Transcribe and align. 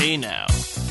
Hey 0.00 0.16
now. 0.16 0.46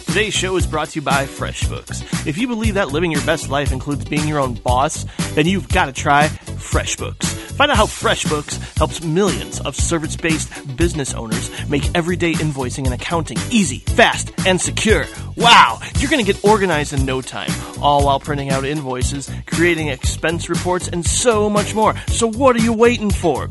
Today's 0.05 0.35
show 0.35 0.55
is 0.55 0.67
brought 0.67 0.89
to 0.89 0.99
you 0.99 1.01
by 1.01 1.25
FreshBooks. 1.25 2.27
If 2.27 2.37
you 2.37 2.47
believe 2.47 2.75
that 2.75 2.89
living 2.89 3.11
your 3.11 3.25
best 3.25 3.49
life 3.49 3.71
includes 3.71 4.05
being 4.05 4.27
your 4.27 4.37
own 4.37 4.53
boss, 4.53 5.03
then 5.33 5.47
you've 5.47 5.67
got 5.67 5.87
to 5.87 5.93
try 5.93 6.27
FreshBooks. 6.27 7.25
Find 7.25 7.71
out 7.71 7.77
how 7.77 7.87
FreshBooks 7.87 8.77
helps 8.77 9.01
millions 9.01 9.61
of 9.61 9.75
service 9.75 10.15
based 10.15 10.77
business 10.77 11.15
owners 11.15 11.49
make 11.67 11.89
everyday 11.95 12.33
invoicing 12.33 12.85
and 12.85 12.93
accounting 12.93 13.39
easy, 13.49 13.79
fast, 13.79 14.31
and 14.45 14.61
secure. 14.61 15.05
Wow! 15.35 15.79
You're 15.97 16.11
going 16.11 16.23
to 16.23 16.31
get 16.31 16.45
organized 16.45 16.93
in 16.93 17.03
no 17.03 17.19
time, 17.19 17.49
all 17.81 18.05
while 18.05 18.19
printing 18.19 18.51
out 18.51 18.63
invoices, 18.63 19.27
creating 19.47 19.87
expense 19.87 20.49
reports, 20.49 20.87
and 20.87 21.03
so 21.03 21.49
much 21.49 21.73
more. 21.73 21.95
So, 22.09 22.31
what 22.31 22.55
are 22.55 22.61
you 22.61 22.73
waiting 22.73 23.09
for? 23.09 23.49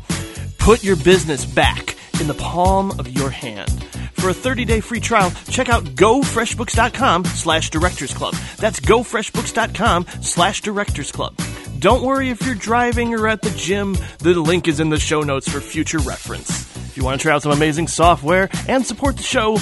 Put 0.58 0.84
your 0.84 0.94
business 0.94 1.44
back 1.44 1.96
in 2.20 2.28
the 2.28 2.34
palm 2.34 2.92
of 3.00 3.08
your 3.08 3.30
hand. 3.30 3.84
For 4.18 4.30
a 4.30 4.34
30-day 4.34 4.80
free 4.80 4.98
trial, 5.00 5.30
check 5.48 5.68
out 5.68 5.84
gofreshbooks.com 5.84 7.24
slash 7.24 7.70
directors 7.70 8.12
club. 8.12 8.34
That's 8.56 8.80
gofreshbooks.com 8.80 10.06
slash 10.22 10.60
directors 10.60 11.12
club. 11.12 11.36
Don't 11.78 12.02
worry 12.02 12.30
if 12.30 12.44
you're 12.44 12.56
driving 12.56 13.14
or 13.14 13.28
at 13.28 13.42
the 13.42 13.50
gym, 13.50 13.96
the 14.18 14.34
link 14.34 14.66
is 14.66 14.80
in 14.80 14.90
the 14.90 14.98
show 14.98 15.20
notes 15.22 15.48
for 15.48 15.60
future 15.60 15.98
reference. 15.98 16.50
If 16.88 16.96
you 16.96 17.04
want 17.04 17.20
to 17.20 17.22
try 17.22 17.32
out 17.32 17.42
some 17.42 17.52
amazing 17.52 17.86
software 17.86 18.48
and 18.66 18.84
support 18.84 19.16
the 19.16 19.22
show, 19.22 19.58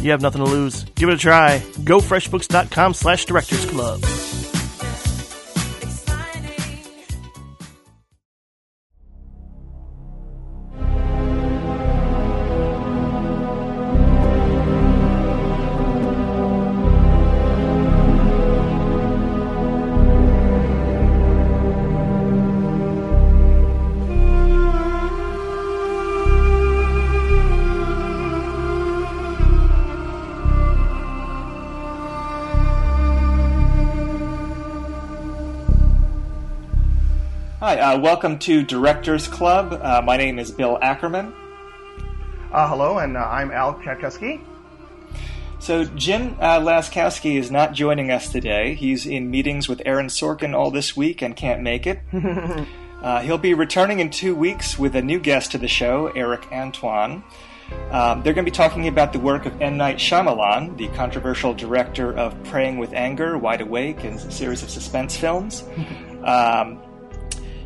you 0.00 0.12
have 0.12 0.22
nothing 0.22 0.44
to 0.44 0.48
lose. 0.48 0.84
Give 0.94 1.08
it 1.08 1.14
a 1.14 1.18
try. 1.18 1.58
gofreshbooks.com 1.58 2.94
slash 2.94 3.24
directors 3.24 3.66
club. 3.66 4.02
Uh, 37.86 37.96
welcome 37.96 38.36
to 38.36 38.64
Directors 38.64 39.28
Club. 39.28 39.78
Uh, 39.80 40.02
my 40.04 40.16
name 40.16 40.40
is 40.40 40.50
Bill 40.50 40.76
Ackerman. 40.82 41.32
Uh, 42.50 42.68
hello, 42.68 42.98
and 42.98 43.16
uh, 43.16 43.20
I'm 43.20 43.52
Al 43.52 43.80
Tchaikovsky. 43.80 44.40
So, 45.60 45.84
Jim 45.84 46.36
uh, 46.40 46.58
Laskowski 46.58 47.38
is 47.38 47.52
not 47.52 47.74
joining 47.74 48.10
us 48.10 48.32
today. 48.32 48.74
He's 48.74 49.06
in 49.06 49.30
meetings 49.30 49.68
with 49.68 49.82
Aaron 49.86 50.08
Sorkin 50.08 50.52
all 50.52 50.72
this 50.72 50.96
week 50.96 51.22
and 51.22 51.36
can't 51.36 51.62
make 51.62 51.86
it. 51.86 52.00
uh, 53.02 53.20
he'll 53.20 53.38
be 53.38 53.54
returning 53.54 54.00
in 54.00 54.10
two 54.10 54.34
weeks 54.34 54.76
with 54.76 54.96
a 54.96 55.02
new 55.02 55.20
guest 55.20 55.52
to 55.52 55.58
the 55.58 55.68
show, 55.68 56.08
Eric 56.08 56.48
Antoine. 56.50 57.22
Um, 57.92 58.22
they're 58.22 58.34
going 58.34 58.44
to 58.44 58.50
be 58.50 58.56
talking 58.56 58.88
about 58.88 59.12
the 59.12 59.20
work 59.20 59.46
of 59.46 59.62
M. 59.62 59.76
Night 59.76 59.98
Shyamalan, 59.98 60.76
the 60.76 60.88
controversial 60.88 61.54
director 61.54 62.12
of 62.16 62.42
Praying 62.44 62.78
with 62.78 62.92
Anger, 62.92 63.38
Wide 63.38 63.60
Awake, 63.60 64.02
and 64.02 64.16
a 64.16 64.30
series 64.32 64.64
of 64.64 64.70
suspense 64.70 65.16
films. 65.16 65.62
Um, 66.26 66.82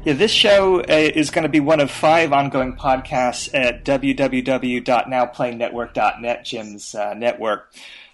yeah, 0.04 0.12
this 0.14 0.30
show 0.30 0.80
uh, 0.80 0.84
is 0.88 1.30
going 1.30 1.42
to 1.42 1.48
be 1.48 1.58
one 1.60 1.80
of 1.80 1.90
five 1.90 2.32
ongoing 2.32 2.76
podcasts 2.76 3.50
at 3.52 3.84
www.nowplaynetwork.net, 3.84 6.44
Jim's 6.44 6.94
uh, 6.94 7.14
network. 7.14 7.72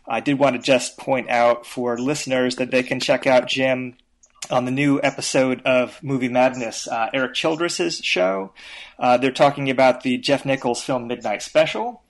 I 0.08 0.20
did 0.20 0.38
want 0.38 0.56
to 0.56 0.62
just 0.62 0.96
point 0.96 1.28
out 1.30 1.66
for 1.66 1.98
listeners 1.98 2.56
that 2.56 2.70
they 2.70 2.82
can 2.82 3.00
check 3.00 3.26
out 3.26 3.46
Jim 3.46 3.96
on 4.50 4.64
the 4.64 4.70
new 4.70 5.00
episode 5.02 5.62
of 5.62 6.02
Movie 6.02 6.28
Madness, 6.28 6.88
uh, 6.88 7.10
Eric 7.12 7.34
Childress's 7.34 7.98
show. 7.98 8.52
Uh, 8.98 9.16
they're 9.16 9.30
talking 9.30 9.70
about 9.70 10.02
the 10.02 10.18
Jeff 10.18 10.44
Nichols 10.44 10.82
film 10.82 11.06
Midnight 11.06 11.42
Special. 11.42 12.02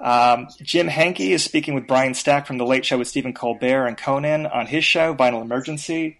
Um, 0.00 0.48
Jim 0.60 0.88
Hankey 0.88 1.32
is 1.32 1.44
speaking 1.44 1.74
with 1.74 1.86
Brian 1.86 2.14
Stack 2.14 2.46
from 2.46 2.58
The 2.58 2.66
Late 2.66 2.84
Show 2.84 2.98
with 2.98 3.08
Stephen 3.08 3.32
Colbert 3.32 3.86
and 3.86 3.96
Conan 3.96 4.46
on 4.46 4.66
his 4.66 4.84
show, 4.84 5.14
Vinyl 5.14 5.42
Emergency. 5.42 6.18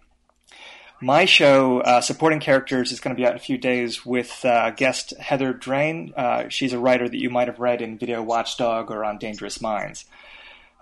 My 1.01 1.25
show, 1.25 1.81
uh, 1.81 1.99
Supporting 2.01 2.39
Characters, 2.39 2.91
is 2.91 2.99
going 2.99 3.15
to 3.15 3.19
be 3.19 3.25
out 3.25 3.31
in 3.31 3.37
a 3.37 3.41
few 3.41 3.57
days 3.57 4.05
with 4.05 4.43
uh, 4.45 4.71
guest 4.71 5.13
Heather 5.19 5.51
Drain. 5.51 6.13
Uh, 6.15 6.47
she's 6.47 6.71
a 6.71 6.79
writer 6.79 7.07
that 7.07 7.17
you 7.17 7.29
might 7.29 7.47
have 7.47 7.59
read 7.59 7.81
in 7.81 7.97
Video 7.97 8.23
Watchdog 8.23 8.89
or 8.89 9.03
on 9.03 9.17
Dangerous 9.17 9.61
Minds. 9.61 10.05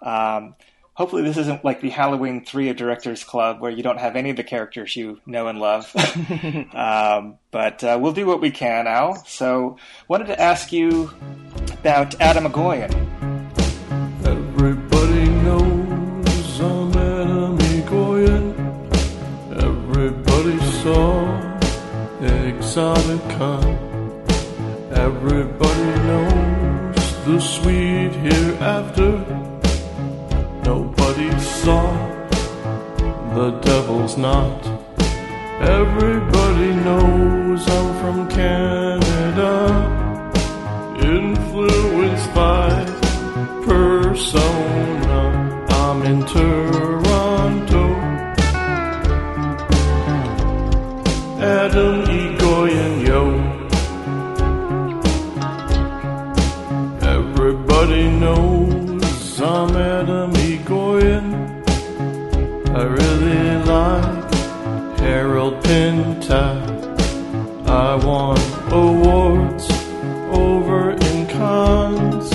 Um, 0.04 0.56
hopefully, 0.94 1.24
this 1.24 1.38
isn't 1.38 1.66
like 1.66 1.82
the 1.82 1.90
Halloween 1.90 2.46
3 2.46 2.70
of 2.70 2.78
Directors 2.78 3.24
Club 3.24 3.60
where 3.60 3.72
you 3.72 3.82
don't 3.82 4.00
have 4.00 4.16
any 4.16 4.30
of 4.30 4.38
the 4.38 4.44
characters 4.44 4.96
you 4.96 5.20
know 5.26 5.48
and 5.48 5.60
love. 5.60 5.92
um, 6.74 7.40
but 7.50 7.84
uh, 7.84 7.98
we'll 8.00 8.14
do 8.14 8.28
what 8.28 8.40
we 8.40 8.52
can, 8.52 8.86
Al. 8.86 9.16
So, 9.26 9.78
wanted 10.08 10.28
to 10.28 10.40
ask 10.40 10.72
you 10.72 11.12
about 11.72 12.20
Atom 12.22 12.46
Egoyan. 12.46 13.33
Everybody 20.84 21.40
Exotica. 22.20 23.52
Everybody 24.92 25.92
knows 26.10 27.26
the 27.26 27.40
sweet 27.40 28.12
hereafter. 28.12 29.12
Nobody 30.66 31.32
saw 31.40 31.88
the 33.34 33.52
devil's 33.62 34.18
knot. 34.18 34.60
Everybody 35.62 36.72
knows 36.88 37.66
I'm 37.66 37.88
from 38.02 38.30
Canada. 38.30 39.56
Influenced 41.02 42.34
by 42.34 42.84
persona. 43.66 45.22
I'm 45.70 46.02
in 46.04 46.26
Atom 51.64 52.04
Egoyan, 52.20 52.94
yo. 53.08 53.22
Everybody 57.18 58.10
knows 58.10 59.40
I'm 59.40 59.74
Atom 59.74 60.34
Egoyan. 60.34 61.28
I 62.80 62.84
really 62.84 63.64
like 63.64 64.34
Harold 65.00 65.64
Pinter. 65.64 66.52
I 67.66 67.96
won 67.96 68.38
awards 68.70 69.66
over 70.44 70.92
in 70.92 71.28
Cannes. 71.28 72.28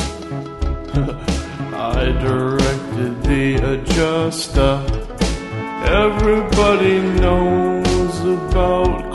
I 1.95 2.05
directed 2.27 3.23
The 3.25 3.45
Adjuster. 3.73 4.75
Everybody 5.85 7.03
knows 7.21 8.21
about 8.21 9.08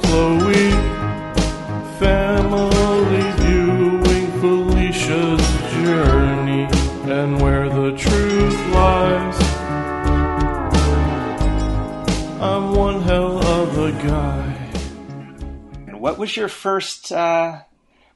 was 16.23 16.37
your 16.37 16.47
first? 16.47 17.11
Uh, 17.11 17.59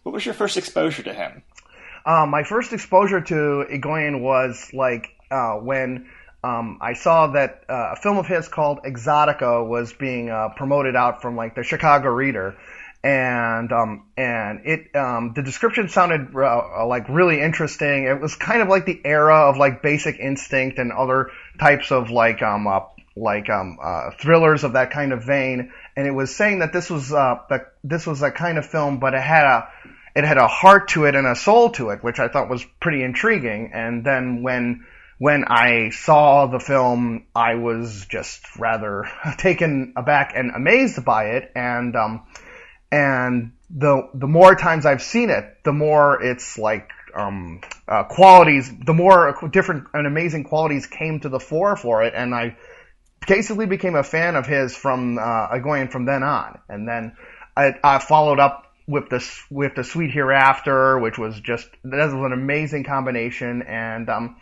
what 0.03 0.13
was 0.13 0.25
your 0.25 0.33
first 0.33 0.55
exposure 0.55 1.03
to 1.03 1.13
him? 1.13 1.43
Um, 2.05 2.29
my 2.29 2.43
first 2.43 2.71
exposure 2.71 3.19
to 3.19 3.65
Egoyan 3.69 4.21
was 4.21 4.69
like 4.73 5.09
uh, 5.29 5.55
when 5.55 6.07
um, 6.41 6.77
I 6.79 6.93
saw 6.93 7.27
that 7.33 7.65
uh, 7.67 7.91
a 7.91 7.95
film 7.97 8.17
of 8.17 8.25
his 8.25 8.47
called 8.47 8.79
Exotica 8.85 9.67
was 9.67 9.91
being 9.91 10.29
uh, 10.29 10.47
promoted 10.55 10.95
out 10.95 11.21
from 11.21 11.35
like 11.35 11.55
the 11.55 11.63
Chicago 11.63 12.07
Reader, 12.07 12.55
and 13.03 13.73
um, 13.73 14.05
and 14.15 14.61
it 14.63 14.95
um, 14.95 15.33
the 15.35 15.43
description 15.43 15.89
sounded 15.89 16.33
uh, 16.33 16.87
like 16.87 17.09
really 17.09 17.41
interesting. 17.41 18.05
It 18.05 18.21
was 18.21 18.35
kind 18.35 18.61
of 18.61 18.69
like 18.69 18.85
the 18.85 19.01
era 19.03 19.49
of 19.49 19.57
like 19.57 19.81
Basic 19.81 20.17
Instinct 20.17 20.79
and 20.79 20.93
other 20.93 21.31
types 21.59 21.91
of 21.91 22.09
like 22.09 22.41
um 22.41 22.67
uh, 22.67 22.79
like 23.17 23.49
um 23.49 23.77
uh, 23.83 24.11
thrillers 24.11 24.63
of 24.63 24.73
that 24.73 24.91
kind 24.91 25.11
of 25.11 25.25
vein. 25.25 25.73
And 25.97 26.05
it 26.05 26.11
was 26.11 26.33
saying 26.33 26.59
that 26.59 26.71
this 26.71 26.89
was 26.89 27.11
uh 27.11 27.39
this 27.83 28.05
was 28.05 28.21
a 28.21 28.31
kind 28.31 28.59
of 28.59 28.65
film, 28.67 28.99
but 28.99 29.15
it 29.15 29.21
had 29.21 29.45
a 29.45 29.67
it 30.15 30.23
had 30.23 30.37
a 30.37 30.47
heart 30.47 30.89
to 30.89 31.05
it 31.05 31.15
and 31.15 31.27
a 31.27 31.35
soul 31.35 31.71
to 31.71 31.89
it, 31.89 32.03
which 32.03 32.19
I 32.19 32.27
thought 32.27 32.49
was 32.49 32.63
pretty 32.79 33.03
intriguing. 33.03 33.71
And 33.73 34.05
then 34.05 34.43
when 34.43 34.85
when 35.17 35.45
I 35.45 35.89
saw 35.89 36.45
the 36.45 36.59
film, 36.59 37.25
I 37.35 37.55
was 37.55 38.05
just 38.07 38.41
rather 38.57 39.05
taken 39.37 39.93
aback 39.97 40.33
and 40.35 40.51
amazed 40.51 41.03
by 41.03 41.31
it. 41.31 41.51
And 41.55 41.95
um, 41.95 42.27
and 42.91 43.53
the 43.69 44.09
the 44.13 44.27
more 44.27 44.55
times 44.55 44.85
I've 44.85 45.01
seen 45.01 45.31
it, 45.31 45.63
the 45.63 45.73
more 45.73 46.21
it's 46.21 46.59
like 46.59 46.91
um, 47.15 47.61
uh, 47.87 48.03
qualities, 48.03 48.71
the 48.85 48.93
more 48.93 49.49
different 49.51 49.87
and 49.93 50.05
amazing 50.05 50.43
qualities 50.43 50.85
came 50.85 51.19
to 51.21 51.29
the 51.29 51.39
fore 51.39 51.75
for 51.75 52.03
it, 52.03 52.13
and 52.15 52.35
I 52.35 52.55
basically 53.27 53.65
became 53.65 53.95
a 53.95 54.03
fan 54.03 54.35
of 54.35 54.45
his 54.47 54.75
from 54.75 55.17
uh, 55.19 55.57
going 55.59 55.89
from 55.89 56.05
then 56.05 56.23
on. 56.23 56.59
And 56.69 56.87
then 56.87 57.15
I, 57.55 57.73
I 57.83 57.99
followed 57.99 58.39
up 58.39 58.65
with 58.87 59.09
the 59.09 59.23
with 59.51 59.75
the 59.75 59.83
Sweet 59.83 60.11
Hereafter, 60.11 60.97
which 60.99 61.17
was 61.17 61.39
just 61.39 61.67
that 61.83 62.05
was 62.05 62.13
an 62.13 62.33
amazing 62.33 62.85
combination, 62.85 63.61
and 63.61 64.09
um, 64.09 64.37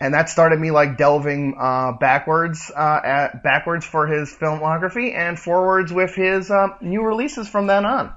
and 0.00 0.14
that 0.14 0.28
started 0.28 0.58
me 0.60 0.70
like 0.70 0.96
delving 0.96 1.56
uh, 1.58 1.92
backwards 1.92 2.70
uh, 2.74 3.00
at 3.04 3.42
backwards 3.42 3.84
for 3.84 4.06
his 4.06 4.32
filmography 4.32 5.12
and 5.14 5.38
forwards 5.38 5.92
with 5.92 6.14
his 6.14 6.50
uh, 6.50 6.68
new 6.80 7.02
releases 7.02 7.48
from 7.48 7.66
then 7.66 7.84
on. 7.84 8.12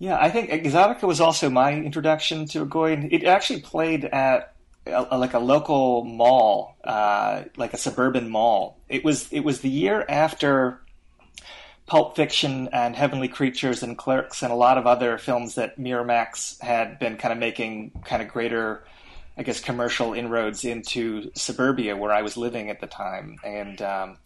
Yeah, 0.00 0.18
I 0.18 0.30
think 0.30 0.50
Exotica 0.50 1.02
was 1.02 1.20
also 1.20 1.50
my 1.50 1.74
introduction 1.74 2.46
to 2.46 2.64
Egoyan. 2.64 3.12
It 3.12 3.24
actually 3.24 3.60
played 3.60 4.06
at 4.06 4.54
a, 4.86 5.18
like 5.18 5.34
a 5.34 5.38
local 5.38 6.04
mall, 6.04 6.76
uh, 6.84 7.44
like 7.56 7.74
a 7.74 7.76
suburban 7.76 8.28
mall. 8.28 8.78
It 8.88 9.04
was 9.04 9.32
it 9.32 9.40
was 9.40 9.60
the 9.60 9.68
year 9.68 10.04
after 10.08 10.80
Pulp 11.86 12.16
Fiction 12.16 12.68
and 12.72 12.96
Heavenly 12.96 13.28
Creatures 13.28 13.82
and 13.82 13.96
Clerks 13.96 14.42
and 14.42 14.52
a 14.52 14.56
lot 14.56 14.78
of 14.78 14.86
other 14.86 15.18
films 15.18 15.56
that 15.56 15.78
Miramax 15.78 16.60
had 16.60 16.98
been 16.98 17.16
kind 17.16 17.32
of 17.32 17.38
making 17.38 17.92
kind 18.04 18.22
of 18.22 18.28
greater, 18.28 18.84
I 19.36 19.42
guess, 19.42 19.60
commercial 19.60 20.14
inroads 20.14 20.64
into 20.64 21.30
suburbia 21.34 21.96
where 21.96 22.12
I 22.12 22.22
was 22.22 22.36
living 22.36 22.70
at 22.70 22.80
the 22.80 22.86
time, 22.86 23.38
and. 23.44 23.80
Um, 23.82 24.16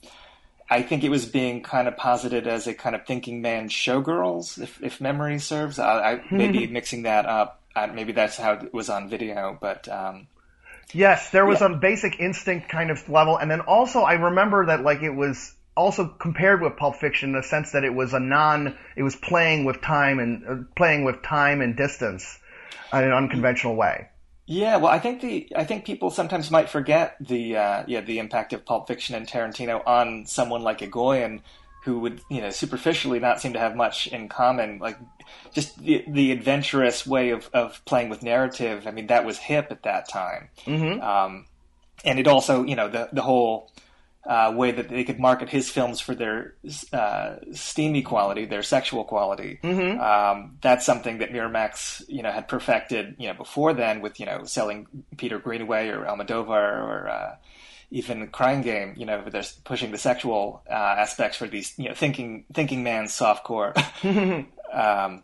I 0.70 0.80
think 0.80 1.04
it 1.04 1.10
was 1.10 1.26
being 1.26 1.62
kind 1.62 1.86
of 1.88 1.96
posited 1.98 2.46
as 2.46 2.66
a 2.66 2.72
kind 2.72 2.96
of 2.96 3.04
thinking 3.06 3.42
man 3.42 3.68
showgirls, 3.68 4.60
if, 4.60 4.82
if 4.82 4.98
memory 4.98 5.38
serves. 5.38 5.78
I, 5.78 6.12
I 6.12 6.24
maybe 6.30 6.66
mixing 6.66 7.02
that 7.02 7.26
up. 7.26 7.60
I, 7.76 7.86
maybe 7.86 8.12
that's 8.12 8.38
how 8.38 8.54
it 8.54 8.72
was 8.72 8.88
on 8.88 9.10
video, 9.10 9.58
but 9.60 9.86
um, 9.88 10.26
yes, 10.92 11.30
there 11.30 11.46
was 11.46 11.60
yeah. 11.60 11.72
a 11.72 11.76
basic 11.76 12.20
instinct 12.20 12.68
kind 12.68 12.90
of 12.90 13.08
level, 13.08 13.36
and 13.36 13.50
then 13.50 13.60
also 13.60 14.00
I 14.00 14.14
remember 14.14 14.66
that 14.66 14.82
like 14.82 15.02
it 15.02 15.14
was 15.14 15.54
also 15.76 16.06
compared 16.06 16.62
with 16.62 16.76
Pulp 16.76 16.96
Fiction 16.96 17.30
in 17.30 17.36
the 17.36 17.42
sense 17.42 17.72
that 17.72 17.84
it 17.84 17.94
was 17.94 18.14
a 18.14 18.20
non, 18.20 18.76
it 18.96 19.02
was 19.02 19.16
playing 19.16 19.64
with 19.64 19.80
time 19.80 20.18
and 20.18 20.46
uh, 20.46 20.56
playing 20.76 21.04
with 21.04 21.22
time 21.22 21.60
and 21.60 21.76
distance 21.76 22.38
in 22.92 23.04
an 23.04 23.12
unconventional 23.12 23.76
way. 23.76 24.08
Yeah, 24.46 24.76
well, 24.76 24.92
I 24.92 24.98
think 24.98 25.22
the 25.22 25.48
I 25.56 25.64
think 25.64 25.86
people 25.86 26.10
sometimes 26.10 26.50
might 26.50 26.68
forget 26.68 27.16
the 27.20 27.56
uh, 27.56 27.84
yeah 27.86 28.02
the 28.02 28.18
impact 28.18 28.52
of 28.52 28.64
Pulp 28.66 28.86
Fiction 28.86 29.14
and 29.14 29.26
Tarantino 29.26 29.82
on 29.86 30.26
someone 30.26 30.62
like 30.62 30.80
Egoyan, 30.80 31.40
who 31.84 31.98
would 32.00 32.20
you 32.30 32.40
know 32.40 32.50
superficially 32.50 33.20
not 33.20 33.40
seem 33.40 33.52
to 33.52 33.58
have 33.58 33.76
much 33.76 34.06
in 34.06 34.28
common. 34.28 34.78
Like 34.78 34.98
just 35.52 35.78
the 35.78 36.04
the 36.08 36.32
adventurous 36.32 37.06
way 37.06 37.30
of 37.30 37.48
of 37.52 37.84
playing 37.84 38.08
with 38.08 38.22
narrative. 38.22 38.86
I 38.86 38.90
mean, 38.90 39.08
that 39.08 39.24
was 39.24 39.38
hip 39.38 39.68
at 39.70 39.82
that 39.82 40.08
time. 40.08 40.48
Mm-hmm. 40.66 41.00
Um, 41.00 41.46
and 42.04 42.18
it 42.18 42.26
also 42.26 42.64
you 42.64 42.76
know 42.76 42.88
the 42.88 43.08
the 43.12 43.22
whole 43.22 43.70
uh, 44.26 44.52
way 44.56 44.70
that 44.70 44.88
they 44.88 45.04
could 45.04 45.20
market 45.20 45.50
his 45.50 45.68
films 45.68 46.00
for 46.00 46.14
their 46.14 46.54
uh, 46.92 47.36
steamy 47.52 48.02
quality, 48.02 48.46
their 48.46 48.62
sexual 48.62 49.04
quality. 49.04 49.58
Mm-hmm. 49.62 50.00
Um, 50.00 50.56
that's 50.62 50.86
something 50.86 51.18
that 51.18 51.30
Miramax, 51.30 52.02
you 52.08 52.22
know, 52.22 52.32
had 52.32 52.48
perfected, 52.48 53.16
you 53.18 53.28
know, 53.28 53.34
before 53.34 53.74
then 53.74 54.00
with, 54.00 54.18
you 54.18 54.26
know, 54.26 54.44
selling 54.44 54.86
Peter 55.16 55.38
Greenaway 55.38 55.88
or 55.88 56.04
Almodovar 56.04 56.48
or 56.48 57.08
uh, 57.08 57.36
even 57.94 58.26
Crying 58.28 58.62
Game. 58.62 58.94
You 58.96 59.06
know, 59.06 59.24
they're 59.28 59.44
pushing 59.64 59.92
the 59.92 59.98
sexual 59.98 60.62
uh, 60.68 60.72
aspects 60.72 61.36
for 61.36 61.46
these, 61.46 61.72
you 61.78 61.88
know, 61.88 61.94
thinking 61.94 62.44
thinking 62.52 62.82
man's 62.82 63.12
softcore. 63.12 63.74
um, 64.72 65.22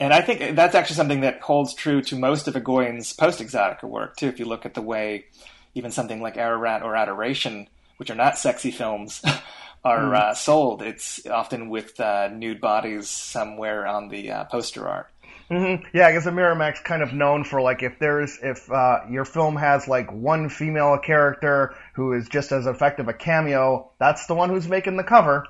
and 0.00 0.12
I 0.12 0.20
think 0.20 0.56
that's 0.56 0.74
actually 0.74 0.96
something 0.96 1.20
that 1.20 1.40
holds 1.40 1.72
true 1.72 2.02
to 2.02 2.16
most 2.16 2.48
of 2.48 2.54
Egoyan's 2.54 3.12
post 3.12 3.40
Exotica 3.40 3.84
work 3.84 4.16
too. 4.16 4.26
If 4.26 4.40
you 4.40 4.44
look 4.44 4.66
at 4.66 4.74
the 4.74 4.82
way 4.82 5.26
even 5.74 5.90
something 5.90 6.20
like 6.20 6.36
Ararat 6.36 6.82
or 6.82 6.96
Adoration 6.96 7.68
which 7.96 8.10
are 8.10 8.16
not 8.16 8.38
sexy 8.38 8.70
films, 8.70 9.22
are 9.84 10.00
mm. 10.00 10.16
uh, 10.16 10.34
sold. 10.34 10.82
It's 10.82 11.24
often 11.26 11.68
with 11.68 12.00
uh, 12.00 12.28
nude 12.28 12.60
bodies 12.60 13.08
somewhere 13.08 13.86
on 13.86 14.08
the 14.08 14.30
uh, 14.30 14.44
poster 14.44 14.88
art. 14.88 15.10
Mm-hmm. 15.50 15.86
Yeah, 15.92 16.06
I 16.06 16.12
guess 16.12 16.24
Miramax 16.24 16.82
kind 16.82 17.02
of 17.02 17.12
known 17.12 17.44
for 17.44 17.60
like 17.60 17.82
if 17.82 17.98
there's 17.98 18.38
if 18.42 18.70
uh, 18.70 19.00
your 19.10 19.24
film 19.24 19.56
has 19.56 19.86
like 19.86 20.10
one 20.10 20.48
female 20.48 20.98
character 20.98 21.74
who 21.94 22.14
is 22.14 22.28
just 22.28 22.50
as 22.50 22.66
effective 22.66 23.08
a 23.08 23.12
cameo, 23.12 23.90
that's 23.98 24.26
the 24.26 24.34
one 24.34 24.48
who's 24.48 24.66
making 24.66 24.96
the 24.96 25.04
cover. 25.04 25.46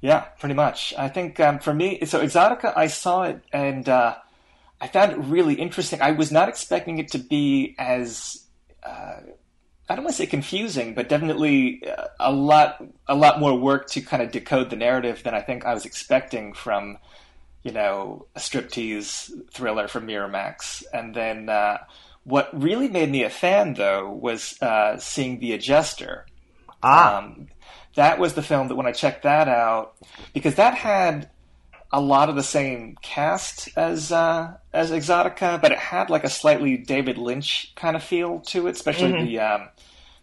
Yeah, 0.00 0.20
pretty 0.20 0.54
much. 0.54 0.94
I 0.96 1.08
think 1.08 1.40
um, 1.40 1.58
for 1.58 1.74
me, 1.74 2.04
so 2.04 2.22
Exotica, 2.22 2.72
I 2.76 2.86
saw 2.86 3.24
it 3.24 3.42
and 3.52 3.88
uh, 3.88 4.16
I 4.80 4.86
found 4.88 5.12
it 5.12 5.18
really 5.18 5.54
interesting. 5.54 6.00
I 6.00 6.12
was 6.12 6.30
not 6.30 6.48
expecting 6.48 6.98
it 6.98 7.08
to 7.08 7.18
be 7.18 7.74
as 7.78 8.46
uh, 8.84 9.20
I 9.88 9.94
don't 9.94 10.04
want 10.04 10.16
to 10.16 10.22
say 10.22 10.26
confusing, 10.26 10.94
but 10.94 11.08
definitely 11.08 11.82
uh, 11.88 12.06
a 12.20 12.30
lot 12.30 12.84
a 13.08 13.14
lot 13.16 13.40
more 13.40 13.58
work 13.58 13.88
to 13.90 14.00
kind 14.00 14.22
of 14.22 14.30
decode 14.30 14.70
the 14.70 14.76
narrative 14.76 15.22
than 15.24 15.34
I 15.34 15.40
think 15.40 15.64
I 15.64 15.74
was 15.74 15.84
expecting 15.84 16.52
from 16.52 16.98
you 17.66 17.72
know 17.72 18.26
a 18.36 18.38
striptease 18.38 19.28
thriller 19.50 19.88
from 19.88 20.06
Miramax. 20.06 20.84
And 20.92 21.12
then 21.12 21.48
uh, 21.48 21.78
what 22.22 22.48
really 22.52 22.86
made 22.86 23.10
me 23.10 23.24
a 23.24 23.30
fan 23.30 23.74
though 23.74 24.08
was 24.08 24.56
uh, 24.62 24.98
seeing 24.98 25.40
The 25.40 25.52
Adjuster. 25.52 26.26
Ah. 26.80 27.18
Um, 27.18 27.48
that 27.96 28.20
was 28.20 28.34
the 28.34 28.42
film 28.42 28.68
that 28.68 28.76
when 28.76 28.86
I 28.86 28.92
checked 28.92 29.24
that 29.24 29.48
out 29.48 29.96
because 30.32 30.54
that 30.54 30.74
had 30.74 31.28
a 31.90 32.00
lot 32.00 32.28
of 32.28 32.36
the 32.36 32.42
same 32.42 32.96
cast 33.02 33.68
as 33.76 34.12
uh, 34.12 34.54
as 34.72 34.92
Exotica, 34.92 35.60
but 35.60 35.72
it 35.72 35.78
had 35.78 36.08
like 36.08 36.22
a 36.22 36.30
slightly 36.30 36.76
David 36.76 37.18
Lynch 37.18 37.72
kind 37.74 37.96
of 37.96 38.02
feel 38.02 38.40
to 38.40 38.68
it, 38.68 38.76
especially 38.76 39.12
mm-hmm. 39.12 39.26
the 39.26 39.40
um, 39.40 39.68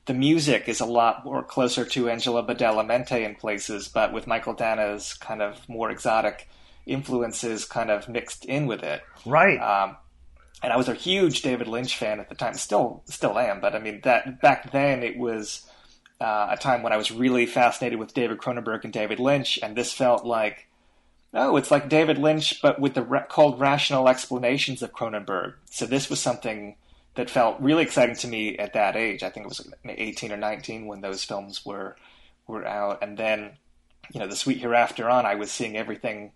the 0.06 0.14
music 0.14 0.70
is 0.70 0.80
a 0.80 0.86
lot 0.86 1.26
more 1.26 1.44
closer 1.44 1.84
to 1.84 2.10
Angelo 2.10 2.46
Badalamenti 2.46 3.26
in 3.26 3.36
places, 3.36 3.90
but 3.90 4.14
with 4.14 4.28
Mychael 4.28 4.56
Danna's 4.56 5.14
kind 5.16 5.42
of 5.42 5.68
more 5.68 5.90
exotic 5.90 6.48
influences 6.86 7.66
kind 7.66 7.90
of 7.90 8.10
mixed 8.10 8.46
in 8.46 8.68
with 8.68 8.84
it. 8.84 9.02
Right. 9.26 9.58
Um, 9.60 9.98
and 10.62 10.72
I 10.72 10.78
was 10.78 10.88
a 10.88 10.94
huge 10.94 11.42
David 11.42 11.68
Lynch 11.68 11.98
fan 11.98 12.20
at 12.20 12.30
the 12.30 12.36
time. 12.36 12.54
Still, 12.54 13.04
still 13.06 13.38
am. 13.38 13.60
But 13.60 13.76
I 13.76 13.80
mean, 13.80 14.02
that 14.04 14.42
back 14.42 14.72
then 14.72 15.04
it 15.04 15.18
was 15.18 15.70
uh, 16.22 16.48
a 16.52 16.58
time 16.58 16.84
when 16.84 16.94
I 16.94 16.98
was 16.98 17.12
really 17.12 17.46
fascinated 17.46 18.00
with 18.00 18.14
David 18.14 18.38
Cronenberg 18.38 18.86
and 18.86 18.94
David 18.94 19.20
Lynch, 19.20 19.60
and 19.62 19.76
this 19.76 19.92
felt 19.92 20.26
like, 20.26 20.68
oh, 21.34 21.58
it's 21.58 21.70
like 21.70 21.90
David 21.90 22.18
Lynch, 22.18 22.62
but 22.62 22.80
with 22.80 22.94
the 22.94 23.04
ra- 23.04 23.26
cold 23.26 23.60
rational 23.60 24.08
explanations 24.08 24.82
of 24.82 24.94
Cronenberg. 24.94 25.56
So 25.70 25.86
this 25.86 26.10
was 26.10 26.22
something 26.22 26.78
that 27.16 27.30
felt 27.30 27.60
really 27.60 27.84
exciting 27.84 28.16
to 28.16 28.28
me 28.28 28.58
at 28.58 28.74
that 28.74 28.96
age. 28.96 29.22
I 29.22 29.30
think 29.30 29.46
it 29.46 29.50
was 29.50 29.70
18 29.86 30.32
or 30.32 30.38
19 30.38 30.86
when 30.86 31.02
those 31.02 31.24
films 31.24 31.66
were 31.66 31.98
were 32.48 32.66
out, 32.66 33.04
and 33.04 33.18
then 33.18 33.52
you 34.14 34.20
know 34.22 34.28
the 34.28 34.36
Sweet 34.36 34.60
Hereafter 34.60 35.10
on, 35.10 35.26
I 35.26 35.36
was 35.36 35.52
seeing 35.52 35.76
everything 35.76 36.32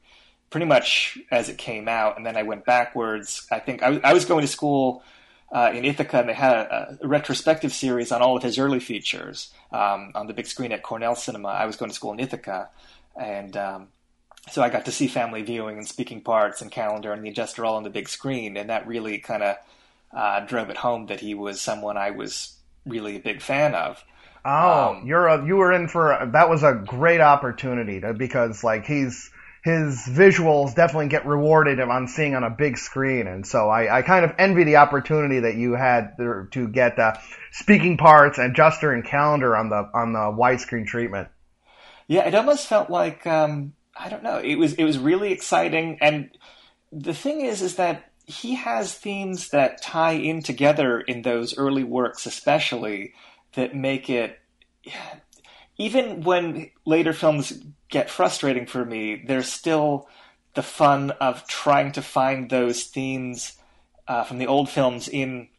pretty 0.50 0.66
much 0.66 1.18
as 1.32 1.50
it 1.50 1.58
came 1.58 1.88
out, 1.88 2.18
and 2.18 2.26
then 2.26 2.38
I 2.38 2.44
went 2.44 2.66
backwards. 2.66 3.48
I 3.52 3.60
think 3.60 3.84
I, 3.84 4.00
I 4.04 4.14
was 4.14 4.26
going 4.26 4.42
to 4.42 4.48
school. 4.48 5.04
Uh, 5.50 5.72
in 5.74 5.86
Ithaca, 5.86 6.20
and 6.20 6.28
they 6.28 6.34
had 6.34 6.58
a, 6.58 6.98
a, 7.02 7.08
retrospective 7.08 7.72
series 7.72 8.12
on 8.12 8.22
all 8.22 8.36
of 8.36 8.44
his 8.44 8.60
early 8.60 8.82
features 8.82 9.54
um, 9.72 10.12
on 10.14 10.28
the 10.28 10.34
big 10.34 10.46
screen 10.46 10.74
at 10.74 10.84
Cornell 10.84 11.16
Cinema. 11.16 11.48
I 11.48 11.66
was 11.66 11.78
going 11.78 11.90
to 11.90 11.96
school 11.96 12.12
in 12.12 12.20
Ithaca, 12.20 12.68
and 13.16 13.56
um, 13.56 13.88
so 14.50 14.62
I 14.62 14.70
got 14.70 14.86
to 14.86 14.92
see 14.92 15.08
Family 15.08 15.42
Viewing 15.44 15.78
and 15.78 15.88
Speaking 15.88 16.22
Parts 16.22 16.62
and 16.62 16.72
Calendar 16.72 17.12
and 17.12 17.24
The 17.24 17.30
Adjuster 17.30 17.66
all 17.66 17.76
on 17.76 17.84
the 17.84 17.90
big 17.90 18.10
screen, 18.10 18.58
and 18.58 18.70
that 18.70 18.88
really 18.88 19.20
kind 19.20 19.44
of 19.44 19.56
uh, 20.14 20.42
drove 20.42 20.70
it 20.70 20.78
home 20.78 21.08
that 21.08 21.20
he 21.20 21.34
was 21.34 21.60
someone 21.60 21.98
I 21.98 22.12
was 22.12 22.56
really 22.86 23.18
a 23.18 23.20
big 23.20 23.42
fan 23.42 23.76
of. 23.76 24.04
Oh, 24.46 24.96
um, 24.96 25.06
you're 25.06 25.28
a, 25.28 25.46
you 25.46 25.58
were 25.58 25.74
in 25.74 25.88
for 25.88 26.12
a, 26.12 26.30
that 26.32 26.50
was 26.50 26.64
a 26.64 26.74
great 26.74 27.20
opportunity 27.20 28.00
to, 28.00 28.14
because 28.14 28.64
like 28.64 28.86
he's 28.86 29.30
his 29.68 30.04
visuals 30.08 30.74
definitely 30.74 31.10
get 31.10 31.26
rewarded 31.26 31.82
on 31.82 32.08
seeing 32.08 32.36
on 32.36 32.44
a 32.46 32.50
big 32.50 32.78
screen, 32.78 33.28
and 33.28 33.46
so 33.46 33.70
I, 33.70 33.98
I 33.98 34.02
kind 34.02 34.24
of 34.24 34.32
envy 34.40 34.64
the 34.64 34.78
opportunity 34.78 35.42
that 35.42 35.56
you 35.56 35.74
had 35.74 36.16
to 36.18 36.70
get 36.70 36.98
uh, 36.98 37.16
speaking 37.52 37.98
parts 37.98 38.38
and 38.38 38.56
Juster 38.56 38.94
and 38.94 39.04
Calendar 39.04 39.58
on 39.58 39.68
the 39.68 39.90
on 39.94 40.14
the 40.14 40.20
widescreen 40.20 40.88
treatment. 40.88 41.28
Yeah, 42.08 42.26
it 42.26 42.34
almost 42.34 42.68
felt 42.68 42.90
like 42.90 43.28
um, 43.28 43.74
I 43.94 44.08
don't 44.08 44.24
know. 44.24 44.38
It 44.38 44.56
was 44.56 44.74
it 44.76 44.86
was 44.86 44.98
really 44.98 45.34
exciting, 45.34 45.98
and 46.00 46.30
the 46.94 47.14
thing 47.14 47.42
is, 47.42 47.62
is 47.62 47.76
that 47.76 48.10
he 48.26 48.56
has 48.56 48.94
themes 48.94 49.50
that 49.50 49.82
tie 49.82 50.14
in 50.14 50.44
together 50.44 51.02
in 51.02 51.24
those 51.24 51.58
early 51.58 51.84
works, 51.84 52.26
especially 52.26 53.14
that 53.56 53.76
make 53.76 54.10
it. 54.10 54.40
Even 55.78 56.24
when 56.24 56.72
later 56.86 57.14
films 57.14 57.54
get 57.90 58.10
frustrating 58.10 58.66
for 58.66 58.84
me, 58.84 59.24
there's 59.28 59.52
still 59.52 60.08
the 60.56 60.64
fun 60.64 61.12
of 61.12 61.48
trying 61.48 61.92
to 61.94 62.02
find 62.02 62.50
those 62.50 62.84
themes 62.84 63.54
uh, 64.08 64.24
from 64.24 64.40
the 64.40 64.48
old 64.48 64.70
films 64.70 65.08
in 65.08 65.50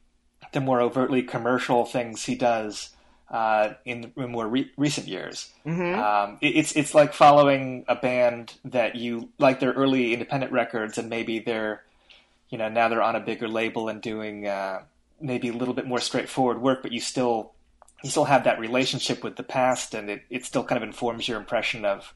the 0.52 0.60
more 0.60 0.80
overtly 0.80 1.22
commercial 1.22 1.84
things 1.84 2.24
he 2.24 2.34
does 2.34 2.90
uh, 3.30 3.74
in, 3.84 4.12
in, 4.16 4.30
more 4.30 4.48
re- 4.48 4.70
recent 4.76 5.06
years. 5.06 5.50
Mm-hmm. 5.66 6.00
Um, 6.00 6.38
it, 6.40 6.56
it's 6.56 6.72
it's 6.76 6.94
like 6.94 7.12
following 7.12 7.84
a 7.86 7.94
band 7.94 8.54
that 8.64 8.96
you 8.96 9.28
like 9.38 9.60
their 9.60 9.72
early 9.72 10.12
independent 10.14 10.52
records, 10.52 10.98
and 10.98 11.08
maybe 11.08 11.38
they're 11.38 11.84
you 12.48 12.58
know 12.58 12.68
now 12.68 12.88
they're 12.88 13.02
on 13.02 13.16
a 13.16 13.20
bigger 13.20 13.48
label 13.48 13.88
and 13.88 14.00
doing 14.00 14.46
uh, 14.46 14.82
maybe 15.20 15.48
a 15.48 15.52
little 15.52 15.74
bit 15.74 15.86
more 15.86 16.00
straightforward 16.00 16.60
work, 16.60 16.82
but 16.82 16.92
you 16.92 17.00
still 17.00 17.52
you 18.02 18.10
still 18.10 18.24
have 18.24 18.44
that 18.44 18.60
relationship 18.60 19.24
with 19.24 19.36
the 19.36 19.42
past, 19.42 19.94
and 19.94 20.08
it, 20.10 20.22
it 20.30 20.44
still 20.44 20.64
kind 20.64 20.82
of 20.82 20.88
informs 20.88 21.26
your 21.26 21.38
impression 21.38 21.84
of 21.84 22.14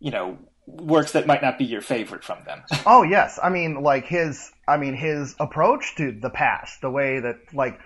you 0.00 0.10
know 0.10 0.38
works 0.66 1.12
that 1.12 1.26
might 1.26 1.42
not 1.42 1.58
be 1.58 1.64
your 1.64 1.80
favorite 1.80 2.24
from 2.24 2.38
them. 2.44 2.62
oh 2.86 3.02
yes, 3.02 3.38
I 3.42 3.50
mean 3.50 3.82
like 3.82 4.06
his 4.06 4.52
I 4.66 4.76
mean 4.76 4.94
his 4.94 5.34
approach 5.38 5.94
to 5.96 6.12
the 6.12 6.30
past, 6.30 6.80
the 6.80 6.90
way 6.90 7.20
that 7.20 7.36
like 7.52 7.80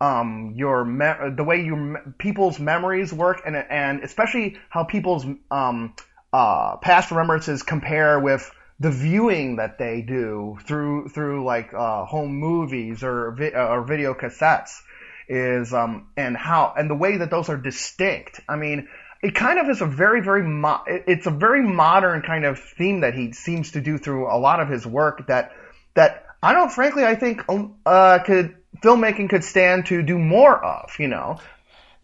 um, 0.00 0.52
your 0.56 0.84
me- 0.84 1.34
the 1.36 1.44
way 1.44 1.64
your 1.64 2.14
people's 2.18 2.58
memories 2.58 3.12
work, 3.12 3.42
and 3.46 3.56
and 3.56 4.00
especially 4.02 4.56
how 4.68 4.84
people's 4.84 5.24
um, 5.50 5.94
uh, 6.32 6.76
past 6.78 7.10
remembrances 7.10 7.62
compare 7.62 8.18
with 8.18 8.50
the 8.80 8.90
viewing 8.90 9.56
that 9.56 9.78
they 9.78 10.02
do 10.02 10.58
through 10.66 11.08
through 11.08 11.44
like 11.44 11.72
uh, 11.72 12.04
home 12.04 12.34
movies 12.34 13.04
or 13.04 13.30
vi- 13.32 13.54
or 13.54 13.84
video 13.84 14.14
cassettes 14.14 14.80
is 15.28 15.72
um, 15.72 16.08
and 16.16 16.36
how 16.36 16.72
and 16.76 16.88
the 16.88 16.94
way 16.94 17.18
that 17.18 17.30
those 17.30 17.48
are 17.48 17.56
distinct. 17.56 18.40
I 18.48 18.56
mean, 18.56 18.88
it 19.22 19.34
kind 19.34 19.58
of 19.58 19.68
is 19.68 19.80
a 19.80 19.86
very 19.86 20.20
very 20.20 20.42
mo- 20.42 20.82
it's 20.86 21.26
a 21.26 21.30
very 21.30 21.62
modern 21.62 22.22
kind 22.22 22.44
of 22.44 22.58
theme 22.58 23.00
that 23.00 23.14
he 23.14 23.32
seems 23.32 23.72
to 23.72 23.80
do 23.80 23.98
through 23.98 24.30
a 24.30 24.38
lot 24.38 24.60
of 24.60 24.68
his 24.68 24.86
work 24.86 25.26
that 25.28 25.52
that 25.94 26.26
I 26.42 26.52
don't 26.52 26.70
frankly 26.70 27.04
I 27.04 27.14
think 27.14 27.42
um, 27.48 27.76
uh, 27.86 28.18
could 28.24 28.56
filmmaking 28.82 29.30
could 29.30 29.44
stand 29.44 29.86
to 29.86 30.02
do 30.02 30.18
more 30.18 30.62
of. 30.64 30.90
You 30.98 31.08
know. 31.08 31.38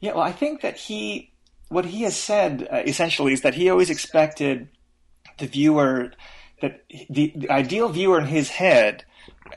Yeah, 0.01 0.13
well, 0.13 0.23
I 0.23 0.33
think 0.33 0.63
that 0.63 0.77
he 0.77 1.31
what 1.69 1.85
he 1.85 2.03
has 2.03 2.17
said 2.17 2.69
uh, 2.71 2.83
essentially 2.87 3.33
is 3.33 3.43
that 3.43 3.55
he 3.55 3.71
always 3.71 3.91
expected 3.91 4.69
the 5.39 5.47
viewer 5.47 6.13
that 6.61 6.85
the, 7.09 7.33
the 7.35 7.51
ideal 7.51 7.89
viewer 7.89 8.19
in 8.19 8.27
his 8.27 8.51
head 8.51 9.05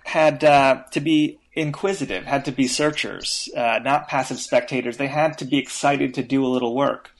had 0.03 0.43
uh, 0.43 0.83
to 0.91 0.99
be 0.99 1.39
inquisitive, 1.55 2.25
had 2.25 2.45
to 2.45 2.51
be 2.51 2.67
searchers, 2.67 3.49
uh, 3.55 3.79
not 3.83 4.07
passive 4.07 4.39
spectators. 4.39 4.97
They 4.97 5.07
had 5.07 5.37
to 5.37 5.45
be 5.45 5.57
excited 5.57 6.13
to 6.15 6.23
do 6.23 6.45
a 6.45 6.49
little 6.49 6.75
work. 6.75 7.11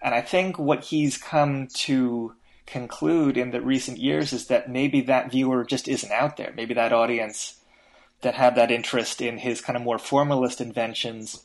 And 0.00 0.14
I 0.14 0.20
think 0.20 0.58
what 0.58 0.84
he's 0.84 1.18
come 1.18 1.68
to 1.74 2.34
conclude 2.66 3.36
in 3.36 3.50
the 3.50 3.60
recent 3.60 3.98
years 3.98 4.32
is 4.32 4.46
that 4.46 4.70
maybe 4.70 5.02
that 5.02 5.30
viewer 5.30 5.64
just 5.64 5.88
isn't 5.88 6.10
out 6.12 6.36
there. 6.36 6.52
Maybe 6.56 6.74
that 6.74 6.92
audience 6.92 7.58
that 8.22 8.34
had 8.34 8.54
that 8.54 8.70
interest 8.70 9.20
in 9.20 9.38
his 9.38 9.60
kind 9.60 9.76
of 9.76 9.82
more 9.82 9.98
formalist 9.98 10.60
inventions 10.60 11.44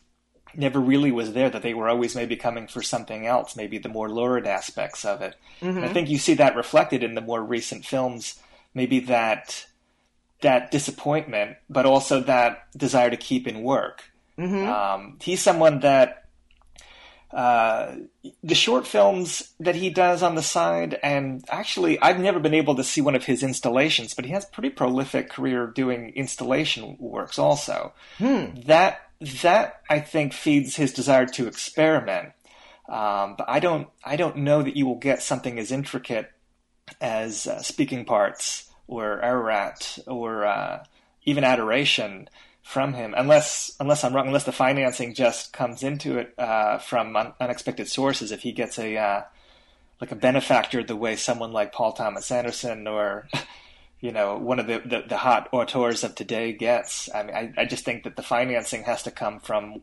never 0.56 0.80
really 0.80 1.12
was 1.12 1.34
there, 1.34 1.50
that 1.50 1.62
they 1.62 1.74
were 1.74 1.90
always 1.90 2.16
maybe 2.16 2.36
coming 2.36 2.68
for 2.68 2.82
something 2.82 3.28
else, 3.28 3.56
maybe 3.56 3.78
the 3.78 3.90
more 3.90 4.10
lurid 4.10 4.48
aspects 4.48 5.06
of 5.06 5.22
it. 5.22 5.36
Mm-hmm. 5.62 5.84
I 5.84 5.90
think 5.90 6.10
you 6.10 6.18
see 6.18 6.36
that 6.36 6.56
reflected 6.56 7.04
in 7.04 7.16
the 7.16 7.22
more 7.22 7.44
recent 7.44 7.86
films, 7.86 8.40
maybe 8.74 9.00
that 9.02 9.68
that 10.42 10.72
disappointment, 10.72 11.58
but 11.70 11.86
also 11.86 12.22
that 12.22 12.68
desire 12.76 13.10
to 13.10 13.18
keep 13.18 13.48
in 13.48 13.64
work. 13.64 14.04
Mm-hmm. 14.38 14.70
Um, 14.70 15.18
he's 15.22 15.42
someone 15.42 15.80
that 15.80 16.26
uh, 17.32 17.96
the 18.44 18.56
short 18.56 18.88
films 18.88 19.54
that 19.60 19.76
he 19.76 19.90
does 19.90 20.24
on 20.24 20.36
the 20.36 20.44
side, 20.44 20.98
and 21.04 21.44
actually, 21.50 22.00
I've 22.00 22.20
never 22.20 22.40
been 22.40 22.54
able 22.54 22.76
to 22.76 22.84
see 22.84 23.02
one 23.02 23.16
of 23.16 23.26
his 23.26 23.44
installations, 23.44 24.14
but 24.14 24.26
he 24.26 24.32
has 24.32 24.46
a 24.46 24.50
pretty 24.50 24.70
prolific 24.70 25.30
career 25.30 25.68
doing 25.68 26.14
installation 26.16 26.96
works 27.00 27.38
also. 27.38 27.94
Hmm. 28.18 28.62
That 28.66 29.02
that 29.42 29.82
I 29.90 30.00
think 30.00 30.34
feeds 30.34 30.76
his 30.76 30.94
desire 30.94 31.26
to 31.26 31.48
experiment. 31.48 32.34
Um, 32.88 33.36
but 33.38 33.50
I 33.50 33.60
don't 33.60 33.90
I 34.06 34.16
don't 34.16 34.38
know 34.38 34.62
that 34.62 34.78
you 34.78 34.86
will 34.86 35.00
get 35.00 35.22
something 35.22 35.60
as 35.60 35.72
intricate 35.72 36.32
as 37.02 37.48
uh, 37.48 37.62
speaking 37.62 38.06
parts 38.06 38.67
or 38.88 39.22
Ararat 39.24 40.00
or 40.08 40.46
uh, 40.46 40.84
even 41.26 41.44
adoration 41.44 42.30
from 42.64 42.94
him, 42.94 43.14
unless 43.18 43.72
unless 43.80 44.04
I'm 44.04 44.14
wrong, 44.14 44.28
unless 44.28 44.44
the 44.44 44.52
financing 44.52 45.14
just 45.14 45.54
comes 45.54 45.84
into 45.84 46.18
it 46.18 46.34
uh, 46.38 46.80
from 46.80 47.16
un- 47.16 47.34
unexpected 47.40 47.88
sources. 47.88 48.32
If 48.32 48.42
he 48.42 48.52
gets 48.52 48.78
a 48.78 48.98
uh, 48.98 49.22
like 50.02 50.12
a 50.12 50.16
benefactor, 50.16 50.84
the 50.84 50.96
way 50.96 51.16
someone 51.16 51.54
like 51.54 51.72
Paul 51.72 51.94
Thomas 51.94 52.30
Anderson 52.30 52.88
or 52.88 53.30
you 54.02 54.12
know 54.12 54.38
one 54.38 54.60
of 54.60 54.68
the, 54.68 54.80
the, 54.80 55.04
the 55.08 55.18
hot 55.18 55.48
auteurs 55.54 56.04
of 56.04 56.16
today 56.16 56.52
gets. 56.52 57.10
I 57.14 57.24
mean, 57.24 57.36
I, 57.36 57.54
I 57.62 57.66
just 57.66 57.86
think 57.86 58.04
that 58.04 58.16
the 58.18 58.22
financing 58.24 58.84
has 58.84 59.04
to 59.04 59.12
come 59.12 59.40
from 59.40 59.82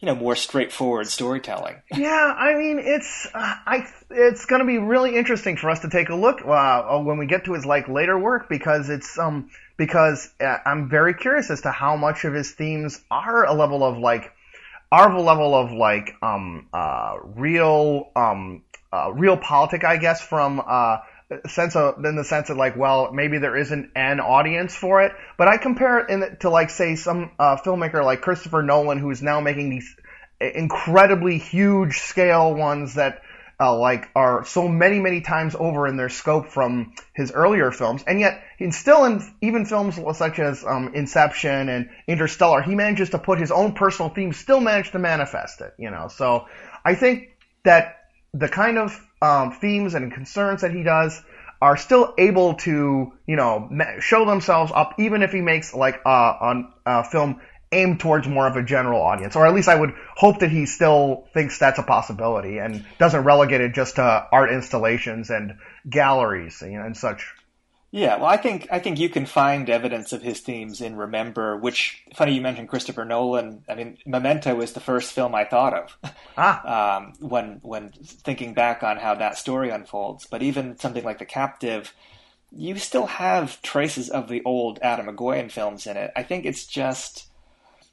you 0.00 0.06
know 0.06 0.14
more 0.14 0.36
straightforward 0.36 1.06
storytelling. 1.06 1.76
Yeah, 1.94 2.34
I 2.36 2.54
mean 2.54 2.78
it's 2.78 3.26
uh, 3.32 3.54
I 3.66 3.86
it's 4.10 4.44
going 4.46 4.60
to 4.60 4.66
be 4.66 4.78
really 4.78 5.16
interesting 5.16 5.56
for 5.56 5.70
us 5.70 5.80
to 5.80 5.90
take 5.90 6.08
a 6.08 6.14
look 6.14 6.40
uh, 6.44 6.98
when 6.98 7.18
we 7.18 7.26
get 7.26 7.44
to 7.46 7.54
his 7.54 7.64
like 7.64 7.88
later 7.88 8.18
work 8.18 8.48
because 8.48 8.90
it's 8.90 9.18
um 9.18 9.50
because 9.76 10.30
uh, 10.40 10.58
I'm 10.66 10.88
very 10.88 11.14
curious 11.14 11.50
as 11.50 11.62
to 11.62 11.70
how 11.70 11.96
much 11.96 12.24
of 12.24 12.34
his 12.34 12.52
themes 12.52 13.00
are 13.10 13.44
a 13.44 13.54
level 13.54 13.82
of 13.82 13.98
like 13.98 14.32
are 14.92 15.10
a 15.10 15.20
level 15.20 15.54
of 15.54 15.72
like 15.72 16.14
um 16.22 16.68
uh 16.72 17.16
real 17.22 18.10
um 18.14 18.62
uh, 18.92 19.10
real 19.12 19.36
politic 19.36 19.84
I 19.84 19.96
guess 19.96 20.20
from 20.20 20.62
uh 20.64 20.98
sense 21.48 21.76
of 21.76 22.04
in 22.04 22.16
the 22.16 22.24
sense 22.24 22.50
of 22.50 22.56
like 22.56 22.76
well 22.76 23.12
maybe 23.12 23.38
there 23.38 23.56
isn't 23.56 23.90
an 23.94 24.20
audience 24.20 24.74
for 24.74 25.02
it 25.02 25.12
but 25.36 25.48
I 25.48 25.56
compare 25.56 26.00
it 26.00 26.10
in, 26.10 26.36
to 26.40 26.50
like 26.50 26.70
say 26.70 26.96
some 26.96 27.30
uh, 27.38 27.56
filmmaker 27.56 28.04
like 28.04 28.20
Christopher 28.20 28.62
Nolan 28.62 28.98
who's 28.98 29.22
now 29.22 29.40
making 29.40 29.70
these 29.70 29.94
incredibly 30.40 31.38
huge 31.38 31.98
scale 31.98 32.54
ones 32.54 32.94
that 32.94 33.22
uh, 33.60 33.76
like 33.76 34.08
are 34.14 34.44
so 34.44 34.68
many 34.68 34.98
many 34.98 35.20
times 35.20 35.54
over 35.54 35.86
in 35.86 35.96
their 35.96 36.08
scope 36.08 36.48
from 36.48 36.92
his 37.14 37.32
earlier 37.32 37.70
films, 37.70 38.02
and 38.06 38.18
yet 38.18 38.42
he's 38.58 38.76
still 38.76 39.04
in 39.04 39.22
even 39.40 39.64
films 39.64 39.98
such 40.16 40.38
as 40.38 40.64
um, 40.64 40.92
Inception 40.94 41.68
and 41.68 41.88
Interstellar, 42.08 42.62
he 42.62 42.74
manages 42.74 43.10
to 43.10 43.18
put 43.18 43.38
his 43.38 43.50
own 43.50 43.72
personal 43.72 44.10
themes, 44.10 44.36
still 44.36 44.60
manage 44.60 44.90
to 44.90 44.98
manifest 44.98 45.60
it. 45.60 45.74
You 45.78 45.90
know, 45.90 46.08
so 46.08 46.46
I 46.84 46.94
think 46.94 47.28
that 47.64 48.00
the 48.32 48.48
kind 48.48 48.78
of 48.78 49.00
um, 49.24 49.52
themes 49.52 49.94
and 49.94 50.12
concerns 50.12 50.60
that 50.60 50.72
he 50.72 50.82
does 50.82 51.22
are 51.62 51.76
still 51.76 52.12
able 52.18 52.54
to, 52.54 53.12
you 53.26 53.36
know, 53.36 53.70
show 54.00 54.26
themselves 54.26 54.70
up, 54.74 54.94
even 54.98 55.22
if 55.22 55.32
he 55.32 55.40
makes 55.40 55.72
like 55.72 56.00
uh, 56.04 56.62
a 56.84 57.04
film 57.04 57.40
aimed 57.72 58.00
towards 58.00 58.28
more 58.28 58.46
of 58.46 58.56
a 58.56 58.62
general 58.62 59.00
audience, 59.00 59.34
or 59.34 59.46
at 59.46 59.54
least 59.54 59.68
I 59.68 59.74
would 59.74 59.94
hope 60.14 60.40
that 60.40 60.50
he 60.50 60.66
still 60.66 61.24
thinks 61.32 61.58
that's 61.58 61.78
a 61.78 61.82
possibility 61.82 62.58
and 62.58 62.84
doesn't 62.98 63.24
relegate 63.24 63.62
it 63.62 63.74
just 63.74 63.96
to 63.96 64.02
art 64.30 64.52
installations 64.52 65.30
and 65.30 65.54
galleries 65.88 66.62
know, 66.78 66.84
and 66.84 66.96
such. 66.96 67.32
Yeah, 67.94 68.16
well, 68.16 68.26
I 68.26 68.38
think 68.38 68.66
I 68.72 68.80
think 68.80 68.98
you 68.98 69.08
can 69.08 69.24
find 69.24 69.70
evidence 69.70 70.12
of 70.12 70.20
his 70.20 70.40
themes 70.40 70.80
in 70.80 70.96
Remember. 70.96 71.56
Which 71.56 72.02
funny 72.12 72.34
you 72.34 72.40
mentioned 72.40 72.68
Christopher 72.68 73.04
Nolan. 73.04 73.62
I 73.68 73.76
mean, 73.76 73.98
Memento 74.04 74.60
is 74.62 74.72
the 74.72 74.80
first 74.80 75.12
film 75.12 75.32
I 75.32 75.44
thought 75.44 75.74
of 75.74 76.12
ah. 76.36 76.96
um, 76.96 77.12
when 77.20 77.60
when 77.62 77.92
thinking 78.02 78.52
back 78.52 78.82
on 78.82 78.96
how 78.96 79.14
that 79.14 79.38
story 79.38 79.70
unfolds. 79.70 80.26
But 80.26 80.42
even 80.42 80.76
something 80.76 81.04
like 81.04 81.20
The 81.20 81.24
Captive, 81.24 81.94
you 82.50 82.76
still 82.78 83.06
have 83.06 83.62
traces 83.62 84.10
of 84.10 84.26
the 84.26 84.42
old 84.44 84.80
Atom 84.82 85.06
Egoyan 85.06 85.48
films 85.48 85.86
in 85.86 85.96
it. 85.96 86.10
I 86.16 86.24
think 86.24 86.46
it's 86.46 86.66
just 86.66 87.28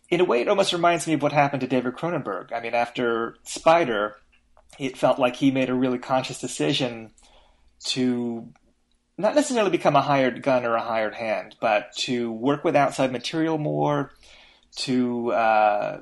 in 0.10 0.20
a 0.20 0.26
way, 0.26 0.42
it 0.42 0.48
almost 0.48 0.74
reminds 0.74 1.06
me 1.06 1.14
of 1.14 1.22
what 1.22 1.32
happened 1.32 1.62
to 1.62 1.68
David 1.68 1.94
Cronenberg. 1.94 2.52
I 2.52 2.60
mean, 2.60 2.74
after 2.74 3.36
Spider, 3.44 4.16
it 4.80 4.98
felt 4.98 5.20
like 5.20 5.36
he 5.36 5.52
made 5.52 5.70
a 5.70 5.76
really 5.76 6.00
conscious 6.00 6.42
decision 6.42 7.12
to 7.84 8.52
not 9.22 9.36
necessarily 9.36 9.72
become 9.72 9.96
a 9.96 10.02
hired 10.02 10.42
gun 10.42 10.66
or 10.66 10.76
a 10.76 10.82
hired 10.82 11.16
hand, 11.16 11.56
but 11.60 11.94
to 11.98 12.32
work 12.32 12.64
with 12.64 12.76
outside 12.76 13.12
material 13.12 13.58
more, 13.58 14.12
to 14.78 15.32
uh, 15.32 16.02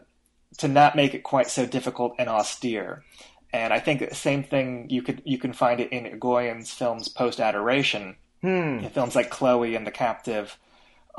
to 0.58 0.68
not 0.68 0.96
make 0.96 1.14
it 1.14 1.24
quite 1.24 1.50
so 1.50 1.66
difficult 1.66 2.16
and 2.18 2.30
austere. 2.30 3.04
And 3.52 3.74
I 3.74 3.80
think 3.80 4.08
the 4.08 4.16
same 4.16 4.44
thing 4.44 4.88
you 4.90 5.02
could 5.02 5.22
you 5.26 5.38
can 5.38 5.54
find 5.54 5.80
it 5.80 5.92
in 5.92 6.06
Egoyan's 6.06 6.72
films 6.72 7.10
post 7.10 7.40
Adoration, 7.40 8.16
hmm. 8.42 8.86
films 8.88 9.16
like 9.16 9.30
Chloe 9.30 9.76
and 9.76 9.86
The 9.86 9.92
Captive 9.92 10.58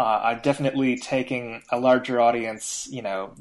uh, 0.00 0.20
I'm 0.24 0.40
definitely 0.40 0.96
taking 0.96 1.62
a 1.70 1.78
larger 1.78 2.20
audience, 2.20 2.88
you 2.90 3.02
know, 3.02 3.34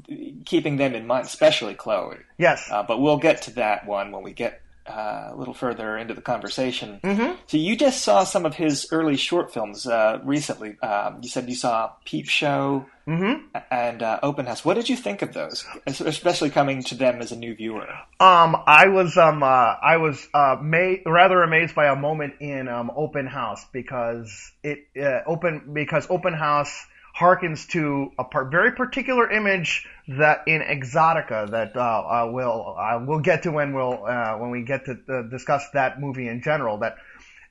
keeping 0.44 0.76
them 0.76 0.94
in 0.94 1.06
mind, 1.06 1.24
especially 1.24 1.74
Chloe. 1.74 2.18
Yes. 2.36 2.68
Uh, 2.70 2.82
but 2.82 3.00
we'll 3.00 3.16
get 3.16 3.42
to 3.42 3.52
that 3.52 3.86
one 3.86 4.12
when 4.12 4.22
we 4.22 4.34
get 4.34 4.60
uh, 4.90 5.30
a 5.32 5.36
little 5.36 5.54
further 5.54 5.96
into 5.96 6.14
the 6.14 6.20
conversation. 6.20 7.00
Mm-hmm. 7.02 7.34
So 7.46 7.56
you 7.56 7.76
just 7.76 8.02
saw 8.02 8.24
some 8.24 8.44
of 8.44 8.54
his 8.54 8.88
early 8.90 9.16
short 9.16 9.52
films 9.52 9.86
uh, 9.86 10.20
recently. 10.24 10.78
Um, 10.80 11.20
you 11.22 11.28
said 11.28 11.48
you 11.48 11.54
saw 11.54 11.92
Peep 12.04 12.28
Show 12.28 12.86
mm-hmm. 13.06 13.58
and 13.70 14.02
uh, 14.02 14.18
Open 14.22 14.46
House. 14.46 14.64
What 14.64 14.74
did 14.74 14.88
you 14.88 14.96
think 14.96 15.22
of 15.22 15.32
those, 15.32 15.64
especially 15.86 16.50
coming 16.50 16.82
to 16.84 16.94
them 16.94 17.20
as 17.20 17.32
a 17.32 17.36
new 17.36 17.54
viewer? 17.54 17.86
Um, 18.18 18.56
I 18.66 18.88
was 18.88 19.16
um, 19.16 19.42
uh, 19.42 19.46
I 19.46 19.98
was 19.98 20.28
uh, 20.34 20.56
ma- 20.60 20.96
rather 21.06 21.42
amazed 21.42 21.74
by 21.74 21.86
a 21.86 21.96
moment 21.96 22.34
in 22.40 22.68
um, 22.68 22.90
Open 22.94 23.26
House 23.26 23.64
because 23.72 24.52
it 24.62 24.86
uh, 25.00 25.20
open 25.26 25.70
because 25.72 26.06
Open 26.10 26.34
House 26.34 26.86
harkens 27.20 27.68
to 27.68 28.12
a 28.18 28.24
par- 28.24 28.46
very 28.46 28.72
particular 28.72 29.30
image 29.30 29.86
that 30.08 30.44
in 30.46 30.62
Exotica 30.62 31.50
that 31.50 31.76
uh, 31.76 31.80
uh, 31.80 32.30
we'll 32.32 32.76
uh, 32.78 33.04
we'll 33.04 33.20
get 33.20 33.42
to 33.42 33.52
when 33.52 33.74
we'll 33.74 34.04
uh, 34.06 34.38
when 34.38 34.50
we 34.50 34.62
get 34.62 34.86
to 34.86 35.28
discuss 35.30 35.64
that 35.74 36.00
movie 36.00 36.28
in 36.28 36.42
general. 36.42 36.78
That 36.78 36.96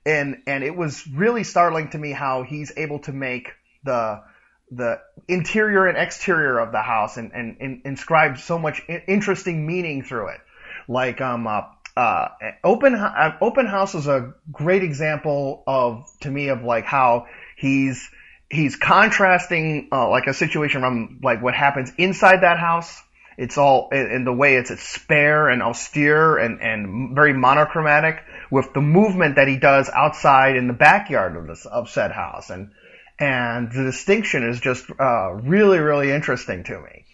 and 0.06 0.42
and 0.48 0.64
it 0.64 0.76
was 0.76 1.08
really 1.08 1.44
startling 1.44 1.90
to 1.92 1.98
me 1.98 2.12
how 2.12 2.44
he's 2.44 2.72
able 2.76 3.00
to 3.00 3.14
make 3.14 3.52
the 3.84 4.24
the 4.72 5.00
interior 5.28 5.88
and 5.88 5.98
exterior 5.98 6.60
of 6.60 6.72
the 6.72 6.82
house 6.82 7.18
and, 7.18 7.32
and, 7.34 7.58
and 7.60 7.82
inscribed 7.86 8.40
so 8.40 8.60
much 8.60 8.82
interesting 9.08 9.66
meaning 9.66 10.04
through 10.04 10.30
it. 10.30 10.42
Like 10.88 11.22
um 11.22 11.46
uh, 11.46 11.62
uh, 11.96 12.30
open 12.64 12.96
open 13.42 13.68
house 13.68 13.94
is 13.94 14.08
a 14.08 14.34
great 14.52 14.84
example 14.84 15.64
of 15.68 16.08
to 16.22 16.32
me 16.32 16.48
of 16.48 16.64
like 16.64 16.86
how 16.86 17.28
he's 17.58 18.10
he's 18.50 18.76
contrasting 18.76 19.90
uh, 19.92 20.10
like 20.10 20.28
a 20.28 20.34
situation 20.34 20.82
from 20.82 21.20
like 21.24 21.42
what 21.42 21.54
happens 21.54 21.92
inside 21.98 22.42
that 22.42 22.60
house. 22.60 23.02
It's 23.38 23.58
all 23.58 23.90
in 23.92 24.26
the 24.26 24.34
way 24.34 24.56
it's, 24.56 24.70
it's 24.70 24.84
spare 24.84 25.48
and 25.48 25.64
austere 25.64 26.38
and, 26.38 26.62
and 26.62 27.16
very 27.16 27.32
monochromatic 27.32 28.22
with 28.52 28.74
the 28.74 28.82
movement 28.82 29.36
that 29.36 29.48
he 29.48 29.56
does 29.56 29.90
outside 29.90 30.58
in 30.58 30.68
the 30.68 30.74
backyard 30.74 31.38
of 31.38 31.48
this 31.48 31.66
of 31.66 31.90
said 31.90 32.12
house 32.12 32.50
and 32.50 32.72
and 33.18 33.72
the 33.72 33.84
distinction 33.84 34.44
is 34.44 34.60
just 34.60 34.90
uh, 35.00 35.32
really 35.32 35.80
really 35.80 36.12
interesting 36.12 36.66
to 36.66 36.82
me. 36.82 37.06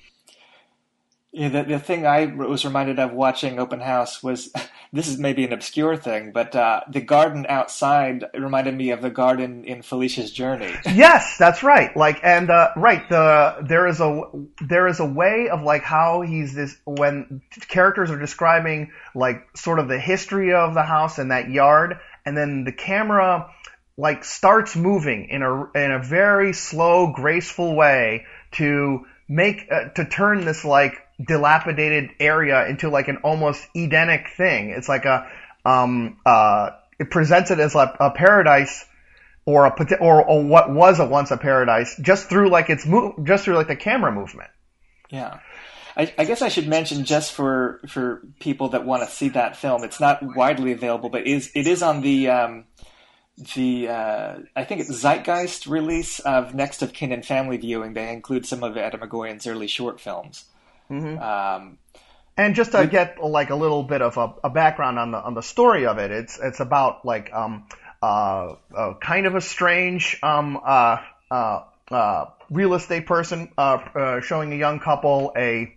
Yeah, 1.35 1.49
the, 1.49 1.63
the 1.63 1.79
thing 1.79 2.07
I 2.07 2.27
was 2.27 2.63
reminded 2.63 2.97
of 2.97 3.11
watching 3.11 3.59
Open 3.59 3.81
House 3.81 4.23
was 4.23 4.53
this 4.93 5.09
is 5.09 5.17
maybe 5.17 5.43
an 5.43 5.51
obscure 5.51 5.97
thing, 5.97 6.31
but 6.31 6.55
uh, 6.55 6.79
the 6.89 7.01
garden 7.01 7.45
outside 7.49 8.23
reminded 8.33 8.73
me 8.73 8.91
of 8.91 9.01
the 9.01 9.09
garden 9.09 9.65
in 9.65 9.81
Felicia's 9.81 10.31
Journey. 10.31 10.73
yes, 10.85 11.35
that's 11.37 11.61
right. 11.61 11.95
Like, 11.97 12.21
and 12.23 12.49
uh, 12.49 12.69
right, 12.77 13.07
the 13.09 13.57
there 13.67 13.85
is 13.85 13.99
a 13.99 14.21
there 14.65 14.87
is 14.87 15.01
a 15.01 15.05
way 15.05 15.49
of 15.51 15.61
like 15.61 15.83
how 15.83 16.21
he's 16.21 16.55
this 16.55 16.77
when 16.85 17.41
characters 17.67 18.11
are 18.11 18.19
describing 18.19 18.93
like 19.13 19.45
sort 19.57 19.79
of 19.79 19.89
the 19.89 19.99
history 19.99 20.53
of 20.53 20.73
the 20.73 20.83
house 20.83 21.17
and 21.17 21.31
that 21.31 21.49
yard, 21.49 21.99
and 22.25 22.37
then 22.37 22.63
the 22.63 22.71
camera 22.71 23.51
like 23.97 24.23
starts 24.23 24.73
moving 24.77 25.27
in 25.29 25.41
a 25.41 25.71
in 25.73 25.91
a 25.91 26.01
very 26.01 26.53
slow, 26.53 27.11
graceful 27.11 27.75
way 27.75 28.25
to 28.53 29.05
make 29.27 29.67
uh, 29.69 29.89
to 29.89 30.05
turn 30.05 30.45
this 30.45 30.63
like 30.63 31.01
dilapidated 31.24 32.12
area 32.19 32.67
into 32.67 32.89
like 32.89 33.07
an 33.07 33.17
almost 33.17 33.65
Edenic 33.75 34.27
thing. 34.36 34.69
It's 34.72 34.89
like 34.89 35.05
a 35.05 35.29
um 35.63 36.17
uh 36.25 36.72
it 37.00 37.10
presents 37.10 37.51
it 37.51 37.60
as 37.60 37.75
a, 37.75 37.95
a 38.00 38.12
paradise 38.12 38.86
or 39.45 39.65
a 39.65 39.98
or, 40.00 40.24
or 40.24 40.43
what 40.43 40.72
was 40.72 41.00
a 41.00 41.05
once 41.05 41.31
a 41.31 41.38
paradise 41.38 41.95
just 42.01 42.29
through 42.29 42.50
like 42.50 42.69
its 42.69 42.86
move 42.86 43.13
just 43.24 43.45
through 43.45 43.55
like 43.55 43.67
the 43.67 43.75
camera 43.75 44.12
movement. 44.12 44.50
Yeah. 45.10 45.39
I, 45.98 46.13
I, 46.17 46.25
guess 46.25 46.41
I 46.41 46.50
should 46.50 46.67
mention 46.67 47.05
just 47.05 47.31
for 47.31 47.79
for 47.88 48.22
people 48.39 48.69
that 48.69 48.86
want 48.86 49.03
to 49.03 49.10
see 49.10 49.29
that 49.29 49.55
film, 49.55 49.86
it's 49.86 50.01
not 50.01 50.36
widely 50.36 50.74
available, 50.74 51.10
but 51.10 51.25
is 51.25 51.51
it 51.55 51.67
is 51.67 51.81
on 51.81 52.01
the 52.01 52.29
um, 52.29 52.65
the 53.55 53.88
uh, 53.88 54.36
I 54.55 54.63
think 54.65 54.81
it's 54.81 54.91
Zeitgeist 54.91 55.67
release 55.67 56.19
of 56.19 56.53
Next 56.53 56.81
of 56.81 56.91
Kin 56.91 57.12
and 57.12 57.25
Family 57.25 57.57
Viewing. 57.57 57.93
They 57.93 58.12
include 58.12 58.45
some 58.45 58.63
of 58.63 58.75
Atom 58.75 59.01
Egoyan's 59.01 59.48
early 59.48 59.67
short 59.67 60.01
films. 60.01 60.45
Mm-hmm. 60.89 61.19
Um, 61.19 61.77
and 62.37 62.55
just 62.55 62.73
to 62.73 62.85
get 62.87 63.23
like 63.23 63.49
a 63.49 63.55
little 63.55 63.83
bit 63.83 64.01
of 64.01 64.17
a, 64.17 64.33
a, 64.43 64.49
background 64.49 64.99
on 64.99 65.11
the 65.11 65.17
on 65.17 65.33
the 65.33 65.41
story 65.41 65.85
of 65.85 65.99
it, 65.99 66.11
it's 66.11 66.37
it's 66.41 66.59
about 66.59 67.05
like 67.05 67.33
um, 67.33 67.65
uh, 68.01 68.55
uh, 68.75 68.93
kind 69.01 69.25
of 69.25 69.35
a 69.35 69.41
strange 69.41 70.19
um, 70.21 70.59
uh, 70.63 70.97
uh, 71.31 71.63
uh 71.89 72.25
real 72.49 72.73
estate 72.73 73.05
person 73.05 73.49
uh, 73.57 74.19
showing 74.19 74.51
a 74.51 74.55
young 74.55 74.79
couple 74.79 75.31
a 75.37 75.73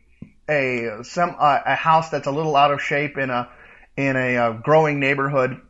a 0.49 1.05
some 1.05 1.37
a 1.39 1.77
house 1.77 2.11
that's 2.11 2.27
a 2.27 2.33
little 2.33 2.57
out 2.57 2.73
of 2.73 2.83
shape 2.83 3.19
in 3.19 3.31
a 3.31 3.49
in 3.97 4.17
a 4.17 4.61
growing 4.61 4.99
neighborhood, 4.99 5.61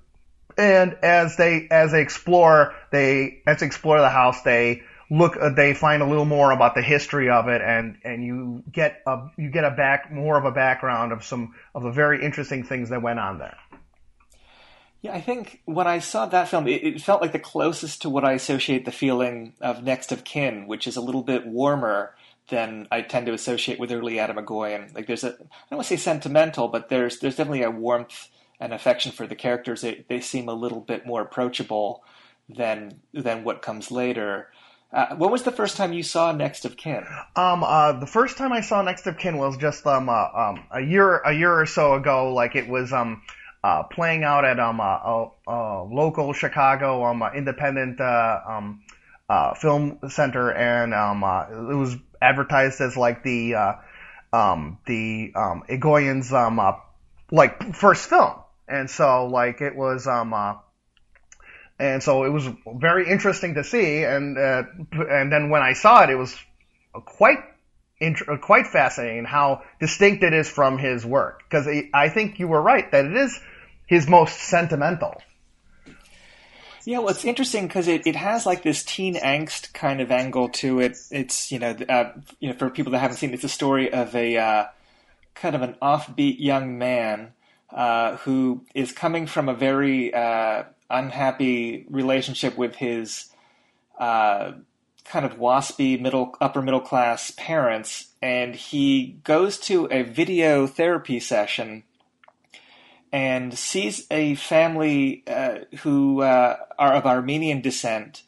and 0.57 0.97
as 1.03 1.37
they 1.37 1.69
as 1.71 1.93
they 1.93 2.01
explore 2.01 2.75
they 2.91 3.43
as 3.47 3.61
they 3.61 3.67
explore 3.67 4.01
the 4.01 4.09
house 4.09 4.41
they 4.43 4.83
look 5.11 5.37
uh, 5.41 5.51
they 5.51 5.75
find 5.75 6.03
a 6.03 6.07
little 6.07 6.25
more 6.25 6.51
about 6.51 6.75
the 6.75 6.83
history 6.83 7.31
of 7.31 7.49
it 7.49 7.63
and 7.63 7.97
and 8.05 8.25
you 8.25 8.63
get 8.71 9.03
a 9.07 9.29
you 9.37 9.51
get 9.51 9.65
a 9.65 9.71
back 9.71 10.13
more 10.13 10.39
of 10.39 10.45
a 10.45 10.53
background 10.53 11.13
of 11.13 11.25
some 11.25 11.55
of 11.75 11.83
the 11.83 11.91
very 11.91 12.25
interesting 12.25 12.65
things 12.65 12.91
that 12.91 13.03
went 13.03 13.19
on 13.19 13.39
there. 13.39 13.57
Yeah 15.01 15.15
i 15.15 15.21
think 15.21 15.63
when 15.65 15.87
i 15.87 15.99
saw 15.99 16.27
that 16.27 16.49
film 16.49 16.67
it, 16.67 16.85
it 16.85 17.01
felt 17.01 17.23
like 17.23 17.33
the 17.33 17.39
closest 17.39 18.03
to 18.03 18.11
what 18.11 18.25
i 18.25 18.33
associate 18.33 18.85
the 18.85 18.93
feeling 18.93 19.55
of 19.61 19.83
next 19.83 20.13
of 20.13 20.25
kin 20.25 20.67
which 20.67 20.87
is 20.87 20.97
a 20.97 21.01
little 21.01 21.23
bit 21.23 21.47
warmer 21.47 22.15
than 22.49 22.89
i 22.91 23.01
tend 23.01 23.27
to 23.27 23.33
associate 23.33 23.79
with 23.79 23.93
early 23.93 24.19
atom 24.19 24.37
egoyan 24.37 24.95
like 24.95 25.07
there's 25.07 25.25
a 25.25 25.29
i 25.29 25.71
don't 25.71 25.79
want 25.79 25.87
to 25.87 25.97
say 25.97 25.97
sentimental 25.97 26.69
but 26.69 26.89
there's 26.89 27.19
there's 27.21 27.37
definitely 27.37 27.63
a 27.63 27.71
warmth 27.71 28.29
and 28.61 28.73
affection 28.73 29.13
for 29.13 29.27
the 29.27 29.35
characters. 29.35 29.83
They, 29.83 30.05
they 30.09 30.21
seem 30.21 30.49
a 30.49 30.55
little 30.55 30.81
bit 30.81 31.07
more 31.07 31.23
approachable 31.23 32.03
than 32.49 33.01
than 33.13 33.45
what 33.45 33.61
comes 33.61 33.91
later 33.91 34.51
uh, 34.93 35.15
when 35.17 35.31
was 35.31 35.43
the 35.43 35.53
first 35.53 35.77
time 35.77 35.93
you 35.93 36.03
saw 36.03 36.33
Next 36.33 36.65
of 36.65 36.77
Kin? 36.77 37.05
Um, 37.37 37.63
uh, 37.63 37.93
the 37.93 38.07
first 38.07 38.39
time 38.39 38.53
I 38.53 38.63
saw 38.63 38.81
Next 38.83 39.07
of 39.07 39.19
Kin 39.19 39.37
was 39.37 39.57
just 39.59 39.87
um, 39.87 40.09
uh, 40.09 40.29
um, 40.35 40.65
a 40.71 40.81
year 40.81 41.19
a 41.19 41.33
year 41.33 41.61
or 41.61 41.67
so 41.67 41.95
ago. 41.95 42.33
Like 42.33 42.57
it 42.57 42.69
was 42.69 42.93
um, 42.93 43.23
uh, 43.63 43.83
playing 43.83 44.25
out 44.25 44.47
at 44.47 44.59
um, 44.59 44.81
a, 44.81 45.31
a 45.47 45.83
local 45.85 46.33
Chicago 46.33 47.05
um, 47.05 47.23
independent 47.35 48.01
uh, 48.01 48.41
um, 48.49 48.83
uh, 49.29 49.55
film 49.55 49.99
center, 50.09 50.51
and 50.53 50.95
um, 50.95 51.23
uh, 51.23 51.45
it 51.51 51.77
was 51.77 51.95
advertised 52.23 52.81
as 52.81 52.97
like 52.97 53.23
the 53.23 53.57
uh, 53.57 53.73
um, 54.33 54.79
the 54.87 55.33
um, 55.35 55.65
um, 56.33 56.59
uh, 56.59 56.73
like 57.31 57.75
first 57.75 58.09
film, 58.09 58.37
and 58.67 58.89
so 58.89 59.27
like 59.27 59.61
it 59.61 59.77
was 59.77 60.07
um. 60.07 60.33
Uh, 60.33 60.55
and 61.79 62.03
so 62.03 62.25
it 62.25 62.31
was 62.31 62.49
very 62.67 63.09
interesting 63.09 63.55
to 63.55 63.65
see. 63.65 64.03
And 64.05 64.37
uh, 64.37 64.65
and 64.93 65.33
then 65.33 65.51
when 65.51 65.63
I 65.63 65.75
saw 65.75 66.03
it, 66.03 66.11
it 66.11 66.17
was 66.17 66.35
quite 66.93 67.39
int- 68.01 68.23
quite 68.41 68.67
fascinating 68.67 69.25
how 69.25 69.63
distinct 69.81 70.23
it 70.25 70.33
is 70.33 70.49
from 70.49 70.79
his 70.79 71.05
work. 71.07 71.43
Because 71.49 71.69
I 71.95 72.09
think 72.09 72.39
you 72.39 72.49
were 72.49 72.61
right 72.61 72.91
that 72.91 73.05
it 73.05 73.17
is 73.17 73.39
his 73.87 74.09
most 74.09 74.39
sentimental. 74.39 75.21
Yeah, 76.85 77.01
well, 77.01 77.11
it's 77.11 77.25
interesting 77.27 77.67
because 77.67 77.87
it, 77.87 78.07
it 78.07 78.17
has 78.17 78.47
like 78.47 78.63
this 78.63 78.83
teen 78.83 79.15
angst 79.17 79.75
kind 79.75 80.01
of 80.01 80.11
angle 80.11 80.49
to 80.49 80.81
it. 80.81 80.97
It's 81.11 81.53
you 81.53 81.59
know 81.59 81.77
uh, 81.89 82.13
you 82.41 82.49
know 82.49 82.57
for 82.57 82.71
people 82.71 82.93
that 82.93 83.01
haven't 83.01 83.19
seen 83.19 83.31
it, 83.31 83.35
it's 83.35 83.45
a 83.45 83.49
story 83.49 83.93
of 83.93 84.17
a 84.17 84.37
uh, 84.37 84.65
kind 85.35 85.55
of 85.55 85.63
an 85.63 85.77
offbeat 85.83 86.37
young 86.39 86.79
man 86.79 87.35
uh, 87.71 88.17
who 88.19 88.65
is 88.75 88.93
coming 88.93 89.27
from 89.27 89.49
a 89.49 89.55
very 89.55 90.15
uh, 90.15 90.65
unhappy 90.91 91.87
relationship 91.91 92.57
with 92.57 92.77
his 92.77 93.31
uh, 93.99 94.53
kind 95.05 95.25
of 95.25 95.39
waspy 95.39 96.01
middle 96.01 96.35
upper 96.41 96.63
middle 96.63 96.81
class 96.81 97.33
parents, 97.37 98.09
and 98.23 98.55
he 98.55 99.19
goes 99.25 99.59
to 99.59 99.89
a 99.91 100.03
video 100.03 100.67
therapy 100.67 101.19
session 101.19 101.83
and 103.11 103.59
sees 103.59 104.07
a 104.11 104.35
family 104.35 105.23
uh, 105.27 105.61
who 105.79 106.21
uh, 106.23 106.57
are 106.79 106.93
of 106.93 107.07
Armenian 107.07 107.61
descent, 107.61 108.23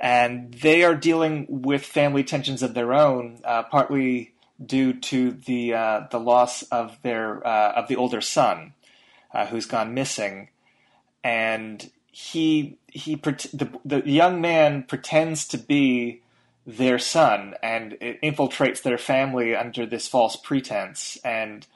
and 0.00 0.54
they 0.54 0.84
are 0.84 0.94
dealing 0.94 1.46
with 1.48 1.84
family 1.84 2.24
tensions 2.24 2.62
of 2.62 2.74
their 2.74 2.94
own, 2.94 3.38
uh, 3.44 3.62
partly 3.64 4.32
due 4.64 4.94
to 4.94 5.32
the 5.32 5.74
uh, 5.74 6.06
the 6.10 6.20
loss 6.20 6.62
of 6.64 6.96
their 7.02 7.46
uh, 7.46 7.72
of 7.72 7.88
the 7.88 7.96
older 7.96 8.22
son, 8.22 8.72
uh, 9.34 9.46
who's 9.46 9.66
gone 9.66 9.92
missing 9.92 10.48
and 11.26 11.90
he 12.12 12.78
he 12.86 13.16
the, 13.16 13.68
the 13.84 14.08
young 14.08 14.40
man 14.40 14.84
pretends 14.84 15.48
to 15.48 15.58
be 15.58 16.22
their 16.64 17.00
son 17.00 17.54
and 17.64 17.92
infiltrates 18.22 18.82
their 18.82 18.96
family 18.96 19.54
under 19.54 19.84
this 19.84 20.06
false 20.06 20.36
pretense 20.36 21.18
and 21.24 21.66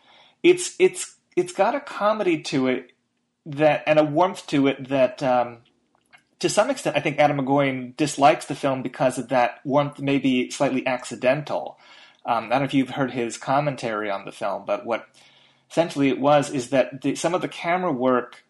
it's 0.44 0.76
it's 0.78 1.16
it's 1.34 1.52
got 1.52 1.74
a 1.74 1.80
comedy 1.80 2.40
to 2.40 2.68
it 2.68 2.92
that 3.44 3.82
and 3.88 3.98
a 3.98 4.04
warmth 4.04 4.46
to 4.46 4.68
it 4.68 4.88
that 4.88 5.20
um, 5.20 5.58
to 6.38 6.48
some 6.48 6.70
extent 6.70 6.96
I 6.96 7.00
think 7.00 7.18
Atom 7.18 7.38
Egoyan 7.38 7.96
dislikes 7.96 8.46
the 8.46 8.54
film 8.54 8.82
because 8.82 9.18
of 9.18 9.28
that 9.30 9.58
warmth 9.64 9.98
maybe 9.98 10.48
slightly 10.50 10.86
accidental. 10.86 11.76
Um, 12.24 12.44
I 12.44 12.48
don't 12.50 12.60
know 12.60 12.64
if 12.66 12.74
you've 12.74 12.90
heard 12.90 13.10
his 13.10 13.36
commentary 13.36 14.10
on 14.10 14.24
the 14.26 14.32
film, 14.32 14.64
but 14.64 14.86
what 14.86 15.08
essentially 15.70 16.08
it 16.08 16.20
was 16.20 16.50
is 16.50 16.70
that 16.70 17.00
the, 17.02 17.16
some 17.16 17.34
of 17.34 17.40
the 17.40 17.48
camera 17.48 17.90
work 17.90 18.44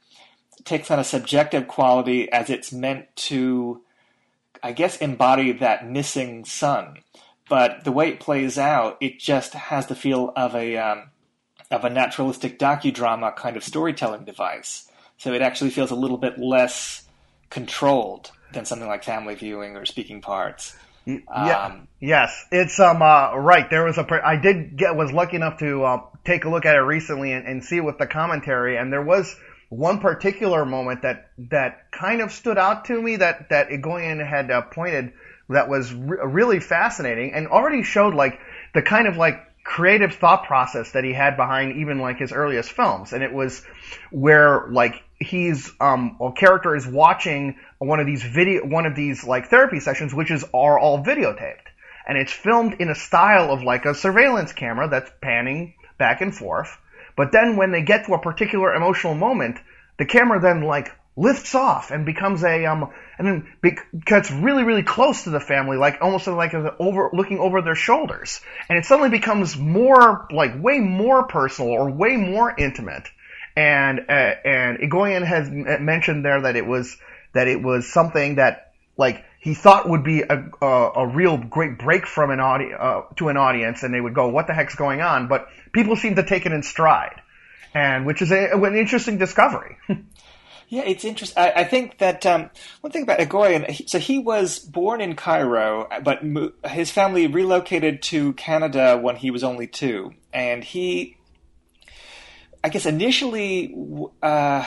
takes 0.64 0.90
on 0.90 0.98
a 0.98 1.04
subjective 1.04 1.68
quality 1.68 2.30
as 2.30 2.50
it's 2.50 2.72
meant 2.72 3.14
to, 3.16 3.82
I 4.62 4.72
guess, 4.72 4.98
embody 4.98 5.52
that 5.52 5.88
missing 5.88 6.44
son. 6.44 6.98
But 7.48 7.84
the 7.84 7.92
way 7.92 8.10
it 8.10 8.20
plays 8.20 8.58
out, 8.58 8.96
it 9.00 9.18
just 9.18 9.54
has 9.54 9.86
the 9.86 9.96
feel 9.96 10.32
of 10.36 10.54
a 10.54 10.76
um, 10.76 11.10
of 11.70 11.84
a 11.84 11.90
naturalistic 11.90 12.58
docudrama 12.58 13.34
kind 13.34 13.56
of 13.56 13.64
storytelling 13.64 14.24
device. 14.24 14.88
So 15.18 15.32
it 15.32 15.42
actually 15.42 15.70
feels 15.70 15.90
a 15.90 15.96
little 15.96 16.18
bit 16.18 16.38
less 16.38 17.04
controlled 17.50 18.30
than 18.52 18.64
something 18.64 18.88
like 18.88 19.04
family 19.04 19.34
viewing 19.34 19.76
or 19.76 19.84
speaking 19.84 20.20
parts. 20.20 20.76
Yeah. 21.06 21.64
Um, 21.64 21.88
yes, 21.98 22.46
it's 22.52 22.78
um 22.78 23.02
uh, 23.02 23.34
right. 23.36 23.68
There 23.68 23.84
was 23.84 23.98
a 23.98 24.06
I 24.24 24.36
did 24.36 24.76
get 24.76 24.96
was 24.96 25.12
lucky 25.12 25.36
enough 25.36 25.58
to 25.58 25.82
uh, 25.84 26.02
take 26.24 26.44
a 26.44 26.50
look 26.50 26.66
at 26.66 26.76
it 26.76 26.80
recently 26.80 27.32
and, 27.32 27.46
and 27.46 27.64
see 27.64 27.80
with 27.80 27.98
the 27.98 28.06
commentary, 28.06 28.76
and 28.76 28.92
there 28.92 29.02
was 29.02 29.34
one 29.70 30.00
particular 30.00 30.64
moment 30.66 31.02
that 31.02 31.30
that 31.38 31.90
kind 31.92 32.20
of 32.20 32.32
stood 32.32 32.58
out 32.58 32.86
to 32.86 33.00
me 33.00 33.16
that 33.16 33.48
that 33.50 33.68
Egoyan 33.68 34.24
had 34.24 34.50
uh, 34.50 34.62
pointed 34.62 35.12
that 35.48 35.68
was 35.68 35.94
re- 35.94 36.18
really 36.24 36.60
fascinating 36.60 37.32
and 37.32 37.46
already 37.46 37.84
showed 37.84 38.14
like 38.14 38.38
the 38.74 38.82
kind 38.82 39.06
of 39.06 39.16
like 39.16 39.36
creative 39.62 40.14
thought 40.14 40.44
process 40.44 40.90
that 40.92 41.04
he 41.04 41.12
had 41.12 41.36
behind 41.36 41.76
even 41.76 42.00
like 42.00 42.18
his 42.18 42.32
earliest 42.32 42.72
films. 42.72 43.12
And 43.12 43.22
it 43.22 43.32
was 43.32 43.62
where 44.10 44.66
like 44.72 45.04
he's 45.20 45.70
um 45.80 46.16
a 46.20 46.32
character 46.32 46.74
is 46.74 46.86
watching 46.86 47.56
one 47.78 48.00
of 48.00 48.06
these 48.06 48.24
video 48.24 48.66
one 48.66 48.86
of 48.86 48.96
these 48.96 49.22
like 49.22 49.50
therapy 49.50 49.78
sessions 49.78 50.12
which 50.12 50.32
is 50.32 50.44
are 50.52 50.80
all 50.80 51.04
videotaped. 51.04 51.68
And 52.08 52.18
it's 52.18 52.32
filmed 52.32 52.74
in 52.80 52.88
a 52.88 52.94
style 52.96 53.52
of 53.52 53.62
like 53.62 53.84
a 53.84 53.94
surveillance 53.94 54.52
camera 54.52 54.88
that's 54.88 55.12
panning 55.20 55.74
back 55.96 56.22
and 56.22 56.34
forth 56.34 56.76
but 57.20 57.32
then 57.32 57.56
when 57.56 57.70
they 57.70 57.82
get 57.82 58.06
to 58.06 58.14
a 58.14 58.18
particular 58.18 58.74
emotional 58.74 59.14
moment 59.14 59.56
the 59.98 60.06
camera 60.06 60.40
then 60.40 60.62
like 60.62 60.88
lifts 61.16 61.54
off 61.54 61.90
and 61.90 62.06
becomes 62.06 62.42
a 62.42 62.64
um 62.64 62.90
and 63.18 63.26
then 63.26 63.52
be- 63.60 63.76
gets 64.04 64.30
really 64.30 64.64
really 64.64 64.82
close 64.82 65.24
to 65.24 65.30
the 65.30 65.40
family 65.40 65.76
like 65.76 65.98
almost 66.00 66.26
like 66.26 66.54
over 66.54 67.10
looking 67.12 67.38
over 67.38 67.60
their 67.60 67.74
shoulders. 67.74 68.40
And 68.68 68.78
it 68.78 68.86
suddenly 68.86 69.10
becomes 69.10 69.56
more 69.56 70.26
like 70.32 70.52
way 70.62 70.78
more 70.78 71.24
personal 71.26 71.70
or 71.72 71.90
way 71.90 72.16
more 72.16 72.54
intimate. 72.56 73.06
And 73.56 74.00
uh, 74.08 74.34
and 74.44 74.78
Egoyan 74.78 75.26
has 75.26 75.48
m- 75.48 75.84
mentioned 75.84 76.24
there 76.24 76.40
that 76.42 76.56
it 76.56 76.66
was 76.66 76.96
that 77.34 77.48
it 77.48 77.62
was 77.62 77.92
something 77.92 78.36
that 78.36 78.72
like 78.96 79.24
he 79.40 79.54
thought 79.54 79.88
would 79.88 80.04
be 80.04 80.22
a 80.22 80.50
a, 80.62 80.66
a 80.66 81.06
real 81.06 81.36
great 81.36 81.78
break 81.78 82.06
from 82.06 82.30
an 82.30 82.40
audi- 82.40 82.72
uh, 82.72 83.02
to 83.16 83.28
an 83.28 83.36
audience 83.36 83.82
and 83.82 83.92
they 83.92 84.00
would 84.00 84.14
go 84.14 84.28
what 84.28 84.46
the 84.46 84.54
heck's 84.54 84.76
going 84.76 85.02
on? 85.02 85.28
But 85.28 85.48
people 85.72 85.96
seem 85.96 86.16
to 86.16 86.22
take 86.22 86.46
it 86.46 86.52
in 86.52 86.62
stride 86.62 87.20
and 87.74 88.06
which 88.06 88.22
is 88.22 88.32
a, 88.32 88.50
an 88.52 88.74
interesting 88.76 89.18
discovery 89.18 89.76
Yeah, 90.70 90.82
it's 90.86 91.04
interesting. 91.04 91.42
I, 91.42 91.52
I 91.56 91.64
think 91.64 91.98
that 91.98 92.24
um, 92.24 92.48
one 92.80 92.92
thing 92.92 93.02
about 93.02 93.18
Egoyan, 93.18 93.88
so 93.88 93.98
he 93.98 94.20
was 94.20 94.60
born 94.60 95.00
in 95.00 95.16
Cairo, 95.16 95.88
but 96.04 96.24
mo- 96.24 96.52
his 96.64 96.92
family 96.92 97.26
relocated 97.26 98.02
to 98.02 98.34
Canada 98.34 98.96
when 98.96 99.16
he 99.16 99.32
was 99.32 99.42
only 99.42 99.66
two, 99.66 100.14
and 100.32 100.62
he, 100.62 101.16
I 102.62 102.68
guess, 102.68 102.86
initially 102.86 103.74
uh, 104.22 104.64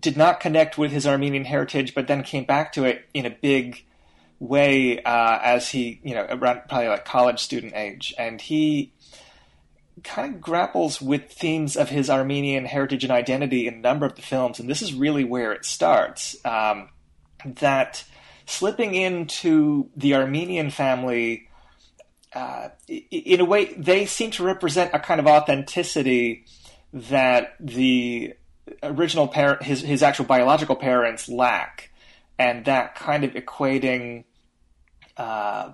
did 0.00 0.16
not 0.16 0.40
connect 0.40 0.78
with 0.78 0.90
his 0.90 1.06
Armenian 1.06 1.44
heritage, 1.44 1.94
but 1.94 2.06
then 2.06 2.22
came 2.22 2.44
back 2.44 2.72
to 2.72 2.84
it 2.84 3.04
in 3.12 3.26
a 3.26 3.30
big 3.30 3.84
way 4.38 5.02
uh, 5.02 5.38
as 5.42 5.68
he, 5.68 6.00
you 6.02 6.14
know, 6.14 6.26
around 6.30 6.62
probably 6.66 6.88
like 6.88 7.04
college 7.04 7.40
student 7.40 7.74
age, 7.76 8.14
and 8.16 8.40
he 8.40 8.90
kind 10.02 10.34
of 10.34 10.40
grapples 10.40 11.00
with 11.00 11.32
themes 11.32 11.76
of 11.76 11.88
his 11.88 12.10
Armenian 12.10 12.64
heritage 12.64 13.04
and 13.04 13.12
identity 13.12 13.66
in 13.66 13.74
a 13.74 13.78
number 13.78 14.06
of 14.06 14.14
the 14.14 14.22
films, 14.22 14.60
and 14.60 14.68
this 14.68 14.82
is 14.82 14.94
really 14.94 15.24
where 15.24 15.52
it 15.52 15.64
starts. 15.64 16.36
Um, 16.44 16.90
that 17.44 18.04
slipping 18.46 18.94
into 18.94 19.88
the 19.96 20.14
Armenian 20.14 20.70
family, 20.70 21.48
uh, 22.34 22.68
in 22.88 23.40
a 23.40 23.44
way, 23.44 23.66
they 23.74 24.06
seem 24.06 24.30
to 24.32 24.44
represent 24.44 24.92
a 24.94 24.98
kind 24.98 25.20
of 25.20 25.26
authenticity 25.26 26.44
that 26.92 27.54
the 27.60 28.34
original 28.82 29.28
parent, 29.28 29.62
his 29.62 29.80
his 29.80 30.02
actual 30.02 30.24
biological 30.24 30.76
parents, 30.76 31.28
lack, 31.28 31.90
and 32.38 32.64
that 32.66 32.94
kind 32.94 33.24
of 33.24 33.32
equating. 33.32 34.24
Uh, 35.16 35.72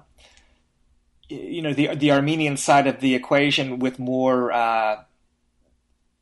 you 1.32 1.62
know 1.62 1.72
the 1.72 1.94
the 1.94 2.12
Armenian 2.12 2.56
side 2.56 2.86
of 2.86 3.00
the 3.00 3.14
equation 3.14 3.78
with 3.78 3.98
more 3.98 4.52
uh, 4.52 5.02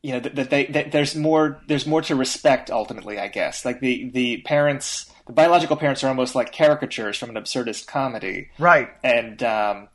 you 0.01 0.13
know 0.13 0.19
that, 0.19 0.35
that 0.35 0.49
they 0.49 0.65
that 0.67 0.91
there's 0.91 1.15
more 1.15 1.61
there's 1.67 1.85
more 1.85 2.01
to 2.01 2.15
respect 2.15 2.69
ultimately 2.71 3.19
I 3.19 3.27
guess 3.27 3.65
like 3.65 3.79
the 3.79 4.09
the 4.09 4.41
parents 4.41 5.11
the 5.27 5.33
biological 5.33 5.77
parents 5.77 6.03
are 6.03 6.07
almost 6.07 6.35
like 6.35 6.51
caricatures 6.51 7.17
from 7.17 7.29
an 7.29 7.35
absurdist 7.35 7.87
comedy 7.87 8.49
right 8.57 8.89
and 9.03 9.41
um, 9.43 9.89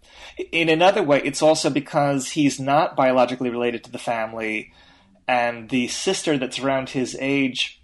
in 0.53 0.69
another 0.69 1.03
way 1.03 1.21
it's 1.25 1.43
also 1.43 1.71
because 1.71 2.31
he's 2.31 2.61
not 2.61 2.97
biologically 2.97 3.51
related 3.51 3.85
to 3.85 3.91
the 3.91 3.99
family 3.99 4.73
and 5.27 5.69
the 5.71 5.89
sister 5.89 6.39
that's 6.39 6.59
around 6.59 6.91
his 6.91 7.17
age 7.21 7.83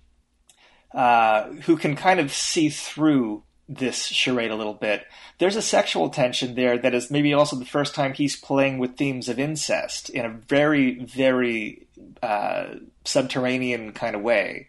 uh, 0.95 1.49
who 1.62 1.77
can 1.77 1.97
kind 1.97 2.21
of 2.21 2.33
see 2.33 2.68
through 2.68 3.42
this 3.68 4.07
charade 4.07 4.51
a 4.51 4.57
little 4.57 4.75
bit. 4.75 5.07
There's 5.38 5.57
a 5.57 5.62
sexual 5.62 6.09
tension 6.11 6.55
there 6.55 6.79
that 6.79 6.95
is 6.95 7.11
maybe 7.11 7.35
also 7.35 7.57
the 7.57 7.64
first 7.64 7.95
time 7.95 8.12
he's 8.12 8.37
playing 8.37 8.79
with 8.79 8.97
themes 8.97 9.29
of 9.29 9.38
incest 9.38 10.09
in 10.11 10.25
a 10.25 10.31
very, 10.31 11.05
very 11.05 11.87
uh, 12.23 12.66
subterranean 13.05 13.92
kind 13.92 14.14
of 14.14 14.23
way. 14.23 14.68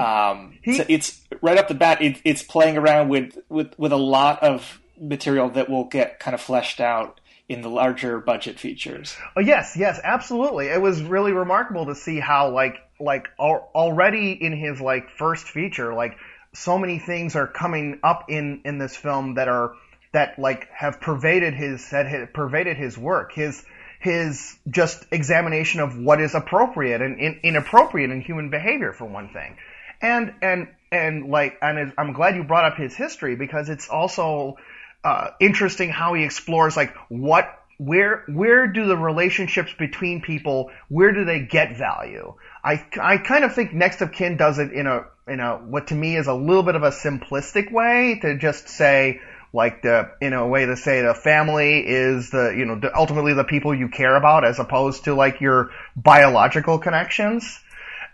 Um, 0.00 0.58
so 0.76 0.84
it's 0.88 1.20
right 1.40 1.56
up 1.56 1.68
the 1.68 1.74
bat. 1.74 2.02
It, 2.02 2.20
it's 2.24 2.42
playing 2.42 2.76
around 2.76 3.08
with, 3.08 3.38
with 3.48 3.72
with 3.78 3.92
a 3.92 3.96
lot 3.96 4.42
of 4.42 4.80
material 5.00 5.48
that 5.50 5.70
will 5.70 5.84
get 5.84 6.18
kind 6.20 6.34
of 6.34 6.40
fleshed 6.40 6.80
out 6.80 7.20
in 7.48 7.62
the 7.62 7.70
larger 7.70 8.18
budget 8.20 8.58
features. 8.58 9.16
Oh 9.36 9.40
yes, 9.40 9.76
yes, 9.78 9.98
absolutely. 10.04 10.66
It 10.66 10.82
was 10.82 11.00
really 11.00 11.32
remarkable 11.32 11.86
to 11.86 11.94
see 11.94 12.20
how 12.20 12.50
like 12.50 12.76
like 13.00 13.28
al- 13.40 13.70
already 13.74 14.32
in 14.32 14.52
his 14.52 14.80
like 14.80 15.08
first 15.10 15.46
feature, 15.46 15.94
like 15.94 16.16
so 16.58 16.78
many 16.78 16.98
things 16.98 17.36
are 17.36 17.46
coming 17.46 18.00
up 18.02 18.24
in 18.28 18.62
in 18.64 18.78
this 18.78 18.96
film 18.96 19.34
that 19.34 19.48
are 19.48 19.74
that 20.12 20.38
like 20.38 20.68
have 20.70 21.00
pervaded 21.00 21.54
his 21.54 21.90
that 21.90 22.06
had 22.06 22.34
pervaded 22.34 22.76
his 22.76 22.98
work. 22.98 23.32
His 23.32 23.64
his 24.00 24.56
just 24.68 25.04
examination 25.10 25.80
of 25.80 25.98
what 25.98 26.20
is 26.20 26.34
appropriate 26.34 27.00
and 27.02 27.18
in, 27.18 27.40
inappropriate 27.42 28.10
in 28.10 28.20
human 28.20 28.50
behavior 28.50 28.92
for 28.92 29.04
one 29.04 29.28
thing. 29.28 29.56
And 30.00 30.34
and 30.42 30.68
and 30.90 31.28
like 31.28 31.58
and 31.62 31.92
I'm 31.98 32.12
glad 32.12 32.36
you 32.36 32.44
brought 32.44 32.64
up 32.64 32.76
his 32.76 32.94
history 32.94 33.36
because 33.36 33.68
it's 33.68 33.88
also 33.88 34.56
uh, 35.04 35.30
interesting 35.40 35.90
how 35.90 36.14
he 36.14 36.24
explores 36.24 36.76
like 36.76 36.94
what 37.08 37.54
where 37.78 38.24
where 38.26 38.66
do 38.66 38.86
the 38.86 38.96
relationships 38.96 39.72
between 39.78 40.20
people 40.20 40.70
where 40.88 41.12
do 41.12 41.24
they 41.24 41.40
get 41.40 41.76
value 41.76 42.34
i 42.64 42.84
i 43.00 43.16
kind 43.18 43.44
of 43.44 43.54
think 43.54 43.72
next 43.72 44.00
of 44.00 44.10
kin 44.10 44.36
does 44.36 44.58
it 44.58 44.72
in 44.72 44.86
a 44.86 45.04
in 45.28 45.38
a 45.38 45.56
what 45.56 45.86
to 45.86 45.94
me 45.94 46.16
is 46.16 46.26
a 46.26 46.34
little 46.34 46.64
bit 46.64 46.74
of 46.74 46.82
a 46.82 46.90
simplistic 46.90 47.70
way 47.70 48.18
to 48.20 48.36
just 48.36 48.68
say 48.68 49.20
like 49.52 49.82
the 49.82 50.10
in 50.20 50.32
a 50.32 50.46
way 50.46 50.66
to 50.66 50.76
say 50.76 51.02
the 51.02 51.14
family 51.14 51.78
is 51.86 52.30
the 52.30 52.52
you 52.56 52.64
know 52.64 52.78
the, 52.80 52.94
ultimately 52.96 53.32
the 53.32 53.44
people 53.44 53.72
you 53.72 53.88
care 53.88 54.16
about 54.16 54.44
as 54.44 54.58
opposed 54.58 55.04
to 55.04 55.14
like 55.14 55.40
your 55.40 55.70
biological 55.96 56.78
connections 56.78 57.60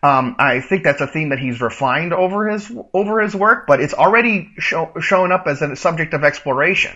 um, 0.05 0.37
I 0.39 0.61
think 0.61 0.85
that's 0.85 1.01
a 1.01 1.07
theme 1.07 1.31
that 1.31 1.39
he's 1.39 1.63
refined 1.63 2.13
over 2.13 2.51
his 2.51 2.71
over 2.93 3.23
his 3.23 3.35
work, 3.35 3.67
but 3.67 3.81
it's 3.81 3.95
already 3.95 4.53
show, 4.59 4.93
shown 5.01 5.33
up 5.33 5.47
as 5.47 5.63
a 5.63 5.77
subject 5.77 6.13
of 6.13 6.25
exploration. 6.25 6.95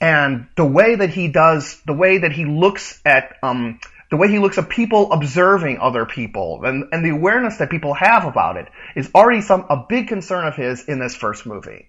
And 0.00 0.48
the 0.56 0.64
way 0.64 0.96
that 0.96 1.10
he 1.10 1.28
does, 1.28 1.80
the 1.86 1.92
way 1.92 2.18
that 2.18 2.32
he 2.32 2.44
looks 2.44 3.00
at, 3.04 3.36
um, 3.42 3.80
the 4.10 4.16
way 4.16 4.28
he 4.28 4.38
looks 4.38 4.58
at 4.58 4.68
people 4.68 5.12
observing 5.12 5.78
other 5.78 6.04
people, 6.04 6.62
and, 6.64 6.84
and 6.92 7.04
the 7.04 7.10
awareness 7.10 7.58
that 7.58 7.70
people 7.70 7.94
have 7.94 8.24
about 8.24 8.56
it, 8.56 8.68
is 8.96 9.10
already 9.14 9.40
some 9.40 9.66
a 9.70 9.84
big 9.88 10.08
concern 10.08 10.46
of 10.46 10.56
his 10.56 10.84
in 10.88 10.98
this 10.98 11.14
first 11.14 11.46
movie. 11.46 11.88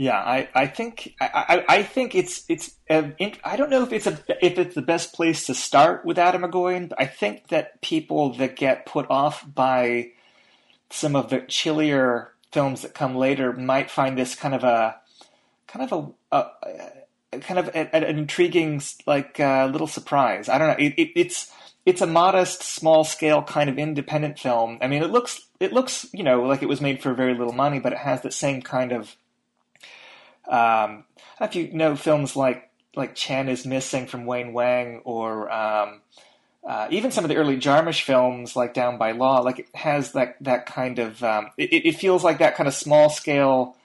Yeah, 0.00 0.16
I, 0.16 0.48
I 0.54 0.66
think 0.68 1.16
I, 1.20 1.64
I, 1.68 1.82
think 1.82 2.14
it's 2.14 2.44
it's 2.48 2.76
um, 2.88 3.16
I 3.42 3.56
don't 3.56 3.68
know 3.68 3.82
if 3.82 3.92
it's 3.92 4.06
a 4.06 4.16
if 4.40 4.56
it's 4.56 4.76
the 4.76 4.82
best 4.82 5.12
place 5.12 5.46
to 5.46 5.54
start 5.54 6.04
with 6.04 6.18
Atom 6.18 6.48
but 6.48 6.92
I 6.96 7.06
think 7.06 7.48
that 7.48 7.82
people 7.82 8.34
that 8.34 8.54
get 8.54 8.86
put 8.86 9.10
off 9.10 9.44
by 9.52 10.12
some 10.88 11.16
of 11.16 11.30
the 11.30 11.40
chillier 11.40 12.32
films 12.52 12.82
that 12.82 12.94
come 12.94 13.16
later 13.16 13.52
might 13.52 13.90
find 13.90 14.16
this 14.16 14.36
kind 14.36 14.54
of 14.54 14.62
a 14.62 15.00
kind 15.68 15.90
of 15.90 16.16
a, 16.32 16.36
a, 17.32 17.38
kind 17.40 17.60
of 17.60 17.68
a, 17.68 17.94
an 17.94 18.04
intriguing 18.04 18.82
like 19.06 19.38
uh, 19.38 19.68
little 19.70 19.86
surprise. 19.86 20.48
I 20.48 20.58
don't 20.58 20.68
know. 20.68 20.84
It, 20.84 20.94
it, 20.96 21.12
it's 21.14 21.52
it's 21.86 22.00
a 22.00 22.06
modest, 22.06 22.62
small 22.62 23.04
scale 23.04 23.42
kind 23.42 23.70
of 23.70 23.78
independent 23.78 24.38
film. 24.38 24.78
I 24.82 24.88
mean, 24.88 25.02
it 25.02 25.10
looks 25.10 25.46
it 25.60 25.72
looks 25.72 26.06
you 26.12 26.24
know 26.24 26.42
like 26.42 26.62
it 26.62 26.68
was 26.68 26.80
made 26.80 27.00
for 27.00 27.14
very 27.14 27.34
little 27.34 27.52
money, 27.52 27.78
but 27.78 27.92
it 27.92 27.98
has 27.98 28.22
the 28.22 28.32
same 28.32 28.62
kind 28.62 28.92
of 28.92 29.16
um, 30.48 31.04
I 31.38 31.46
don't 31.46 31.54
know 31.54 31.60
if 31.60 31.72
you 31.72 31.78
know 31.78 31.96
films 31.96 32.34
like 32.34 32.70
like 32.96 33.14
Chan 33.14 33.48
is 33.48 33.66
Missing 33.66 34.06
from 34.06 34.26
Wayne 34.26 34.52
Wang, 34.52 35.02
or 35.04 35.52
um, 35.52 36.00
uh, 36.66 36.88
even 36.90 37.10
some 37.10 37.24
of 37.24 37.28
the 37.28 37.36
early 37.36 37.56
Jarmusch 37.56 38.02
films 38.02 38.56
like 38.56 38.74
Down 38.74 38.98
by 38.98 39.12
Law, 39.12 39.40
like 39.40 39.58
it 39.60 39.68
has 39.74 40.12
that 40.12 40.36
that 40.40 40.66
kind 40.66 40.98
of 40.98 41.22
um, 41.22 41.50
it, 41.56 41.72
it 41.72 41.96
feels 41.96 42.24
like 42.24 42.38
that 42.38 42.56
kind 42.56 42.66
of 42.66 42.74
small 42.74 43.08
scale 43.08 43.76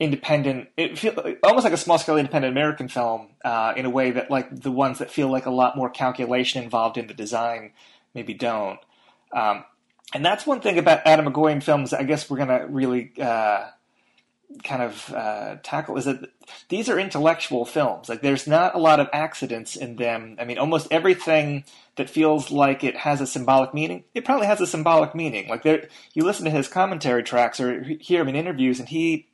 independent. 0.00 0.68
It 0.76 1.02
almost 1.42 1.64
like 1.64 1.72
a 1.72 1.78
small 1.78 1.98
scale 1.98 2.16
independent 2.16 2.52
American 2.52 2.88
film 2.88 3.28
uh, 3.44 3.74
in 3.76 3.84
a 3.84 3.90
way 3.90 4.12
that 4.12 4.30
like 4.30 4.54
the 4.54 4.70
ones 4.70 4.98
that 4.98 5.10
feel 5.10 5.28
like 5.28 5.46
a 5.46 5.50
lot 5.50 5.76
more 5.76 5.90
calculation 5.90 6.62
involved 6.62 6.96
in 6.96 7.06
the 7.06 7.14
design 7.14 7.72
maybe 8.14 8.34
don't. 8.34 8.78
Um, 9.32 9.64
and 10.14 10.24
that's 10.24 10.46
one 10.46 10.60
thing 10.60 10.78
about 10.78 11.06
Atom 11.06 11.26
Egoyan 11.26 11.62
films. 11.62 11.92
I 11.92 12.04
guess 12.04 12.30
we're 12.30 12.38
gonna 12.38 12.66
really. 12.68 13.12
Uh, 13.20 13.68
kind 14.64 14.82
of 14.82 15.12
uh, 15.12 15.56
tackle 15.62 15.96
is 15.98 16.06
that 16.06 16.30
these 16.68 16.88
are 16.88 16.98
intellectual 16.98 17.64
films. 17.64 18.08
Like 18.08 18.22
there's 18.22 18.46
not 18.46 18.74
a 18.74 18.78
lot 18.78 19.00
of 19.00 19.08
accidents 19.12 19.76
in 19.76 19.96
them. 19.96 20.36
I 20.40 20.44
mean, 20.44 20.58
almost 20.58 20.88
everything 20.90 21.64
that 21.96 22.08
feels 22.08 22.50
like 22.50 22.82
it 22.82 22.96
has 22.96 23.20
a 23.20 23.26
symbolic 23.26 23.74
meaning, 23.74 24.04
it 24.14 24.24
probably 24.24 24.46
has 24.46 24.60
a 24.60 24.66
symbolic 24.66 25.14
meaning. 25.14 25.48
Like 25.48 25.62
there, 25.62 25.88
you 26.14 26.24
listen 26.24 26.46
to 26.46 26.50
his 26.50 26.68
commentary 26.68 27.22
tracks 27.22 27.60
or 27.60 27.82
hear 27.82 28.22
him 28.22 28.28
in 28.28 28.36
interviews, 28.36 28.80
and 28.80 28.88
he 28.88 29.26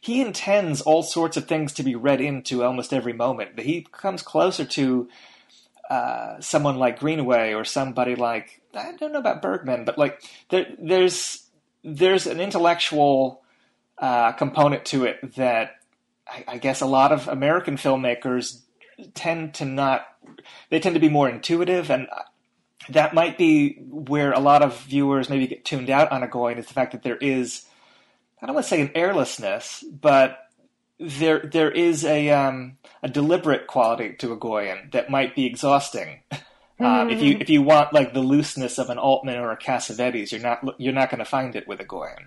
he 0.00 0.20
intends 0.20 0.80
all 0.80 1.02
sorts 1.02 1.36
of 1.36 1.46
things 1.46 1.72
to 1.74 1.82
be 1.82 1.94
read 1.94 2.20
into 2.20 2.62
almost 2.62 2.92
every 2.92 3.12
moment. 3.12 3.56
But 3.56 3.64
he 3.64 3.86
comes 3.90 4.22
closer 4.22 4.64
to 4.64 5.08
uh, 5.90 6.40
someone 6.40 6.78
like 6.78 7.00
Greenaway 7.00 7.54
or 7.54 7.64
somebody 7.64 8.14
like 8.14 8.60
I 8.74 8.92
don't 8.92 9.12
know 9.12 9.18
about 9.18 9.42
Bergman, 9.42 9.84
but 9.84 9.98
like 9.98 10.22
there, 10.50 10.66
there's 10.78 11.44
there's 11.82 12.26
an 12.26 12.40
intellectual 12.40 13.42
uh, 13.98 14.32
component 14.32 14.84
to 14.86 15.04
it 15.04 15.34
that 15.36 15.76
I, 16.26 16.44
I 16.46 16.58
guess 16.58 16.80
a 16.80 16.86
lot 16.86 17.12
of 17.12 17.28
American 17.28 17.76
filmmakers 17.76 18.60
tend 19.14 19.54
to 19.54 19.64
not. 19.64 20.06
They 20.70 20.80
tend 20.80 20.94
to 20.94 21.00
be 21.00 21.08
more 21.08 21.28
intuitive, 21.28 21.90
and 21.90 22.08
that 22.90 23.14
might 23.14 23.38
be 23.38 23.78
where 23.88 24.32
a 24.32 24.40
lot 24.40 24.62
of 24.62 24.80
viewers 24.82 25.30
maybe 25.30 25.46
get 25.46 25.64
tuned 25.64 25.90
out 25.90 26.12
on 26.12 26.22
Egoyan 26.22 26.58
is 26.58 26.66
the 26.66 26.74
fact 26.74 26.92
that 26.92 27.02
there 27.02 27.16
is. 27.16 27.64
I 28.40 28.46
don't 28.46 28.54
want 28.54 28.66
to 28.66 28.70
say 28.70 28.80
an 28.80 28.92
airlessness, 28.94 29.84
but 29.88 30.38
there 30.98 31.40
there 31.40 31.70
is 31.70 32.04
a 32.04 32.30
um, 32.30 32.78
a 33.02 33.08
deliberate 33.08 33.66
quality 33.66 34.14
to 34.18 34.36
Egoyan 34.36 34.92
that 34.92 35.10
might 35.10 35.34
be 35.34 35.46
exhausting. 35.46 36.20
Um, 36.80 37.10
if 37.10 37.22
you 37.22 37.36
if 37.40 37.48
you 37.48 37.62
want 37.62 37.92
like 37.92 38.14
the 38.14 38.20
looseness 38.20 38.78
of 38.78 38.90
an 38.90 38.98
Altman 38.98 39.36
or 39.36 39.52
a 39.52 39.56
Cassavetes, 39.56 40.32
you're 40.32 40.40
not 40.40 40.60
you're 40.78 40.92
not 40.92 41.10
going 41.10 41.18
to 41.18 41.24
find 41.24 41.54
it 41.56 41.66
with 41.66 41.80
Egoyan. 41.80 42.24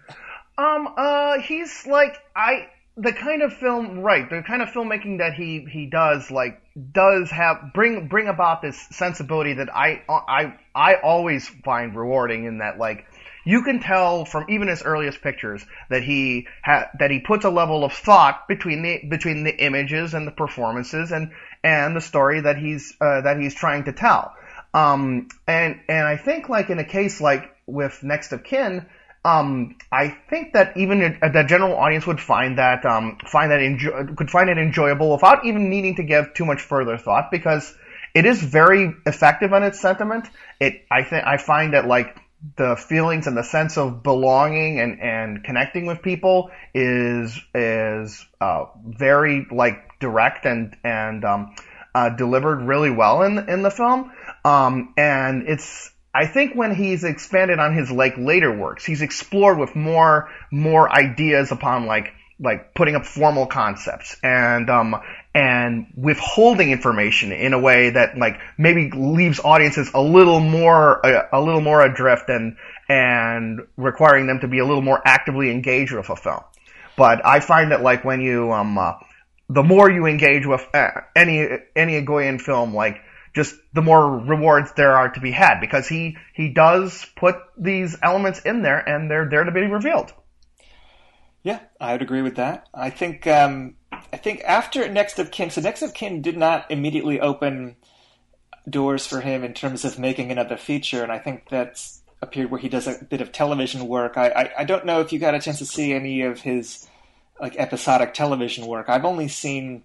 Um, 0.57 0.93
uh, 0.97 1.39
he's 1.39 1.85
like 1.87 2.17
I 2.35 2.67
the 2.97 3.13
kind 3.13 3.41
of 3.41 3.53
film 3.53 3.99
right 3.99 4.29
the 4.29 4.43
kind 4.45 4.61
of 4.61 4.69
filmmaking 4.69 5.19
that 5.19 5.33
he 5.33 5.65
he 5.71 5.85
does 5.85 6.29
like 6.29 6.61
does 6.91 7.31
have 7.31 7.57
bring 7.73 8.07
bring 8.07 8.27
about 8.27 8.61
this 8.61 8.77
sensibility 8.91 9.53
that 9.53 9.73
I 9.73 10.03
I 10.09 10.57
I 10.75 10.95
always 10.95 11.47
find 11.63 11.95
rewarding 11.95 12.45
in 12.45 12.57
that 12.57 12.77
like 12.77 13.05
you 13.43 13.63
can 13.63 13.79
tell 13.79 14.25
from 14.25 14.45
even 14.49 14.67
his 14.67 14.83
earliest 14.83 15.21
pictures 15.21 15.65
that 15.89 16.03
he 16.03 16.47
ha- 16.63 16.89
that 16.99 17.11
he 17.11 17.19
puts 17.19 17.45
a 17.45 17.49
level 17.49 17.83
of 17.83 17.93
thought 17.93 18.47
between 18.47 18.81
the 18.81 19.01
between 19.09 19.43
the 19.43 19.55
images 19.63 20.13
and 20.13 20.27
the 20.27 20.31
performances 20.31 21.11
and 21.11 21.31
and 21.63 21.95
the 21.95 22.01
story 22.01 22.41
that 22.41 22.57
he's 22.57 22.95
uh, 23.01 23.21
that 23.21 23.39
he's 23.39 23.55
trying 23.55 23.85
to 23.85 23.93
tell. 23.93 24.33
Um, 24.73 25.27
and 25.47 25.79
and 25.87 26.07
I 26.07 26.17
think 26.17 26.49
like 26.49 26.69
in 26.69 26.79
a 26.79 26.85
case 26.85 27.19
like 27.19 27.55
with 27.65 28.03
Next 28.03 28.31
of 28.31 28.43
Kin, 28.43 28.85
um, 29.23 29.75
I 29.91 30.09
think 30.29 30.53
that 30.53 30.77
even 30.77 31.01
a, 31.21 31.31
the 31.31 31.43
general 31.43 31.75
audience 31.75 32.07
would 32.07 32.19
find 32.19 32.57
that 32.57 32.85
um, 32.85 33.17
find 33.27 33.51
that 33.51 33.59
enjo- 33.59 34.15
could 34.15 34.29
find 34.29 34.49
it 34.49 34.57
enjoyable 34.57 35.11
without 35.11 35.45
even 35.45 35.69
needing 35.69 35.95
to 35.95 36.03
give 36.03 36.33
too 36.33 36.45
much 36.45 36.61
further 36.61 36.97
thought 36.97 37.29
because 37.31 37.73
it 38.13 38.25
is 38.25 38.41
very 38.41 38.93
effective 39.05 39.53
on 39.53 39.63
its 39.63 39.79
sentiment. 39.79 40.27
It 40.59 40.85
I 40.89 41.03
think 41.03 41.25
I 41.25 41.37
find 41.37 41.73
that 41.73 41.87
like 41.87 42.15
the 42.57 42.75
feelings 42.75 43.27
and 43.27 43.37
the 43.37 43.43
sense 43.43 43.77
of 43.77 44.03
belonging 44.03 44.79
and, 44.79 44.99
and 44.99 45.43
connecting 45.43 45.85
with 45.85 46.01
people 46.01 46.49
is 46.73 47.39
is 47.53 48.25
uh, 48.39 48.65
very 48.85 49.45
like 49.51 49.99
direct 49.99 50.45
and 50.45 50.75
and 50.83 51.23
um, 51.23 51.55
uh, 51.93 52.09
delivered 52.09 52.61
really 52.63 52.89
well 52.89 53.23
in 53.23 53.37
in 53.49 53.61
the 53.61 53.71
film. 53.71 54.11
Um, 54.43 54.93
and 54.97 55.43
it's 55.47 55.91
I 56.13 56.25
think 56.25 56.55
when 56.55 56.73
he's 56.73 57.03
expanded 57.03 57.59
on 57.59 57.75
his 57.75 57.91
like 57.91 58.17
later 58.17 58.55
works, 58.55 58.85
he's 58.85 59.01
explored 59.01 59.57
with 59.57 59.75
more 59.75 60.29
more 60.51 60.91
ideas 60.91 61.51
upon 61.51 61.85
like 61.85 62.13
like 62.39 62.73
putting 62.73 62.95
up 62.95 63.05
formal 63.05 63.45
concepts 63.45 64.17
and 64.23 64.69
um 64.69 64.95
and 65.33 65.87
withholding 65.95 66.71
information 66.71 67.31
in 67.31 67.53
a 67.53 67.59
way 67.59 67.91
that 67.91 68.17
like 68.17 68.39
maybe 68.57 68.91
leaves 68.91 69.39
audiences 69.39 69.89
a 69.93 70.01
little 70.01 70.41
more 70.41 70.99
a, 71.05 71.29
a 71.33 71.41
little 71.41 71.61
more 71.61 71.81
adrift 71.81 72.29
and 72.29 72.57
and 72.89 73.61
requiring 73.77 74.27
them 74.27 74.41
to 74.41 74.47
be 74.47 74.59
a 74.59 74.65
little 74.65 74.81
more 74.81 75.01
actively 75.05 75.49
engaged 75.49 75.93
with 75.93 76.09
a 76.09 76.15
film. 76.15 76.41
But 76.97 77.25
I 77.25 77.39
find 77.39 77.71
that 77.71 77.81
like 77.81 78.03
when 78.03 78.19
you 78.19 78.51
um 78.51 78.77
uh, 78.77 78.93
the 79.49 79.63
more 79.63 79.89
you 79.89 80.05
engage 80.05 80.45
with 80.45 80.65
uh, 80.73 80.89
any 81.15 81.47
any 81.75 82.01
Egoyan 82.01 82.39
film, 82.41 82.73
like 82.73 83.01
just 83.33 83.55
the 83.73 83.81
more 83.81 84.19
rewards 84.19 84.73
there 84.73 84.97
are 84.97 85.09
to 85.11 85.19
be 85.21 85.31
had 85.31 85.61
because 85.61 85.87
he 85.87 86.17
he 86.33 86.49
does 86.49 87.05
put 87.15 87.35
these 87.57 87.97
elements 88.01 88.41
in 88.41 88.61
there 88.61 88.77
and 88.77 89.09
they're 89.09 89.29
there 89.29 89.45
to 89.45 89.51
be 89.51 89.61
revealed. 89.61 90.13
Yeah, 91.43 91.59
I 91.79 91.93
would 91.93 92.01
agree 92.01 92.21
with 92.21 92.35
that. 92.35 92.67
I 92.73 92.89
think 92.89 93.25
um, 93.25 93.75
I 93.91 94.17
think 94.17 94.41
after 94.45 94.87
Next 94.87 95.19
of 95.19 95.31
Kin, 95.31 95.49
so 95.49 95.61
Next 95.61 95.81
of 95.81 95.93
Kin 95.93 96.21
did 96.21 96.37
not 96.37 96.69
immediately 96.69 97.19
open 97.19 97.75
doors 98.69 99.07
for 99.07 99.21
him 99.21 99.43
in 99.43 99.53
terms 99.53 99.83
of 99.83 99.97
making 99.97 100.31
another 100.31 100.57
feature, 100.57 101.01
and 101.01 101.11
I 101.11 101.17
think 101.17 101.49
that's 101.49 102.01
a 102.21 102.27
period 102.27 102.51
where 102.51 102.61
he 102.61 102.69
does 102.69 102.87
a 102.87 103.03
bit 103.03 103.21
of 103.21 103.31
television 103.31 103.87
work. 103.87 104.17
I, 104.17 104.29
I, 104.29 104.51
I 104.59 104.63
don't 104.63 104.85
know 104.85 105.01
if 105.01 105.11
you 105.11 105.17
got 105.17 105.33
a 105.33 105.39
chance 105.39 105.57
to 105.57 105.65
see 105.65 105.93
any 105.93 106.21
of 106.21 106.41
his 106.41 106.87
like 107.39 107.55
episodic 107.57 108.13
television 108.13 108.67
work. 108.67 108.87
I've 108.87 109.05
only 109.05 109.27
seen 109.27 109.81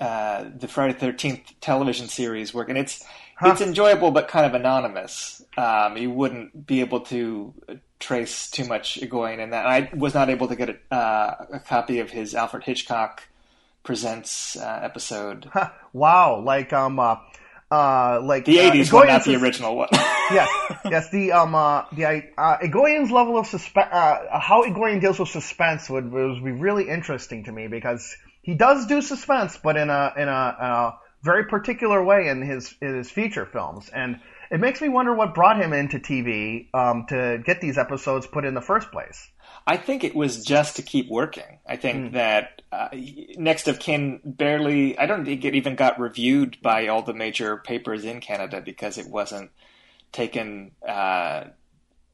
uh, 0.00 0.46
the 0.56 0.68
Friday 0.68 0.94
Thirteenth 0.94 1.52
television 1.60 2.08
series 2.08 2.54
work, 2.54 2.70
and 2.70 2.78
it's 2.78 3.04
huh. 3.36 3.50
it's 3.50 3.60
enjoyable 3.60 4.10
but 4.10 4.28
kind 4.28 4.46
of 4.46 4.54
anonymous. 4.54 5.42
Um, 5.58 5.98
you 5.98 6.10
wouldn't 6.10 6.66
be 6.66 6.80
able 6.80 7.00
to 7.00 7.52
trace 7.98 8.50
too 8.50 8.64
much 8.64 9.00
Egoyan 9.00 9.38
in 9.38 9.50
that. 9.50 9.66
I 9.66 9.90
was 9.94 10.14
not 10.14 10.30
able 10.30 10.48
to 10.48 10.56
get 10.56 10.70
a, 10.70 10.94
uh, 10.94 11.46
a 11.54 11.60
copy 11.60 11.98
of 12.00 12.10
his 12.10 12.34
Alfred 12.34 12.64
Hitchcock 12.64 13.24
presents 13.82 14.56
uh, 14.56 14.80
episode. 14.82 15.50
Wow, 15.92 16.40
like 16.40 16.72
um. 16.72 17.00
Uh, 17.00 17.16
uh, 17.70 18.20
like 18.22 18.44
the 18.44 18.58
eighties 18.58 18.92
uh, 18.92 18.96
one, 18.96 19.08
not 19.08 19.24
the 19.24 19.36
original 19.36 19.76
one. 19.76 19.88
yes, 19.92 20.48
yes. 20.86 21.10
The 21.10 21.32
um, 21.32 21.54
uh, 21.54 21.84
the 21.92 22.24
uh, 22.38 22.58
Egoyan's 22.58 23.10
level 23.10 23.36
of 23.36 23.46
suspense, 23.46 23.88
uh, 23.92 24.38
how 24.40 24.64
Egoyan 24.64 25.00
deals 25.00 25.18
with 25.18 25.28
suspense 25.28 25.90
would, 25.90 26.10
would 26.10 26.42
be 26.42 26.50
really 26.50 26.88
interesting 26.88 27.44
to 27.44 27.52
me 27.52 27.68
because 27.68 28.16
he 28.42 28.54
does 28.54 28.86
do 28.86 29.02
suspense, 29.02 29.58
but 29.62 29.76
in 29.76 29.90
a 29.90 30.12
in 30.16 30.28
a, 30.28 30.32
a 30.32 30.98
very 31.22 31.44
particular 31.44 32.02
way 32.02 32.28
in 32.28 32.40
his 32.40 32.74
in 32.80 32.96
his 32.96 33.10
feature 33.10 33.44
films, 33.44 33.90
and 33.90 34.20
it 34.50 34.60
makes 34.60 34.80
me 34.80 34.88
wonder 34.88 35.14
what 35.14 35.34
brought 35.34 35.60
him 35.60 35.72
into 35.72 35.98
TV 35.98 36.72
um, 36.74 37.06
to 37.08 37.42
get 37.44 37.60
these 37.60 37.78
episodes 37.78 38.26
put 38.26 38.44
in 38.44 38.54
the 38.54 38.62
first 38.62 38.90
place. 38.90 39.30
I 39.66 39.76
think 39.76 40.04
it 40.04 40.14
was 40.14 40.44
just 40.44 40.76
to 40.76 40.82
keep 40.82 41.10
working. 41.10 41.58
I 41.66 41.76
think 41.76 42.10
mm. 42.10 42.12
that 42.12 42.62
uh, 42.72 42.88
Next 43.36 43.68
of 43.68 43.78
Kin 43.78 44.20
barely, 44.24 44.98
I 44.98 45.06
don't 45.06 45.24
think 45.24 45.44
it 45.44 45.54
even 45.54 45.74
got 45.74 46.00
reviewed 46.00 46.58
by 46.62 46.88
all 46.88 47.02
the 47.02 47.12
major 47.12 47.58
papers 47.58 48.04
in 48.04 48.20
Canada 48.20 48.62
because 48.62 48.96
it 48.96 49.08
wasn't 49.08 49.50
taken, 50.12 50.70
uh, 50.86 51.44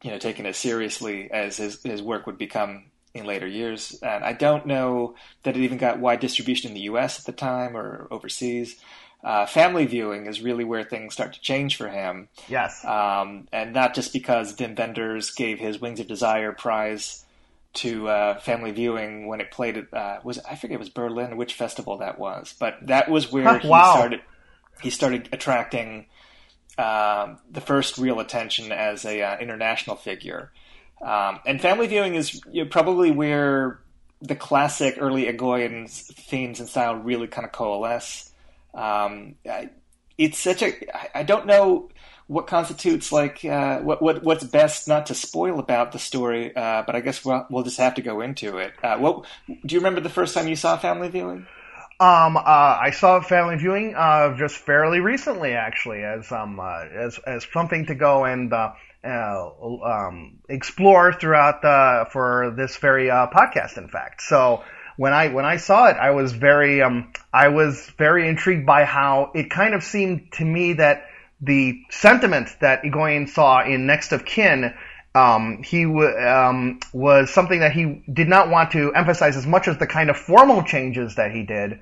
you 0.02 0.10
know, 0.10 0.18
taken 0.18 0.46
as 0.46 0.56
seriously 0.56 1.30
as 1.30 1.58
his, 1.58 1.82
his 1.82 2.02
work 2.02 2.26
would 2.26 2.38
become 2.38 2.86
in 3.14 3.24
later 3.24 3.46
years. 3.46 3.98
And 4.02 4.24
I 4.24 4.32
don't 4.32 4.66
know 4.66 5.14
that 5.44 5.56
it 5.56 5.62
even 5.62 5.78
got 5.78 6.00
wide 6.00 6.20
distribution 6.20 6.70
in 6.70 6.74
the 6.74 6.82
U.S. 6.82 7.20
at 7.20 7.26
the 7.26 7.32
time 7.32 7.76
or 7.76 8.08
overseas. 8.10 8.76
Uh, 9.24 9.46
family 9.46 9.86
viewing 9.86 10.26
is 10.26 10.42
really 10.42 10.64
where 10.64 10.84
things 10.84 11.14
start 11.14 11.32
to 11.32 11.40
change 11.40 11.76
for 11.76 11.88
him. 11.88 12.28
Yes. 12.46 12.84
Um, 12.84 13.48
and 13.52 13.72
not 13.72 13.94
just 13.94 14.12
because 14.12 14.54
Wim 14.56 14.78
Wenders 14.78 15.30
gave 15.30 15.58
his 15.58 15.80
Wings 15.80 15.98
of 15.98 16.06
Desire 16.06 16.52
prize 16.52 17.24
to 17.74 18.08
uh, 18.08 18.38
family 18.38 18.70
viewing 18.70 19.26
when 19.26 19.40
it 19.40 19.50
played 19.50 19.76
at 19.78 19.94
uh, 19.94 20.20
was 20.22 20.38
I 20.38 20.54
forget 20.54 20.76
it 20.76 20.78
was 20.78 20.90
Berlin 20.90 21.36
which 21.36 21.54
festival 21.54 21.98
that 21.98 22.18
was, 22.18 22.54
but 22.58 22.76
that 22.82 23.10
was 23.10 23.32
where 23.32 23.58
he 23.58 23.68
wow. 23.68 23.94
started. 23.94 24.20
He 24.82 24.90
started 24.90 25.28
attracting 25.32 26.06
um, 26.76 27.38
the 27.50 27.60
first 27.60 27.98
real 27.98 28.20
attention 28.20 28.72
as 28.72 29.04
a 29.04 29.22
uh, 29.22 29.38
international 29.38 29.96
figure. 29.96 30.52
Um, 31.02 31.40
and 31.46 31.60
family 31.60 31.86
viewing 31.86 32.14
is 32.14 32.40
you 32.50 32.64
know, 32.64 32.70
probably 32.70 33.10
where 33.10 33.80
the 34.20 34.36
classic 34.36 34.96
early 34.98 35.26
Egoyan 35.26 35.88
themes 35.88 36.60
and 36.60 36.68
style 36.68 36.96
really 36.96 37.26
kind 37.26 37.44
of 37.44 37.52
coalesce. 37.52 38.30
Um, 38.74 39.36
it's 40.18 40.38
such 40.38 40.62
a 40.62 41.16
I 41.16 41.22
don't 41.22 41.46
know 41.46 41.90
what 42.26 42.46
constitutes 42.46 43.12
like 43.12 43.44
uh, 43.44 43.80
what 43.80 44.00
what 44.00 44.22
what's 44.22 44.44
best 44.44 44.88
not 44.88 45.06
to 45.06 45.14
spoil 45.14 45.58
about 45.58 45.92
the 45.92 45.98
story, 45.98 46.54
uh, 46.54 46.82
but 46.86 46.96
I 46.96 47.00
guess 47.00 47.24
we'll, 47.24 47.46
we'll 47.50 47.64
just 47.64 47.78
have 47.78 47.94
to 47.94 48.02
go 48.02 48.20
into 48.20 48.58
it. 48.58 48.72
Uh, 48.82 48.96
what 48.98 49.26
do 49.46 49.74
you 49.74 49.80
remember 49.80 50.00
the 50.00 50.08
first 50.08 50.34
time 50.34 50.48
you 50.48 50.56
saw 50.56 50.76
family 50.76 51.08
viewing? 51.08 51.46
Um, 52.00 52.36
uh, 52.36 52.40
I 52.44 52.90
saw 52.90 53.20
family 53.20 53.56
viewing 53.56 53.94
uh, 53.94 54.36
just 54.36 54.56
fairly 54.56 55.00
recently, 55.00 55.52
actually, 55.52 56.02
as 56.02 56.30
um 56.32 56.58
uh, 56.58 56.84
as 56.84 57.18
as 57.18 57.46
something 57.52 57.86
to 57.86 57.94
go 57.94 58.24
and 58.24 58.52
um, 59.04 60.38
explore 60.48 61.12
throughout 61.12 61.62
the 61.62 62.06
for 62.10 62.54
this 62.56 62.76
very 62.78 63.06
podcast. 63.08 63.76
In 63.76 63.88
fact, 63.88 64.22
so 64.22 64.64
when 64.96 65.12
I 65.12 65.28
when 65.28 65.44
I 65.44 65.56
saw 65.56 65.86
it, 65.88 65.96
I 65.96 66.10
was 66.10 66.32
very 66.32 66.82
um, 66.82 67.12
I 67.32 67.48
was 67.48 67.90
very 67.98 68.28
intrigued 68.28 68.66
by 68.66 68.84
how 68.84 69.30
it 69.34 69.50
kind 69.50 69.74
of 69.74 69.82
seemed 69.82 70.32
to 70.34 70.44
me 70.44 70.74
that 70.74 71.06
the 71.40 71.82
sentiment 71.90 72.48
that 72.60 72.82
Egoyan 72.82 73.28
saw 73.28 73.64
in 73.64 73.86
Next 73.86 74.12
of 74.12 74.24
Kin. 74.24 74.74
Um, 75.16 75.62
he 75.62 75.84
w- 75.84 76.18
um, 76.18 76.80
was 76.92 77.30
something 77.30 77.60
that 77.60 77.70
he 77.70 78.02
did 78.12 78.26
not 78.26 78.50
want 78.50 78.72
to 78.72 78.92
emphasize 78.94 79.36
as 79.36 79.46
much 79.46 79.68
as 79.68 79.78
the 79.78 79.86
kind 79.86 80.10
of 80.10 80.16
formal 80.16 80.64
changes 80.64 81.14
that 81.14 81.30
he 81.30 81.44
did 81.44 81.78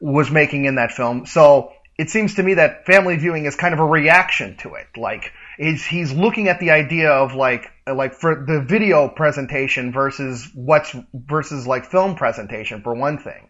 was 0.00 0.30
making 0.30 0.64
in 0.64 0.76
that 0.76 0.92
film. 0.92 1.26
So 1.26 1.72
it 1.98 2.08
seems 2.08 2.36
to 2.36 2.42
me 2.44 2.54
that 2.54 2.86
family 2.86 3.16
viewing 3.16 3.46
is 3.46 3.56
kind 3.56 3.74
of 3.74 3.80
a 3.80 3.84
reaction 3.84 4.56
to 4.58 4.74
it. 4.74 4.86
Like, 4.96 5.32
he's 5.56 5.84
he's 5.84 6.12
looking 6.12 6.46
at 6.48 6.60
the 6.60 6.70
idea 6.70 7.10
of 7.10 7.34
like 7.34 7.68
like 7.94 8.14
for 8.14 8.44
the 8.46 8.60
video 8.60 9.08
presentation 9.08 9.92
versus 9.92 10.48
what's 10.54 10.94
versus 11.14 11.66
like 11.66 11.86
film 11.86 12.14
presentation 12.14 12.82
for 12.82 12.94
one 12.94 13.18
thing. 13.18 13.48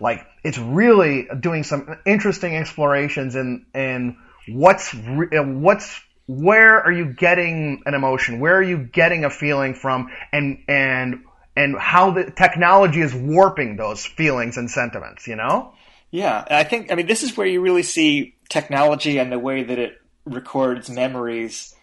Like 0.00 0.26
it's 0.42 0.58
really 0.58 1.28
doing 1.38 1.62
some 1.62 1.96
interesting 2.06 2.56
explorations 2.56 3.36
in 3.36 3.66
in 3.74 4.16
what's 4.48 4.94
re- 4.94 5.38
what's 5.40 6.00
where 6.26 6.80
are 6.80 6.92
you 6.92 7.12
getting 7.12 7.82
an 7.86 7.94
emotion? 7.94 8.40
Where 8.40 8.56
are 8.56 8.62
you 8.62 8.78
getting 8.78 9.24
a 9.24 9.30
feeling 9.30 9.74
from? 9.74 10.10
And 10.32 10.62
and 10.68 11.24
and 11.56 11.76
how 11.78 12.12
the 12.12 12.30
technology 12.30 13.00
is 13.00 13.14
warping 13.14 13.76
those 13.76 14.06
feelings 14.06 14.56
and 14.56 14.70
sentiments. 14.70 15.26
You 15.26 15.36
know? 15.36 15.74
Yeah, 16.10 16.44
I 16.50 16.64
think 16.64 16.90
I 16.90 16.94
mean 16.94 17.06
this 17.06 17.22
is 17.22 17.36
where 17.36 17.46
you 17.46 17.60
really 17.60 17.82
see 17.82 18.34
technology 18.48 19.18
and 19.18 19.30
the 19.30 19.38
way 19.38 19.62
that 19.62 19.78
it 19.78 20.00
records 20.24 20.88
memories 20.90 21.74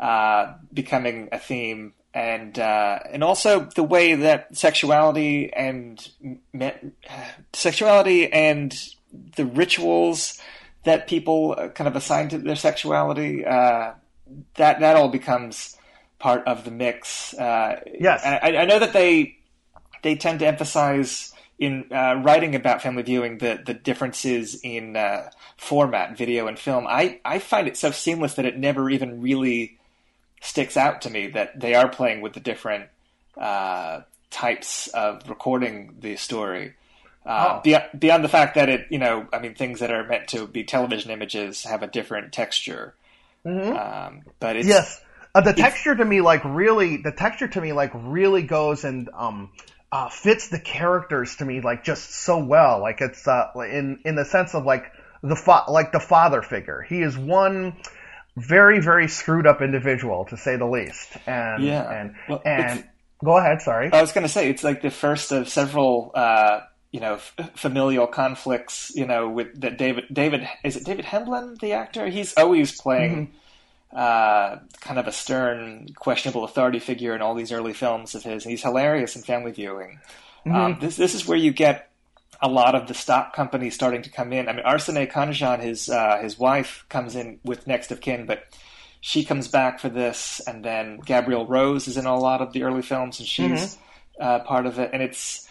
uh, 0.00 0.54
becoming 0.72 1.28
a 1.32 1.38
theme, 1.38 1.94
and 2.14 2.58
uh, 2.58 2.98
and 3.10 3.22
also 3.24 3.60
the 3.74 3.82
way 3.82 4.14
that 4.14 4.56
sexuality 4.56 5.52
and 5.52 6.08
me- 6.52 6.92
sexuality 7.52 8.32
and 8.32 8.74
the 9.36 9.46
rituals 9.46 10.40
that 10.84 11.08
people 11.08 11.54
uh, 11.58 11.68
kind 11.68 11.88
of 11.88 11.96
assign 11.96 12.28
to 12.28 12.38
their 12.38 12.56
sexuality 12.56 13.44
uh, 13.44 13.92
that 14.54 14.80
that 14.80 14.96
all 14.96 15.08
becomes 15.08 15.76
part 16.18 16.46
of 16.46 16.64
the 16.64 16.70
mix. 16.70 17.34
Uh, 17.34 17.80
yes, 17.98 18.22
I, 18.24 18.56
I, 18.56 18.64
know 18.64 18.78
that 18.78 18.92
they 18.92 19.36
they 20.02 20.16
tend 20.16 20.40
to 20.40 20.46
emphasize 20.46 21.32
in 21.58 21.86
uh, 21.92 22.20
writing 22.24 22.54
about 22.54 22.82
family 22.82 23.02
viewing 23.02 23.38
the 23.38 23.60
the 23.64 23.74
differences 23.74 24.60
in 24.62 24.96
uh, 24.96 25.28
format, 25.56 26.16
video 26.16 26.46
and 26.46 26.58
film. 26.58 26.86
I 26.88 27.20
I 27.24 27.38
find 27.38 27.68
it 27.68 27.76
so 27.76 27.90
seamless 27.90 28.34
that 28.34 28.44
it 28.44 28.58
never 28.58 28.90
even 28.90 29.20
really 29.20 29.78
sticks 30.40 30.76
out 30.76 31.02
to 31.02 31.10
me 31.10 31.28
that 31.28 31.58
they 31.58 31.74
are 31.74 31.88
playing 31.88 32.20
with 32.20 32.32
the 32.32 32.40
different 32.40 32.86
uh, 33.36 34.00
types 34.30 34.88
of 34.88 35.28
recording 35.28 35.96
the 36.00 36.16
story. 36.16 36.74
Uh, 37.24 37.56
oh. 37.56 37.60
beyond, 37.62 37.84
beyond 37.98 38.24
the 38.24 38.28
fact 38.28 38.54
that 38.54 38.68
it, 38.68 38.86
you 38.90 38.98
know, 38.98 39.26
I 39.32 39.40
mean, 39.40 39.54
things 39.54 39.80
that 39.80 39.90
are 39.90 40.04
meant 40.04 40.28
to 40.28 40.46
be 40.46 40.62
television 40.64 41.10
images 41.10 41.64
have 41.64 41.82
a 41.82 41.88
different 41.88 42.32
texture. 42.32 42.94
Mm-hmm. 43.44 43.76
Um, 43.76 44.22
but 44.38 44.56
it's, 44.56 44.68
yes, 44.68 45.00
uh, 45.34 45.40
the 45.40 45.52
texture 45.52 45.94
to 45.94 46.04
me, 46.04 46.20
like 46.20 46.42
really, 46.44 46.96
the 46.96 47.12
texture 47.12 47.46
to 47.48 47.60
me, 47.60 47.72
like 47.72 47.90
really 47.94 48.42
goes 48.42 48.84
and 48.84 49.10
um, 49.12 49.50
uh, 49.92 50.08
fits 50.08 50.48
the 50.48 50.58
characters 50.58 51.36
to 51.36 51.44
me, 51.44 51.60
like 51.60 51.84
just 51.84 52.10
so 52.10 52.38
well. 52.42 52.80
Like 52.80 53.00
it's 53.00 53.28
uh, 53.28 53.50
in 53.56 54.00
in 54.04 54.14
the 54.14 54.24
sense 54.24 54.54
of 54.54 54.64
like 54.64 54.92
the 55.22 55.36
fa- 55.36 55.64
like 55.68 55.92
the 55.92 56.00
father 56.00 56.42
figure. 56.42 56.80
He 56.80 57.02
is 57.02 57.18
one 57.18 57.76
very 58.36 58.80
very 58.80 59.08
screwed 59.08 59.46
up 59.46 59.62
individual 59.62 60.26
to 60.26 60.36
say 60.36 60.56
the 60.56 60.66
least. 60.66 61.16
And 61.26 61.62
yeah, 61.62 61.90
and 61.90 62.14
well, 62.28 62.42
and 62.44 62.84
go 63.24 63.36
ahead. 63.38 63.62
Sorry, 63.62 63.90
I 63.92 64.00
was 64.00 64.12
going 64.12 64.26
to 64.26 64.32
say 64.32 64.50
it's 64.50 64.64
like 64.64 64.82
the 64.82 64.90
first 64.90 65.32
of 65.32 65.48
several. 65.48 66.12
Uh, 66.14 66.60
you 66.92 67.00
know, 67.00 67.14
f- 67.14 67.50
familial 67.56 68.06
conflicts. 68.06 68.92
You 68.94 69.06
know, 69.06 69.28
with 69.28 69.60
that 69.60 69.76
David 69.76 70.04
David 70.10 70.48
is 70.64 70.76
it 70.76 70.84
David 70.84 71.04
Hemblen, 71.04 71.58
the 71.60 71.72
actor? 71.72 72.06
He's 72.06 72.34
always 72.36 72.80
playing 72.80 73.34
mm-hmm. 73.92 73.96
uh, 73.96 74.60
kind 74.80 74.98
of 74.98 75.06
a 75.06 75.12
stern, 75.12 75.88
questionable 75.96 76.44
authority 76.44 76.78
figure 76.78 77.14
in 77.14 77.20
all 77.20 77.34
these 77.34 77.52
early 77.52 77.74
films 77.74 78.14
of 78.14 78.22
his. 78.22 78.44
and 78.44 78.50
he's 78.50 78.62
hilarious 78.62 79.16
in 79.16 79.22
family 79.22 79.52
viewing. 79.52 79.98
Mm-hmm. 80.46 80.54
Um, 80.54 80.78
this 80.80 80.96
this 80.96 81.14
is 81.14 81.26
where 81.26 81.36
you 81.36 81.52
get 81.52 81.90
a 82.40 82.48
lot 82.48 82.74
of 82.74 82.86
the 82.86 82.94
stock 82.94 83.34
companies 83.34 83.74
starting 83.74 84.02
to 84.02 84.10
come 84.10 84.32
in. 84.32 84.48
I 84.48 84.52
mean, 84.52 84.64
Arsinée 84.64 85.10
Khanjian, 85.10 85.60
his 85.60 85.88
uh, 85.88 86.18
his 86.22 86.38
wife, 86.38 86.84
comes 86.88 87.16
in 87.16 87.40
with 87.44 87.66
Next 87.66 87.90
of 87.90 88.00
Kin, 88.00 88.26
but 88.26 88.44
she 89.00 89.24
comes 89.24 89.48
back 89.48 89.78
for 89.78 89.88
this, 89.88 90.40
and 90.46 90.64
then 90.64 90.98
Gabrielle 90.98 91.46
Rose 91.46 91.86
is 91.88 91.96
in 91.96 92.06
a 92.06 92.18
lot 92.18 92.40
of 92.40 92.52
the 92.52 92.64
early 92.64 92.82
films, 92.82 93.18
and 93.20 93.28
she's 93.28 93.76
mm-hmm. 93.76 94.22
uh, 94.22 94.38
part 94.40 94.66
of 94.66 94.78
it. 94.78 94.90
And 94.92 95.02
it's 95.02 95.48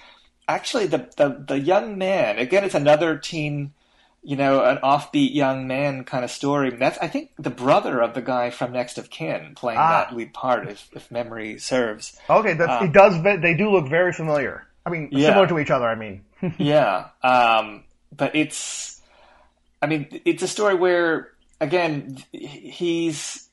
actually 0.48 0.88
the, 0.88 1.10
the 1.18 1.44
the 1.48 1.60
young 1.60 1.98
man. 1.98 2.38
Again, 2.38 2.64
it's 2.64 2.76
another 2.76 3.18
teen, 3.18 3.74
you 4.22 4.36
know, 4.36 4.64
an 4.64 4.78
offbeat 4.78 5.34
young 5.34 5.68
man 5.68 6.04
kind 6.04 6.24
of 6.24 6.32
story. 6.32 6.70
That's 6.72 6.98
I 7.00 7.08
think 7.08 7.32
the 7.38 7.50
brother 7.50 8.02
of 8.02 8.14
the 8.14 8.22
guy 8.22 8.50
from 8.50 8.74
Next 8.74 8.98
of 8.98 9.10
Kin 9.10 9.54
playing 9.56 9.80
ah. 9.80 10.06
that 10.08 10.16
lead 10.16 10.34
part, 10.34 10.68
if, 10.68 10.90
if 10.94 11.10
memory 11.10 11.58
serves. 11.58 12.18
Okay, 12.30 12.54
that's, 12.54 12.82
um, 12.82 12.88
it 12.88 12.94
does. 12.94 13.24
They 13.24 13.54
do 13.56 13.72
look 13.72 13.88
very 13.88 14.14
familiar. 14.14 14.68
I 14.86 14.90
mean, 14.90 15.10
yeah. 15.12 15.30
similar 15.30 15.48
to 15.48 15.60
each 15.60 15.72
other. 15.72 15.88
I 15.88 15.96
mean, 15.96 16.24
yeah. 16.58 17.08
Um, 17.24 17.84
but 18.16 18.36
it's, 18.36 19.02
I 19.82 19.88
mean, 19.88 20.22
it's 20.26 20.44
a 20.44 20.48
story 20.48 20.76
where 20.76 21.32
again 21.60 22.18
he's 22.32 23.50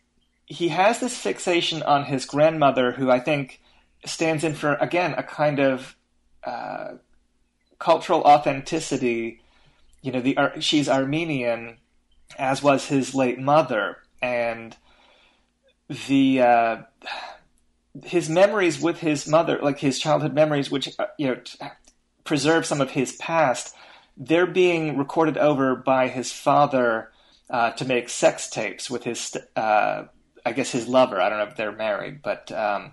he 0.46 0.68
has 0.68 1.00
this 1.00 1.16
fixation 1.16 1.82
on 1.82 2.04
his 2.04 2.26
grandmother, 2.26 2.92
who 2.92 3.10
I 3.10 3.20
think 3.20 3.60
stands 4.04 4.44
in 4.44 4.54
for 4.54 4.74
again 4.74 5.14
a 5.16 5.22
kind 5.22 5.58
of 5.60 5.96
uh, 6.44 6.92
cultural 7.78 8.22
authenticity. 8.22 9.40
You 10.02 10.12
know, 10.12 10.20
the 10.20 10.36
she's 10.60 10.88
Armenian, 10.88 11.78
as 12.38 12.62
was 12.62 12.86
his 12.86 13.14
late 13.14 13.38
mother, 13.38 13.98
and 14.20 14.76
the 16.08 16.42
uh, 16.42 16.76
his 18.04 18.28
memories 18.28 18.80
with 18.80 19.00
his 19.00 19.28
mother, 19.28 19.58
like 19.60 19.78
his 19.78 19.98
childhood 19.98 20.34
memories, 20.34 20.70
which 20.70 20.88
uh, 20.98 21.06
you 21.18 21.28
know 21.28 21.40
preserve 22.24 22.64
some 22.64 22.80
of 22.80 22.90
his 22.90 23.12
past, 23.16 23.74
they're 24.16 24.46
being 24.46 24.96
recorded 24.96 25.36
over 25.36 25.76
by 25.76 26.08
his 26.08 26.32
father 26.32 27.10
uh, 27.50 27.72
to 27.72 27.84
make 27.84 28.08
sex 28.08 28.48
tapes 28.48 28.90
with 28.90 29.04
his, 29.04 29.36
uh, 29.56 30.04
I 30.44 30.52
guess 30.52 30.70
his 30.70 30.88
lover. 30.88 31.20
I 31.20 31.28
don't 31.28 31.38
know 31.38 31.44
if 31.44 31.56
they're 31.56 31.72
married, 31.72 32.22
but 32.22 32.50
um, 32.52 32.92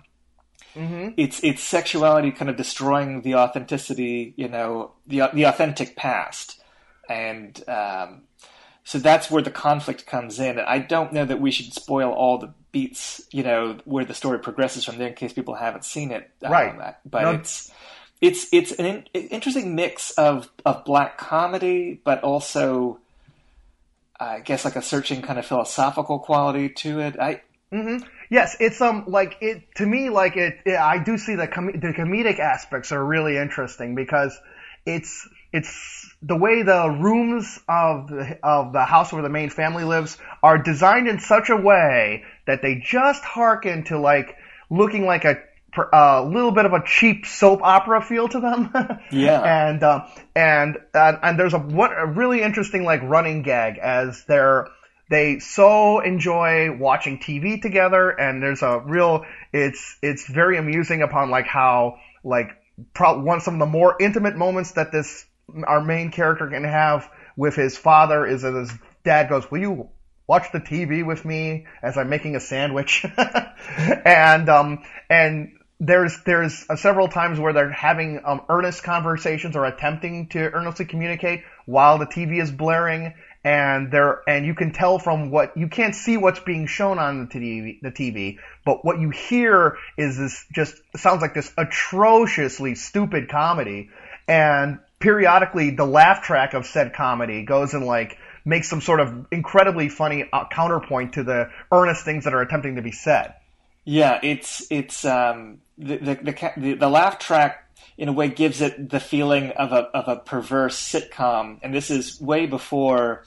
mm-hmm. 0.74 1.10
it's 1.16 1.42
it's 1.42 1.62
sexuality 1.62 2.30
kind 2.30 2.50
of 2.50 2.56
destroying 2.56 3.22
the 3.22 3.36
authenticity, 3.36 4.34
you 4.36 4.48
know, 4.48 4.92
the 5.06 5.30
the 5.32 5.44
authentic 5.44 5.96
past, 5.96 6.62
and 7.08 7.62
um, 7.68 8.22
so 8.84 8.98
that's 8.98 9.30
where 9.30 9.42
the 9.42 9.50
conflict 9.50 10.06
comes 10.06 10.40
in. 10.40 10.58
And 10.58 10.66
I 10.66 10.78
don't 10.78 11.12
know 11.12 11.24
that 11.24 11.40
we 11.40 11.50
should 11.50 11.72
spoil 11.72 12.10
all 12.10 12.38
the 12.38 12.52
beats, 12.72 13.20
you 13.30 13.42
know, 13.42 13.78
where 13.84 14.04
the 14.04 14.14
story 14.14 14.38
progresses 14.38 14.84
from 14.84 14.98
there 14.98 15.08
in 15.08 15.14
case 15.14 15.32
people 15.32 15.54
haven't 15.54 15.84
seen 15.84 16.10
it. 16.10 16.30
Right. 16.42 16.94
but 17.04 17.22
no. 17.22 17.32
it's 17.32 17.70
it's 18.20 18.48
it's 18.52 18.72
an 18.72 18.86
in, 18.86 19.04
interesting 19.12 19.74
mix 19.74 20.10
of 20.12 20.50
of 20.64 20.84
black 20.84 21.18
comedy, 21.18 22.00
but 22.02 22.22
also 22.22 22.98
I 24.18 24.40
guess 24.40 24.64
like 24.64 24.76
a 24.76 24.82
searching 24.82 25.22
kind 25.22 25.38
of 25.38 25.46
philosophical 25.46 26.18
quality 26.18 26.68
to 26.68 27.00
it. 27.00 27.18
I 27.18 27.42
mm-hmm. 27.72 28.06
yes, 28.28 28.56
it's 28.60 28.80
um 28.80 29.04
like 29.06 29.38
it 29.40 29.62
to 29.76 29.86
me 29.86 30.10
like 30.10 30.36
it. 30.36 30.58
it 30.66 30.76
I 30.76 31.02
do 31.02 31.16
see 31.16 31.34
the 31.34 31.48
com- 31.48 31.72
the 31.72 31.94
comedic 31.96 32.38
aspects 32.38 32.92
are 32.92 33.04
really 33.04 33.36
interesting 33.36 33.94
because 33.94 34.38
it's 34.84 35.28
it's 35.52 36.14
the 36.22 36.36
way 36.36 36.62
the 36.62 36.88
rooms 36.90 37.58
of 37.68 38.08
the, 38.08 38.38
of 38.42 38.72
the 38.72 38.84
house 38.84 39.12
where 39.12 39.22
the 39.22 39.28
main 39.28 39.50
family 39.50 39.84
lives 39.84 40.18
are 40.42 40.58
designed 40.58 41.08
in 41.08 41.18
such 41.18 41.50
a 41.50 41.56
way 41.56 42.24
that 42.46 42.62
they 42.62 42.76
just 42.76 43.24
harken 43.24 43.84
to 43.84 43.98
like 43.98 44.36
looking 44.68 45.04
like 45.04 45.24
a 45.24 45.38
a 45.92 46.24
little 46.24 46.50
bit 46.50 46.64
of 46.64 46.72
a 46.72 46.82
cheap 46.84 47.26
soap 47.26 47.60
opera 47.62 48.02
feel 48.02 48.28
to 48.28 48.40
them. 48.40 48.70
yeah. 49.12 49.40
And 49.40 49.82
uh, 49.82 50.06
and 50.34 50.78
uh, 50.94 51.16
and 51.22 51.38
there's 51.38 51.54
a 51.54 51.58
what 51.58 51.92
a 51.96 52.06
really 52.06 52.42
interesting 52.42 52.84
like 52.84 53.02
running 53.02 53.42
gag 53.42 53.78
as 53.78 54.24
they're 54.26 54.68
they 55.10 55.40
so 55.40 56.00
enjoy 56.00 56.76
watching 56.76 57.18
TV 57.18 57.60
together, 57.60 58.10
and 58.10 58.42
there's 58.42 58.62
a 58.62 58.80
real 58.80 59.24
it's 59.52 59.96
it's 60.02 60.28
very 60.28 60.56
amusing 60.56 61.02
upon 61.02 61.30
like 61.30 61.46
how 61.46 61.98
like 62.24 62.50
pro- 62.94 63.20
one 63.20 63.40
some 63.40 63.54
of 63.54 63.60
the 63.60 63.66
more 63.66 63.96
intimate 64.00 64.36
moments 64.36 64.72
that 64.72 64.92
this 64.92 65.24
our 65.66 65.82
main 65.82 66.10
character 66.10 66.48
can 66.48 66.64
have 66.64 67.08
with 67.36 67.54
his 67.54 67.76
father 67.76 68.26
is 68.26 68.42
that 68.42 68.54
his 68.54 68.72
dad 69.04 69.28
goes, 69.28 69.50
"Will 69.50 69.60
you 69.60 69.88
watch 70.26 70.52
the 70.52 70.60
TV 70.60 71.04
with 71.04 71.24
me 71.24 71.66
as 71.82 71.96
I'm 71.96 72.08
making 72.08 72.36
a 72.36 72.40
sandwich?" 72.40 73.04
and 73.76 74.48
um 74.48 74.84
and 75.08 75.52
there's 75.80 76.22
there's 76.24 76.66
uh, 76.68 76.76
several 76.76 77.08
times 77.08 77.40
where 77.40 77.54
they're 77.54 77.72
having 77.72 78.20
um, 78.24 78.42
earnest 78.50 78.82
conversations 78.82 79.56
or 79.56 79.64
attempting 79.64 80.28
to 80.28 80.38
earnestly 80.38 80.84
communicate 80.84 81.42
while 81.64 81.96
the 81.98 82.04
TV 82.04 82.40
is 82.40 82.50
blaring, 82.50 83.14
and 83.42 83.90
there 83.90 84.20
and 84.28 84.44
you 84.44 84.54
can 84.54 84.72
tell 84.72 84.98
from 84.98 85.30
what 85.30 85.56
you 85.56 85.68
can't 85.68 85.94
see 85.94 86.18
what's 86.18 86.40
being 86.40 86.66
shown 86.66 86.98
on 86.98 87.20
the 87.20 87.26
TV, 87.26 87.80
the 87.80 87.90
TV, 87.90 88.38
but 88.66 88.84
what 88.84 89.00
you 89.00 89.08
hear 89.08 89.78
is 89.96 90.18
this 90.18 90.44
just 90.52 90.74
sounds 90.96 91.22
like 91.22 91.32
this 91.32 91.50
atrociously 91.56 92.74
stupid 92.74 93.30
comedy, 93.30 93.88
and 94.28 94.80
periodically 95.00 95.70
the 95.70 95.84
laugh 95.84 96.22
track 96.22 96.54
of 96.54 96.66
said 96.66 96.92
comedy 96.92 97.42
goes 97.42 97.74
and 97.74 97.84
like 97.84 98.18
makes 98.44 98.68
some 98.68 98.80
sort 98.80 99.00
of 99.00 99.26
incredibly 99.30 99.88
funny 99.88 100.28
uh, 100.32 100.44
counterpoint 100.50 101.14
to 101.14 101.24
the 101.24 101.50
earnest 101.72 102.04
things 102.04 102.24
that 102.24 102.34
are 102.34 102.42
attempting 102.42 102.76
to 102.76 102.82
be 102.82 102.92
said. 102.92 103.34
Yeah, 103.84 104.20
it's 104.22 104.66
it's 104.70 105.04
um, 105.04 105.60
the, 105.78 105.96
the, 105.96 106.52
the, 106.56 106.74
the 106.74 106.88
laugh 106.88 107.18
track 107.18 107.66
in 107.96 108.08
a 108.08 108.12
way 108.12 108.28
gives 108.28 108.60
it 108.60 108.90
the 108.90 109.00
feeling 109.00 109.50
of 109.52 109.72
a 109.72 109.88
of 109.94 110.08
a 110.08 110.20
perverse 110.20 110.78
sitcom, 110.78 111.58
and 111.62 111.74
this 111.74 111.90
is 111.90 112.20
way 112.20 112.46
before 112.46 113.24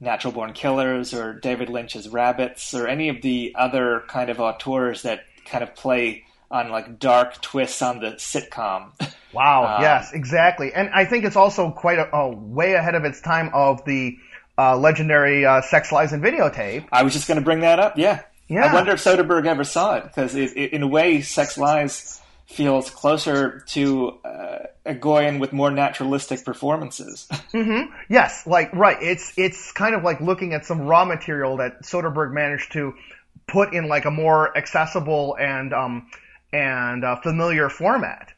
Natural 0.00 0.32
Born 0.32 0.54
Killers 0.54 1.14
or 1.14 1.34
David 1.34 1.68
Lynch's 1.68 2.08
Rabbits 2.08 2.74
or 2.74 2.88
any 2.88 3.08
of 3.10 3.22
the 3.22 3.54
other 3.56 4.02
kind 4.08 4.30
of 4.30 4.40
auteurs 4.40 5.02
that 5.02 5.24
kind 5.44 5.62
of 5.62 5.74
play 5.74 6.24
on 6.50 6.70
like 6.70 6.98
dark 6.98 7.40
twists 7.40 7.82
on 7.82 8.00
the 8.00 8.12
sitcom. 8.12 8.92
Wow. 9.32 9.76
Um, 9.76 9.82
yes, 9.82 10.12
exactly. 10.12 10.72
And 10.72 10.90
I 10.90 11.04
think 11.04 11.24
it's 11.24 11.36
also 11.36 11.70
quite 11.70 11.98
a, 11.98 12.14
a 12.14 12.30
way 12.30 12.74
ahead 12.74 12.94
of 12.94 13.04
its 13.04 13.20
time 13.20 13.50
of 13.52 13.84
the 13.84 14.18
uh, 14.58 14.76
legendary 14.76 15.44
uh, 15.46 15.62
Sex 15.62 15.92
Lies 15.92 16.12
and 16.12 16.22
Videotape. 16.22 16.86
I 16.92 17.02
was 17.02 17.12
just 17.12 17.26
going 17.28 17.38
to 17.38 17.44
bring 17.44 17.60
that 17.60 17.78
up. 17.78 17.96
Yeah. 17.96 18.22
Yeah. 18.48 18.66
I 18.66 18.74
wonder 18.74 18.92
if 18.92 19.02
Soderbergh 19.02 19.46
ever 19.46 19.64
saw 19.64 19.96
it 19.96 20.04
because 20.04 20.34
it, 20.34 20.56
it, 20.56 20.72
in 20.72 20.82
a 20.82 20.88
way, 20.88 21.22
Sex 21.22 21.56
Lies 21.56 22.20
feels 22.46 22.90
closer 22.90 23.60
to 23.68 24.18
uh, 24.24 24.58
Egoyan 24.84 25.40
with 25.40 25.52
more 25.52 25.70
naturalistic 25.70 26.44
performances. 26.44 27.28
Yes, 28.08 28.46
like 28.46 28.72
right. 28.74 28.96
It's 29.00 29.32
it's 29.36 29.72
kind 29.72 29.94
of 29.94 30.02
like 30.02 30.20
looking 30.20 30.52
at 30.52 30.66
some 30.66 30.82
raw 30.82 31.04
material 31.04 31.58
that 31.58 31.82
Soderbergh 31.82 32.32
managed 32.32 32.72
to 32.72 32.94
put 33.46 33.72
in 33.72 33.88
like 33.88 34.04
a 34.04 34.10
more 34.10 34.56
accessible 34.56 35.36
and 35.38 35.72
um 35.72 36.08
and 36.52 37.04
uh, 37.04 37.16
familiar 37.16 37.68
format. 37.68 38.31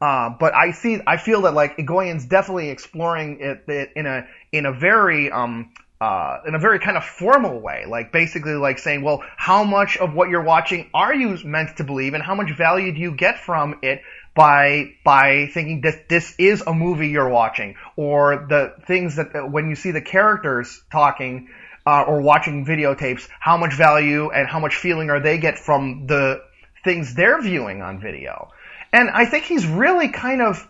Uh, 0.00 0.30
but 0.38 0.54
I 0.54 0.70
see, 0.72 1.00
I 1.06 1.16
feel 1.16 1.42
that 1.42 1.54
like 1.54 1.76
Egoyan's 1.76 2.26
definitely 2.26 2.70
exploring 2.70 3.38
it, 3.40 3.64
it 3.66 3.90
in 3.96 4.06
a 4.06 4.26
in 4.52 4.64
a 4.66 4.72
very 4.72 5.30
um 5.30 5.72
uh, 6.00 6.38
in 6.46 6.54
a 6.54 6.58
very 6.60 6.78
kind 6.78 6.96
of 6.96 7.04
formal 7.04 7.60
way, 7.60 7.84
like 7.84 8.12
basically 8.12 8.54
like 8.54 8.78
saying, 8.78 9.02
well, 9.02 9.20
how 9.36 9.64
much 9.64 9.96
of 9.96 10.14
what 10.14 10.28
you're 10.28 10.44
watching 10.44 10.88
are 10.94 11.12
you 11.12 11.36
meant 11.44 11.76
to 11.78 11.84
believe, 11.84 12.14
and 12.14 12.22
how 12.22 12.36
much 12.36 12.56
value 12.56 12.92
do 12.94 13.00
you 13.00 13.10
get 13.10 13.40
from 13.40 13.80
it 13.82 14.02
by 14.36 14.92
by 15.04 15.48
thinking 15.52 15.80
that 15.80 16.08
this 16.08 16.34
is 16.38 16.62
a 16.62 16.72
movie 16.72 17.08
you're 17.08 17.28
watching, 17.28 17.74
or 17.96 18.46
the 18.48 18.74
things 18.86 19.16
that 19.16 19.34
uh, 19.34 19.40
when 19.40 19.68
you 19.68 19.74
see 19.74 19.90
the 19.90 20.00
characters 20.00 20.80
talking 20.92 21.48
uh, 21.84 22.02
or 22.02 22.20
watching 22.20 22.64
videotapes, 22.64 23.28
how 23.40 23.56
much 23.56 23.74
value 23.74 24.30
and 24.30 24.46
how 24.46 24.60
much 24.60 24.76
feeling 24.76 25.10
are 25.10 25.18
they 25.18 25.38
get 25.38 25.58
from 25.58 26.06
the 26.06 26.40
things 26.84 27.14
they're 27.14 27.42
viewing 27.42 27.82
on 27.82 28.00
video. 28.00 28.50
And 28.92 29.10
I 29.10 29.26
think 29.26 29.44
he's 29.44 29.66
really 29.66 30.08
kind 30.08 30.40
of 30.40 30.66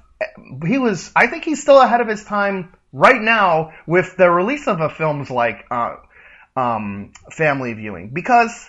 he 0.67 0.79
was 0.79 1.11
I 1.15 1.27
think 1.29 1.45
he's 1.45 1.63
still 1.63 1.81
ahead 1.81 2.01
of 2.01 2.09
his 2.09 2.25
time 2.25 2.73
right 2.93 3.21
now 3.21 3.73
with 3.87 4.17
the 4.17 4.29
release 4.31 4.67
of 4.67 4.81
a 4.81 4.89
films 4.89 5.31
like 5.31 5.65
uh, 5.71 5.97
um, 6.57 7.13
Family 7.31 7.73
Viewing 7.75 8.11
because 8.11 8.69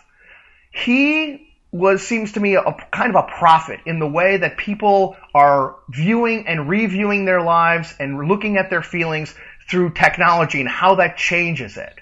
he 0.71 1.47
was 1.71 2.05
seems 2.05 2.33
to 2.33 2.39
me 2.39 2.55
a, 2.55 2.63
kind 2.91 3.15
of 3.15 3.23
a 3.23 3.27
prophet 3.27 3.79
in 3.85 3.99
the 3.99 4.07
way 4.07 4.37
that 4.37 4.57
people 4.57 5.15
are 5.35 5.75
viewing 5.89 6.47
and 6.47 6.67
reviewing 6.67 7.25
their 7.25 7.41
lives 7.41 7.93
and 7.99 8.27
looking 8.27 8.57
at 8.57 8.69
their 8.69 8.81
feelings 8.81 9.33
through 9.69 9.91
technology 9.93 10.59
and 10.59 10.69
how 10.69 10.95
that 10.95 11.15
changes 11.15 11.77
it. 11.77 11.93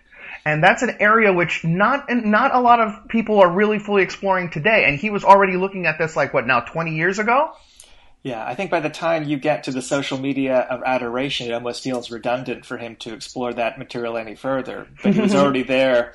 And 0.48 0.64
that's 0.64 0.82
an 0.82 0.96
area 1.02 1.34
which 1.34 1.66
not 1.66 2.06
not 2.10 2.56
a 2.56 2.62
lot 2.62 2.80
of 2.80 3.10
people 3.10 3.42
are 3.42 3.52
really 3.52 3.80
fully 3.80 4.02
exploring 4.02 4.50
today. 4.50 4.86
And 4.88 4.98
he 4.98 5.10
was 5.10 5.26
already 5.26 5.58
looking 5.58 5.86
at 5.86 5.98
this 5.98 6.16
like 6.16 6.34
what 6.34 6.48
now 6.48 6.62
20 6.62 6.96
years 6.96 7.20
ago. 7.20 7.52
Yeah, 8.24 8.46
I 8.46 8.56
think 8.56 8.72
by 8.72 8.80
the 8.80 8.90
time 8.90 9.26
you 9.26 9.38
get 9.38 9.66
to 9.66 9.72
the 9.72 9.82
social 9.82 10.18
media 10.18 10.60
of 10.60 10.84
adoration, 10.86 11.48
it 11.48 11.54
almost 11.54 11.84
feels 11.84 12.10
redundant 12.10 12.66
for 12.66 12.78
him 12.78 12.96
to 12.98 13.14
explore 13.14 13.54
that 13.54 13.78
material 13.78 14.18
any 14.18 14.36
further. 14.36 14.88
But 15.04 15.14
he 15.14 15.20
was 15.20 15.36
already 15.36 15.64
there, 15.64 16.14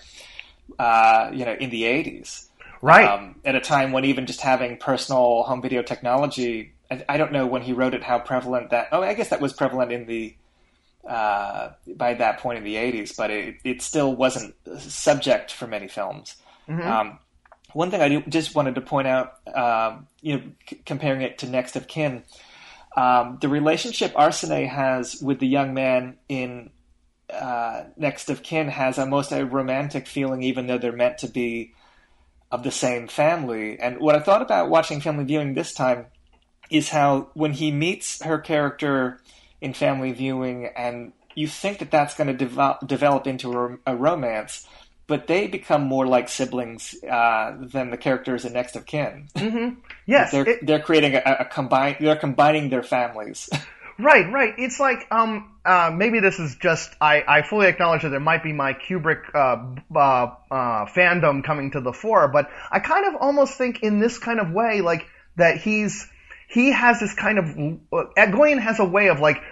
uh, 0.79 1.31
you 1.35 1.45
know, 1.45 1.53
in 1.53 1.69
the 1.69 1.83
'80s, 1.83 2.47
Right. 2.81 3.07
um, 3.07 3.37
at 3.45 3.55
a 3.55 3.61
time 3.61 3.93
when 3.93 4.07
even 4.07 4.25
just 4.25 4.41
having 4.41 4.79
personal 4.79 5.43
home 5.43 5.61
video 5.61 5.83
technology. 5.83 6.73
I, 6.91 7.05
I 7.07 7.17
don't 7.19 7.33
know 7.33 7.47
when 7.47 7.61
he 7.61 7.75
wrote 7.75 7.93
it 7.93 8.03
how 8.03 8.19
prevalent 8.19 8.71
that. 8.71 8.89
Oh, 8.93 9.03
I 9.03 9.13
guess 9.13 9.29
that 9.29 9.43
was 9.43 9.53
prevalent 9.53 9.93
in 9.93 10.07
the 10.07 10.35
uh, 11.09 11.71
by 11.97 12.15
that 12.15 12.39
point 12.39 12.59
in 12.59 12.65
the 12.65 12.77
'80s, 12.77 13.17
but 13.17 13.31
it, 13.31 13.57
it 13.65 13.83
still 13.83 14.15
wasn't 14.15 14.55
subject 14.79 15.53
for 15.53 15.67
many 15.67 15.89
films. 15.89 16.37
Um, 16.83 17.19
one 17.73 17.91
thing 17.91 18.01
I 18.01 18.09
do, 18.09 18.23
just 18.29 18.55
wanted 18.55 18.75
to 18.75 18.81
point 18.81 19.09
out, 19.09 19.39
um, 19.55 20.07
you 20.21 20.37
know, 20.37 20.43
c- 20.69 20.81
comparing 20.85 21.23
it 21.23 21.39
to 21.39 21.49
Next 21.49 21.75
of 21.77 21.89
Kin, 21.89 22.23
um, 22.97 23.39
the 23.41 23.49
relationship 23.49 24.13
Arsinée 24.15 24.69
has 24.69 25.21
with 25.23 25.39
the 25.39 25.47
young 25.47 25.73
man 25.75 26.19
in 26.29 26.71
uh, 27.33 27.85
Next 27.97 28.29
of 28.29 28.43
Kin 28.43 28.69
has 28.69 28.99
almost 28.99 29.33
a 29.33 29.47
romantic 29.47 30.07
feeling, 30.07 30.43
even 30.43 30.67
though 30.67 30.79
they're 30.79 30.93
meant 30.93 31.19
to 31.19 31.29
be 31.29 31.73
of 32.51 32.63
the 32.63 32.71
same 32.71 33.09
family. 33.09 33.79
And 33.79 33.99
what 33.99 34.15
I 34.15 34.21
thought 34.21 34.43
about 34.43 34.69
watching 34.69 35.01
Family 35.01 35.25
Viewing 35.25 35.55
this 35.55 35.73
time 35.73 36.07
is 36.71 36.91
how 36.91 37.31
when 37.33 37.53
he 37.53 37.73
meets 37.73 38.23
her 38.23 38.39
character 38.39 39.21
in 39.63 39.73
Family 39.73 40.13
Viewing, 40.13 40.67
and 40.77 41.13
you 41.35 41.47
think 41.47 41.79
that 41.79 41.91
that's 41.91 42.15
going 42.15 42.37
to 42.37 42.47
devo- 42.47 42.87
develop 42.87 43.27
into 43.27 43.53
a, 43.59 43.79
a 43.87 43.97
romance, 43.97 44.67
but 45.07 45.27
they 45.27 45.47
become 45.47 45.83
more 45.83 46.07
like 46.07 46.29
siblings 46.29 46.95
uh, 47.05 47.57
than 47.59 47.91
the 47.91 47.97
characters 47.97 48.45
in 48.45 48.53
Next 48.53 48.77
of 48.77 48.85
Kin. 48.85 49.29
yes. 50.07 50.31
they're 50.33 50.49
it- 50.49 50.67
they're 50.67 50.81
creating 50.83 51.15
a, 51.15 51.23
a 51.41 51.45
combine. 51.47 51.97
They're 52.01 52.17
combining 52.17 52.69
their 52.69 52.83
families. 52.83 53.49
Right, 53.99 54.33
right. 54.33 54.55
It's 54.57 54.81
like 54.81 55.07
um 55.11 55.53
uh 55.67 55.93
maybe 55.95 56.21
this 56.21 56.39
is 56.41 56.57
just 56.57 56.91
I 57.01 57.23
I 57.29 57.43
fully 57.43 57.67
acknowledge 57.67 58.03
that 58.03 58.09
there 58.09 58.21
might 58.21 58.43
be 58.43 58.53
my 58.53 58.73
Kubrick 58.73 59.23
uh, 59.35 59.77
uh 59.95 60.35
uh 60.51 60.87
fandom 60.87 61.45
coming 61.45 61.71
to 61.73 61.81
the 61.83 61.93
fore, 61.93 62.27
but 62.29 62.51
I 62.71 62.81
kind 62.81 63.07
of 63.07 63.21
almost 63.21 63.59
think 63.59 63.83
in 63.83 64.01
this 64.01 64.19
kind 64.19 64.41
of 64.41 64.51
way 64.51 64.81
like 64.81 65.07
that 65.37 65.59
he's 65.59 66.09
he 66.53 66.71
has 66.71 67.01
this 67.01 67.15
kind 67.15 67.39
of 67.39 67.47
uh, 67.47 68.11
Egoyan 68.17 68.61
has 68.61 68.79
a 68.79 68.85
way 68.85 69.09
of 69.09 69.21
like 69.21 69.43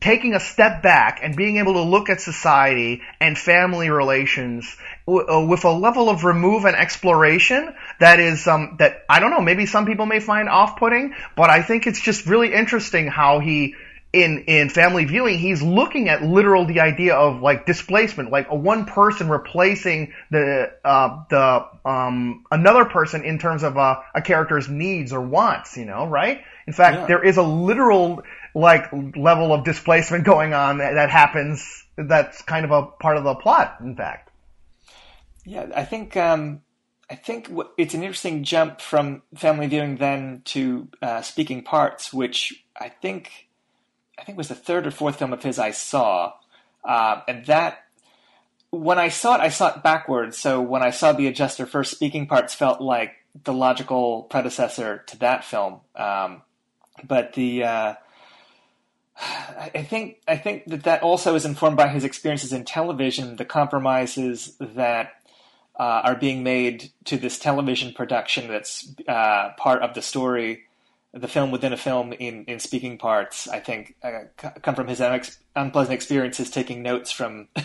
taking 0.00 0.34
a 0.34 0.40
step 0.40 0.82
back 0.82 1.20
and 1.22 1.34
being 1.36 1.56
able 1.56 1.74
to 1.74 1.82
look 1.82 2.08
at 2.08 2.20
society 2.20 3.02
and 3.20 3.36
family 3.36 3.90
relations 3.90 4.76
uh, 5.08 5.44
with 5.48 5.64
a 5.64 5.70
level 5.70 6.08
of 6.08 6.24
remove 6.24 6.64
and 6.64 6.76
exploration 6.76 7.74
that 7.98 8.20
is 8.20 8.46
um, 8.46 8.76
that 8.78 9.04
I 9.08 9.18
don't 9.20 9.30
know. 9.30 9.40
Maybe 9.40 9.66
some 9.66 9.86
people 9.86 10.06
may 10.06 10.20
find 10.20 10.48
off-putting, 10.48 11.14
but 11.36 11.50
I 11.50 11.62
think 11.62 11.86
it's 11.86 12.00
just 12.00 12.26
really 12.26 12.52
interesting 12.52 13.08
how 13.08 13.40
he. 13.40 13.74
In, 14.10 14.44
in 14.46 14.70
family 14.70 15.04
viewing, 15.04 15.38
he's 15.38 15.60
looking 15.62 16.08
at 16.08 16.22
literal 16.22 16.64
the 16.64 16.80
idea 16.80 17.14
of 17.14 17.42
like 17.42 17.66
displacement, 17.66 18.30
like 18.30 18.48
a 18.48 18.56
one 18.56 18.86
person 18.86 19.28
replacing 19.28 20.14
the 20.30 20.72
uh, 20.82 21.24
the 21.28 21.66
um, 21.84 22.44
another 22.50 22.86
person 22.86 23.22
in 23.22 23.38
terms 23.38 23.62
of 23.62 23.76
uh, 23.76 24.00
a 24.14 24.22
character's 24.22 24.66
needs 24.66 25.12
or 25.12 25.20
wants, 25.20 25.76
you 25.76 25.84
know, 25.84 26.06
right? 26.06 26.40
In 26.66 26.72
fact, 26.72 26.96
Yeah. 26.96 27.06
there 27.06 27.22
is 27.22 27.36
a 27.36 27.42
literal 27.42 28.22
like 28.54 28.86
level 29.14 29.52
of 29.52 29.64
displacement 29.64 30.24
going 30.24 30.54
on 30.54 30.78
that, 30.78 30.94
that 30.94 31.10
happens. 31.10 31.84
That's 31.96 32.40
kind 32.42 32.64
of 32.64 32.70
a 32.70 32.86
part 32.86 33.18
of 33.18 33.24
the 33.24 33.34
plot, 33.34 33.76
in 33.80 33.94
fact. 33.94 34.30
Yeah, 35.44 35.66
I 35.74 35.84
think 35.84 36.16
um, 36.16 36.62
I 37.10 37.14
think 37.14 37.50
it's 37.76 37.92
an 37.92 38.02
interesting 38.02 38.42
jump 38.42 38.80
from 38.80 39.22
family 39.34 39.66
viewing 39.66 39.96
then 39.96 40.42
to 40.46 40.88
uh, 41.02 41.20
speaking 41.22 41.62
parts, 41.62 42.12
which 42.12 42.64
I 42.78 42.88
think 42.88 43.47
I 44.18 44.24
think 44.24 44.36
it 44.36 44.38
was 44.38 44.48
the 44.48 44.54
third 44.54 44.86
or 44.86 44.90
fourth 44.90 45.18
film 45.18 45.32
of 45.32 45.42
his 45.42 45.58
I 45.58 45.70
saw, 45.70 46.32
uh, 46.84 47.20
and 47.28 47.46
that 47.46 47.84
when 48.70 48.98
I 48.98 49.08
saw 49.08 49.36
it, 49.36 49.40
I 49.40 49.48
saw 49.48 49.74
it 49.74 49.82
backwards. 49.82 50.36
So 50.36 50.60
when 50.60 50.82
I 50.82 50.90
saw 50.90 51.12
the 51.12 51.26
adjuster 51.26 51.66
first, 51.66 51.92
speaking 51.92 52.26
parts 52.26 52.54
felt 52.54 52.80
like 52.80 53.12
the 53.44 53.52
logical 53.52 54.24
predecessor 54.24 55.04
to 55.06 55.18
that 55.18 55.44
film, 55.44 55.80
um, 55.96 56.42
but 57.06 57.34
the 57.34 57.64
uh, 57.64 57.94
I 59.20 59.82
think 59.82 60.18
I 60.28 60.36
think 60.36 60.66
that 60.66 60.84
that 60.84 61.02
also 61.02 61.34
is 61.34 61.44
informed 61.44 61.76
by 61.76 61.88
his 61.88 62.04
experiences 62.04 62.52
in 62.52 62.64
television, 62.64 63.36
the 63.36 63.44
compromises 63.44 64.56
that 64.60 65.12
uh, 65.78 66.02
are 66.04 66.14
being 66.14 66.42
made 66.42 66.90
to 67.04 67.16
this 67.16 67.38
television 67.38 67.92
production 67.92 68.48
that's 68.48 68.92
uh, 69.08 69.50
part 69.56 69.82
of 69.82 69.94
the 69.94 70.02
story, 70.02 70.64
the 71.14 71.28
film 71.28 71.50
within 71.50 71.72
a 71.72 71.76
film 71.76 72.12
in, 72.12 72.44
in 72.44 72.58
speaking 72.60 72.98
parts. 72.98 73.48
I 73.48 73.60
think 73.60 73.94
uh, 74.02 74.20
come 74.62 74.74
from 74.74 74.86
his 74.88 75.00
unex- 75.00 75.38
unpleasant 75.56 75.94
experiences 75.94 76.50
taking 76.50 76.82
notes 76.82 77.10
from 77.10 77.48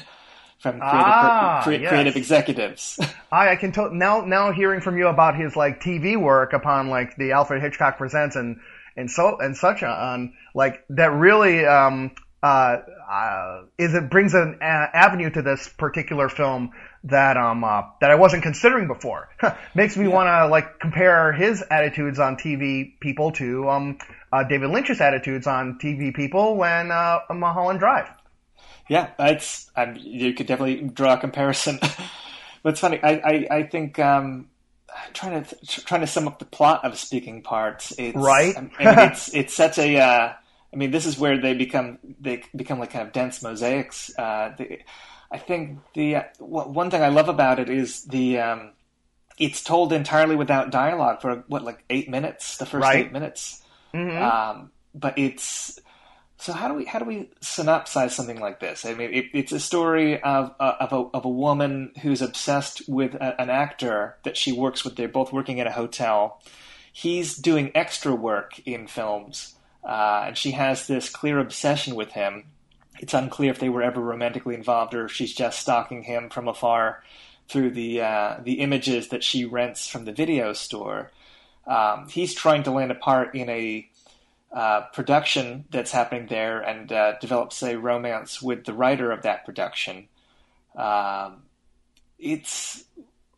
from 0.59 0.79
creative, 0.79 0.81
Ah, 0.81 1.61
cre- 1.63 1.71
yes. 1.73 1.89
creative 1.89 2.15
executives. 2.15 2.99
I, 3.31 3.49
I 3.49 3.55
can 3.57 3.71
to- 3.73 3.93
now 3.93 4.21
now 4.21 4.51
hearing 4.53 4.81
from 4.81 4.97
you 4.97 5.07
about 5.07 5.35
his 5.35 5.55
like 5.55 5.81
TV 5.81 6.19
work 6.19 6.53
upon 6.53 6.89
like 6.89 7.15
the 7.17 7.33
Alfred 7.33 7.61
Hitchcock 7.61 7.97
Presents 7.97 8.35
and 8.35 8.57
and 8.95 9.09
so 9.11 9.37
and 9.39 9.57
such 9.57 9.83
on 9.83 10.33
like 10.55 10.85
that 10.89 11.11
really 11.11 11.65
um 11.65 12.11
uh, 12.41 12.77
uh 13.11 13.61
is 13.77 13.93
it 13.93 14.09
brings 14.09 14.33
an 14.33 14.59
uh, 14.61 14.65
avenue 14.93 15.29
to 15.31 15.41
this 15.41 15.67
particular 15.77 16.29
film 16.29 16.71
that 17.05 17.37
um 17.37 17.63
uh, 17.63 17.81
that 18.01 18.11
I 18.11 18.15
wasn't 18.15 18.43
considering 18.43 18.87
before. 18.87 19.29
Makes 19.75 19.97
me 19.97 20.07
want 20.07 20.27
to 20.27 20.47
like 20.47 20.79
compare 20.79 21.33
his 21.33 21.63
attitudes 21.69 22.19
on 22.19 22.37
TV 22.37 22.99
people 22.99 23.31
to 23.33 23.69
um 23.69 23.97
uh, 24.31 24.43
David 24.43 24.69
Lynch's 24.71 24.99
attitudes 24.99 25.45
on 25.45 25.77
TV 25.79 26.13
people 26.13 26.55
when 26.55 26.91
uh, 26.91 27.19
Mulholland 27.31 27.79
Drive. 27.79 28.09
Yeah, 28.89 29.11
it's 29.19 29.69
um, 29.75 29.95
you 29.97 30.33
could 30.33 30.47
definitely 30.47 30.89
draw 30.89 31.13
a 31.13 31.17
comparison. 31.17 31.79
but 32.63 32.69
it's 32.69 32.79
funny. 32.79 32.99
I 33.01 33.11
I, 33.11 33.47
I 33.57 33.63
think 33.63 33.99
um, 33.99 34.49
trying 35.13 35.43
to 35.43 35.55
trying 35.85 36.01
to 36.01 36.07
sum 36.07 36.27
up 36.27 36.39
the 36.39 36.45
plot 36.45 36.83
of 36.83 36.97
Speaking 36.97 37.41
Parts. 37.41 37.93
It's, 37.97 38.15
Right. 38.15 38.55
I 38.57 38.61
mean, 38.61 38.69
it's 38.79 39.33
it's 39.33 39.53
such 39.53 39.77
a. 39.77 39.97
Uh, 39.97 40.33
I 40.73 40.75
mean, 40.75 40.89
this 40.89 41.05
is 41.05 41.19
where 41.19 41.39
they 41.39 41.53
become 41.53 41.99
they 42.19 42.43
become 42.55 42.79
like 42.79 42.91
kind 42.91 43.05
of 43.05 43.13
dense 43.13 43.41
mosaics. 43.43 44.11
Uh, 44.17 44.53
the, 44.57 44.79
I 45.33 45.39
think 45.39 45.79
the 45.95 46.15
uh, 46.17 46.23
one 46.39 46.91
thing 46.91 47.01
I 47.01 47.09
love 47.09 47.27
about 47.27 47.59
it 47.59 47.67
is 47.69 48.03
the 48.05 48.39
um, 48.39 48.71
it's 49.37 49.63
told 49.63 49.91
entirely 49.91 50.35
without 50.35 50.69
dialogue 50.69 51.21
for 51.21 51.43
what 51.47 51.63
like 51.63 51.83
eight 51.89 52.07
minutes, 52.09 52.57
the 52.57 52.65
first 52.67 52.83
Right. 52.83 53.05
eight 53.07 53.11
minutes. 53.11 53.61
Mhm. 53.93 54.21
Um, 54.21 54.71
but 54.93 55.17
it's 55.17 55.79
so 56.37 56.53
how 56.53 56.67
do 56.67 56.73
we 56.75 56.85
how 56.85 56.99
do 56.99 57.05
we 57.05 57.31
synopsize 57.41 58.11
something 58.11 58.39
like 58.39 58.59
this? 58.59 58.85
I 58.85 58.93
mean, 58.93 59.11
it, 59.13 59.25
it's 59.33 59.51
a 59.51 59.59
story 59.59 60.21
of 60.21 60.53
uh, 60.59 60.73
of 60.79 60.91
a 60.93 61.17
of 61.17 61.25
a 61.25 61.29
woman 61.29 61.93
who's 62.01 62.21
obsessed 62.21 62.83
with 62.87 63.15
a, 63.15 63.41
an 63.41 63.49
actor 63.49 64.17
that 64.23 64.37
she 64.37 64.51
works 64.51 64.83
with. 64.85 64.95
They're 64.95 65.07
both 65.07 65.33
working 65.33 65.59
at 65.59 65.67
a 65.67 65.71
hotel. 65.71 66.41
He's 66.91 67.35
doing 67.35 67.71
extra 67.73 68.13
work 68.13 68.59
in 68.67 68.85
films, 68.87 69.55
uh, 69.83 70.25
and 70.27 70.37
she 70.37 70.51
has 70.51 70.85
this 70.85 71.09
clear 71.09 71.39
obsession 71.39 71.95
with 71.95 72.11
him. 72.11 72.45
It's 72.99 73.13
unclear 73.13 73.51
if 73.51 73.59
they 73.59 73.69
were 73.69 73.83
ever 73.83 74.01
romantically 74.01 74.55
involved 74.55 74.93
or 74.93 75.05
if 75.05 75.11
she's 75.11 75.33
just 75.33 75.59
stalking 75.59 76.03
him 76.03 76.29
from 76.29 76.47
afar 76.47 77.03
through 77.49 77.71
the 77.71 78.01
uh, 78.01 78.37
the 78.43 78.59
images 78.59 79.09
that 79.09 79.23
she 79.23 79.45
rents 79.45 79.87
from 79.87 80.05
the 80.05 80.11
video 80.11 80.53
store. 80.53 81.11
Um, 81.65 82.07
he's 82.09 82.33
trying 82.33 82.63
to 82.63 82.71
land 82.71 82.91
a 82.91 82.95
part 82.95 83.35
in 83.35 83.49
a 83.49 83.89
uh, 84.53 84.81
production 84.93 85.65
that's 85.71 85.91
happening 85.91 86.27
there 86.27 86.61
and 86.61 86.91
uh, 86.91 87.13
develops 87.19 87.63
a 87.63 87.77
romance 87.77 88.41
with 88.41 88.65
the 88.65 88.73
writer 88.73 89.11
of 89.11 89.23
that 89.23 89.45
production. 89.45 90.07
Um, 90.75 91.43
it's 92.19 92.83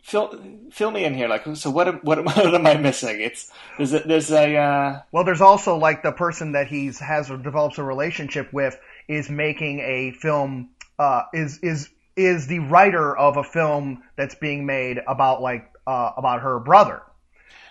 fill 0.01 0.39
fill 0.71 0.91
me 0.91 1.03
in 1.03 1.13
here. 1.13 1.27
Like, 1.27 1.43
so 1.55 1.71
what? 1.71 2.03
What, 2.03 2.23
what 2.25 2.53
am 2.53 2.67
I 2.67 2.75
missing? 2.77 3.19
It's 3.19 3.51
there's 3.77 3.93
a, 3.93 3.99
there's 3.99 4.31
a 4.31 4.55
uh, 4.55 5.01
Well, 5.11 5.23
there's 5.23 5.41
also 5.41 5.77
like 5.77 6.03
the 6.03 6.11
person 6.11 6.51
that 6.53 6.67
he's 6.67 6.99
has 6.99 7.31
or 7.31 7.37
develops 7.37 7.77
a 7.77 7.83
relationship 7.83 8.53
with 8.53 8.79
is 9.07 9.29
making 9.29 9.79
a 9.79 10.11
film. 10.11 10.69
Uh, 10.97 11.23
is 11.33 11.59
is 11.59 11.89
is 12.15 12.47
the 12.47 12.59
writer 12.59 13.15
of 13.15 13.37
a 13.37 13.43
film 13.43 14.01
that's 14.15 14.35
being 14.35 14.65
made 14.65 14.99
about 15.07 15.41
like 15.41 15.69
uh, 15.85 16.11
about 16.17 16.41
her 16.41 16.59
brother, 16.59 17.01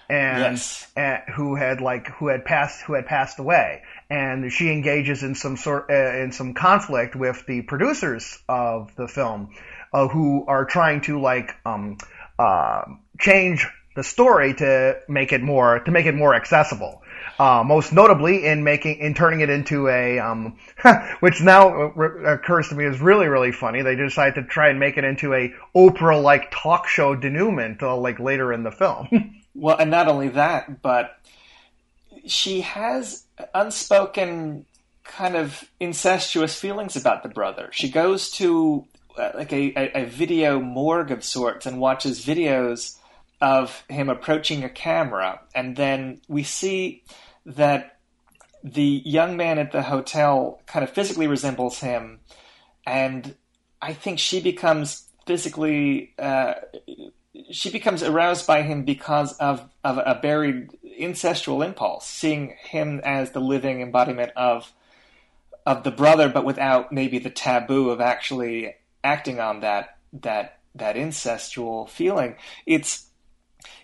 and, 0.09 0.39
Yes. 0.53 0.87
and 0.97 1.23
who 1.35 1.55
had 1.55 1.81
like 1.81 2.07
who 2.09 2.29
had 2.29 2.45
passed 2.45 2.83
who 2.83 2.93
had 2.95 3.07
passed 3.07 3.39
away, 3.39 3.83
and 4.11 4.53
she 4.53 4.71
engages 4.71 5.23
in 5.23 5.35
some 5.35 5.57
sort 5.57 5.91
uh, 5.91 5.95
in 5.95 6.33
some 6.33 6.55
conflict 6.55 7.17
with 7.17 7.45
the 7.47 7.63
producers 7.63 8.39
of 8.49 8.95
the 8.97 9.09
film, 9.09 9.51
uh, 9.93 10.09
who 10.09 10.45
are 10.47 10.65
trying 10.67 11.01
to 11.03 11.21
like 11.21 11.55
um 11.65 11.97
uh 12.39 12.83
change 13.19 13.67
the 13.97 14.03
story 14.05 14.53
to 14.55 14.99
make 15.09 15.33
it 15.33 15.41
more 15.41 15.79
to 15.79 15.91
make 15.91 16.05
it 16.07 16.15
more 16.15 16.35
accessible. 16.35 17.01
Uh, 17.39 17.65
most 17.65 17.93
notably 17.93 18.47
in 18.47 18.63
making 18.63 18.99
in 18.99 19.15
turning 19.15 19.41
it 19.41 19.51
into 19.51 19.89
a 19.89 20.19
um, 20.19 20.57
which 21.21 21.41
now 21.41 21.91
occurs 21.93 22.69
to 22.69 22.75
me 22.75 22.85
is 22.85 23.01
really 23.01 23.27
really 23.27 23.53
funny. 23.53 23.83
They 23.83 23.97
decide 23.97 24.37
to 24.37 24.45
try 24.45 24.69
and 24.69 24.79
make 24.79 24.97
it 24.97 25.05
into 25.05 25.35
a 25.35 25.53
Oprah 25.75 26.23
like 26.23 26.51
talk 26.51 26.87
show 26.87 27.15
denouement 27.15 27.83
uh, 27.83 27.97
like 27.97 28.21
later 28.21 28.53
in 28.53 28.63
the 28.63 28.71
film. 28.71 29.09
Well, 29.57 29.77
and 29.79 29.89
not 29.89 30.09
only 30.09 30.31
that, 30.31 30.83
but 30.83 31.17
she 32.27 32.63
has 32.63 33.25
unspoken 33.55 34.67
kind 35.05 35.37
of 35.37 35.71
incestuous 35.79 36.59
feelings 36.59 36.97
about 36.97 37.23
the 37.23 37.29
brother. 37.29 37.69
She 37.73 37.89
goes 37.89 38.31
to 38.33 38.85
uh, 39.17 39.31
like 39.35 39.53
a, 39.53 39.73
a, 39.77 40.03
a 40.03 40.07
video 40.07 40.59
morgue 40.61 41.13
of 41.13 41.23
sorts 41.23 41.67
and 41.67 41.79
watches 41.79 42.25
videos 42.25 42.97
of 43.41 43.85
him 43.89 44.09
approaching 44.09 44.65
a 44.65 44.69
camera, 44.69 45.41
and 45.55 45.77
then 45.77 46.21
we 46.29 46.43
see 46.43 47.05
that 47.47 47.99
the 48.63 49.03
young 49.05 49.37
man 49.37 49.59
at 49.59 49.73
the 49.73 49.83
hotel 49.83 50.63
kind 50.67 50.83
of 50.83 50.91
physically 50.91 51.27
resembles 51.27 51.81
him, 51.81 52.21
and 52.87 53.35
I 53.83 53.93
think 53.93 54.19
she 54.19 54.41
becomes 54.41 55.09
physically. 55.27 56.15
Uh, 56.19 56.55
she 57.51 57.71
becomes 57.71 58.03
aroused 58.03 58.47
by 58.47 58.63
him 58.63 58.85
because 58.85 59.37
of, 59.39 59.69
of 59.83 59.99
a 59.99 60.19
buried 60.23 60.71
incestual 61.01 61.67
impulse, 61.67 62.07
seeing 62.07 62.55
him 62.63 63.01
as 63.05 63.33
the 63.33 63.41
living 63.41 63.81
embodiment 63.83 64.33
of 64.37 64.73
of 65.67 65.83
the 65.83 65.91
brother, 65.91 66.29
but 66.29 66.45
without 66.45 66.93
maybe 66.93 67.19
the 67.19 67.31
taboo 67.31 67.91
of 67.91 68.01
actually 68.01 68.75
acting 69.03 69.41
on 69.41 69.61
that 69.61 69.97
that 70.13 70.59
that 70.75 70.97
incestual 70.97 71.89
feeling. 71.89 72.37
It's 72.67 73.07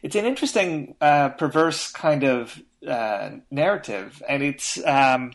it's 0.03 0.14
an 0.16 0.24
interesting, 0.24 0.95
uh, 1.01 1.31
perverse 1.31 1.91
kind 1.93 2.24
of 2.24 2.61
uh, 2.87 3.31
narrative, 3.51 4.22
and 4.28 4.43
it's 4.43 4.78
um, 4.87 5.33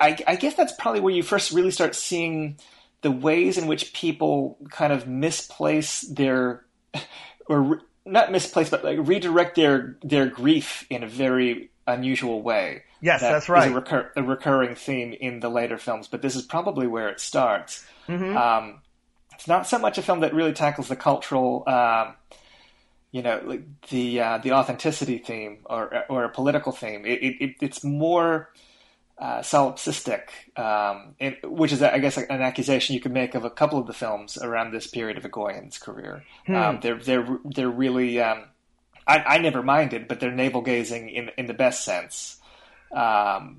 I, 0.00 0.18
I 0.26 0.36
guess 0.36 0.54
that's 0.54 0.72
probably 0.74 1.00
where 1.00 1.14
you 1.14 1.22
first 1.22 1.52
really 1.52 1.70
start 1.70 1.94
seeing 1.94 2.58
the 3.02 3.10
ways 3.10 3.56
in 3.58 3.66
which 3.66 3.92
people 3.92 4.58
kind 4.70 4.92
of 4.92 5.06
misplace 5.08 6.00
their 6.02 6.64
or 7.46 7.62
re- 7.62 7.78
not 8.04 8.32
misplace, 8.32 8.68
but 8.70 8.84
like 8.84 8.98
redirect 9.02 9.56
their 9.56 9.96
their 10.02 10.26
grief 10.26 10.86
in 10.90 11.02
a 11.02 11.08
very 11.08 11.70
unusual 11.86 12.42
way. 12.42 12.82
Yes, 13.00 13.20
That 13.20 13.32
that's 13.32 13.48
right. 13.48 13.70
a, 13.70 13.74
recur- 13.74 14.10
a 14.16 14.22
recurring 14.22 14.74
theme 14.74 15.12
in 15.12 15.40
the 15.40 15.48
later 15.48 15.78
films, 15.78 16.08
but 16.08 16.20
this 16.20 16.34
is 16.36 16.42
probably 16.42 16.86
where 16.86 17.08
it 17.08 17.20
starts. 17.20 17.86
Mhm. 18.08 18.36
Um, 18.36 18.80
it's 19.34 19.46
not 19.46 19.68
so 19.68 19.78
much 19.78 19.98
a 19.98 20.02
film 20.02 20.20
that 20.20 20.34
really 20.34 20.52
tackles 20.52 20.88
the 20.88 20.96
cultural, 20.96 21.62
um, 21.68 22.14
you 23.10 23.22
know, 23.22 23.40
like 23.44 23.88
the 23.88 24.20
uh, 24.20 24.38
the 24.38 24.52
authenticity 24.52 25.18
theme 25.18 25.58
or 25.64 26.04
or 26.08 26.24
a 26.24 26.28
political 26.28 26.72
theme. 26.72 27.06
It, 27.06 27.22
it, 27.22 27.36
it 27.40 27.56
it's 27.60 27.82
more 27.82 28.50
uh, 29.18 29.40
solipsistic, 29.40 30.28
um, 30.56 31.14
which 31.42 31.72
is, 31.72 31.82
I 31.82 31.98
guess, 31.98 32.16
an 32.16 32.42
accusation 32.42 32.94
you 32.94 33.00
could 33.00 33.12
make 33.12 33.34
of 33.34 33.44
a 33.44 33.50
couple 33.50 33.78
of 33.78 33.86
the 33.86 33.92
films 33.92 34.38
around 34.38 34.72
this 34.72 34.86
period 34.86 35.16
of 35.16 35.24
Egoyan's 35.24 35.78
career. 35.78 36.24
Um, 36.48 36.80
they're 36.80 36.98
they're 36.98 37.38
they're 37.44 37.70
really. 37.70 38.20
Um, 38.20 38.44
I, 39.06 39.18
I 39.20 39.38
never 39.38 39.62
minded, 39.62 40.06
but 40.06 40.20
they're 40.20 40.30
navel 40.30 40.60
gazing 40.60 41.08
in 41.08 41.30
in 41.38 41.46
the 41.46 41.54
best 41.54 41.84
sense. 41.84 42.38
Um, 42.92 43.58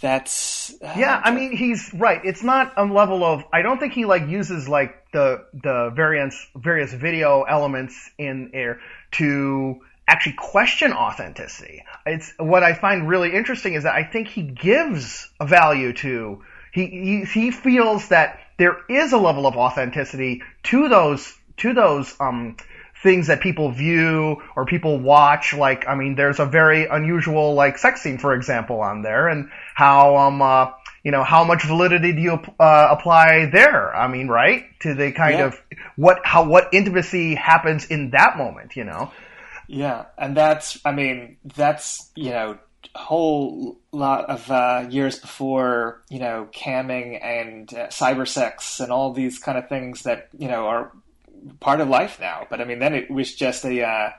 that's 0.00 0.74
Yeah, 0.82 1.20
I 1.22 1.30
mean 1.30 1.56
he's 1.56 1.92
right. 1.94 2.20
It's 2.24 2.42
not 2.42 2.72
a 2.76 2.84
level 2.84 3.22
of 3.22 3.44
I 3.52 3.62
don't 3.62 3.78
think 3.78 3.92
he 3.92 4.06
like 4.06 4.26
uses 4.26 4.68
like 4.68 4.99
the 5.12 5.44
the 5.52 5.90
various 5.94 6.46
various 6.54 6.92
video 6.92 7.42
elements 7.42 8.10
in 8.18 8.50
there 8.52 8.80
to 9.12 9.80
actually 10.06 10.34
question 10.36 10.92
authenticity. 10.92 11.84
It's 12.06 12.32
what 12.38 12.62
I 12.62 12.74
find 12.74 13.08
really 13.08 13.34
interesting 13.34 13.74
is 13.74 13.84
that 13.84 13.94
I 13.94 14.04
think 14.04 14.28
he 14.28 14.42
gives 14.42 15.28
a 15.38 15.46
value 15.46 15.92
to 15.94 16.42
he 16.72 16.86
he, 16.86 17.24
he 17.24 17.50
feels 17.50 18.08
that 18.08 18.40
there 18.58 18.76
is 18.88 19.12
a 19.12 19.18
level 19.18 19.46
of 19.46 19.56
authenticity 19.56 20.42
to 20.64 20.88
those 20.88 21.34
to 21.58 21.74
those 21.74 22.14
um 22.20 22.56
things 23.02 23.28
that 23.28 23.40
people 23.40 23.70
view 23.70 24.42
or 24.54 24.66
people 24.66 24.98
watch. 24.98 25.54
Like, 25.54 25.88
I 25.88 25.94
mean, 25.94 26.16
there's 26.16 26.38
a 26.38 26.44
very 26.44 26.86
unusual 26.86 27.54
like 27.54 27.78
sex 27.78 28.02
scene, 28.02 28.18
for 28.18 28.34
example, 28.34 28.80
on 28.80 29.02
there, 29.02 29.28
and 29.28 29.50
how 29.74 30.16
um 30.16 30.42
uh, 30.42 30.72
you 31.02 31.10
know 31.10 31.24
how 31.24 31.44
much 31.44 31.64
validity 31.64 32.12
do 32.12 32.20
you 32.20 32.40
uh, 32.58 32.88
apply 32.90 33.46
there? 33.52 33.94
I 33.94 34.08
mean, 34.08 34.28
right 34.28 34.64
to 34.80 34.94
the 34.94 35.12
kind 35.12 35.38
Yeah. 35.38 35.46
of 35.46 35.62
what 35.96 36.20
how 36.24 36.44
what 36.44 36.68
intimacy 36.72 37.34
happens 37.34 37.86
in 37.86 38.10
that 38.10 38.36
moment, 38.36 38.76
you 38.76 38.84
know? 38.84 39.10
Yeah, 39.66 40.06
and 40.18 40.36
that's, 40.36 40.80
I 40.84 40.90
mean, 40.90 41.36
that's, 41.44 42.10
you 42.16 42.30
know, 42.30 42.58
a 42.92 42.98
whole 42.98 43.78
lot 43.92 44.28
of 44.28 44.50
uh, 44.50 44.86
years 44.90 45.16
before, 45.16 46.02
you 46.10 46.18
know, 46.18 46.48
camming 46.52 47.24
and 47.24 47.72
uh, 47.72 47.86
cyber 47.86 48.26
sex 48.26 48.80
and 48.80 48.90
all 48.90 49.12
these 49.12 49.38
kind 49.38 49.56
of 49.56 49.68
things 49.68 50.02
that, 50.02 50.28
you 50.36 50.48
know, 50.48 50.66
are 50.66 50.90
part 51.60 51.80
of 51.80 51.88
life 51.88 52.18
now. 52.18 52.48
But 52.50 52.60
I 52.60 52.64
mean, 52.64 52.80
then 52.80 52.94
it 52.94 53.12
was 53.12 53.32
just 53.32 53.64
a, 53.64 53.84
uh, 53.86 54.10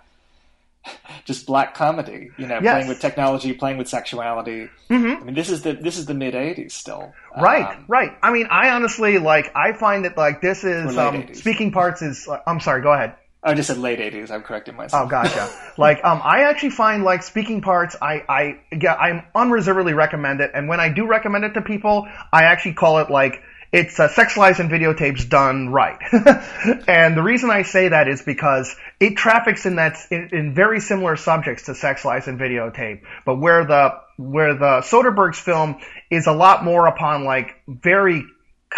just 1.25 1.45
black 1.45 1.73
comedy, 1.75 2.29
you 2.37 2.47
know, 2.47 2.59
Yes. 2.61 2.73
playing 2.73 2.87
with 2.87 2.99
technology, 2.99 3.53
playing 3.53 3.77
with 3.77 3.87
sexuality. 3.87 4.69
Mhm. 4.89 5.21
I 5.21 5.23
mean, 5.23 5.35
this 5.35 5.49
is 5.49 5.61
the, 5.61 5.73
this 5.73 5.97
is 5.97 6.05
the 6.05 6.13
mid 6.13 6.33
80s 6.33 6.71
still. 6.71 7.13
Right, 7.39 7.65
Um, 7.77 7.85
right. 7.87 8.11
I 8.21 8.31
mean, 8.31 8.47
I 8.49 8.69
honestly 8.71 9.17
like. 9.17 9.51
I 9.55 9.73
find 9.73 10.05
that 10.05 10.17
like 10.17 10.41
this 10.41 10.63
is 10.63 10.97
um, 10.97 11.33
speaking 11.33 11.71
parts 11.71 12.01
is. 12.01 12.27
Uh, 12.27 12.39
I'm 12.47 12.59
sorry. 12.59 12.81
Go 12.81 12.91
ahead. 12.91 13.15
I 13.43 13.55
just 13.55 13.67
said 13.69 13.77
late 13.79 13.97
80s. 13.99 14.29
I'm 14.29 14.43
correcting 14.43 14.75
myself. 14.75 15.07
Oh, 15.07 15.09
gotcha. 15.09 15.49
like, 15.77 16.03
um, 16.03 16.21
I 16.23 16.43
actually 16.43 16.69
find 16.69 17.03
like 17.03 17.23
speaking 17.23 17.61
parts. 17.61 17.95
I, 17.99 18.23
I, 18.29 18.59
yeah, 18.71 18.93
I'm 18.93 19.23
unreservedly 19.33 19.93
recommend 19.93 20.41
it, 20.41 20.51
and 20.53 20.67
when 20.67 20.79
I 20.79 20.89
do 20.89 21.07
recommend 21.07 21.45
it 21.45 21.53
to 21.55 21.61
people, 21.63 22.07
I 22.31 22.43
actually 22.43 22.73
call 22.73 22.99
it 22.99 23.09
like 23.09 23.41
it's 23.71 23.99
uh, 23.99 24.09
sex 24.09 24.35
lies 24.35 24.59
and 24.59 24.69
videotapes 24.69 25.27
done 25.27 25.69
right. 25.69 25.99
and 26.87 27.15
the 27.15 27.23
reason 27.23 27.49
I 27.49 27.61
say 27.63 27.89
that 27.89 28.07
is 28.07 28.21
because 28.21 28.75
it 28.99 29.15
traffics 29.15 29.65
in 29.65 29.77
that 29.77 29.97
in, 30.11 30.29
in 30.33 30.53
very 30.53 30.79
similar 30.79 31.15
subjects 31.15 31.63
to 31.63 31.75
sex 31.75 32.03
lies 32.03 32.27
and 32.27 32.39
videotape, 32.39 33.01
but 33.25 33.37
where 33.37 33.65
the 33.65 33.93
where 34.17 34.53
the 34.53 34.81
Soderbergh's 34.81 35.39
film 35.39 35.77
is 36.09 36.27
a 36.27 36.33
lot 36.33 36.63
more 36.63 36.87
upon 36.87 37.23
like 37.23 37.55
very 37.67 38.25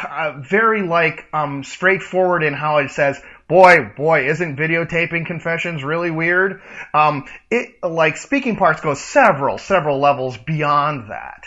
uh, 0.01 0.39
very 0.39 0.81
like 0.83 1.25
um 1.33 1.63
straightforward 1.63 2.43
in 2.43 2.53
how 2.53 2.77
it 2.77 2.89
says 2.89 3.21
boy 3.47 3.91
boy 3.95 4.27
isn't 4.27 4.57
videotaping 4.57 5.25
confessions 5.25 5.83
really 5.83 6.09
weird 6.09 6.61
um 6.95 7.25
it 7.51 7.75
like 7.83 8.17
speaking 8.17 8.55
parts 8.55 8.81
go 8.81 8.95
several 8.95 9.59
several 9.59 9.99
levels 9.99 10.35
beyond 10.35 11.11
that 11.11 11.43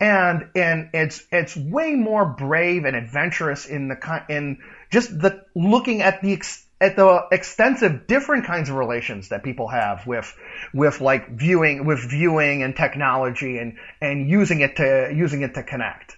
and 0.00 0.48
and 0.54 0.90
it's 0.94 1.22
it's 1.30 1.54
way 1.54 1.94
more 1.94 2.24
brave 2.24 2.84
and 2.84 2.96
adventurous 2.96 3.66
in 3.66 3.88
the 3.88 4.24
in 4.28 4.58
just 4.90 5.10
the 5.10 5.44
looking 5.54 6.00
at 6.00 6.22
the 6.22 6.40
at 6.80 6.96
the 6.96 7.26
extensive 7.30 8.06
different 8.06 8.46
kinds 8.46 8.70
of 8.70 8.76
relations 8.76 9.28
that 9.28 9.44
people 9.44 9.68
have 9.68 10.06
with 10.06 10.34
with 10.72 11.02
like 11.02 11.28
viewing 11.28 11.84
with 11.84 12.00
viewing 12.08 12.62
and 12.62 12.74
technology 12.74 13.58
and 13.58 13.76
and 14.00 14.28
using 14.28 14.60
it 14.60 14.76
to 14.76 15.12
using 15.14 15.42
it 15.42 15.54
to 15.54 15.62
connect. 15.62 16.16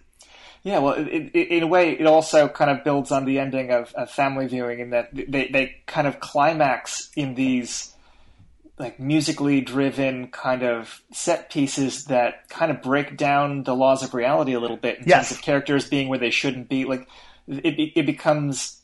Yeah, 0.64 0.78
well, 0.78 0.94
it, 0.94 1.30
it, 1.34 1.48
in 1.48 1.62
a 1.64 1.66
way, 1.66 1.90
it 1.90 2.06
also 2.06 2.46
kind 2.46 2.70
of 2.70 2.84
builds 2.84 3.10
on 3.10 3.24
the 3.24 3.40
ending 3.40 3.72
of, 3.72 3.92
of 3.94 4.08
family 4.08 4.46
viewing 4.46 4.78
in 4.78 4.90
that 4.90 5.08
they, 5.12 5.48
they 5.48 5.82
kind 5.86 6.06
of 6.06 6.20
climax 6.20 7.10
in 7.16 7.34
these 7.34 7.91
like 8.82 8.98
musically 8.98 9.60
driven 9.60 10.26
kind 10.26 10.62
of 10.64 11.02
set 11.12 11.50
pieces 11.50 12.06
that 12.06 12.48
kind 12.48 12.70
of 12.72 12.82
break 12.82 13.16
down 13.16 13.62
the 13.62 13.74
laws 13.76 14.02
of 14.02 14.12
reality 14.12 14.52
a 14.54 14.60
little 14.60 14.76
bit 14.76 14.98
in 14.98 15.04
Yes. 15.06 15.28
terms 15.28 15.38
of 15.38 15.44
characters 15.44 15.88
being 15.88 16.08
where 16.08 16.18
they 16.18 16.30
shouldn't 16.30 16.68
be. 16.68 16.84
Like 16.84 17.06
it, 17.46 17.92
it, 17.94 18.06
becomes 18.06 18.82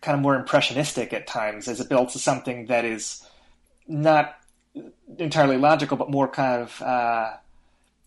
kind 0.00 0.16
of 0.16 0.22
more 0.22 0.34
impressionistic 0.34 1.12
at 1.12 1.26
times 1.26 1.68
as 1.68 1.78
it 1.78 1.90
builds 1.90 2.14
to 2.14 2.18
something 2.18 2.66
that 2.66 2.86
is 2.86 3.22
not 3.86 4.34
entirely 5.18 5.58
logical, 5.58 5.96
but 5.98 6.10
more 6.10 6.26
kind 6.26 6.62
of. 6.62 6.82
Uh, 6.82 7.34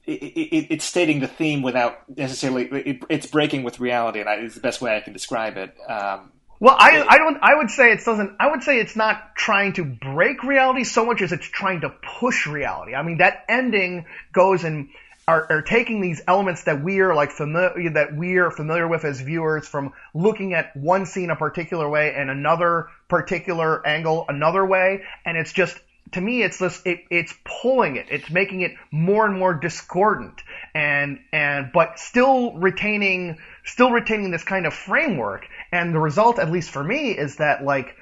it, 0.06 0.12
it, 0.24 0.68
it's 0.72 0.86
stating 0.86 1.20
the 1.20 1.28
theme 1.28 1.62
without 1.62 2.10
necessarily. 2.18 2.66
It, 2.66 3.04
it's 3.10 3.28
breaking 3.28 3.62
with 3.64 3.80
reality, 3.80 4.22
and 4.22 4.28
I, 4.28 4.38
is 4.38 4.56
the 4.56 4.62
best 4.62 4.82
way 4.82 4.96
I 4.98 5.02
can 5.02 5.14
describe 5.14 5.58
it. 5.58 5.76
Um, 5.88 6.32
Well, 6.60 6.76
I 6.78 7.06
I 7.08 7.18
don't 7.18 7.38
I 7.42 7.56
would 7.56 7.70
say 7.70 7.92
it 7.92 8.04
doesn't 8.04 8.36
I 8.40 8.50
would 8.50 8.64
say 8.64 8.80
it's 8.80 8.96
not 8.96 9.36
trying 9.36 9.74
to 9.74 9.86
break 9.86 10.44
reality 10.44 10.84
so 10.84 11.06
much 11.06 11.22
as 11.22 11.32
it's 11.32 11.46
trying 11.46 11.82
to 11.82 11.90
push 12.20 12.48
reality. 12.48 12.96
I 12.96 13.04
mean 13.04 13.18
that 13.20 13.46
ending 13.48 14.06
goes 14.34 14.64
and 14.64 14.90
are, 15.28 15.46
are 15.52 15.62
taking 15.62 16.00
these 16.00 16.22
elements 16.26 16.64
that 16.64 16.82
we 16.82 17.00
are 17.02 17.14
like 17.14 17.32
familiar 17.32 17.92
that 17.92 18.16
we 18.16 18.38
are 18.38 18.50
familiar 18.50 18.88
with 18.88 19.04
as 19.04 19.20
viewers 19.20 19.68
from 19.68 19.94
looking 20.14 20.54
at 20.54 20.76
one 20.76 21.06
scene 21.06 21.30
a 21.30 21.36
particular 21.36 21.88
way 21.88 22.14
and 22.16 22.30
another 22.30 22.88
particular 23.10 23.86
angle 23.86 24.26
another 24.30 24.66
way, 24.66 25.04
and 25.26 25.38
it's 25.38 25.52
just 25.52 25.78
to 26.14 26.22
me 26.22 26.42
it's 26.44 26.58
this 26.58 26.82
it, 26.86 27.02
it's 27.10 27.34
pulling 27.44 27.98
it. 27.98 28.08
It's 28.10 28.30
making 28.30 28.62
it 28.62 28.72
more 28.90 29.26
and 29.26 29.38
more 29.38 29.54
discordant. 29.54 30.42
And 30.74 31.20
and 31.34 31.72
but 31.74 32.00
still 32.00 32.54
retaining 32.54 33.38
still 33.66 33.92
retaining 33.92 34.32
this 34.32 34.44
kind 34.44 34.66
of 34.66 34.74
framework 34.74 35.46
and 35.72 35.94
the 35.94 36.00
result 36.00 36.40
at 36.40 36.52
least 36.52 36.70
for 36.70 36.84
me 36.84 37.12
is 37.12 37.38
that 37.38 37.64
like 37.64 37.96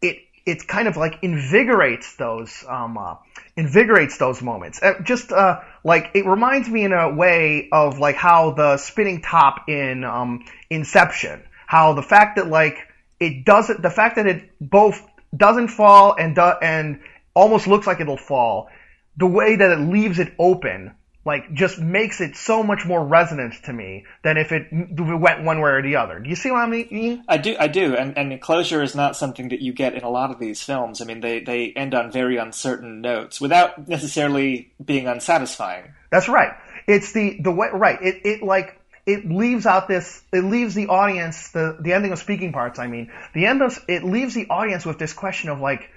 it 0.00 0.18
it 0.46 0.66
kind 0.66 0.88
of 0.88 0.96
like 0.96 1.18
invigorates 1.22 2.16
those 2.16 2.64
um 2.68 2.96
uh, 2.98 3.16
invigorates 3.56 4.18
those 4.18 4.42
moments. 4.42 4.82
Uh, 4.82 4.94
just 5.02 5.32
uh 5.32 5.60
like 5.84 6.10
it 6.14 6.26
reminds 6.26 6.68
me 6.68 6.84
in 6.84 6.92
a 6.92 7.14
way 7.14 7.68
of 7.72 7.98
like 7.98 8.16
how 8.16 8.52
the 8.52 8.76
spinning 8.76 9.20
top 9.20 9.68
in 9.68 10.04
um 10.04 10.44
inception 10.70 11.42
how 11.66 11.92
the 11.92 12.02
fact 12.02 12.36
that 12.36 12.48
like 12.48 12.78
it 13.20 13.44
doesn't 13.44 13.80
the 13.80 13.90
fact 13.90 14.16
that 14.16 14.26
it 14.26 14.50
both 14.60 15.00
doesn't 15.36 15.68
fall 15.68 16.16
and 16.18 16.34
do, 16.34 16.42
and 16.62 17.00
almost 17.34 17.68
looks 17.68 17.86
like 17.86 18.00
it'll 18.00 18.16
fall 18.16 18.68
the 19.16 19.26
way 19.26 19.54
that 19.54 19.70
it 19.70 19.78
leaves 19.78 20.18
it 20.18 20.32
open 20.38 20.92
like 21.24 21.52
just 21.52 21.78
makes 21.78 22.20
it 22.20 22.34
so 22.34 22.62
much 22.62 22.86
more 22.86 23.04
resonant 23.04 23.54
to 23.64 23.72
me 23.72 24.04
than 24.22 24.38
if 24.38 24.52
it 24.52 24.68
went 24.72 25.44
one 25.44 25.60
way 25.60 25.70
or 25.70 25.82
the 25.82 25.96
other. 25.96 26.18
Do 26.18 26.30
you 26.30 26.36
see 26.36 26.50
what 26.50 26.60
I 26.60 26.66
mean? 26.66 27.24
I 27.28 27.36
do, 27.36 27.56
I 27.58 27.68
do, 27.68 27.94
and 27.94 28.16
and 28.16 28.40
closure 28.40 28.82
is 28.82 28.94
not 28.94 29.16
something 29.16 29.50
that 29.50 29.60
you 29.60 29.72
get 29.72 29.94
in 29.94 30.02
a 30.02 30.08
lot 30.08 30.30
of 30.30 30.38
these 30.38 30.62
films. 30.62 31.00
I 31.00 31.04
mean, 31.04 31.20
they 31.20 31.40
they 31.40 31.72
end 31.72 31.94
on 31.94 32.10
very 32.10 32.38
uncertain 32.38 33.00
notes 33.00 33.40
without 33.40 33.86
necessarily 33.86 34.72
being 34.82 35.06
unsatisfying. 35.06 35.92
That's 36.10 36.28
right. 36.28 36.52
It's 36.86 37.12
the 37.12 37.38
the 37.40 37.52
way 37.52 37.68
right. 37.72 38.00
It 38.00 38.22
it 38.24 38.42
like 38.42 38.80
it 39.04 39.30
leaves 39.30 39.66
out 39.66 39.88
this. 39.88 40.22
It 40.32 40.44
leaves 40.44 40.74
the 40.74 40.86
audience 40.86 41.50
the 41.50 41.76
the 41.80 41.92
ending 41.92 42.12
of 42.12 42.18
speaking 42.18 42.52
parts. 42.52 42.78
I 42.78 42.86
mean, 42.86 43.12
the 43.34 43.44
end 43.46 43.60
of 43.60 43.78
it 43.88 44.04
leaves 44.04 44.34
the 44.34 44.46
audience 44.48 44.86
with 44.86 44.98
this 44.98 45.12
question 45.12 45.50
of 45.50 45.60
like. 45.60 45.90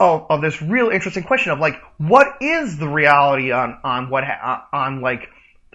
Of, 0.00 0.26
of 0.30 0.40
this 0.40 0.60
real 0.62 0.88
interesting 0.88 1.22
question 1.22 1.52
of 1.52 1.58
like 1.58 1.74
what 1.98 2.26
is 2.40 2.78
the 2.78 2.88
reality 2.88 3.52
on 3.52 3.78
on 3.84 4.08
what 4.08 4.24
ha- 4.24 4.66
on 4.72 5.02
like 5.02 5.28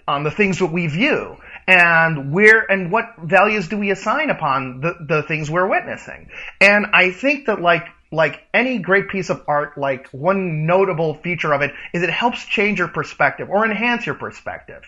on 0.08 0.24
the 0.24 0.30
things 0.30 0.58
that 0.58 0.66
we 0.66 0.88
view? 0.88 1.36
And 1.68 2.32
where 2.32 2.70
and 2.70 2.90
what 2.90 3.14
values 3.22 3.68
do 3.68 3.78
we 3.78 3.90
assign 3.90 4.30
upon 4.30 4.80
the, 4.80 4.94
the 5.08 5.22
things 5.22 5.50
we're 5.50 5.68
witnessing? 5.68 6.30
And 6.60 6.86
i 6.92 7.12
think 7.12 7.46
that 7.46 7.60
like 7.60 7.86
like 8.12 8.42
any 8.52 8.78
great 8.78 9.08
piece 9.08 9.30
of 9.30 9.42
art 9.48 9.78
like 9.78 10.08
one 10.10 10.66
notable 10.66 11.14
feature 11.14 11.52
of 11.52 11.62
it 11.62 11.72
is 11.94 12.02
it 12.02 12.10
helps 12.10 12.44
change 12.44 12.78
your 12.78 12.88
perspective 12.88 13.48
or 13.48 13.64
enhance 13.64 14.04
your 14.04 14.14
perspective. 14.14 14.82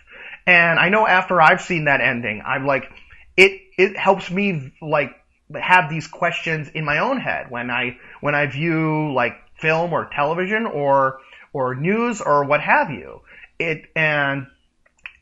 And 0.46 0.78
i 0.78 0.90
know 0.90 1.06
after 1.06 1.40
i've 1.40 1.62
seen 1.62 1.86
that 1.86 2.00
ending 2.00 2.42
i'm 2.44 2.66
like 2.66 2.90
it 3.36 3.62
it 3.78 3.96
helps 3.96 4.30
me 4.30 4.72
like 4.82 5.12
have 5.54 5.88
these 5.88 6.06
questions 6.06 6.68
in 6.68 6.84
my 6.84 6.98
own 6.98 7.18
head 7.18 7.50
when 7.50 7.70
i 7.70 7.96
when 8.24 8.34
i 8.34 8.46
view 8.46 9.12
like 9.14 9.34
film 9.60 9.92
or 9.92 10.10
television 10.14 10.66
or 10.66 11.18
or 11.52 11.74
news 11.74 12.20
or 12.20 12.44
what 12.44 12.60
have 12.60 12.90
you 12.90 13.20
it 13.58 13.84
and 13.94 14.46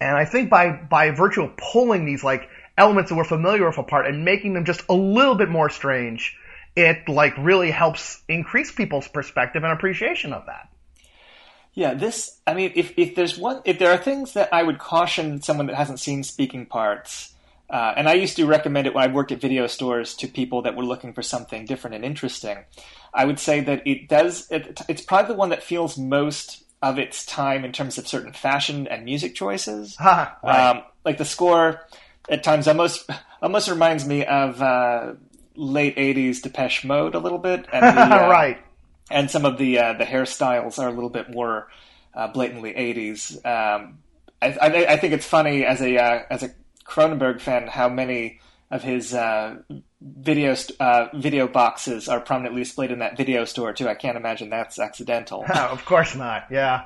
and 0.02 0.16
I 0.16 0.24
think 0.24 0.50
by 0.50 0.72
by 0.72 1.10
virtue 1.10 1.42
of 1.42 1.56
pulling 1.56 2.04
these 2.04 2.24
like 2.24 2.48
elements 2.76 3.10
that 3.10 3.16
we're 3.16 3.24
familiar 3.24 3.66
with 3.66 3.78
apart 3.78 4.06
and 4.06 4.24
making 4.24 4.54
them 4.54 4.64
just 4.64 4.82
a 4.88 4.94
little 4.94 5.36
bit 5.36 5.48
more 5.48 5.70
strange, 5.70 6.36
it 6.74 7.08
like 7.08 7.36
really 7.38 7.70
helps 7.70 8.20
increase 8.28 8.72
people's 8.72 9.06
perspective 9.08 9.62
and 9.62 9.72
appreciation 9.72 10.32
of 10.32 10.46
that. 10.46 10.68
Yeah, 11.74 11.94
this. 11.94 12.38
I 12.46 12.54
mean, 12.54 12.72
if 12.74 12.92
if 12.98 13.14
there's 13.14 13.38
one, 13.38 13.62
if 13.64 13.78
there 13.78 13.92
are 13.92 13.96
things 13.96 14.34
that 14.34 14.52
I 14.52 14.62
would 14.62 14.78
caution 14.78 15.40
someone 15.40 15.66
that 15.66 15.76
hasn't 15.76 16.00
seen 16.00 16.22
speaking 16.22 16.66
parts, 16.66 17.32
uh, 17.72 17.94
and 17.96 18.06
I 18.06 18.12
used 18.12 18.36
to 18.36 18.44
recommend 18.44 18.86
it 18.86 18.94
when 18.94 19.02
I 19.02 19.10
worked 19.10 19.32
at 19.32 19.40
video 19.40 19.66
stores 19.66 20.14
to 20.16 20.28
people 20.28 20.60
that 20.62 20.76
were 20.76 20.84
looking 20.84 21.14
for 21.14 21.22
something 21.22 21.64
different 21.64 21.96
and 21.96 22.04
interesting. 22.04 22.58
I 23.14 23.24
would 23.24 23.38
say 23.38 23.60
that 23.60 23.86
it 23.86 24.08
does. 24.08 24.46
It, 24.50 24.82
it's 24.90 25.00
probably 25.00 25.28
the 25.28 25.38
one 25.38 25.48
that 25.48 25.62
feels 25.62 25.96
most 25.96 26.64
of 26.82 26.98
its 26.98 27.24
time 27.24 27.64
in 27.64 27.72
terms 27.72 27.96
of 27.96 28.06
certain 28.06 28.34
fashion 28.34 28.86
and 28.88 29.06
music 29.06 29.34
choices. 29.34 29.96
Ha, 29.96 30.36
right. 30.44 30.70
Um, 30.70 30.82
like 31.06 31.16
the 31.16 31.24
score, 31.24 31.80
at 32.28 32.42
times 32.42 32.68
almost 32.68 33.08
almost 33.40 33.70
reminds 33.70 34.06
me 34.06 34.26
of 34.26 34.60
uh, 34.60 35.14
late 35.56 35.96
'80s 35.96 36.42
Depeche 36.42 36.84
Mode 36.84 37.14
a 37.14 37.20
little 37.20 37.38
bit, 37.38 37.66
and 37.72 37.82
the, 37.96 38.02
uh, 38.02 38.28
right. 38.28 38.58
and 39.10 39.30
some 39.30 39.46
of 39.46 39.56
the 39.56 39.78
uh, 39.78 39.92
the 39.94 40.04
hairstyles 40.04 40.78
are 40.78 40.88
a 40.88 40.92
little 40.92 41.10
bit 41.10 41.30
more 41.30 41.68
uh, 42.12 42.28
blatantly 42.28 42.74
'80s. 42.74 43.36
Um, 43.46 44.00
I, 44.42 44.58
I, 44.60 44.92
I 44.92 44.96
think 44.98 45.14
it's 45.14 45.26
funny 45.26 45.64
as 45.64 45.80
a 45.80 45.96
uh, 45.96 46.22
as 46.28 46.42
a 46.42 46.50
Cronenberg 46.92 47.40
fan 47.40 47.68
how 47.68 47.88
many 47.88 48.38
of 48.70 48.82
his 48.82 49.14
uh, 49.14 49.56
video 50.02 50.54
st- 50.54 50.78
uh, 50.78 51.08
video 51.14 51.48
boxes 51.48 52.06
are 52.06 52.20
prominently 52.20 52.62
displayed 52.62 52.90
in 52.90 52.98
that 52.98 53.16
video 53.16 53.46
store 53.46 53.72
too. 53.72 53.88
I 53.88 53.94
can't 53.94 54.16
imagine 54.16 54.50
that's 54.50 54.78
accidental. 54.78 55.42
of 55.54 55.84
course 55.86 56.14
not. 56.14 56.44
Yeah. 56.50 56.84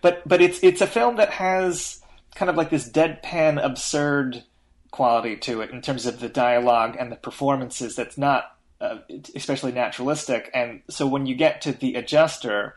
but 0.00 0.26
but 0.26 0.40
it's 0.40 0.60
it's 0.62 0.80
a 0.80 0.86
film 0.86 1.16
that 1.16 1.30
has 1.30 2.00
kind 2.34 2.48
of 2.48 2.56
like 2.56 2.70
this 2.70 2.88
deadpan 2.88 3.62
absurd 3.62 4.44
quality 4.90 5.36
to 5.36 5.60
it 5.60 5.70
in 5.70 5.82
terms 5.82 6.06
of 6.06 6.20
the 6.20 6.28
dialogue 6.28 6.96
and 6.98 7.12
the 7.12 7.16
performances 7.16 7.96
that's 7.96 8.16
not 8.16 8.56
uh, 8.80 8.98
especially 9.34 9.72
naturalistic 9.72 10.50
and 10.54 10.80
so 10.88 11.06
when 11.06 11.26
you 11.26 11.34
get 11.34 11.60
to 11.60 11.72
the 11.72 11.96
adjuster 11.96 12.76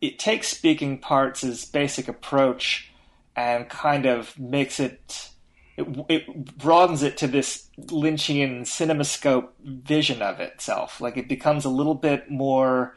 it 0.00 0.18
takes 0.18 0.48
speaking 0.48 0.98
parts 0.98 1.42
as 1.42 1.64
basic 1.64 2.08
approach 2.08 2.92
and 3.34 3.68
kind 3.68 4.06
of 4.06 4.38
makes 4.38 4.78
it 4.80 5.30
it, 5.76 6.04
it 6.08 6.58
broadens 6.58 7.02
it 7.02 7.16
to 7.18 7.26
this 7.26 7.68
Lynchian 7.78 8.62
cinemascope 8.62 9.48
vision 9.64 10.22
of 10.22 10.40
itself. 10.40 11.00
Like 11.00 11.16
it 11.16 11.28
becomes 11.28 11.64
a 11.64 11.70
little 11.70 11.94
bit 11.94 12.30
more. 12.30 12.94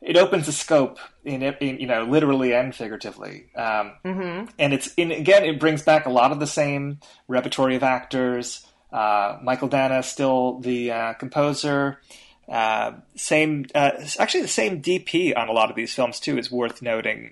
It 0.00 0.16
opens 0.16 0.46
the 0.46 0.52
scope 0.52 0.98
in, 1.24 1.42
it, 1.42 1.58
in 1.60 1.78
you 1.78 1.86
know 1.86 2.04
literally 2.04 2.54
and 2.54 2.74
figuratively, 2.74 3.50
um, 3.54 3.92
mm-hmm. 4.04 4.46
and 4.58 4.72
it's 4.72 4.94
in 4.94 5.12
again 5.12 5.44
it 5.44 5.60
brings 5.60 5.82
back 5.82 6.06
a 6.06 6.10
lot 6.10 6.32
of 6.32 6.40
the 6.40 6.46
same 6.46 7.00
repertory 7.28 7.76
of 7.76 7.82
actors. 7.82 8.66
Uh, 8.90 9.38
Mychael 9.40 9.70
Danna 9.70 10.02
still 10.02 10.58
the 10.60 10.90
uh, 10.90 11.12
composer. 11.14 12.00
Uh, 12.48 12.94
same, 13.14 13.64
uh, 13.76 13.92
actually 14.18 14.42
the 14.42 14.48
same 14.48 14.82
DP 14.82 15.36
on 15.36 15.48
a 15.48 15.52
lot 15.52 15.70
of 15.70 15.76
these 15.76 15.94
films 15.94 16.18
too 16.18 16.36
is 16.36 16.50
worth 16.50 16.82
noting. 16.82 17.30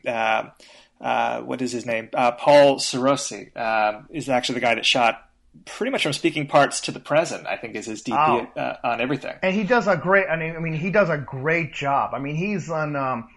Uh, 1.01 1.05
uh, 1.05 1.41
what 1.43 1.63
is 1.63 1.73
his 1.73 1.87
name? 1.87 2.09
Uh, 2.13 2.33
Paul 2.33 2.77
Sarossy 2.77 3.57
um, 3.57 4.07
is 4.11 4.29
actually 4.29 4.57
the 4.57 4.61
guy 4.61 4.75
that 4.75 4.85
shot 4.87 5.25
pretty 5.65 5.91
much 5.91 6.03
from 6.03 6.13
speaking 6.13 6.47
parts 6.47 6.81
to 6.83 6.93
the 6.93 7.01
present. 7.01 7.47
I 7.47 7.57
think 7.57 7.75
is 7.77 7.87
his 7.87 8.03
DP 8.03 8.51
Oh. 8.57 8.61
uh, 8.61 8.77
on 8.85 9.01
everything. 9.01 9.35
And 9.43 9.55
he 9.55 9.65
does 9.65 9.87
a 9.87 9.97
great. 9.97 10.27
I 10.29 10.37
mean, 10.37 10.57
I 10.57 10.59
mean, 10.61 10.75
he 10.75 10.91
does 10.91 11.09
a 11.09 11.19
great 11.19 11.73
job. 11.73 12.15
I 12.15 12.19
mean, 12.19 12.37
he's 12.37 12.71
on. 12.71 12.97
Um, 12.97 13.29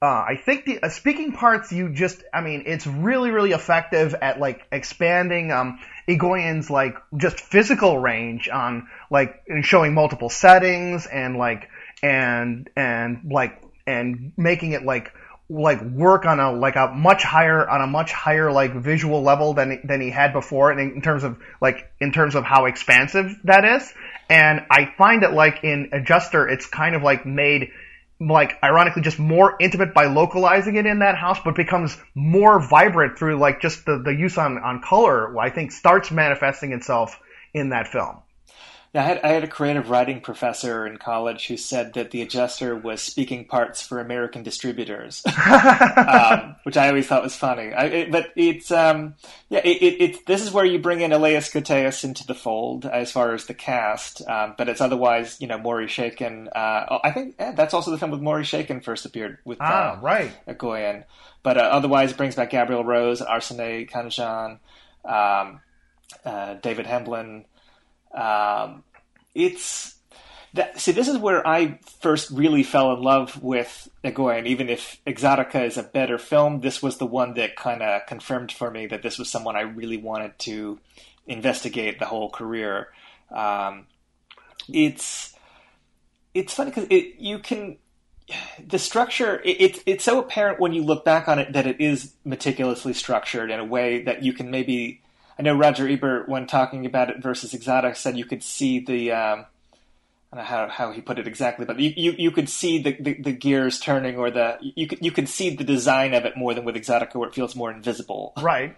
uh, 0.00 0.06
I 0.06 0.40
think 0.44 0.64
the 0.64 0.80
uh, 0.82 0.88
speaking 0.90 1.32
parts. 1.32 1.72
You 1.72 1.88
just. 1.92 2.22
I 2.32 2.40
mean, 2.40 2.64
it's 2.66 2.86
really, 2.86 3.30
really 3.30 3.52
effective 3.52 4.14
at 4.20 4.38
like 4.38 4.62
expanding 4.70 5.50
um, 5.50 5.80
Egoyan's 6.08 6.70
like 6.70 6.94
just 7.16 7.40
physical 7.40 7.98
range 7.98 8.48
on 8.48 8.88
like 9.10 9.42
and 9.48 9.64
showing 9.64 9.94
multiple 9.94 10.30
settings 10.30 11.06
and 11.06 11.36
like 11.36 11.68
and 12.02 12.70
and 12.76 13.30
like 13.30 13.60
and 13.86 14.32
making 14.36 14.72
it 14.72 14.84
like 14.84 15.12
like 15.50 15.80
work 15.82 16.26
on 16.26 16.40
a 16.40 16.52
like 16.52 16.76
a 16.76 16.88
much 16.88 17.22
higher 17.22 17.68
on 17.68 17.80
a 17.80 17.86
much 17.86 18.12
higher 18.12 18.52
like 18.52 18.74
visual 18.74 19.22
level 19.22 19.54
than 19.54 19.80
than 19.84 20.00
he 20.00 20.10
had 20.10 20.32
before 20.32 20.70
in, 20.72 20.78
in 20.78 21.00
terms 21.00 21.24
of 21.24 21.38
like 21.60 21.90
in 22.00 22.12
terms 22.12 22.34
of 22.34 22.44
how 22.44 22.66
expansive 22.66 23.34
that 23.44 23.64
is 23.64 23.94
And 24.28 24.66
I 24.70 24.92
find 24.96 25.22
that 25.22 25.32
like 25.32 25.64
in 25.64 25.90
Adjuster, 25.92 26.48
it's 26.48 26.66
kind 26.66 26.94
of 26.94 27.02
like 27.02 27.24
made 27.24 27.70
like 28.20 28.58
ironically 28.62 29.02
just 29.02 29.18
more 29.18 29.56
intimate 29.60 29.94
by 29.94 30.06
localizing 30.06 30.76
it 30.76 30.86
in 30.86 30.98
that 30.98 31.16
house, 31.16 31.38
but 31.44 31.54
becomes 31.54 31.96
more 32.14 32.60
vibrant 32.60 33.18
through 33.18 33.36
like 33.36 33.60
just 33.60 33.86
the, 33.86 33.98
the 34.04 34.12
use 34.12 34.36
on, 34.36 34.58
on 34.58 34.82
color, 34.82 35.38
I 35.38 35.50
think 35.50 35.72
starts 35.72 36.10
manifesting 36.10 36.72
itself 36.72 37.18
in 37.54 37.70
that 37.70 37.88
film. 37.88 38.18
I 38.94 39.02
had 39.02 39.20
I 39.22 39.28
had 39.28 39.44
a 39.44 39.48
creative 39.48 39.90
writing 39.90 40.20
professor 40.20 40.86
in 40.86 40.96
college 40.96 41.46
who 41.46 41.58
said 41.58 41.92
that 41.94 42.10
the 42.10 42.22
adjuster 42.22 42.74
was 42.74 43.02
speaking 43.02 43.44
parts 43.44 43.82
for 43.82 44.00
American 44.00 44.42
distributors, 44.42 45.22
um, 45.96 46.56
which 46.62 46.76
I 46.78 46.88
always 46.88 47.06
thought 47.06 47.22
was 47.22 47.36
funny. 47.36 47.72
I, 47.74 47.84
it, 47.84 48.10
but 48.10 48.32
it's 48.34 48.70
um, 48.70 49.14
yeah, 49.50 49.60
it, 49.62 49.82
it, 49.82 50.00
it's 50.00 50.22
this 50.24 50.42
is 50.42 50.50
where 50.50 50.64
you 50.64 50.78
bring 50.78 51.02
in 51.02 51.12
Elias 51.12 51.50
Koteas 51.50 52.02
into 52.02 52.26
the 52.26 52.34
fold 52.34 52.86
as 52.86 53.12
far 53.12 53.34
as 53.34 53.44
the 53.44 53.52
cast, 53.52 54.26
um, 54.26 54.54
but 54.56 54.70
it's 54.70 54.80
otherwise 54.80 55.38
you 55.38 55.46
know 55.46 55.58
Maury 55.58 55.86
Chaykin. 55.86 56.48
Uh, 56.48 56.98
I 57.04 57.10
think 57.10 57.34
yeah, 57.38 57.52
that's 57.52 57.74
also 57.74 57.90
the 57.90 57.98
film 57.98 58.10
with 58.10 58.22
Maury 58.22 58.44
Chaykin 58.44 58.82
first 58.82 59.04
appeared 59.04 59.38
with 59.44 59.58
ah 59.60 59.98
uh, 59.98 60.00
right 60.00 60.32
Goyen, 60.56 61.04
but 61.42 61.58
uh, 61.58 61.60
otherwise 61.60 62.14
brings 62.14 62.36
back 62.36 62.50
Gabrielle 62.50 62.84
Rose, 62.84 63.20
Arsinée 63.20 63.88
Khanjian, 63.88 64.60
um, 65.04 65.60
uh, 66.24 66.54
David 66.54 66.86
Hemblen. 66.86 67.44
Um, 68.14 68.84
it's 69.34 69.96
that, 70.54 70.80
see, 70.80 70.92
this 70.92 71.08
is 71.08 71.18
where 71.18 71.46
I 71.46 71.78
first 72.00 72.30
really 72.30 72.62
fell 72.62 72.92
in 72.94 73.02
love 73.02 73.42
with 73.42 73.88
Egoyan. 74.02 74.46
Even 74.46 74.68
if 74.68 74.98
Exotica 75.06 75.64
is 75.64 75.76
a 75.76 75.82
better 75.82 76.18
film, 76.18 76.60
this 76.60 76.82
was 76.82 76.98
the 76.98 77.06
one 77.06 77.34
that 77.34 77.56
kind 77.56 77.82
of 77.82 78.06
confirmed 78.06 78.50
for 78.50 78.70
me 78.70 78.86
that 78.86 79.02
this 79.02 79.18
was 79.18 79.28
someone 79.28 79.56
I 79.56 79.62
really 79.62 79.98
wanted 79.98 80.38
to 80.40 80.80
investigate 81.26 81.98
the 81.98 82.06
whole 82.06 82.30
career. 82.30 82.88
Um, 83.30 83.86
it's 84.72 85.34
it's 86.34 86.54
funny 86.54 86.70
because 86.70 86.86
it 86.90 87.16
you 87.18 87.38
can 87.38 87.78
the 88.66 88.78
structure 88.78 89.40
it, 89.44 89.60
it, 89.60 89.82
it's 89.86 90.04
so 90.04 90.18
apparent 90.18 90.60
when 90.60 90.72
you 90.72 90.82
look 90.82 91.04
back 91.04 91.28
on 91.28 91.38
it 91.38 91.52
that 91.54 91.66
it 91.66 91.80
is 91.80 92.14
meticulously 92.24 92.92
structured 92.92 93.50
in 93.50 93.58
a 93.58 93.64
way 93.64 94.02
that 94.02 94.22
you 94.22 94.32
can 94.32 94.50
maybe 94.50 95.00
I 95.38 95.42
know 95.42 95.56
Roger 95.56 95.88
Ebert, 95.88 96.28
when 96.28 96.46
talking 96.46 96.84
about 96.84 97.10
it 97.10 97.22
versus 97.22 97.54
Exotic, 97.54 97.96
said 97.96 98.16
you 98.18 98.24
could 98.24 98.42
see 98.42 98.80
the. 98.80 99.12
Um, 99.12 99.46
I 100.30 100.36
don't 100.36 100.44
know 100.44 100.48
how, 100.50 100.68
how 100.68 100.92
he 100.92 101.00
put 101.00 101.18
it 101.18 101.26
exactly, 101.26 101.64
but 101.64 101.80
you, 101.80 101.90
you, 101.96 102.14
you 102.18 102.30
could 102.30 102.50
see 102.50 102.82
the, 102.82 102.92
the, 103.00 103.14
the, 103.14 103.32
gears 103.32 103.80
turning 103.80 104.18
or 104.18 104.30
the 104.30 104.58
you 104.60 104.86
could 104.86 104.98
you 105.00 105.10
could 105.10 105.26
see 105.26 105.56
the 105.56 105.64
design 105.64 106.12
of 106.12 106.26
it 106.26 106.36
more 106.36 106.52
than 106.52 106.66
with 106.66 106.74
Exotica 106.74 107.14
where 107.14 107.30
it 107.30 107.34
feels 107.34 107.56
more 107.56 107.70
invisible. 107.70 108.34
Right. 108.38 108.76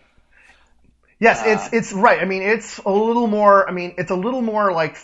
Yes, 1.19 1.41
uh, 1.41 1.45
it's 1.47 1.73
it's 1.73 1.93
right. 1.93 2.21
I 2.21 2.25
mean, 2.25 2.43
it's 2.43 2.79
a 2.79 2.91
little 2.91 3.27
more. 3.27 3.69
I 3.69 3.73
mean, 3.73 3.95
it's 3.99 4.13
a 4.13 4.17
little 4.17 4.43
more 4.43 4.73
like 4.73 4.97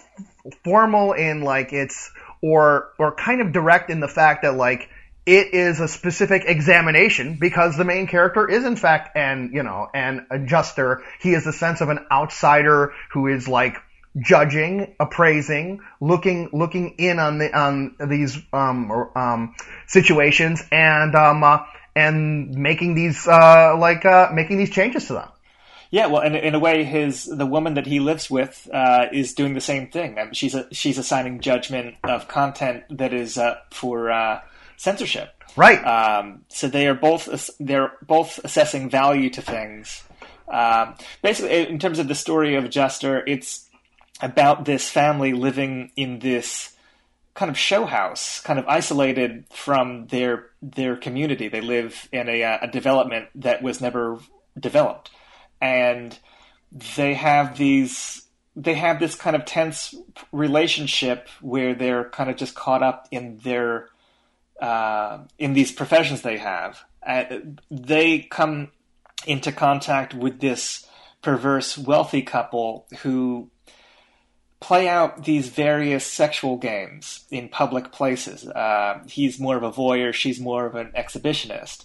formal 0.63 1.15
in 1.15 1.43
like 1.43 1.73
it's 1.73 2.13
or 2.41 2.93
or 2.97 3.13
kind 3.15 3.41
of 3.41 3.51
direct 3.53 3.91
in 3.91 3.99
the 3.99 4.09
fact 4.09 4.43
that 4.43 4.55
like 4.55 4.89
it 5.27 5.53
is 5.53 5.81
a 5.81 5.89
specific 5.89 6.45
examination 6.47 7.37
because 7.39 7.77
the 7.77 7.85
main 7.85 8.07
character 8.07 8.49
is 8.49 8.65
in 8.65 8.77
fact 8.77 9.17
an 9.17 9.51
you 9.53 9.65
know 9.65 9.89
an 9.93 10.27
adjuster. 10.31 11.03
He 11.21 11.35
is 11.35 11.45
the 11.45 11.53
sense 11.53 11.81
of 11.81 11.89
an 11.89 12.07
outsider 12.11 12.93
who 13.13 13.27
is 13.27 13.49
like 13.49 13.77
judging, 14.19 14.95
appraising, 15.01 15.81
looking 16.01 16.49
looking 16.53 16.95
in 16.99 17.19
on 17.19 17.39
the 17.39 17.57
on 17.57 17.97
these 18.09 18.39
um, 18.53 19.11
um, 19.17 19.55
situations 19.89 20.63
and 20.71 21.15
um, 21.17 21.43
uh, 21.43 21.59
and 21.97 22.51
making 22.51 22.95
these 22.95 23.27
uh, 23.27 23.77
like 23.77 24.05
uh, 24.05 24.31
making 24.33 24.59
these 24.59 24.71
changes 24.71 25.09
to 25.09 25.15
them. 25.15 25.29
Yeah, 25.89 26.07
well, 26.07 26.23
in, 26.23 26.35
in 26.35 26.55
a 26.55 26.59
way, 26.59 26.83
his 26.85 27.25
the 27.25 27.47
woman 27.47 27.75
that 27.75 27.87
he 27.87 28.01
lives 28.01 28.31
with 28.31 28.69
uh, 28.73 29.07
is 29.13 29.35
doing 29.35 29.55
the 29.55 29.61
same 29.61 29.89
thing. 29.89 30.19
I 30.19 30.25
mean, 30.25 30.35
she's 30.35 30.55
a, 30.55 30.73
she's 30.73 30.99
assigning 30.99 31.41
judgment 31.41 31.97
of 32.05 32.29
content 32.29 32.85
that 32.91 33.13
is 33.13 33.39
for 33.71 34.11
uh, 34.11 34.41
censorship. 34.77 35.43
Right. 35.57 35.83
Um, 35.85 36.45
so 36.49 36.69
they 36.69 36.87
are 36.87 36.95
both 36.95 37.51
they're 37.59 37.93
both 38.03 38.39
assessing 38.45 38.91
value 38.91 39.31
to 39.31 39.43
things. 39.43 40.05
Um, 40.49 40.95
basically, 41.23 41.69
in 41.69 41.79
terms 41.79 41.99
of 41.99 42.09
the 42.09 42.15
story 42.15 42.55
of 42.55 42.65
Adjuster, 42.65 43.25
it's 43.27 43.69
about 44.21 44.65
this 44.65 44.89
family 44.89 45.33
living 45.33 45.91
in 45.97 46.19
this 46.21 46.77
kind 47.35 47.51
of 47.51 47.59
show 47.59 47.85
house, 47.85 48.41
kind 48.41 48.59
of 48.59 48.67
isolated 48.67 49.45
from 49.51 50.07
their 50.09 50.51
their 50.63 50.97
community. 50.97 51.49
They 51.49 51.61
live 51.61 52.09
in 52.13 52.29
a, 52.29 52.43
a 52.43 52.69
development 52.71 53.29
that 53.37 53.63
was 53.63 53.81
never 53.81 54.19
developed, 54.59 55.11
and 55.61 56.19
they 56.97 57.15
have 57.15 57.57
these 57.57 58.23
they 58.57 58.75
have 58.75 58.99
this 58.99 59.15
kind 59.15 59.37
of 59.37 59.45
tense 59.45 59.95
relationship 60.33 61.29
where 61.43 61.75
they're 61.75 62.09
kind 62.09 62.31
of 62.31 62.37
just 62.37 62.55
caught 62.55 62.83
up 62.83 63.07
in 63.11 63.39
their 63.45 63.89
uh, 64.61 65.19
in 65.39 65.53
these 65.53 65.73
professions 65.73 66.23
they 66.23 66.39
have, 66.39 66.85
uh, 67.07 67.25
they 67.71 68.21
come 68.21 68.71
into 69.27 69.53
contact 69.53 70.15
with 70.15 70.41
this 70.41 70.87
perverse 71.23 71.77
wealthy 71.77 72.23
couple 72.23 72.87
who 73.01 73.51
play 74.61 74.89
out 74.89 75.25
these 75.25 75.49
various 75.49 76.07
sexual 76.07 76.57
games 76.57 77.27
in 77.31 77.49
public 77.49 77.93
places. 77.93 78.47
Uh, 78.47 79.03
he's 79.09 79.39
more 79.39 79.57
of 79.57 79.63
a 79.63 79.71
voyeur, 79.71 80.13
she's 80.13 80.41
more 80.41 80.67
of 80.67 80.75
an 80.75 80.93
exhibitionist. 80.97 81.85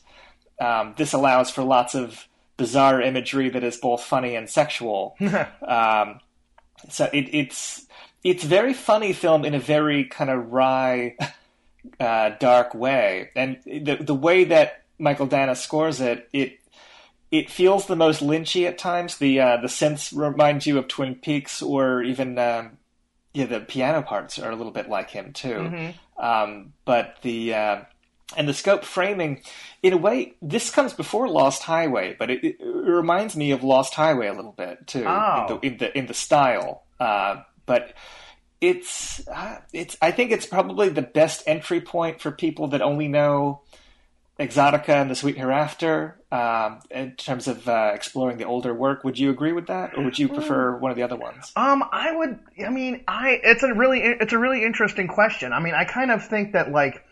Um, 0.59 0.93
this 0.97 1.13
allows 1.13 1.49
for 1.49 1.63
lots 1.63 1.95
of 1.95 2.27
bizarre 2.57 3.01
imagery 3.01 3.49
that 3.49 3.63
is 3.63 3.77
both 3.77 4.03
funny 4.03 4.35
and 4.35 4.49
sexual. 4.49 5.15
um, 5.67 6.19
so 6.89 7.09
it, 7.11 7.29
it's 7.33 7.85
it's 8.23 8.43
very 8.43 8.73
funny 8.73 9.13
film 9.13 9.45
in 9.45 9.55
a 9.55 9.59
very 9.59 10.05
kind 10.05 10.29
of 10.29 10.51
wry 10.51 11.15
uh, 11.99 12.31
dark 12.39 12.73
way, 12.73 13.29
and 13.35 13.57
the 13.65 13.97
the 13.99 14.15
way 14.15 14.45
that 14.45 14.83
Mychael 14.99 15.29
Danna 15.29 15.55
scores 15.55 15.99
it, 16.01 16.29
it 16.33 16.59
it 17.31 17.49
feels 17.49 17.87
the 17.87 17.95
most 17.95 18.21
lynchy 18.21 18.67
at 18.67 18.77
times. 18.77 19.17
The 19.17 19.39
uh, 19.39 19.57
the 19.57 19.67
synths 19.67 20.15
remind 20.15 20.65
you 20.65 20.77
of 20.77 20.87
Twin 20.87 21.15
Peaks, 21.15 21.61
or 21.61 22.03
even 22.03 22.37
um, 22.37 22.77
yeah, 23.33 23.45
the 23.45 23.61
piano 23.61 24.01
parts 24.01 24.37
are 24.39 24.51
a 24.51 24.55
little 24.55 24.71
bit 24.71 24.89
like 24.89 25.09
him 25.09 25.33
too. 25.33 25.47
Mm-hmm. 25.47 26.23
Um, 26.23 26.73
but 26.85 27.17
the 27.21 27.53
uh, 27.53 27.81
and 28.37 28.47
the 28.47 28.53
scope 28.53 28.83
framing, 28.83 29.41
in 29.81 29.93
a 29.93 29.97
way, 29.97 30.33
this 30.41 30.69
comes 30.69 30.93
before 30.93 31.27
Lost 31.27 31.63
Highway, 31.63 32.15
but 32.17 32.29
it, 32.29 32.43
it 32.43 32.57
reminds 32.61 33.35
me 33.35 33.51
of 33.51 33.63
Lost 33.63 33.93
Highway 33.93 34.27
a 34.27 34.33
little 34.33 34.53
bit 34.53 34.87
too 34.87 35.05
oh. 35.05 35.47
in, 35.47 35.47
the, 35.47 35.67
in 35.67 35.77
the 35.77 35.97
in 35.97 36.05
the 36.07 36.13
style. 36.13 36.83
Uh, 36.99 37.41
but 37.65 37.93
it's 38.61 39.27
uh, 39.27 39.57
it's 39.73 39.97
I 40.01 40.11
think 40.11 40.31
it's 40.31 40.45
probably 40.45 40.89
the 40.89 41.01
best 41.01 41.43
entry 41.47 41.81
point 41.81 42.21
for 42.21 42.31
people 42.31 42.69
that 42.69 42.81
only 42.81 43.07
know 43.07 43.61
Exotica 44.39 44.89
and 44.89 45.09
the 45.09 45.15
Sweet 45.15 45.35
Hereafter 45.35 46.19
um, 46.31 46.79
in 46.91 47.15
terms 47.15 47.47
of 47.47 47.67
uh, 47.67 47.91
exploring 47.93 48.37
the 48.37 48.45
older 48.45 48.73
work. 48.73 49.03
Would 49.03 49.17
you 49.17 49.31
agree 49.31 49.51
with 49.51 49.67
that, 49.67 49.97
or 49.97 50.03
would 50.03 50.17
you 50.17 50.29
prefer 50.29 50.73
mm. 50.73 50.79
one 50.79 50.91
of 50.91 50.97
the 50.97 51.03
other 51.03 51.15
ones? 51.15 51.51
Um, 51.55 51.83
I 51.91 52.15
would. 52.15 52.39
I 52.63 52.69
mean, 52.69 53.03
I 53.07 53.39
it's 53.43 53.63
a 53.63 53.73
really 53.73 54.01
it's 54.01 54.33
a 54.33 54.39
really 54.39 54.63
interesting 54.63 55.07
question. 55.07 55.53
I 55.53 55.59
mean, 55.59 55.73
I 55.73 55.85
kind 55.85 56.11
of 56.11 56.25
think 56.25 56.53
that 56.53 56.71
like. 56.71 57.03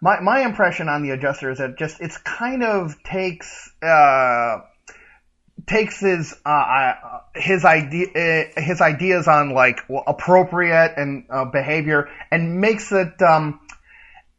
My, 0.00 0.20
my 0.20 0.42
impression 0.42 0.88
on 0.88 1.02
the 1.02 1.10
adjuster 1.10 1.50
is 1.50 1.58
that 1.58 1.76
just 1.76 2.00
it's 2.00 2.16
kind 2.18 2.62
of 2.62 3.02
takes 3.02 3.68
uh, 3.82 4.58
takes 5.66 6.00
his 6.00 6.34
uh, 6.44 6.48
uh, 6.48 7.20
his 7.34 7.64
idea 7.64 8.06
uh, 8.56 8.60
his 8.60 8.80
ideas 8.80 9.26
on 9.28 9.50
like 9.50 9.80
appropriate 10.06 10.94
and 10.96 11.24
uh, 11.30 11.44
behavior 11.46 12.08
and 12.30 12.60
makes 12.60 12.92
it 12.92 13.20
um, 13.22 13.60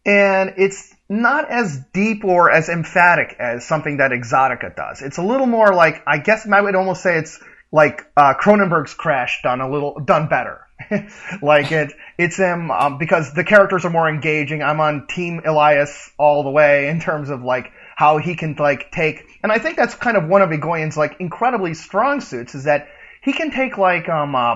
and 0.05 0.53
it's 0.57 0.93
not 1.09 1.49
as 1.49 1.79
deep 1.93 2.23
or 2.23 2.51
as 2.51 2.69
emphatic 2.69 3.35
as 3.39 3.65
something 3.65 3.97
that 3.97 4.11
Exotica 4.11 4.75
does. 4.75 5.01
It's 5.01 5.17
a 5.17 5.23
little 5.23 5.47
more 5.47 5.73
like 5.73 6.03
I 6.07 6.19
guess 6.19 6.47
I 6.47 6.61
would 6.61 6.75
almost 6.75 7.01
say 7.01 7.17
it's 7.17 7.39
like 7.71 8.05
uh, 8.15 8.33
Cronenberg's 8.35 8.93
Crash 8.93 9.41
done 9.43 9.61
a 9.61 9.69
little 9.69 9.99
done 9.99 10.27
better. 10.27 10.65
like 11.41 11.71
it, 11.71 11.91
it's 12.17 12.37
him 12.37 12.71
um, 12.71 12.97
because 12.97 13.33
the 13.33 13.43
characters 13.43 13.85
are 13.85 13.89
more 13.89 14.07
engaging. 14.07 14.63
I'm 14.63 14.79
on 14.79 15.07
Team 15.07 15.41
Elias 15.45 16.09
all 16.17 16.43
the 16.43 16.49
way 16.49 16.87
in 16.87 16.99
terms 17.01 17.29
of 17.29 17.43
like 17.43 17.71
how 17.99 18.17
he 18.17 18.33
can 18.33 18.55
like 18.57 18.93
take, 18.93 19.25
and 19.43 19.51
I 19.51 19.59
think 19.59 19.75
that's 19.75 19.93
kind 19.93 20.15
of 20.15 20.25
one 20.25 20.41
of 20.41 20.51
Egoyan's 20.51 20.95
like 20.95 21.17
incredibly 21.19 21.73
strong 21.73 22.21
suits 22.21 22.55
is 22.55 22.63
that 22.63 22.87
he 23.21 23.33
can 23.33 23.51
take 23.51 23.77
like 23.77 24.07
um 24.07 24.35
uh, 24.35 24.55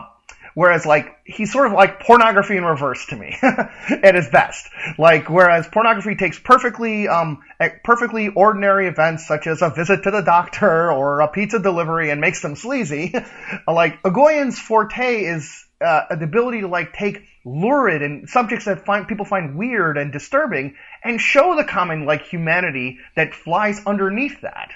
whereas 0.54 0.86
like 0.86 1.14
he's 1.26 1.52
sort 1.52 1.68
of 1.68 1.74
like 1.74 2.00
pornography 2.00 2.56
in 2.56 2.64
reverse 2.64 3.06
to 3.08 3.18
me 3.18 3.36
at 3.42 4.16
his 4.16 4.30
best. 4.30 4.70
Like 4.98 5.30
whereas 5.30 5.68
pornography 5.68 6.16
takes 6.16 6.40
perfectly 6.40 7.10
um 7.10 7.42
perfectly 7.84 8.30
ordinary 8.30 8.88
events 8.88 9.28
such 9.28 9.46
as 9.46 9.62
a 9.62 9.70
visit 9.72 10.04
to 10.04 10.12
the 10.12 10.22
doctor 10.22 10.90
or 10.90 11.20
a 11.20 11.28
pizza 11.28 11.60
delivery 11.60 12.12
and 12.12 12.22
makes 12.22 12.42
them 12.42 12.56
sleazy. 12.56 13.14
like 13.68 14.02
Egoyan's 14.04 14.58
forte 14.58 15.26
is 15.26 15.66
uh, 15.82 16.16
the 16.16 16.24
ability 16.24 16.62
to 16.62 16.70
like 16.70 16.94
take 16.94 17.20
lurid 17.46 18.02
and 18.02 18.30
subjects 18.30 18.66
that 18.66 18.86
find 18.86 19.08
people 19.08 19.26
find 19.26 19.58
weird 19.58 19.98
and 19.98 20.12
disturbing 20.12 20.76
and 21.04 21.20
show 21.20 21.56
the 21.56 21.64
common 21.64 22.06
like 22.06 22.24
humanity 22.24 23.00
that 23.16 23.34
flies 23.34 23.82
underneath 23.86 24.42
that. 24.42 24.72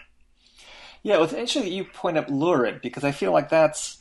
Yeah, 1.03 1.15
well, 1.15 1.24
it's 1.24 1.34
interesting 1.34 1.63
that 1.63 1.72
you 1.72 1.86
point 1.86 2.18
up 2.18 2.30
lurid 2.30 2.82
because 2.82 3.03
I 3.03 3.11
feel 3.11 3.32
like 3.32 3.49
that's 3.49 3.97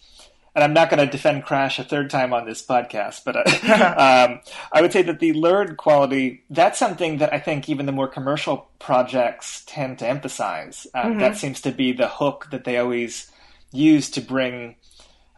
and 0.57 0.65
I'm 0.65 0.73
not 0.73 0.89
going 0.89 1.05
to 1.05 1.07
defend 1.07 1.45
Crash 1.45 1.79
a 1.79 1.85
third 1.85 2.09
time 2.09 2.33
on 2.33 2.47
this 2.47 2.65
podcast, 2.65 3.25
but 3.27 3.37
uh, 3.69 4.27
um, 4.27 4.41
I 4.73 4.81
would 4.81 4.91
say 4.91 5.03
that 5.03 5.21
the 5.21 5.35
lurid 5.35 5.77
quality, 5.77 6.45
that's 6.49 6.79
something 6.79 7.19
that 7.19 7.33
I 7.35 7.39
think 7.39 7.69
even 7.69 7.85
the 7.85 7.93
more 7.93 8.09
commercial 8.09 8.67
projects 8.79 9.63
tend 9.67 9.99
to 9.99 10.09
emphasize. 10.09 10.87
Um, 10.95 11.11
mm-hmm. 11.11 11.21
That 11.21 11.37
seems 11.37 11.61
to 11.61 11.73
be 11.73 11.93
the 11.93 12.09
hook 12.09 12.49
that 12.53 12.65
they 12.65 12.79
always 12.79 13.31
use 13.71 14.09
to 14.13 14.23
bring 14.23 14.77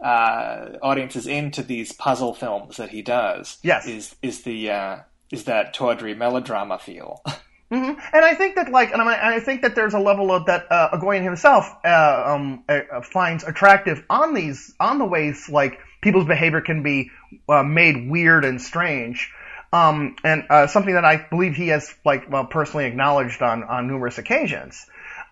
uh, 0.02 0.78
audiences 0.82 1.26
into 1.26 1.62
these 1.62 1.92
puzzle 1.92 2.34
films 2.34 2.76
that 2.76 2.90
he 2.90 3.02
does. 3.02 3.58
Yes. 3.62 3.86
Is, 3.86 4.16
is 4.22 4.42
the, 4.42 4.70
uh, 4.70 4.98
is 5.30 5.44
that 5.44 5.74
tawdry 5.74 6.14
melodrama 6.14 6.78
feel. 6.78 7.22
Mm-hmm. 7.70 8.00
And 8.14 8.24
I 8.24 8.34
think 8.34 8.54
that, 8.54 8.70
like, 8.70 8.92
and 8.92 9.02
I 9.02 9.40
think 9.40 9.60
that 9.60 9.74
there's 9.74 9.92
a 9.92 9.98
level 9.98 10.32
of 10.32 10.46
that 10.46 10.72
uh, 10.72 10.96
Egoyan 10.96 11.22
himself 11.22 11.70
uh, 11.84 12.22
um, 12.26 12.64
uh, 12.66 13.02
finds 13.02 13.44
attractive 13.44 14.02
on 14.08 14.32
these, 14.32 14.74
on 14.80 14.98
the 14.98 15.04
ways 15.04 15.50
like 15.50 15.78
people's 16.00 16.26
behavior 16.26 16.62
can 16.62 16.82
be 16.82 17.10
uh, 17.48 17.62
made 17.62 18.08
weird 18.08 18.46
and 18.46 18.60
strange. 18.60 19.30
Um, 19.72 20.16
and 20.24 20.44
uh, 20.48 20.66
something 20.66 20.94
that 20.94 21.04
I 21.04 21.26
believe 21.28 21.54
he 21.54 21.68
has 21.68 21.94
like 22.04 22.30
well, 22.30 22.46
personally 22.46 22.86
acknowledged 22.86 23.42
on 23.42 23.64
on 23.64 23.86
numerous 23.86 24.16
occasions. 24.16 24.86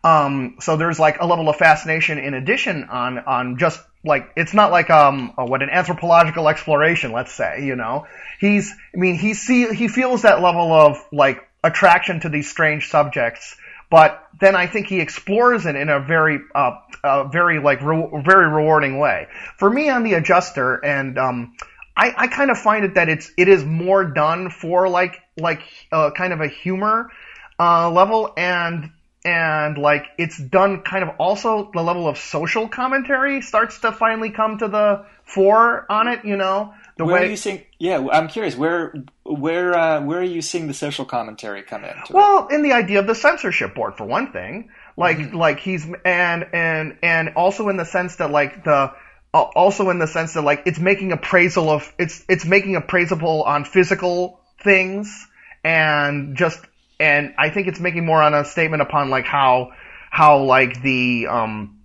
Um, 0.06 0.58
so 0.60 0.76
there's 0.76 1.00
like 1.00 1.20
a 1.20 1.26
level 1.26 1.48
of 1.48 1.56
fascination 1.56 2.18
in 2.18 2.34
addition 2.34 2.84
on 2.84 3.18
on 3.18 3.58
just 3.58 3.80
like 4.04 4.30
it's 4.36 4.54
not 4.54 4.70
like 4.70 4.88
um 4.88 5.32
what 5.36 5.62
an 5.62 5.70
anthropological 5.70 6.48
exploration, 6.48 7.10
let's 7.10 7.32
say, 7.32 7.64
you 7.64 7.74
know. 7.74 8.06
He's 8.38 8.72
I 8.94 8.98
mean 8.98 9.16
he 9.16 9.34
see 9.34 9.74
he 9.74 9.88
feels 9.88 10.22
that 10.22 10.40
level 10.40 10.72
of 10.72 11.04
like 11.12 11.42
attraction 11.64 12.20
to 12.20 12.28
these 12.28 12.48
strange 12.48 12.88
subjects. 12.88 13.56
But 13.90 14.24
then 14.40 14.56
I 14.56 14.66
think 14.66 14.86
he 14.86 15.00
explores 15.00 15.64
it 15.64 15.76
in 15.76 15.88
a 15.88 16.00
very, 16.00 16.40
uh, 16.54 16.72
uh, 17.04 17.24
very 17.24 17.60
like 17.60 17.80
re- 17.82 18.10
very 18.24 18.48
rewarding 18.48 18.98
way. 18.98 19.28
For 19.58 19.70
me, 19.70 19.88
on 19.90 20.02
the 20.02 20.14
adjuster, 20.14 20.84
and 20.84 21.16
um, 21.18 21.54
I, 21.96 22.12
I 22.16 22.26
kind 22.26 22.50
of 22.50 22.58
find 22.58 22.84
it 22.84 22.94
that 22.94 23.08
it's 23.08 23.30
it 23.36 23.48
is 23.48 23.64
more 23.64 24.04
done 24.04 24.50
for 24.50 24.88
like 24.88 25.20
like 25.36 25.62
uh, 25.92 26.10
kind 26.10 26.32
of 26.32 26.40
a 26.40 26.48
humor 26.48 27.12
uh, 27.60 27.88
level, 27.90 28.32
and 28.36 28.90
and 29.26 29.76
like 29.76 30.06
it's 30.18 30.38
done 30.38 30.82
kind 30.82 31.02
of 31.02 31.16
also 31.18 31.70
the 31.74 31.82
level 31.82 32.06
of 32.06 32.16
social 32.16 32.68
commentary 32.68 33.42
starts 33.42 33.80
to 33.80 33.90
finally 33.90 34.30
come 34.30 34.58
to 34.58 34.68
the 34.68 35.04
fore 35.24 35.84
on 35.90 36.06
it. 36.06 36.24
You 36.24 36.36
know, 36.36 36.72
the 36.96 37.04
where 37.04 37.14
way. 37.14 37.26
Are 37.26 37.30
you 37.30 37.36
seeing, 37.36 37.64
yeah, 37.78 38.06
I'm 38.12 38.28
curious. 38.28 38.56
Where 38.56 38.94
where 39.24 39.76
uh, 39.76 40.00
where 40.02 40.20
are 40.20 40.22
you 40.22 40.42
seeing 40.42 40.68
the 40.68 40.74
social 40.74 41.04
commentary 41.04 41.62
come 41.62 41.84
in? 41.84 41.94
Well, 42.10 42.46
it? 42.48 42.54
in 42.54 42.62
the 42.62 42.72
idea 42.72 43.00
of 43.00 43.08
the 43.08 43.16
censorship 43.16 43.74
board, 43.74 43.96
for 43.96 44.06
one 44.06 44.32
thing. 44.32 44.70
Like 44.96 45.18
mm-hmm. 45.18 45.36
like 45.36 45.58
he's 45.58 45.86
and 46.04 46.46
and 46.52 46.98
and 47.02 47.30
also 47.30 47.68
in 47.68 47.76
the 47.76 47.84
sense 47.84 48.16
that 48.16 48.30
like 48.30 48.64
the 48.64 48.92
also 49.34 49.90
in 49.90 49.98
the 49.98 50.06
sense 50.06 50.34
that 50.34 50.42
like 50.42 50.62
it's 50.66 50.78
making 50.78 51.10
appraisal 51.12 51.68
of 51.68 51.92
it's 51.98 52.24
it's 52.28 52.46
making 52.46 52.76
appraisable 52.76 53.42
on 53.42 53.64
physical 53.64 54.40
things 54.62 55.26
and 55.64 56.36
just 56.36 56.60
and 56.98 57.34
I 57.38 57.50
think 57.50 57.68
it's 57.68 57.80
making 57.80 58.04
more 58.04 58.22
on 58.22 58.34
a 58.34 58.44
statement 58.44 58.82
upon 58.82 59.10
like 59.10 59.26
how 59.26 59.72
how 60.10 60.42
like 60.42 60.82
the 60.82 61.26
um 61.28 61.76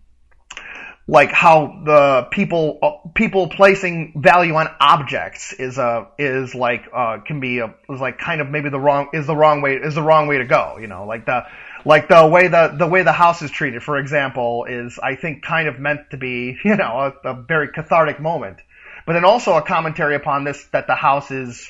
like 1.12 1.32
how 1.32 1.82
the 1.84 2.28
people 2.32 2.80
uh, 2.82 3.09
people 3.14 3.49
placing 3.49 4.14
value 4.16 4.55
on 4.55 4.70
objects 4.80 5.51
is 5.51 5.78
a 5.78 6.07
is 6.18 6.55
like 6.55 6.86
uh, 6.93 7.18
can 7.26 7.41
be 7.41 7.59
a 7.59 7.76
is 7.89 7.99
like 7.99 8.18
kind 8.18 8.39
of 8.39 8.49
maybe 8.49 8.70
the 8.70 8.80
wrong 8.80 9.09
is 9.12 9.28
the 9.28 9.36
wrong 9.36 9.62
way 9.62 9.76
is 9.76 9.95
the 9.95 10.01
wrong 10.01 10.28
way 10.28 10.38
to 10.38 10.45
go 10.45 10.78
you 10.80 10.88
know? 10.88 11.05
Like 11.05 11.26
the 11.26 11.45
like 11.84 12.07
the 12.07 12.26
way 12.26 12.47
the 12.47 12.74
the 12.78 12.88
way 12.88 13.03
the 13.03 13.12
house 13.12 13.41
is 13.41 13.51
treated 13.51 13.84
for 13.84 13.97
example 13.97 14.64
is 14.70 14.99
I 15.03 15.16
think 15.16 15.43
kind 15.43 15.68
of 15.68 15.80
meant 15.80 16.12
to 16.12 16.18
be 16.18 16.57
you 16.64 16.78
know 16.78 17.14
a, 17.26 17.30
a 17.30 17.34
very 17.34 17.68
cathartic 17.68 18.22
moment. 18.22 18.59
But 19.05 19.14
then 19.14 19.26
also 19.26 19.55
a 19.55 19.62
commentary 19.62 20.16
upon 20.16 20.45
this 20.45 20.64
that 20.72 20.88
the 20.88 20.95
house 20.95 21.30
is 21.30 21.70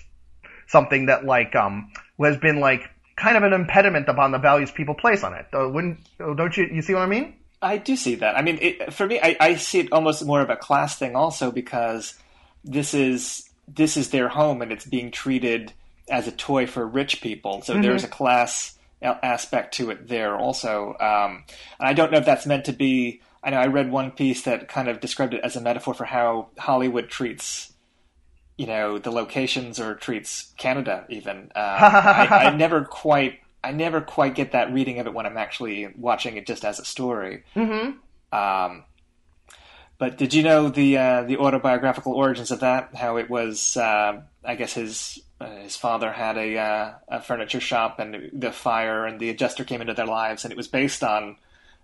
something 0.67 1.07
that 1.07 1.25
like 1.25 1.55
um 1.55 1.91
has 2.21 2.37
been 2.37 2.59
like 2.59 2.87
kind 3.15 3.37
of 3.37 3.43
an 3.43 3.53
impediment 3.53 4.07
upon 4.07 4.31
the 4.31 4.39
values 4.39 4.71
people 4.71 4.95
place 4.95 5.23
on 5.23 5.33
it. 5.33 5.47
Wouldn't 5.53 5.99
don't 6.17 6.55
you 6.55 6.69
you 6.71 6.81
see 6.81 6.93
what 6.93 7.03
I 7.03 7.07
mean? 7.07 7.35
I 7.61 7.77
do 7.77 7.95
see 7.95 8.15
that. 8.15 8.35
I 8.35 8.41
mean, 8.41 8.57
it, 8.59 8.91
for 8.91 9.05
me, 9.05 9.19
I, 9.21 9.37
I, 9.39 9.55
see 9.55 9.79
it 9.81 9.93
almost 9.93 10.25
more 10.25 10.41
of 10.41 10.49
a 10.49 10.55
class 10.55 10.97
thing, 10.97 11.15
also 11.15 11.51
because 11.51 12.15
this 12.63 12.95
is 12.95 13.47
this 13.67 13.97
is 13.97 14.09
their 14.09 14.29
home 14.29 14.61
and 14.61 14.71
it's 14.71 14.85
being 14.85 15.11
treated 15.11 15.71
as 16.09 16.27
a 16.27 16.31
toy 16.31 16.65
for 16.65 16.85
rich 16.85 17.21
people. 17.21 17.61
So 17.61 17.73
mm-hmm. 17.73 17.83
there's 17.83 18.03
a 18.03 18.07
class 18.07 18.77
aspect 19.01 19.75
to 19.75 19.91
it 19.91 20.07
there, 20.07 20.35
also. 20.35 20.95
Um, 20.99 21.43
and 21.79 21.87
I 21.87 21.93
don't 21.93 22.11
know 22.11 22.17
if 22.17 22.25
that's 22.25 22.45
meant 22.45 22.65
to 22.65 22.73
be. 22.73 23.21
I 23.43 23.49
know 23.49 23.57
I 23.57 23.67
read 23.67 23.91
one 23.91 24.11
piece 24.11 24.43
that 24.43 24.67
kind 24.67 24.87
of 24.87 24.99
described 24.99 25.33
it 25.33 25.41
as 25.43 25.55
a 25.55 25.61
metaphor 25.61 25.93
for 25.93 26.05
how 26.05 26.49
Hollywood 26.59 27.09
treats, 27.09 27.70
you 28.57 28.67
know, 28.67 28.97
the 28.97 29.11
locations 29.11 29.79
or 29.79 29.95
treats 29.95 30.53
Canada. 30.57 31.05
Even 31.09 31.51
uh, 31.55 31.59
I, 32.29 32.45
I 32.45 32.55
never 32.55 32.83
quite 32.83 33.39
I 33.63 33.71
never 33.71 34.01
quite 34.01 34.35
get 34.35 34.53
that 34.53 34.73
reading 34.73 34.99
of 34.99 35.07
it 35.07 35.13
when 35.13 35.25
I'm 35.25 35.37
actually 35.37 35.87
watching 35.97 36.37
it 36.37 36.47
just 36.47 36.65
as 36.65 36.79
a 36.79 36.85
story. 36.85 37.43
Mm-hmm. 37.55 38.37
Um, 38.37 38.83
but 39.97 40.17
did 40.17 40.33
you 40.33 40.41
know 40.41 40.69
the 40.69 40.97
uh, 40.97 41.23
the 41.23 41.37
autobiographical 41.37 42.13
origins 42.13 42.49
of 42.49 42.61
that? 42.61 42.95
How 42.95 43.17
it 43.17 43.29
was, 43.29 43.77
uh, 43.77 44.21
I 44.43 44.55
guess 44.55 44.73
his 44.73 45.19
uh, 45.39 45.57
his 45.57 45.75
father 45.75 46.11
had 46.11 46.37
a, 46.37 46.57
uh, 46.57 46.93
a 47.07 47.21
furniture 47.21 47.59
shop, 47.59 47.99
and 47.99 48.31
the 48.33 48.51
fire 48.51 49.05
and 49.05 49.19
the 49.19 49.29
adjuster 49.29 49.63
came 49.63 49.79
into 49.79 49.93
their 49.93 50.07
lives, 50.07 50.43
and 50.43 50.51
it 50.51 50.57
was 50.57 50.67
based 50.67 51.03
on 51.03 51.37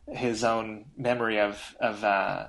his 0.07 0.43
own 0.43 0.86
memory 0.97 1.39
of 1.39 1.76
of 1.80 2.03
uh, 2.03 2.47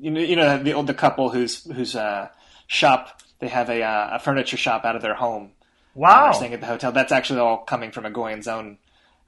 you 0.00 0.10
know 0.10 0.20
you 0.20 0.36
know 0.36 0.62
the 0.62 0.72
old 0.72 0.86
the 0.86 0.94
couple 0.94 1.28
whose 1.28 1.64
whose 1.70 1.94
uh, 1.94 2.28
shop 2.66 3.20
they 3.40 3.48
have 3.48 3.68
a, 3.70 3.82
a 3.82 4.18
furniture 4.18 4.56
shop 4.56 4.84
out 4.84 4.96
of 4.96 5.02
their 5.02 5.14
home 5.14 5.52
Wow. 5.94 6.32
staying 6.32 6.54
at 6.54 6.60
the 6.60 6.66
hotel. 6.66 6.92
That's 6.92 7.12
actually 7.12 7.40
all 7.40 7.58
coming 7.58 7.90
from 7.90 8.04
Egoyan's 8.04 8.48
own 8.48 8.78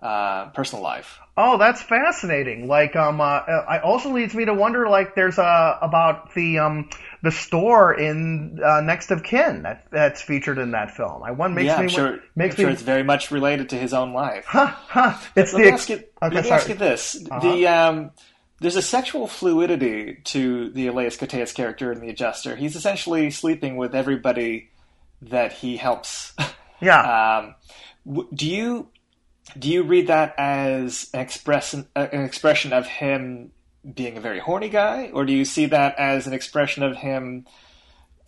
uh, 0.00 0.46
personal 0.50 0.82
life. 0.82 1.18
Oh, 1.36 1.56
that's 1.56 1.80
fascinating. 1.82 2.68
Like, 2.68 2.94
um, 2.94 3.20
uh, 3.20 3.40
it 3.46 3.82
also 3.82 4.10
leads 4.12 4.34
me 4.34 4.44
to 4.44 4.52
wonder, 4.52 4.88
like, 4.88 5.14
there's 5.14 5.38
uh, 5.38 5.78
about 5.80 6.34
the 6.34 6.58
um, 6.58 6.90
the 7.22 7.30
store 7.30 7.94
in 7.94 8.60
uh, 8.62 8.82
Next 8.82 9.10
of 9.10 9.22
Kin 9.22 9.62
that 9.62 9.86
that's 9.90 10.20
featured 10.20 10.58
in 10.58 10.72
that 10.72 10.90
film. 10.90 11.22
I 11.22 11.30
one 11.30 11.54
makes 11.54 11.66
yeah, 11.66 11.78
me 11.78 11.84
I'm 11.84 11.88
sure, 11.88 12.18
makes 12.36 12.54
I'm 12.54 12.58
sure 12.58 12.68
me 12.68 12.72
it's 12.72 12.82
very 12.82 13.02
much 13.02 13.30
related 13.30 13.70
to 13.70 13.76
his 13.76 13.94
own 13.94 14.12
life. 14.12 14.44
Huh, 14.48 14.66
huh. 14.66 15.18
It's 15.34 15.52
let 15.52 15.58
the 15.58 15.64
me 15.64 15.70
ask 15.70 15.88
you, 15.88 16.04
okay, 16.22 16.34
let 16.34 16.44
me 16.44 16.48
sorry. 16.48 16.60
ask 16.60 16.68
you 16.68 16.74
this: 16.74 17.14
Uh-huh. 17.30 17.40
the 17.40 17.66
um, 17.66 18.10
there's 18.62 18.76
a 18.76 18.82
sexual 18.82 19.26
fluidity 19.26 20.20
to 20.24 20.70
the 20.70 20.86
Elias 20.86 21.16
Koteas 21.16 21.52
character 21.52 21.92
in 21.92 22.00
the 22.00 22.08
Adjuster. 22.08 22.56
He's 22.56 22.76
essentially 22.76 23.30
sleeping 23.30 23.76
with 23.76 23.94
everybody 23.94 24.70
that 25.20 25.52
he 25.52 25.76
helps. 25.76 26.32
Yeah. 26.82 27.36
Um, 27.38 28.24
do 28.34 28.50
you 28.50 28.88
do 29.56 29.70
you 29.70 29.84
read 29.84 30.08
that 30.08 30.34
as 30.36 31.08
an 31.14 31.20
expression 31.20 31.86
an 31.94 32.24
expression 32.24 32.72
of 32.72 32.88
him 32.88 33.52
being 33.94 34.16
a 34.16 34.20
very 34.20 34.40
horny 34.40 34.68
guy, 34.68 35.12
or 35.14 35.24
do 35.24 35.32
you 35.32 35.44
see 35.44 35.66
that 35.66 35.96
as 35.96 36.26
an 36.26 36.32
expression 36.32 36.82
of 36.82 36.96
him 36.96 37.46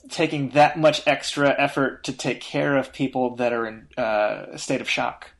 taking 0.08 0.50
that 0.50 0.78
much 0.78 1.02
extra 1.04 1.52
effort 1.58 2.04
to 2.04 2.12
take 2.12 2.40
care 2.40 2.76
of 2.76 2.92
people 2.92 3.34
that 3.36 3.52
are 3.52 3.66
in 3.66 3.88
uh, 3.98 4.46
a 4.52 4.58
state 4.58 4.80
of 4.80 4.88
shock? 4.88 5.32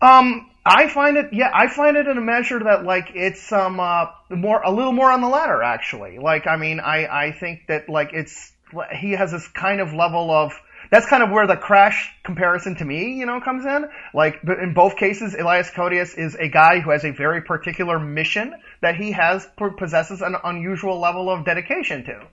Um, 0.00 0.48
I 0.66 0.88
find 0.88 1.16
it, 1.16 1.26
yeah, 1.32 1.50
I 1.54 1.68
find 1.68 1.96
it 1.96 2.06
in 2.08 2.18
a 2.18 2.20
measure 2.20 2.58
that 2.58 2.84
like 2.84 3.12
it's 3.14 3.52
um 3.52 3.78
uh, 3.78 4.06
more 4.30 4.60
a 4.62 4.70
little 4.70 4.92
more 4.92 5.10
on 5.12 5.20
the 5.20 5.28
latter 5.28 5.62
actually. 5.62 6.18
Like, 6.18 6.46
I 6.46 6.56
mean, 6.56 6.80
I 6.80 7.06
I 7.06 7.32
think 7.32 7.68
that 7.68 7.88
like 7.88 8.10
it's 8.12 8.52
he 8.92 9.12
has 9.12 9.30
this 9.30 9.46
kind 9.48 9.80
of 9.80 9.92
level 9.92 10.30
of 10.30 10.52
that's 10.90 11.06
kind 11.06 11.22
of 11.22 11.30
where 11.30 11.46
the 11.46 11.56
crash 11.56 12.12
comparison 12.24 12.76
to 12.76 12.84
me, 12.84 13.14
you 13.14 13.26
know, 13.26 13.40
comes 13.40 13.64
in. 13.64 13.86
Like, 14.14 14.40
in 14.44 14.72
both 14.72 14.96
cases, 14.96 15.34
Elias 15.34 15.70
Koteas 15.70 16.16
is 16.16 16.36
a 16.36 16.48
guy 16.48 16.78
who 16.78 16.90
has 16.90 17.04
a 17.04 17.10
very 17.10 17.42
particular 17.42 17.98
mission 17.98 18.54
that 18.82 18.94
he 18.94 19.12
has 19.12 19.46
possesses 19.78 20.22
an 20.22 20.36
unusual 20.44 21.00
level 21.00 21.28
of 21.28 21.44
dedication 21.44 22.04
to. 22.04 22.26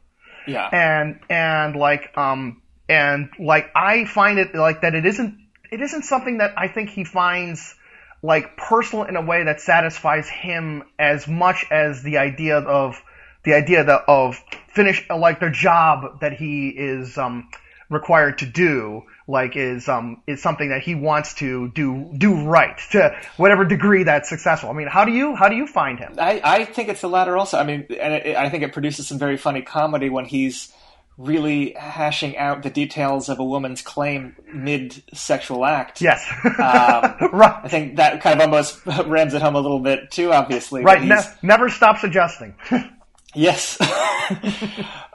Yeah. 0.48 0.68
And 0.72 1.20
and 1.30 1.76
like 1.76 2.16
um 2.18 2.62
and 2.90 3.30
like 3.40 3.72
I 3.76 4.06
find 4.06 4.40
it 4.40 4.54
like 4.54 4.82
that 4.82 4.94
it 4.94 5.06
isn't 5.06 5.40
it 5.72 5.82
isn't 5.82 6.04
something 6.04 6.40
that 6.40 6.54
I 6.58 6.68
think 6.68 6.90
he 6.90 7.04
finds 7.04 7.76
like 8.24 8.57
personal 8.57 9.03
in 9.03 9.15
a 9.15 9.21
way 9.21 9.43
that 9.43 9.61
satisfies 9.61 10.28
him 10.28 10.84
as 10.97 11.28
much 11.28 11.65
as 11.69 12.01
the 12.01 12.17
idea 12.17 12.57
of 12.57 12.99
the 13.43 13.53
idea 13.53 13.84
that 13.84 14.03
of 14.07 14.41
finish 14.69 15.05
like 15.09 15.39
the 15.39 15.49
job 15.49 16.21
that 16.21 16.34
he 16.34 16.69
is 16.69 17.17
um 17.17 17.49
required 17.89 18.39
to 18.39 18.45
do 18.45 19.03
like 19.28 19.55
is 19.55 19.88
um 19.88 20.21
is 20.26 20.41
something 20.41 20.69
that 20.69 20.82
he 20.82 20.95
wants 20.95 21.36
to 21.36 21.69
do 21.69 22.09
do 22.17 22.45
right 22.45 22.80
to 22.91 23.15
whatever 23.38 23.65
degree 23.65 24.03
that's 24.03 24.30
successful. 24.30 24.69
I 24.69 24.74
mean, 24.74 24.88
how 24.88 25.05
do 25.05 25.11
you 25.11 25.36
how 25.36 25.49
do 25.49 25.55
you 25.55 25.67
find 25.67 25.99
him? 25.99 26.15
I, 26.17 26.41
I 26.43 26.65
think 26.65 26.89
it's 26.89 27.01
the 27.01 27.09
latter 27.09 27.38
also. 27.38 27.57
I 27.57 27.63
mean, 27.63 27.86
and 27.99 28.13
it, 28.13 28.36
I 28.36 28.49
think 28.49 28.63
it 28.63 28.74
produces 28.74 29.07
some 29.07 29.19
very 29.19 29.38
funny 29.38 29.61
comedy 29.61 30.09
when 30.09 30.26
he's 30.26 30.74
really 31.18 31.74
hashing 31.74 32.38
out 32.38 32.64
the 32.64 32.70
details 32.70 33.30
of 33.30 33.39
a 33.39 33.43
woman's 33.43 33.82
claim 33.82 34.36
mid 34.53 35.03
sexual 35.14 35.66
act. 35.66 36.01
Yes, 36.01 36.28
um, 36.43 36.53
right. 37.34 37.61
I 37.64 37.68
think 37.68 37.97
that 37.97 38.22
kind 38.22 38.41
of 38.41 38.47
almost 38.47 38.86
rams 39.05 39.34
it 39.34 39.41
home 39.41 39.55
a 39.55 39.59
little 39.59 39.80
bit 39.80 40.11
too. 40.11 40.32
Obviously, 40.32 40.84
right. 40.84 41.03
Ne- 41.03 41.34
never 41.41 41.70
stops 41.70 42.03
adjusting. 42.03 42.55
yes, 43.36 43.78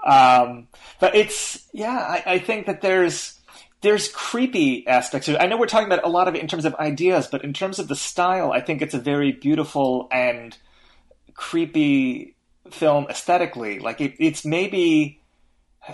Um, 0.04 0.68
but 1.00 1.14
it's 1.14 1.66
yeah, 1.72 1.96
I, 1.98 2.22
I 2.34 2.38
think 2.38 2.66
that 2.66 2.80
there's 2.80 3.38
there's 3.80 4.08
creepy 4.08 4.86
aspects. 4.86 5.28
I 5.28 5.46
know 5.46 5.58
we're 5.58 5.66
talking 5.66 5.86
about 5.86 6.04
a 6.04 6.08
lot 6.08 6.28
of 6.28 6.34
it 6.34 6.40
in 6.40 6.48
terms 6.48 6.64
of 6.64 6.74
ideas, 6.76 7.28
but 7.28 7.44
in 7.44 7.52
terms 7.52 7.78
of 7.78 7.88
the 7.88 7.96
style, 7.96 8.52
I 8.52 8.60
think 8.60 8.82
it's 8.82 8.94
a 8.94 8.98
very 8.98 9.32
beautiful 9.32 10.08
and 10.10 10.56
creepy 11.34 12.34
film 12.70 13.06
aesthetically. 13.08 13.78
Like 13.78 14.00
it, 14.00 14.14
it's 14.18 14.44
maybe, 14.44 15.17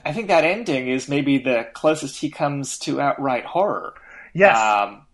I 0.04 0.12
think 0.12 0.28
that 0.28 0.44
ending 0.44 0.88
is 0.88 1.08
maybe 1.08 1.38
the 1.38 1.68
closest 1.72 2.20
he 2.20 2.30
comes 2.30 2.78
to 2.80 3.00
outright 3.00 3.44
horror. 3.44 3.94
Yes. 4.32 4.58
Um, 4.58 5.06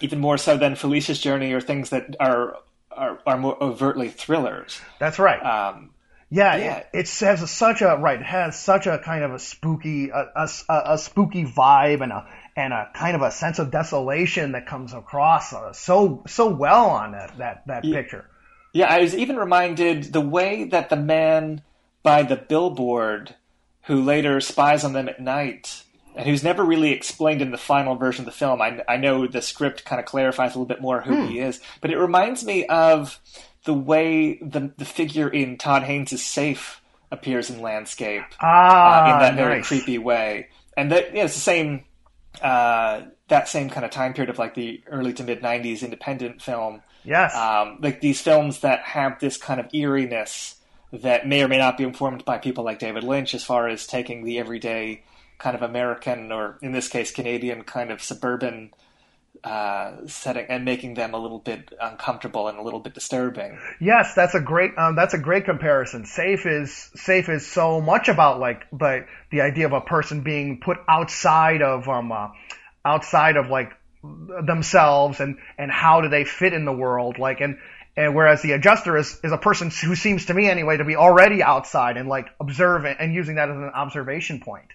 even 0.00 0.18
more 0.18 0.36
so 0.36 0.56
than 0.56 0.74
Felicia's 0.74 1.18
Journey 1.18 1.52
or 1.52 1.60
things 1.60 1.90
that 1.90 2.16
are 2.20 2.58
are, 2.90 3.20
are 3.26 3.38
more 3.38 3.62
overtly 3.62 4.08
thrillers. 4.08 4.80
That's 4.98 5.18
right. 5.18 5.40
Um, 5.40 5.90
Yeah, 6.30 6.56
Yeah. 6.56 6.76
It, 6.78 6.86
it 6.92 7.20
has 7.20 7.42
a, 7.42 7.46
such 7.46 7.80
a 7.80 7.96
right. 7.96 8.20
It 8.20 8.26
has 8.26 8.58
such 8.58 8.86
a 8.86 8.98
kind 8.98 9.24
of 9.24 9.32
a 9.32 9.38
spooky, 9.38 10.10
a, 10.10 10.30
a, 10.34 10.48
a 10.68 10.98
spooky 10.98 11.44
vibe, 11.44 12.02
and 12.02 12.12
a 12.12 12.26
and 12.56 12.72
a 12.72 12.90
kind 12.94 13.16
of 13.16 13.22
a 13.22 13.30
sense 13.30 13.58
of 13.58 13.70
desolation 13.70 14.52
that 14.52 14.66
comes 14.66 14.92
across 14.92 15.52
uh, 15.52 15.72
so 15.72 16.22
so 16.26 16.48
well 16.48 16.90
on 16.90 17.12
that 17.12 17.38
that 17.38 17.66
that 17.66 17.82
picture. 17.82 18.26
Yeah, 18.72 18.86
I 18.86 19.00
was 19.00 19.14
even 19.14 19.36
reminded 19.36 20.12
the 20.12 20.20
way 20.20 20.64
that 20.64 20.88
the 20.88 20.96
man 20.96 21.62
by 22.02 22.22
the 22.22 22.36
billboard, 22.36 23.34
who 23.84 24.00
later 24.02 24.40
spies 24.40 24.84
on 24.84 24.92
them 24.92 25.08
at 25.08 25.20
night, 25.20 25.82
and 26.14 26.26
who's 26.26 26.42
never 26.44 26.62
really 26.64 26.92
explained 26.92 27.42
in 27.42 27.50
the 27.50 27.58
final 27.58 27.94
version 27.96 28.22
of 28.22 28.26
the 28.26 28.38
film. 28.38 28.60
I, 28.62 28.82
I 28.88 28.96
know 28.96 29.26
the 29.26 29.42
script 29.42 29.84
kind 29.84 29.98
of 30.00 30.06
clarifies 30.06 30.54
a 30.54 30.58
little 30.58 30.66
bit 30.66 30.80
more 30.82 31.00
who 31.00 31.26
he 31.26 31.38
is, 31.40 31.60
but 31.80 31.90
it 31.90 31.98
reminds 31.98 32.44
me 32.44 32.66
of 32.66 33.18
the 33.64 33.74
way 33.74 34.38
the 34.42 34.72
the 34.76 34.84
figure 34.84 35.28
in 35.28 35.56
Todd 35.58 35.82
Haynes' 35.84 36.22
safe 36.24 36.80
appears 37.10 37.50
in 37.50 37.60
landscape 37.60 38.22
Ah, 38.40 39.04
uh, 39.04 39.12
in 39.14 39.18
that 39.20 39.34
very 39.36 39.56
nice. 39.58 39.68
creepy 39.68 39.98
way, 39.98 40.48
and 40.76 40.90
that 40.92 41.14
yeah, 41.14 41.24
it's 41.24 41.34
the 41.34 41.40
same. 41.40 41.84
Uh, 42.40 43.02
that 43.28 43.48
same 43.48 43.68
kind 43.70 43.84
of 43.84 43.90
time 43.90 44.14
period 44.14 44.30
of 44.30 44.38
like 44.38 44.54
the 44.54 44.82
early 44.86 45.12
to 45.12 45.22
mid 45.22 45.42
'90s 45.42 45.82
independent 45.82 46.40
film, 46.42 46.82
Yes. 47.04 47.34
um, 47.36 47.78
like 47.82 48.00
these 48.00 48.20
films 48.22 48.60
that 48.60 48.80
have 48.80 49.20
this 49.20 49.36
kind 49.36 49.60
of 49.60 49.66
eeriness 49.74 50.56
that 50.92 51.26
may 51.26 51.42
or 51.42 51.48
may 51.48 51.58
not 51.58 51.78
be 51.78 51.84
informed 51.84 52.24
by 52.24 52.38
people 52.38 52.64
like 52.64 52.78
David 52.78 53.02
Lynch 53.02 53.34
as 53.34 53.44
far 53.44 53.68
as 53.68 53.86
taking 53.86 54.24
the 54.24 54.38
everyday 54.38 55.02
kind 55.38 55.56
of 55.56 55.62
American 55.62 56.30
or 56.30 56.58
in 56.62 56.72
this 56.72 56.88
case 56.88 57.10
Canadian 57.10 57.64
kind 57.64 57.90
of 57.90 58.02
suburban 58.02 58.72
uh, 59.42 60.06
setting 60.06 60.46
and 60.48 60.64
making 60.64 60.94
them 60.94 61.14
a 61.14 61.18
little 61.18 61.38
bit 61.38 61.72
uncomfortable 61.80 62.46
and 62.46 62.58
a 62.58 62.62
little 62.62 62.78
bit 62.78 62.94
disturbing. 62.94 63.58
Yes, 63.80 64.14
that's 64.14 64.34
a 64.34 64.40
great 64.40 64.76
um, 64.78 64.94
that's 64.94 65.14
a 65.14 65.18
great 65.18 65.46
comparison. 65.46 66.06
Safe 66.06 66.46
is 66.46 66.90
safe 66.94 67.28
is 67.28 67.44
so 67.46 67.80
much 67.80 68.08
about 68.08 68.38
like 68.38 68.70
the 68.70 69.06
the 69.30 69.40
idea 69.40 69.66
of 69.66 69.72
a 69.72 69.80
person 69.80 70.20
being 70.20 70.60
put 70.60 70.78
outside 70.88 71.62
of 71.62 71.88
um 71.88 72.12
uh, 72.12 72.28
outside 72.84 73.36
of 73.36 73.48
like 73.48 73.72
themselves 74.02 75.20
and 75.20 75.38
and 75.58 75.70
how 75.70 76.00
do 76.00 76.08
they 76.08 76.24
fit 76.24 76.52
in 76.52 76.64
the 76.64 76.72
world 76.72 77.18
like 77.18 77.40
and 77.40 77.58
and 77.96 78.14
whereas 78.14 78.42
the 78.42 78.52
adjuster 78.52 78.96
is 78.96 79.18
is 79.22 79.32
a 79.32 79.38
person 79.38 79.70
who 79.70 79.94
seems 79.94 80.26
to 80.26 80.34
me 80.34 80.48
anyway 80.48 80.76
to 80.76 80.84
be 80.84 80.96
already 80.96 81.42
outside 81.42 81.96
and 81.96 82.08
like 82.08 82.26
observant 82.40 82.98
and 83.00 83.14
using 83.14 83.36
that 83.36 83.50
as 83.50 83.56
an 83.56 83.70
observation 83.74 84.40
point. 84.40 84.68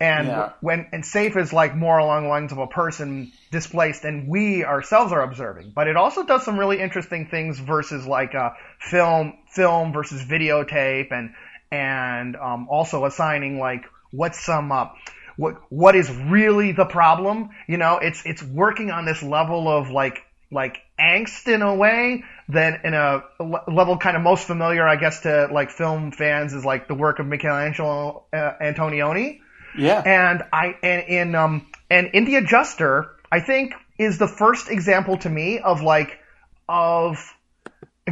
And 0.00 0.28
Yeah. 0.28 0.52
when 0.60 0.88
and 0.92 1.04
safe 1.04 1.36
is 1.36 1.52
like 1.52 1.74
more 1.76 1.98
along 1.98 2.24
the 2.24 2.28
lines 2.28 2.52
of 2.52 2.58
a 2.58 2.66
person 2.66 3.32
displaced, 3.50 4.04
and 4.04 4.28
we 4.28 4.64
ourselves 4.64 5.12
are 5.12 5.22
observing. 5.22 5.72
But 5.74 5.86
it 5.86 5.96
also 5.96 6.24
does 6.24 6.44
some 6.44 6.58
really 6.58 6.80
interesting 6.80 7.26
things 7.26 7.58
versus 7.60 8.06
like 8.06 8.34
uh, 8.34 8.50
film, 8.80 9.34
film 9.48 9.92
versus 9.92 10.22
videotape, 10.24 11.12
and 11.12 11.34
and 11.70 12.36
um, 12.36 12.68
also 12.68 13.04
assigning 13.04 13.58
like 13.58 13.84
what's 14.10 14.44
some 14.44 14.72
uh, 14.72 14.86
what 15.36 15.56
what 15.70 15.94
is 15.94 16.10
really 16.10 16.72
the 16.72 16.86
problem. 16.86 17.50
You 17.68 17.78
know, 17.78 17.98
it's 17.98 18.26
it's 18.26 18.42
working 18.42 18.90
on 18.90 19.04
this 19.04 19.22
level 19.22 19.68
of 19.68 19.90
like 19.90 20.22
like 20.50 20.78
angst 20.98 21.46
in 21.52 21.62
a 21.62 21.74
way 21.74 22.24
that 22.48 22.84
in 22.84 22.94
a 22.94 23.24
level 23.40 23.96
kind 23.98 24.16
of 24.16 24.22
most 24.22 24.46
familiar, 24.46 24.86
I 24.86 24.96
guess, 24.96 25.20
to 25.20 25.48
like 25.50 25.70
film 25.70 26.12
fans 26.12 26.52
is 26.52 26.64
like 26.64 26.88
the 26.88 26.94
work 26.94 27.18
of 27.18 27.26
Michelangelo 27.26 28.24
uh, 28.32 28.52
Antonioni. 28.60 29.40
Yeah, 29.76 30.00
and 30.00 30.42
I 30.52 30.76
and 30.82 31.08
in 31.08 31.34
um 31.34 31.66
and 31.90 32.08
in 32.14 32.24
the 32.26 32.36
adjuster 32.36 33.10
I 33.32 33.40
think 33.40 33.74
is 33.98 34.18
the 34.18 34.28
first 34.28 34.70
example 34.70 35.16
to 35.18 35.30
me 35.30 35.58
of 35.58 35.82
like 35.82 36.18
of 36.68 37.32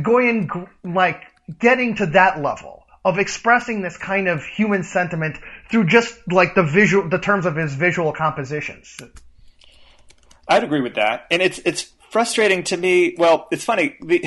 going 0.01 0.51
like 0.83 1.23
getting 1.59 1.97
to 1.97 2.07
that 2.07 2.41
level 2.41 2.85
of 3.05 3.19
expressing 3.19 3.83
this 3.83 3.97
kind 3.97 4.29
of 4.29 4.45
human 4.45 4.85
sentiment 4.85 5.37
through 5.71 5.87
just 5.87 6.17
like 6.31 6.55
the 6.55 6.63
visual 6.63 7.09
the 7.09 7.19
terms 7.19 7.47
of 7.47 7.57
his 7.57 7.75
visual 7.75 8.13
compositions. 8.13 8.97
I'd 10.49 10.65
agree 10.65 10.81
with 10.81 10.95
that, 10.97 11.27
and 11.31 11.41
it's 11.41 11.61
it's 11.65 11.92
frustrating 12.13 12.63
to 12.65 12.77
me. 12.77 13.15
Well, 13.19 13.49
it's 13.51 13.65
funny. 13.65 13.97
The, 14.01 14.25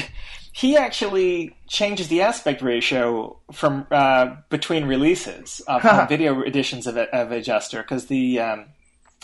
he 0.52 0.76
actually 0.78 1.56
changes 1.68 2.08
the 2.08 2.22
aspect 2.22 2.62
ratio 2.62 3.38
from 3.54 3.86
uh, 3.92 4.36
between 4.50 4.86
releases 4.86 5.60
of 5.68 5.82
home 6.00 6.08
video 6.08 6.42
editions 6.44 6.88
of, 6.88 6.98
of 6.98 7.32
Adjuster 7.32 7.82
because 7.82 8.08
the 8.08 8.40
um, 8.40 8.66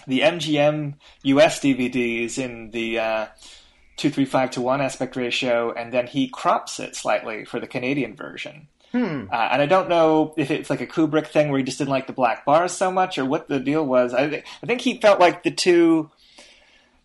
the 0.07 0.19
MGM 0.21 0.95
US 1.23 1.59
DVD 1.59 2.23
is 2.25 2.37
in 2.37 2.71
the 2.71 2.99
uh, 2.99 3.25
two 3.97 4.09
three 4.09 4.25
five 4.25 4.51
to 4.51 4.61
one 4.61 4.81
aspect 4.81 5.15
ratio, 5.15 5.71
and 5.73 5.91
then 5.93 6.07
he 6.07 6.27
crops 6.27 6.79
it 6.79 6.95
slightly 6.95 7.45
for 7.45 7.59
the 7.59 7.67
Canadian 7.67 8.15
version. 8.15 8.67
Uh, 9.31 9.49
and 9.53 9.61
I 9.61 9.65
don't 9.67 9.87
know 9.87 10.33
if 10.35 10.51
it's 10.51 10.69
like 10.69 10.81
a 10.81 10.87
Kubrick 10.87 11.27
thing 11.27 11.49
where 11.49 11.57
he 11.59 11.63
just 11.63 11.77
didn't 11.77 11.91
like 11.91 12.07
the 12.07 12.13
black 12.13 12.43
bars 12.43 12.73
so 12.73 12.91
much, 12.91 13.17
or 13.17 13.23
what 13.23 13.47
the 13.47 13.59
deal 13.59 13.85
was. 13.85 14.13
I, 14.13 14.29
thi- 14.29 14.43
I 14.61 14.65
think 14.67 14.81
he 14.81 14.99
felt 14.99 15.19
like 15.19 15.43
the 15.43 15.51
two. 15.51 16.11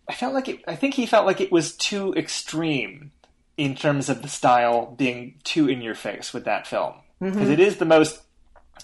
I 0.08 0.14
felt 0.14 0.34
like 0.34 0.48
it. 0.48 0.62
I 0.66 0.76
think 0.76 0.94
he 0.94 1.06
felt 1.06 1.26
like 1.26 1.40
it 1.40 1.50
was 1.50 1.76
too 1.76 2.14
extreme 2.14 3.12
in 3.56 3.74
terms 3.74 4.08
of 4.08 4.22
the 4.22 4.28
style 4.28 4.94
being 4.96 5.40
too 5.44 5.68
in 5.68 5.80
your 5.80 5.94
face 5.94 6.32
with 6.32 6.44
that 6.44 6.66
film 6.66 6.94
because 7.20 7.48
is 7.48 7.78
the 7.78 7.84
most 7.84 8.20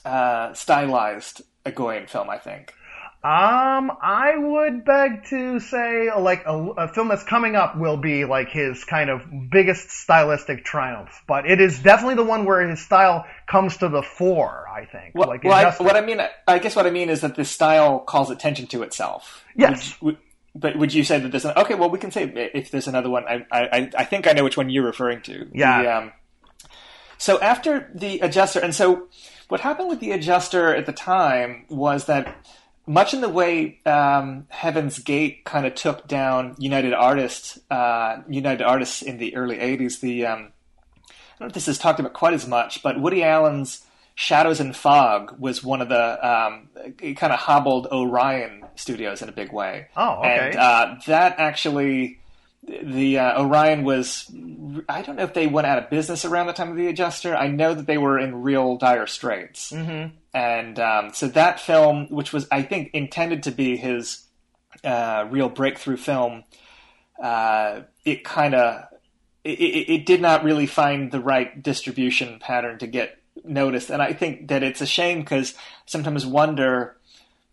uh, 0.04 0.52
stylized 0.54 1.42
Egoyan 1.64 2.08
film. 2.08 2.30
I 2.30 2.38
think. 2.38 2.74
Um, 3.24 3.92
I 4.02 4.32
would 4.36 4.84
beg 4.84 5.26
to 5.30 5.60
say 5.60 6.08
like 6.12 6.42
a, 6.44 6.58
a 6.76 6.88
film 6.88 7.06
that's 7.06 7.22
coming 7.22 7.54
up 7.54 7.78
will 7.78 7.96
be 7.96 8.24
like 8.24 8.48
his 8.48 8.82
kind 8.82 9.10
of 9.10 9.22
biggest 9.48 9.92
stylistic 9.92 10.64
triumph, 10.64 11.22
but 11.28 11.48
it 11.48 11.60
is 11.60 11.78
definitely 11.78 12.16
the 12.16 12.24
one 12.24 12.46
where 12.46 12.68
his 12.68 12.84
style 12.84 13.24
comes 13.46 13.76
to 13.76 13.88
the 13.88 14.02
fore. 14.02 14.66
I 14.68 14.86
think. 14.86 15.14
Well, 15.14 15.28
like 15.28 15.44
well, 15.44 15.54
I, 15.54 15.70
what 15.84 15.94
I 15.94 16.00
mean, 16.00 16.20
I 16.48 16.58
guess 16.58 16.74
what 16.74 16.84
I 16.84 16.90
mean 16.90 17.10
is 17.10 17.20
that 17.20 17.36
the 17.36 17.44
style 17.44 18.00
calls 18.00 18.28
attention 18.28 18.66
to 18.68 18.82
itself. 18.82 19.44
Yes. 19.54 20.00
Would- 20.02 20.18
but 20.54 20.76
would 20.76 20.92
you 20.92 21.04
say 21.04 21.18
that 21.18 21.30
there's 21.30 21.44
an, 21.44 21.52
okay? 21.56 21.74
Well, 21.74 21.90
we 21.90 21.98
can 21.98 22.10
say 22.10 22.24
if 22.54 22.70
there's 22.70 22.88
another 22.88 23.10
one. 23.10 23.24
I 23.26 23.46
I, 23.50 23.90
I 23.96 24.04
think 24.04 24.26
I 24.26 24.32
know 24.32 24.44
which 24.44 24.56
one 24.56 24.70
you're 24.70 24.84
referring 24.84 25.22
to. 25.22 25.48
Yeah. 25.52 25.82
The, 25.82 25.96
um, 25.96 26.12
so 27.18 27.40
after 27.40 27.90
the 27.94 28.20
adjuster, 28.20 28.60
and 28.60 28.74
so 28.74 29.08
what 29.48 29.60
happened 29.60 29.88
with 29.88 30.00
the 30.00 30.12
adjuster 30.12 30.74
at 30.74 30.86
the 30.86 30.92
time 30.92 31.66
was 31.68 32.06
that 32.06 32.36
much 32.86 33.14
in 33.14 33.20
the 33.20 33.28
way 33.28 33.78
um, 33.86 34.46
Heaven's 34.48 34.98
Gate 34.98 35.44
kind 35.44 35.64
of 35.64 35.74
took 35.74 36.08
down 36.08 36.56
United 36.58 36.92
Artists, 36.92 37.58
uh, 37.70 38.22
United 38.28 38.64
Artists 38.64 39.02
in 39.02 39.18
the 39.18 39.36
early 39.36 39.56
'80s. 39.56 40.00
The 40.00 40.26
um, 40.26 40.38
I 40.38 41.12
don't 41.38 41.40
know 41.40 41.46
if 41.46 41.52
this 41.52 41.68
is 41.68 41.78
talked 41.78 42.00
about 42.00 42.12
quite 42.12 42.34
as 42.34 42.46
much, 42.46 42.82
but 42.82 43.00
Woody 43.00 43.22
Allen's 43.22 43.86
Shadows 44.22 44.60
and 44.60 44.74
Fog 44.74 45.34
was 45.40 45.64
one 45.64 45.82
of 45.82 45.88
the 45.88 46.28
um, 46.30 46.68
it 47.00 47.16
kind 47.16 47.32
of 47.32 47.40
hobbled 47.40 47.88
Orion 47.90 48.64
Studios 48.76 49.20
in 49.20 49.28
a 49.28 49.32
big 49.32 49.52
way. 49.52 49.88
Oh, 49.96 50.20
okay. 50.20 50.28
And 50.28 50.56
uh, 50.56 50.94
that 51.08 51.40
actually, 51.40 52.20
the 52.62 53.18
uh, 53.18 53.42
Orion 53.42 53.82
was. 53.82 54.30
I 54.88 55.02
don't 55.02 55.16
know 55.16 55.24
if 55.24 55.34
they 55.34 55.48
went 55.48 55.66
out 55.66 55.78
of 55.78 55.90
business 55.90 56.24
around 56.24 56.46
the 56.46 56.52
time 56.52 56.70
of 56.70 56.76
the 56.76 56.86
Adjuster. 56.86 57.34
I 57.34 57.48
know 57.48 57.74
that 57.74 57.88
they 57.88 57.98
were 57.98 58.16
in 58.16 58.42
real 58.42 58.76
dire 58.76 59.08
straits. 59.08 59.72
Mm-hmm. 59.72 60.14
And 60.32 60.78
um, 60.78 61.12
so 61.12 61.26
that 61.26 61.58
film, 61.58 62.06
which 62.08 62.32
was 62.32 62.46
I 62.52 62.62
think 62.62 62.90
intended 62.94 63.42
to 63.42 63.50
be 63.50 63.76
his 63.76 64.24
uh, 64.84 65.26
real 65.30 65.48
breakthrough 65.48 65.96
film, 65.96 66.44
uh, 67.20 67.80
it 68.04 68.22
kind 68.22 68.54
of 68.54 68.84
it, 69.42 69.58
it, 69.58 69.92
it 69.92 70.06
did 70.06 70.20
not 70.20 70.44
really 70.44 70.66
find 70.66 71.10
the 71.10 71.20
right 71.20 71.60
distribution 71.60 72.38
pattern 72.38 72.78
to 72.78 72.86
get 72.86 73.18
noticed. 73.44 73.90
And 73.90 74.02
I 74.02 74.12
think 74.12 74.48
that 74.48 74.62
it's 74.62 74.80
a 74.80 74.86
shame 74.86 75.20
because 75.20 75.54
sometimes 75.86 76.26
wonder 76.26 76.96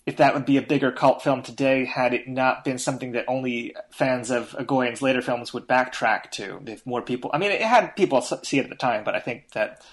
if 0.05 0.17
that 0.17 0.33
would 0.33 0.45
be 0.45 0.57
a 0.57 0.61
bigger 0.61 0.91
cult 0.91 1.21
film 1.21 1.43
today 1.43 1.85
had 1.85 2.13
it 2.15 2.27
not 2.27 2.63
been 2.63 2.79
something 2.79 3.11
that 3.11 3.25
only 3.27 3.75
fans 3.91 4.31
of 4.31 4.55
Egoyan's 4.59 5.01
later 5.01 5.21
films 5.21 5.53
would 5.53 5.67
backtrack 5.67 6.31
to. 6.31 6.59
If 6.65 6.85
more 6.85 7.01
people, 7.01 7.29
I 7.33 7.37
mean, 7.37 7.51
it 7.51 7.61
had 7.61 7.95
people 7.95 8.21
see 8.21 8.57
it 8.57 8.63
at 8.63 8.69
the 8.69 8.75
time, 8.75 9.03
but 9.03 9.15
I 9.15 9.19
think 9.19 9.51
that 9.51 9.85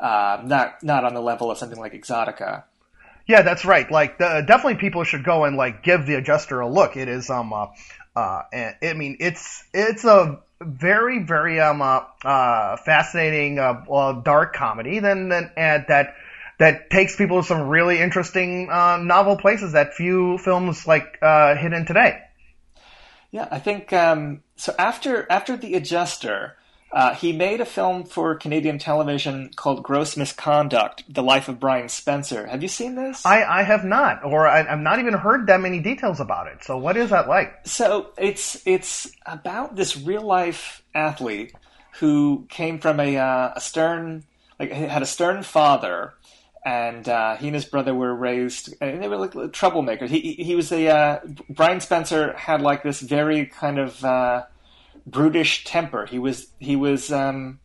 uh, 0.00 0.40
not 0.44 0.82
not 0.82 1.04
on 1.04 1.14
the 1.14 1.20
level 1.20 1.50
of 1.50 1.58
something 1.58 1.78
like 1.78 1.92
Exotica. 1.92 2.64
Yeah, 3.26 3.42
that's 3.42 3.64
right. 3.64 3.90
Like, 3.90 4.18
the, 4.18 4.44
definitely 4.46 4.76
people 4.76 5.04
should 5.04 5.24
go 5.24 5.44
and 5.44 5.56
like 5.56 5.82
give 5.82 6.06
the 6.06 6.14
adjuster 6.14 6.60
a 6.60 6.68
look. 6.68 6.96
It 6.96 7.08
is 7.08 7.28
um 7.28 7.52
uh, 7.52 7.66
uh 8.14 8.42
and, 8.52 8.76
I 8.82 8.92
mean 8.94 9.16
it's 9.20 9.64
it's 9.74 10.04
a 10.04 10.40
very 10.60 11.22
very 11.22 11.58
um 11.60 11.80
uh, 11.80 12.02
uh 12.24 12.76
fascinating 12.78 13.58
uh, 13.58 13.84
uh 13.90 14.20
dark 14.20 14.54
comedy. 14.54 14.98
Then 14.98 15.28
then 15.28 15.50
and 15.56 15.84
that 15.88 16.14
that 16.58 16.90
takes 16.90 17.16
people 17.16 17.40
to 17.40 17.46
some 17.46 17.68
really 17.68 17.98
interesting 17.98 18.68
uh, 18.70 18.98
novel 18.98 19.38
places 19.38 19.72
that 19.72 19.94
few 19.94 20.36
films 20.36 20.86
like 20.86 21.18
uh, 21.22 21.56
hit 21.56 21.72
in 21.72 21.86
today. 21.86 22.20
Yeah, 23.30 23.48
I 23.50 23.58
think 23.58 23.92
um, 23.92 24.42
so. 24.56 24.74
After 24.78 25.26
after 25.30 25.56
the 25.56 25.74
Adjuster, 25.74 26.56
uh, 26.92 27.14
he 27.14 27.32
made 27.32 27.60
a 27.60 27.64
film 27.64 28.04
for 28.04 28.34
Canadian 28.34 28.78
television 28.78 29.50
called 29.54 29.82
Gross 29.82 30.16
Misconduct: 30.16 31.04
The 31.08 31.22
Life 31.22 31.48
of 31.48 31.60
Brian 31.60 31.88
Spencer. 31.88 32.46
Have 32.46 32.62
you 32.62 32.68
seen 32.68 32.96
this? 32.96 33.24
I, 33.24 33.44
I 33.44 33.62
have 33.62 33.84
not, 33.84 34.24
or 34.24 34.48
I, 34.48 34.62
have 34.62 34.80
not 34.80 34.98
even 34.98 35.14
heard 35.14 35.46
that 35.46 35.60
many 35.60 35.80
details 35.80 36.20
about 36.20 36.48
it. 36.48 36.64
So, 36.64 36.76
what 36.76 36.96
is 36.96 37.10
that 37.10 37.28
like? 37.28 37.66
So 37.66 38.10
it's 38.18 38.66
it's 38.66 39.10
about 39.24 39.76
this 39.76 39.96
real 39.96 40.22
life 40.22 40.82
athlete 40.94 41.54
who 42.00 42.46
came 42.48 42.78
from 42.78 42.98
a, 42.98 43.16
uh, 43.16 43.52
a 43.56 43.60
stern, 43.60 44.24
like 44.58 44.72
had 44.72 45.02
a 45.02 45.06
stern 45.06 45.42
father 45.42 46.14
and 46.64 47.08
uh, 47.08 47.36
he 47.36 47.46
and 47.48 47.54
his 47.54 47.64
brother 47.64 47.94
were 47.94 48.14
raised. 48.14 48.74
And 48.80 49.02
they 49.02 49.08
were 49.08 49.16
like 49.16 49.32
troublemakers. 49.32 50.08
He 50.08 50.34
he 50.34 50.54
was 50.54 50.72
a 50.72 50.88
uh, 50.88 51.20
Brian 51.48 51.80
Spencer 51.80 52.34
had 52.34 52.60
like 52.60 52.82
this 52.82 53.00
very 53.00 53.46
kind 53.46 53.78
of 53.78 54.04
uh, 54.04 54.44
brutish 55.06 55.64
temper. 55.64 56.06
He 56.06 56.18
was 56.18 56.48
he 56.58 56.76
was 56.76 57.12
um, 57.12 57.60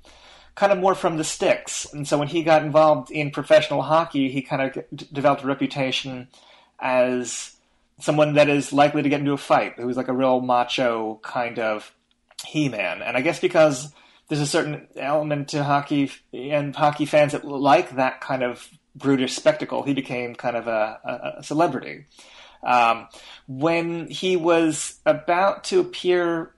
kind 0.56 0.72
of 0.72 0.80
more 0.80 0.96
from 0.96 1.18
the 1.18 1.24
sticks, 1.24 1.86
and 1.94 2.08
so 2.08 2.18
when 2.18 2.28
he 2.28 2.44
got 2.44 2.64
involved 2.64 3.12
in 3.12 3.32
professional 3.32 3.82
hockey, 3.82 4.30
he 4.30 4.42
kind 4.42 4.62
of 4.62 4.86
d- 4.96 5.08
developed 5.12 5.44
a 5.44 5.48
reputation 5.48 6.28
as 6.80 7.56
someone 8.00 8.34
that 8.34 8.50
is 8.50 8.74
likely 8.74 9.02
to 9.04 9.10
get 9.10 9.20
into 9.20 9.34
a 9.34 9.38
fight. 9.38 9.74
Who 9.78 9.88
was 9.88 9.98
like 9.98 10.08
a 10.08 10.14
real 10.14 10.42
macho 10.42 11.20
kind 11.24 11.60
of 11.60 11.94
he 12.46 12.70
man, 12.70 13.02
and 13.02 13.18
I 13.18 13.22
guess 13.22 13.40
because. 13.40 13.94
There's 14.28 14.42
a 14.42 14.48
certain 14.48 14.88
element 14.96 15.50
to 15.50 15.64
hockey 15.64 16.12
and 16.34 16.76
hockey 16.76 17.06
fans 17.06 17.34
that 17.34 17.46
like 17.46 17.98
that 17.98 18.22
kind 18.22 18.42
of 18.42 18.68
brutish 18.96 19.36
spectacle, 19.36 19.84
he 19.84 19.94
became 19.94 20.34
kind 20.34 20.56
of 20.56 20.68
a, 20.68 21.36
a 21.38 21.44
celebrity. 21.44 22.06
Um, 22.64 23.08
when 23.48 24.08
he 24.08 24.36
was 24.36 25.00
about 25.06 25.66
to 25.66 25.80
appear 25.80 26.55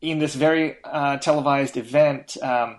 in 0.00 0.18
this 0.18 0.34
very 0.34 0.76
uh, 0.84 1.18
televised 1.18 1.76
event, 1.76 2.36
um, 2.42 2.78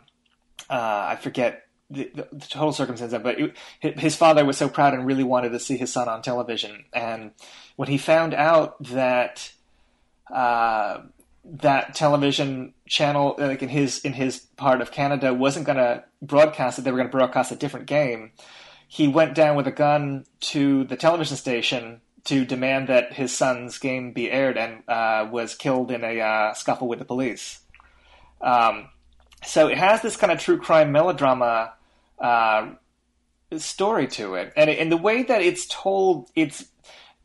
uh, 0.69 1.07
I 1.09 1.17
forget 1.21 1.63
the, 1.89 2.09
the, 2.13 2.47
total 2.47 2.71
circumstance 2.71 3.13
of 3.13 3.21
it, 3.21 3.23
but 3.23 3.55
it, 3.81 3.99
his 3.99 4.15
father 4.15 4.45
was 4.45 4.57
so 4.57 4.69
proud 4.69 4.93
and 4.93 5.05
really 5.05 5.23
wanted 5.23 5.49
to 5.49 5.59
see 5.59 5.77
his 5.77 5.91
son 5.91 6.07
on 6.07 6.21
television. 6.21 6.85
And 6.93 7.31
when 7.75 7.89
he 7.89 7.97
found 7.97 8.33
out 8.33 8.81
that 8.83 9.51
uh, 10.33 11.01
that 11.43 11.93
television 11.95 12.73
channel, 12.87 13.35
like 13.37 13.61
in 13.61 13.69
his 13.69 13.99
in 13.99 14.13
his 14.13 14.39
part 14.39 14.81
of 14.81 14.91
Canada, 14.91 15.33
wasn't 15.33 15.65
going 15.65 15.77
to 15.77 16.03
broadcast 16.21 16.79
it, 16.79 16.83
they 16.83 16.91
were 16.91 16.97
going 16.97 17.09
to 17.09 17.17
broadcast 17.17 17.51
a 17.51 17.55
different 17.55 17.87
game 17.87 18.31
he 18.91 19.07
went 19.07 19.33
down 19.33 19.55
with 19.55 19.65
a 19.67 19.71
gun 19.71 20.25
to 20.41 20.83
the 20.83 20.97
television 20.97 21.37
station 21.37 22.01
to 22.25 22.45
demand 22.45 22.87
that 22.89 23.13
his 23.13 23.35
son's 23.35 23.77
game 23.77 24.13
be 24.13 24.29
aired 24.29 24.57
and 24.57 24.83
uh, 24.87 25.27
was 25.31 25.55
killed 25.55 25.91
in 25.91 26.03
a 26.03 26.19
uh, 26.19 26.53
scuffle 26.53 26.87
with 26.87 26.99
the 26.99 27.05
police. 27.05 27.59
Um, 28.41 28.89
so 29.43 29.67
it 29.67 29.77
has 29.77 30.01
this 30.01 30.17
kind 30.17 30.31
of 30.31 30.39
true 30.39 30.59
crime 30.59 30.91
melodrama 30.91 31.73
uh, 32.19 32.69
story 33.57 34.07
to 34.07 34.35
it, 34.35 34.53
and 34.55 34.69
in 34.69 34.89
the 34.89 34.97
way 34.97 35.23
that 35.23 35.41
it's 35.41 35.65
told, 35.65 36.29
it's 36.35 36.65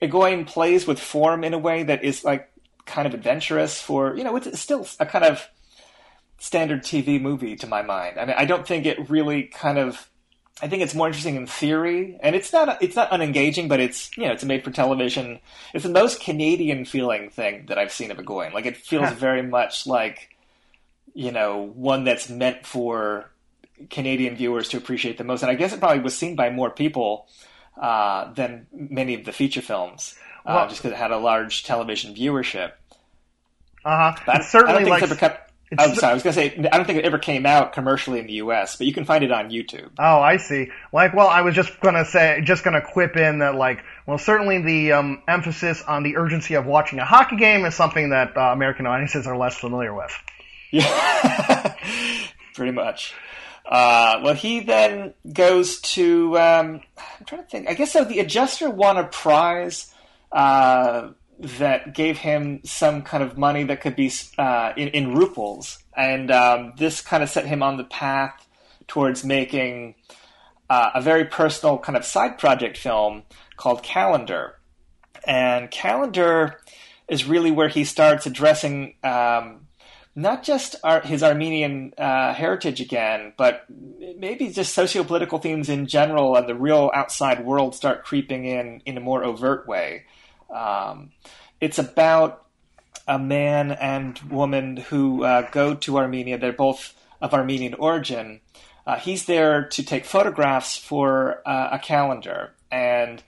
Egoyan 0.00 0.46
plays 0.46 0.86
with 0.86 0.98
form 0.98 1.44
in 1.44 1.54
a 1.54 1.58
way 1.58 1.82
that 1.82 2.04
is 2.04 2.24
like 2.24 2.50
kind 2.84 3.06
of 3.06 3.14
adventurous 3.14 3.80
for 3.80 4.16
you 4.16 4.24
know 4.24 4.36
it's 4.36 4.58
still 4.60 4.86
a 5.00 5.06
kind 5.06 5.24
of 5.24 5.46
standard 6.38 6.82
TV 6.82 7.20
movie 7.20 7.56
to 7.56 7.66
my 7.66 7.82
mind. 7.82 8.18
I 8.18 8.26
mean, 8.26 8.36
I 8.36 8.44
don't 8.44 8.66
think 8.66 8.86
it 8.86 9.10
really 9.10 9.44
kind 9.44 9.78
of 9.78 10.10
I 10.62 10.68
think 10.68 10.82
it's 10.82 10.94
more 10.94 11.06
interesting 11.06 11.36
in 11.36 11.46
theory, 11.46 12.18
and 12.22 12.34
it's 12.34 12.52
not 12.52 12.82
it's 12.82 12.96
not 12.96 13.10
unengaging, 13.10 13.68
but 13.68 13.78
it's 13.78 14.16
you 14.16 14.24
know 14.24 14.32
it's 14.32 14.42
a 14.42 14.46
made 14.46 14.64
for 14.64 14.70
television. 14.70 15.40
It's 15.74 15.84
the 15.84 15.90
most 15.90 16.20
Canadian 16.20 16.86
feeling 16.86 17.28
thing 17.28 17.66
that 17.66 17.78
I've 17.78 17.92
seen 17.92 18.10
of 18.10 18.18
a 18.18 18.22
Egoyan. 18.22 18.54
Like 18.54 18.64
it 18.64 18.76
feels 18.76 19.10
very 19.12 19.42
much 19.42 19.86
like 19.86 20.34
you 21.12 21.30
know 21.30 21.70
one 21.74 22.04
that's 22.04 22.30
meant 22.30 22.64
for 22.64 23.30
Canadian 23.90 24.34
viewers 24.36 24.70
to 24.70 24.78
appreciate 24.78 25.18
the 25.18 25.24
most. 25.24 25.42
And 25.42 25.50
I 25.50 25.56
guess 25.56 25.74
it 25.74 25.80
probably 25.80 26.02
was 26.02 26.16
seen 26.16 26.36
by 26.36 26.48
more 26.48 26.70
people 26.70 27.28
uh, 27.80 28.32
than 28.32 28.66
many 28.72 29.12
of 29.12 29.26
the 29.26 29.32
feature 29.32 29.60
films, 29.60 30.14
uh, 30.46 30.66
just 30.68 30.80
because 30.80 30.92
it 30.92 30.98
had 30.98 31.10
a 31.10 31.18
large 31.18 31.64
television 31.64 32.14
viewership. 32.14 32.72
Uh 33.84 34.12
huh. 34.12 34.42
Certainly, 34.42 34.84
I 34.84 34.88
like, 34.88 35.02
it's 35.02 35.12
ever 35.12 35.20
kept 35.20 35.45
I'm 35.76 35.94
sorry. 35.96 36.12
I 36.12 36.14
was 36.14 36.22
going 36.22 36.34
to 36.34 36.40
say 36.40 36.68
I 36.72 36.76
don't 36.76 36.86
think 36.86 36.98
it 36.98 37.04
ever 37.04 37.18
came 37.18 37.44
out 37.44 37.72
commercially 37.72 38.20
in 38.20 38.26
the 38.26 38.34
U.S., 38.34 38.76
but 38.76 38.86
you 38.86 38.92
can 38.92 39.04
find 39.04 39.24
it 39.24 39.32
on 39.32 39.50
YouTube. 39.50 39.90
Oh, 39.98 40.20
I 40.20 40.36
see. 40.36 40.70
Like, 40.92 41.12
well, 41.12 41.26
I 41.26 41.40
was 41.42 41.54
just 41.54 41.80
going 41.80 41.96
to 41.96 42.04
say, 42.04 42.40
just 42.44 42.62
going 42.62 42.74
to 42.74 42.80
quip 42.80 43.16
in 43.16 43.40
that, 43.40 43.56
like, 43.56 43.82
well, 44.06 44.18
certainly 44.18 44.62
the 44.62 44.92
um, 44.92 45.22
emphasis 45.26 45.82
on 45.82 46.04
the 46.04 46.16
urgency 46.16 46.54
of 46.54 46.66
watching 46.66 47.00
a 47.00 47.04
hockey 47.04 47.36
game 47.36 47.64
is 47.64 47.74
something 47.74 48.10
that 48.10 48.36
uh, 48.36 48.52
American 48.52 48.86
audiences 48.86 49.26
are 49.26 49.36
less 49.36 49.56
familiar 49.56 49.92
with. 49.92 50.12
Yeah, 50.70 51.74
pretty 52.54 52.72
much. 52.72 53.14
Uh, 53.64 54.20
well, 54.22 54.34
he 54.34 54.60
then 54.60 55.14
goes 55.32 55.80
to. 55.80 56.38
Um, 56.38 56.80
I'm 56.96 57.26
trying 57.26 57.42
to 57.42 57.48
think. 57.48 57.68
I 57.68 57.74
guess 57.74 57.92
so. 57.92 58.04
The 58.04 58.20
adjuster 58.20 58.70
won 58.70 58.96
a 58.96 59.04
prize. 59.04 59.92
Uh, 60.30 61.10
that 61.38 61.94
gave 61.94 62.18
him 62.18 62.60
some 62.64 63.02
kind 63.02 63.22
of 63.22 63.36
money 63.36 63.64
that 63.64 63.80
could 63.80 63.96
be 63.96 64.10
uh, 64.38 64.72
in, 64.76 64.88
in 64.88 65.14
ruples, 65.14 65.78
and 65.96 66.30
um, 66.30 66.72
this 66.78 67.00
kind 67.00 67.22
of 67.22 67.28
set 67.28 67.46
him 67.46 67.62
on 67.62 67.76
the 67.76 67.84
path 67.84 68.46
towards 68.88 69.24
making 69.24 69.94
uh, 70.70 70.90
a 70.94 71.00
very 71.00 71.24
personal 71.24 71.78
kind 71.78 71.96
of 71.96 72.04
side 72.04 72.38
project 72.38 72.76
film 72.76 73.22
called 73.56 73.82
Calendar. 73.82 74.58
And 75.26 75.70
Calendar 75.70 76.60
is 77.08 77.26
really 77.26 77.50
where 77.50 77.68
he 77.68 77.84
starts 77.84 78.26
addressing 78.26 78.94
um, 79.02 79.66
not 80.14 80.42
just 80.42 80.76
our, 80.82 81.00
his 81.02 81.22
Armenian 81.22 81.92
uh, 81.98 82.32
heritage 82.32 82.80
again, 82.80 83.34
but 83.36 83.66
maybe 84.16 84.48
just 84.48 84.72
socio-political 84.72 85.38
themes 85.40 85.68
in 85.68 85.86
general 85.86 86.36
and 86.36 86.48
the 86.48 86.54
real 86.54 86.90
outside 86.94 87.44
world 87.44 87.74
start 87.74 88.04
creeping 88.04 88.46
in 88.46 88.80
in 88.86 88.96
a 88.96 89.00
more 89.00 89.22
overt 89.22 89.68
way. 89.68 90.04
Um, 90.56 91.10
it's 91.60 91.78
about 91.78 92.46
a 93.06 93.18
man 93.18 93.72
and 93.72 94.18
woman 94.30 94.78
who 94.78 95.24
uh, 95.24 95.48
go 95.50 95.74
to 95.74 95.98
Armenia. 95.98 96.38
They're 96.38 96.52
both 96.52 96.94
of 97.20 97.34
Armenian 97.34 97.74
origin. 97.74 98.40
Uh, 98.86 98.96
he's 98.96 99.26
there 99.26 99.64
to 99.64 99.84
take 99.84 100.04
photographs 100.04 100.76
for 100.76 101.42
uh, 101.46 101.70
a 101.72 101.78
calendar, 101.78 102.54
and 102.70 103.22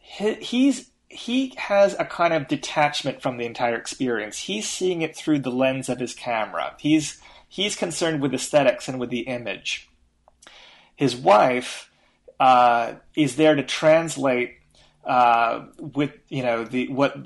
he, 0.00 0.34
he's 0.34 0.90
he 1.08 1.54
has 1.56 1.94
a 1.98 2.04
kind 2.04 2.34
of 2.34 2.48
detachment 2.48 3.22
from 3.22 3.38
the 3.38 3.46
entire 3.46 3.76
experience. 3.76 4.38
He's 4.38 4.68
seeing 4.68 5.02
it 5.02 5.16
through 5.16 5.38
the 5.40 5.50
lens 5.50 5.88
of 5.88 5.98
his 5.98 6.14
camera. 6.14 6.74
He's 6.78 7.20
he's 7.48 7.76
concerned 7.76 8.20
with 8.20 8.34
aesthetics 8.34 8.88
and 8.88 9.00
with 9.00 9.10
the 9.10 9.20
image. 9.20 9.88
His 10.94 11.16
wife 11.16 11.90
uh, 12.38 12.94
is 13.14 13.36
there 13.36 13.54
to 13.54 13.62
translate 13.62 14.56
uh, 15.06 15.64
with 15.78 16.12
you 16.28 16.42
know 16.42 16.64
the 16.64 16.88
what 16.88 17.16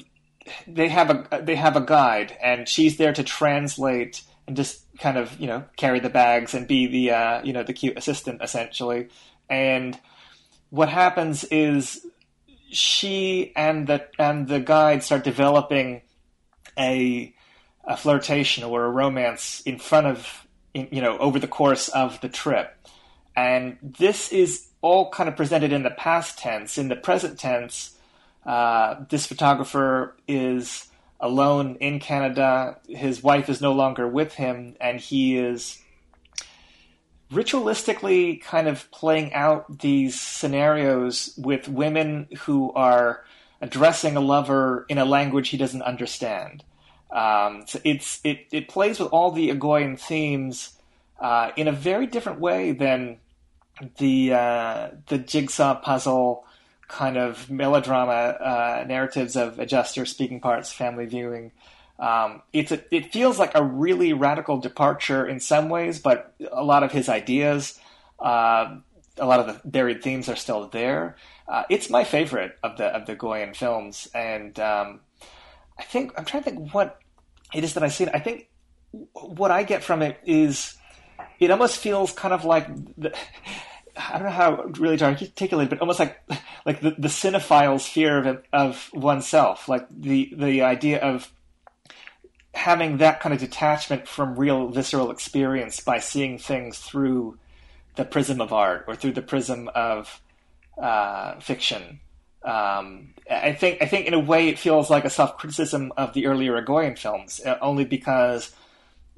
they 0.67 0.89
have 0.89 1.11
a 1.11 1.43
they 1.43 1.57
have 1.57 1.77
a 1.77 1.81
guide, 1.81 2.37
and 2.43 2.69
she's 2.69 2.97
there 2.97 3.13
to 3.13 3.25
translate 3.25 4.23
and 4.47 4.57
just 4.57 4.85
kind 4.99 5.17
of 5.17 5.39
you 5.41 5.47
know 5.47 5.65
carry 5.77 6.01
the 6.01 6.11
bags 6.11 6.55
and 6.55 6.69
be 6.69 6.87
the 6.87 7.11
uh, 7.11 7.43
you 7.43 7.53
know 7.53 7.63
the 7.63 7.73
cute 7.73 7.97
assistant 7.97 8.43
essentially. 8.43 9.09
And 9.49 9.99
what 10.69 10.89
happens 10.89 11.45
is 11.45 12.07
she 12.71 13.53
and 13.57 13.87
the 13.87 14.07
and 14.19 14.47
the 14.47 14.61
guide 14.61 15.03
start 15.03 15.25
developing 15.25 16.03
a 16.79 17.35
a 17.85 17.97
flirtation 17.97 18.63
or 18.63 18.85
a 18.85 18.91
romance 18.91 19.63
in 19.63 19.79
front 19.79 20.07
of 20.07 20.47
in, 20.75 20.89
you 20.93 21.01
know 21.01 21.19
over 21.19 21.39
the 21.39 21.49
course 21.49 21.89
of 21.89 22.21
the 22.21 22.29
trip. 22.29 22.77
And 23.37 23.79
this 23.83 24.33
is 24.33 24.70
all 24.83 25.11
kind 25.11 25.29
of 25.29 25.37
presented 25.37 25.73
in 25.73 25.83
the 25.83 25.91
past 25.91 26.39
tense. 26.39 26.79
In 26.79 26.89
the 26.89 26.97
present 26.97 27.39
tense, 27.39 27.97
uh, 28.47 29.05
this 29.09 29.27
photographer 29.27 30.17
is 30.27 30.89
alone 31.21 31.77
in 31.81 32.01
Canada. 32.01 32.79
His 32.89 33.23
wife 33.23 33.49
is 33.49 33.61
no 33.61 33.73
longer 33.73 34.09
with 34.09 34.35
him, 34.35 34.77
and 34.81 35.01
he 35.01 35.37
is 35.37 35.83
ritualistically 37.31 38.43
kind 38.43 38.67
of 38.67 38.91
playing 38.91 39.33
out 39.35 39.81
these 39.81 40.21
scenarios 40.21 41.33
with 41.39 41.69
women 41.69 42.27
who 42.41 42.73
are 42.73 43.25
addressing 43.61 44.17
a 44.17 44.21
lover 44.21 44.87
in 44.89 44.99
a 44.99 45.05
language 45.05 45.51
he 45.51 45.57
doesn't 45.57 45.83
understand. 45.83 46.65
Um, 47.11 47.65
so 47.67 47.81
it's 47.85 48.21
it, 48.25 48.47
it 48.53 48.69
plays 48.69 48.99
with 48.99 49.13
all 49.13 49.31
the 49.31 49.51
Egoyan 49.51 49.99
themes 49.99 50.77
uh, 51.21 51.51
in 51.57 51.69
a 51.69 51.73
very 51.73 52.07
different 52.07 52.41
way 52.41 52.73
than 52.73 53.19
the 53.99 54.33
uh, 54.35 54.89
the 55.09 55.19
jigsaw 55.19 55.81
puzzle 55.81 56.45
kind 56.89 57.17
of 57.17 57.49
melodrama 57.51 58.13
uh, 58.13 58.85
narratives 58.87 59.37
of 59.37 59.59
adjuster 59.59 60.05
speaking 60.05 60.41
parts, 60.41 60.73
family 60.73 61.07
viewing. 61.07 61.53
Um, 61.99 62.43
it's 62.53 62.73
a, 62.73 62.83
it 62.95 63.13
feels 63.13 63.39
like 63.39 63.55
a 63.55 63.63
really 63.63 64.13
radical 64.13 64.59
departure 64.59 65.27
in 65.27 65.39
some 65.39 65.69
ways, 65.69 65.99
but 65.99 66.35
a 66.51 66.65
lot 66.65 66.83
of 66.83 66.93
his 66.93 67.09
ideas 67.09 67.79
uh, 68.21 68.77
a 69.19 69.27
lot 69.27 69.41
of 69.41 69.47
the 69.47 69.69
buried 69.69 70.03
themes 70.03 70.29
are 70.29 70.37
still 70.37 70.69
there. 70.69 71.17
Uh, 71.49 71.65
it's 71.69 71.91
my 71.91 72.05
favorite 72.05 72.59
of 72.63 72.77
the 72.77 72.87
of 72.87 73.07
the 73.07 73.17
Egoyan 73.17 73.55
films, 73.57 74.09
and 74.15 74.59
um, 74.61 75.01
I 75.79 75.83
think 75.83 76.13
I'm 76.17 76.25
trying 76.25 76.45
to 76.45 76.51
think 76.51 76.75
what 76.75 76.99
it 77.55 77.65
is 77.65 77.75
that 77.75 77.83
I 77.83 77.89
see. 77.89 78.07
I 78.07 78.21
think 78.21 78.49
what 79.13 79.51
I 79.51 79.63
get 79.63 79.83
from 79.83 80.03
it 80.03 80.19
is 80.25 80.77
it 81.39 81.51
almost 81.51 81.79
feels 81.79 82.13
kind 82.13 82.35
of 82.35 82.45
like 82.45 82.67
the, 82.97 83.15
I 83.97 84.15
don't 84.15 84.25
know 84.25 84.31
how 84.31 84.65
really 84.79 84.97
to 84.99 85.05
articulate, 85.05 85.71
but 85.71 85.81
almost 85.81 85.99
like 85.99 86.21
like 86.67 86.81
the, 86.81 86.95
the 86.99 87.09
cinephile's 87.09 87.87
fear 87.87 88.19
of 88.19 88.43
of 88.53 88.91
oneself, 88.93 89.69
like 89.69 89.87
the 89.91 90.33
the 90.37 90.63
idea 90.63 91.01
of 91.01 91.33
having 92.55 92.99
that 92.99 93.21
kind 93.21 93.33
of 93.33 93.41
detachment 93.41 94.09
from 94.09 94.37
real 94.37 94.69
visceral 94.69 95.11
experience 95.11 95.81
by 95.81 95.99
seeing 95.99 96.39
things 96.39 96.79
through 96.79 97.39
the 97.97 98.05
prism 98.05 98.41
of 98.41 98.53
art 98.53 98.85
or 98.89 98.95
through 98.95 99.13
the 99.13 99.23
prism 99.23 99.69
of 99.75 100.21
uh, 100.81 101.39
fiction. 101.41 102.01
Um, 102.43 103.15
I 103.31 103.53
think 103.53 103.83
I 103.83 103.87
think 103.87 104.07
in 104.07 104.15
a 104.15 104.19
way 104.19 104.49
it 104.49 104.59
feels 104.59 104.89
like 104.91 105.05
a 105.05 105.11
self 105.11 105.37
criticism 105.37 105.93
of 105.97 106.15
the 106.15 106.27
earlier 106.27 106.61
Egoyan 106.61 106.99
films, 106.99 107.41
uh, 107.45 107.59
only 107.61 107.85
because 107.85 108.55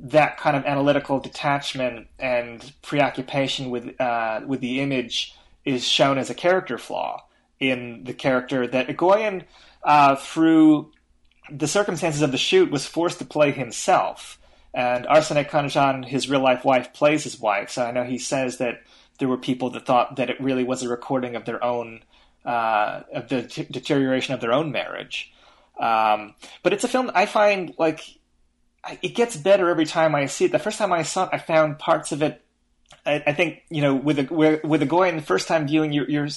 that 0.03 0.37
kind 0.37 0.57
of 0.57 0.65
analytical 0.65 1.21
detachment 1.21 2.09
and 2.19 2.73
preoccupation 2.83 3.71
with 3.71 4.01
uh, 4.01 4.41
with 4.47 4.61
the 4.61 4.81
image 4.81 5.35
is 5.65 5.87
shown 5.87 6.19
as 6.19 6.29
a 6.29 6.35
character 6.35 6.77
flaw 6.77 7.25
in 7.61 8.03
the 8.05 8.13
character 8.13 8.67
that 8.67 8.89
Egoyan, 8.89 9.45
uh, 9.85 10.17
through 10.17 10.91
the 11.51 11.69
circumstances 11.69 12.21
of 12.21 12.33
the 12.33 12.39
shoot, 12.39 12.71
was 12.71 12.87
forced 12.87 13.19
to 13.21 13.25
play 13.25 13.53
himself. 13.53 14.39
And 14.75 15.05
Arsinée 15.07 15.49
Khanjian, 15.49 16.05
his 16.05 16.29
real 16.29 16.43
life 16.43 16.65
wife, 16.65 16.93
plays 16.93 17.23
his 17.23 17.39
wife. 17.39 17.71
So 17.71 17.85
I 17.85 17.93
know 17.93 18.05
he 18.05 18.19
says 18.19 18.59
that 18.59 18.83
there 19.19 19.29
were 19.29 19.39
people 19.39 19.71
that 19.71 19.87
thought 19.87 20.17
that 20.17 20.31
it 20.31 20.41
really 20.41 20.65
was 20.65 20.83
a 20.83 20.89
recording 20.89 21.37
of 21.37 21.45
their 21.45 21.63
own 21.63 22.03
uh, 22.45 23.03
of 23.13 23.29
the 23.29 23.45
t- 23.45 23.69
deterioration 23.71 24.35
of 24.35 24.41
their 24.41 24.53
own 24.53 24.73
marriage. 24.73 25.33
Um, 25.79 26.35
but 26.65 26.73
it's 26.73 26.83
a 26.83 26.89
film 26.89 27.13
I 27.15 27.27
find 27.27 27.73
like 27.79 28.03
it 29.03 29.15
gets 29.15 29.37
better 29.37 29.69
every 29.69 29.87
time 29.87 30.15
I 30.15 30.27
see 30.27 30.47
it. 30.47 30.53
The 30.53 30.59
first 30.59 30.79
time 30.79 30.93
I 30.93 31.03
saw 31.03 31.25
it, 31.25 31.31
I 31.33 31.39
found 31.39 31.79
parts 31.79 32.13
of 32.13 32.23
it. 32.23 32.43
I, 33.07 33.23
I 33.27 33.33
think 33.33 33.63
you 33.71 33.83
know, 33.83 33.95
with 33.95 34.19
a 34.19 34.61
with 34.65 34.83
a 34.83 34.87
Egoyan, 34.87 35.17
the 35.17 35.23
first 35.23 35.49
time 35.49 35.67
viewing, 35.67 35.93
you're, 35.93 36.09
you're 36.09 36.29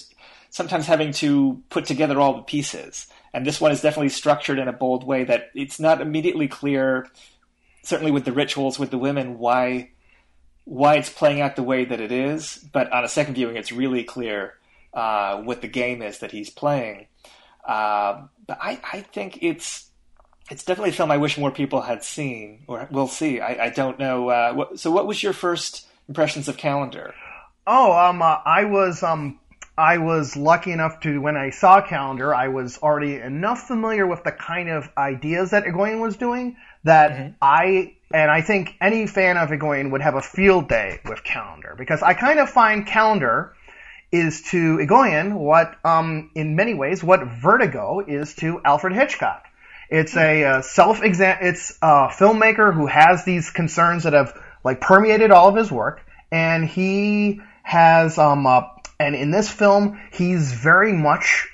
sometimes 0.49 0.85
having 0.85 1.11
to 1.13 1.61
put 1.69 1.85
together 1.85 2.19
all 2.19 2.37
the 2.37 2.43
pieces. 2.43 3.07
And 3.33 3.45
this 3.45 3.59
one 3.59 3.71
is 3.71 3.81
definitely 3.81 4.09
structured 4.09 4.59
in 4.59 4.67
a 4.67 4.73
bold 4.73 5.05
way 5.05 5.25
that 5.25 5.49
it's 5.53 5.79
not 5.79 6.01
immediately 6.01 6.47
clear. 6.47 7.07
Certainly, 7.83 8.11
with 8.11 8.25
the 8.25 8.31
rituals 8.31 8.79
with 8.79 8.91
the 8.91 8.97
women, 8.97 9.37
why 9.37 9.91
why 10.63 10.95
it's 10.95 11.09
playing 11.09 11.41
out 11.41 11.55
the 11.55 11.63
way 11.63 11.85
that 11.85 11.99
it 11.99 12.11
is. 12.11 12.57
But 12.71 12.91
on 12.91 13.03
a 13.03 13.09
second 13.09 13.35
viewing, 13.35 13.55
it's 13.55 13.71
really 13.71 14.03
clear 14.03 14.53
uh, 14.93 15.41
what 15.41 15.61
the 15.61 15.67
game 15.67 16.01
is 16.01 16.19
that 16.19 16.31
he's 16.31 16.49
playing. 16.49 17.07
Uh, 17.65 18.23
but 18.45 18.57
I, 18.61 18.79
I 18.91 19.01
think 19.01 19.39
it's 19.41 19.89
it's 20.49 20.63
definitely 20.63 20.91
a 20.91 20.93
film 20.93 21.11
I 21.11 21.17
wish 21.17 21.37
more 21.37 21.51
people 21.51 21.81
had 21.81 22.03
seen 22.03 22.63
or 22.67 22.87
will 22.91 23.07
see. 23.07 23.39
I, 23.39 23.65
I 23.65 23.69
don't 23.69 23.97
know. 23.99 24.29
Uh, 24.29 24.53
what, 24.53 24.79
so, 24.79 24.91
what 24.91 25.07
was 25.07 25.21
your 25.21 25.33
first 25.33 25.87
impressions 26.07 26.47
of 26.47 26.57
Calendar? 26.57 27.13
Oh, 27.65 27.93
um, 27.93 28.21
uh, 28.21 28.37
I 28.45 28.65
was 28.65 29.01
um, 29.01 29.39
I 29.77 29.97
was 29.97 30.37
lucky 30.37 30.71
enough 30.71 31.01
to 31.01 31.19
when 31.19 31.35
I 31.35 31.49
saw 31.49 31.81
Calendar, 31.81 32.33
I 32.33 32.47
was 32.47 32.77
already 32.77 33.15
enough 33.15 33.67
familiar 33.67 34.07
with 34.07 34.23
the 34.23 34.31
kind 34.31 34.69
of 34.69 34.89
ideas 34.97 35.51
that 35.51 35.65
Egoyan 35.65 35.99
was 35.99 36.15
doing 36.15 36.55
that 36.83 37.11
mm-hmm. 37.11 37.33
I 37.41 37.95
and 38.13 38.31
I 38.31 38.41
think 38.41 38.75
any 38.79 39.07
fan 39.07 39.37
of 39.37 39.49
Egoyan 39.49 39.91
would 39.91 40.01
have 40.01 40.15
a 40.15 40.21
field 40.21 40.69
day 40.69 41.01
with 41.05 41.23
Calendar 41.23 41.75
because 41.77 42.01
I 42.03 42.13
kind 42.13 42.39
of 42.39 42.49
find 42.49 42.85
Calendar 42.85 43.55
is 44.11 44.43
to 44.43 44.77
Egoyan 44.77 45.33
what, 45.33 45.75
um, 45.83 46.31
in 46.35 46.55
many 46.55 46.73
ways, 46.73 47.03
what 47.03 47.23
Vertigo 47.23 47.99
is 47.99 48.35
to 48.35 48.61
Alfred 48.63 48.93
Hitchcock. 48.93 49.43
It's 49.89 50.15
a 50.15 50.43
uh, 50.43 50.61
self 50.61 51.03
exam. 51.03 51.37
It's 51.41 51.77
a 51.81 52.09
filmmaker 52.09 52.73
who 52.73 52.87
has 52.87 53.25
these 53.25 53.49
concerns 53.51 54.03
that 54.03 54.13
have 54.13 54.33
like 54.63 54.81
permeated 54.81 55.31
all 55.31 55.49
of 55.49 55.55
his 55.55 55.71
work, 55.71 56.01
and 56.31 56.65
he 56.65 57.41
has 57.63 58.17
um 58.17 58.47
uh, 58.47 58.61
and 58.99 59.15
in 59.15 59.31
this 59.31 59.49
film 59.49 59.99
he's 60.11 60.53
very 60.53 60.93
much 60.93 61.47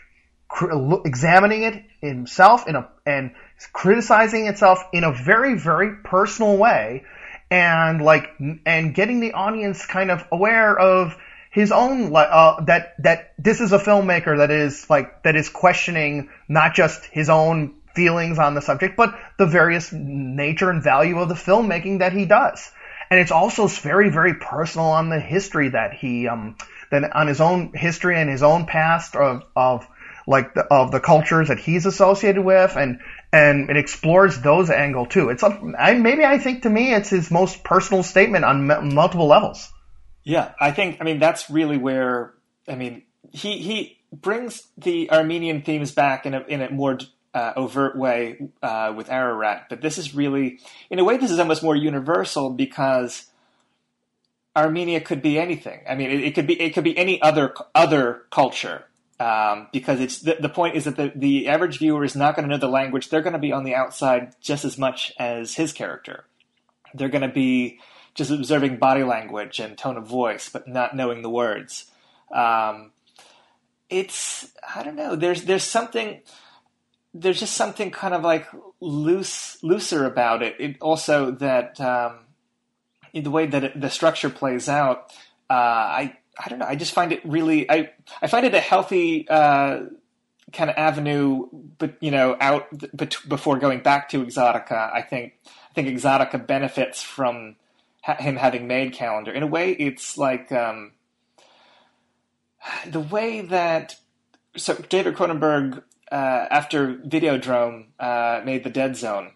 cr- 0.47 1.01
examining 1.05 1.63
it 1.63 1.83
himself 1.99 2.67
in 2.67 2.75
a 2.75 2.89
and 3.05 3.31
criticizing 3.73 4.47
itself 4.47 4.79
in 4.93 5.03
a 5.03 5.11
very 5.11 5.57
very 5.57 5.97
personal 6.03 6.57
way, 6.57 7.03
and 7.49 8.01
like 8.01 8.29
and 8.65 8.95
getting 8.95 9.19
the 9.19 9.33
audience 9.33 9.85
kind 9.85 10.09
of 10.09 10.23
aware 10.31 10.77
of 10.77 11.17
his 11.51 11.73
own 11.73 12.15
uh, 12.15 12.61
that 12.63 12.95
that 12.99 13.33
this 13.37 13.59
is 13.59 13.73
a 13.73 13.77
filmmaker 13.77 14.37
that 14.37 14.51
is 14.51 14.89
like 14.89 15.21
that 15.23 15.35
is 15.35 15.49
questioning 15.49 16.29
not 16.47 16.73
just 16.73 17.03
his 17.05 17.29
own 17.29 17.75
feelings 17.95 18.39
on 18.39 18.55
the 18.55 18.61
subject, 18.61 18.95
but 18.97 19.13
the 19.37 19.45
various 19.45 19.91
nature 19.91 20.69
and 20.69 20.83
value 20.83 21.19
of 21.19 21.29
the 21.29 21.35
filmmaking 21.35 21.99
that 21.99 22.13
he 22.13 22.25
does. 22.25 22.71
And 23.09 23.19
it's 23.19 23.31
also 23.31 23.67
very, 23.67 24.09
very 24.09 24.35
personal 24.35 24.87
on 24.87 25.09
the 25.09 25.19
history 25.19 25.69
that 25.69 25.93
he, 25.93 26.27
um, 26.27 26.55
that 26.91 27.13
on 27.15 27.27
his 27.27 27.41
own 27.41 27.73
history 27.73 28.17
and 28.17 28.29
his 28.29 28.43
own 28.43 28.65
past 28.65 29.15
of, 29.15 29.43
of 29.55 29.85
like 30.27 30.53
the, 30.53 30.61
of 30.61 30.91
the 30.91 30.99
cultures 30.99 31.47
that 31.47 31.59
he's 31.59 31.85
associated 31.85 32.43
with, 32.43 32.75
and 32.75 32.99
and 33.33 33.69
it 33.69 33.77
explores 33.77 34.39
those 34.39 34.69
angle 34.69 35.05
too. 35.05 35.29
It's 35.29 35.43
a, 35.43 35.59
I, 35.77 35.93
maybe 35.93 36.23
I 36.23 36.37
think 36.37 36.63
to 36.63 36.69
me 36.69 36.93
it's 36.93 37.09
his 37.09 37.31
most 37.31 37.63
personal 37.63 38.03
statement 38.03 38.45
on 38.45 38.69
m- 38.69 38.93
multiple 38.93 39.27
levels. 39.27 39.71
Yeah, 40.23 40.53
I 40.59 40.71
think 40.71 40.97
I 41.01 41.03
mean 41.03 41.19
that's 41.19 41.49
really 41.49 41.77
where 41.77 42.33
I 42.67 42.75
mean 42.75 43.03
he 43.31 43.57
he 43.57 43.99
brings 44.11 44.67
the 44.77 45.11
Armenian 45.11 45.61
themes 45.61 45.91
back 45.91 46.25
in 46.25 46.33
a 46.33 46.41
in 46.41 46.61
a 46.61 46.69
more 46.69 46.97
uh, 47.33 47.53
overt 47.55 47.97
way 47.97 48.49
uh, 48.61 48.93
with 48.95 49.09
Ararat, 49.09 49.67
but 49.69 49.81
this 49.81 49.97
is 49.97 50.13
really, 50.13 50.59
in 50.89 50.99
a 50.99 51.03
way, 51.03 51.17
this 51.17 51.31
is 51.31 51.39
almost 51.39 51.63
more 51.63 51.75
universal 51.75 52.49
because 52.49 53.27
Armenia 54.55 54.99
could 54.99 55.21
be 55.21 55.39
anything. 55.39 55.81
I 55.89 55.95
mean, 55.95 56.11
it, 56.11 56.23
it 56.23 56.35
could 56.35 56.47
be 56.47 56.59
it 56.59 56.73
could 56.73 56.83
be 56.83 56.97
any 56.97 57.21
other 57.21 57.53
other 57.73 58.23
culture 58.31 58.85
um, 59.19 59.67
because 59.71 59.99
it's 59.99 60.19
the, 60.19 60.37
the 60.39 60.49
point 60.49 60.75
is 60.75 60.85
that 60.85 60.97
the, 60.97 61.11
the 61.15 61.47
average 61.47 61.79
viewer 61.79 62.03
is 62.03 62.15
not 62.15 62.35
going 62.35 62.47
to 62.47 62.53
know 62.53 62.59
the 62.59 62.67
language. 62.67 63.09
They're 63.09 63.21
going 63.21 63.33
to 63.33 63.39
be 63.39 63.53
on 63.53 63.63
the 63.63 63.75
outside 63.75 64.33
just 64.41 64.65
as 64.65 64.77
much 64.77 65.13
as 65.17 65.55
his 65.55 65.71
character. 65.71 66.25
They're 66.93 67.09
going 67.09 67.21
to 67.21 67.33
be 67.33 67.79
just 68.13 68.31
observing 68.31 68.77
body 68.77 69.03
language 69.03 69.59
and 69.59 69.77
tone 69.77 69.95
of 69.95 70.05
voice, 70.05 70.49
but 70.49 70.67
not 70.67 70.95
knowing 70.95 71.21
the 71.21 71.29
words. 71.29 71.85
Um, 72.33 72.91
it's 73.89 74.51
I 74.75 74.83
don't 74.83 74.95
know. 74.95 75.15
There's 75.15 75.43
there's 75.43 75.63
something 75.63 76.21
there's 77.13 77.39
just 77.39 77.55
something 77.55 77.91
kind 77.91 78.13
of 78.13 78.23
like 78.23 78.47
loose, 78.79 79.61
looser 79.63 80.05
about 80.05 80.43
it. 80.43 80.55
it 80.59 80.77
also, 80.81 81.31
that 81.31 81.79
um, 81.81 82.19
the 83.13 83.31
way 83.31 83.47
that 83.47 83.63
it, 83.63 83.81
the 83.81 83.89
structure 83.89 84.29
plays 84.29 84.69
out, 84.69 85.11
uh, 85.49 85.53
I 85.53 86.17
I 86.43 86.49
don't 86.49 86.59
know. 86.59 86.65
I 86.65 86.75
just 86.75 86.93
find 86.93 87.11
it 87.11 87.21
really. 87.25 87.69
I 87.69 87.91
I 88.21 88.27
find 88.27 88.45
it 88.45 88.53
a 88.53 88.59
healthy 88.59 89.27
uh, 89.29 89.81
kind 90.53 90.69
of 90.69 90.77
avenue, 90.77 91.47
but 91.77 91.95
you 91.99 92.11
know, 92.11 92.37
out 92.39 92.67
but 92.93 93.17
before 93.27 93.59
going 93.59 93.81
back 93.81 94.09
to 94.09 94.23
Exotica. 94.23 94.93
I 94.93 95.01
think 95.01 95.33
I 95.45 95.73
think 95.73 95.89
Exotica 95.89 96.45
benefits 96.45 97.01
from 97.01 97.57
ha- 98.01 98.15
him 98.15 98.37
having 98.37 98.67
made 98.67 98.93
Calendar. 98.93 99.31
In 99.31 99.43
a 99.43 99.47
way, 99.47 99.71
it's 99.71 100.17
like 100.17 100.51
um, 100.51 100.93
the 102.87 103.01
way 103.01 103.41
that 103.41 103.95
so 104.55 104.75
David 104.75 105.15
Cronenberg 105.15 105.83
uh, 106.11 106.47
after 106.49 106.95
Videodrome 106.95 107.85
uh, 107.99 108.41
made 108.43 108.63
The 108.63 108.69
Dead 108.69 108.95
Zone, 108.95 109.31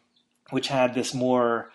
which 0.49 0.68
had 0.68 0.93
this 0.93 1.14
more 1.14 1.72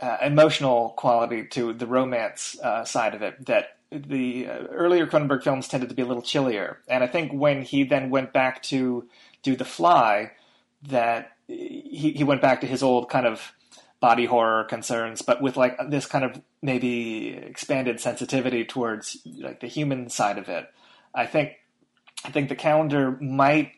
uh, 0.00 0.18
emotional 0.22 0.90
quality 0.90 1.46
to 1.48 1.72
the 1.72 1.86
romance 1.86 2.56
uh, 2.62 2.84
side 2.84 3.14
of 3.14 3.22
it 3.22 3.46
that 3.46 3.78
the 3.90 4.46
uh, 4.46 4.64
earlier 4.70 5.06
Cronenberg 5.06 5.42
films 5.42 5.68
tended 5.68 5.88
to 5.88 5.94
be 5.94 6.02
a 6.02 6.06
little 6.06 6.22
chillier. 6.22 6.80
And 6.88 7.02
I 7.02 7.06
think 7.06 7.32
when 7.32 7.62
he 7.62 7.84
then 7.84 8.10
went 8.10 8.32
back 8.32 8.62
to 8.64 9.08
do 9.42 9.56
The 9.56 9.64
Fly, 9.64 10.32
that 10.82 11.32
he, 11.48 12.12
he 12.16 12.24
went 12.24 12.42
back 12.42 12.60
to 12.60 12.66
his 12.66 12.82
old 12.82 13.08
kind 13.08 13.26
of 13.26 13.52
body 14.00 14.26
horror 14.26 14.64
concerns, 14.64 15.22
but 15.22 15.40
with 15.40 15.56
like 15.56 15.76
this 15.88 16.06
kind 16.06 16.24
of 16.24 16.40
maybe 16.62 17.28
expanded 17.30 18.00
sensitivity 18.00 18.64
towards 18.64 19.16
like 19.38 19.60
the 19.60 19.66
human 19.66 20.08
side 20.10 20.38
of 20.38 20.48
it. 20.48 20.66
I 21.14 21.26
think 21.26 21.52
I 22.24 22.30
think 22.30 22.48
the 22.48 22.56
calendar 22.56 23.12
might 23.20 23.72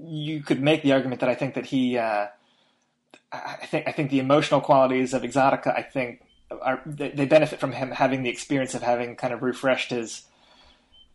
you 0.00 0.42
could 0.42 0.60
make 0.60 0.82
the 0.82 0.92
argument 0.92 1.20
that 1.20 1.28
I 1.28 1.34
think 1.34 1.54
that 1.54 1.66
he, 1.66 1.98
uh, 1.98 2.26
I 3.32 3.66
think 3.66 3.88
I 3.88 3.92
think 3.92 4.10
the 4.10 4.20
emotional 4.20 4.60
qualities 4.60 5.14
of 5.14 5.22
Exotica, 5.22 5.74
I 5.76 5.82
think, 5.82 6.22
are 6.50 6.82
they 6.86 7.26
benefit 7.26 7.60
from 7.60 7.72
him 7.72 7.90
having 7.90 8.22
the 8.22 8.30
experience 8.30 8.74
of 8.74 8.82
having 8.82 9.16
kind 9.16 9.32
of 9.32 9.42
refreshed 9.42 9.90
his 9.90 10.24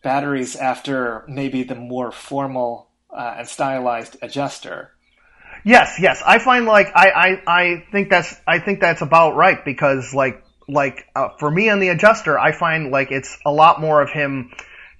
batteries 0.01 0.55
after 0.55 1.25
maybe 1.27 1.63
the 1.63 1.75
more 1.75 2.11
formal 2.11 2.87
uh, 3.09 3.35
and 3.39 3.47
stylized 3.47 4.17
adjuster. 4.21 4.91
Yes, 5.63 5.97
yes, 5.99 6.21
I 6.25 6.39
find 6.39 6.65
like 6.65 6.87
I, 6.95 7.09
I, 7.09 7.41
I 7.47 7.85
think 7.91 8.09
that's 8.09 8.35
I 8.47 8.59
think 8.59 8.79
that's 8.79 9.01
about 9.01 9.35
right 9.35 9.63
because 9.65 10.13
like 10.13 10.43
like 10.67 11.05
uh, 11.15 11.29
for 11.39 11.49
me 11.49 11.69
on 11.69 11.79
the 11.79 11.89
adjuster, 11.89 12.37
I 12.39 12.51
find 12.51 12.91
like 12.91 13.11
it's 13.11 13.37
a 13.45 13.51
lot 13.51 13.81
more 13.81 14.01
of 14.01 14.09
him 14.09 14.51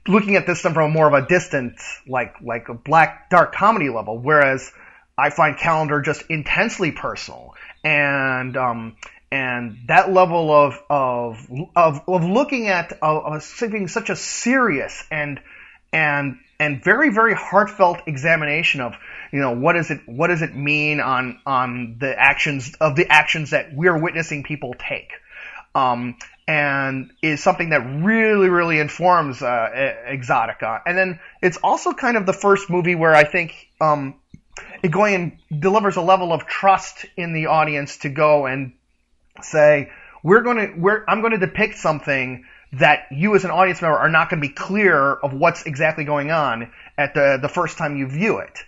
looking 0.07 0.35
at 0.35 0.47
this 0.47 0.61
from 0.61 0.77
a 0.77 0.87
more 0.87 1.07
of 1.07 1.13
a 1.13 1.27
distant, 1.27 1.75
like 2.07 2.35
like 2.41 2.69
a 2.69 2.73
black 2.73 3.29
dark 3.29 3.53
comedy 3.53 3.89
level, 3.89 4.17
whereas 4.17 4.71
I 5.17 5.29
find 5.29 5.57
Calendar 5.57 6.01
just 6.01 6.23
intensely 6.29 6.91
personal. 6.91 7.55
And 7.83 8.55
um, 8.57 8.97
and 9.31 9.77
that 9.87 10.11
level 10.11 10.51
of 10.51 10.79
of 10.89 11.51
of, 11.75 12.01
of 12.07 12.23
looking 12.23 12.67
at 12.67 12.97
something 13.41 13.87
such 13.87 14.09
a 14.09 14.15
serious 14.15 15.03
and 15.11 15.39
and 15.91 16.37
and 16.59 16.83
very 16.83 17.09
very 17.09 17.33
heartfelt 17.33 17.99
examination 18.07 18.81
of 18.81 18.95
you 19.31 19.39
know 19.39 19.51
what 19.51 19.73
does 19.73 19.91
it 19.91 20.01
what 20.05 20.27
does 20.27 20.41
it 20.41 20.55
mean 20.55 20.99
on 20.99 21.39
on 21.45 21.97
the 21.99 22.17
actions 22.17 22.73
of 22.79 22.95
the 22.95 23.07
actions 23.11 23.51
that 23.51 23.73
we're 23.73 23.97
witnessing 23.97 24.43
people 24.43 24.73
take. 24.77 25.11
Um, 25.75 26.15
and 26.47 27.11
is 27.21 27.43
something 27.43 27.69
that 27.69 27.79
really 28.03 28.49
really 28.49 28.79
informs 28.79 29.41
uh, 29.41 29.69
Exotica 30.07 30.81
and 30.85 30.97
then 30.97 31.19
it's 31.41 31.57
also 31.57 31.93
kind 31.93 32.17
of 32.17 32.25
the 32.25 32.33
first 32.33 32.69
movie 32.69 32.95
where 32.95 33.13
I 33.13 33.25
think 33.25 33.53
um, 33.81 34.15
Egoyan 34.83 35.37
delivers 35.59 35.95
a 35.95 36.01
level 36.01 36.33
of 36.33 36.45
trust 36.45 37.05
in 37.15 37.33
the 37.33 37.47
audience 37.47 37.97
to 37.97 38.09
go 38.09 38.45
and 38.45 38.73
say, 39.41 39.91
we're 40.23 40.41
going 40.41 40.57
to, 40.57 40.79
we're, 40.79 41.03
I'm 41.07 41.21
going 41.21 41.33
to 41.33 41.39
depict 41.39 41.77
something 41.77 42.45
that 42.73 43.07
you 43.11 43.35
as 43.35 43.45
an 43.45 43.51
audience 43.51 43.81
member 43.81 43.97
are 43.97 44.09
not 44.09 44.29
going 44.29 44.41
to 44.41 44.47
be 44.47 44.53
clear 44.53 45.13
of 45.13 45.33
what's 45.33 45.65
exactly 45.65 46.03
going 46.03 46.31
on 46.31 46.71
at 46.97 47.13
the, 47.13 47.39
the 47.41 47.49
first 47.49 47.77
time 47.77 47.97
you 47.97 48.07
view 48.07 48.39
it. 48.39 48.59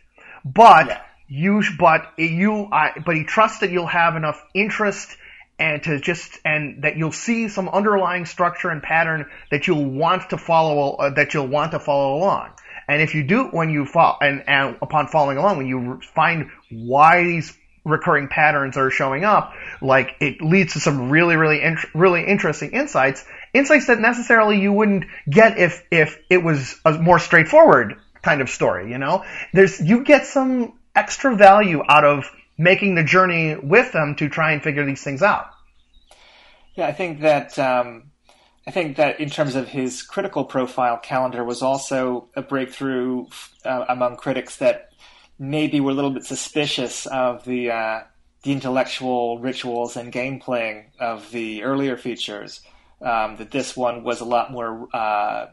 But 0.45 0.87
yeah. 0.87 1.01
you, 1.27 1.63
but 1.77 2.13
you, 2.17 2.69
I, 2.71 2.93
but 3.05 3.15
he 3.15 3.23
trusts 3.23 3.59
that 3.59 3.71
you'll 3.71 3.87
have 3.87 4.15
enough 4.15 4.41
interest 4.53 5.17
and 5.59 5.83
to 5.83 5.99
just, 5.99 6.39
and 6.45 6.83
that 6.83 6.97
you'll 6.97 7.11
see 7.11 7.49
some 7.49 7.69
underlying 7.69 8.25
structure 8.25 8.69
and 8.69 8.81
pattern 8.81 9.25
that 9.51 9.67
you'll 9.67 9.89
want 9.89 10.29
to 10.29 10.37
follow, 10.37 10.95
uh, 10.95 11.09
that 11.11 11.33
you'll 11.33 11.47
want 11.47 11.71
to 11.71 11.79
follow 11.79 12.17
along. 12.17 12.51
And 12.87 13.01
if 13.01 13.13
you 13.13 13.23
do, 13.23 13.45
when 13.45 13.69
you 13.69 13.85
fall, 13.85 14.17
and, 14.21 14.43
and 14.47 14.77
upon 14.81 15.07
following 15.07 15.37
along, 15.37 15.57
when 15.57 15.67
you 15.67 15.99
find 16.15 16.49
why 16.71 17.23
these 17.23 17.55
recurring 17.85 18.27
patterns 18.27 18.77
are 18.77 18.89
showing 18.89 19.23
up, 19.23 19.53
like 19.81 20.15
it 20.19 20.41
leads 20.41 20.73
to 20.73 20.79
some 20.79 21.09
really, 21.09 21.35
really, 21.35 21.61
really 21.93 22.25
interesting 22.25 22.71
insights. 22.71 23.25
Insights 23.53 23.87
that 23.87 23.99
necessarily 23.99 24.59
you 24.59 24.73
wouldn't 24.73 25.05
get 25.29 25.57
if 25.57 25.83
if 25.91 26.19
it 26.29 26.43
was 26.43 26.79
a 26.85 26.93
more 26.93 27.19
straightforward 27.19 27.95
kind 28.21 28.41
of 28.41 28.49
story. 28.49 28.91
You 28.91 28.97
know, 28.97 29.23
there's 29.53 29.79
you 29.79 30.03
get 30.03 30.25
some 30.25 30.73
extra 30.95 31.35
value 31.35 31.81
out 31.87 32.05
of 32.05 32.29
making 32.59 32.93
the 32.93 33.03
journey 33.03 33.55
with 33.55 33.93
them 33.93 34.13
to 34.15 34.27
try 34.27 34.51
and 34.51 34.61
figure 34.61 34.85
these 34.85 35.01
things 35.01 35.23
out. 35.23 35.47
Yeah, 36.75 36.87
I 36.87 36.91
think 36.91 37.21
that 37.21 37.57
um, 37.57 38.11
I 38.67 38.71
think 38.71 38.97
that 38.97 39.19
in 39.19 39.29
terms 39.29 39.55
of 39.55 39.69
his 39.69 40.03
critical 40.03 40.43
profile, 40.43 40.99
Calendar 41.01 41.43
was 41.43 41.61
also 41.61 42.27
a 42.35 42.41
breakthrough 42.41 43.25
uh, 43.65 43.85
among 43.87 44.17
critics 44.17 44.57
that 44.57 44.89
maybe 45.39 45.79
were 45.79 45.91
a 45.91 45.93
little 45.93 46.11
bit 46.11 46.25
suspicious 46.25 47.05
of 47.07 47.45
the 47.45 47.71
uh, 47.71 48.01
the 48.43 48.51
intellectual 48.51 49.39
rituals 49.39 49.95
and 49.95 50.11
game 50.11 50.39
playing 50.39 50.91
of 50.99 51.31
the 51.31 51.63
earlier 51.63 51.97
features. 51.97 52.61
Um, 53.01 53.37
that 53.37 53.51
this 53.51 53.77
one 53.77 54.03
was 54.03 54.19
a 54.19 54.25
lot 54.25 54.51
more 54.51 54.89
uh, 54.93 55.45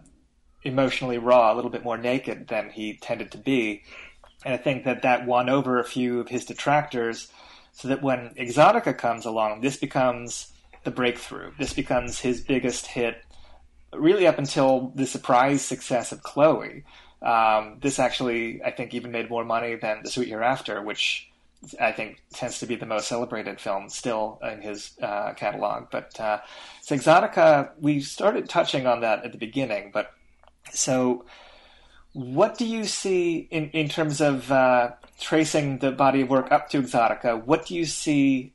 emotionally 0.64 1.18
raw, 1.18 1.52
a 1.52 1.54
little 1.54 1.70
bit 1.70 1.84
more 1.84 1.96
naked 1.96 2.48
than 2.48 2.70
he 2.70 2.96
tended 2.96 3.30
to 3.30 3.38
be, 3.38 3.84
and 4.46 4.54
I 4.54 4.58
think 4.58 4.84
that 4.84 5.02
that 5.02 5.26
won 5.26 5.50
over 5.50 5.80
a 5.80 5.84
few 5.84 6.20
of 6.20 6.28
his 6.28 6.44
detractors. 6.44 7.28
So 7.72 7.88
that 7.88 8.00
when 8.00 8.30
Exotica 8.38 8.96
comes 8.96 9.26
along, 9.26 9.60
this 9.60 9.76
becomes 9.76 10.52
the 10.84 10.90
breakthrough. 10.90 11.50
This 11.58 11.74
becomes 11.74 12.20
his 12.20 12.40
biggest 12.40 12.86
hit, 12.86 13.22
really 13.92 14.26
up 14.26 14.38
until 14.38 14.92
the 14.94 15.04
surprise 15.04 15.62
success 15.62 16.12
of 16.12 16.22
Chloe. 16.22 16.84
Um, 17.20 17.78
this 17.82 17.98
actually, 17.98 18.62
I 18.62 18.70
think, 18.70 18.94
even 18.94 19.10
made 19.10 19.28
more 19.28 19.44
money 19.44 19.74
than 19.74 20.02
The 20.04 20.10
Sweet 20.10 20.28
Hereafter, 20.28 20.80
which 20.80 21.28
I 21.80 21.90
think 21.90 22.22
tends 22.32 22.60
to 22.60 22.66
be 22.66 22.76
the 22.76 22.86
most 22.86 23.08
celebrated 23.08 23.60
film 23.60 23.88
still 23.88 24.38
in 24.42 24.62
his 24.62 24.92
uh, 25.02 25.34
catalog. 25.34 25.88
But 25.90 26.18
uh, 26.20 26.38
so 26.82 26.96
Exotica, 26.96 27.72
we 27.80 28.00
started 28.00 28.48
touching 28.48 28.86
on 28.86 29.00
that 29.00 29.24
at 29.24 29.32
the 29.32 29.38
beginning, 29.38 29.90
but 29.92 30.12
so 30.72 31.26
what 32.16 32.56
do 32.56 32.64
you 32.64 32.84
see 32.84 33.46
in, 33.50 33.68
in 33.70 33.90
terms 33.90 34.22
of 34.22 34.50
uh, 34.50 34.92
tracing 35.20 35.76
the 35.78 35.92
body 35.92 36.22
of 36.22 36.30
work 36.30 36.50
up 36.50 36.70
to 36.70 36.80
Exotica? 36.80 37.44
What 37.44 37.66
do 37.66 37.74
you 37.74 37.84
see 37.84 38.54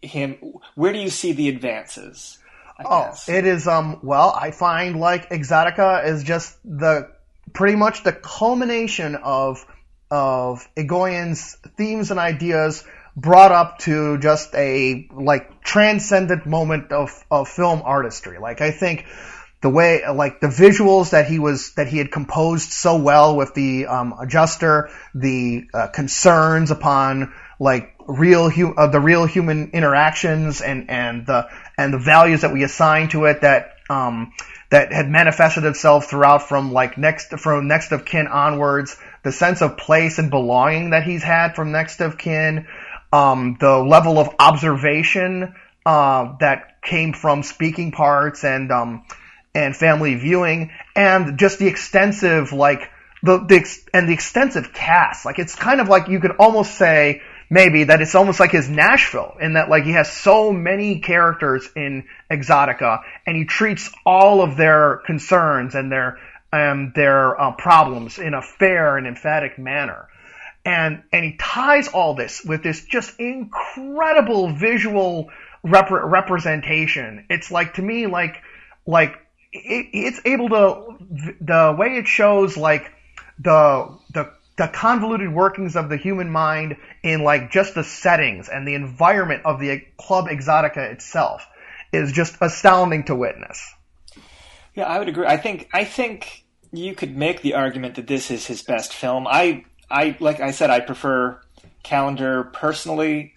him? 0.00 0.38
Where 0.76 0.94
do 0.94 0.98
you 0.98 1.10
see 1.10 1.32
the 1.32 1.50
advances? 1.50 2.38
I 2.78 2.84
oh, 2.86 3.04
guess? 3.04 3.28
it 3.28 3.44
is. 3.44 3.68
Um. 3.68 3.98
Well, 4.02 4.30
I 4.34 4.50
find 4.50 4.98
like 4.98 5.28
Exotica 5.28 6.06
is 6.06 6.22
just 6.22 6.56
the 6.64 7.10
pretty 7.52 7.76
much 7.76 8.02
the 8.02 8.14
culmination 8.14 9.16
of 9.16 9.62
of 10.10 10.66
Egoyan's 10.74 11.58
themes 11.76 12.10
and 12.10 12.18
ideas 12.18 12.82
brought 13.14 13.52
up 13.52 13.78
to 13.80 14.16
just 14.20 14.54
a 14.54 15.06
like 15.12 15.62
transcendent 15.62 16.46
moment 16.46 16.92
of 16.92 17.10
of 17.30 17.46
film 17.46 17.82
artistry. 17.84 18.38
Like 18.38 18.62
I 18.62 18.70
think 18.70 19.04
the 19.62 19.70
way 19.70 20.02
like 20.12 20.40
the 20.40 20.48
visuals 20.48 21.10
that 21.10 21.26
he 21.26 21.38
was 21.38 21.72
that 21.74 21.86
he 21.86 21.98
had 21.98 22.10
composed 22.10 22.70
so 22.70 22.96
well 22.96 23.36
with 23.36 23.54
the 23.54 23.86
um, 23.86 24.14
adjuster, 24.20 24.90
the 25.14 25.64
uh, 25.72 25.86
concerns 25.86 26.70
upon 26.70 27.32
like 27.60 27.94
real 28.06 28.50
hu- 28.50 28.74
uh, 28.74 28.88
the 28.88 29.00
real 29.00 29.24
human 29.24 29.70
interactions 29.70 30.60
and 30.60 30.90
and 30.90 31.26
the 31.26 31.48
and 31.78 31.94
the 31.94 31.98
values 31.98 32.40
that 32.40 32.52
we 32.52 32.64
assign 32.64 33.08
to 33.08 33.24
it 33.26 33.42
that 33.42 33.74
um, 33.88 34.32
that 34.70 34.92
had 34.92 35.08
manifested 35.08 35.64
itself 35.64 36.10
throughout 36.10 36.48
from 36.48 36.72
like 36.72 36.98
next 36.98 37.28
from 37.38 37.68
next 37.68 37.92
of 37.92 38.04
kin 38.04 38.26
onwards 38.26 38.96
the 39.22 39.30
sense 39.30 39.62
of 39.62 39.76
place 39.76 40.18
and 40.18 40.30
belonging 40.30 40.90
that 40.90 41.04
he's 41.04 41.22
had 41.22 41.54
from 41.54 41.70
next 41.70 42.00
of 42.00 42.18
kin 42.18 42.66
um, 43.12 43.56
the 43.60 43.78
level 43.78 44.18
of 44.18 44.34
observation 44.40 45.54
uh, 45.86 46.36
that 46.40 46.82
came 46.82 47.12
from 47.12 47.44
speaking 47.44 47.92
parts 47.92 48.44
and 48.44 48.72
um, 48.72 49.04
and 49.54 49.76
family 49.76 50.14
viewing 50.14 50.70
and 50.96 51.38
just 51.38 51.58
the 51.58 51.66
extensive 51.66 52.52
like 52.52 52.90
the, 53.22 53.38
the 53.38 53.80
and 53.94 54.08
the 54.08 54.12
extensive 54.12 54.72
cast 54.72 55.24
like 55.24 55.38
it's 55.38 55.54
kind 55.54 55.80
of 55.80 55.88
like 55.88 56.08
you 56.08 56.20
could 56.20 56.32
almost 56.38 56.74
say 56.76 57.22
maybe 57.52 57.84
that 57.84 58.00
it's 58.00 58.14
almost 58.14 58.40
like 58.40 58.50
his 58.50 58.70
Nashville 58.70 59.36
in 59.38 59.52
that 59.52 59.68
like 59.68 59.84
he 59.84 59.92
has 59.92 60.10
so 60.10 60.52
many 60.52 61.00
characters 61.00 61.68
in 61.76 62.04
Exotica 62.30 63.02
and 63.26 63.36
he 63.36 63.44
treats 63.44 63.90
all 64.06 64.40
of 64.40 64.56
their 64.56 65.02
concerns 65.04 65.74
and 65.74 65.92
their 65.92 66.18
um, 66.50 66.92
their 66.94 67.38
uh, 67.38 67.52
problems 67.52 68.18
in 68.18 68.32
a 68.32 68.40
fair 68.40 68.96
and 68.96 69.06
emphatic 69.06 69.58
manner. 69.58 70.08
And 70.64 71.02
and 71.12 71.24
he 71.24 71.36
ties 71.36 71.88
all 71.88 72.14
this 72.14 72.42
with 72.42 72.62
this 72.62 72.84
just 72.86 73.20
incredible 73.20 74.54
visual 74.54 75.28
rep- 75.62 75.90
representation. 75.90 77.26
It's 77.28 77.50
like 77.50 77.74
to 77.74 77.82
me 77.82 78.06
like 78.06 78.36
like 78.86 79.16
it, 79.52 79.88
it's 79.92 80.20
able 80.24 80.48
to 80.48 81.34
the 81.40 81.74
way 81.78 81.96
it 81.98 82.06
shows 82.06 82.56
like 82.56 82.90
the 83.38 83.98
the 84.12 84.32
the 84.56 84.68
convoluted 84.68 85.32
workings 85.32 85.76
of 85.76 85.88
the 85.88 85.96
human 85.96 86.30
mind 86.30 86.76
in 87.02 87.22
like 87.22 87.50
just 87.50 87.74
the 87.74 87.84
settings 87.84 88.48
and 88.48 88.66
the 88.66 88.74
environment 88.74 89.42
of 89.44 89.58
the 89.58 89.82
Club 89.96 90.26
Exotica 90.26 90.92
itself 90.92 91.46
is 91.92 92.12
just 92.12 92.36
astounding 92.40 93.04
to 93.04 93.14
witness. 93.14 93.74
Yeah, 94.74 94.84
I 94.84 94.98
would 94.98 95.08
agree. 95.08 95.26
I 95.26 95.36
think 95.36 95.68
I 95.72 95.84
think 95.84 96.44
you 96.72 96.94
could 96.94 97.16
make 97.16 97.42
the 97.42 97.54
argument 97.54 97.96
that 97.96 98.06
this 98.06 98.30
is 98.30 98.46
his 98.46 98.62
best 98.62 98.92
film. 98.92 99.26
I 99.26 99.64
I 99.90 100.16
like 100.20 100.40
I 100.40 100.50
said 100.50 100.70
I 100.70 100.80
prefer 100.80 101.40
Calendar 101.82 102.44
personally, 102.44 103.34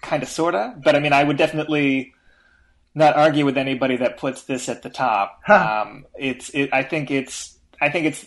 kind 0.00 0.22
of 0.22 0.28
sorta, 0.28 0.74
but 0.82 0.94
I 0.94 1.00
mean 1.00 1.12
I 1.12 1.24
would 1.24 1.36
definitely 1.36 2.14
not 2.98 3.16
argue 3.16 3.44
with 3.44 3.56
anybody 3.56 3.96
that 3.96 4.18
puts 4.18 4.42
this 4.42 4.68
at 4.68 4.82
the 4.82 4.90
top. 4.90 5.40
Huh. 5.44 5.84
Um, 5.86 6.06
it's 6.18 6.50
it, 6.50 6.70
I 6.72 6.82
think 6.82 7.10
it's 7.10 7.56
I 7.80 7.88
think 7.88 8.06
it's 8.06 8.26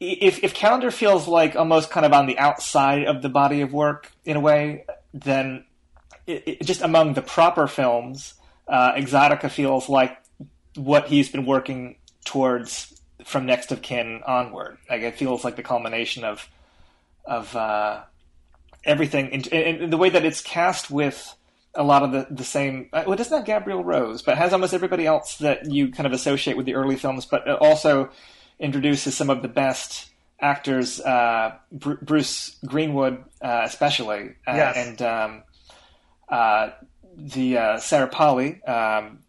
if 0.00 0.42
if 0.42 0.54
calendar 0.54 0.90
feels 0.90 1.26
like 1.28 1.56
almost 1.56 1.90
kind 1.90 2.04
of 2.04 2.12
on 2.12 2.26
the 2.26 2.38
outside 2.38 3.04
of 3.04 3.22
the 3.22 3.28
body 3.28 3.60
of 3.60 3.72
work 3.72 4.12
in 4.24 4.36
a 4.36 4.40
way, 4.40 4.84
then 5.12 5.64
it, 6.26 6.42
it, 6.46 6.62
just 6.62 6.82
among 6.82 7.14
the 7.14 7.22
proper 7.22 7.66
films, 7.66 8.34
uh, 8.68 8.92
Exotica 8.94 9.50
feels 9.50 9.88
like 9.88 10.18
what 10.76 11.06
he's 11.08 11.28
been 11.28 11.46
working 11.46 11.96
towards 12.24 13.00
from 13.24 13.46
Next 13.46 13.72
of 13.72 13.82
Kin 13.82 14.22
onward. 14.26 14.78
Like 14.90 15.02
it 15.02 15.16
feels 15.16 15.44
like 15.44 15.56
the 15.56 15.62
culmination 15.62 16.24
of 16.24 16.48
of 17.24 17.54
uh, 17.56 18.02
everything, 18.84 19.32
and, 19.32 19.90
the 19.90 19.96
way 19.96 20.10
that 20.10 20.24
it's 20.24 20.42
cast 20.42 20.90
with 20.90 21.34
a 21.74 21.82
lot 21.82 22.02
of 22.02 22.12
the, 22.12 22.26
the 22.30 22.44
same. 22.44 22.88
Uh, 22.92 23.04
well, 23.06 23.18
it's 23.18 23.30
not 23.30 23.44
Gabrielle 23.44 23.84
Rose, 23.84 24.22
but 24.22 24.38
has 24.38 24.52
almost 24.52 24.74
everybody 24.74 25.06
else 25.06 25.38
that 25.38 25.70
you 25.70 25.90
kind 25.90 26.06
of 26.06 26.12
associate 26.12 26.56
with 26.56 26.66
the 26.66 26.74
early 26.74 26.96
films, 26.96 27.26
but 27.26 27.48
also 27.48 28.10
introduces 28.58 29.16
some 29.16 29.30
of 29.30 29.42
the 29.42 29.48
best 29.48 30.10
actors, 30.40 31.00
uh, 31.00 31.56
Br- 31.72 31.94
Bruce 32.02 32.56
Greenwood 32.64 33.24
uh, 33.40 33.62
especially, 33.64 34.30
uh, 34.46 34.54
yes. 34.54 34.76
and 34.76 35.02
um, 35.02 35.42
uh, 36.28 36.70
the 37.16 37.58
uh, 37.58 37.78
Sarah 37.78 38.08
Polley. 38.08 38.62
Um, 38.64 39.20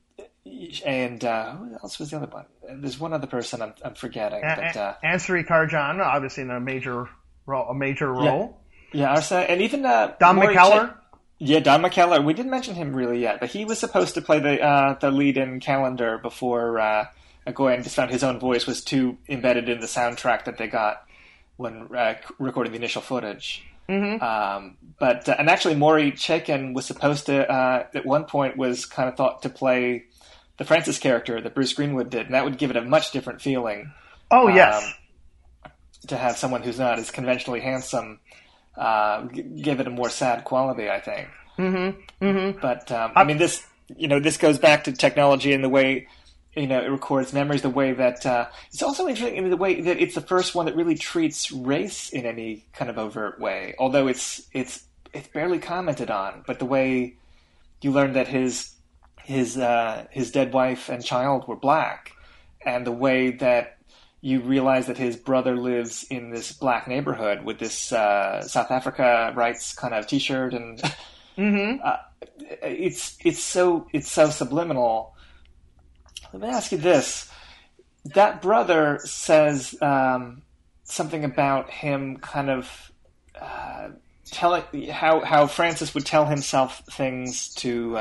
and 0.86 1.24
uh, 1.26 1.56
who 1.56 1.74
else 1.82 1.98
was 1.98 2.12
the 2.12 2.18
other 2.18 2.28
one? 2.28 2.46
There's 2.82 3.00
one 3.00 3.14
other 3.14 3.28
person 3.28 3.62
I'm, 3.62 3.74
I'm 3.84 3.96
forgetting. 3.96 4.44
A- 4.44 4.56
but, 4.56 4.78
uh, 4.78 4.94
Arsinée 5.04 5.46
Khanjian, 5.46 6.00
obviously 6.00 6.44
in 6.44 6.52
a 6.52 6.60
major 6.60 7.10
role, 7.46 7.70
a 7.70 7.76
major 7.76 8.12
role. 8.12 8.62
yeah, 8.92 9.16
Arsa, 9.16 9.46
and 9.50 9.62
even 9.62 9.86
uh, 9.86 10.14
Don 10.20 10.38
McKellar. 10.38 10.94
Ch- 10.94 10.98
yeah, 11.40 11.60
Don 11.60 11.82
McKellar. 11.82 12.24
We 12.24 12.34
didn't 12.34 12.52
mention 12.52 12.76
him 12.76 12.96
really 12.96 13.22
yet, 13.22 13.40
but 13.40 13.50
he 13.50 13.66
was 13.66 13.80
supposed 13.80 14.14
to 14.16 14.22
play 14.22 14.40
the 14.40 14.62
uh, 14.62 14.98
the 15.00 15.12
lead 15.12 15.38
in 15.38 15.60
Calendar 15.60 16.18
before 16.18 16.80
uh, 16.80 17.06
Egoyan 17.48 17.84
just 17.84 17.96
found 17.96 18.12
his 18.12 18.24
own 18.24 18.40
voice 18.40 18.66
was 18.66 18.84
too 18.84 19.18
embedded 19.28 19.70
in 19.70 19.80
the 19.80 19.88
soundtrack 19.88 20.46
that 20.46 20.58
they 20.58 20.68
got 20.68 21.06
when 21.58 21.88
uh, 21.96 22.16
recording 22.40 22.72
the 22.72 22.78
initial 22.78 23.02
footage. 23.02 23.64
Mm-hmm. 23.88 24.24
Um, 24.24 24.78
but 24.98 25.30
uh, 25.30 25.36
and 25.38 25.50
actually, 25.50 25.76
Maury 25.76 26.12
Chaykin 26.12 26.74
was 26.74 26.86
supposed 26.86 27.28
to 27.28 27.50
uh, 27.50 27.88
at 27.94 28.06
one 28.06 28.26
point 28.26 28.58
was 28.58 28.86
kind 28.86 29.10
of 29.10 29.16
thought 29.16 29.42
to 29.44 29.50
play 29.50 30.06
the 30.58 30.66
Francis 30.66 30.98
character 31.00 31.42
that 31.42 31.54
Bruce 31.54 31.74
Greenwood 31.74 32.10
did, 32.10 32.28
and 32.28 32.34
that 32.34 32.46
would 32.46 32.58
give 32.58 32.70
it 32.72 32.78
a 32.78 32.82
much 32.82 33.12
different 33.12 33.42
feeling 33.42 33.92
Oh 34.32 34.48
yes. 34.48 34.84
Um, 35.64 35.72
to 36.08 36.18
have 36.18 36.38
someone 36.38 36.62
who's 36.62 36.78
not 36.78 37.00
as 37.00 37.10
conventionally 37.10 37.62
handsome 37.62 38.20
uh, 38.78 39.22
give 39.22 39.80
it 39.80 39.88
a 39.88 39.92
more 39.92 40.10
sad 40.10 40.44
quality. 40.44 40.90
I 40.90 41.00
think. 41.00 41.28
Mm-hmm. 41.58 42.26
Mm-hmm. 42.26 42.60
But 42.60 42.92
um, 42.92 43.12
I 43.16 43.24
mean, 43.24 43.38
this 43.38 43.66
you 43.96 44.08
know 44.08 44.20
this 44.20 44.38
goes 44.38 44.58
back 44.58 44.86
to 44.86 44.92
technology 44.92 45.54
and 45.54 45.64
the 45.64 45.70
way 45.70 46.08
you 46.56 46.68
know 46.68 46.82
it 46.82 46.88
records 46.88 47.34
memories. 47.34 47.62
The 47.62 47.70
way 47.70 47.94
that 47.94 48.26
uh, 48.26 48.48
it's 48.72 48.84
also 48.84 49.08
interesting 49.08 49.38
in 49.38 49.50
the 49.50 49.58
way 49.58 49.82
that 49.82 50.00
it's 50.00 50.16
the 50.16 50.22
first 50.22 50.56
one 50.56 50.66
that 50.66 50.76
really 50.76 50.96
treats 50.96 51.52
race 51.52 52.10
in 52.10 52.26
any 52.26 52.66
kind 52.74 52.90
of 52.90 52.98
overt 52.98 53.40
way. 53.40 53.76
Although 53.80 54.08
it's 54.08 54.48
it's 54.54 54.84
it's 55.14 55.28
barely 55.30 55.60
commented 55.60 56.12
on, 56.12 56.44
but 56.46 56.60
the 56.60 56.66
way 56.66 57.16
you 57.82 57.92
learn 57.92 58.14
that 58.14 58.28
his 58.28 58.72
his 59.24 59.58
uh, 59.58 60.06
his 60.12 60.32
dead 60.32 60.54
wife 60.54 60.90
and 60.90 61.04
child 61.04 61.48
were 61.48 61.56
black, 61.56 62.12
and 62.66 62.86
the 62.86 62.92
way 62.92 63.32
that 63.32 63.75
you 64.22 64.42
realize 64.42 64.88
that 64.88 64.98
his 64.98 65.16
brother 65.16 65.56
lives 65.56 66.06
in 66.10 66.32
this 66.32 66.52
black 66.52 66.88
neighborhood 66.88 67.44
with 67.44 67.60
this 67.60 67.92
uh, 67.92 68.42
South 68.42 68.72
Africa 68.72 69.32
rights 69.36 69.74
kind 69.74 69.94
of 69.94 70.08
T-shirt, 70.08 70.54
and 70.54 70.82
uh, 71.84 71.98
it's 72.62 73.18
it's 73.24 73.44
so 73.44 73.88
it's 73.94 74.12
so 74.12 74.30
subliminal. 74.30 75.16
Let 76.34 76.42
me 76.42 76.48
ask 76.50 76.72
you 76.72 76.78
this: 76.78 77.30
that 78.14 78.42
brother 78.42 79.00
says 79.04 79.76
um, 79.82 80.42
something 80.84 81.24
about 81.24 81.70
him, 81.70 82.18
kind 82.18 82.50
of 82.50 82.92
uh, 83.40 83.90
telling 84.32 84.64
how 84.90 85.24
how 85.24 85.48
Francis 85.48 85.94
would 85.94 86.06
tell 86.06 86.26
himself 86.26 86.82
things 86.90 87.54
to. 87.56 87.98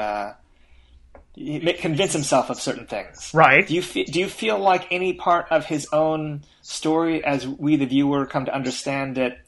Convince 1.37 2.13
himself 2.13 2.49
of 2.49 2.61
certain 2.61 2.87
things. 2.87 3.33
Right. 3.35 3.67
Do 3.67 3.75
you 3.75 3.83
fe- 3.83 4.05
do 4.05 4.21
you 4.21 4.29
feel 4.29 4.59
like 4.59 4.87
any 4.93 5.15
part 5.15 5.47
of 5.51 5.67
his 5.67 5.89
own 5.93 6.45
story, 6.63 7.25
as 7.25 7.47
we 7.47 7.77
the 7.77 7.87
viewer 7.87 8.25
come 8.27 8.45
to 8.45 8.55
understand 8.55 9.19
it, 9.19 9.39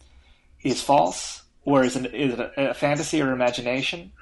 is 0.63 0.83
false, 0.83 1.43
or 1.65 1.85
is 1.85 1.97
it, 1.97 2.13
is 2.13 2.35
it 2.35 2.41
a, 2.41 2.71
a 2.71 2.75
fantasy 2.75 3.23
or 3.23 3.33
imagination? 3.33 4.13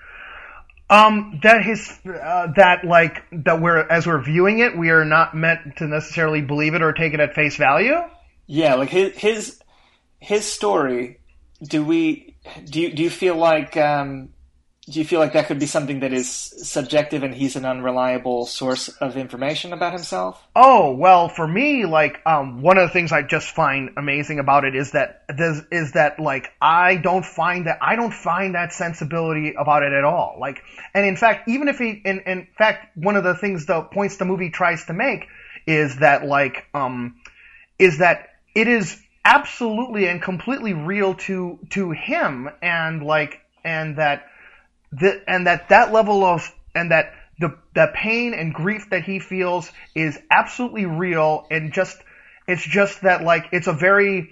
Um, 0.90 1.40
that 1.42 1.64
his 1.64 1.90
uh, 2.04 2.48
that 2.56 2.84
like 2.84 3.22
that 3.32 3.62
we're 3.62 3.88
as 3.88 4.06
we're 4.06 4.22
viewing 4.22 4.58
it, 4.58 4.76
we 4.76 4.90
are 4.90 5.06
not 5.06 5.34
meant 5.34 5.78
to 5.78 5.86
necessarily 5.86 6.42
believe 6.42 6.74
it 6.74 6.82
or 6.82 6.92
take 6.92 7.14
it 7.14 7.20
at 7.20 7.34
face 7.34 7.56
value. 7.56 7.96
Yeah, 8.46 8.74
like 8.74 8.90
his 8.90 9.16
his 9.16 9.62
his 10.20 10.44
story. 10.44 11.20
Do 11.62 11.82
we 11.82 12.36
do 12.66 12.82
you 12.82 12.92
do 12.94 13.02
you 13.02 13.08
feel 13.08 13.36
like 13.36 13.78
um, 13.78 14.34
do 14.86 14.98
you 14.98 15.05
feel 15.05 15.19
like 15.19 15.32
that 15.32 15.47
could 15.47 15.59
be 15.59 15.66
something 15.66 16.01
that 16.01 16.12
is 16.12 16.28
subjective 16.28 17.23
and 17.23 17.35
he's 17.35 17.56
an 17.56 17.65
unreliable 17.65 18.44
source 18.44 18.89
of 18.89 19.16
information 19.16 19.73
about 19.73 19.94
himself? 19.94 20.47
Oh 20.55 20.94
well, 20.94 21.31
for 21.31 21.48
me, 21.48 21.86
like 21.86 22.20
um, 22.27 22.61
one 22.61 22.77
of 22.77 22.89
the 22.89 22.93
things 22.93 23.11
I 23.11 23.23
just 23.23 23.55
find 23.55 23.90
amazing 23.97 24.40
about 24.40 24.66
it 24.66 24.74
is 24.74 24.93
that 24.93 25.24
this, 25.28 25.62
is 25.73 25.93
that 25.93 26.20
like 26.20 26.51
I 26.61 26.97
don't 26.97 27.24
find 27.24 27.66
that 27.66 27.78
I 27.81 27.97
don't 27.97 28.12
find 28.12 28.55
that 28.56 28.74
sensibility 28.74 29.55
about 29.59 29.85
it 29.85 29.94
at 29.94 30.05
all. 30.05 30.36
Like, 30.39 30.62
and 30.93 31.06
in 31.06 31.16
fact, 31.16 31.48
even 31.48 31.69
if 31.69 31.78
he, 31.78 32.02
in, 32.05 32.20
in 32.20 32.48
fact, 32.59 32.94
one 32.94 33.16
of 33.16 33.24
the 33.24 33.35
things 33.35 33.65
the 33.65 33.81
points 33.81 34.19
the 34.19 34.27
movie 34.27 34.51
tries 34.51 34.85
to 34.86 34.93
make 34.93 35.27
is 35.66 35.97
that 36.01 36.27
like 36.27 36.66
um, 36.74 37.16
is 37.78 37.98
that 37.98 38.28
it 38.55 38.69
is 38.69 39.01
absolutely 39.24 40.09
and 40.09 40.20
completely 40.20 40.74
real 40.74 41.15
to 41.15 41.59
to 41.70 41.90
him, 41.93 42.51
and 42.61 43.02
like 43.02 43.40
and 43.65 43.97
that 43.97 44.27
the, 45.00 45.22
and 45.26 45.46
that 45.46 45.68
that 45.70 45.92
level 45.92 46.24
of 46.24 46.50
and 46.74 46.90
that 46.90 47.12
the 47.38 47.56
the 47.74 47.90
pain 47.94 48.34
and 48.34 48.54
grief 48.54 48.90
that 48.90 49.04
he 49.04 49.18
feels 49.18 49.70
is 49.94 50.18
absolutely 50.30 50.86
real 50.86 51.46
and 51.50 51.72
just 51.72 51.96
it's 52.46 52.64
just 52.64 53.02
that 53.02 53.22
like 53.22 53.46
it's 53.52 53.66
a 53.66 53.72
very 53.72 54.30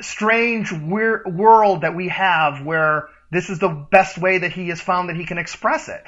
strange 0.00 0.72
weir- 0.72 1.22
world 1.26 1.82
that 1.82 1.94
we 1.94 2.08
have 2.08 2.64
where 2.64 3.08
this 3.30 3.50
is 3.50 3.58
the 3.58 3.68
best 3.68 4.18
way 4.18 4.38
that 4.38 4.52
he 4.52 4.68
has 4.68 4.80
found 4.80 5.08
that 5.08 5.16
he 5.16 5.24
can 5.24 5.38
express 5.38 5.88
it. 5.88 6.02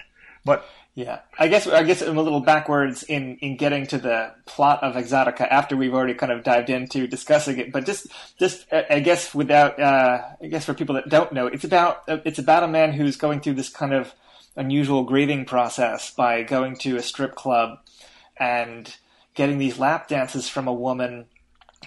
But 0.44 0.64
Yeah, 0.94 1.20
I 1.38 1.48
guess 1.48 1.66
I 1.66 1.84
guess 1.84 2.02
I'm 2.02 2.18
a 2.18 2.22
little 2.22 2.40
backwards 2.40 3.02
in 3.02 3.36
in 3.36 3.56
getting 3.56 3.86
to 3.86 3.98
the 3.98 4.34
plot 4.44 4.82
of 4.82 4.94
Exotica 4.94 5.48
after 5.48 5.74
we've 5.74 5.94
already 5.94 6.12
kind 6.12 6.30
of 6.30 6.42
dived 6.42 6.68
into 6.68 7.06
discussing 7.06 7.58
it. 7.58 7.72
But 7.72 7.86
just 7.86 8.08
just 8.38 8.70
uh, 8.70 8.82
I 8.90 9.00
guess 9.00 9.34
without 9.34 9.80
uh, 9.80 10.20
I 10.42 10.46
guess 10.48 10.66
for 10.66 10.74
people 10.74 10.96
that 10.96 11.08
don't 11.08 11.32
know, 11.32 11.46
it's 11.46 11.64
about 11.64 12.06
uh, 12.08 12.18
it's 12.26 12.38
about 12.38 12.62
a 12.62 12.68
man 12.68 12.92
who's 12.92 13.16
going 13.16 13.40
through 13.40 13.54
this 13.54 13.70
kind 13.70 13.94
of 13.94 14.12
unusual 14.54 15.04
grieving 15.04 15.46
process 15.46 16.12
by 16.12 16.42
going 16.42 16.76
to 16.76 16.96
a 16.96 17.02
strip 17.02 17.34
club 17.34 17.78
and 18.36 18.94
getting 19.34 19.56
these 19.56 19.78
lap 19.78 20.08
dances 20.08 20.46
from 20.46 20.68
a 20.68 20.74
woman 20.74 21.24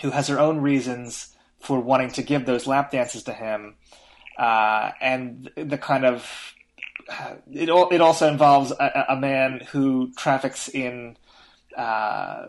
who 0.02 0.10
has 0.10 0.30
her 0.30 0.40
own 0.40 0.62
reasons 0.62 1.36
for 1.60 1.80
wanting 1.80 2.10
to 2.10 2.24
give 2.24 2.48
those 2.48 2.66
lap 2.66 2.90
dances 2.90 3.22
to 3.22 3.34
him, 3.34 3.76
uh, 4.40 4.90
and 5.00 5.52
the 5.56 5.78
kind 5.78 6.06
of 6.06 6.56
it 7.52 7.70
it 7.70 8.02
also 8.02 8.28
involves 8.28 8.72
a, 8.72 9.06
a 9.10 9.16
man 9.16 9.62
who 9.72 10.12
traffics 10.18 10.68
in 10.68 11.18
uh, 11.78 12.48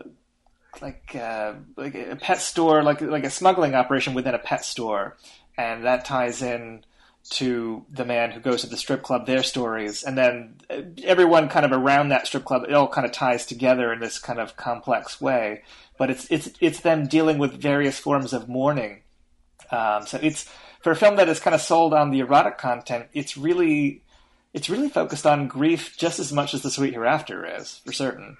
like 0.81 1.15
uh, 1.15 1.53
like 1.75 1.95
a 1.95 2.15
pet 2.15 2.39
store, 2.39 2.83
like 2.83 3.01
like 3.01 3.23
a 3.23 3.29
smuggling 3.29 3.75
operation 3.75 4.13
within 4.13 4.35
a 4.35 4.39
pet 4.39 4.63
store, 4.63 5.17
and 5.57 5.85
that 5.85 6.05
ties 6.05 6.41
in 6.41 6.83
to 7.29 7.85
the 7.91 8.05
man 8.05 8.31
who 8.31 8.39
goes 8.39 8.61
to 8.61 8.67
the 8.67 8.77
strip 8.77 9.03
club, 9.03 9.25
their 9.25 9.43
stories, 9.43 10.03
and 10.03 10.17
then 10.17 10.55
uh, 10.69 10.81
everyone 11.03 11.49
kind 11.49 11.65
of 11.65 11.71
around 11.71 12.09
that 12.09 12.25
strip 12.27 12.45
club. 12.45 12.63
It 12.63 12.73
all 12.73 12.87
kind 12.87 13.05
of 13.05 13.11
ties 13.11 13.45
together 13.45 13.91
in 13.91 13.99
this 13.99 14.17
kind 14.19 14.39
of 14.39 14.55
complex 14.55 15.19
way. 15.19 15.63
But 15.97 16.09
it's 16.09 16.27
it's 16.29 16.49
it's 16.59 16.81
them 16.81 17.07
dealing 17.07 17.37
with 17.37 17.61
various 17.61 17.99
forms 17.99 18.33
of 18.33 18.47
mourning. 18.47 19.01
Um, 19.71 20.05
so 20.05 20.19
it's 20.21 20.49
for 20.81 20.91
a 20.91 20.95
film 20.95 21.17
that 21.17 21.27
is 21.27 21.39
kind 21.39 21.55
of 21.55 21.61
sold 21.61 21.93
on 21.93 22.11
the 22.11 22.19
erotic 22.19 22.57
content. 22.57 23.07
It's 23.13 23.35
really 23.35 24.03
it's 24.57 24.71
really 24.71 24.89
focused 24.89 25.27
on 25.27 25.47
grief 25.47 25.95
just 25.97 26.17
as 26.17 26.33
much 26.33 26.55
as 26.55 26.63
the 26.63 26.71
sweet 26.71 26.93
hereafter 26.93 27.45
is 27.59 27.79
for 27.85 27.93
certain. 27.93 28.37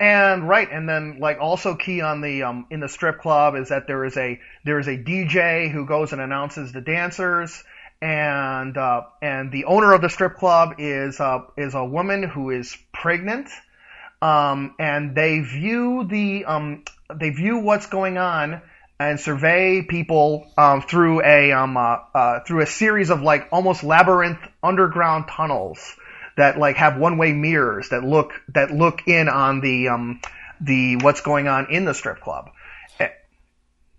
And 0.00 0.48
right 0.48 0.66
and 0.72 0.88
then 0.88 1.18
like 1.20 1.38
also 1.38 1.74
key 1.74 2.00
on 2.00 2.22
the 2.22 2.44
um 2.44 2.66
in 2.70 2.80
the 2.80 2.88
strip 2.88 3.20
club 3.20 3.54
is 3.54 3.68
that 3.68 3.86
there 3.86 4.06
is 4.06 4.16
a 4.16 4.40
there 4.64 4.78
is 4.78 4.88
a 4.88 4.96
DJ 4.96 5.70
who 5.70 5.84
goes 5.84 6.12
and 6.12 6.22
announces 6.22 6.72
the 6.72 6.80
dancers 6.80 7.62
and 8.00 8.78
uh, 8.78 9.02
and 9.20 9.52
the 9.52 9.66
owner 9.66 9.92
of 9.92 10.00
the 10.00 10.08
strip 10.08 10.36
club 10.36 10.76
is 10.78 11.20
uh, 11.20 11.40
is 11.58 11.74
a 11.74 11.84
woman 11.84 12.22
who 12.22 12.48
is 12.48 12.74
pregnant 12.94 13.48
um, 14.22 14.74
and 14.78 15.14
they 15.14 15.40
view 15.40 16.06
the 16.08 16.46
um, 16.46 16.84
they 17.14 17.28
view 17.28 17.58
what's 17.58 17.86
going 17.86 18.16
on 18.16 18.62
and 18.98 19.18
survey 19.18 19.82
people 19.82 20.46
um, 20.56 20.82
through 20.82 21.22
a 21.24 21.52
um, 21.52 21.76
uh, 21.76 21.98
uh, 22.14 22.40
through 22.40 22.62
a 22.62 22.66
series 22.66 23.10
of 23.10 23.22
like 23.22 23.48
almost 23.50 23.82
labyrinth 23.82 24.38
underground 24.62 25.26
tunnels 25.28 25.96
that 26.36 26.58
like 26.58 26.76
have 26.76 26.96
one 26.96 27.18
way 27.18 27.32
mirrors 27.32 27.88
that 27.90 28.04
look 28.04 28.32
that 28.48 28.70
look 28.70 29.06
in 29.06 29.28
on 29.28 29.60
the 29.60 29.88
um, 29.88 30.20
the 30.60 30.96
what's 30.96 31.20
going 31.20 31.48
on 31.48 31.66
in 31.70 31.84
the 31.84 31.94
strip 31.94 32.20
club. 32.20 32.50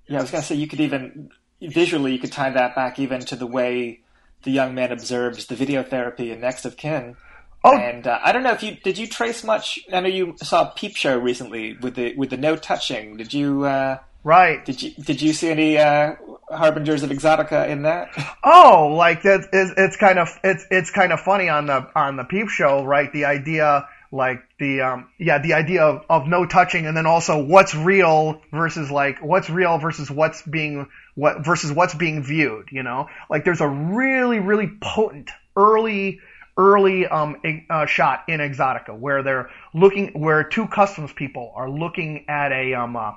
Yeah, 0.08 0.20
I 0.20 0.22
was 0.22 0.32
gonna 0.32 0.44
say 0.44 0.56
you 0.56 0.68
could 0.68 0.82
even 0.82 1.32
visually 1.62 2.14
you 2.14 2.20
could 2.20 2.32
tie 2.32 2.52
that 2.52 2.76
back 2.76 3.00
even 3.00 3.22
to 3.22 3.36
the 3.36 3.48
way 3.48 4.02
the 4.44 4.52
young 4.52 4.76
man 4.76 4.92
observes 4.92 5.48
the 5.48 5.56
video 5.56 5.84
therapy 5.84 6.32
in 6.32 6.40
Next 6.40 6.66
of 6.66 6.78
Kin. 6.78 7.16
Oh. 7.64 7.76
and 7.76 8.06
uh, 8.06 8.20
I 8.24 8.32
don't 8.32 8.44
know 8.44 8.52
if 8.52 8.62
you 8.62 8.76
did 8.84 9.00
you 9.00 9.08
trace 9.08 9.44
much. 9.44 9.80
I 9.92 10.00
know 10.00 10.08
you 10.08 10.36
saw 10.38 10.66
Peep 10.66 10.96
Show 10.96 11.18
recently 11.18 11.76
with 11.76 11.96
the 11.96 12.16
with 12.16 12.30
the 12.30 12.38
no 12.38 12.56
touching. 12.56 13.18
Did 13.18 13.34
you 13.34 13.66
uh, 13.66 13.98
Right. 14.26 14.66
did 14.66 14.82
you 14.82 14.90
did 14.90 15.22
you 15.22 15.34
see 15.34 15.50
any 15.52 15.78
uh, 15.78 16.16
harbingers 16.50 17.04
of 17.04 17.12
Exotica 17.12 17.70
in 17.70 17.84
that? 17.84 18.10
Oh, 18.44 18.96
like 18.98 19.22
that 19.22 19.50
is 19.54 19.72
it's 19.78 19.98
kind 19.98 20.18
of 20.18 20.30
it's 20.44 20.66
it's 20.72 20.90
kind 20.90 21.14
of 21.14 21.20
funny 21.20 21.48
on 21.48 21.68
the 21.68 21.88
on 21.96 22.16
the 22.16 22.24
peep 22.24 22.50
show, 22.50 22.84
right? 22.84 23.14
The 23.14 23.26
idea 23.26 23.88
like 24.12 24.40
the 24.60 24.82
um 24.82 25.10
yeah, 25.20 25.38
the 25.38 25.54
idea 25.54 25.84
of, 25.84 26.06
of 26.10 26.28
no 26.28 26.48
touching 26.48 26.88
and 26.88 26.98
then 26.98 27.06
also 27.06 27.44
what's 27.44 27.76
real 27.76 28.42
versus 28.52 28.90
like 28.90 29.20
what's 29.22 29.48
real 29.48 29.78
versus 29.78 30.10
what's 30.10 30.42
being 30.42 30.88
what 31.14 31.46
versus 31.46 31.72
what's 31.72 31.94
being 31.94 32.24
viewed, 32.24 32.70
you 32.72 32.82
know? 32.82 33.08
Like 33.30 33.46
there's 33.46 33.62
a 33.62 33.68
really 33.68 34.40
really 34.40 34.72
potent 34.82 35.30
early 35.56 36.20
early 36.58 37.06
um, 37.06 37.36
uh, 37.70 37.86
shot 37.86 38.24
in 38.28 38.40
Exotica 38.40 38.98
where 38.98 39.22
they're 39.22 39.50
looking, 39.74 40.20
where 40.20 40.44
two 40.44 40.68
customs 40.68 41.12
people 41.14 41.52
are 41.56 41.70
looking 41.70 42.26
at 42.30 42.52
a 42.52 42.74
um, 42.74 42.96
uh, 42.96 43.12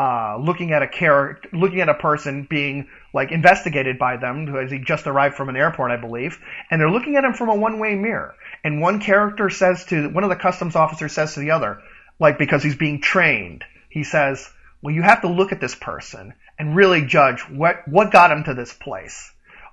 uh, 0.00 0.38
looking 0.40 0.72
at 0.72 0.80
a 0.82 0.88
character, 0.88 1.50
looking 1.52 1.82
at 1.82 1.90
a 1.90 1.94
person 1.94 2.46
being 2.48 2.88
like 3.12 3.32
investigated 3.32 3.98
by 3.98 4.16
them, 4.16 4.46
has 4.46 4.70
he 4.70 4.78
just 4.78 5.06
arrived 5.06 5.34
from 5.34 5.50
an 5.50 5.56
airport, 5.56 5.90
I 5.90 5.98
believe, 5.98 6.38
and 6.70 6.80
they're 6.80 6.90
looking 6.90 7.16
at 7.16 7.24
him 7.24 7.34
from 7.34 7.50
a 7.50 7.54
one-way 7.54 7.96
mirror. 7.96 8.34
And 8.64 8.80
one 8.80 9.00
character 9.00 9.50
says 9.50 9.84
to 9.86 10.08
one 10.08 10.24
of 10.24 10.30
the 10.30 10.36
customs 10.36 10.74
officers 10.74 11.12
says 11.12 11.34
to 11.34 11.40
the 11.40 11.50
other, 11.50 11.82
like 12.18 12.38
because 12.38 12.62
he's 12.62 12.76
being 12.76 13.02
trained, 13.02 13.62
he 13.90 14.02
says, 14.02 14.48
"Well, 14.80 14.94
you 14.94 15.02
have 15.02 15.20
to 15.20 15.28
look 15.28 15.52
at 15.52 15.60
this 15.60 15.74
person 15.74 16.32
and 16.58 16.74
really 16.74 17.04
judge 17.04 17.42
what 17.42 17.86
what 17.86 18.10
got 18.10 18.32
him 18.32 18.44
to 18.44 18.54
this 18.54 18.72
place. 18.72 19.30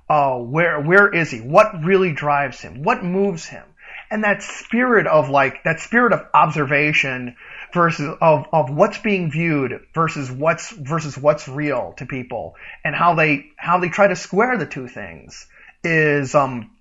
Uh, 0.09 0.39
where 0.39 0.81
where 0.81 1.07
is 1.07 1.31
he? 1.31 1.39
What 1.39 1.85
really 1.85 2.11
drives 2.11 2.59
him? 2.59 2.83
What 2.83 3.01
moves 3.01 3.45
him?" 3.45 3.63
And 4.11 4.25
that 4.25 4.43
spirit 4.43 5.07
of 5.07 5.29
like 5.29 5.63
that 5.63 5.79
spirit 5.79 6.11
of 6.11 6.25
observation 6.33 7.37
versus 7.73 8.15
of, 8.21 8.47
of 8.53 8.69
what's 8.69 8.97
being 8.99 9.31
viewed 9.31 9.81
versus 9.93 10.31
what's 10.31 10.71
versus 10.71 11.17
what's 11.17 11.47
real 11.47 11.93
to 11.97 12.05
people 12.05 12.55
and 12.83 12.95
how 12.95 13.15
they 13.15 13.51
how 13.57 13.79
they 13.79 13.89
try 13.89 14.07
to 14.07 14.15
square 14.15 14.57
the 14.57 14.65
two 14.65 14.87
things 14.87 15.47
is 15.83 16.33
um 16.35 16.71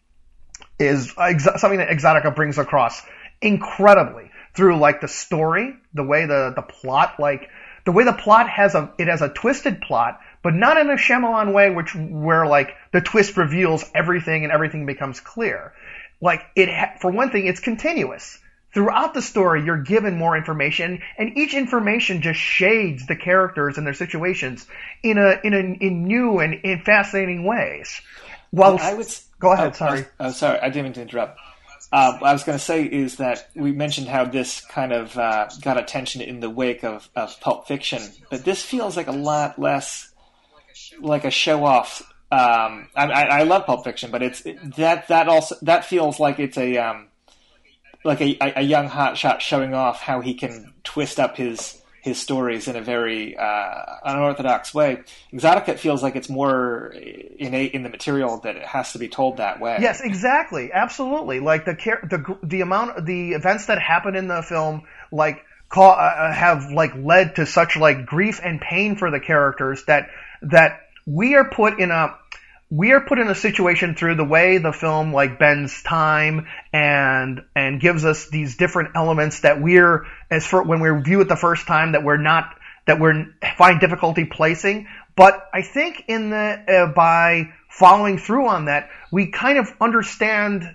is 0.79 1.13
something 1.13 1.79
that 1.79 1.89
Exotica 1.89 2.35
brings 2.35 2.59
across 2.59 3.03
incredibly 3.41 4.31
through 4.55 4.79
like 4.79 5.01
the 5.01 5.09
story, 5.09 5.75
the 5.95 6.03
way 6.03 6.27
the 6.27 6.53
the 6.55 6.63
plot 6.63 7.15
like 7.19 7.49
the 7.85 7.93
way 7.93 8.05
the 8.05 8.13
plot 8.13 8.49
has 8.49 8.75
a 8.75 8.93
it 8.99 9.09
has 9.09 9.23
a 9.23 9.29
twisted 9.29 9.81
plot, 9.81 10.21
but 10.43 10.55
not 10.55 10.79
in 10.79 10.91
a 10.91 10.95
Shyamalan 10.95 11.53
way, 11.53 11.71
which 11.71 11.95
where 11.95 12.47
like 12.47 12.75
the 12.93 13.01
twist 13.01 13.37
reveals 13.37 13.85
everything 13.95 14.45
and 14.45 14.53
everything 14.53 14.87
becomes 14.87 15.21
clear. 15.21 15.73
Like 16.21 16.43
it, 16.57 16.69
ha- 16.69 16.95
for 17.01 17.11
one 17.11 17.31
thing, 17.31 17.47
it's 17.47 17.61
continuous. 17.61 18.39
Throughout 18.77 19.15
the 19.15 19.23
story, 19.23 19.65
you're 19.65 19.81
given 19.81 20.19
more 20.19 20.37
information, 20.37 21.01
and 21.17 21.39
each 21.39 21.55
information 21.55 22.21
just 22.21 22.39
shades 22.39 23.07
the 23.07 23.17
characters 23.17 23.79
and 23.79 23.87
their 23.87 23.95
situations 23.95 24.67
in 25.03 25.17
a 25.17 25.41
in 25.43 25.55
a 25.55 25.83
in 25.83 26.05
new 26.05 26.41
and 26.41 26.53
in 26.63 26.83
fascinating 26.83 27.47
ways. 27.47 28.03
Well, 28.53 28.77
I 28.79 28.93
would 28.93 29.09
go 29.39 29.53
ahead. 29.53 29.71
Oh, 29.71 29.73
sorry. 29.73 30.05
Oh, 30.21 30.31
sorry, 30.31 30.59
I 30.59 30.69
didn't 30.69 30.85
mean 30.85 30.93
to 30.93 31.01
interrupt. 31.01 31.41
Uh, 31.91 32.19
what 32.19 32.29
I 32.29 32.35
was 32.35 32.45
going 32.45 32.59
to 32.59 32.63
say 32.63 32.85
is 32.85 33.17
that 33.17 33.49
we 33.55 33.73
mentioned 33.73 34.09
how 34.09 34.27
this 34.27 34.61
kind 34.61 34.93
of 34.93 35.17
uh, 35.17 35.49
got 35.63 35.79
attention 35.79 36.21
in 36.21 36.41
the 36.41 36.51
wake 36.51 36.85
of, 36.85 37.09
of 37.17 37.41
Pulp 37.41 37.67
Fiction, 37.67 38.03
but 38.29 38.45
this 38.45 38.63
feels 38.63 38.95
like 38.95 39.07
a 39.07 39.13
lot 39.13 39.59
less 39.59 40.13
like 41.01 41.25
a 41.25 41.31
show 41.31 41.65
off. 41.65 42.03
Um, 42.31 42.89
I, 42.95 43.07
I, 43.07 43.23
I 43.23 43.43
love 43.45 43.65
Pulp 43.65 43.85
Fiction, 43.85 44.11
but 44.11 44.23
it's 44.23 44.43
that 44.77 45.09
that 45.09 45.29
also 45.29 45.57
that 45.63 45.87
feels 45.87 46.21
like 46.21 46.39
it's 46.39 46.59
a 46.59 46.77
um, 46.77 47.09
like 48.07 48.21
a, 48.21 48.37
a 48.41 48.63
young 48.63 48.89
hotshot 48.89 49.41
showing 49.41 49.75
off 49.75 50.01
how 50.01 50.21
he 50.21 50.35
can 50.35 50.73
twist 50.85 51.19
up 51.19 51.37
his 51.37 51.83
his 52.07 52.23
stories 52.23 52.69
in 52.69 52.77
a 52.77 52.81
very 52.81 53.37
uh, 53.37 53.85
unorthodox 54.05 54.73
way. 54.73 55.03
Exotica 55.33 55.77
feels 55.77 56.05
like 56.05 56.15
it's 56.15 56.29
more 56.29 56.95
innate 57.37 57.73
in 57.73 57.83
the 57.83 57.89
material 57.89 58.39
that 58.45 58.55
it 58.55 58.63
has 58.63 58.93
to 58.93 59.01
be 59.01 59.09
told 59.09 59.39
that 59.39 59.59
way. 59.59 59.79
Yes, 59.81 60.01
exactly, 60.01 60.71
absolutely. 60.73 61.41
Like 61.41 61.65
the 61.65 61.75
the 61.75 62.39
the 62.45 62.61
amount 62.61 63.05
the 63.05 63.33
events 63.33 63.67
that 63.67 63.83
happen 63.83 64.15
in 64.15 64.29
the 64.29 64.43
film, 64.43 64.83
like 65.11 65.45
call, 65.69 65.97
uh, 65.99 66.33
have 66.33 66.71
like 66.71 66.93
led 66.95 67.35
to 67.37 67.45
such 67.45 67.77
like 67.77 68.07
grief 68.07 68.41
and 68.43 68.61
pain 68.61 68.95
for 68.95 69.11
the 69.11 69.19
characters 69.19 69.85
that 69.87 70.09
that 70.43 70.83
we 71.07 71.35
are 71.35 71.51
put 71.51 71.81
in 71.81 71.91
a 71.91 72.17
we 72.71 72.93
are 72.93 73.01
put 73.01 73.19
in 73.19 73.29
a 73.29 73.35
situation 73.35 73.95
through 73.95 74.17
the 74.17 74.25
way 74.25 74.59
the 74.59 74.73
film 74.73 75.13
like 75.13 75.39
bends 75.39 75.83
time 75.83 76.47
and 76.73 77.43
and 77.55 77.81
gives 77.81 78.05
us 78.05 78.29
these 78.29 78.57
different 78.57 78.91
elements 78.97 79.41
that 79.41 79.63
we're 79.63 80.05
as 80.31 80.47
for 80.47 80.63
when 80.63 80.81
we 80.81 81.03
view 81.03 81.21
it 81.21 81.29
the 81.29 81.37
first 81.37 81.67
time 81.67 81.93
that 81.93 82.03
we're 82.03 82.17
not 82.17 82.57
that 82.87 82.99
we're 82.99 83.27
find 83.57 83.81
difficulty 83.81 84.25
placing. 84.25 84.87
But 85.15 85.49
I 85.53 85.63
think 85.63 86.05
in 86.09 86.31
the 86.31 86.37
uh, 86.37 86.93
by 86.93 87.53
following 87.69 88.19
through 88.19 88.49
on 88.49 88.65
that, 88.67 88.91
we 89.13 89.31
kind 89.31 89.59
of 89.59 89.73
understand 89.81 90.75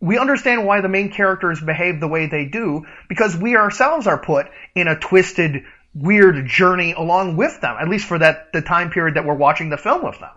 we 0.00 0.18
understand 0.18 0.64
why 0.64 0.80
the 0.80 0.88
main 0.88 1.10
characters 1.10 1.60
behave 1.60 1.98
the 1.98 2.08
way 2.08 2.26
they 2.26 2.44
do 2.44 2.84
because 3.08 3.36
we 3.36 3.56
ourselves 3.56 4.06
are 4.06 4.18
put 4.18 4.46
in 4.76 4.86
a 4.86 4.98
twisted 4.98 5.64
weird 5.94 6.46
journey 6.46 6.92
along 6.92 7.36
with 7.36 7.58
them 7.62 7.74
at 7.80 7.88
least 7.88 8.06
for 8.06 8.18
that 8.18 8.52
the 8.52 8.60
time 8.60 8.90
period 8.90 9.16
that 9.16 9.24
we're 9.24 9.34
watching 9.34 9.70
the 9.70 9.78
film 9.78 10.04
with 10.04 10.18
them 10.20 10.30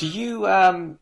do 0.00 0.08
you? 0.08 0.46
Um, 0.46 0.98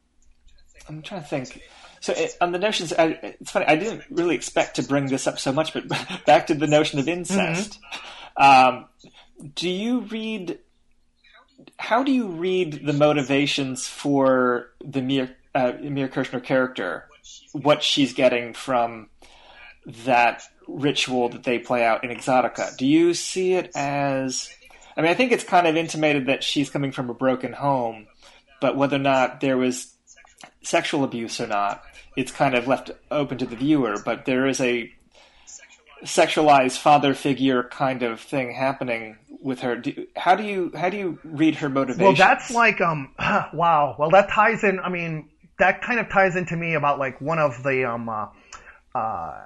I'm 0.88 1.02
trying 1.02 1.22
to 1.22 1.26
think. 1.26 1.62
So 2.00 2.12
it, 2.12 2.36
on 2.40 2.52
the 2.52 2.58
notions, 2.58 2.92
I, 2.92 3.18
it's 3.22 3.50
funny. 3.50 3.64
I 3.66 3.76
didn't 3.76 4.02
really 4.10 4.34
expect 4.34 4.76
to 4.76 4.82
bring 4.82 5.06
this 5.06 5.26
up 5.26 5.38
so 5.38 5.52
much, 5.52 5.72
but 5.72 5.88
back 6.26 6.48
to 6.48 6.54
the 6.54 6.66
notion 6.66 6.98
of 6.98 7.08
incest. 7.08 7.80
Mm-hmm. 8.38 8.76
Um, 8.76 8.86
do 9.54 9.70
you 9.70 10.00
read? 10.00 10.58
How 11.78 12.02
do 12.02 12.12
you 12.12 12.26
read 12.26 12.86
the 12.86 12.92
motivations 12.92 13.86
for 13.86 14.70
the 14.84 15.00
Mia, 15.00 15.34
uh, 15.54 15.72
Mia 15.80 16.08
Kirshner 16.08 16.42
character? 16.42 17.08
What 17.52 17.82
she's 17.82 18.12
getting 18.12 18.52
from 18.52 19.10
that 20.04 20.42
ritual 20.66 21.28
that 21.28 21.44
they 21.44 21.58
play 21.58 21.84
out 21.84 22.02
in 22.02 22.10
Exotica? 22.10 22.76
Do 22.76 22.86
you 22.86 23.14
see 23.14 23.54
it 23.54 23.70
as? 23.76 24.50
I 24.96 25.02
mean, 25.02 25.10
I 25.10 25.14
think 25.14 25.30
it's 25.30 25.44
kind 25.44 25.68
of 25.68 25.76
intimated 25.76 26.26
that 26.26 26.42
she's 26.42 26.68
coming 26.68 26.90
from 26.90 27.10
a 27.10 27.14
broken 27.14 27.52
home 27.52 28.08
but 28.60 28.76
whether 28.76 28.96
or 28.96 29.00
not 29.00 29.40
there 29.40 29.56
was 29.56 29.94
sexual 30.62 31.04
abuse 31.04 31.40
or 31.40 31.46
not, 31.46 31.82
it's 32.16 32.32
kind 32.32 32.54
of 32.54 32.66
left 32.66 32.90
open 33.10 33.38
to 33.38 33.46
the 33.46 33.56
viewer. 33.56 33.96
But 34.04 34.24
there 34.24 34.46
is 34.46 34.60
a 34.60 34.92
sexualized 36.04 36.78
father 36.78 37.14
figure 37.14 37.64
kind 37.64 38.02
of 38.02 38.20
thing 38.20 38.54
happening 38.54 39.18
with 39.40 39.60
her. 39.60 39.76
Do, 39.76 40.06
how 40.16 40.34
do 40.34 40.44
you 40.44 40.72
how 40.74 40.90
do 40.90 40.96
you 40.96 41.18
read 41.24 41.56
her 41.56 41.68
motivation? 41.68 42.04
Well, 42.04 42.14
that's 42.14 42.50
like 42.50 42.80
um 42.80 43.14
wow. 43.18 43.96
Well, 43.98 44.10
that 44.10 44.30
ties 44.30 44.64
in. 44.64 44.80
I 44.80 44.88
mean, 44.88 45.28
that 45.58 45.82
kind 45.82 46.00
of 46.00 46.08
ties 46.08 46.36
into 46.36 46.56
me 46.56 46.74
about 46.74 46.98
like 46.98 47.20
one 47.20 47.38
of 47.38 47.62
the 47.62 47.84
um 47.84 48.08
uh, 48.08 48.26
uh 48.94 49.40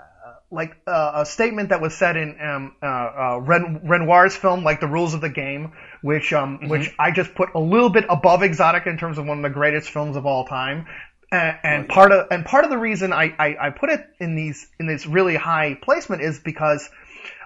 like 0.52 0.76
uh, 0.86 1.12
a 1.16 1.26
statement 1.26 1.70
that 1.70 1.80
was 1.80 1.96
said 1.96 2.16
in 2.16 2.38
um, 2.40 2.76
uh, 2.82 2.86
uh, 2.86 3.40
Ren- 3.40 3.80
Renoir's 3.88 4.36
film, 4.36 4.62
like 4.62 4.80
The 4.80 4.86
Rules 4.86 5.14
of 5.14 5.22
the 5.22 5.30
Game, 5.30 5.72
which 6.02 6.32
um, 6.32 6.58
mm-hmm. 6.58 6.68
which 6.68 6.94
I 6.98 7.10
just 7.10 7.34
put 7.34 7.50
a 7.54 7.60
little 7.60 7.88
bit 7.88 8.04
above 8.08 8.42
Exotic 8.42 8.86
in 8.86 8.98
terms 8.98 9.18
of 9.18 9.26
one 9.26 9.38
of 9.38 9.42
the 9.42 9.50
greatest 9.50 9.90
films 9.90 10.16
of 10.16 10.26
all 10.26 10.44
time. 10.44 10.86
And, 11.30 11.58
and 11.62 11.84
oh, 11.90 11.94
part 11.94 12.12
of 12.12 12.26
and 12.30 12.44
part 12.44 12.64
of 12.64 12.70
the 12.70 12.78
reason 12.78 13.12
I, 13.12 13.34
I, 13.38 13.56
I 13.60 13.70
put 13.70 13.90
it 13.90 14.04
in 14.20 14.34
these 14.34 14.66
in 14.78 14.86
this 14.86 15.06
really 15.06 15.36
high 15.36 15.78
placement 15.80 16.22
is 16.22 16.38
because 16.38 16.88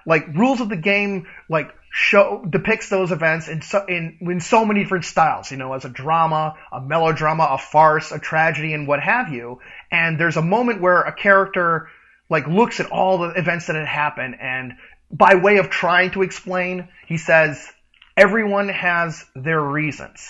like 0.05 0.27
Rules 0.35 0.59
of 0.59 0.69
the 0.69 0.75
Game 0.75 1.27
like 1.49 1.73
show 1.89 2.43
depicts 2.47 2.89
those 2.89 3.11
events 3.11 3.47
in 3.47 3.61
so 3.61 3.85
in 3.85 4.17
in 4.21 4.41
so 4.41 4.65
many 4.65 4.83
different 4.83 5.05
styles, 5.05 5.51
you 5.51 5.57
know, 5.57 5.73
as 5.73 5.85
a 5.85 5.89
drama, 5.89 6.55
a 6.71 6.81
melodrama, 6.81 7.47
a 7.51 7.57
farce, 7.57 8.11
a 8.11 8.19
tragedy, 8.19 8.73
and 8.73 8.87
what 8.87 8.99
have 8.99 9.29
you. 9.29 9.61
And 9.91 10.19
there's 10.19 10.37
a 10.37 10.41
moment 10.41 10.81
where 10.81 11.01
a 11.01 11.13
character 11.13 11.89
like 12.29 12.45
looks 12.47 12.79
at 12.79 12.91
all 12.91 13.19
the 13.19 13.29
events 13.29 13.67
that 13.67 13.75
had 13.77 13.87
happened 13.87 14.35
and 14.41 14.73
by 15.09 15.35
way 15.35 15.57
of 15.57 15.69
trying 15.69 16.11
to 16.11 16.21
explain, 16.21 16.89
he 17.07 17.17
says 17.17 17.71
everyone 18.17 18.69
has 18.69 19.23
their 19.35 19.61
reasons. 19.61 20.27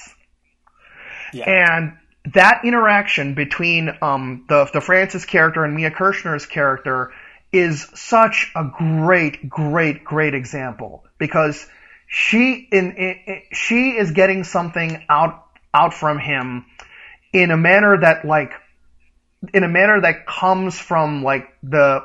Yeah. 1.33 1.49
And 1.49 2.33
that 2.33 2.61
interaction 2.65 3.33
between 3.33 3.89
um, 4.01 4.45
the 4.49 4.69
the 4.73 4.81
Francis 4.81 5.25
character 5.25 5.63
and 5.63 5.75
Mia 5.75 5.91
Kirshner's 5.91 6.45
character 6.45 7.13
is 7.51 7.87
such 7.95 8.51
a 8.55 8.65
great, 8.65 9.49
great, 9.49 10.03
great 10.03 10.33
example 10.33 11.05
because 11.17 11.65
she 12.07 12.67
in, 12.71 12.91
in, 12.93 13.41
she 13.53 13.91
is 13.91 14.11
getting 14.11 14.43
something 14.43 15.03
out 15.09 15.43
out 15.73 15.93
from 15.93 16.19
him 16.19 16.65
in 17.33 17.51
a 17.51 17.57
manner 17.57 17.97
that 17.99 18.25
like 18.25 18.51
in 19.53 19.63
a 19.63 19.67
manner 19.67 20.01
that 20.01 20.25
comes 20.25 20.77
from 20.77 21.23
like 21.23 21.47
the 21.63 22.03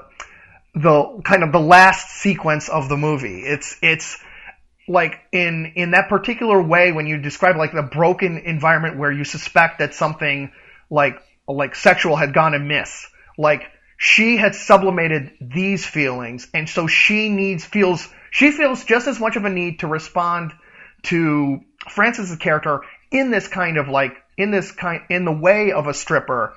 the 0.74 1.20
kind 1.24 1.42
of 1.42 1.52
the 1.52 1.60
last 1.60 2.20
sequence 2.20 2.68
of 2.68 2.88
the 2.88 2.96
movie. 2.96 3.40
It's 3.40 3.76
it's 3.82 4.18
like 4.88 5.20
in 5.30 5.72
in 5.76 5.92
that 5.92 6.08
particular 6.08 6.60
way 6.60 6.92
when 6.92 7.06
you 7.06 7.18
describe 7.18 7.56
like 7.56 7.72
the 7.72 7.82
broken 7.82 8.38
environment 8.38 8.98
where 8.98 9.12
you 9.12 9.24
suspect 9.24 9.78
that 9.78 9.94
something 9.94 10.50
like 10.90 11.20
like 11.48 11.74
sexual 11.74 12.16
had 12.16 12.34
gone 12.34 12.54
amiss. 12.54 13.06
Like 13.38 13.64
she 13.96 14.36
had 14.36 14.54
sublimated 14.54 15.30
these 15.40 15.86
feelings 15.86 16.48
and 16.52 16.68
so 16.68 16.86
she 16.86 17.28
needs 17.28 17.64
feels 17.64 18.08
she 18.30 18.50
feels 18.50 18.84
just 18.84 19.06
as 19.06 19.20
much 19.20 19.36
of 19.36 19.44
a 19.44 19.50
need 19.50 19.80
to 19.80 19.86
respond 19.86 20.52
to 21.04 21.60
Francis's 21.88 22.36
character 22.38 22.80
in 23.10 23.30
this 23.30 23.46
kind 23.48 23.76
of 23.76 23.88
like 23.88 24.16
in 24.36 24.50
this 24.50 24.72
kind 24.72 25.02
in 25.10 25.24
the 25.24 25.32
way 25.32 25.72
of 25.72 25.86
a 25.86 25.94
stripper 25.94 26.54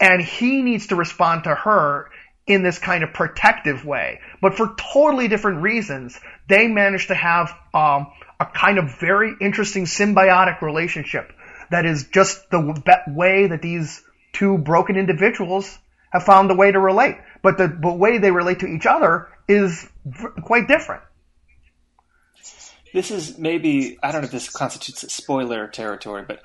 and 0.00 0.22
he 0.22 0.62
needs 0.62 0.88
to 0.88 0.96
respond 0.96 1.44
to 1.44 1.54
her 1.54 2.10
in 2.46 2.62
this 2.62 2.78
kind 2.78 3.04
of 3.04 3.12
protective 3.12 3.84
way. 3.84 4.20
But 4.40 4.56
for 4.56 4.74
totally 4.92 5.28
different 5.28 5.62
reasons, 5.62 6.18
they 6.48 6.68
manage 6.68 7.08
to 7.08 7.14
have 7.14 7.52
um, 7.72 8.08
a 8.40 8.46
kind 8.46 8.78
of 8.78 8.98
very 8.98 9.34
interesting 9.40 9.84
symbiotic 9.84 10.60
relationship 10.60 11.32
that 11.70 11.86
is 11.86 12.08
just 12.08 12.50
the 12.50 12.82
way 13.08 13.46
that 13.46 13.62
these 13.62 14.02
two 14.32 14.58
broken 14.58 14.96
individuals 14.96 15.78
have 16.10 16.24
found 16.24 16.50
a 16.50 16.54
way 16.54 16.70
to 16.70 16.78
relate. 16.78 17.16
But 17.42 17.58
the, 17.58 17.68
the 17.68 17.92
way 17.92 18.18
they 18.18 18.30
relate 18.30 18.60
to 18.60 18.66
each 18.66 18.86
other 18.86 19.28
is 19.48 19.88
quite 20.42 20.68
different. 20.68 21.02
This 22.92 23.10
is 23.10 23.38
maybe, 23.38 23.98
I 24.02 24.12
don't 24.12 24.20
know 24.20 24.26
if 24.26 24.32
this 24.32 24.50
constitutes 24.50 25.12
spoiler 25.12 25.66
territory, 25.68 26.24
but 26.28 26.42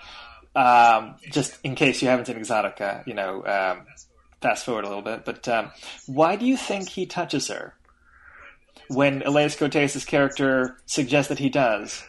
um, 0.55 1.15
just 1.29 1.57
in 1.63 1.75
case 1.75 2.01
you 2.01 2.07
haven't 2.07 2.25
seen 2.25 2.37
Exotica, 2.37 3.05
you 3.05 3.13
know, 3.13 3.45
um, 3.45 3.85
fast 4.41 4.65
forward 4.65 4.85
a 4.85 4.87
little 4.87 5.03
bit. 5.03 5.25
But 5.25 5.47
um, 5.47 5.71
why 6.05 6.35
do 6.35 6.45
you 6.45 6.57
think 6.57 6.89
he 6.89 7.05
touches 7.05 7.47
her? 7.47 7.73
When 8.89 9.21
Elias 9.23 9.55
Koteas' 9.55 10.05
character 10.05 10.77
suggests 10.85 11.29
that 11.29 11.39
he 11.39 11.49
does, 11.49 12.03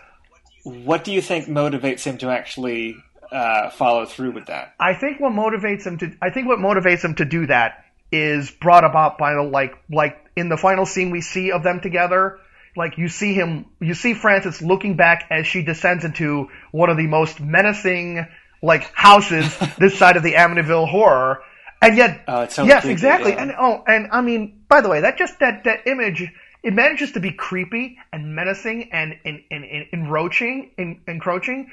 what 0.64 1.02
do 1.02 1.12
you 1.12 1.20
think 1.20 1.46
motivates 1.46 2.04
him 2.04 2.18
to 2.18 2.30
actually 2.30 2.96
uh, 3.32 3.70
follow 3.70 4.04
through 4.06 4.32
with 4.32 4.46
that? 4.46 4.74
I 4.78 4.94
think 4.94 5.20
what 5.20 5.32
motivates 5.32 5.84
him 5.84 5.98
to 5.98 6.12
I 6.22 6.30
think 6.30 6.46
what 6.46 6.58
motivates 6.58 7.04
him 7.04 7.14
to 7.16 7.24
do 7.24 7.46
that 7.46 7.84
is 8.10 8.50
brought 8.50 8.84
about 8.84 9.18
by 9.18 9.34
the 9.34 9.42
like 9.42 9.74
like 9.90 10.16
in 10.36 10.48
the 10.48 10.56
final 10.56 10.86
scene 10.86 11.10
we 11.10 11.20
see 11.20 11.50
of 11.52 11.62
them 11.62 11.80
together. 11.80 12.38
Like 12.76 12.96
you 12.96 13.08
see 13.08 13.34
him, 13.34 13.66
you 13.80 13.94
see 13.94 14.14
Francis 14.14 14.62
looking 14.62 14.96
back 14.96 15.26
as 15.30 15.46
she 15.46 15.62
descends 15.62 16.04
into 16.04 16.48
one 16.70 16.90
of 16.90 16.96
the 16.96 17.08
most 17.08 17.40
menacing 17.40 18.26
like 18.62 18.90
houses 18.94 19.56
this 19.78 19.98
side 19.98 20.16
of 20.16 20.22
the 20.22 20.34
Amityville 20.34 20.88
horror, 20.88 21.40
and 21.80 21.96
yet 21.96 22.22
Oh, 22.28 22.42
yes, 22.42 22.82
creepy, 22.82 22.92
exactly. 22.92 23.32
yeah. 23.32 23.42
And 23.42 23.54
oh, 23.58 23.82
and 23.86 24.08
I 24.12 24.20
mean, 24.20 24.64
by 24.68 24.80
the 24.80 24.88
way, 24.88 25.00
that 25.02 25.16
just 25.18 25.38
that 25.40 25.64
that 25.64 25.86
image 25.86 26.22
it 26.62 26.72
manages 26.72 27.12
to 27.12 27.20
be 27.20 27.32
creepy 27.32 27.98
and 28.12 28.34
menacing 28.34 28.90
and 28.92 29.16
and, 29.24 29.42
and, 29.50 29.64
and 29.64 29.86
enroaching, 29.92 30.72
en- 30.78 31.00
encroaching, 31.06 31.70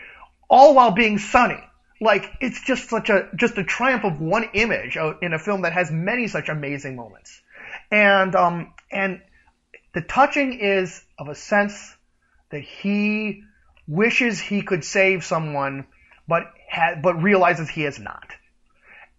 all 0.49 0.75
while 0.75 0.91
being 0.91 1.17
sunny. 1.17 1.59
Like 2.01 2.29
it's 2.41 2.61
just 2.61 2.89
such 2.89 3.09
a 3.09 3.29
just 3.35 3.57
a 3.57 3.63
triumph 3.63 4.03
of 4.03 4.19
one 4.19 4.49
image 4.53 4.97
uh, 4.97 5.13
in 5.21 5.33
a 5.33 5.39
film 5.39 5.61
that 5.61 5.73
has 5.73 5.89
many 5.91 6.27
such 6.27 6.49
amazing 6.49 6.95
moments, 6.95 7.41
and 7.89 8.35
um 8.35 8.73
and 8.91 9.21
the 9.93 10.01
touching 10.01 10.59
is 10.59 11.01
of 11.17 11.29
a 11.29 11.35
sense 11.35 11.95
that 12.51 12.61
he 12.61 13.43
wishes 13.87 14.39
he 14.39 14.61
could 14.61 14.83
save 14.83 15.23
someone, 15.23 15.87
but 16.27 16.43
ha- 16.69 16.95
but 17.01 17.21
realizes 17.23 17.69
he 17.69 17.83
has 17.83 17.97
not. 17.97 18.27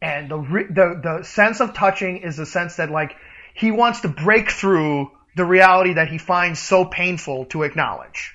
And 0.06 0.30
the, 0.30 0.36
the 0.70 1.00
the 1.02 1.22
sense 1.24 1.60
of 1.60 1.74
touching 1.74 2.18
is 2.18 2.36
the 2.36 2.46
sense 2.46 2.76
that 2.76 2.90
like 2.90 3.16
he 3.54 3.72
wants 3.72 4.02
to 4.02 4.08
break 4.08 4.52
through 4.52 5.10
the 5.34 5.44
reality 5.44 5.94
that 5.94 6.06
he 6.06 6.18
finds 6.18 6.60
so 6.60 6.84
painful 6.84 7.46
to 7.46 7.64
acknowledge. 7.64 8.32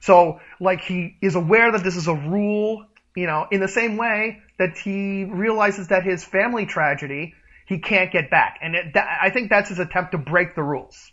So 0.00 0.40
like 0.60 0.82
he 0.82 1.16
is 1.22 1.34
aware 1.34 1.72
that 1.72 1.82
this 1.82 1.96
is 1.96 2.08
a 2.08 2.14
rule, 2.14 2.84
you 3.16 3.26
know, 3.26 3.46
in 3.50 3.60
the 3.60 3.68
same 3.68 3.96
way 3.96 4.42
that 4.58 4.76
he 4.76 5.24
realizes 5.24 5.88
that 5.88 6.04
his 6.04 6.22
family 6.22 6.66
tragedy 6.66 7.32
he 7.66 7.78
can't 7.78 8.12
get 8.12 8.28
back, 8.28 8.58
and 8.60 8.74
it, 8.74 8.92
that, 8.92 9.18
I 9.22 9.30
think 9.30 9.48
that's 9.48 9.70
his 9.70 9.78
attempt 9.78 10.12
to 10.12 10.18
break 10.18 10.54
the 10.54 10.62
rules. 10.62 11.10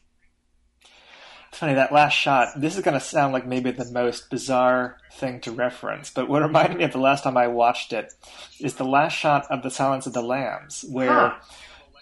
Funny 1.52 1.74
that 1.74 1.92
last 1.92 2.14
shot. 2.14 2.50
This 2.56 2.76
is 2.76 2.84
going 2.84 2.98
to 2.98 3.06
sound 3.06 3.34
like 3.34 3.46
maybe 3.46 3.72
the 3.72 3.86
most 3.92 4.30
bizarre 4.30 4.98
thing 5.14 5.42
to 5.42 5.52
reference, 5.52 6.10
but 6.10 6.30
what 6.30 6.42
reminded 6.44 6.78
me 6.78 6.86
of 6.86 6.94
the 6.94 6.98
last 6.98 7.24
time 7.24 7.38
I 7.38 7.48
watched 7.48 7.94
it 7.94 8.14
is 8.60 8.76
the 8.76 8.86
last 8.86 9.14
shot 9.14 9.46
of 9.50 9.62
The 9.62 9.72
Silence 9.72 10.08
of 10.08 10.14
the 10.14 10.22
Lambs, 10.22 10.86
where 10.90 11.10
Huh. 11.10 11.36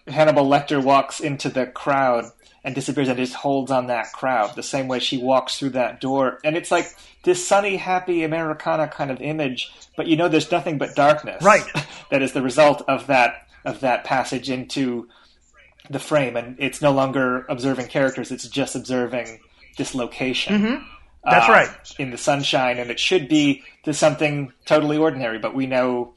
Hannibal 0.08 0.46
Lecter 0.46 0.84
walks 0.84 1.20
into 1.20 1.50
the 1.50 1.68
crowd 1.68 2.26
and 2.64 2.76
disappears 2.76 3.08
and 3.08 3.18
just 3.18 3.34
holds 3.36 3.72
on 3.72 3.88
that 3.88 4.12
crowd 4.12 4.56
the 4.56 4.64
same 4.64 4.88
way 4.88 5.00
she 5.00 5.18
walks 5.18 5.58
through 5.58 5.70
that 5.72 6.02
door. 6.02 6.40
And 6.44 6.58
it's 6.58 6.72
like 6.72 6.88
this 7.24 7.46
sunny, 7.46 7.78
happy 7.78 8.24
Americana 8.24 8.88
kind 8.88 9.12
of 9.12 9.22
image, 9.22 9.72
but 9.96 10.08
you 10.08 10.16
know 10.16 10.28
there's 10.28 10.52
nothing 10.52 10.78
but 10.78 10.96
darkness. 10.96 11.44
Right. 11.44 11.66
that 12.12 12.22
is 12.22 12.34
the 12.34 12.42
result 12.42 12.82
of 12.88 13.08
that 13.08 13.48
of 13.66 13.82
that 13.82 14.04
passage 14.06 14.50
into 14.50 15.08
the 15.90 16.00
frame, 16.00 16.36
and 16.38 16.56
it's 16.60 16.82
no 16.82 16.92
longer 16.92 17.46
observing 17.50 17.88
characters; 17.88 18.32
it's 18.32 18.48
just 18.48 18.76
observing 18.76 19.40
this 19.78 19.96
location. 19.96 20.62
Mm-hmm. 20.62 20.84
That's 21.24 21.50
uh, 21.50 21.52
right. 21.52 21.70
In 21.98 22.12
the 22.12 22.18
sunshine, 22.18 22.78
and 22.78 22.90
it 22.90 23.00
should 23.00 23.28
be 23.28 23.64
to 23.84 23.94
something 23.94 24.54
totally 24.66 24.98
ordinary, 24.98 25.40
but 25.40 25.54
we 25.54 25.66
know, 25.66 26.14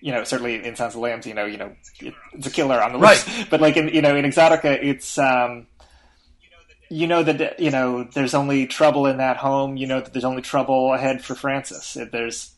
you 0.00 0.12
know, 0.12 0.24
certainly 0.24 0.64
in 0.64 0.74
Silence 0.76 0.94
of 0.94 1.00
Lambs, 1.00 1.26
you 1.26 1.34
know, 1.34 1.44
you 1.44 1.56
know, 1.56 1.72
it, 2.00 2.14
it's 2.32 2.46
a 2.46 2.50
killer 2.50 2.82
on 2.82 2.92
the 2.92 2.98
Right. 2.98 3.24
But 3.50 3.60
like 3.60 3.76
in 3.76 3.88
you 3.88 4.02
know 4.02 4.16
in 4.16 4.24
Exotica, 4.24 4.82
it's 4.82 5.18
um, 5.18 5.66
you 6.88 7.06
know 7.06 7.22
that 7.22 7.60
you 7.60 7.70
know 7.70 8.04
there's 8.04 8.34
only 8.34 8.66
trouble 8.66 9.06
in 9.06 9.18
that 9.18 9.36
home. 9.36 9.76
You 9.76 9.86
know 9.86 10.00
that 10.00 10.12
there's 10.12 10.24
only 10.24 10.42
trouble 10.42 10.92
ahead 10.92 11.22
for 11.22 11.34
Francis. 11.34 11.96
There's 12.10 12.52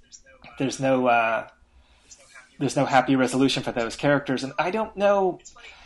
there's 0.59 0.81
no 0.81 1.07
uh, 1.07 1.49
there's 2.59 2.77
no 2.77 2.87
happy 2.87 3.17
resolution 3.17 3.63
for 3.63 3.73
those 3.73 3.97
characters, 3.97 4.43
and 4.43 4.53
I 4.59 4.71
don't 4.71 4.97
know. 4.97 5.41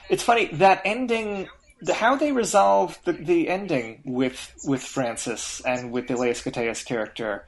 It's 0.08 0.22
funny 0.22 0.46
that 0.54 0.82
ending, 0.84 1.48
how 1.92 2.16
they 2.16 2.32
resolve 2.32 2.98
the, 3.04 3.12
the 3.12 3.48
ending 3.48 4.02
with 4.04 4.54
with 4.64 4.82
Francis 4.82 5.60
and 5.64 5.92
with 5.92 6.10
Elias 6.10 6.42
Koteas' 6.42 6.84
character. 6.84 7.46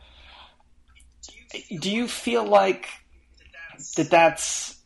Do 1.81 1.91
you 1.91 2.09
feel 2.09 2.45
like 2.45 2.89
that 3.97 4.11
that's 4.11 4.77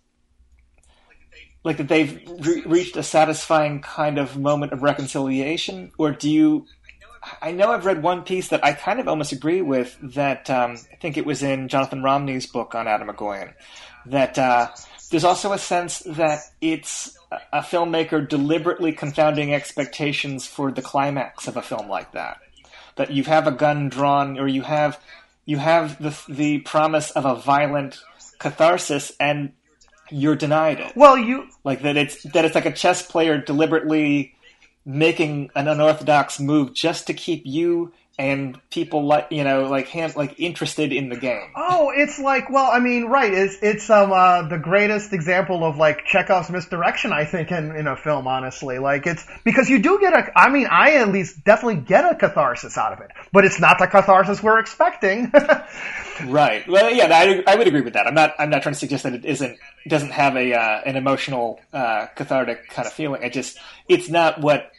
like 1.65 1.77
that 1.79 1.89
they've 1.89 2.21
re- 2.41 2.63
reached 2.67 2.97
a 2.97 3.03
satisfying 3.03 3.81
kind 3.81 4.19
of 4.19 4.37
moment 4.37 4.73
of 4.73 4.83
reconciliation, 4.83 5.93
or 5.99 6.13
do 6.13 6.31
you? 6.31 6.67
I 7.41 7.53
know 7.53 7.71
I've 7.71 7.87
read 7.87 8.03
one 8.03 8.23
piece 8.23 8.49
that 8.49 8.65
I 8.65 8.73
kind 8.73 8.99
of 8.99 9.07
almost 9.07 9.33
agree 9.33 9.63
with. 9.63 9.97
That 10.03 10.51
um, 10.51 10.77
I 10.93 10.97
think 10.97 11.17
it 11.17 11.25
was 11.25 11.43
in 11.43 11.69
Jonathan 11.69 12.03
Romney's 12.03 12.47
book 12.47 12.75
on 12.75 12.89
Atom 12.89 13.09
Egoyan. 13.09 13.55
That 14.07 14.39
uh, 14.39 14.71
there's 15.11 15.25
also 15.25 15.53
a 15.53 15.59
sense 15.59 16.01
that 16.01 16.41
it's 16.61 17.17
a- 17.53 17.61
filmmaker 17.61 18.27
deliberately 18.27 18.93
confounding 18.93 19.55
expectations 19.55 20.47
for 20.47 20.71
the 20.71 20.83
climax 20.83 21.47
of 21.47 21.57
a 21.57 21.63
film 21.63 21.89
like 21.89 22.13
that. 22.13 22.39
That 22.97 23.11
you 23.11 23.25
have 23.25 23.47
a 23.47 23.53
gun 23.53 23.89
drawn, 23.89 24.39
or 24.39 24.49
you 24.49 24.63
have 24.63 25.01
you 25.45 25.59
have 25.59 26.01
the 26.01 26.17
the 26.29 26.59
promise 26.59 27.11
of 27.13 27.25
a 27.25 27.35
violent 27.35 28.01
catharsis, 28.39 29.13
and 29.19 29.53
you're 30.11 30.37
denied 30.37 30.79
it 30.79 30.93
Well, 30.95 31.17
you 31.17 31.49
like 31.65 31.83
that 31.83 31.97
it's 31.97 32.23
that 32.25 32.45
it's 32.45 32.55
like 32.55 32.67
a 32.67 32.73
chess 32.73 33.03
player 33.03 33.39
deliberately 33.39 34.35
making 34.85 35.51
an 35.55 35.69
unorthodox 35.69 36.39
move 36.41 36.75
just 36.75 37.07
to 37.07 37.15
keep 37.15 37.43
you 37.45 37.93
and 38.19 38.59
people 38.71 39.07
like 39.07 39.29
you 39.31 39.45
know 39.45 39.69
like 39.69 39.89
him 39.89 40.11
like 40.17 40.39
interested 40.39 40.93
in 40.93 41.09
the 41.09 41.17
game 41.17 41.53
Oh, 41.55 41.93
it's 41.95 42.19
like, 42.19 42.51
well, 42.51 42.71
I 42.71 42.81
mean, 42.81 43.07
right. 43.07 43.33
It's 43.33 43.57
it's 43.63 43.91
um 43.91 44.13
uh, 44.13 44.43
the 44.49 44.59
greatest 44.59 45.13
example 45.13 45.65
of 45.65 45.77
like 45.77 46.05
Chekhov's 46.05 46.51
misdirection, 46.51 47.13
I 47.13 47.25
think, 47.25 47.51
in 47.51 47.75
in 47.75 47.87
a 47.87 47.97
film. 47.97 48.27
Honestly, 48.27 48.79
like 48.79 49.07
it's 49.07 49.25
because 49.45 49.69
you 49.69 49.79
do 49.81 49.99
get 50.01 50.13
a. 50.13 50.39
I 50.39 50.51
mean, 50.51 50.67
I 50.71 50.95
at 50.97 51.09
least 51.09 51.45
definitely 51.45 51.83
get 51.83 52.11
a 52.11 52.15
catharsis 52.15 52.77
out 52.79 52.93
of 52.93 53.01
it, 53.01 53.11
but 53.33 53.45
it's 53.45 53.61
not 53.61 53.79
the 53.79 53.87
catharsis 53.87 54.43
we're 54.43 54.59
expecting. 54.59 55.33
right 56.27 56.69
well 56.69 56.93
yeah 56.93 57.09
I, 57.11 57.43
I 57.47 57.57
would 57.57 57.67
agree 57.67 57.81
with 57.81 57.95
that 57.95 58.07
i'm 58.07 58.15
not 58.15 58.35
i'm 58.39 58.51
not 58.51 58.63
trying 58.63 58.75
to 58.75 58.79
suggest 58.79 59.05
that 59.05 59.15
it 59.15 59.25
isn't 59.25 59.59
doesn't 59.89 60.11
have 60.11 60.37
a 60.37 60.55
uh, 60.55 60.81
an 60.85 60.97
emotional 60.97 61.59
uh, 61.73 62.07
cathartic 62.15 62.69
kind 62.69 62.87
of 62.87 62.93
feeling 62.93 63.25
i 63.25 63.29
just 63.29 63.59
it's 63.89 64.09
not 64.09 64.41
what 64.41 64.71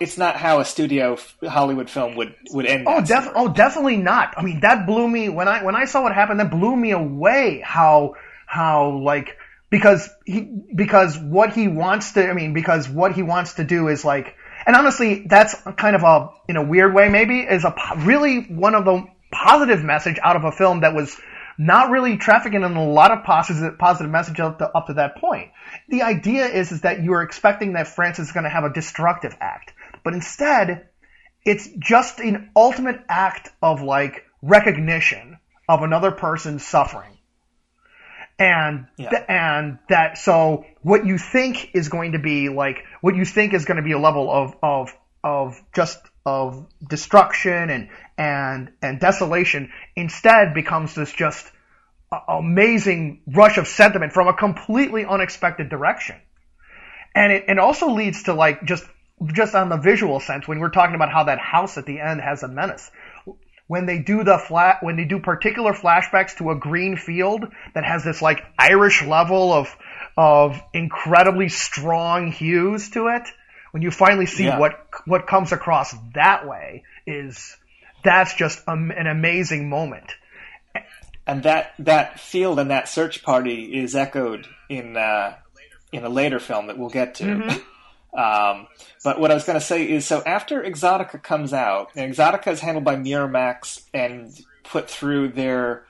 it's 0.00 0.16
not 0.16 0.36
how 0.36 0.60
a 0.60 0.64
studio 0.64 1.18
hollywood 1.46 1.90
film 1.90 2.16
would 2.16 2.34
would 2.50 2.66
end 2.66 2.86
Oh, 2.88 3.00
def- 3.04 3.32
oh, 3.34 3.48
definitely 3.48 3.98
not. 3.98 4.34
I 4.36 4.42
mean, 4.42 4.60
that 4.60 4.86
blew 4.86 5.06
me 5.06 5.28
when 5.28 5.48
I 5.48 5.62
when 5.62 5.76
I 5.76 5.84
saw 5.84 6.02
what 6.02 6.14
happened. 6.14 6.40
That 6.40 6.50
blew 6.50 6.74
me 6.74 6.92
away. 6.92 7.62
How 7.64 8.14
how 8.46 8.90
like 8.98 9.36
because 9.70 10.08
he 10.24 10.40
because 10.74 11.18
what 11.18 11.52
he 11.52 11.68
wants 11.68 12.12
to. 12.12 12.28
I 12.28 12.32
mean, 12.32 12.54
because 12.54 12.88
what 12.88 13.12
he 13.12 13.22
wants 13.22 13.54
to 13.54 13.64
do 13.64 13.88
is 13.88 14.04
like, 14.04 14.34
and 14.66 14.76
honestly, 14.76 15.26
that's 15.28 15.54
kind 15.76 15.96
of 15.96 16.02
a 16.02 16.30
in 16.48 16.56
a 16.56 16.62
weird 16.62 16.94
way 16.94 17.08
maybe 17.08 17.40
is 17.40 17.64
a 17.64 17.74
really 17.98 18.44
one 18.44 18.74
of 18.74 18.84
the 18.84 19.06
positive 19.32 19.82
message 19.82 20.18
out 20.22 20.36
of 20.36 20.44
a 20.44 20.52
film 20.52 20.80
that 20.80 20.94
was 20.94 21.16
not 21.58 21.90
really 21.90 22.16
trafficking 22.16 22.62
in 22.62 22.76
a 22.76 22.84
lot 22.84 23.10
of 23.10 23.24
positive 23.24 23.78
positive 23.78 24.10
message 24.10 24.40
up 24.40 24.58
to, 24.58 24.68
up 24.76 24.86
to 24.88 24.94
that 24.94 25.16
point. 25.16 25.50
The 25.88 26.02
idea 26.02 26.46
is 26.46 26.72
is 26.72 26.80
that 26.82 27.02
you're 27.02 27.22
expecting 27.22 27.74
that 27.74 27.88
Francis 27.88 28.32
going 28.32 28.44
to 28.44 28.50
have 28.50 28.64
a 28.64 28.72
destructive 28.72 29.36
act, 29.40 29.72
but 30.02 30.14
instead 30.14 30.88
it's 31.44 31.68
just 31.78 32.20
an 32.20 32.50
ultimate 32.56 33.00
act 33.08 33.50
of 33.62 33.82
like 33.82 34.24
recognition 34.42 35.38
of 35.68 35.82
another 35.82 36.10
person's 36.10 36.64
suffering. 36.66 37.10
And 38.38 38.86
Yeah. 38.96 39.10
th- 39.10 39.22
and 39.28 39.78
that 39.88 40.18
so 40.18 40.64
what 40.82 41.06
you 41.06 41.18
think 41.18 41.70
is 41.74 41.88
going 41.88 42.12
to 42.12 42.18
be 42.18 42.48
like 42.48 42.84
what 43.00 43.14
you 43.14 43.24
think 43.24 43.54
is 43.54 43.64
going 43.64 43.76
to 43.76 43.82
be 43.82 43.92
a 43.92 43.98
level 43.98 44.30
of 44.30 44.56
of 44.62 44.96
of 45.22 45.62
just 45.74 46.00
of 46.26 46.66
destruction 46.88 47.70
and 47.70 47.88
and 48.16 48.72
and 48.82 49.00
desolation 49.00 49.70
instead 49.96 50.54
becomes 50.54 50.94
this 50.94 51.12
just 51.12 51.50
amazing 52.28 53.22
rush 53.26 53.58
of 53.58 53.66
sentiment 53.66 54.12
from 54.12 54.28
a 54.28 54.32
completely 54.34 55.04
unexpected 55.04 55.68
direction 55.68 56.16
and 57.14 57.32
it, 57.32 57.44
it 57.48 57.58
also 57.58 57.90
leads 57.90 58.24
to 58.24 58.34
like 58.34 58.64
just 58.64 58.84
just 59.32 59.54
on 59.54 59.68
the 59.68 59.76
visual 59.76 60.20
sense 60.20 60.46
when 60.46 60.60
we're 60.60 60.70
talking 60.70 60.94
about 60.94 61.10
how 61.10 61.24
that 61.24 61.38
house 61.38 61.76
at 61.76 61.86
the 61.86 61.98
end 62.00 62.20
has 62.20 62.42
a 62.42 62.48
menace 62.48 62.90
when 63.66 63.86
they 63.86 63.98
do 63.98 64.22
the 64.22 64.38
flat 64.38 64.82
when 64.82 64.96
they 64.96 65.04
do 65.04 65.18
particular 65.18 65.72
flashbacks 65.72 66.36
to 66.36 66.50
a 66.50 66.54
green 66.54 66.96
field 66.96 67.46
that 67.74 67.84
has 67.84 68.04
this 68.04 68.22
like 68.22 68.44
irish 68.58 69.02
level 69.04 69.52
of 69.52 69.74
of 70.16 70.60
incredibly 70.72 71.48
strong 71.48 72.30
hues 72.30 72.90
to 72.90 73.08
it, 73.08 73.22
when 73.72 73.82
you 73.82 73.90
finally 73.90 74.26
see 74.26 74.44
Yeah. 74.44 74.58
what 74.58 74.88
what 75.06 75.26
comes 75.26 75.52
across 75.52 75.94
that 76.14 76.46
way, 76.46 76.84
is 77.06 77.56
that's 78.04 78.34
just 78.34 78.62
an 78.66 79.06
amazing 79.06 79.68
moment. 79.68 80.12
and 81.26 81.42
that 81.42 81.72
that 81.78 82.20
field 82.20 82.58
and 82.58 82.70
that 82.70 82.88
search 82.88 83.22
party 83.22 83.76
is 83.76 83.94
echoed 83.94 84.46
in 84.68 84.96
uh, 84.96 85.34
in 85.92 86.04
a 86.04 86.08
later 86.08 86.38
film 86.38 86.66
that 86.68 86.78
we'll 86.78 86.90
get 86.90 87.16
to. 87.16 87.60
Um, 88.14 88.68
but 89.02 89.18
what 89.18 89.30
I 89.30 89.34
was 89.34 89.44
going 89.44 89.58
to 89.58 89.64
say 89.64 89.90
is, 89.90 90.06
so 90.06 90.22
after 90.24 90.62
Exotica 90.62 91.20
comes 91.20 91.52
out, 91.52 91.90
and 91.96 92.14
Exotica 92.14 92.48
is 92.48 92.60
handled 92.60 92.84
by 92.84 92.94
Miramax 92.94 93.82
and 93.92 94.32
put 94.62 94.88
through 94.88 95.28
their 95.28 95.84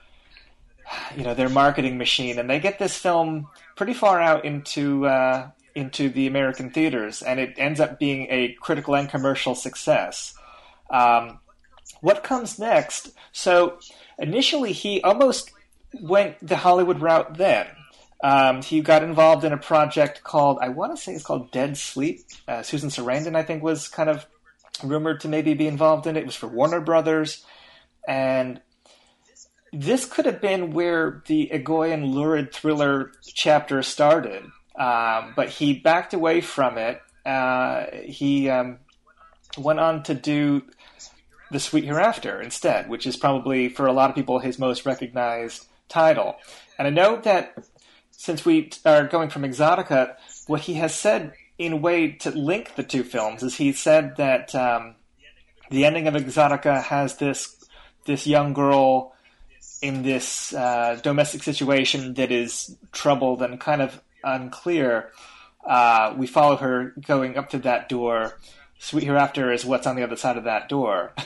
you 1.15 1.23
know 1.23 1.33
their 1.33 1.49
marketing 1.49 1.97
machine, 1.97 2.39
and 2.39 2.49
they 2.49 2.59
get 2.59 2.79
this 2.79 2.97
film 2.97 3.47
pretty 3.75 3.93
far 3.93 4.19
out 4.19 4.45
into 4.45 5.05
uh, 5.05 5.49
into 5.75 6.09
the 6.09 6.27
American 6.27 6.71
theaters, 6.71 7.21
and 7.21 7.39
it 7.39 7.55
ends 7.57 7.79
up 7.79 7.99
being 7.99 8.27
a 8.29 8.53
critical 8.59 8.95
and 8.95 9.09
commercial 9.09 9.55
success. 9.55 10.33
Um, 10.89 11.39
what 12.05 12.23
comes 12.23 12.59
next? 12.59 13.09
So 13.31 13.79
initially, 14.19 14.73
he 14.73 15.01
almost 15.01 15.51
went 15.99 16.35
the 16.39 16.55
Hollywood 16.55 17.01
route. 17.01 17.35
Then 17.35 17.65
um, 18.23 18.61
he 18.61 18.81
got 18.81 19.01
involved 19.01 19.43
in 19.43 19.53
a 19.53 19.57
project 19.57 20.21
called 20.21 20.59
I 20.61 20.69
want 20.69 20.95
to 20.95 21.01
say 21.01 21.13
it's 21.13 21.23
called 21.23 21.51
Dead 21.51 21.77
Sleep. 21.77 22.21
Uh, 22.47 22.61
Susan 22.61 22.89
Sarandon, 22.91 23.35
I 23.35 23.41
think, 23.41 23.63
was 23.63 23.87
kind 23.87 24.07
of 24.07 24.27
rumored 24.83 25.21
to 25.21 25.27
maybe 25.27 25.55
be 25.55 25.65
involved 25.65 26.05
in 26.05 26.15
it. 26.15 26.19
It 26.19 26.25
was 26.27 26.35
for 26.35 26.45
Warner 26.45 26.79
Brothers, 26.79 27.43
and 28.07 28.61
this 29.73 30.05
could 30.05 30.27
have 30.27 30.39
been 30.39 30.73
where 30.73 31.23
the 31.25 31.49
Egoyan 31.51 32.13
lurid 32.13 32.53
thriller 32.53 33.13
chapter 33.33 33.81
started. 33.81 34.43
Um, 34.77 35.33
but 35.35 35.49
he 35.49 35.73
backed 35.73 36.13
away 36.13 36.41
from 36.41 36.77
it. 36.77 37.01
Uh, 37.25 37.85
he 38.03 38.47
um, 38.47 38.77
went 39.57 39.79
on 39.79 40.03
to 40.03 40.13
do 40.13 40.61
The 41.51 41.59
Sweet 41.59 41.85
Hereafter 41.85 42.41
instead, 42.41 42.89
which 42.89 43.05
is 43.05 43.17
probably 43.17 43.69
for 43.69 43.85
a 43.85 43.93
lot 43.93 44.09
of 44.09 44.15
people 44.15 44.39
his 44.39 44.59
most 44.59 44.85
recognized 44.85 45.67
title. 45.89 46.37
And 46.77 46.87
I 46.87 46.91
know 46.91 47.17
that 47.21 47.55
since 48.11 48.45
we 48.45 48.71
are 48.85 49.07
going 49.07 49.29
from 49.29 49.43
Exotica, 49.43 50.15
what 50.47 50.61
he 50.61 50.75
has 50.75 50.93
said 50.95 51.33
in 51.57 51.73
a 51.73 51.77
way 51.77 52.11
to 52.11 52.31
link 52.31 52.75
the 52.75 52.83
two 52.83 53.03
films 53.03 53.43
is 53.43 53.55
he 53.55 53.71
said 53.71 54.17
that 54.17 54.53
um, 54.55 54.95
the 55.69 55.85
ending 55.85 56.07
of 56.07 56.15
Exotica 56.15 56.83
has 56.83 57.17
this 57.17 57.55
this 58.05 58.27
young 58.27 58.53
girl 58.53 59.15
in 59.81 60.03
this 60.03 60.53
uh, 60.53 60.99
domestic 61.01 61.43
situation 61.43 62.13
that 62.15 62.31
is 62.31 62.75
troubled 62.91 63.41
and 63.41 63.59
kind 63.59 63.81
of 63.81 64.01
unclear. 64.23 65.11
Uh, 65.65 66.13
we 66.15 66.27
follow 66.27 66.55
her 66.57 66.93
going 67.01 67.37
up 67.37 67.49
to 67.49 67.57
that 67.59 67.89
door. 67.89 68.37
Sweet 68.77 69.03
Hereafter 69.03 69.51
is 69.51 69.65
what's 69.65 69.87
on 69.87 69.95
the 69.95 70.03
other 70.03 70.15
side 70.15 70.37
of 70.37 70.43
that 70.43 70.69
door. 70.69 71.13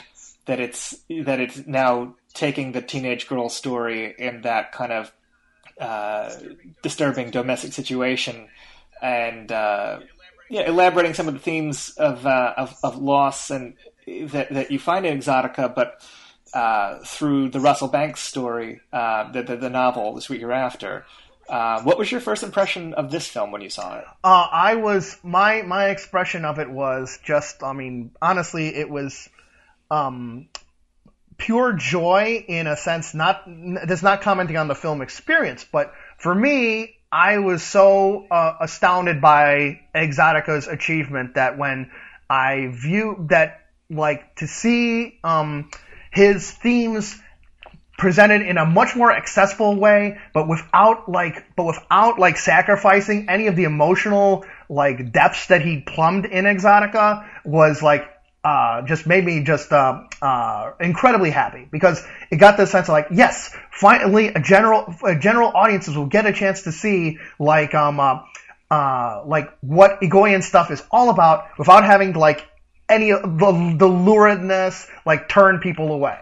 that 0.50 0.58
it's 0.58 0.96
that 1.08 1.38
it's 1.38 1.64
now 1.68 2.16
taking 2.34 2.72
the 2.72 2.82
teenage 2.82 3.28
girl 3.28 3.48
story 3.48 4.12
in 4.18 4.42
that 4.42 4.72
kind 4.72 4.92
of 4.92 5.12
uh, 5.80 6.34
disturbing 6.82 7.30
domestic 7.30 7.72
situation 7.72 8.48
and 9.00 9.52
uh, 9.52 10.00
yeah, 10.48 10.62
elaborating 10.62 11.14
some 11.14 11.28
of 11.28 11.34
the 11.34 11.40
themes 11.40 11.90
of, 11.90 12.26
uh, 12.26 12.54
of 12.56 12.76
of 12.82 12.98
loss 13.00 13.50
and 13.50 13.74
that 14.06 14.52
that 14.52 14.72
you 14.72 14.80
find 14.80 15.06
in 15.06 15.16
Exotica, 15.16 15.72
but 15.72 16.04
uh, 16.52 16.98
through 17.04 17.50
the 17.50 17.60
Russell 17.60 17.86
Banks 17.86 18.20
story, 18.20 18.80
uh, 18.92 19.30
the, 19.30 19.44
the 19.44 19.56
the 19.56 19.70
novel, 19.70 20.14
The 20.16 20.20
Sweet 20.20 20.40
Hereafter. 20.40 21.06
Uh, 21.48 21.82
what 21.82 21.98
was 21.98 22.10
your 22.12 22.20
first 22.20 22.42
impression 22.44 22.94
of 22.94 23.10
this 23.10 23.26
film 23.26 23.50
when 23.50 23.60
you 23.60 23.70
saw 23.70 23.98
it? 23.98 24.04
I 24.22 24.74
was 24.74 25.16
my 25.22 25.62
my 25.62 25.90
expression 25.90 26.44
of 26.44 26.58
it 26.58 26.70
was 26.70 27.20
just 27.24 27.62
I 27.62 27.72
mean 27.72 28.10
honestly 28.20 28.74
it 28.74 28.90
was 28.90 29.28
um, 29.90 30.48
pure 31.38 31.72
joy 31.72 32.44
in 32.46 32.66
a 32.66 32.76
sense 32.76 33.14
not 33.14 33.42
that's 33.86 34.02
not 34.02 34.20
commenting 34.20 34.56
on 34.56 34.68
the 34.68 34.74
film 34.74 35.00
experience 35.00 35.64
but 35.70 35.92
for 36.18 36.34
me 36.34 36.96
I 37.12 37.38
was 37.38 37.62
so 37.62 38.26
uh, 38.30 38.54
astounded 38.60 39.20
by 39.20 39.80
Exotica's 39.94 40.68
achievement 40.68 41.34
that 41.34 41.58
when 41.58 41.90
I 42.28 42.68
view 42.70 43.26
that 43.30 43.60
like 43.90 44.36
to 44.36 44.46
see 44.46 45.18
um, 45.24 45.70
his 46.12 46.48
themes 46.48 47.20
presented 47.98 48.42
in 48.42 48.56
a 48.56 48.64
much 48.64 48.94
more 48.94 49.12
accessible 49.12 49.74
way, 49.76 50.18
but 50.32 50.48
without 50.48 51.10
like, 51.10 51.44
but 51.56 51.66
without 51.66 52.18
like 52.20 52.36
sacrificing 52.36 53.28
any 53.28 53.48
of 53.48 53.56
the 53.56 53.64
emotional 53.64 54.44
like 54.68 55.12
depths 55.12 55.48
that 55.48 55.62
he 55.62 55.80
plumbed 55.80 56.26
in 56.26 56.44
Exotica 56.44 57.28
was 57.44 57.82
like, 57.82 58.08
uh, 58.42 58.82
just 58.82 59.06
made 59.06 59.24
me 59.24 59.42
just, 59.42 59.70
uh, 59.72 60.02
uh, 60.22 60.72
incredibly 60.80 61.30
happy 61.30 61.68
because 61.70 62.02
it 62.30 62.36
got 62.36 62.56
the 62.56 62.66
sense 62.66 62.88
of 62.88 62.92
like, 62.92 63.08
yes, 63.10 63.54
finally 63.70 64.28
a 64.28 64.40
general, 64.40 64.94
a 65.04 65.14
general 65.14 65.52
audiences 65.54 65.96
will 65.96 66.06
get 66.06 66.26
a 66.26 66.32
chance 66.32 66.62
to 66.62 66.72
see 66.72 67.18
like, 67.38 67.74
um, 67.74 68.00
uh, 68.00 68.20
uh, 68.70 69.22
like 69.26 69.50
what 69.60 70.00
Egoyan 70.00 70.42
stuff 70.42 70.70
is 70.70 70.82
all 70.90 71.10
about 71.10 71.46
without 71.58 71.84
having 71.84 72.12
like 72.12 72.46
any 72.88 73.12
of 73.12 73.22
the, 73.22 73.76
the 73.78 73.88
luridness 73.88 74.88
like 75.04 75.28
turn 75.28 75.58
people 75.58 75.92
away. 75.92 76.18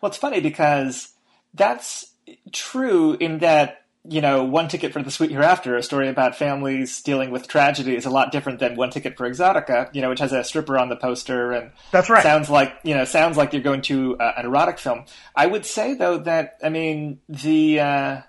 Well, 0.00 0.08
it's 0.08 0.18
funny 0.18 0.40
because 0.40 1.12
that's 1.54 2.12
true 2.52 3.14
in 3.14 3.38
that 3.38 3.81
you 4.08 4.20
know, 4.20 4.42
One 4.42 4.66
Ticket 4.66 4.92
for 4.92 5.02
the 5.02 5.12
Sweet 5.12 5.30
Hereafter, 5.30 5.76
a 5.76 5.82
story 5.82 6.08
about 6.08 6.34
families 6.34 7.00
dealing 7.02 7.30
with 7.30 7.46
tragedy, 7.46 7.94
is 7.94 8.04
a 8.04 8.10
lot 8.10 8.32
different 8.32 8.58
than 8.58 8.74
One 8.74 8.90
Ticket 8.90 9.16
for 9.16 9.30
Exotica, 9.30 9.94
you 9.94 10.02
know, 10.02 10.08
which 10.08 10.18
has 10.18 10.32
a 10.32 10.42
stripper 10.42 10.76
on 10.76 10.88
the 10.88 10.96
poster 10.96 11.52
and 11.52 11.70
That's 11.92 12.10
right. 12.10 12.22
sounds 12.22 12.50
like 12.50 12.74
you 12.82 12.96
know 12.96 13.04
sounds 13.04 13.36
like 13.36 13.52
you're 13.52 13.62
going 13.62 13.82
to 13.82 14.18
uh, 14.18 14.32
an 14.36 14.46
erotic 14.46 14.78
film. 14.78 15.04
I 15.36 15.46
would 15.46 15.64
say 15.64 15.94
though 15.94 16.18
that 16.18 16.58
I 16.62 16.68
mean 16.68 17.20
the. 17.28 17.80
Uh, 17.80 18.20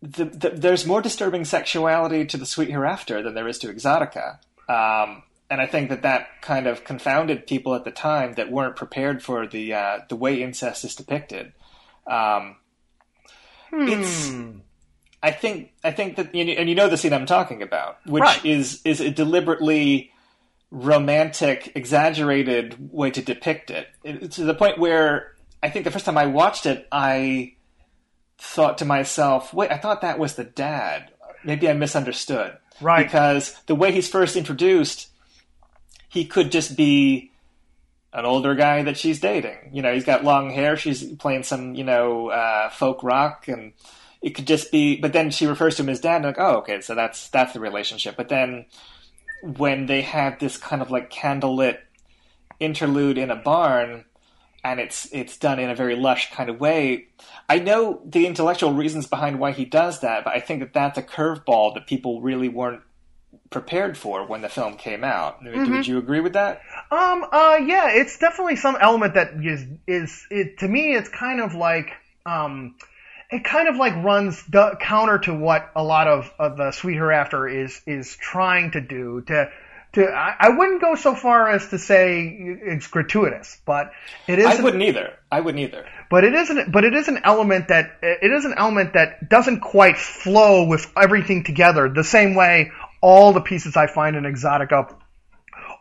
the, 0.00 0.26
the, 0.26 0.50
there's 0.50 0.86
more 0.86 1.02
disturbing 1.02 1.44
sexuality 1.44 2.24
to 2.26 2.36
the 2.36 2.46
Sweet 2.46 2.70
Hereafter 2.70 3.20
than 3.20 3.34
there 3.34 3.48
is 3.48 3.58
to 3.58 3.66
Exotica, 3.66 4.38
um, 4.68 5.24
and 5.50 5.60
I 5.60 5.66
think 5.66 5.88
that 5.88 6.02
that 6.02 6.40
kind 6.40 6.68
of 6.68 6.84
confounded 6.84 7.48
people 7.48 7.74
at 7.74 7.82
the 7.82 7.90
time 7.90 8.34
that 8.34 8.48
weren't 8.48 8.76
prepared 8.76 9.24
for 9.24 9.44
the 9.44 9.74
uh, 9.74 9.98
the 10.08 10.14
way 10.14 10.40
incest 10.40 10.84
is 10.84 10.94
depicted. 10.94 11.52
Um, 12.06 12.58
It's, 13.72 14.28
hmm. 14.28 14.58
I 15.22 15.30
think, 15.32 15.72
I 15.82 15.90
think 15.90 16.16
that, 16.16 16.26
and 16.34 16.48
you- 16.48 16.54
and 16.54 16.68
you 16.68 16.74
know 16.74 16.88
the 16.88 16.96
scene 16.96 17.12
I'm 17.12 17.26
talking 17.26 17.62
about, 17.62 17.98
which 18.06 18.22
Right. 18.22 18.44
is 18.44 18.80
is 18.84 19.00
a 19.00 19.10
deliberately 19.10 20.12
romantic, 20.70 21.72
exaggerated 21.74 22.92
way 22.92 23.10
to 23.10 23.22
depict 23.22 23.70
it, 23.70 23.88
It- 24.04 24.32
to 24.32 24.44
the 24.44 24.54
point 24.54 24.78
where 24.78 25.32
I 25.62 25.70
think 25.70 25.84
the 25.84 25.90
first 25.90 26.04
time 26.04 26.18
I 26.18 26.26
watched 26.26 26.66
it, 26.66 26.86
I 26.92 27.54
thought 28.38 28.78
to 28.78 28.84
myself, 28.84 29.52
"Wait, 29.52 29.72
I 29.72 29.76
thought 29.78 30.02
that 30.02 30.18
was 30.18 30.34
the 30.36 30.44
dad. 30.44 31.10
Maybe 31.42 31.68
I 31.68 31.72
misunderstood." 31.72 32.56
Right. 32.80 33.04
Because 33.04 33.56
the 33.66 33.74
way 33.74 33.90
he's 33.90 34.08
first 34.08 34.36
introduced, 34.36 35.08
he 36.08 36.24
could 36.24 36.52
just 36.52 36.76
be 36.76 37.27
an 38.18 38.24
older 38.24 38.54
guy 38.54 38.82
that 38.82 38.98
she's 38.98 39.20
dating. 39.20 39.70
You 39.72 39.82
know, 39.82 39.94
he's 39.94 40.04
got 40.04 40.24
long 40.24 40.50
hair. 40.50 40.76
She's 40.76 41.04
playing 41.04 41.44
some, 41.44 41.74
you 41.74 41.84
know, 41.84 42.28
uh, 42.28 42.68
folk 42.70 43.02
rock, 43.02 43.46
and 43.48 43.72
it 44.20 44.34
could 44.34 44.46
just 44.46 44.72
be. 44.72 45.00
But 45.00 45.12
then 45.12 45.30
she 45.30 45.46
refers 45.46 45.76
to 45.76 45.82
him 45.82 45.88
as 45.88 46.00
dad. 46.00 46.16
And 46.16 46.24
like, 46.24 46.38
oh, 46.38 46.56
okay, 46.58 46.80
so 46.80 46.94
that's 46.94 47.28
that's 47.28 47.52
the 47.52 47.60
relationship. 47.60 48.16
But 48.16 48.28
then 48.28 48.66
when 49.42 49.86
they 49.86 50.02
have 50.02 50.38
this 50.38 50.56
kind 50.56 50.82
of 50.82 50.90
like 50.90 51.10
candlelit 51.10 51.78
interlude 52.60 53.18
in 53.18 53.30
a 53.30 53.36
barn, 53.36 54.04
and 54.64 54.80
it's 54.80 55.08
it's 55.12 55.36
done 55.36 55.58
in 55.58 55.70
a 55.70 55.74
very 55.74 55.94
lush 55.94 56.32
kind 56.32 56.50
of 56.50 56.60
way. 56.60 57.06
I 57.48 57.60
know 57.60 58.02
the 58.04 58.26
intellectual 58.26 58.74
reasons 58.74 59.06
behind 59.06 59.38
why 59.38 59.52
he 59.52 59.64
does 59.64 60.00
that, 60.00 60.24
but 60.24 60.34
I 60.34 60.40
think 60.40 60.60
that 60.60 60.72
that's 60.72 60.98
a 60.98 61.02
curveball 61.02 61.74
that 61.74 61.86
people 61.86 62.20
really 62.20 62.48
weren't 62.48 62.82
prepared 63.50 63.96
for 63.96 64.26
when 64.26 64.42
the 64.42 64.48
film 64.48 64.76
came 64.76 65.04
out. 65.04 65.42
Would 65.42 65.86
you 65.86 65.98
agree 65.98 66.20
with 66.20 66.34
that? 66.34 66.62
Um. 66.90 67.24
Uh. 67.30 67.58
Yeah. 67.64 67.90
It's 67.90 68.18
definitely 68.18 68.56
some 68.56 68.76
element 68.80 69.14
that 69.14 69.32
is 69.42 69.64
is 69.86 70.26
it 70.30 70.58
to 70.58 70.68
me. 70.68 70.94
It's 70.94 71.08
kind 71.08 71.40
of 71.40 71.54
like 71.54 71.90
um. 72.26 72.76
It 73.30 73.44
kind 73.44 73.68
of 73.68 73.76
like 73.76 73.94
runs 74.02 74.42
counter 74.80 75.18
to 75.18 75.34
what 75.34 75.70
a 75.76 75.82
lot 75.84 76.08
of, 76.08 76.32
of 76.38 76.56
the 76.56 76.72
Sweet 76.72 76.94
Hereafter 76.94 77.46
is 77.46 77.78
is 77.86 78.16
trying 78.16 78.70
to 78.70 78.80
do. 78.80 79.22
To 79.26 79.50
to 79.92 80.06
I, 80.06 80.34
I 80.38 80.48
wouldn't 80.50 80.80
go 80.80 80.94
so 80.94 81.14
far 81.14 81.50
as 81.50 81.68
to 81.68 81.78
say 81.78 82.26
it's 82.26 82.86
gratuitous, 82.86 83.60
but 83.66 83.92
it 84.26 84.38
is. 84.38 84.46
I 84.46 84.62
wouldn't 84.62 84.82
either. 84.82 85.14
I 85.30 85.40
wouldn't 85.40 85.62
either. 85.62 85.84
but 86.10 86.24
it 86.24 86.34
isn't 86.34 86.72
but 86.72 86.84
it 86.84 86.94
is 86.94 87.08
an 87.08 87.20
element 87.24 87.68
that 87.68 87.98
it 88.02 88.30
is 88.32 88.44
an 88.44 88.54
element 88.56 88.94
that 88.94 89.28
doesn't 89.28 89.60
quite 89.60 89.98
flow 89.98 90.66
with 90.66 90.90
everything 90.96 91.44
together 91.44 91.88
the 91.88 92.04
same 92.04 92.34
way 92.34 92.70
all 93.00 93.32
the 93.32 93.40
pieces 93.40 93.76
I 93.76 93.86
find 93.86 94.16
in 94.16 94.24
Exotica 94.24 94.94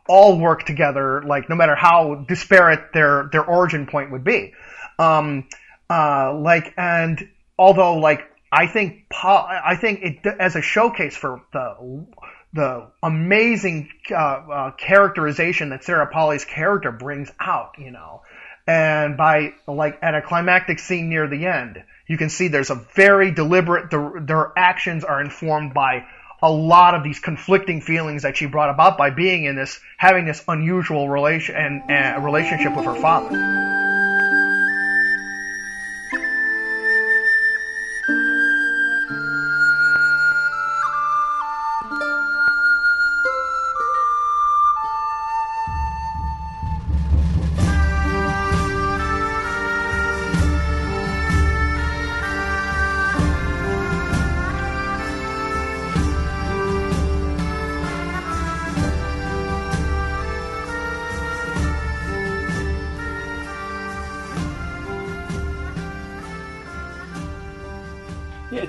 all 0.08 0.40
work 0.40 0.66
together 0.66 1.22
like 1.24 1.50
no 1.50 1.56
matter 1.56 1.76
how 1.76 2.26
disparate 2.28 2.94
their 2.94 3.30
their 3.32 3.44
origin 3.44 3.86
point 3.86 4.10
would 4.12 4.24
be 4.24 4.54
um 5.00 5.46
uh 5.90 6.34
like 6.34 6.74
and 6.78 7.28
although 7.60 7.96
like 7.96 8.22
I 8.52 8.68
think 8.68 9.06
I 9.12 9.76
think 9.76 10.00
it 10.02 10.26
as 10.40 10.56
a 10.56 10.62
showcase 10.62 11.18
for 11.18 11.42
the 11.52 12.06
the 12.54 12.88
amazing 13.04 13.90
uh, 14.10 14.16
uh, 14.16 14.72
characterization 14.72 15.70
that 15.70 15.84
Sarah 15.84 16.08
Polley's 16.08 16.46
character 16.46 16.92
brings 16.92 17.30
out, 17.40 17.76
you 17.78 17.92
know. 17.92 18.22
And 18.66 19.18
by 19.18 19.54
like 19.68 20.00
at 20.02 20.16
a 20.16 20.22
climactic 20.22 20.80
scene 20.80 21.10
near 21.10 21.28
the 21.28 21.46
end, 21.46 21.84
you 22.08 22.18
can 22.18 22.30
see 22.30 22.48
there's 22.48 22.70
a 22.70 22.76
very 22.76 23.32
deliberate. 23.32 23.92
Their 23.92 24.54
actions 24.58 25.04
are 25.04 25.22
informed 25.22 25.74
by 25.74 26.06
a 26.42 26.52
lot 26.52 26.94
of 26.94 27.04
these 27.04 27.20
conflicting 27.20 27.82
feelings 27.82 28.24
that 28.24 28.38
she 28.38 28.46
brought 28.46 28.70
about 28.70 28.98
by 28.98 29.10
being 29.10 29.46
in 29.46 29.56
this, 29.56 29.80
having 29.98 30.26
this 30.26 30.44
unusual 30.48 31.10
relation 31.10 31.56
and 31.56 31.82
uh, 31.90 32.20
relationship 32.22 32.76
with 32.76 32.86
her 32.86 32.96
father. 32.96 33.97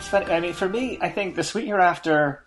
Funny. 0.09 0.27
I 0.27 0.41
mean, 0.41 0.55
for 0.55 0.69
me, 0.69 0.99
I 1.01 1.11
think 1.11 1.37
The 1.37 1.45
Sweet 1.45 1.67
Hereafter, 1.67 2.45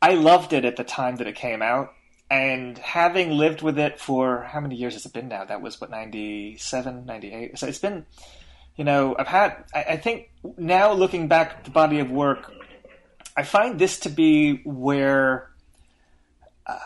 I 0.00 0.14
loved 0.14 0.52
it 0.52 0.64
at 0.64 0.76
the 0.76 0.84
time 0.84 1.16
that 1.16 1.26
it 1.26 1.34
came 1.34 1.62
out. 1.62 1.92
And 2.30 2.78
having 2.78 3.30
lived 3.30 3.60
with 3.60 3.78
it 3.78 4.00
for 4.00 4.42
how 4.42 4.60
many 4.60 4.74
years 4.74 4.94
has 4.94 5.04
it 5.04 5.12
been 5.12 5.28
now? 5.28 5.44
That 5.44 5.60
was 5.60 5.80
what, 5.80 5.90
97, 5.90 7.04
98? 7.04 7.58
So 7.58 7.66
it's 7.66 7.78
been, 7.78 8.06
you 8.74 8.84
know, 8.84 9.14
I've 9.18 9.28
had, 9.28 9.64
I, 9.74 9.82
I 9.82 9.96
think 9.98 10.30
now 10.56 10.92
looking 10.92 11.28
back 11.28 11.56
at 11.58 11.64
the 11.64 11.70
body 11.70 12.00
of 12.00 12.10
work, 12.10 12.50
I 13.36 13.42
find 13.42 13.78
this 13.78 14.00
to 14.00 14.08
be 14.08 14.62
where 14.64 15.50
uh, 16.66 16.78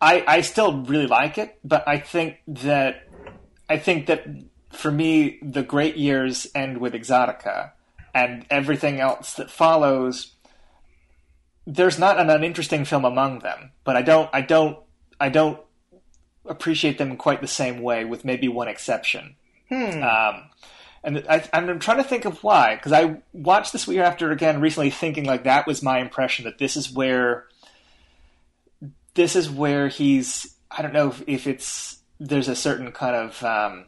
I, 0.00 0.24
I 0.26 0.40
still 0.40 0.82
really 0.82 1.06
like 1.06 1.38
it, 1.38 1.56
but 1.64 1.86
I 1.86 1.98
think 1.98 2.38
that, 2.48 3.08
I 3.70 3.78
think 3.78 4.06
that 4.06 4.26
for 4.72 4.90
me, 4.90 5.38
the 5.40 5.62
great 5.62 5.96
years 5.96 6.48
end 6.54 6.78
with 6.78 6.94
Exotica 6.94 7.72
and 8.14 8.46
everything 8.50 9.00
else 9.00 9.34
that 9.34 9.50
follows, 9.50 10.32
there's 11.66 11.98
not 11.98 12.18
an 12.18 12.30
uninteresting 12.30 12.84
film 12.84 13.04
among 13.04 13.40
them. 13.40 13.72
But 13.84 13.96
I 13.96 14.02
don't, 14.02 14.30
I 14.32 14.40
don't, 14.40 14.78
I 15.20 15.28
don't 15.28 15.60
appreciate 16.46 16.98
them 16.98 17.10
in 17.10 17.16
quite 17.16 17.40
the 17.40 17.46
same 17.46 17.82
way, 17.82 18.04
with 18.04 18.24
maybe 18.24 18.48
one 18.48 18.68
exception. 18.68 19.36
Hmm. 19.68 20.02
Um, 20.02 20.50
and 21.04 21.24
I, 21.28 21.48
am 21.52 21.78
trying 21.78 21.98
to 21.98 22.04
think 22.04 22.24
of 22.24 22.42
why, 22.42 22.74
because 22.74 22.92
I 22.92 23.22
watched 23.32 23.72
this 23.72 23.86
week 23.86 23.98
after 23.98 24.32
again 24.32 24.60
recently, 24.60 24.90
thinking 24.90 25.24
like 25.24 25.44
that 25.44 25.66
was 25.66 25.82
my 25.82 26.00
impression 26.00 26.44
that 26.44 26.58
this 26.58 26.76
is 26.76 26.92
where, 26.92 27.46
this 29.14 29.36
is 29.36 29.50
where 29.50 29.88
he's. 29.88 30.54
I 30.70 30.82
don't 30.82 30.92
know 30.92 31.08
if, 31.08 31.22
if 31.26 31.46
it's 31.46 31.98
there's 32.20 32.48
a 32.48 32.56
certain 32.56 32.92
kind 32.92 33.16
of 33.16 33.42
um, 33.44 33.86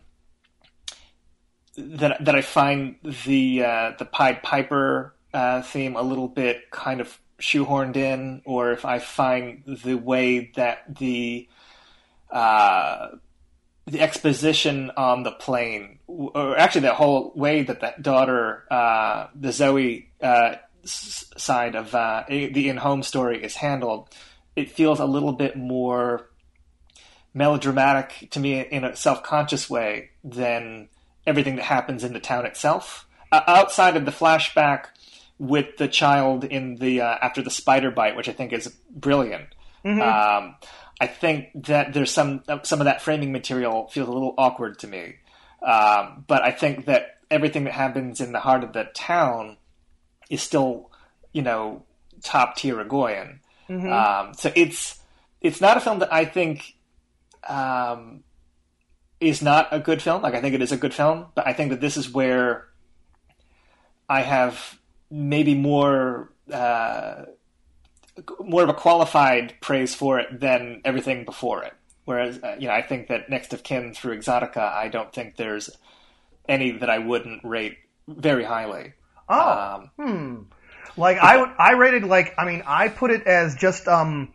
that 1.99 2.25
that 2.25 2.35
I 2.35 2.43
find 2.43 2.97
the 3.03 3.65
uh, 3.65 3.93
the 3.99 4.05
Pied 4.05 4.43
Piper 4.43 5.15
uh, 5.33 5.63
theme 5.63 5.97
a 5.97 6.03
little 6.03 6.29
bit 6.29 6.71
kind 6.71 7.01
of 7.01 7.19
shoehorned 7.41 7.97
in, 7.97 8.43
or 8.45 8.73
if 8.73 8.85
I 8.85 8.99
find 8.99 9.63
the 9.67 9.95
way 9.95 10.53
that 10.57 10.97
the 10.99 11.49
uh, 12.31 13.09
the 13.87 14.01
exposition 14.01 14.91
on 14.97 15.23
the 15.23 15.33
plane, 15.33 15.99
or 16.07 16.59
actually 16.59 16.83
the 16.83 16.95
whole 16.95 17.33
way 17.35 17.63
that 17.63 17.81
that 17.81 18.03
daughter, 18.03 18.65
uh, 18.71 19.29
the 19.35 19.53
Zoe 19.53 20.11
uh, 20.23 20.57
side 20.85 21.75
of 21.75 21.95
uh, 21.95 22.25
the 22.29 22.69
in 22.69 22.77
home 22.77 23.03
story 23.03 23.43
is 23.43 23.57
handled, 23.57 24.09
it 24.55 24.71
feels 24.71 25.01
a 25.01 25.07
little 25.07 25.33
bit 25.33 25.57
more 25.57 26.31
melodramatic 27.33 28.29
to 28.31 28.41
me 28.41 28.61
in 28.61 28.85
a 28.85 28.97
self 28.97 29.23
conscious 29.23 29.71
way 29.71 30.11
than 30.23 30.89
everything 31.27 31.57
that 31.57 31.65
happens 31.65 32.05
in 32.05 32.13
the 32.13 32.21
town 32.21 32.47
itself. 32.47 33.07
Uh, 33.33 33.43
outside 33.47 33.97
of 33.97 34.05
the 34.05 34.11
flashback 34.11 34.87
with 35.39 35.77
the 35.79 35.89
child 35.89 36.45
in 36.45 36.77
the 36.77 37.01
uh, 37.01 37.17
after 37.23 37.43
the 37.43 37.51
spider 37.51 37.91
bite, 37.91 38.17
which 38.17 38.29
I 38.29 38.33
think 38.33 38.53
is 38.53 38.69
brilliant. 38.91 39.55
Mm-hmm. 39.85 40.03
Um, 40.03 40.57
I 41.01 41.07
think 41.07 41.49
that 41.67 41.93
there's 41.93 42.11
some 42.11 42.43
some 42.63 42.81
of 42.81 42.85
that 42.85 43.01
framing 43.03 43.33
material 43.33 43.89
feels 43.89 44.09
a 44.09 44.13
little 44.13 44.35
awkward 44.37 44.79
to 44.81 44.87
me, 44.87 45.15
um, 45.63 46.25
but 46.27 46.43
I 46.43 46.51
think 46.51 46.87
that 46.87 47.19
everything 47.31 47.65
that 47.65 47.73
happens 47.73 48.21
in 48.21 48.33
the 48.33 48.41
heart 48.41 48.65
of 48.65 48.73
the 48.73 48.85
town 48.95 49.57
is 50.29 50.43
still, 50.43 50.91
you 51.33 51.43
know, 51.43 51.85
top 52.23 52.57
tier 52.57 52.77
Egoyan. 52.77 53.39
Mm-hmm. 53.69 53.93
Um, 53.93 54.35
so 54.35 54.53
it's 54.55 54.99
it's 55.41 55.61
not 55.61 55.77
a 55.77 55.81
film 55.81 56.01
that 56.01 56.13
I 56.13 56.25
think 56.27 56.75
um, 57.49 58.25
is 59.21 59.43
not 59.43 59.69
a 59.71 59.79
good 59.79 60.03
film. 60.03 60.23
Like 60.23 60.35
I 60.35 60.41
think 60.41 60.55
it 60.55 60.63
is 60.63 60.73
a 60.73 60.77
good 60.77 60.95
film, 60.95 61.27
but 61.35 61.47
I 61.47 61.53
think 61.53 61.71
that 61.71 61.81
this 61.81 61.97
is 61.97 62.11
where 62.11 62.69
I 64.09 64.23
have 64.23 64.79
maybe 65.11 65.55
more 65.55 66.33
uh, 66.53 67.27
more 68.41 68.63
of 68.63 68.69
a 68.69 68.75
qualified 68.75 69.55
praise 69.61 69.95
for 69.95 70.19
it 70.19 70.41
than 70.41 70.81
everything 70.85 71.25
before 71.25 71.63
it. 71.63 71.75
Whereas 72.05 72.43
uh, 72.43 72.57
you 72.59 72.69
know, 72.69 72.75
I 72.75 72.83
think 72.83 73.09
that 73.09 73.29
next 73.29 73.53
of 73.53 73.63
kin 73.63 73.95
through 73.95 74.19
Exotica, 74.19 74.73
I 74.73 74.89
don't 74.89 75.13
think 75.13 75.37
there's 75.37 75.71
any 76.49 76.73
that 76.73 76.91
I 76.91 76.99
wouldn't 76.99 77.45
rate 77.45 77.77
very 78.09 78.45
highly. 78.45 78.95
Oh, 79.29 79.79
um, 79.79 79.91
hmm. 79.97 80.43
Like 80.97 81.19
I 81.21 81.37
I 81.37 81.73
rated 81.73 82.05
like 82.05 82.35
I 82.37 82.45
mean 82.47 82.63
I 82.67 82.89
put 82.89 83.11
it 83.11 83.27
as 83.27 83.55
just 83.55 83.87
um 83.87 84.33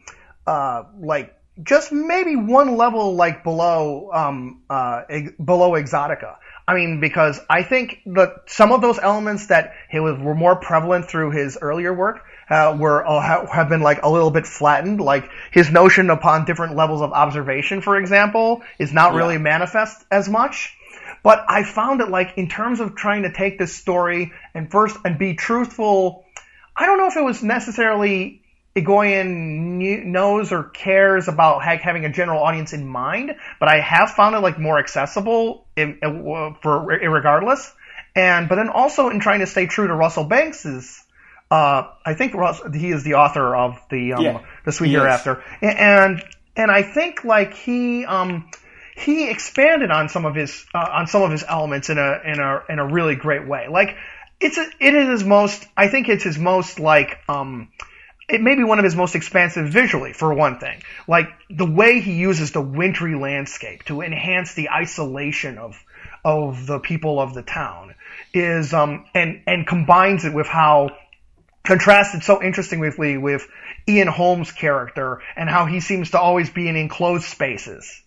uh 0.48 0.84
like 1.00 1.36
just 1.64 1.92
maybe 1.92 2.36
one 2.36 2.76
level 2.78 3.16
like 3.16 3.44
below 3.44 4.12
um, 4.14 4.62
uh, 4.70 5.04
below 5.44 5.72
Exotica. 5.72 6.36
I 6.68 6.74
mean, 6.74 7.00
because 7.00 7.40
I 7.50 7.62
think 7.62 8.00
that 8.08 8.44
some 8.48 8.72
of 8.72 8.82
those 8.82 8.98
elements 8.98 9.48
that 9.48 9.74
was, 9.94 10.20
were 10.20 10.34
more 10.34 10.56
prevalent 10.56 11.08
through 11.08 11.32
his 11.32 11.58
earlier 11.62 11.94
work 11.94 12.22
uh, 12.50 12.76
were 12.78 13.06
uh, 13.06 13.48
have 13.48 13.70
been 13.70 13.82
like 13.82 14.02
a 14.04 14.10
little 14.10 14.32
bit 14.32 14.48
flattened. 14.48 15.00
Like 15.00 15.30
his 15.52 15.72
notion 15.72 16.10
upon 16.10 16.46
different 16.46 16.76
levels 16.76 17.02
of 17.02 17.14
observation, 17.14 17.82
for 17.82 17.98
example, 17.98 18.64
is 18.80 18.92
not 18.92 19.14
yeah. 19.14 19.20
really 19.20 19.38
manifest 19.38 20.04
as 20.12 20.28
much. 20.28 20.76
But 21.24 21.46
I 21.48 21.64
found 21.64 22.02
it 22.02 22.10
like 22.10 22.38
in 22.38 22.50
terms 22.50 22.80
of 22.80 22.96
trying 22.96 23.24
to 23.24 23.34
take 23.34 23.58
this 23.58 23.76
story 23.76 24.32
and 24.54 24.70
first 24.70 24.98
and 25.06 25.18
be 25.18 25.36
truthful. 25.36 26.26
I 26.76 26.86
don't 26.86 26.98
know 26.98 27.08
if 27.08 27.16
it 27.16 27.24
was 27.24 27.42
necessarily 27.42 28.42
Egoyan 28.76 30.06
knows 30.06 30.52
or 30.52 30.64
cares 30.64 31.30
about 31.30 31.64
having 31.64 32.04
a 32.04 32.10
general 32.10 32.44
audience 32.44 32.74
in 32.74 32.86
mind, 32.86 33.36
but 33.60 33.70
I 33.70 33.80
have 33.80 34.12
found 34.12 34.36
it 34.36 34.40
like 34.40 34.60
more 34.60 34.78
accessible 34.80 35.66
in, 35.78 35.98
for 36.62 36.82
regardless. 36.82 37.74
And 38.16 38.50
but 38.50 38.56
then 38.56 38.70
also 38.70 39.10
in 39.10 39.20
trying 39.20 39.40
to 39.40 39.48
stay 39.48 39.66
true 39.66 39.88
to 39.88 39.94
Russell 39.94 40.26
Banks's. 40.26 41.02
Uh, 41.50 41.90
I 42.06 42.16
think 42.16 42.34
Russ, 42.34 42.60
he 42.74 42.92
is 42.92 43.04
the 43.04 43.14
author 43.16 43.56
of 43.56 43.80
the 43.90 44.14
um, 44.14 44.24
yeah, 44.24 44.42
the 44.66 44.72
Sweet 44.72 44.92
Hereafter, 44.92 45.44
and 45.62 46.24
and 46.56 46.72
I 46.72 46.82
think 46.82 47.24
like 47.24 47.54
he 47.54 48.04
um, 48.06 48.50
he 48.96 49.30
expanded 49.30 49.92
on 49.92 50.10
some 50.10 50.26
of 50.26 50.36
his 50.36 50.66
uh, 50.74 50.90
on 50.92 51.08
some 51.08 51.22
of 51.22 51.32
his 51.32 51.44
elements 51.48 51.90
in 51.90 51.98
a 51.98 52.20
in 52.26 52.40
a 52.40 52.64
in 52.68 52.80
a 52.80 52.88
really 52.88 53.16
great 53.16 53.48
way. 53.48 53.68
Like 53.70 53.96
it's 54.40 54.58
a, 54.58 54.66
it 54.80 54.96
is 54.96 55.10
his 55.10 55.24
most 55.24 55.66
I 55.78 55.88
think 55.88 56.10
it's 56.10 56.24
his 56.24 56.38
most 56.38 56.80
like 56.80 57.20
um, 57.30 57.70
it 58.28 58.42
may 58.42 58.56
be 58.56 58.64
one 58.64 58.80
of 58.80 58.86
his 58.86 58.96
most 58.96 59.16
expansive 59.16 59.70
visually, 59.70 60.14
for 60.14 60.34
one 60.34 60.60
thing. 60.60 60.82
Like 61.08 61.30
the 61.50 61.70
way 61.70 62.02
he 62.02 62.14
uses 62.14 62.52
the 62.52 62.62
wintry 62.62 63.16
landscape 63.16 63.84
to 63.86 64.02
enhance 64.02 64.54
the 64.54 64.70
isolation 64.70 65.58
of 65.58 65.82
of 66.24 66.66
the 66.66 66.80
people 66.80 67.20
of 67.20 67.36
the 67.36 67.44
town 67.44 67.94
is 68.34 68.74
um 68.74 69.06
and 69.14 69.44
and 69.46 69.68
combines 69.68 70.26
it 70.26 70.34
with 70.34 70.48
how 70.48 70.90
contrasted 71.64 72.24
so 72.24 72.42
interestingly 72.42 73.18
with 73.18 73.48
Ian 73.88 74.08
Holm's 74.08 74.52
character 74.52 75.22
and 75.36 75.50
how 75.50 75.66
he 75.66 75.80
seems 75.80 76.12
to 76.12 76.20
always 76.20 76.50
be 76.50 76.68
in 76.68 76.76
enclosed 76.76 77.26
spaces. 77.26 78.02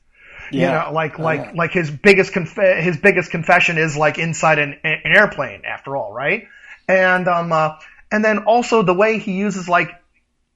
Yeah. 0.50 0.60
You 0.60 0.86
know, 0.86 0.92
like 0.94 1.18
like 1.18 1.54
like 1.54 1.72
his 1.72 1.90
biggest 1.90 2.32
conf- 2.32 2.56
his 2.56 2.96
biggest 2.96 3.30
confession 3.30 3.78
is 3.78 3.96
like 3.96 4.18
inside 4.18 4.58
an, 4.58 4.80
an 4.82 5.00
airplane 5.04 5.62
after 5.64 5.96
all, 5.96 6.12
right? 6.12 6.48
And 6.88 7.28
um 7.28 7.52
uh, 7.52 7.76
and 8.10 8.24
then 8.24 8.38
also 8.44 8.82
the 8.82 8.94
way 8.94 9.18
he 9.18 9.32
uses 9.32 9.68
like 9.68 9.90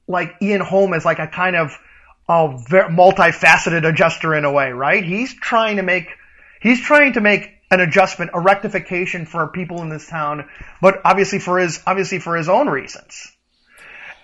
like 0.07 0.35
Ian 0.41 0.61
Holm 0.61 0.93
as 0.93 1.05
like 1.05 1.19
a 1.19 1.27
kind 1.27 1.55
of 1.55 1.77
a 2.27 2.47
multifaceted 2.47 3.87
adjuster 3.87 4.33
in 4.35 4.45
a 4.45 4.51
way, 4.51 4.71
right? 4.71 5.03
He's 5.03 5.33
trying 5.33 5.77
to 5.77 5.83
make 5.83 6.07
he's 6.61 6.81
trying 6.81 7.13
to 7.13 7.21
make 7.21 7.49
an 7.69 7.79
adjustment, 7.79 8.31
a 8.33 8.39
rectification 8.39 9.25
for 9.25 9.47
people 9.47 9.81
in 9.81 9.89
this 9.89 10.07
town, 10.07 10.47
but 10.81 11.01
obviously 11.03 11.39
for 11.39 11.59
his 11.59 11.81
obviously 11.85 12.19
for 12.19 12.35
his 12.35 12.47
own 12.49 12.67
reasons. 12.67 13.31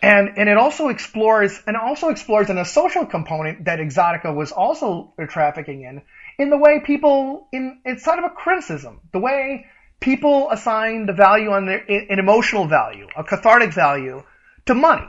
And 0.01 0.37
and 0.37 0.47
it 0.47 0.57
also 0.57 0.87
explores 0.87 1.61
and 1.67 1.75
also 1.75 2.09
explores 2.09 2.49
in 2.49 2.57
a 2.57 2.65
social 2.65 3.05
component 3.05 3.65
that 3.65 3.79
Exotica 3.79 4.33
was 4.33 4.51
also 4.51 5.13
trafficking 5.27 5.83
in, 5.83 6.01
in 6.37 6.49
the 6.49 6.57
way 6.57 6.79
people 6.79 7.47
in 7.51 7.81
it's 7.83 8.05
sort 8.05 8.19
of 8.19 8.25
a 8.25 8.29
criticism, 8.29 9.01
the 9.11 9.19
way 9.19 9.65
people 9.99 10.49
assign 10.51 11.05
the 11.05 11.13
value 11.13 11.51
on 11.51 11.65
their 11.65 11.83
an 11.89 12.19
emotional 12.19 12.65
value, 12.65 13.07
a 13.17 13.23
cathartic 13.23 13.73
value 13.73 14.23
to 14.67 14.73
money, 14.73 15.07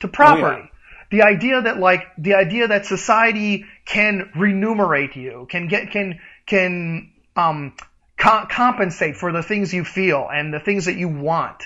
to 0.00 0.08
property. 0.08 0.44
Oh, 0.44 0.64
yeah. 0.64 0.68
The 1.10 1.22
idea 1.22 1.62
that 1.62 1.78
like 1.78 2.02
the 2.18 2.34
idea 2.34 2.68
that 2.68 2.86
society 2.86 3.66
can 3.84 4.30
remunerate 4.34 5.14
you, 5.16 5.46
can 5.48 5.68
get 5.68 5.90
can 5.90 6.18
can 6.46 7.12
um, 7.36 7.74
co- 8.16 8.46
compensate 8.50 9.16
for 9.16 9.30
the 9.32 9.42
things 9.42 9.72
you 9.72 9.84
feel 9.84 10.28
and 10.32 10.52
the 10.52 10.60
things 10.60 10.86
that 10.86 10.96
you 10.96 11.08
want, 11.08 11.62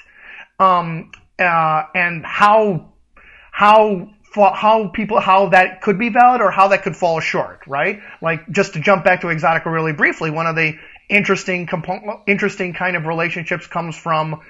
um, 0.59 1.11
uh, 1.39 1.85
and 1.95 2.27
how 2.27 2.93
how 3.51 4.11
how 4.33 4.89
people 4.89 5.19
how 5.21 5.49
that 5.49 5.81
could 5.81 5.99
be 5.99 6.11
valid 6.11 6.41
or 6.41 6.51
how 6.51 6.69
that 6.69 6.83
could 6.83 6.97
fall 6.97 7.21
short, 7.21 7.61
right? 7.67 8.01
Like 8.21 8.51
just 8.51 8.75
to 8.75 8.81
jump 8.81 9.05
back 9.05 9.23
to 9.23 9.29
Exotica 9.29 9.67
really 9.67 9.93
briefly, 9.93 10.31
one 10.31 10.47
of 10.47 10.57
the 10.57 10.75
interesting 11.09 11.67
component, 11.67 12.21
interesting 12.27 12.75
kind 12.75 12.97
of 12.97 13.07
relationships 13.07 13.67
comes 13.67 13.97
from 13.97 14.43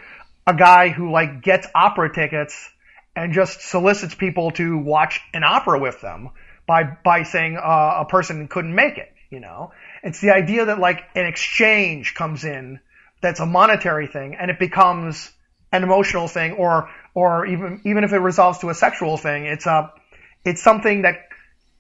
a 0.46 0.54
guy 0.54 0.88
who 0.88 1.12
like 1.12 1.42
gets 1.42 1.66
opera 1.74 2.12
tickets 2.12 2.70
and 3.18 3.32
just 3.32 3.60
solicits 3.60 4.14
people 4.14 4.52
to 4.52 4.78
watch 4.78 5.20
an 5.34 5.42
opera 5.42 5.78
with 5.78 6.00
them 6.00 6.30
by 6.66 6.84
by 6.84 7.24
saying 7.24 7.56
uh, 7.56 7.94
a 8.00 8.04
person 8.04 8.46
couldn't 8.46 8.74
make 8.74 8.96
it. 8.96 9.12
You 9.28 9.40
know, 9.40 9.72
it's 10.04 10.20
the 10.20 10.30
idea 10.30 10.66
that 10.66 10.78
like 10.78 11.02
an 11.16 11.26
exchange 11.26 12.14
comes 12.14 12.44
in 12.44 12.78
that's 13.20 13.40
a 13.40 13.46
monetary 13.46 14.06
thing 14.06 14.36
and 14.36 14.50
it 14.50 14.58
becomes 14.60 15.30
an 15.72 15.82
emotional 15.82 16.28
thing 16.28 16.52
or 16.52 16.90
or 17.12 17.44
even 17.46 17.80
even 17.84 18.04
if 18.04 18.12
it 18.12 18.18
resolves 18.18 18.60
to 18.60 18.70
a 18.70 18.74
sexual 18.74 19.16
thing, 19.16 19.46
it's 19.46 19.66
a 19.66 19.92
it's 20.44 20.62
something 20.62 21.02
that 21.02 21.16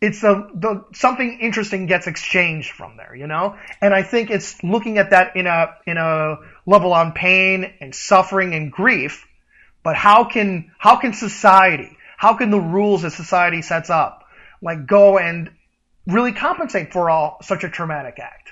it's 0.00 0.24
a 0.24 0.48
the 0.54 0.84
something 0.92 1.38
interesting 1.40 1.86
gets 1.86 2.08
exchanged 2.08 2.72
from 2.72 2.96
there, 2.96 3.14
you 3.14 3.28
know? 3.28 3.56
And 3.80 3.94
I 3.94 4.02
think 4.02 4.30
it's 4.30 4.62
looking 4.64 4.98
at 4.98 5.10
that 5.10 5.36
in 5.36 5.46
a 5.46 5.76
in 5.86 5.98
a 5.98 6.38
level 6.66 6.92
on 6.92 7.12
pain 7.12 7.72
and 7.80 7.94
suffering 7.94 8.54
and 8.54 8.72
grief, 8.72 9.24
but 9.82 9.96
how 9.96 10.24
can 10.24 10.72
how 10.78 10.96
can 10.96 11.12
society, 11.12 11.96
how 12.16 12.34
can 12.34 12.50
the 12.50 12.60
rules 12.60 13.02
that 13.02 13.12
society 13.12 13.62
sets 13.62 13.90
up 13.90 14.24
like 14.60 14.86
go 14.86 15.18
and 15.18 15.50
really 16.06 16.32
compensate 16.32 16.92
for 16.92 17.10
all 17.10 17.38
such 17.42 17.64
a 17.64 17.68
traumatic 17.68 18.18
act? 18.18 18.50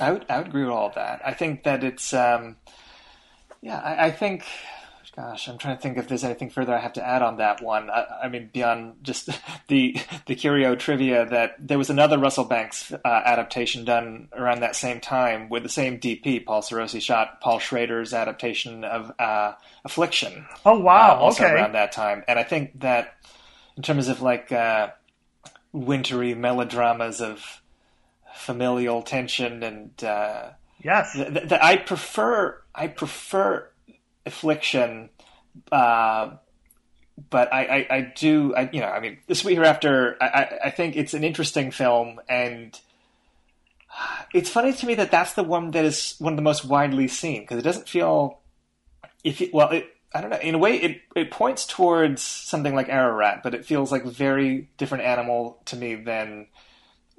I 0.00 0.12
would 0.12 0.26
I 0.28 0.38
would 0.38 0.48
agree 0.48 0.64
with 0.64 0.72
all 0.72 0.88
of 0.88 0.94
that. 0.94 1.20
I 1.24 1.32
think 1.32 1.64
that 1.64 1.84
it's 1.84 2.12
um 2.12 2.56
yeah, 3.62 3.78
I, 3.78 4.06
I 4.06 4.10
think 4.10 4.44
Gosh, 5.16 5.48
I'm 5.48 5.58
trying 5.58 5.76
to 5.76 5.82
think 5.82 5.96
if 5.96 6.08
there's 6.08 6.24
anything 6.24 6.50
further 6.50 6.74
I 6.74 6.80
have 6.80 6.94
to 6.94 7.06
add 7.06 7.22
on 7.22 7.36
that 7.36 7.62
one. 7.62 7.88
I, 7.88 8.04
I 8.24 8.28
mean, 8.28 8.50
beyond 8.52 8.96
just 9.02 9.28
the 9.68 9.96
the 10.26 10.34
curio 10.34 10.74
trivia 10.74 11.24
that 11.26 11.54
there 11.60 11.78
was 11.78 11.88
another 11.88 12.18
Russell 12.18 12.44
Banks 12.44 12.92
uh, 12.92 12.98
adaptation 13.04 13.84
done 13.84 14.28
around 14.32 14.60
that 14.60 14.74
same 14.74 15.00
time 15.00 15.48
with 15.48 15.62
the 15.62 15.68
same 15.68 16.00
DP. 16.00 16.44
Paul 16.44 16.62
Sarossy 16.62 17.00
shot 17.00 17.40
Paul 17.40 17.60
Schrader's 17.60 18.12
adaptation 18.12 18.82
of 18.82 19.12
uh, 19.20 19.52
Affliction. 19.84 20.46
Oh 20.66 20.80
wow! 20.80 21.12
Uh, 21.12 21.20
also 21.20 21.44
okay. 21.44 21.54
around 21.54 21.72
that 21.74 21.92
time, 21.92 22.24
and 22.26 22.36
I 22.36 22.42
think 22.42 22.80
that 22.80 23.14
in 23.76 23.84
terms 23.84 24.08
of 24.08 24.20
like 24.20 24.50
uh, 24.50 24.88
wintry 25.72 26.34
melodramas 26.34 27.20
of 27.20 27.62
familial 28.34 29.02
tension 29.02 29.62
and 29.62 30.02
uh, 30.02 30.50
yes, 30.82 31.12
th- 31.12 31.32
th- 31.32 31.52
I 31.52 31.76
prefer 31.76 32.60
I 32.74 32.88
prefer 32.88 33.68
affliction. 34.26 35.10
Uh, 35.70 36.36
but 37.30 37.52
I, 37.52 37.64
I, 37.64 37.96
I 37.96 38.12
do, 38.16 38.54
I, 38.54 38.68
you 38.72 38.80
know, 38.80 38.88
I 38.88 39.00
mean, 39.00 39.18
The 39.28 39.34
Sweet 39.34 39.54
Hereafter, 39.54 40.16
I, 40.20 40.58
I 40.64 40.70
think 40.70 40.96
it's 40.96 41.14
an 41.14 41.22
interesting 41.22 41.70
film, 41.70 42.20
and 42.28 42.78
it's 44.32 44.50
funny 44.50 44.72
to 44.72 44.86
me 44.86 44.94
that 44.96 45.10
that's 45.10 45.34
the 45.34 45.44
one 45.44 45.70
that 45.72 45.84
is 45.84 46.16
one 46.18 46.32
of 46.32 46.36
the 46.36 46.42
most 46.42 46.64
widely 46.64 47.06
seen 47.06 47.42
because 47.42 47.58
it 47.58 47.62
doesn't 47.62 47.88
feel, 47.88 48.40
if 49.22 49.40
it, 49.40 49.54
well, 49.54 49.70
it, 49.70 49.94
I 50.12 50.20
don't 50.20 50.30
know. 50.30 50.38
In 50.38 50.54
a 50.54 50.58
way, 50.58 50.76
it 50.76 51.00
it 51.16 51.30
points 51.32 51.66
towards 51.66 52.22
something 52.22 52.74
like 52.74 52.88
Ararat, 52.88 53.42
but 53.42 53.54
it 53.54 53.64
feels 53.64 53.90
like 53.90 54.04
very 54.04 54.68
different 54.76 55.04
animal 55.04 55.60
to 55.66 55.76
me 55.76 55.96
than 55.96 56.46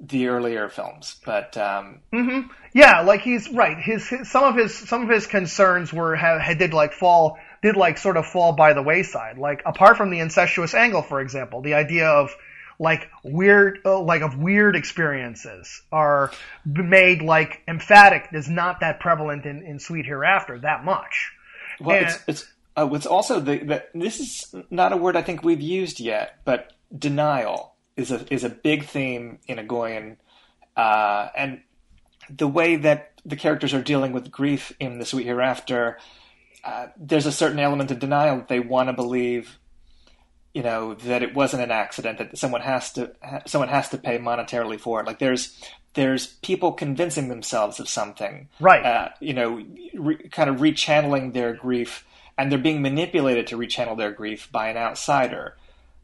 the 0.00 0.28
earlier 0.28 0.68
films, 0.68 1.16
but 1.24 1.56
um, 1.56 2.00
mm-hmm. 2.12 2.50
yeah, 2.74 3.00
like 3.00 3.22
he's 3.22 3.48
right. 3.50 3.78
His, 3.78 4.06
his, 4.08 4.30
some 4.30 4.44
of 4.44 4.56
his 4.56 4.74
some 4.74 5.02
of 5.02 5.08
his 5.08 5.26
concerns 5.26 5.92
were 5.92 6.14
have, 6.14 6.58
did 6.58 6.74
like 6.74 6.92
fall 6.92 7.38
did 7.62 7.76
like 7.76 7.98
sort 7.98 8.16
of 8.16 8.26
fall 8.26 8.52
by 8.52 8.72
the 8.74 8.82
wayside. 8.82 9.38
Like 9.38 9.62
apart 9.64 9.96
from 9.96 10.10
the 10.10 10.20
incestuous 10.20 10.74
angle, 10.74 11.02
for 11.02 11.20
example, 11.20 11.62
the 11.62 11.74
idea 11.74 12.08
of 12.08 12.34
like 12.78 13.08
weird 13.24 13.78
uh, 13.84 14.00
like 14.00 14.22
of 14.22 14.36
weird 14.36 14.76
experiences 14.76 15.82
are 15.90 16.30
made 16.64 17.22
like 17.22 17.62
emphatic 17.66 18.28
is 18.32 18.48
not 18.48 18.80
that 18.80 19.00
prevalent 19.00 19.46
in, 19.46 19.62
in 19.62 19.78
Sweet 19.78 20.04
Hereafter 20.04 20.58
that 20.58 20.84
much. 20.84 21.32
Well, 21.80 21.96
and, 21.96 22.06
it's 22.06 22.18
it's 22.26 22.52
uh, 22.76 22.88
it's 22.92 23.06
also 23.06 23.40
the, 23.40 23.58
the 23.58 23.84
this 23.94 24.20
is 24.20 24.54
not 24.70 24.92
a 24.92 24.96
word 24.96 25.16
I 25.16 25.22
think 25.22 25.42
we've 25.42 25.60
used 25.60 26.00
yet, 26.00 26.40
but 26.44 26.72
denial 26.96 27.75
is 27.96 28.10
a 28.10 28.32
is 28.32 28.44
a 28.44 28.50
big 28.50 28.84
theme 28.84 29.38
in 29.46 29.58
Egoyan, 29.58 30.16
uh, 30.76 31.28
and 31.36 31.60
the 32.28 32.48
way 32.48 32.76
that 32.76 33.20
the 33.24 33.36
characters 33.36 33.74
are 33.74 33.82
dealing 33.82 34.12
with 34.12 34.30
grief 34.30 34.72
in 34.78 34.98
the 34.98 35.04
Sweet 35.04 35.26
Hereafter, 35.26 35.98
uh, 36.64 36.88
there's 36.96 37.26
a 37.26 37.32
certain 37.32 37.58
element 37.58 37.90
of 37.90 37.98
denial 37.98 38.36
that 38.36 38.48
they 38.48 38.60
want 38.60 38.88
to 38.88 38.92
believe, 38.92 39.58
you 40.52 40.62
know, 40.62 40.94
that 40.94 41.22
it 41.22 41.34
wasn't 41.34 41.62
an 41.62 41.70
accident, 41.70 42.18
that 42.18 42.36
someone 42.36 42.60
has 42.60 42.92
to 42.92 43.12
someone 43.46 43.68
has 43.68 43.88
to 43.90 43.98
pay 43.98 44.18
monetarily 44.18 44.78
for 44.78 45.00
it. 45.00 45.06
Like 45.06 45.18
there's 45.18 45.60
there's 45.94 46.26
people 46.26 46.72
convincing 46.72 47.28
themselves 47.28 47.80
of 47.80 47.88
something, 47.88 48.48
right? 48.60 48.84
Uh, 48.84 49.08
you 49.20 49.32
know, 49.32 49.64
re- 49.94 50.28
kind 50.28 50.50
of 50.50 50.56
rechanneling 50.56 51.32
their 51.32 51.54
grief, 51.54 52.04
and 52.36 52.52
they're 52.52 52.58
being 52.58 52.82
manipulated 52.82 53.46
to 53.48 53.56
rechannel 53.56 53.96
their 53.96 54.12
grief 54.12 54.50
by 54.52 54.68
an 54.68 54.76
outsider. 54.76 55.56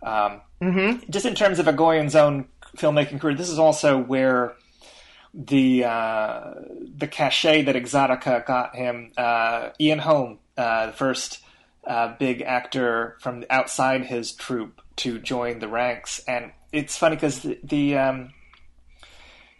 Um, 0.03 0.41
mm-hmm. 0.63 1.11
Just 1.11 1.27
in 1.27 1.35
terms 1.35 1.59
of 1.59 1.67
Egoyan's 1.67 2.15
own 2.15 2.47
filmmaking 2.77 3.21
career, 3.21 3.35
this 3.35 3.51
is 3.51 3.59
also 3.59 3.99
where 3.99 4.55
the 5.35 5.85
uh, 5.85 6.55
the 6.97 7.07
cachet 7.07 7.63
that 7.63 7.75
Exotica 7.75 8.45
got 8.45 8.77
him. 8.77 9.13
Uh, 9.17 9.71
Ian 9.81 9.99
Holm, 9.99 10.39
uh, 10.57 10.87
the 10.87 10.93
first 10.93 11.41
uh, 11.87 12.15
big 12.19 12.43
actor 12.43 13.17
from 13.21 13.45
outside 13.51 14.05
his 14.05 14.33
troupe 14.33 14.81
to 14.97 15.19
join 15.19 15.59
the 15.59 15.69
ranks, 15.69 16.23
and 16.29 16.53
it's 16.71 16.97
funny 16.97 17.17
because 17.17 17.41
the, 17.41 17.59
the 17.65 17.97
um, 17.97 18.33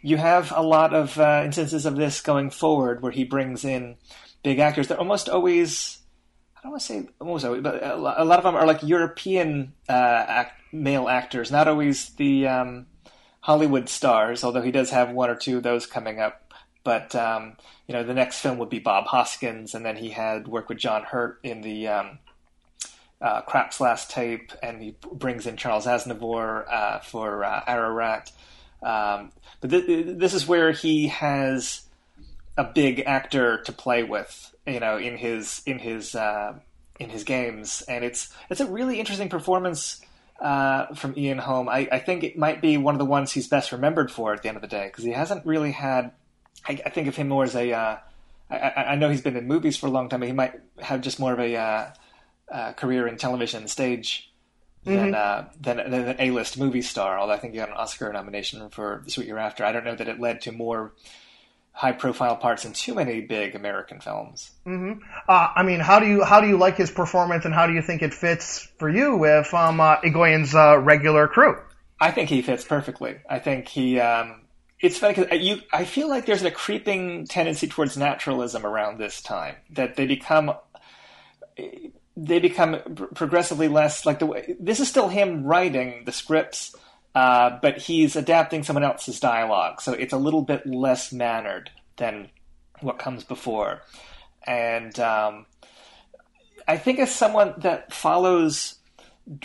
you 0.01 0.17
have 0.17 0.53
a 0.55 0.61
lot 0.61 0.93
of 0.93 1.17
uh, 1.19 1.41
instances 1.45 1.85
of 1.85 1.95
this 1.95 2.21
going 2.21 2.49
forward 2.49 3.01
where 3.01 3.11
he 3.11 3.23
brings 3.23 3.65
in 3.65 3.95
big 4.43 4.59
actors. 4.59 4.87
They're 4.87 4.99
almost 4.99 5.29
always 5.29 5.99
don't 6.63 6.71
want 6.71 6.81
to 6.81 6.87
say 6.87 7.07
always, 7.19 7.43
but 7.61 7.83
a 7.83 7.95
lot 7.97 8.37
of 8.37 8.43
them 8.43 8.55
are 8.55 8.65
like 8.65 8.83
European 8.83 9.73
uh, 9.89 9.91
act, 10.27 10.61
male 10.71 11.09
actors, 11.09 11.51
not 11.51 11.67
always 11.67 12.09
the 12.15 12.47
um, 12.47 12.87
Hollywood 13.41 13.89
stars. 13.89 14.43
Although 14.43 14.61
he 14.61 14.71
does 14.71 14.89
have 14.91 15.11
one 15.11 15.29
or 15.29 15.35
two 15.35 15.57
of 15.57 15.63
those 15.63 15.85
coming 15.85 16.19
up. 16.19 16.53
But 16.83 17.15
um, 17.15 17.57
you 17.87 17.93
know, 17.93 18.03
the 18.03 18.13
next 18.13 18.39
film 18.39 18.57
would 18.57 18.69
be 18.69 18.79
Bob 18.79 19.05
Hoskins, 19.07 19.75
and 19.75 19.85
then 19.85 19.97
he 19.97 20.09
had 20.09 20.47
worked 20.47 20.69
with 20.69 20.77
John 20.77 21.03
Hurt 21.03 21.39
in 21.43 21.61
the 21.61 21.87
um, 21.89 22.19
uh, 23.21 23.41
Krapp's 23.41 23.79
Last 23.79 24.09
Tape, 24.11 24.51
and 24.61 24.81
he 24.81 24.95
brings 25.11 25.45
in 25.45 25.57
Charles 25.57 25.85
Aznavour 25.85 26.65
uh, 26.71 26.99
for 26.99 27.43
uh, 27.43 27.63
Ararat. 27.67 28.31
Um, 28.81 29.31
but 29.61 29.69
th- 29.69 30.17
this 30.17 30.33
is 30.33 30.47
where 30.47 30.71
he 30.71 31.07
has 31.07 31.81
a 32.57 32.63
big 32.63 33.01
actor 33.05 33.61
to 33.63 33.71
play 33.71 34.03
with 34.03 34.53
you 34.65 34.79
know, 34.79 34.97
in 34.97 35.17
his 35.17 35.61
in 35.65 35.79
his 35.79 36.15
uh, 36.15 36.53
in 36.99 37.09
his 37.09 37.23
games, 37.23 37.83
and 37.87 38.03
it's 38.03 38.33
it's 38.49 38.61
a 38.61 38.65
really 38.65 38.99
interesting 38.99 39.29
performance 39.29 40.01
uh, 40.39 40.93
from 40.95 41.17
Ian 41.17 41.37
Holm. 41.37 41.67
I, 41.67 41.87
I, 41.91 41.99
think 41.99 42.23
it 42.23 42.37
might 42.37 42.61
be 42.61 42.77
one 42.77 42.95
of 42.95 42.99
the 42.99 43.05
ones 43.05 43.31
he's 43.31 43.47
best 43.47 43.71
remembered 43.71 44.11
for 44.11 44.33
at 44.33 44.41
the 44.41 44.47
end 44.47 44.57
of 44.57 44.61
the 44.61 44.67
day 44.67 44.87
because 44.87 45.03
he 45.03 45.11
hasn't 45.11 45.45
really 45.45 45.71
had. 45.71 46.11
I, 46.67 46.81
I, 46.85 46.89
think 46.89 47.07
of 47.07 47.15
him 47.15 47.27
more 47.27 47.43
as 47.43 47.55
a. 47.55 47.73
Uh, 47.73 47.97
I, 48.49 48.57
I, 48.57 48.95
know 48.95 49.09
he's 49.09 49.21
been 49.21 49.35
in 49.35 49.47
movies 49.47 49.77
for 49.77 49.87
a 49.87 49.91
long 49.91 50.09
time, 50.09 50.21
but 50.21 50.27
he 50.27 50.33
might 50.33 50.53
have 50.79 51.01
just 51.01 51.19
more 51.19 51.33
of 51.33 51.39
a 51.39 51.55
uh, 51.55 51.87
uh, 52.51 52.73
career 52.73 53.07
in 53.07 53.17
television 53.17 53.61
and 53.61 53.69
stage 53.69 54.31
than, 54.83 55.11
mm-hmm. 55.11 55.15
uh, 55.15 55.49
than, 55.59 55.77
than 55.89 56.07
an 56.09 56.15
A-list 56.19 56.57
movie 56.57 56.81
star. 56.81 57.17
Although 57.17 57.33
I 57.33 57.37
think 57.37 57.53
he 57.53 57.59
got 57.59 57.69
an 57.69 57.75
Oscar 57.75 58.13
nomination 58.13 58.69
for 58.69 59.01
The 59.03 59.11
Sweet 59.11 59.29
After*, 59.31 59.65
I 59.65 59.71
don't 59.71 59.85
know 59.85 59.95
that 59.95 60.07
it 60.07 60.19
led 60.19 60.41
to 60.41 60.51
more 60.51 60.93
high 61.73 61.91
profile 61.91 62.37
parts 62.37 62.65
in 62.65 62.71
too 62.71 62.93
many 62.93 63.19
big 63.21 63.55
American 63.55 63.99
films. 63.99 64.51
Mm-hmm. 64.65 64.99
Uh, 65.27 65.47
I 65.55 65.63
mean, 65.63 65.79
how 65.79 65.99
do 65.99 66.07
you 66.07 66.23
how 66.23 66.39
do 66.39 66.47
you 66.47 66.57
like 66.57 66.77
his 66.77 66.91
performance, 66.91 67.45
and 67.45 67.53
how 67.53 67.67
do 67.67 67.73
you 67.73 67.81
think 67.81 68.01
it 68.01 68.13
fits 68.13 68.67
for 68.77 68.89
you 68.89 69.17
with 69.17 69.53
um, 69.53 69.81
uh, 69.81 69.97
Egoyan's 69.97 70.55
uh, 70.55 70.77
regular 70.79 71.27
crew? 71.27 71.57
I 71.99 72.11
think 72.11 72.29
he 72.29 72.41
fits 72.41 72.63
perfectly. 72.63 73.17
I 73.29 73.39
think 73.39 73.67
he 73.67 73.99
um, 73.99 74.41
it's 74.79 74.97
funny 74.97 75.15
because 75.15 75.41
you 75.41 75.61
I 75.71 75.85
feel 75.85 76.09
like 76.09 76.25
there's 76.25 76.43
a 76.43 76.51
creeping 76.51 77.25
tendency 77.25 77.67
towards 77.67 77.97
naturalism 77.97 78.65
around 78.65 78.99
this 78.99 79.21
time 79.21 79.55
that 79.71 79.95
they 79.95 80.05
become 80.05 80.53
they 82.15 82.39
become 82.39 82.77
progressively 83.15 83.67
less 83.67 84.05
like 84.05 84.19
the 84.19 84.25
way 84.25 84.55
this 84.59 84.79
is 84.79 84.87
still 84.87 85.07
him 85.07 85.43
writing 85.43 86.03
the 86.05 86.11
scripts 86.11 86.75
uh, 87.15 87.57
but 87.61 87.77
he's 87.77 88.15
adapting 88.15 88.63
someone 88.63 88.83
else's 88.83 89.19
dialogue 89.19 89.81
so 89.81 89.93
it's 89.93 90.13
a 90.13 90.17
little 90.17 90.41
bit 90.41 90.65
less 90.65 91.11
mannered 91.11 91.69
than 91.97 92.29
what 92.81 92.99
comes 92.99 93.23
before 93.23 93.81
and 94.45 94.99
um, 94.99 95.45
I 96.67 96.77
think 96.77 96.99
as 96.99 97.13
someone 97.13 97.53
that 97.57 97.93
follows 97.93 98.75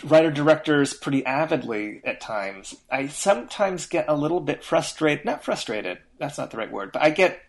writer 0.03 0.31
directors 0.31 0.93
pretty 0.93 1.25
avidly 1.25 2.01
at 2.03 2.21
times, 2.21 2.75
I 2.91 3.07
sometimes 3.07 3.85
get 3.85 4.05
a 4.07 4.15
little 4.15 4.39
bit 4.39 4.63
frustrated. 4.63 5.25
Not 5.25 5.43
frustrated. 5.43 5.99
That's 6.17 6.37
not 6.37 6.51
the 6.51 6.57
right 6.57 6.71
word. 6.71 6.91
But 6.91 7.01
I 7.01 7.09
get. 7.09 7.39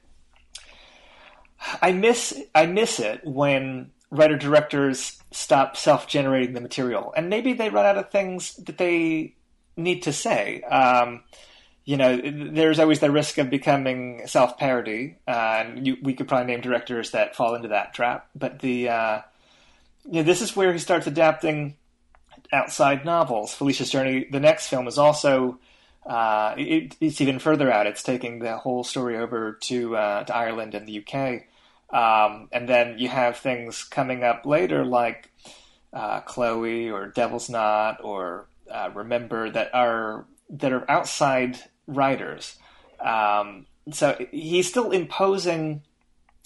I 1.82 1.92
miss. 1.92 2.38
I 2.54 2.66
miss 2.66 3.00
it 3.00 3.20
when 3.24 3.90
writer 4.10 4.36
directors 4.36 5.20
stop 5.30 5.76
self 5.76 6.08
generating 6.08 6.54
the 6.54 6.60
material, 6.60 7.12
and 7.16 7.28
maybe 7.28 7.52
they 7.52 7.70
run 7.70 7.86
out 7.86 7.98
of 7.98 8.10
things 8.10 8.54
that 8.56 8.78
they 8.78 9.34
need 9.80 10.04
to 10.04 10.12
say. 10.12 10.62
Um, 10.62 11.22
you 11.84 11.96
know, 11.96 12.20
there's 12.22 12.78
always 12.78 13.00
the 13.00 13.10
risk 13.10 13.38
of 13.38 13.50
becoming 13.50 14.26
self 14.26 14.58
parody, 14.58 15.16
uh, 15.26 15.64
and 15.64 15.86
you, 15.86 15.96
we 16.02 16.14
could 16.14 16.28
probably 16.28 16.52
name 16.52 16.60
directors 16.60 17.12
that 17.12 17.34
fall 17.34 17.54
into 17.54 17.68
that 17.68 17.94
trap. 17.94 18.28
But 18.34 18.60
the, 18.60 18.88
uh, 18.88 19.20
you 20.04 20.20
know, 20.20 20.22
this 20.22 20.42
is 20.42 20.54
where 20.54 20.72
he 20.72 20.78
starts 20.78 21.06
adapting 21.06 21.76
outside 22.52 23.04
novels. 23.04 23.54
Felicia's 23.54 23.90
Journey, 23.90 24.26
the 24.30 24.40
next 24.40 24.68
film, 24.68 24.86
is 24.86 24.98
also 24.98 25.58
uh, 26.06 26.54
it, 26.56 26.96
it's 27.00 27.20
even 27.20 27.38
further 27.38 27.72
out. 27.72 27.86
It's 27.86 28.02
taking 28.02 28.38
the 28.38 28.56
whole 28.56 28.84
story 28.84 29.16
over 29.16 29.58
to 29.62 29.96
uh, 29.96 30.24
to 30.24 30.36
Ireland 30.36 30.74
and 30.74 30.86
the 30.86 31.04
UK, 31.04 31.44
um, 31.92 32.48
and 32.52 32.68
then 32.68 32.98
you 32.98 33.08
have 33.08 33.38
things 33.38 33.84
coming 33.84 34.22
up 34.22 34.46
later 34.46 34.84
like 34.84 35.30
uh, 35.92 36.20
Chloe 36.20 36.90
or 36.90 37.08
Devil's 37.08 37.50
Knot 37.50 37.98
or 38.02 38.46
uh, 38.70 38.90
Remember 38.94 39.50
that 39.50 39.74
are 39.74 40.26
that 40.50 40.72
are 40.72 40.90
outside 40.90 41.58
writers. 41.86 42.56
Um, 43.00 43.66
so 43.92 44.16
he's 44.30 44.68
still 44.68 44.90
imposing 44.90 45.82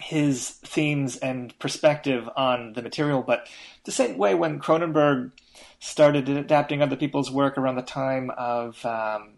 his 0.00 0.50
themes 0.50 1.16
and 1.16 1.56
perspective 1.58 2.28
on 2.36 2.72
the 2.72 2.82
material, 2.82 3.22
but 3.22 3.48
the 3.84 3.92
same 3.92 4.18
way 4.18 4.34
when 4.34 4.60
Cronenberg 4.60 5.32
started 5.78 6.28
adapting 6.28 6.82
other 6.82 6.96
people's 6.96 7.30
work 7.30 7.58
around 7.58 7.76
the 7.76 7.82
time 7.82 8.30
of 8.36 8.84
um, 8.84 9.34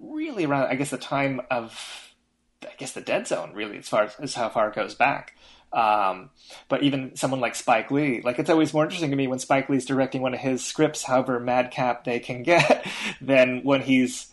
really 0.00 0.44
around 0.44 0.68
I 0.68 0.74
guess 0.74 0.90
the 0.90 0.98
time 0.98 1.40
of 1.50 2.14
I 2.62 2.74
guess 2.78 2.92
the 2.92 3.00
Dead 3.00 3.26
Zone 3.26 3.52
really 3.54 3.78
as 3.78 3.88
far 3.88 4.10
as 4.20 4.34
how 4.34 4.48
far 4.48 4.68
it 4.68 4.74
goes 4.74 4.94
back. 4.94 5.36
Um, 5.74 6.30
but 6.68 6.84
even 6.84 7.16
someone 7.16 7.40
like 7.40 7.56
Spike 7.56 7.90
Lee, 7.90 8.20
like 8.22 8.38
it's 8.38 8.48
always 8.48 8.72
more 8.72 8.84
interesting 8.84 9.10
to 9.10 9.16
me 9.16 9.26
when 9.26 9.40
Spike 9.40 9.68
Lee's 9.68 9.84
directing 9.84 10.22
one 10.22 10.32
of 10.32 10.40
his 10.40 10.64
scripts, 10.64 11.02
however 11.02 11.40
madcap 11.40 12.04
they 12.04 12.20
can 12.20 12.42
get, 12.44 12.86
than 13.20 13.62
when 13.64 13.82
he's 13.82 14.32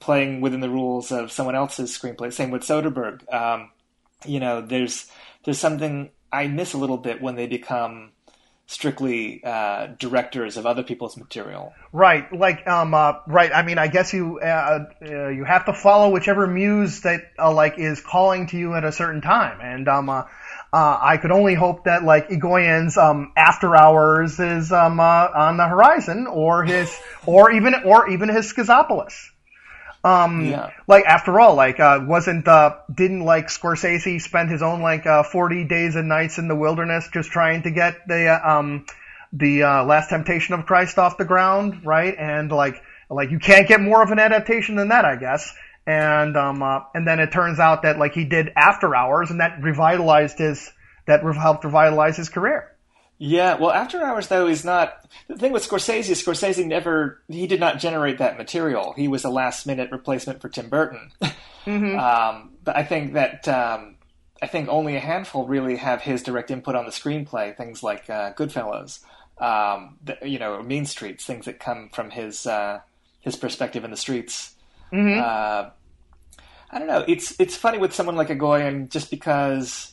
playing 0.00 0.40
within 0.40 0.60
the 0.60 0.68
rules 0.68 1.10
of 1.10 1.32
someone 1.32 1.54
else's 1.54 1.96
screenplay. 1.96 2.32
Same 2.32 2.50
with 2.50 2.62
Soderbergh. 2.62 3.32
Um, 3.32 3.70
you 4.26 4.38
know, 4.38 4.60
there's 4.60 5.10
there's 5.44 5.58
something 5.58 6.10
I 6.30 6.46
miss 6.46 6.74
a 6.74 6.78
little 6.78 6.98
bit 6.98 7.22
when 7.22 7.36
they 7.36 7.46
become 7.46 8.12
strictly 8.66 9.42
uh, 9.44 9.88
directors 9.98 10.56
of 10.56 10.66
other 10.66 10.82
people's 10.82 11.16
material. 11.16 11.72
Right, 11.92 12.32
like 12.32 12.66
um, 12.66 12.94
uh, 12.94 13.14
right. 13.26 13.52
I 13.52 13.62
mean, 13.62 13.78
I 13.78 13.88
guess 13.88 14.12
you 14.12 14.40
uh, 14.40 14.86
uh 15.02 15.28
you 15.28 15.44
have 15.44 15.66
to 15.66 15.74
follow 15.74 16.10
whichever 16.10 16.46
muse 16.46 17.00
that 17.02 17.22
uh, 17.38 17.52
like 17.52 17.78
is 17.78 18.00
calling 18.00 18.46
to 18.48 18.58
you 18.58 18.74
at 18.74 18.84
a 18.84 18.92
certain 18.92 19.20
time, 19.20 19.60
and 19.60 19.88
um, 19.88 20.24
uh, 20.72 20.98
I 21.00 21.18
could 21.18 21.30
only 21.30 21.54
hope 21.54 21.84
that 21.84 22.02
like 22.02 22.28
Egoyan's 22.30 22.96
um, 22.96 23.32
After 23.36 23.76
Hours 23.76 24.40
is 24.40 24.72
um, 24.72 25.00
on 25.00 25.56
the 25.56 25.66
horizon, 25.66 26.26
or 26.26 26.64
his, 26.64 26.94
or 27.26 27.50
even 27.52 27.74
or 27.84 28.08
even 28.08 28.28
his 28.28 28.52
Schizopolis. 28.52 29.14
Um, 30.04 30.46
yeah. 30.46 30.70
like 30.88 31.04
after 31.04 31.38
all, 31.38 31.54
like, 31.54 31.78
uh, 31.78 32.00
wasn't, 32.02 32.48
uh, 32.48 32.76
didn't 32.92 33.20
like 33.20 33.46
Scorsese 33.46 34.20
spend 34.20 34.50
his 34.50 34.60
own 34.60 34.82
like, 34.82 35.06
uh, 35.06 35.22
40 35.22 35.64
days 35.64 35.94
and 35.94 36.08
nights 36.08 36.38
in 36.38 36.48
the 36.48 36.56
wilderness 36.56 37.08
just 37.12 37.30
trying 37.30 37.62
to 37.62 37.70
get 37.70 38.08
the, 38.08 38.26
uh, 38.26 38.58
um, 38.58 38.84
the, 39.32 39.62
uh, 39.62 39.84
Last 39.84 40.08
Temptation 40.08 40.54
of 40.54 40.66
Christ 40.66 40.98
off 40.98 41.18
the 41.18 41.24
ground, 41.24 41.82
right? 41.84 42.16
And 42.18 42.50
like, 42.50 42.82
like 43.08 43.30
you 43.30 43.38
can't 43.38 43.68
get 43.68 43.80
more 43.80 44.02
of 44.02 44.10
an 44.10 44.18
adaptation 44.18 44.74
than 44.74 44.88
that, 44.88 45.04
I 45.04 45.16
guess. 45.16 45.54
And, 45.86 46.36
um, 46.36 46.62
uh, 46.62 46.80
and 46.94 47.06
then 47.06 47.18
it 47.18 47.32
turns 47.32 47.58
out 47.58 47.82
that 47.82 47.98
like 47.98 48.14
he 48.14 48.24
did 48.24 48.50
After 48.56 48.94
Hours 48.94 49.30
and 49.30 49.40
that 49.40 49.60
revitalized 49.60 50.38
his, 50.38 50.70
that 51.06 51.22
helped 51.22 51.64
revitalize 51.64 52.16
his 52.16 52.28
career. 52.28 52.72
Yeah, 53.18 53.54
well, 53.54 53.70
After 53.70 54.02
Hours 54.02 54.28
though 54.28 54.48
is 54.48 54.64
not 54.64 55.06
the 55.28 55.36
thing 55.36 55.52
with 55.52 55.68
Scorsese. 55.68 56.10
Is 56.10 56.22
Scorsese 56.22 56.66
never 56.66 57.22
he 57.28 57.46
did 57.46 57.60
not 57.60 57.78
generate 57.78 58.18
that 58.18 58.36
material. 58.36 58.94
He 58.96 59.06
was 59.06 59.24
a 59.24 59.30
last 59.30 59.66
minute 59.66 59.90
replacement 59.92 60.40
for 60.40 60.48
Tim 60.48 60.68
Burton. 60.68 61.12
Mm-hmm. 61.64 61.96
um, 61.96 62.50
but 62.64 62.74
I 62.74 62.82
think 62.82 63.12
that 63.12 63.46
um, 63.46 63.94
I 64.42 64.48
think 64.48 64.68
only 64.68 64.96
a 64.96 65.00
handful 65.00 65.46
really 65.46 65.76
have 65.76 66.02
his 66.02 66.24
direct 66.24 66.50
input 66.50 66.74
on 66.74 66.86
the 66.86 66.90
screenplay. 66.90 67.56
Things 67.56 67.84
like 67.84 68.10
uh, 68.10 68.32
Goodfellas, 68.32 68.98
um, 69.38 69.96
the, 70.02 70.18
you 70.28 70.40
know, 70.40 70.60
Mean 70.60 70.86
Streets, 70.86 71.24
things 71.24 71.44
that 71.44 71.60
come 71.60 71.88
from 71.92 72.10
his 72.10 72.48
uh, 72.48 72.80
his 73.20 73.36
perspective 73.36 73.84
in 73.84 73.92
the 73.92 73.96
streets. 73.96 74.56
Mm-hmm. 74.92 75.20
Uh, 75.20 75.70
I 76.70 76.78
don't 76.78 76.88
know. 76.88 77.04
It's 77.06 77.38
it's 77.38 77.56
funny 77.56 77.78
with 77.78 77.94
someone 77.94 78.16
like 78.16 78.28
Egoyan 78.28 78.88
just 78.88 79.10
because 79.10 79.92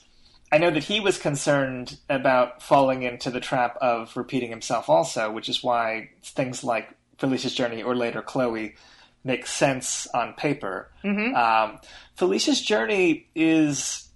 I 0.52 0.58
know 0.58 0.72
that 0.72 0.84
he 0.84 1.00
was 1.00 1.18
concerned 1.18 1.98
about 2.10 2.64
falling 2.64 3.04
into 3.04 3.30
the 3.30 3.40
trap 3.40 3.78
of 3.82 4.16
repeating 4.16 4.50
himself 4.50 4.90
also, 4.90 5.32
which 5.32 5.50
is 5.50 5.64
why 5.64 6.10
things 6.24 6.64
like 6.64 6.90
Felicia's 7.18 7.54
Journey 7.54 7.84
or 7.84 7.96
later 7.96 8.22
Chloe 8.22 8.76
make 9.24 9.46
sense 9.46 10.08
on 10.08 10.34
paper. 10.34 10.90
Mm-hmm. 11.04 11.36
Um, 11.36 11.80
Felicia's 12.16 12.62
Journey 12.62 13.28
is, 13.36 14.08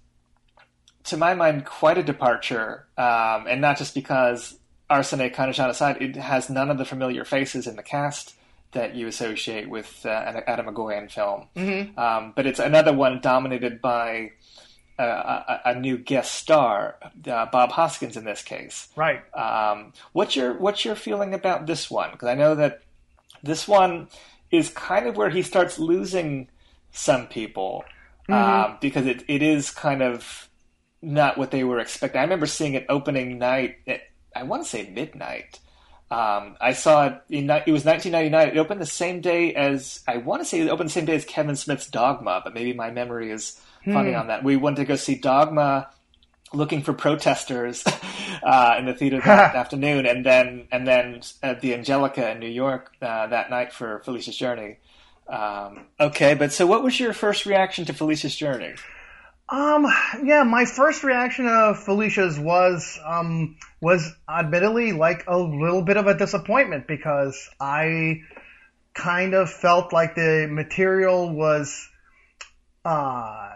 to 1.04 1.16
my 1.16 1.34
mind, 1.34 1.66
quite 1.66 1.98
a 1.98 2.02
departure, 2.02 2.86
um, 2.96 3.46
and 3.46 3.60
not 3.60 3.76
just 3.76 3.94
because 3.94 4.58
Arsinée 4.90 5.32
Khanjian 5.32 5.68
aside, 5.68 6.00
it 6.00 6.16
has 6.16 6.48
none 6.48 6.70
of 6.70 6.78
the 6.78 6.84
familiar 6.84 7.24
faces 7.24 7.66
in 7.66 7.76
the 7.76 7.82
cast 7.82 8.34
that 8.74 8.94
you 8.94 9.08
associate 9.08 9.68
with 9.68 10.04
uh, 10.04 10.10
an 10.10 10.42
Atom 10.46 10.66
Egoyan 10.66 11.10
film. 11.10 11.48
Mm-hmm. 11.56 11.98
Um, 11.98 12.32
but 12.36 12.46
it's 12.46 12.60
another 12.60 12.92
one 12.92 13.20
dominated 13.20 13.80
by 13.80 14.32
a, 14.98 15.60
a, 15.64 15.74
new 15.74 15.98
guest 15.98 16.34
star, 16.34 16.96
uh, 17.26 17.46
Bob 17.46 17.72
Hoskins 17.72 18.16
in 18.16 18.24
this 18.24 18.42
case. 18.42 18.88
Right. 18.94 19.22
Um, 19.34 19.92
what's 20.12 20.36
your 20.36 20.54
what's 20.54 20.84
your 20.84 20.94
feeling 20.94 21.34
about 21.34 21.66
this 21.66 21.90
one? 21.90 22.12
Because 22.12 22.28
I 22.28 22.34
know 22.34 22.54
that 22.54 22.82
this 23.42 23.66
one 23.66 24.08
is 24.50 24.70
kind 24.70 25.06
of 25.06 25.16
where 25.16 25.30
he 25.30 25.42
starts 25.42 25.78
losing 25.78 26.48
some 26.92 27.26
people 27.26 27.84
mm-hmm. 28.28 28.32
um, 28.72 28.78
because 28.80 29.06
it, 29.06 29.24
it 29.26 29.42
is 29.42 29.70
kind 29.70 30.02
of 30.02 30.48
not 31.02 31.36
what 31.36 31.50
they 31.50 31.64
were 31.64 31.80
expecting. 31.80 32.20
I 32.20 32.24
remember 32.24 32.46
seeing 32.46 32.74
it 32.74 32.86
opening 32.88 33.38
night 33.38 33.76
at 33.86 34.02
I 34.34 34.42
want 34.42 34.64
to 34.64 34.68
say 34.68 34.90
midnight. 34.90 35.60
Um, 36.10 36.56
I 36.60 36.72
saw 36.72 37.06
it. 37.06 37.22
In, 37.30 37.50
it 37.50 37.72
was 37.72 37.84
1999. 37.84 38.48
It 38.48 38.58
opened 38.58 38.80
the 38.80 38.86
same 38.86 39.20
day 39.20 39.54
as 39.54 40.00
I 40.06 40.18
want 40.18 40.42
to 40.42 40.44
say 40.44 40.60
it 40.60 40.68
opened 40.68 40.90
the 40.90 40.92
same 40.92 41.06
day 41.06 41.16
as 41.16 41.24
Kevin 41.24 41.56
Smith's 41.56 41.88
Dogma, 41.88 42.40
but 42.44 42.54
maybe 42.54 42.72
my 42.72 42.90
memory 42.90 43.30
is 43.30 43.60
funny 43.84 44.12
hmm. 44.12 44.18
on 44.18 44.28
that. 44.28 44.44
We 44.44 44.56
went 44.56 44.76
to 44.76 44.84
go 44.84 44.96
see 44.96 45.16
Dogma 45.16 45.88
looking 46.52 46.82
for 46.82 46.92
protesters 46.92 47.84
uh, 48.42 48.76
in 48.78 48.86
the 48.86 48.94
theater 48.94 49.20
that 49.20 49.54
afternoon, 49.56 50.06
and 50.06 50.24
then 50.24 50.68
and 50.70 50.86
then 50.86 51.22
at 51.42 51.60
the 51.60 51.74
Angelika 51.74 52.30
in 52.30 52.38
New 52.38 52.48
York 52.48 52.92
uh, 53.02 53.26
that 53.28 53.50
night 53.50 53.72
for 53.72 54.00
Felicia's 54.00 54.36
Journey. 54.36 54.78
Um, 55.28 55.86
okay, 55.98 56.34
but 56.34 56.52
so 56.52 56.66
what 56.66 56.82
was 56.82 57.00
your 57.00 57.12
first 57.12 57.46
reaction 57.46 57.84
to 57.86 57.92
Felicia's 57.94 58.36
Journey? 58.36 58.74
Um, 59.48 59.86
yeah, 60.22 60.42
my 60.42 60.64
first 60.64 61.04
reaction 61.04 61.46
of 61.46 61.82
Felicia's 61.84 62.38
was 62.38 62.98
um, 63.04 63.56
was 63.80 64.10
admittedly 64.28 64.92
like 64.92 65.24
a 65.26 65.36
little 65.38 65.82
bit 65.82 65.98
of 65.98 66.06
a 66.06 66.16
disappointment 66.16 66.86
because 66.86 67.50
I 67.60 68.22
kind 68.94 69.34
of 69.34 69.50
felt 69.50 69.92
like 69.92 70.14
the 70.14 70.48
material 70.50 71.34
was 71.34 71.88
uh, 72.86 73.50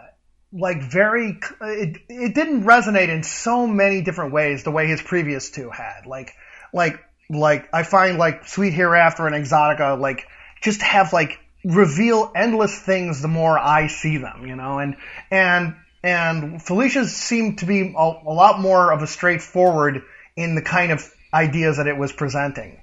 like 0.53 0.83
very 0.83 1.39
it, 1.61 1.97
it 2.07 2.35
didn't 2.35 2.65
resonate 2.65 3.09
in 3.09 3.23
so 3.23 3.65
many 3.65 4.01
different 4.01 4.31
ways 4.31 4.63
the 4.63 4.71
way 4.71 4.87
his 4.87 5.01
previous 5.01 5.49
two 5.49 5.71
had. 5.71 6.05
Like 6.05 6.33
like 6.71 6.99
like 7.31 7.67
I 7.73 7.81
find 7.81 8.19
like 8.19 8.47
Sweet 8.47 8.73
Hereafter 8.73 9.25
and 9.25 9.35
Exotica 9.35 9.99
like 9.99 10.27
just 10.61 10.83
have 10.83 11.13
like 11.13 11.39
reveal 11.63 12.31
endless 12.35 12.77
things 12.79 13.21
the 13.21 13.27
more 13.27 13.57
I 13.57 13.87
see 13.87 14.17
them 14.17 14.47
you 14.47 14.55
know 14.55 14.79
and 14.79 14.95
and 15.29 15.75
and 16.01 16.63
Felicia's 16.63 17.13
seemed 17.13 17.59
to 17.59 17.65
be 17.65 17.93
a, 17.97 18.01
a 18.01 18.33
lot 18.33 18.59
more 18.59 18.93
of 18.93 19.01
a 19.01 19.07
straightforward 19.07 20.03
in 20.35 20.55
the 20.55 20.61
kind 20.61 20.91
of 20.91 21.03
ideas 21.33 21.77
that 21.77 21.87
it 21.87 21.97
was 21.97 22.11
presenting 22.11 22.81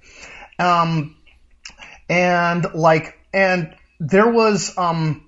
um 0.58 1.16
and 2.08 2.66
like 2.74 3.18
and 3.32 3.74
there 3.98 4.30
was 4.30 4.76
um 4.76 5.26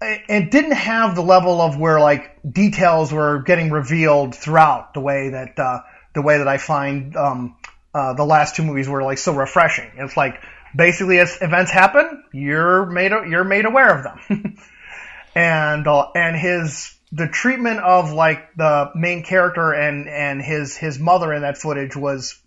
it 0.00 0.50
didn't 0.50 0.72
have 0.72 1.14
the 1.14 1.22
level 1.22 1.60
of 1.60 1.78
where 1.78 2.00
like 2.00 2.38
details 2.50 3.12
were 3.12 3.42
getting 3.42 3.70
revealed 3.70 4.34
throughout 4.34 4.94
the 4.94 5.00
way 5.00 5.30
that 5.30 5.58
uh, 5.58 5.80
the 6.14 6.22
way 6.22 6.38
that 6.38 6.48
I 6.48 6.56
find 6.56 7.14
um, 7.16 7.56
uh, 7.94 8.14
the 8.14 8.24
last 8.24 8.56
two 8.56 8.62
movies 8.62 8.88
were 8.88 9.02
like 9.02 9.18
so 9.18 9.34
refreshing. 9.34 9.90
It's 9.96 10.16
like 10.16 10.42
basically 10.74 11.18
as 11.18 11.38
events 11.40 11.70
happen, 11.70 12.24
you're 12.32 12.86
made 12.86 13.10
you're 13.10 13.44
made 13.44 13.64
aware 13.64 13.98
of 13.98 14.04
them, 14.04 14.56
and 15.34 15.86
uh, 15.86 16.10
and 16.14 16.36
his 16.36 16.94
the 17.12 17.26
treatment 17.26 17.80
of 17.80 18.12
like 18.12 18.54
the 18.54 18.90
main 18.94 19.24
character 19.24 19.72
and 19.72 20.08
and 20.08 20.40
his 20.40 20.76
his 20.76 20.98
mother 20.98 21.32
in 21.32 21.42
that 21.42 21.58
footage 21.58 21.96
was 21.96 22.40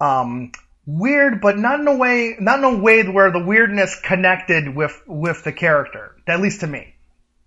um, 0.00 0.52
weird, 0.86 1.40
but 1.40 1.58
not 1.58 1.80
in 1.80 1.88
a 1.88 1.96
way, 1.96 2.36
not 2.40 2.58
in 2.58 2.64
a 2.64 2.78
way 2.78 3.06
where 3.08 3.30
the 3.30 3.44
weirdness 3.44 4.00
connected 4.00 4.74
with 4.74 5.00
with 5.06 5.44
the 5.44 5.52
character. 5.52 6.16
At 6.26 6.40
least 6.40 6.60
to 6.60 6.66
me. 6.66 6.94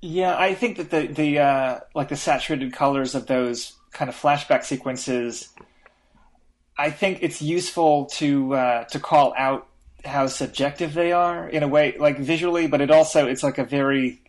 Yeah, 0.01 0.35
I 0.37 0.55
think 0.55 0.77
that 0.77 0.89
the 0.89 1.07
the 1.07 1.39
uh, 1.39 1.79
like 1.93 2.09
the 2.09 2.15
saturated 2.15 2.73
colors 2.73 3.15
of 3.15 3.27
those 3.27 3.73
kind 3.91 4.09
of 4.09 4.15
flashback 4.15 4.63
sequences. 4.63 5.49
I 6.77 6.89
think 6.89 7.19
it's 7.21 7.41
useful 7.41 8.05
to 8.17 8.53
uh, 8.55 8.83
to 8.85 8.99
call 8.99 9.33
out 9.37 9.67
how 10.05 10.27
subjective 10.27 10.93
they 10.93 11.11
are 11.11 11.47
in 11.47 11.63
a 11.63 11.67
way, 11.67 11.95
like 11.97 12.17
visually, 12.17 12.67
but 12.67 12.81
it 12.81 12.91
also 12.91 13.27
it's 13.27 13.43
like 13.43 13.57
a 13.57 13.65
very 13.65 14.21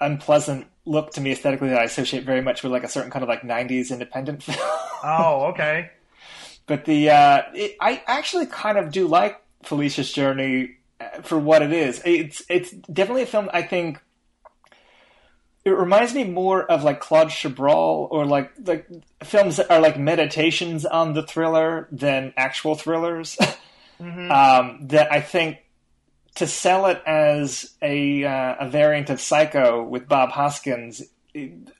unpleasant 0.00 0.66
look 0.84 1.12
to 1.12 1.20
me 1.20 1.32
aesthetically 1.32 1.68
that 1.68 1.80
I 1.80 1.84
associate 1.84 2.24
very 2.24 2.40
much 2.40 2.62
with 2.62 2.72
like 2.72 2.84
a 2.84 2.88
certain 2.88 3.10
kind 3.10 3.22
of 3.22 3.28
like 3.28 3.42
'90s 3.42 3.90
independent 3.90 4.42
film. 4.44 4.58
oh, 5.04 5.50
okay. 5.52 5.90
But 6.66 6.84
the 6.84 7.10
uh, 7.10 7.42
it, 7.54 7.76
I 7.80 8.02
actually 8.06 8.46
kind 8.46 8.78
of 8.78 8.92
do 8.92 9.06
like 9.06 9.40
Felicia's 9.62 10.12
Journey 10.12 10.76
uh, 11.00 11.22
for 11.22 11.38
what 11.38 11.62
it 11.62 11.72
is. 11.72 12.02
It's 12.04 12.42
it's 12.48 12.70
definitely 12.70 13.22
a 13.22 13.26
film 13.26 13.48
I 13.52 13.62
think 13.62 14.00
it 15.64 15.70
reminds 15.70 16.14
me 16.14 16.24
more 16.24 16.64
of 16.64 16.84
like 16.84 17.00
Claude 17.00 17.28
Chabrol 17.28 18.08
or 18.10 18.24
like 18.24 18.52
like 18.64 18.86
films 19.22 19.56
that 19.56 19.70
are 19.70 19.80
like 19.80 19.98
meditations 19.98 20.86
on 20.86 21.12
the 21.12 21.22
thriller 21.22 21.88
than 21.90 22.32
actual 22.36 22.74
thrillers. 22.74 23.36
mm-hmm. 24.00 24.30
um, 24.30 24.88
that 24.88 25.12
I 25.12 25.20
think 25.20 25.58
to 26.36 26.46
sell 26.46 26.86
it 26.86 27.02
as 27.06 27.74
a 27.82 28.24
uh, 28.24 28.56
a 28.60 28.68
variant 28.68 29.10
of 29.10 29.20
Psycho 29.20 29.82
with 29.82 30.08
Bob 30.08 30.30
Hoskins 30.30 31.02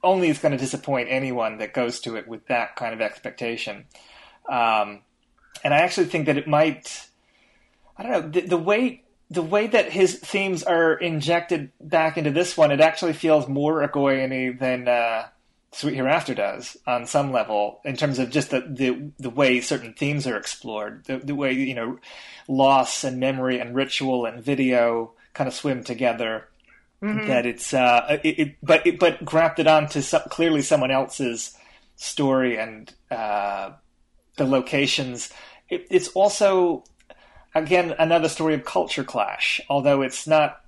only 0.03 0.29
is 0.29 0.39
going 0.39 0.53
to 0.53 0.59
disappoint 0.59 1.09
anyone 1.11 1.59
that 1.59 1.73
goes 1.73 2.01
to 2.01 2.17
it 2.17 2.29
with 2.29 2.47
that 2.47 2.77
kind 2.77 2.95
of 2.95 3.01
expectation. 3.01 3.85
Um, 4.49 5.01
and 5.65 5.75
I 5.75 5.79
actually 5.79 6.07
think 6.07 6.27
that 6.27 6.39
it 6.39 6.47
might, 6.47 7.09
I 7.97 8.03
don't 8.03 8.13
know, 8.13 8.29
the, 8.29 8.41
the, 8.43 8.57
way 8.57 9.03
the 9.31 9.43
way 9.43 9.67
that 9.67 9.91
his 9.91 10.17
themes 10.17 10.63
are 10.63 10.95
injected 10.95 11.73
back 11.81 12.17
into 12.17 12.31
this 12.31 12.57
one, 12.57 12.71
it 12.71 12.81
actually 12.81 13.13
feels 13.15 13.49
more 13.49 13.87
Egoyan 13.87 14.59
than 14.59 14.89
uh, 14.89 15.27
Sweet 15.71 15.95
Hereafter 15.95 16.35
does 16.35 16.77
on 16.87 17.07
some 17.07 17.31
level 17.31 17.81
in 17.85 17.97
terms 17.97 18.19
of 18.19 18.31
just 18.31 18.51
the 18.51 18.61
the, 18.61 19.11
the 19.19 19.31
way 19.31 19.61
certain 19.61 19.93
themes 19.93 20.27
are 20.27 20.37
explored, 20.37 21.05
the, 21.05 21.19
the 21.19 21.35
way 21.35 21.53
you 21.53 21.75
know 21.75 21.99
loss 22.49 23.05
and 23.05 23.21
memory 23.21 23.61
and 23.61 23.75
ritual 23.75 24.25
and 24.25 24.43
video 24.43 25.13
kind 25.35 25.47
of 25.47 25.55
swim 25.55 25.85
together. 25.85 26.49
Mm-hmm. 27.03 27.29
That 27.29 27.47
it's 27.47 27.73
uh, 27.75 28.19
it, 28.25 28.39
it, 28.39 28.57
but 28.63 28.87
it, 28.87 28.99
but 28.99 29.25
grafted 29.25 29.69
onto 29.69 30.01
some, 30.01 30.23
clearly 30.31 30.63
someone 30.63 30.91
else's 30.91 31.57
story 31.97 32.59
and 32.59 32.93
uh, 33.11 33.73
the 34.37 34.47
locations. 34.47 35.31
It, 35.69 35.87
it's 35.91 36.09
also, 36.09 36.83
again, 37.55 37.95
another 37.99 38.29
story 38.29 38.55
of 38.55 38.65
culture 38.65 39.05
clash, 39.05 39.61
although 39.69 40.03
it's 40.03 40.27
not. 40.27 40.61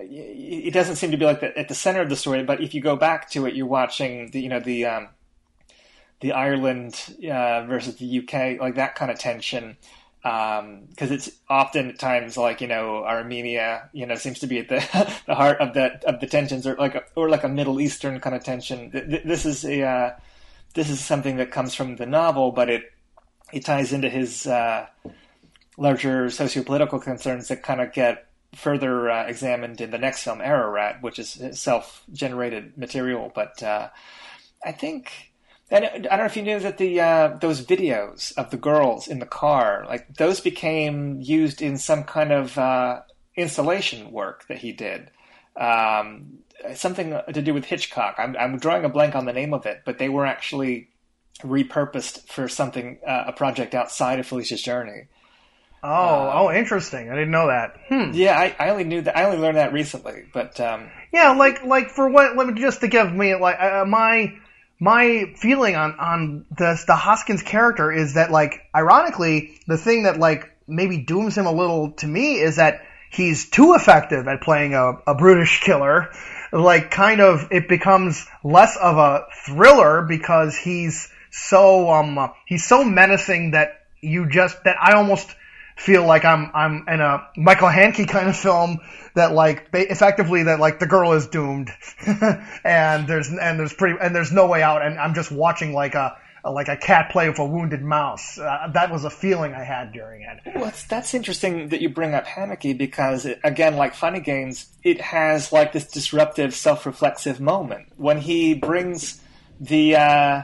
It 0.00 0.72
doesn't 0.72 0.96
seem 0.96 1.10
to 1.10 1.16
be 1.16 1.24
like 1.24 1.40
the, 1.40 1.56
at 1.58 1.68
the 1.68 1.74
center 1.74 2.00
of 2.00 2.08
the 2.08 2.16
story, 2.16 2.44
but 2.44 2.60
if 2.60 2.72
you 2.72 2.80
go 2.80 2.94
back 2.94 3.30
to 3.30 3.46
it, 3.46 3.54
you're 3.54 3.66
watching 3.66 4.30
the 4.30 4.40
you 4.40 4.48
know 4.48 4.60
the 4.60 4.86
um, 4.86 5.08
the 6.20 6.32
Ireland 6.32 7.14
uh, 7.30 7.64
versus 7.66 7.96
the 7.96 8.18
UK, 8.18 8.60
like 8.60 8.76
that 8.76 8.94
kind 8.94 9.10
of 9.10 9.18
tension, 9.18 9.76
because 10.22 10.60
um, 10.60 10.88
it's 10.98 11.30
often 11.48 11.90
at 11.90 11.98
times 11.98 12.36
like 12.36 12.60
you 12.60 12.68
know 12.68 13.04
Armenia, 13.04 13.88
you 13.92 14.06
know, 14.06 14.14
seems 14.14 14.38
to 14.40 14.46
be 14.46 14.58
at 14.58 14.68
the 14.68 14.78
the 15.26 15.34
heart 15.34 15.58
of 15.60 15.74
the 15.74 16.00
of 16.06 16.20
the 16.20 16.26
tensions, 16.26 16.66
or 16.66 16.76
like 16.76 16.94
a, 16.94 17.02
or 17.14 17.28
like 17.28 17.44
a 17.44 17.48
Middle 17.48 17.80
Eastern 17.80 18.20
kind 18.20 18.36
of 18.36 18.44
tension. 18.44 18.90
This 18.92 19.44
is 19.44 19.64
a 19.64 19.82
uh, 19.82 20.10
this 20.74 20.90
is 20.90 21.00
something 21.00 21.36
that 21.36 21.50
comes 21.50 21.74
from 21.74 21.96
the 21.96 22.06
novel, 22.06 22.52
but 22.52 22.68
it 22.68 22.92
it 23.52 23.64
ties 23.64 23.92
into 23.92 24.08
his 24.08 24.46
uh, 24.46 24.86
larger 25.76 26.26
sociopolitical 26.26 27.00
concerns 27.00 27.48
that 27.48 27.62
kind 27.62 27.80
of 27.80 27.92
get 27.92 28.27
further 28.54 29.10
uh, 29.10 29.26
examined 29.26 29.80
in 29.80 29.90
the 29.90 29.98
next 29.98 30.22
film, 30.22 30.40
Ararat, 30.40 31.02
which 31.02 31.18
is 31.18 31.40
self-generated 31.52 32.76
material. 32.76 33.30
But 33.34 33.62
uh, 33.62 33.88
I 34.64 34.72
think, 34.72 35.32
and 35.70 35.84
I 35.84 35.98
don't 35.98 36.18
know 36.18 36.24
if 36.24 36.36
you 36.36 36.42
knew 36.42 36.58
that 36.60 36.78
the 36.78 37.00
uh, 37.00 37.36
those 37.40 37.64
videos 37.64 38.36
of 38.36 38.50
the 38.50 38.56
girls 38.56 39.08
in 39.08 39.18
the 39.18 39.26
car, 39.26 39.84
like 39.86 40.14
those 40.14 40.40
became 40.40 41.20
used 41.20 41.62
in 41.62 41.78
some 41.78 42.04
kind 42.04 42.32
of 42.32 42.56
uh, 42.58 43.02
installation 43.36 44.12
work 44.12 44.46
that 44.48 44.58
he 44.58 44.72
did. 44.72 45.10
Um, 45.56 46.38
something 46.74 47.18
to 47.32 47.42
do 47.42 47.54
with 47.54 47.64
Hitchcock. 47.64 48.16
I'm, 48.18 48.36
I'm 48.36 48.58
drawing 48.58 48.84
a 48.84 48.88
blank 48.88 49.14
on 49.14 49.26
the 49.26 49.32
name 49.32 49.54
of 49.54 49.66
it, 49.66 49.82
but 49.84 49.98
they 49.98 50.08
were 50.08 50.26
actually 50.26 50.88
repurposed 51.42 52.26
for 52.28 52.48
something 52.48 52.98
uh, 53.06 53.24
a 53.28 53.32
project 53.32 53.74
outside 53.74 54.18
of 54.18 54.26
Felicia's 54.26 54.62
Journey. 54.62 55.06
Oh, 55.82 55.88
uh, 55.88 56.32
oh, 56.34 56.52
interesting. 56.52 57.10
I 57.10 57.14
didn't 57.14 57.30
know 57.30 57.46
that. 57.46 57.76
Hmm. 57.88 58.10
Yeah, 58.12 58.38
I, 58.38 58.56
I, 58.58 58.70
only 58.70 58.84
knew 58.84 59.02
that. 59.02 59.16
I 59.16 59.24
only 59.24 59.38
learned 59.38 59.58
that 59.58 59.72
recently. 59.72 60.24
But 60.32 60.58
um, 60.60 60.90
yeah, 61.12 61.32
like 61.32 61.64
like 61.64 61.90
for 61.90 62.08
what? 62.08 62.36
Let 62.36 62.46
me 62.46 62.60
just 62.60 62.80
to 62.80 62.88
give 62.88 63.12
me 63.12 63.34
like 63.36 63.60
uh, 63.60 63.84
my 63.86 64.34
my 64.80 65.32
feeling 65.36 65.76
on 65.76 65.98
on 66.00 66.46
this 66.56 66.84
the 66.84 66.96
Hoskins 66.96 67.42
character 67.42 67.92
is 67.92 68.14
that 68.14 68.30
like 68.30 68.60
ironically 68.74 69.60
the 69.66 69.78
thing 69.78 70.04
that 70.04 70.18
like 70.18 70.50
maybe 70.66 70.98
dooms 70.98 71.36
him 71.36 71.46
a 71.46 71.52
little 71.52 71.92
to 71.92 72.06
me 72.06 72.40
is 72.40 72.56
that 72.56 72.82
he's 73.10 73.48
too 73.48 73.74
effective 73.74 74.28
at 74.28 74.42
playing 74.42 74.74
a, 74.74 74.92
a 75.06 75.14
brutish 75.14 75.60
killer. 75.60 76.10
Like 76.52 76.90
kind 76.90 77.20
of 77.20 77.48
it 77.50 77.68
becomes 77.68 78.26
less 78.42 78.76
of 78.76 78.96
a 78.96 79.26
thriller 79.46 80.02
because 80.02 80.56
he's 80.56 81.08
so 81.30 81.90
um 81.90 82.32
he's 82.46 82.66
so 82.66 82.84
menacing 82.84 83.52
that 83.52 83.84
you 84.00 84.28
just 84.28 84.64
that 84.64 84.76
I 84.80 84.92
almost 84.92 85.34
feel 85.78 86.04
like 86.04 86.24
I'm 86.24 86.50
I'm 86.54 86.84
in 86.88 87.00
a 87.00 87.28
Michael 87.36 87.68
Haneke 87.68 88.08
kind 88.08 88.28
of 88.28 88.36
film 88.36 88.80
that 89.14 89.32
like 89.32 89.68
effectively 89.72 90.42
that 90.42 90.58
like 90.58 90.80
the 90.80 90.86
girl 90.86 91.12
is 91.12 91.28
doomed 91.28 91.70
and 92.64 93.06
there's 93.06 93.28
and 93.28 93.58
there's 93.58 93.72
pretty 93.72 93.96
and 94.00 94.14
there's 94.14 94.32
no 94.32 94.46
way 94.46 94.60
out 94.60 94.82
and 94.82 94.98
I'm 94.98 95.14
just 95.14 95.30
watching 95.30 95.72
like 95.72 95.94
a, 95.94 96.16
like 96.44 96.66
a 96.66 96.76
cat 96.76 97.10
play 97.10 97.28
with 97.28 97.38
a 97.38 97.46
wounded 97.46 97.82
mouse. 97.82 98.38
Uh, 98.38 98.68
that 98.74 98.90
was 98.90 99.04
a 99.04 99.10
feeling 99.10 99.54
I 99.54 99.62
had 99.62 99.92
during 99.92 100.22
it. 100.22 100.40
Well, 100.56 100.72
that's 100.88 101.14
interesting 101.14 101.68
that 101.68 101.80
you 101.80 101.90
bring 101.90 102.12
up 102.12 102.26
Haneke 102.26 102.76
because 102.76 103.24
it, 103.24 103.38
again, 103.44 103.76
like 103.76 103.94
Funny 103.94 104.20
Games, 104.20 104.66
it 104.82 105.00
has 105.00 105.52
like 105.52 105.72
this 105.72 105.86
disruptive, 105.86 106.54
self-reflexive 106.54 107.40
moment 107.40 107.88
when 107.96 108.18
he 108.18 108.54
brings 108.54 109.20
the. 109.60 109.96
Uh, 109.96 110.42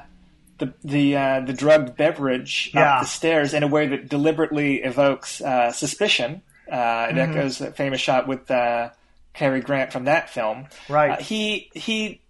the 0.59 0.73
the 0.83 1.17
uh, 1.17 1.41
the 1.41 1.53
drugged 1.53 1.97
beverage 1.97 2.71
yeah. 2.75 2.97
up 2.97 3.03
the 3.03 3.09
stairs 3.09 3.55
in 3.55 3.63
a 3.63 3.69
way 3.69 3.89
that 3.89 4.09
deliberately 4.09 4.83
evokes 4.83 5.41
uh, 5.41 5.73
suspicion. 5.73 6.43
Uh, 6.71 6.75
it 6.75 7.15
mm-hmm. 7.15 7.19
echoes 7.19 7.59
that 7.59 7.77
famous 7.77 8.01
shot 8.01 8.27
with 8.27 8.51
uh, 8.51 8.91
Cary 9.35 9.61
Grant 9.61 9.93
from 9.93 10.05
that 10.05 10.31
film. 10.31 10.67
Right. 10.89 11.13
Uh, 11.13 11.17
he 11.23 11.71
he 11.75 12.21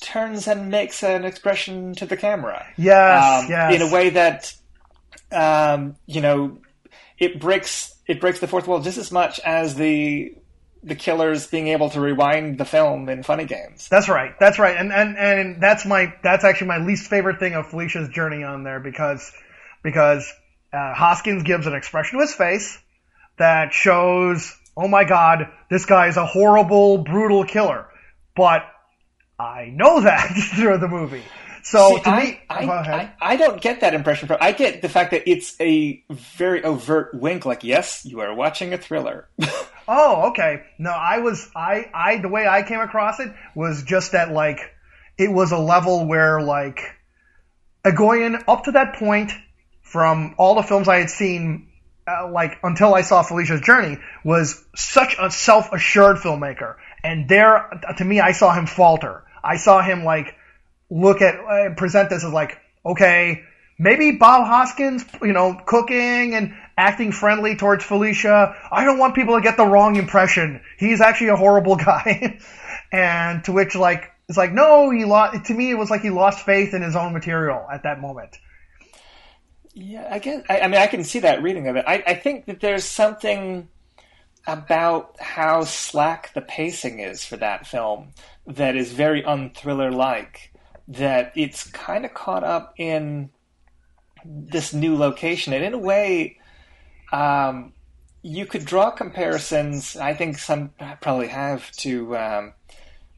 turns 0.00 0.46
and 0.46 0.70
makes 0.70 1.02
an 1.02 1.24
expression 1.24 1.94
to 1.94 2.06
the 2.06 2.16
camera. 2.16 2.66
Yes. 2.76 3.44
Um, 3.44 3.50
yes. 3.50 3.74
In 3.74 3.82
a 3.82 3.92
way 3.92 4.10
that 4.10 4.54
um, 5.32 5.96
you 6.06 6.20
know 6.20 6.58
it 7.18 7.40
breaks 7.40 7.94
it 8.06 8.20
breaks 8.20 8.40
the 8.40 8.48
fourth 8.48 8.66
wall 8.66 8.80
just 8.80 8.98
as 8.98 9.10
much 9.10 9.40
as 9.40 9.74
the 9.74 10.34
the 10.86 10.94
killers 10.94 11.48
being 11.48 11.66
able 11.68 11.90
to 11.90 12.00
rewind 12.00 12.58
the 12.58 12.64
film 12.64 13.08
in 13.08 13.24
funny 13.24 13.44
games. 13.44 13.88
That's 13.88 14.08
right. 14.08 14.32
That's 14.38 14.58
right. 14.58 14.76
And 14.76 14.92
and 14.92 15.18
and 15.18 15.60
that's 15.60 15.84
my 15.84 16.14
that's 16.22 16.44
actually 16.44 16.68
my 16.68 16.78
least 16.78 17.10
favorite 17.10 17.40
thing 17.40 17.54
of 17.54 17.66
Felicia's 17.66 18.08
journey 18.08 18.44
on 18.44 18.62
there 18.62 18.78
because 18.78 19.32
because 19.82 20.32
uh, 20.72 20.94
Hoskins 20.94 21.42
gives 21.42 21.66
an 21.66 21.74
expression 21.74 22.18
to 22.18 22.22
his 22.22 22.34
face 22.34 22.78
that 23.36 23.72
shows, 23.72 24.56
oh 24.76 24.86
my 24.86 25.04
god, 25.04 25.48
this 25.68 25.86
guy 25.86 26.06
is 26.06 26.16
a 26.16 26.24
horrible, 26.24 26.98
brutal 26.98 27.44
killer. 27.44 27.86
But 28.36 28.62
I 29.40 29.72
know 29.74 30.02
that 30.02 30.28
through 30.56 30.78
the 30.78 30.88
movie. 30.88 31.24
So 31.66 31.96
See, 31.96 32.02
to 32.02 32.08
I, 32.08 32.24
me, 32.24 32.40
I, 32.48 32.64
I, 32.64 33.12
I, 33.20 33.36
don't 33.36 33.60
get 33.60 33.80
that 33.80 33.92
impression 33.92 34.28
from. 34.28 34.36
I 34.40 34.52
get 34.52 34.82
the 34.82 34.88
fact 34.88 35.10
that 35.10 35.28
it's 35.28 35.60
a 35.60 36.00
very 36.10 36.62
overt 36.62 37.12
wink, 37.12 37.44
like 37.44 37.64
yes, 37.64 38.06
you 38.06 38.20
are 38.20 38.32
watching 38.32 38.72
a 38.72 38.78
thriller. 38.78 39.28
oh, 39.88 40.28
okay. 40.30 40.62
No, 40.78 40.90
I 40.90 41.18
was 41.18 41.50
I 41.56 41.90
I 41.92 42.18
the 42.18 42.28
way 42.28 42.46
I 42.46 42.62
came 42.62 42.78
across 42.78 43.18
it 43.18 43.32
was 43.56 43.82
just 43.82 44.12
that 44.12 44.30
like 44.30 44.60
it 45.18 45.28
was 45.28 45.50
a 45.50 45.58
level 45.58 46.06
where 46.06 46.40
like 46.40 46.78
Egoyan 47.84 48.44
up 48.46 48.62
to 48.66 48.72
that 48.72 48.94
point 48.94 49.32
from 49.82 50.36
all 50.38 50.54
the 50.54 50.62
films 50.62 50.86
I 50.86 50.98
had 50.98 51.10
seen. 51.10 51.72
Uh, 52.08 52.30
like 52.30 52.58
until 52.62 52.94
I 52.94 53.00
saw 53.00 53.24
Felicia's 53.24 53.60
Journey 53.60 53.98
was 54.24 54.64
such 54.76 55.16
a 55.18 55.28
self-assured 55.28 56.18
filmmaker 56.18 56.76
And 57.02 57.28
there, 57.28 57.68
to 57.98 58.04
me, 58.04 58.20
I 58.20 58.30
saw 58.30 58.54
him 58.54 58.66
falter. 58.66 59.24
I 59.42 59.56
saw 59.56 59.82
him 59.82 60.04
like 60.04 60.35
look 60.90 61.22
at 61.22 61.38
uh, 61.40 61.74
present 61.74 62.10
this 62.10 62.24
as 62.24 62.32
like, 62.32 62.58
okay, 62.84 63.42
maybe 63.78 64.12
Bob 64.12 64.46
Hoskins, 64.46 65.04
you 65.22 65.32
know, 65.32 65.60
cooking 65.66 66.34
and 66.34 66.54
acting 66.76 67.12
friendly 67.12 67.56
towards 67.56 67.84
Felicia. 67.84 68.54
I 68.70 68.84
don't 68.84 68.98
want 68.98 69.14
people 69.14 69.36
to 69.36 69.40
get 69.40 69.56
the 69.56 69.66
wrong 69.66 69.96
impression. 69.96 70.60
He's 70.78 71.00
actually 71.00 71.28
a 71.28 71.36
horrible 71.36 71.76
guy. 71.90 72.38
and 72.92 73.42
to 73.44 73.52
which 73.52 73.74
like 73.74 74.12
it's 74.28 74.38
like 74.38 74.52
no, 74.52 74.90
he 74.90 75.04
lost. 75.04 75.46
To 75.46 75.54
me, 75.54 75.70
it 75.70 75.78
was 75.78 75.90
like 75.90 76.02
he 76.02 76.10
lost 76.10 76.44
faith 76.44 76.74
in 76.74 76.82
his 76.82 76.96
own 76.96 77.12
material 77.12 77.66
at 77.70 77.84
that 77.84 78.00
moment. 78.00 78.38
Yeah, 79.74 80.08
I 80.10 80.18
guess. 80.18 80.42
I, 80.48 80.60
I 80.60 80.68
mean, 80.68 80.80
I 80.80 80.86
can 80.86 81.04
see 81.04 81.20
that 81.20 81.42
reading 81.42 81.68
of 81.68 81.76
it. 81.76 81.84
I, 81.86 82.02
I 82.06 82.14
think 82.14 82.46
that 82.46 82.60
there's 82.60 82.84
something 82.84 83.68
about 84.46 85.20
how 85.20 85.64
slack 85.64 86.32
the 86.34 86.40
pacing 86.40 87.00
is 87.00 87.24
for 87.24 87.36
that 87.36 87.66
film 87.66 88.12
that 88.46 88.76
is 88.76 88.92
very 88.92 89.22
unthriller 89.22 89.94
like. 89.94 90.52
That 90.88 91.32
it's 91.34 91.66
kind 91.70 92.04
of 92.04 92.14
caught 92.14 92.44
up 92.44 92.74
in 92.78 93.30
this 94.24 94.72
new 94.72 94.96
location, 94.96 95.52
and 95.52 95.64
in 95.64 95.74
a 95.74 95.78
way, 95.78 96.38
um, 97.12 97.72
you 98.22 98.46
could 98.46 98.64
draw 98.64 98.90
comparisons. 98.90 99.96
I 99.96 100.14
think 100.14 100.38
some 100.38 100.70
probably 101.00 101.28
have 101.28 101.70
to, 101.78 102.16
um, 102.16 102.52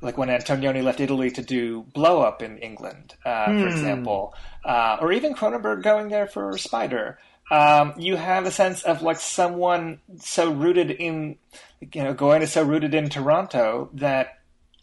like 0.01 0.19
when 0.19 0.29
Antonioni 0.29 0.83
left 0.83 1.01
Italy 1.01 1.31
to 1.33 1.43
do 1.43 1.83
Blow 1.95 2.21
Up 2.23 2.43
in 2.43 2.59
England, 2.59 3.15
uh, 3.25 3.47
for 3.47 3.53
hmm. 3.53 3.69
example, 3.69 4.35
uh, 4.65 4.99
or 5.01 5.13
even 5.13 5.35
Cronenberg 5.35 5.83
going 5.83 6.09
there 6.09 6.27
for 6.27 6.57
Spider. 6.59 7.19
Um, 7.51 7.95
you 7.97 8.17
have 8.17 8.45
a 8.45 8.51
sense 8.51 8.83
of 8.83 9.01
like 9.01 9.19
someone 9.19 10.01
so 10.19 10.53
rooted 10.53 10.91
in, 10.91 11.39
you 11.81 12.03
know, 12.03 12.15
Egoyan 12.15 12.43
is 12.43 12.53
so 12.53 12.63
rooted 12.63 12.93
in 12.95 13.09
Toronto 13.09 13.89
that 13.95 14.39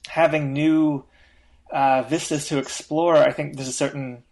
having 0.07 0.53
new 0.53 1.05
uh, 1.71 2.03
vistas 2.03 2.47
to 2.49 2.57
explore, 2.57 3.17
I 3.17 3.31
think 3.31 3.55
there's 3.55 3.67
a 3.67 3.73
certain 3.73 4.23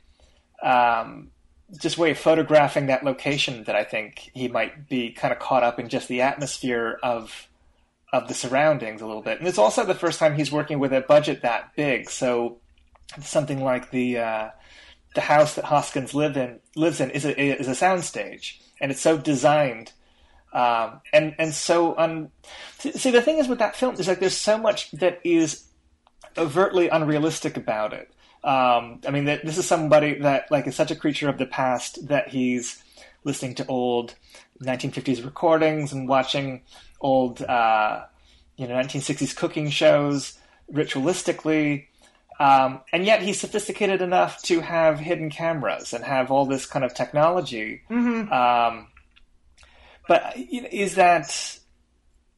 um, 0.61 1.31
just 1.77 1.97
way 1.97 2.11
of 2.11 2.17
photographing 2.17 2.87
that 2.87 3.03
location 3.03 3.63
that 3.63 3.75
I 3.75 3.83
think 3.83 4.31
he 4.33 4.47
might 4.47 4.87
be 4.87 5.11
kind 5.11 5.31
of 5.31 5.39
caught 5.39 5.63
up 5.63 5.79
in 5.79 5.89
just 5.89 6.07
the 6.07 6.21
atmosphere 6.21 6.99
of 7.03 7.47
of 8.11 8.27
the 8.27 8.33
surroundings 8.35 9.01
a 9.01 9.07
little 9.07 9.23
bit. 9.23 9.39
And 9.39 9.47
it's 9.47 9.57
also 9.57 9.83
the 9.83 9.95
first 9.95 10.19
time 10.19 10.35
he's 10.35 10.51
working 10.51 10.77
with 10.77 10.93
a 10.93 11.01
budget 11.01 11.41
that 11.41 11.75
big, 11.75 12.11
so 12.11 12.59
something 13.21 13.63
like 13.63 13.89
the 13.89 14.19
uh, 14.19 14.49
the 15.15 15.21
house 15.21 15.55
that 15.55 15.65
Hoskins 15.65 16.13
live 16.13 16.37
in 16.37 16.59
lives 16.75 17.01
in 17.01 17.09
is 17.11 17.25
a 17.25 17.39
is 17.39 17.67
a 17.67 17.71
soundstage, 17.71 18.59
and 18.79 18.91
it's 18.91 19.01
so 19.01 19.17
designed. 19.17 19.91
Um, 20.53 21.01
and 21.11 21.33
and 21.39 21.53
so 21.53 21.97
un- 21.97 22.29
see 22.77 23.09
the 23.09 23.23
thing 23.23 23.39
is 23.39 23.47
with 23.47 23.59
that 23.59 23.75
film 23.75 23.95
is 23.95 24.07
like 24.07 24.19
there's 24.19 24.37
so 24.37 24.57
much 24.59 24.91
that 24.91 25.19
is 25.23 25.63
overtly 26.37 26.89
unrealistic 26.89 27.57
about 27.57 27.93
it. 27.93 28.11
Um, 28.43 28.99
I 29.07 29.11
mean, 29.11 29.25
this 29.25 29.57
is 29.57 29.65
somebody 29.65 30.19
that 30.19 30.51
like 30.51 30.67
is 30.67 30.75
such 30.75 30.91
a 30.91 30.95
creature 30.95 31.29
of 31.29 31.37
the 31.37 31.45
past 31.45 32.07
that 32.07 32.29
he's 32.29 32.83
listening 33.23 33.55
to 33.55 33.65
old 33.67 34.15
1950s 34.61 35.23
recordings 35.23 35.93
and 35.93 36.07
watching 36.07 36.61
old, 36.99 37.41
uh, 37.41 38.03
you 38.57 38.67
know, 38.67 38.75
1960s 38.75 39.35
cooking 39.35 39.69
shows 39.69 40.37
ritualistically. 40.71 41.87
Um, 42.39 42.81
and 42.91 43.05
yet 43.05 43.21
he's 43.21 43.39
sophisticated 43.39 44.01
enough 44.01 44.41
to 44.43 44.59
have 44.59 44.99
hidden 44.99 45.29
cameras 45.29 45.93
and 45.93 46.03
have 46.03 46.31
all 46.31 46.45
this 46.45 46.65
kind 46.65 46.83
of 46.83 46.93
technology. 46.93 47.83
Mm-hmm. 47.89 48.31
Um, 48.31 48.87
but 50.07 50.35
is 50.35 50.95
that 50.95 51.59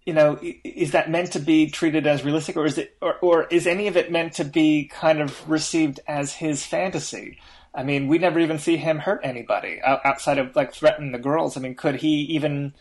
you 0.06 0.14
know, 0.14 0.40
is 0.64 0.92
that 0.92 1.10
meant 1.10 1.32
to 1.32 1.40
be 1.40 1.70
treated 1.70 2.06
as 2.06 2.24
realistic, 2.24 2.56
or 2.58 2.66
is 2.66 2.78
it, 2.78 2.96
or, 3.02 3.16
or 3.22 3.46
is 3.46 3.66
any 3.66 3.88
of 3.88 3.98
it 3.98 4.12
meant 4.12 4.34
to 4.34 4.44
be 4.44 4.86
kind 4.86 5.20
of 5.20 5.50
received 5.50 6.00
as 6.08 6.34
his 6.34 6.66
fantasy? 6.66 7.40
I 7.74 7.84
mean, 7.84 8.08
we 8.08 8.20
never 8.20 8.40
even 8.40 8.60
see 8.60 8.78
him 8.78 9.00
hurt 9.00 9.22
anybody 9.24 9.82
outside 9.84 10.38
of 10.38 10.56
like 10.56 10.74
threaten 10.74 11.12
the 11.12 11.20
girls. 11.20 11.58
I 11.58 11.60
mean, 11.60 11.76
could 11.76 11.96
he 11.96 12.22
even 12.36 12.74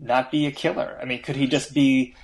not 0.00 0.30
be 0.30 0.46
a 0.46 0.50
killer? 0.50 0.98
I 1.00 1.04
mean, 1.04 1.22
could 1.22 1.36
he 1.36 1.46
just 1.46 1.72
be 1.74 2.14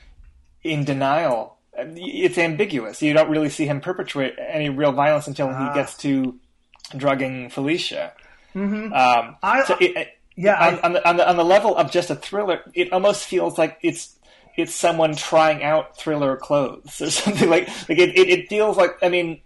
in 0.65 0.85
denial? 0.85 1.59
It's 1.77 2.39
ambiguous. 2.39 3.01
You 3.03 3.13
don't 3.13 3.31
really 3.31 3.51
see 3.51 3.67
him 3.67 3.81
perpetrate 3.81 4.35
any 4.39 4.69
real 4.69 4.93
violence 4.93 5.29
until 5.29 5.49
he 5.49 5.75
gets 5.75 5.97
to 5.99 6.41
drugging 6.97 7.51
Felicia. 7.51 8.15
Mm-hmm. 8.55 8.93
Um, 8.93 9.37
I, 9.43 9.63
so 9.65 9.77
it, 9.79 10.19
yeah, 10.35 10.55
on, 10.55 10.75
I, 10.75 10.81
on, 10.81 10.93
the, 10.95 11.09
on, 11.09 11.17
the, 11.19 11.29
on 11.31 11.37
the 11.37 11.45
level 11.45 11.77
of 11.77 11.93
just 11.93 12.11
a 12.11 12.17
thriller, 12.17 12.63
it 12.75 12.93
almost 12.93 13.27
feels 13.27 13.59
like 13.59 13.79
it's 13.83 14.18
it's 14.59 14.75
someone 14.75 15.15
trying 15.15 15.63
out 15.63 15.97
thriller 15.97 16.37
clothes 16.37 17.01
or 17.01 17.11
something 17.11 17.49
like 17.49 17.69
like 17.89 17.99
it, 17.99 18.19
it, 18.19 18.29
it, 18.29 18.49
feels 18.49 18.77
like 18.77 18.99
I 19.01 19.09
mean 19.09 19.41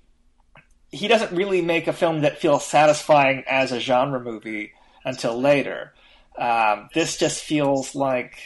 he 0.90 1.06
doesn't 1.06 1.36
really 1.36 1.62
make 1.62 1.86
a 1.86 1.93
film 1.93 2.22
that 2.22 2.39
feels 2.39 2.66
satisfying 2.66 3.44
as 3.47 3.72
a 3.72 3.80
genre 3.80 4.20
movie 4.20 4.72
until 5.05 5.40
later. 5.40 5.93
Um, 6.36 6.89
this 6.94 7.16
just 7.16 7.44
feels 7.44 7.94
like 7.94 8.39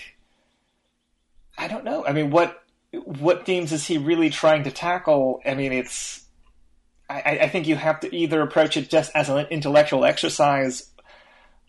I 1.57 1.69
don't 1.69 1.85
know. 1.85 2.05
I 2.05 2.13
mean, 2.13 2.31
what 2.31 2.63
what 2.93 3.47
themes 3.47 3.73
is 3.73 3.87
he 3.87 3.99
really 3.99 4.31
trying 4.31 4.65
to 4.65 4.71
tackle? 4.71 5.41
I 5.47 5.55
mean, 5.55 5.73
it's 5.73 6.25
I, 7.09 7.39
I 7.43 7.49
think 7.49 7.69
you 7.69 7.77
have 7.77 8.01
to 8.01 8.15
either 8.15 8.41
approach 8.43 8.77
it 8.77 8.91
just 8.91 9.13
as 9.15 9.29
an 9.29 9.47
intellectual 9.51 10.05
exercise 10.05 10.91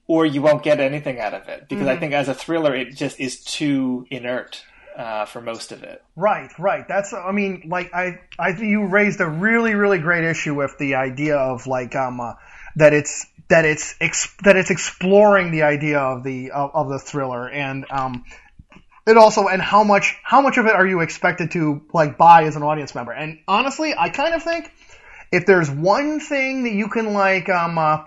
or 0.07 0.25
you 0.25 0.41
won't 0.41 0.63
get 0.63 0.79
anything 0.79 1.19
out 1.19 1.35
of 1.35 1.47
it 1.47 1.67
because 1.67 1.85
mm-hmm. 1.85 1.97
I 1.97 1.99
think 1.99 2.13
as 2.13 2.27
a 2.27 2.33
thriller 2.33 2.73
it 2.73 2.95
just 2.95 3.19
is 3.19 3.43
too 3.43 4.07
inert 4.09 4.63
uh, 4.97 5.25
for 5.25 5.41
most 5.41 5.71
of 5.71 5.83
it. 5.83 6.03
Right, 6.15 6.49
right. 6.57 6.85
That's 6.87 7.13
I 7.13 7.31
mean, 7.31 7.65
like 7.67 7.93
I 7.93 8.19
I 8.37 8.49
you 8.49 8.87
raised 8.87 9.21
a 9.21 9.29
really 9.29 9.75
really 9.75 9.99
great 9.99 10.23
issue 10.23 10.55
with 10.55 10.77
the 10.79 10.95
idea 10.95 11.37
of 11.37 11.67
like 11.67 11.95
um 11.95 12.19
uh, 12.19 12.33
that 12.77 12.93
it's 12.93 13.27
that 13.49 13.63
it's 13.63 13.95
ex- 14.01 14.35
that 14.43 14.57
it's 14.57 14.71
exploring 14.71 15.51
the 15.51 15.63
idea 15.63 15.99
of 15.99 16.23
the 16.23 16.51
of, 16.51 16.71
of 16.73 16.89
the 16.89 16.99
thriller 16.99 17.47
and 17.47 17.85
um 17.91 18.25
it 19.05 19.17
also 19.17 19.47
and 19.47 19.61
how 19.61 19.83
much 19.83 20.17
how 20.23 20.41
much 20.41 20.57
of 20.57 20.65
it 20.65 20.73
are 20.73 20.85
you 20.85 20.99
expected 21.01 21.51
to 21.51 21.81
like 21.93 22.17
buy 22.17 22.43
as 22.43 22.55
an 22.55 22.63
audience 22.63 22.93
member 22.93 23.13
and 23.13 23.39
honestly 23.47 23.93
i 23.97 24.09
kind 24.09 24.33
of 24.33 24.43
think 24.43 24.69
if 25.31 25.45
there's 25.45 25.69
one 25.71 26.19
thing 26.19 26.63
that 26.63 26.73
you 26.73 26.89
can 26.89 27.13
like 27.13 27.47
um 27.49 27.77
uh, 27.77 28.03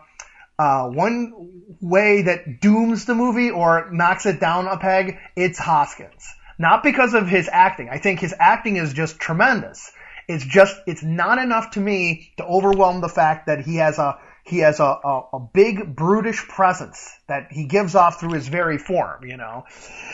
uh, 0.58 0.90
one 0.90 1.32
way 1.80 2.22
that 2.22 2.60
dooms 2.60 3.06
the 3.06 3.14
movie 3.14 3.50
or 3.50 3.88
knocks 3.90 4.26
it 4.26 4.40
down 4.40 4.66
a 4.66 4.76
peg 4.76 5.16
it's 5.36 5.58
hoskins 5.58 6.34
not 6.60 6.82
because 6.82 7.14
of 7.14 7.26
his 7.26 7.48
acting. 7.50 7.88
I 7.88 7.96
think 7.96 8.20
his 8.20 8.34
acting 8.38 8.76
is 8.76 8.92
just 8.92 9.18
tremendous. 9.18 9.90
It's 10.28 10.44
just, 10.44 10.76
it's 10.86 11.02
not 11.02 11.38
enough 11.38 11.70
to 11.70 11.80
me 11.80 12.32
to 12.36 12.44
overwhelm 12.44 13.00
the 13.00 13.08
fact 13.08 13.46
that 13.46 13.62
he 13.62 13.76
has 13.76 13.98
a, 13.98 14.18
he 14.44 14.58
has 14.58 14.78
a, 14.78 14.84
a, 14.84 15.22
a 15.32 15.40
big 15.40 15.96
brutish 15.96 16.46
presence 16.48 17.10
that 17.28 17.50
he 17.50 17.64
gives 17.64 17.94
off 17.94 18.20
through 18.20 18.34
his 18.34 18.46
very 18.46 18.76
form, 18.76 19.24
you 19.24 19.38
know. 19.38 19.64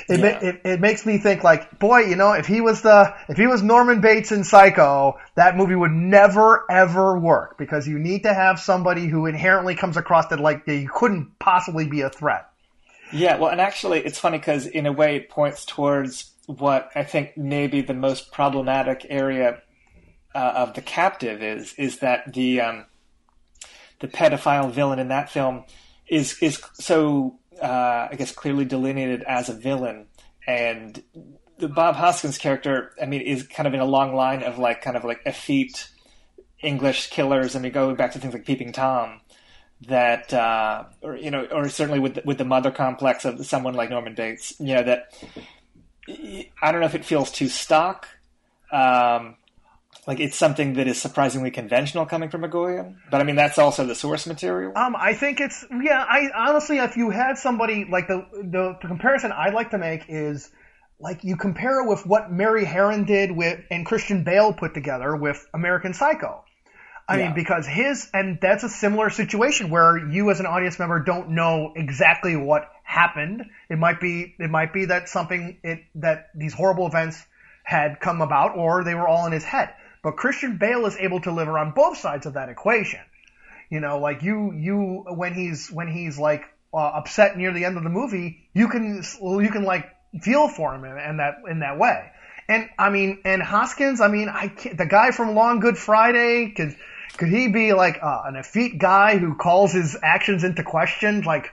It, 0.08 0.20
yeah. 0.20 0.38
it, 0.40 0.60
it 0.64 0.80
makes 0.80 1.04
me 1.04 1.18
think 1.18 1.42
like, 1.42 1.80
boy, 1.80 2.02
you 2.02 2.14
know, 2.14 2.32
if 2.32 2.46
he 2.46 2.60
was 2.60 2.80
the, 2.80 3.12
if 3.28 3.36
he 3.36 3.48
was 3.48 3.64
Norman 3.64 4.00
Bates 4.00 4.30
in 4.30 4.44
Psycho, 4.44 5.18
that 5.34 5.56
movie 5.56 5.74
would 5.74 5.90
never 5.90 6.64
ever 6.70 7.18
work 7.18 7.58
because 7.58 7.88
you 7.88 7.98
need 7.98 8.22
to 8.22 8.32
have 8.32 8.60
somebody 8.60 9.08
who 9.08 9.26
inherently 9.26 9.74
comes 9.74 9.96
across 9.96 10.28
that 10.28 10.38
like 10.38 10.62
you 10.68 10.88
couldn't 10.94 11.40
possibly 11.40 11.88
be 11.88 12.02
a 12.02 12.08
threat. 12.10 12.48
Yeah, 13.12 13.36
well, 13.36 13.50
and 13.50 13.60
actually, 13.60 14.00
it's 14.00 14.18
funny 14.18 14.38
because 14.38 14.66
in 14.66 14.86
a 14.86 14.92
way, 14.92 15.16
it 15.16 15.28
points 15.28 15.64
towards 15.64 16.32
what 16.46 16.90
I 16.94 17.04
think 17.04 17.36
maybe 17.36 17.80
the 17.80 17.94
most 17.94 18.32
problematic 18.32 19.06
area 19.08 19.62
uh, 20.34 20.52
of 20.56 20.74
the 20.74 20.82
captive 20.82 21.42
is 21.42 21.74
is 21.74 21.98
that 21.98 22.32
the 22.32 22.60
um, 22.60 22.86
the 24.00 24.08
pedophile 24.08 24.70
villain 24.70 24.98
in 24.98 25.08
that 25.08 25.30
film 25.30 25.64
is 26.08 26.38
is 26.42 26.62
so 26.74 27.38
uh, 27.60 28.08
I 28.10 28.14
guess 28.16 28.32
clearly 28.32 28.64
delineated 28.64 29.22
as 29.24 29.48
a 29.48 29.54
villain, 29.54 30.06
and 30.46 31.02
the 31.58 31.68
Bob 31.68 31.96
Hoskins 31.96 32.38
character, 32.38 32.92
I 33.00 33.06
mean, 33.06 33.22
is 33.22 33.46
kind 33.46 33.66
of 33.66 33.74
in 33.74 33.80
a 33.80 33.86
long 33.86 34.14
line 34.14 34.42
of 34.42 34.58
like 34.58 34.82
kind 34.82 34.96
of 34.96 35.04
like 35.04 35.22
effete 35.24 35.88
English 36.62 37.10
killers. 37.10 37.56
I 37.56 37.60
mean, 37.60 37.72
going 37.72 37.96
back 37.96 38.12
to 38.12 38.18
things 38.18 38.34
like 38.34 38.44
Peeping 38.44 38.72
Tom, 38.72 39.20
that 39.88 40.32
uh, 40.32 40.84
or 41.02 41.16
you 41.16 41.30
know, 41.30 41.46
or 41.50 41.68
certainly 41.68 42.00
with 42.00 42.18
with 42.24 42.38
the 42.38 42.44
mother 42.44 42.70
complex 42.70 43.24
of 43.24 43.44
someone 43.46 43.74
like 43.74 43.90
Norman 43.90 44.14
Bates, 44.14 44.54
you 44.58 44.74
know 44.74 44.82
that 44.82 45.14
I 46.08 46.72
don't 46.72 46.80
know 46.80 46.86
if 46.86 46.94
it 46.94 47.04
feels 47.04 47.30
too 47.30 47.48
stock. 47.48 48.08
Um, 48.70 49.36
like 50.06 50.20
it's 50.20 50.36
something 50.36 50.74
that 50.74 50.86
is 50.86 51.00
surprisingly 51.00 51.50
conventional 51.50 52.06
coming 52.06 52.28
from 52.28 52.42
Egoyan, 52.42 52.96
but 53.10 53.20
I 53.20 53.24
mean 53.24 53.34
that's 53.34 53.58
also 53.58 53.84
the 53.86 53.94
source 53.94 54.26
material. 54.26 54.72
Um, 54.76 54.94
I 54.96 55.14
think 55.14 55.40
it's 55.40 55.64
yeah. 55.82 56.04
I 56.08 56.30
honestly, 56.34 56.78
if 56.78 56.96
you 56.96 57.10
had 57.10 57.38
somebody 57.38 57.86
like 57.90 58.06
the 58.06 58.26
the, 58.32 58.76
the 58.80 58.88
comparison 58.88 59.32
I'd 59.32 59.54
like 59.54 59.70
to 59.70 59.78
make 59.78 60.04
is 60.08 60.48
like 61.00 61.24
you 61.24 61.36
compare 61.36 61.82
it 61.82 61.88
with 61.88 62.06
what 62.06 62.30
Mary 62.30 62.64
Harron 62.64 63.06
did 63.06 63.32
with 63.32 63.60
and 63.70 63.84
Christian 63.84 64.22
Bale 64.22 64.52
put 64.52 64.74
together 64.74 65.14
with 65.16 65.44
American 65.52 65.92
Psycho. 65.92 66.44
I 67.08 67.18
yeah. 67.18 67.26
mean, 67.26 67.34
because 67.34 67.66
his 67.66 68.08
and 68.12 68.38
that's 68.40 68.64
a 68.64 68.68
similar 68.68 69.10
situation 69.10 69.70
where 69.70 69.96
you 69.96 70.30
as 70.30 70.40
an 70.40 70.46
audience 70.46 70.78
member 70.78 71.00
don't 71.00 71.30
know 71.30 71.72
exactly 71.74 72.36
what 72.36 72.68
happened. 72.86 73.44
It 73.68 73.78
might 73.78 74.00
be 74.00 74.34
it 74.38 74.48
might 74.48 74.72
be 74.72 74.86
that 74.86 75.08
something 75.08 75.58
it 75.62 75.80
that 75.96 76.30
these 76.34 76.54
horrible 76.54 76.86
events 76.86 77.22
had 77.64 78.00
come 78.00 78.22
about, 78.22 78.56
or 78.56 78.84
they 78.84 78.94
were 78.94 79.08
all 79.08 79.26
in 79.26 79.32
his 79.32 79.44
head. 79.44 79.74
But 80.02 80.16
Christian 80.16 80.56
Bale 80.56 80.86
is 80.86 80.96
able 80.96 81.18
to 81.18 81.24
deliver 81.24 81.58
on 81.58 81.72
both 81.72 81.98
sides 81.98 82.26
of 82.26 82.34
that 82.34 82.48
equation. 82.48 83.00
You 83.70 83.80
know, 83.80 83.98
like 83.98 84.22
you, 84.22 84.52
you 84.52 85.04
when 85.08 85.34
he's 85.34 85.68
when 85.68 85.88
he's 85.88 86.16
like 86.16 86.44
uh, 86.72 86.76
upset 86.78 87.36
near 87.36 87.52
the 87.52 87.64
end 87.64 87.76
of 87.76 87.82
the 87.82 87.90
movie, 87.90 88.48
you 88.54 88.68
can 88.68 89.02
you 89.20 89.50
can 89.50 89.64
like 89.64 89.92
feel 90.22 90.48
for 90.48 90.74
him 90.74 90.84
in, 90.84 90.96
in 90.96 91.16
that 91.16 91.34
in 91.50 91.58
that 91.60 91.78
way. 91.78 92.12
And 92.48 92.68
I 92.78 92.90
mean, 92.90 93.20
and 93.24 93.42
Hoskins, 93.42 94.00
I 94.00 94.06
mean, 94.06 94.28
I 94.28 94.46
can't, 94.46 94.78
the 94.78 94.86
guy 94.86 95.10
from 95.10 95.34
Long 95.34 95.58
Good 95.58 95.76
Friday 95.76 96.52
could 96.56 96.76
could 97.16 97.28
he 97.28 97.48
be 97.48 97.72
like 97.72 97.98
uh, 98.00 98.22
an 98.26 98.36
effete 98.36 98.78
guy 98.78 99.18
who 99.18 99.34
calls 99.34 99.72
his 99.72 99.96
actions 100.00 100.44
into 100.44 100.62
question? 100.62 101.22
Like, 101.22 101.50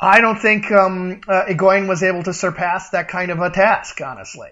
I 0.00 0.20
don't 0.20 0.38
think 0.38 0.70
um, 0.70 1.20
uh, 1.28 1.44
was 1.58 2.02
able 2.02 2.22
to 2.22 2.32
surpass 2.32 2.90
that 2.90 3.08
kind 3.08 3.30
of 3.30 3.40
a 3.40 3.50
task, 3.50 4.00
honestly. 4.00 4.50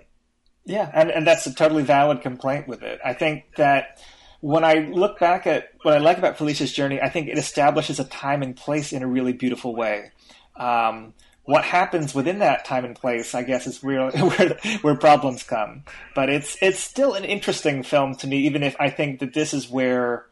Yeah, 0.64 0.90
and, 0.92 1.10
and 1.10 1.26
that's 1.26 1.46
a 1.46 1.54
totally 1.54 1.84
valid 1.84 2.22
complaint 2.22 2.66
with 2.66 2.82
it. 2.82 2.98
I 3.04 3.12
think 3.12 3.44
that 3.56 4.00
when 4.40 4.64
I 4.64 4.74
look 4.74 5.18
back 5.20 5.46
at 5.46 5.68
what 5.82 5.94
I 5.94 5.98
like 5.98 6.18
about 6.18 6.36
Felicia's 6.36 6.72
journey, 6.72 7.00
I 7.00 7.08
think 7.08 7.28
it 7.28 7.38
establishes 7.38 8.00
a 8.00 8.04
time 8.04 8.42
and 8.42 8.56
place 8.56 8.92
in 8.92 9.02
a 9.02 9.06
really 9.06 9.32
beautiful 9.32 9.74
way. 9.74 10.10
Um, 10.56 11.14
what 11.44 11.64
happens 11.64 12.12
within 12.12 12.40
that 12.40 12.64
time 12.64 12.84
and 12.84 12.96
place, 12.96 13.34
I 13.34 13.44
guess, 13.44 13.68
is 13.68 13.80
where, 13.82 14.10
where 14.10 14.58
where 14.82 14.94
problems 14.96 15.44
come. 15.44 15.84
But 16.14 16.28
it's 16.28 16.56
it's 16.60 16.80
still 16.80 17.14
an 17.14 17.24
interesting 17.24 17.84
film 17.84 18.16
to 18.16 18.26
me, 18.26 18.38
even 18.46 18.64
if 18.64 18.74
I 18.80 18.90
think 18.90 19.20
that 19.20 19.32
this 19.32 19.54
is 19.54 19.70
where 19.70 20.26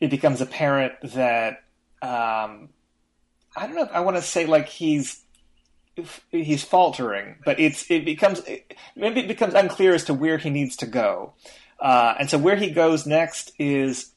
it 0.00 0.10
becomes 0.10 0.40
apparent 0.40 0.94
that 1.02 1.64
um, 2.00 2.68
I 3.56 3.66
don't 3.66 3.76
know 3.76 3.82
if 3.82 3.92
I 3.92 4.00
want 4.00 4.16
to 4.16 4.22
say 4.22 4.46
like 4.46 4.68
he's 4.68 5.22
he's 6.30 6.64
faltering, 6.64 7.36
but 7.44 7.60
it's 7.60 7.88
it 7.90 8.04
becomes 8.04 8.42
maybe 8.96 9.20
it 9.20 9.28
becomes 9.28 9.54
unclear 9.54 9.94
as 9.94 10.04
to 10.04 10.14
where 10.14 10.38
he 10.38 10.50
needs 10.50 10.76
to 10.76 10.86
go, 10.86 11.34
uh, 11.80 12.14
and 12.18 12.28
so 12.28 12.38
where 12.38 12.56
he 12.56 12.70
goes 12.70 13.06
next 13.06 13.52
is 13.58 14.12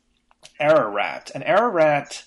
Ararat, 0.60 1.32
and 1.34 1.44
Ararat. 1.44 2.24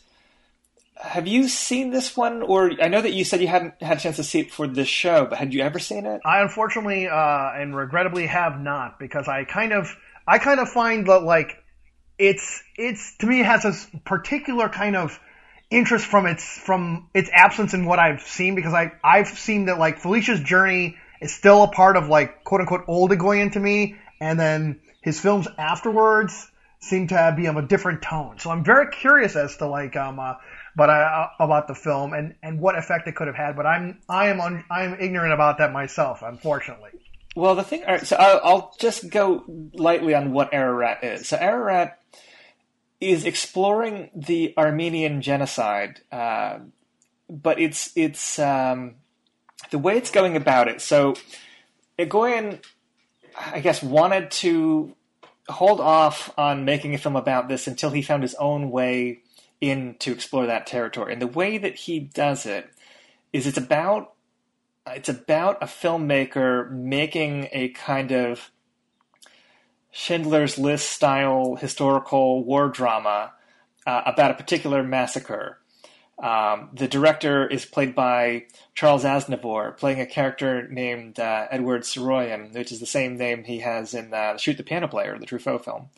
Have 0.96 1.26
you 1.26 1.48
seen 1.48 1.90
this 1.90 2.14
one, 2.14 2.42
or 2.42 2.72
I 2.80 2.88
know 2.88 3.00
that 3.00 3.14
you 3.14 3.24
said 3.24 3.40
you 3.40 3.48
hadn't 3.48 3.82
had 3.82 3.96
a 3.96 4.00
chance 4.00 4.16
to 4.16 4.24
see 4.24 4.40
it 4.40 4.52
for 4.52 4.66
this 4.66 4.86
show, 4.86 5.24
but 5.24 5.38
had 5.38 5.54
you 5.54 5.62
ever 5.62 5.78
seen 5.78 6.04
it? 6.04 6.20
I 6.26 6.42
unfortunately 6.42 7.08
uh, 7.08 7.50
and 7.54 7.74
regrettably 7.74 8.26
have 8.26 8.60
not 8.60 8.98
because 8.98 9.26
I 9.26 9.44
kind 9.44 9.72
of 9.72 9.96
I 10.28 10.38
kind 10.38 10.60
of 10.60 10.68
find 10.68 11.06
that 11.08 11.22
like 11.22 11.56
it's 12.18 12.62
it's 12.76 13.16
to 13.16 13.26
me 13.26 13.40
it 13.40 13.46
has 13.46 13.64
a 13.64 13.98
particular 14.00 14.68
kind 14.68 14.94
of 14.94 15.18
interest 15.70 16.06
from 16.06 16.26
its 16.26 16.44
from 16.58 17.08
its 17.14 17.30
absence 17.32 17.74
in 17.74 17.84
what 17.84 17.98
I've 17.98 18.22
seen 18.22 18.54
because 18.54 18.74
I 18.74 18.92
I've 19.02 19.28
seen 19.28 19.66
that 19.66 19.78
like 19.78 19.98
Felicia's 19.98 20.40
journey 20.40 20.96
is 21.20 21.32
still 21.32 21.62
a 21.62 21.68
part 21.68 21.96
of 21.96 22.08
like 22.08 22.44
quote 22.44 22.60
unquote 22.60 22.84
old 22.88 23.10
Egoyan 23.10 23.52
to 23.52 23.60
me, 23.60 23.96
and 24.20 24.38
then 24.38 24.80
his 25.00 25.20
films 25.20 25.46
afterwards 25.58 26.50
seem 26.80 27.08
to 27.08 27.34
be 27.36 27.46
of 27.46 27.56
a 27.56 27.62
different 27.62 28.02
tone. 28.02 28.38
So 28.38 28.50
I'm 28.50 28.64
very 28.64 28.90
curious 28.90 29.36
as 29.36 29.56
to 29.58 29.66
like 29.66 29.96
um 29.96 30.18
uh, 30.18 30.34
but 30.76 30.90
I, 30.90 31.02
uh, 31.02 31.44
about 31.44 31.68
the 31.68 31.74
film 31.74 32.12
and 32.14 32.34
and 32.42 32.60
what 32.60 32.76
effect 32.76 33.06
it 33.06 33.14
could 33.14 33.28
have 33.28 33.36
had. 33.36 33.56
But 33.56 33.66
I'm 33.66 33.98
I 34.08 34.28
am 34.28 34.40
un, 34.40 34.64
I'm 34.70 34.94
ignorant 35.00 35.32
about 35.32 35.58
that 35.58 35.72
myself, 35.72 36.22
unfortunately. 36.22 36.90
Well, 37.36 37.54
the 37.54 37.62
thing, 37.62 37.84
all 37.84 37.92
right, 37.94 38.04
so 38.04 38.16
I'll, 38.16 38.40
I'll 38.42 38.74
just 38.80 39.08
go 39.08 39.44
lightly 39.74 40.14
on 40.14 40.32
what 40.32 40.52
Ararat 40.52 41.04
is. 41.04 41.28
So 41.28 41.36
Ararat 41.36 41.96
is 43.00 43.24
exploring 43.24 44.10
the 44.14 44.54
Armenian 44.58 45.22
genocide, 45.22 46.00
uh, 46.12 46.58
but 47.28 47.58
it's 47.58 47.90
it's 47.96 48.38
um, 48.38 48.96
the 49.70 49.78
way 49.78 49.96
it's 49.96 50.10
going 50.10 50.36
about 50.36 50.68
it. 50.68 50.80
So 50.80 51.14
Egoyan, 51.98 52.62
I 53.36 53.60
guess, 53.60 53.82
wanted 53.82 54.30
to 54.32 54.94
hold 55.48 55.80
off 55.80 56.32
on 56.38 56.64
making 56.64 56.94
a 56.94 56.98
film 56.98 57.16
about 57.16 57.48
this 57.48 57.66
until 57.66 57.90
he 57.90 58.02
found 58.02 58.22
his 58.22 58.34
own 58.34 58.70
way 58.70 59.20
in 59.60 59.96
to 59.98 60.12
explore 60.12 60.46
that 60.46 60.66
territory. 60.66 61.12
And 61.12 61.20
the 61.20 61.26
way 61.26 61.58
that 61.58 61.74
he 61.74 62.00
does 62.00 62.46
it 62.46 62.70
is 63.32 63.46
it's 63.46 63.58
about 63.58 64.12
it's 64.86 65.08
about 65.08 65.62
a 65.62 65.66
filmmaker 65.66 66.70
making 66.70 67.48
a 67.52 67.68
kind 67.70 68.12
of 68.12 68.50
Schindler's 69.92 70.58
List 70.58 70.90
style 70.90 71.56
historical 71.56 72.44
war 72.44 72.68
drama 72.68 73.32
uh, 73.86 74.02
about 74.06 74.30
a 74.30 74.34
particular 74.34 74.82
massacre. 74.82 75.58
Um, 76.22 76.68
the 76.74 76.86
director 76.86 77.46
is 77.46 77.64
played 77.64 77.94
by 77.94 78.44
Charles 78.74 79.04
Aznavour, 79.04 79.76
playing 79.78 80.00
a 80.00 80.06
character 80.06 80.68
named 80.68 81.18
uh, 81.18 81.46
Edward 81.50 81.82
Saroyan, 81.82 82.54
which 82.54 82.72
is 82.72 82.80
the 82.80 82.86
same 82.86 83.16
name 83.16 83.44
he 83.44 83.60
has 83.60 83.94
in 83.94 84.12
uh, 84.12 84.36
Shoot 84.36 84.58
the 84.58 84.62
Piano 84.62 84.86
Player, 84.86 85.18
the 85.18 85.26
Truffaut 85.26 85.64
film. 85.64 85.88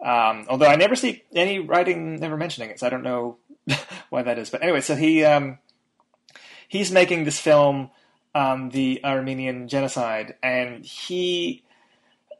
Um, 0.00 0.46
although 0.48 0.66
I 0.66 0.76
never 0.76 0.94
see 0.94 1.24
any 1.34 1.58
writing 1.58 2.16
never 2.16 2.36
mentioning 2.36 2.70
it, 2.70 2.78
so 2.78 2.86
I 2.86 2.90
don't 2.90 3.02
know 3.02 3.38
why 4.10 4.22
that 4.22 4.38
is. 4.38 4.50
But 4.50 4.62
anyway, 4.62 4.80
so 4.80 4.94
he 4.94 5.24
um, 5.24 5.58
he's 6.68 6.92
making 6.92 7.24
this 7.24 7.40
film, 7.40 7.90
um, 8.34 8.70
the 8.70 9.00
Armenian 9.04 9.66
genocide, 9.66 10.34
and 10.42 10.84
he 10.84 11.64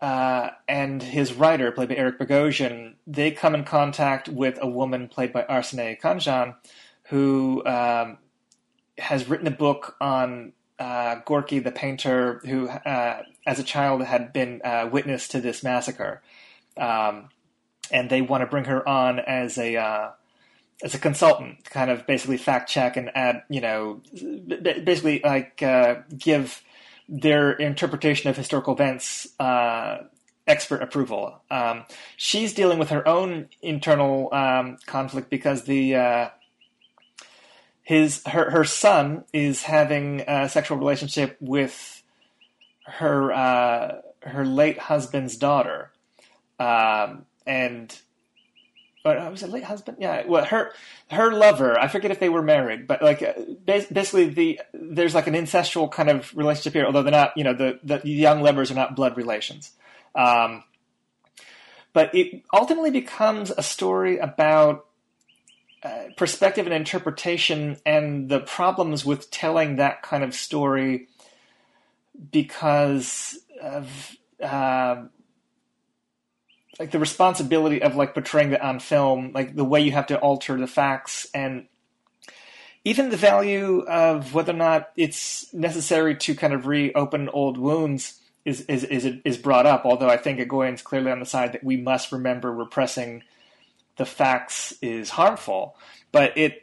uh, 0.05 0.51
and 0.69 1.03
his 1.03 1.33
writer, 1.33 1.73
played 1.73 1.89
by 1.89 1.95
Eric 1.95 2.19
Bogosian, 2.19 2.97
they 3.07 3.31
come 3.31 3.55
in 3.55 3.65
contact 3.65 4.29
with 4.29 4.59
a 4.61 4.69
woman 4.69 5.09
played 5.09 5.33
by 5.33 5.45
Arsinée 5.45 5.99
Khanjian, 5.99 6.57
who 7.05 7.65
um, 7.65 8.19
has 8.99 9.27
written 9.31 9.47
a 9.47 9.51
book 9.51 9.97
on 10.03 10.53
uh, 10.79 11.15
Gorky 11.25 11.59
the 11.59 11.73
painter, 11.73 12.43
who, 12.45 12.69
uh, 12.69 13.23
as 13.47 13.59
a 13.59 13.63
child, 13.63 14.03
had 14.03 14.35
been 14.35 14.61
uh, 14.63 14.91
witness 14.93 15.27
to 15.29 15.41
this 15.41 15.63
massacre, 15.65 16.21
um, 16.77 17.31
and 17.91 18.11
they 18.11 18.21
want 18.21 18.43
to 18.43 18.47
bring 18.47 18.67
her 18.67 18.87
on 18.87 19.21
as 19.21 19.57
a 19.57 19.77
uh, 19.77 20.11
as 20.83 20.95
a 20.95 20.99
consultant, 20.99 21.65
kind 21.65 21.91
of 21.91 22.07
basically 22.07 22.37
fact 22.37 22.69
check 22.69 22.99
and 22.99 23.11
add, 23.15 23.43
you 23.49 23.63
know, 23.63 24.03
basically 24.61 25.23
like 25.25 25.63
give 26.19 26.63
their 27.09 27.53
interpretation 27.53 28.31
of 28.31 28.37
historical 28.37 28.75
events 28.75 29.29
uh, 29.39 29.99
expert 30.47 30.83
approval. 30.83 31.41
Um, 31.51 31.85
she's 32.17 32.53
dealing 32.53 32.79
with 32.79 32.91
her 32.91 33.07
own 33.07 33.49
internal 33.63 34.33
um, 34.33 34.79
conflict 34.87 35.31
because 35.31 35.65
the 35.65 35.97
uh, 35.97 36.29
his 37.83 38.23
her 38.27 38.51
her 38.51 38.65
son 38.65 39.25
is 39.33 39.63
having 39.63 40.23
a 40.27 40.49
sexual 40.49 40.79
relationship 40.79 41.37
with 41.41 42.03
her 42.87 43.33
uh, 43.33 44.01
her 44.23 44.45
late 44.45 44.79
husband's 44.79 45.37
daughter, 45.37 45.93
um, 46.59 47.27
and 47.47 47.99
uh, 49.05 49.29
was 49.31 49.43
it 49.43 49.51
late 49.51 49.65
husband? 49.65 49.99
Yeah, 50.01 50.25
well, 50.27 50.45
her 50.45 50.73
her 51.11 51.33
lover. 51.33 51.79
I 51.79 51.89
forget 51.89 52.11
if 52.11 52.21
they 52.21 52.29
were 52.29 52.43
married, 52.43 52.87
but 52.87 53.03
like 53.03 53.23
uh, 53.23 53.35
basically 53.67 54.29
the 54.29 54.61
there's 54.73 55.15
like 55.15 55.27
an 55.27 55.35
incestual 55.35 55.91
kind 55.91 56.09
of 56.09 56.35
relationship 56.37 56.73
here. 56.73 56.87
Although 56.87 57.03
they're 57.03 57.13
not, 57.13 57.37
you 57.37 57.45
know, 57.45 57.55
the 57.55 57.79
the 57.83 58.01
young 58.05 58.41
lovers 58.43 58.71
are 58.71 58.75
not 58.75 58.97
blood 58.97 59.17
relations. 59.17 59.73
Um, 60.15 60.65
but 61.93 62.15
it 62.15 62.43
ultimately 62.53 62.91
becomes 62.91 63.51
a 63.51 63.63
story 63.63 64.19
about 64.19 64.87
uh, 65.83 66.05
perspective 66.17 66.67
and 66.67 66.75
interpretation 66.75 67.77
and 67.85 68.29
the 68.29 68.41
problems 68.41 69.05
with 69.05 69.31
telling 69.31 69.77
that 69.77 70.03
kind 70.03 70.25
of 70.25 70.35
story 70.35 71.09
because 72.33 73.39
of 73.61 74.17
uh, 74.43 75.05
like 76.79 76.91
the 76.91 76.99
responsibility 76.99 77.83
of 77.83 77.97
like 77.97 78.15
portraying 78.15 78.51
that 78.51 78.63
on 78.63 78.81
film, 78.81 79.33
like 79.33 79.55
the 79.55 79.65
way 79.65 79.81
you 79.81 79.93
have 79.93 80.07
to 80.09 80.19
alter 80.19 80.59
the 80.59 80.67
facts 80.67 81.27
and 81.35 81.67
even 82.85 83.09
the 83.09 83.17
value 83.17 83.81
of 83.81 84.35
whether 84.35 84.53
or 84.53 84.57
not 84.57 84.91
it's 84.97 85.53
necessary 85.55 86.17
to 86.17 86.35
kind 86.35 86.53
of 86.53 86.67
reopen 86.67 87.29
old 87.31 87.57
wounds 87.57 88.21
is 88.45 88.61
is 88.63 88.85
is, 88.85 89.07
is 89.25 89.39
brought 89.39 89.67
up. 89.67 89.87
Although 89.87 90.11
I 90.11 90.19
think 90.19 90.39
Egoyan's 90.39 90.83
clearly 90.83 91.11
on 91.11 91.21
the 91.21 91.27
side 91.27 91.53
that 91.53 91.65
we 91.65 91.77
must 91.77 92.13
remember 92.13 92.53
repressing 92.53 93.23
the 93.97 94.05
facts 94.05 94.75
is 94.83 95.11
harmful, 95.11 95.77
but 96.13 96.37
it 96.37 96.63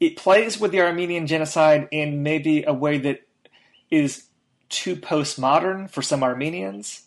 it 0.00 0.16
plays 0.16 0.58
with 0.58 0.72
the 0.72 0.80
Armenian 0.80 1.26
genocide 1.26 1.86
in 1.92 2.22
maybe 2.22 2.64
a 2.64 2.72
way 2.72 2.98
that 2.98 3.20
is 3.90 4.24
too 4.68 4.96
postmodern 4.96 5.90
for 5.90 6.02
some 6.02 6.22
Armenians 6.22 7.02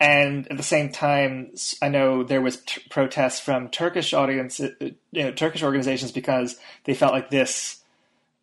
and 0.00 0.50
at 0.50 0.56
the 0.56 0.62
same 0.62 0.90
time, 0.90 1.52
I 1.80 1.88
know 1.88 2.24
there 2.24 2.40
was 2.40 2.56
t- 2.58 2.82
protests 2.90 3.40
from 3.40 3.68
Turkish 3.68 4.12
audience, 4.12 4.60
uh, 4.60 4.70
you 4.80 4.94
know, 5.12 5.32
Turkish 5.32 5.62
organizations 5.62 6.12
because 6.12 6.56
they 6.84 6.94
felt 6.94 7.12
like 7.12 7.30
this 7.30 7.82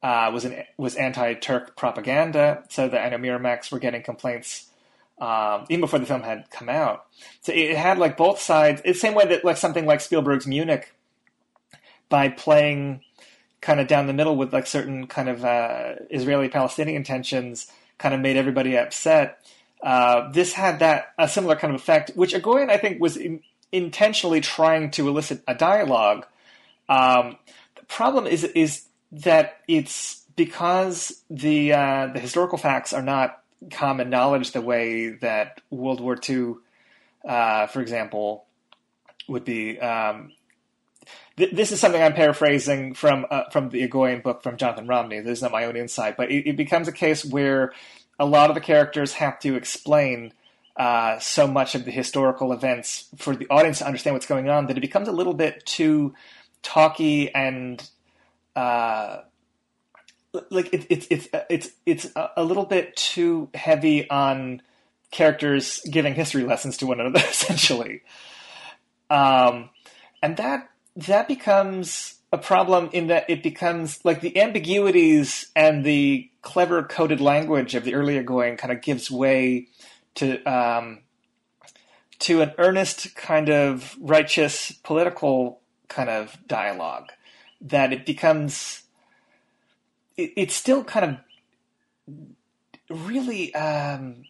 uh, 0.01 0.31
was 0.33 0.45
an 0.45 0.63
was 0.77 0.95
anti-Turk 0.95 1.75
propaganda. 1.75 2.63
So 2.69 2.87
that 2.87 3.13
I 3.13 3.17
Miramax 3.17 3.71
were 3.71 3.79
getting 3.79 4.01
complaints 4.01 4.69
um, 5.19 5.65
even 5.69 5.81
before 5.81 5.99
the 5.99 6.05
film 6.05 6.23
had 6.23 6.49
come 6.49 6.69
out. 6.69 7.05
So 7.41 7.51
it 7.53 7.77
had 7.77 7.99
like 7.99 8.17
both 8.17 8.39
sides. 8.39 8.81
It's 8.83 9.01
the 9.01 9.07
same 9.07 9.15
way 9.15 9.27
that 9.27 9.45
like 9.45 9.57
something 9.57 9.85
like 9.85 10.01
Spielberg's 10.01 10.47
Munich, 10.47 10.93
by 12.09 12.29
playing 12.29 13.01
kind 13.59 13.79
of 13.79 13.87
down 13.87 14.07
the 14.07 14.13
middle 14.13 14.35
with 14.35 14.51
like 14.51 14.65
certain 14.65 15.05
kind 15.05 15.29
of 15.29 15.45
uh, 15.45 15.95
Israeli-Palestinian 16.09 17.03
tensions, 17.03 17.71
kind 17.99 18.15
of 18.15 18.19
made 18.21 18.37
everybody 18.37 18.75
upset 18.75 19.45
Uh, 19.81 20.29
this 20.31 20.53
had 20.53 20.79
that 20.79 21.13
a 21.17 21.27
similar 21.27 21.55
kind 21.55 21.73
of 21.73 21.81
effect, 21.81 22.11
which 22.15 22.33
Egoyan 22.33 22.69
I 22.69 22.77
think 22.77 23.01
was 23.01 23.17
in, 23.17 23.41
intentionally 23.71 24.41
trying 24.41 24.91
to 24.91 25.07
elicit 25.07 25.43
a 25.47 25.55
dialogue. 25.55 26.25
Um, 26.87 27.37
the 27.75 27.85
problem 27.85 28.27
is 28.27 28.43
is 28.43 28.85
that 29.11 29.59
it's 29.67 30.23
because 30.35 31.23
the 31.29 31.73
uh, 31.73 32.07
the 32.13 32.19
historical 32.19 32.57
facts 32.57 32.93
are 32.93 33.01
not 33.01 33.41
common 33.71 34.09
knowledge 34.09 34.51
the 34.51 34.61
way 34.61 35.09
that 35.09 35.61
World 35.69 36.01
War 36.01 36.17
II, 36.27 36.55
uh, 37.27 37.67
for 37.67 37.81
example, 37.81 38.45
would 39.27 39.45
be. 39.45 39.79
Um, 39.79 40.31
th- 41.37 41.51
this 41.51 41.71
is 41.71 41.79
something 41.79 42.01
I'm 42.01 42.13
paraphrasing 42.13 42.93
from 42.93 43.25
uh, 43.29 43.49
from 43.51 43.69
the 43.69 43.87
Egoyan 43.87 44.23
book 44.23 44.43
from 44.43 44.57
Jonathan 44.57 44.87
Romney. 44.87 45.19
This 45.19 45.39
is 45.39 45.41
not 45.43 45.51
my 45.51 45.65
own 45.65 45.75
insight, 45.75 46.17
but 46.17 46.31
it, 46.31 46.49
it 46.49 46.57
becomes 46.57 46.87
a 46.87 46.91
case 46.91 47.25
where 47.25 47.73
a 48.21 48.25
lot 48.25 48.51
of 48.51 48.55
the 48.55 48.61
characters 48.61 49.13
have 49.13 49.39
to 49.39 49.55
explain 49.55 50.31
uh, 50.77 51.17
so 51.19 51.47
much 51.47 51.73
of 51.73 51.85
the 51.85 51.91
historical 51.91 52.53
events 52.53 53.09
for 53.17 53.35
the 53.35 53.47
audience 53.49 53.79
to 53.79 53.85
understand 53.85 54.13
what's 54.13 54.27
going 54.27 54.47
on 54.47 54.67
that 54.67 54.77
it 54.77 54.81
becomes 54.81 55.07
a 55.07 55.11
little 55.11 55.33
bit 55.33 55.65
too 55.65 56.13
talky 56.61 57.33
and 57.33 57.89
uh, 58.55 59.21
like 60.51 60.71
it, 60.71 60.85
it's 60.89 61.07
it's 61.09 61.27
it's 61.49 61.71
it's 61.85 62.11
a 62.37 62.43
little 62.43 62.65
bit 62.65 62.95
too 62.95 63.49
heavy 63.55 64.09
on 64.09 64.61
characters 65.09 65.81
giving 65.89 66.13
history 66.13 66.43
lessons 66.43 66.77
to 66.77 66.85
one 66.85 66.99
another 66.99 67.19
essentially. 67.27 68.01
Um, 69.09 69.71
and 70.21 70.37
that 70.37 70.69
that 70.95 71.27
becomes 71.27 72.19
a 72.31 72.37
problem 72.37 72.89
in 72.93 73.07
that 73.07 73.29
it 73.29 73.41
becomes 73.41 73.99
like 74.05 74.21
the 74.21 74.39
ambiguities 74.39 75.51
and 75.55 75.83
the 75.83 76.30
clever 76.41 76.83
coded 76.83 77.21
language 77.21 77.75
of 77.75 77.83
the 77.83 77.93
earlier 77.93 78.23
going 78.23 78.57
kind 78.57 78.71
of 78.71 78.81
gives 78.81 79.11
way 79.11 79.67
to 80.15 80.43
um, 80.43 80.99
to 82.19 82.41
an 82.41 82.53
earnest 82.57 83.15
kind 83.15 83.49
of 83.49 83.95
righteous 83.99 84.71
political 84.83 85.59
kind 85.87 86.09
of 86.09 86.37
dialogue 86.47 87.09
that 87.59 87.93
it 87.93 88.05
becomes 88.05 88.83
it, 90.17 90.31
it's 90.35 90.55
still 90.55 90.83
kind 90.83 91.17
of 92.89 93.05
really 93.07 93.53
um, 93.55 94.23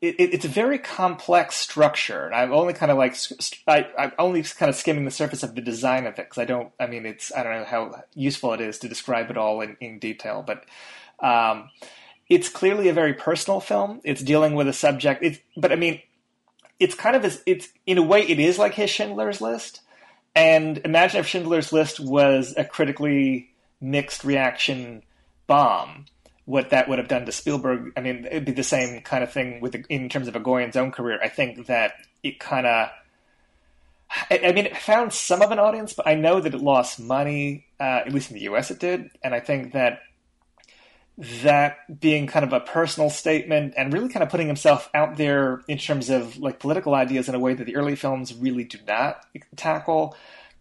it, 0.00 0.16
it's 0.18 0.44
a 0.44 0.48
very 0.48 0.78
complex 0.78 1.56
structure, 1.56 2.26
and 2.26 2.34
I'm 2.34 2.52
only 2.52 2.74
kind 2.74 2.92
of 2.92 2.98
like 2.98 3.16
I, 3.66 3.86
I'm 3.98 4.12
only 4.18 4.42
kind 4.42 4.68
of 4.68 4.76
skimming 4.76 5.04
the 5.04 5.10
surface 5.10 5.42
of 5.42 5.54
the 5.54 5.62
design 5.62 6.06
of 6.06 6.18
it 6.18 6.28
because 6.28 6.38
I 6.38 6.44
don't. 6.44 6.70
I 6.78 6.86
mean, 6.86 7.06
it's 7.06 7.32
I 7.34 7.42
don't 7.42 7.52
know 7.52 7.64
how 7.64 8.02
useful 8.14 8.52
it 8.52 8.60
is 8.60 8.78
to 8.80 8.88
describe 8.88 9.30
it 9.30 9.38
all 9.38 9.60
in, 9.62 9.76
in 9.80 9.98
detail, 9.98 10.44
but 10.46 10.64
um, 11.20 11.70
it's 12.28 12.48
clearly 12.48 12.88
a 12.88 12.92
very 12.92 13.14
personal 13.14 13.60
film. 13.60 14.00
It's 14.04 14.22
dealing 14.22 14.54
with 14.54 14.68
a 14.68 14.72
subject. 14.72 15.22
It's, 15.22 15.38
but 15.56 15.72
I 15.72 15.76
mean, 15.76 16.00
it's 16.78 16.94
kind 16.94 17.16
of 17.16 17.24
as 17.24 17.42
it's 17.46 17.68
in 17.86 17.98
a 17.98 18.02
way 18.02 18.22
it 18.22 18.38
is 18.38 18.58
like 18.58 18.74
his 18.74 18.90
Schindler's 18.90 19.40
List. 19.40 19.80
And 20.34 20.78
imagine 20.78 21.20
if 21.20 21.26
Schindler's 21.26 21.72
List 21.72 21.98
was 21.98 22.54
a 22.56 22.64
critically 22.64 23.50
mixed 23.80 24.24
reaction 24.24 25.02
bomb 25.46 26.06
what 26.46 26.70
that 26.70 26.88
would 26.88 26.98
have 26.98 27.08
done 27.08 27.26
to 27.26 27.32
Spielberg. 27.32 27.92
I 27.96 28.00
mean, 28.00 28.24
it'd 28.24 28.44
be 28.44 28.52
the 28.52 28.62
same 28.62 29.02
kind 29.02 29.22
of 29.22 29.32
thing 29.32 29.60
with 29.60 29.74
in 29.88 30.08
terms 30.08 30.28
of 30.28 30.34
Egoyan's 30.34 30.76
own 30.76 30.92
career. 30.92 31.18
I 31.22 31.28
think 31.28 31.66
that 31.66 31.94
it 32.22 32.40
kind 32.40 32.66
of. 32.66 32.88
I, 34.30 34.40
I 34.44 34.52
mean, 34.52 34.66
it 34.66 34.76
found 34.76 35.12
some 35.12 35.42
of 35.42 35.50
an 35.50 35.58
audience, 35.58 35.92
but 35.92 36.06
I 36.06 36.14
know 36.14 36.40
that 36.40 36.54
it 36.54 36.60
lost 36.60 37.00
money. 37.00 37.66
Uh, 37.78 38.02
at 38.06 38.12
least 38.12 38.30
in 38.30 38.36
the 38.36 38.44
U.S., 38.44 38.70
it 38.70 38.78
did, 38.78 39.10
and 39.22 39.34
I 39.34 39.40
think 39.40 39.72
that 39.74 40.00
that 41.18 42.00
being 42.00 42.26
kind 42.26 42.44
of 42.44 42.52
a 42.52 42.60
personal 42.60 43.08
statement 43.08 43.74
and 43.76 43.92
really 43.92 44.08
kind 44.08 44.22
of 44.22 44.28
putting 44.28 44.46
himself 44.46 44.90
out 44.92 45.16
there 45.16 45.62
in 45.66 45.78
terms 45.78 46.10
of 46.10 46.36
like 46.36 46.58
political 46.58 46.94
ideas 46.94 47.28
in 47.28 47.34
a 47.34 47.38
way 47.38 47.54
that 47.54 47.64
the 47.64 47.76
early 47.76 47.96
films 47.96 48.34
really 48.34 48.64
do 48.64 48.78
not 48.86 49.24
tackle. 49.56 50.14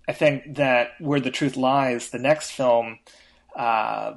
I 0.07 0.13
think 0.13 0.55
that 0.55 0.91
where 0.99 1.19
the 1.19 1.31
truth 1.31 1.57
lies, 1.57 2.09
the 2.09 2.19
next 2.19 2.51
film. 2.51 2.99
Uh, 3.55 4.15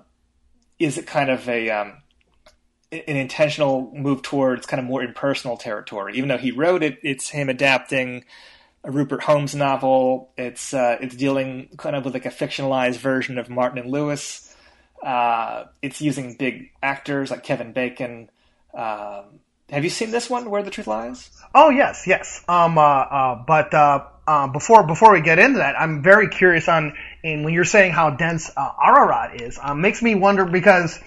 is 0.78 1.02
kind 1.06 1.30
of 1.30 1.48
a 1.48 1.70
um, 1.70 2.02
an 2.92 3.16
intentional 3.16 3.92
move 3.94 4.22
towards 4.22 4.66
kind 4.66 4.80
of 4.80 4.86
more 4.86 5.02
impersonal 5.02 5.56
territory? 5.56 6.16
Even 6.16 6.28
though 6.28 6.38
he 6.38 6.50
wrote 6.50 6.82
it, 6.82 6.98
it's 7.02 7.30
him 7.30 7.48
adapting 7.48 8.24
a 8.84 8.90
Rupert 8.90 9.22
Holmes 9.22 9.54
novel. 9.54 10.30
It's 10.36 10.72
uh, 10.72 10.98
it's 11.00 11.16
dealing 11.16 11.68
kind 11.76 11.96
of 11.96 12.04
with 12.04 12.14
like 12.14 12.26
a 12.26 12.30
fictionalized 12.30 12.96
version 12.96 13.38
of 13.38 13.50
Martin 13.50 13.78
and 13.78 13.90
Lewis. 13.90 14.47
Uh, 15.02 15.64
it's 15.82 16.00
using 16.00 16.34
big 16.34 16.70
actors 16.82 17.30
like 17.30 17.42
Kevin 17.42 17.72
Bacon. 17.72 18.30
Um, 18.74 19.40
have 19.70 19.84
you 19.84 19.90
seen 19.90 20.10
this 20.10 20.30
one, 20.30 20.50
Where 20.50 20.62
the 20.62 20.70
Truth 20.70 20.86
Lies? 20.86 21.30
Oh 21.54 21.70
yes, 21.70 22.04
yes. 22.06 22.42
Um, 22.48 22.78
uh, 22.78 22.82
uh 22.82 23.44
but 23.46 23.74
uh, 23.74 24.04
uh, 24.26 24.48
before 24.48 24.86
before 24.86 25.12
we 25.12 25.20
get 25.20 25.38
into 25.38 25.58
that, 25.58 25.74
I'm 25.78 26.02
very 26.02 26.28
curious 26.28 26.68
on 26.68 26.94
and 27.22 27.44
when 27.44 27.54
you're 27.54 27.64
saying 27.64 27.92
how 27.92 28.10
dense 28.10 28.50
uh, 28.56 28.70
Ararat 28.82 29.40
is, 29.40 29.58
um, 29.62 29.80
makes 29.80 30.02
me 30.02 30.14
wonder 30.14 30.44
because 30.44 30.98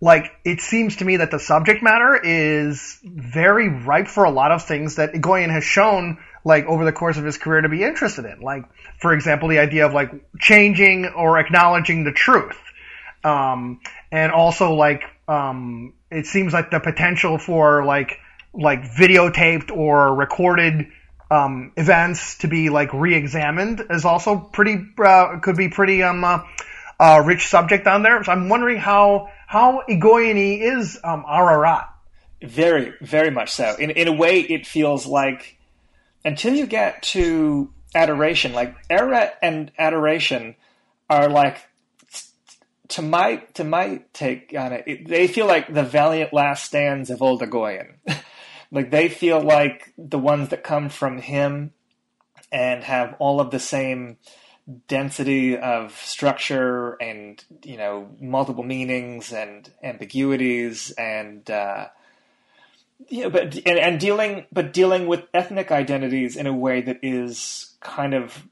like 0.00 0.32
it 0.44 0.60
seems 0.60 0.96
to 0.96 1.04
me 1.04 1.18
that 1.18 1.30
the 1.30 1.38
subject 1.38 1.82
matter 1.82 2.20
is 2.22 2.98
very 3.04 3.68
ripe 3.68 4.08
for 4.08 4.24
a 4.24 4.30
lot 4.30 4.52
of 4.52 4.64
things 4.64 4.96
that 4.96 5.12
Egoyan 5.12 5.50
has 5.50 5.64
shown 5.64 6.18
like 6.44 6.66
over 6.66 6.84
the 6.84 6.92
course 6.92 7.16
of 7.16 7.24
his 7.24 7.38
career 7.38 7.62
to 7.62 7.68
be 7.68 7.82
interested 7.82 8.24
in. 8.24 8.40
Like 8.40 8.64
for 9.00 9.12
example, 9.12 9.48
the 9.48 9.58
idea 9.58 9.86
of 9.86 9.92
like 9.92 10.10
changing 10.38 11.06
or 11.06 11.38
acknowledging 11.38 12.04
the 12.04 12.12
truth, 12.12 12.58
um, 13.26 13.80
and 14.12 14.30
also 14.30 14.74
like 14.74 15.02
um, 15.26 15.94
it 16.10 16.26
seems 16.26 16.52
like 16.52 16.70
the 16.70 16.78
potential 16.78 17.38
for 17.38 17.84
like 17.84 18.18
like 18.54 18.82
videotaped 18.84 19.76
or 19.76 20.14
recorded 20.14 20.86
um, 21.30 21.72
events 21.76 22.38
to 22.38 22.48
be 22.48 22.70
like 22.70 22.94
re-examined 22.94 23.84
is 23.90 24.04
also 24.04 24.38
pretty 24.38 24.78
uh, 25.04 25.40
could 25.40 25.56
be 25.56 25.68
pretty 25.68 26.04
um, 26.04 26.22
uh, 26.22 26.44
uh, 27.00 27.22
rich 27.26 27.48
subject 27.48 27.86
on 27.88 28.02
there. 28.04 28.22
So 28.22 28.30
I'm 28.30 28.48
wondering 28.48 28.78
how 28.78 29.28
how 29.48 29.82
Egoyan 29.88 30.60
is 30.60 30.98
um, 31.02 31.24
Ararat. 31.28 31.92
Very, 32.42 32.94
very 33.00 33.30
much 33.30 33.50
so. 33.50 33.74
In 33.74 33.90
in 33.90 34.06
a 34.06 34.12
way, 34.12 34.40
it 34.40 34.68
feels 34.68 35.04
like 35.04 35.58
until 36.24 36.54
you 36.54 36.66
get 36.66 37.02
to 37.02 37.72
adoration, 37.92 38.52
like 38.52 38.76
Ararat 38.88 39.36
and 39.42 39.72
adoration 39.78 40.54
are 41.10 41.28
like 41.28 41.58
to 42.88 43.02
my 43.02 43.36
to 43.54 43.64
my 43.64 44.02
take 44.12 44.54
on 44.56 44.72
it, 44.72 44.84
it, 44.86 45.08
they 45.08 45.26
feel 45.26 45.46
like 45.46 45.72
the 45.72 45.82
valiant 45.82 46.32
last 46.32 46.64
stands 46.64 47.10
of 47.10 47.22
old 47.22 47.42
Egoyan. 47.42 47.94
like 48.70 48.90
they 48.90 49.08
feel 49.08 49.40
like 49.40 49.92
the 49.96 50.18
ones 50.18 50.48
that 50.50 50.64
come 50.64 50.88
from 50.88 51.18
him 51.18 51.72
and 52.52 52.84
have 52.84 53.14
all 53.18 53.40
of 53.40 53.50
the 53.50 53.58
same 53.58 54.16
density 54.88 55.56
of 55.56 55.92
structure 55.96 56.94
and 56.94 57.44
you 57.64 57.76
know 57.76 58.08
multiple 58.20 58.64
meanings 58.64 59.32
and 59.32 59.70
ambiguities 59.82 60.90
and 60.92 61.48
uh, 61.50 61.86
you 63.08 63.22
know, 63.22 63.30
but 63.30 63.54
and, 63.66 63.78
and 63.78 64.00
dealing 64.00 64.46
but 64.52 64.72
dealing 64.72 65.06
with 65.06 65.24
ethnic 65.32 65.70
identities 65.70 66.36
in 66.36 66.46
a 66.46 66.52
way 66.52 66.80
that 66.80 66.98
is 67.02 67.74
kind 67.80 68.14
of 68.14 68.46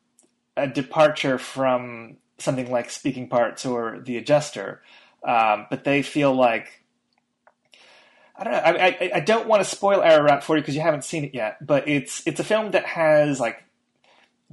a 0.57 0.69
departure 0.69 1.39
from 1.39 2.17
something 2.39 2.71
like 2.71 2.91
speaking 2.91 3.29
parts 3.29 3.65
or 3.65 4.01
the 4.01 4.17
adjuster 4.17 4.83
um, 5.25 5.67
but 5.71 5.85
they 5.85 6.03
feel 6.03 6.35
like 6.35 6.85
I 8.37 8.45
don't 8.45 8.53
know. 8.53 8.59
I, 8.59 8.87
I, 8.87 9.11
I 9.17 9.21
don't 9.21 9.47
want 9.47 9.63
to 9.63 9.69
spoil 9.69 10.03
Ararat 10.03 10.43
for 10.43 10.57
you 10.57 10.63
because 10.63 10.75
you 10.75 10.81
haven't 10.81 11.05
seen 11.05 11.25
it 11.25 11.35
yet, 11.35 11.65
but 11.65 11.89
it's 11.89 12.27
it's 12.27 12.41
a 12.41 12.45
film 12.45 12.73
that 12.73 12.85
has 12.85 13.39
like 13.39 13.63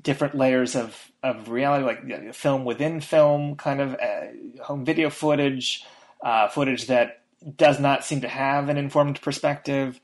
different 0.01 0.35
layers 0.35 0.75
of 0.75 1.11
of 1.23 1.49
reality, 1.49 1.83
like 1.83 2.01
you 2.03 2.17
know, 2.17 2.31
film 2.31 2.63
within 2.63 3.01
film, 3.01 3.55
kind 3.55 3.81
of 3.81 3.95
uh, 3.95 4.63
home 4.63 4.85
video 4.85 5.09
footage, 5.09 5.83
uh, 6.23 6.47
footage 6.47 6.87
that 6.87 7.23
does 7.57 7.79
not 7.79 8.05
seem 8.05 8.21
to 8.21 8.27
have 8.27 8.69
an 8.69 8.77
informed 8.77 9.19
perspective. 9.19 9.99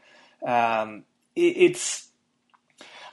Um, 0.45 1.03
it, 1.35 1.57
it's 1.57 2.06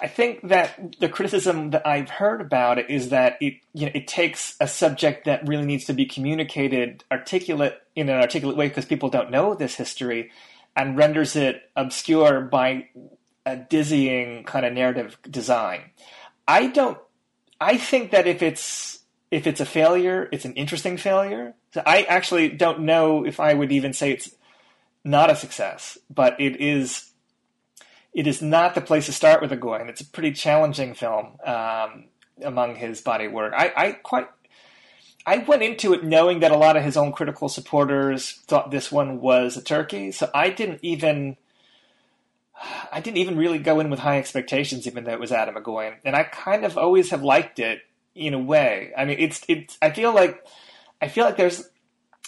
I 0.04 0.06
think 0.06 0.48
that 0.48 0.96
the 1.00 1.08
criticism 1.08 1.70
that 1.70 1.86
I've 1.86 2.10
heard 2.10 2.42
about 2.42 2.78
it 2.78 2.90
is 2.90 3.08
that 3.08 3.38
it 3.40 3.54
you 3.72 3.86
know 3.86 3.92
it 3.94 4.06
takes 4.06 4.54
a 4.60 4.68
subject 4.68 5.24
that 5.24 5.48
really 5.48 5.64
needs 5.64 5.86
to 5.86 5.94
be 5.94 6.04
communicated 6.04 7.04
articulate 7.10 7.80
in 7.96 8.10
an 8.10 8.20
articulate 8.20 8.54
way 8.54 8.68
because 8.68 8.84
people 8.84 9.08
don't 9.08 9.30
know 9.30 9.54
this 9.54 9.76
history 9.76 10.30
and 10.76 10.98
renders 10.98 11.36
it 11.36 11.70
obscure 11.74 12.42
by 12.42 12.86
a 13.46 13.56
dizzying 13.56 14.44
kind 14.44 14.66
of 14.66 14.74
narrative 14.74 15.16
design. 15.30 15.80
I 16.46 16.66
don't. 16.66 16.98
I 17.58 17.78
think 17.78 18.10
that 18.10 18.26
if 18.26 18.42
it's 18.42 18.98
if 19.30 19.46
it's 19.46 19.62
a 19.62 19.66
failure, 19.66 20.28
it's 20.30 20.44
an 20.44 20.52
interesting 20.52 20.98
failure. 20.98 21.54
So 21.72 21.82
I 21.86 22.02
actually 22.02 22.50
don't 22.50 22.80
know 22.80 23.24
if 23.24 23.40
I 23.40 23.54
would 23.54 23.72
even 23.72 23.94
say 23.94 24.12
it's 24.12 24.28
not 25.02 25.30
a 25.30 25.36
success, 25.36 25.96
but 26.10 26.38
it 26.38 26.60
is. 26.60 27.10
It 28.14 28.26
is 28.26 28.40
not 28.40 28.74
the 28.74 28.80
place 28.80 29.06
to 29.06 29.12
start 29.12 29.42
with 29.42 29.50
Egoyan. 29.50 29.88
It's 29.88 30.00
a 30.00 30.06
pretty 30.06 30.32
challenging 30.32 30.94
film 30.94 31.36
um, 31.44 32.04
among 32.42 32.76
his 32.76 33.00
body 33.00 33.26
work. 33.26 33.52
I, 33.56 33.72
I 33.76 33.92
quite 33.92 34.28
I 35.26 35.38
went 35.38 35.62
into 35.62 35.94
it 35.94 36.04
knowing 36.04 36.40
that 36.40 36.52
a 36.52 36.56
lot 36.56 36.76
of 36.76 36.84
his 36.84 36.96
own 36.96 37.12
critical 37.12 37.48
supporters 37.48 38.42
thought 38.46 38.70
this 38.70 38.92
one 38.92 39.20
was 39.20 39.56
a 39.56 39.62
turkey, 39.62 40.12
so 40.12 40.30
I 40.34 40.50
didn't 40.50 40.80
even 40.82 41.36
I 42.92 43.00
didn't 43.00 43.16
even 43.16 43.36
really 43.36 43.58
go 43.58 43.80
in 43.80 43.90
with 43.90 44.00
high 44.00 44.18
expectations, 44.18 44.86
even 44.86 45.04
though 45.04 45.12
it 45.12 45.20
was 45.20 45.32
Atom 45.32 45.56
Egoyan, 45.56 45.96
and 46.04 46.14
I 46.14 46.24
kind 46.24 46.64
of 46.64 46.78
always 46.78 47.10
have 47.10 47.22
liked 47.22 47.58
it 47.58 47.80
in 48.14 48.34
a 48.34 48.38
way. 48.38 48.92
I 48.96 49.04
mean, 49.04 49.18
it's 49.18 49.44
it's. 49.48 49.76
I 49.82 49.90
feel 49.90 50.14
like 50.14 50.46
I 51.00 51.08
feel 51.08 51.24
like 51.24 51.36
there's 51.36 51.68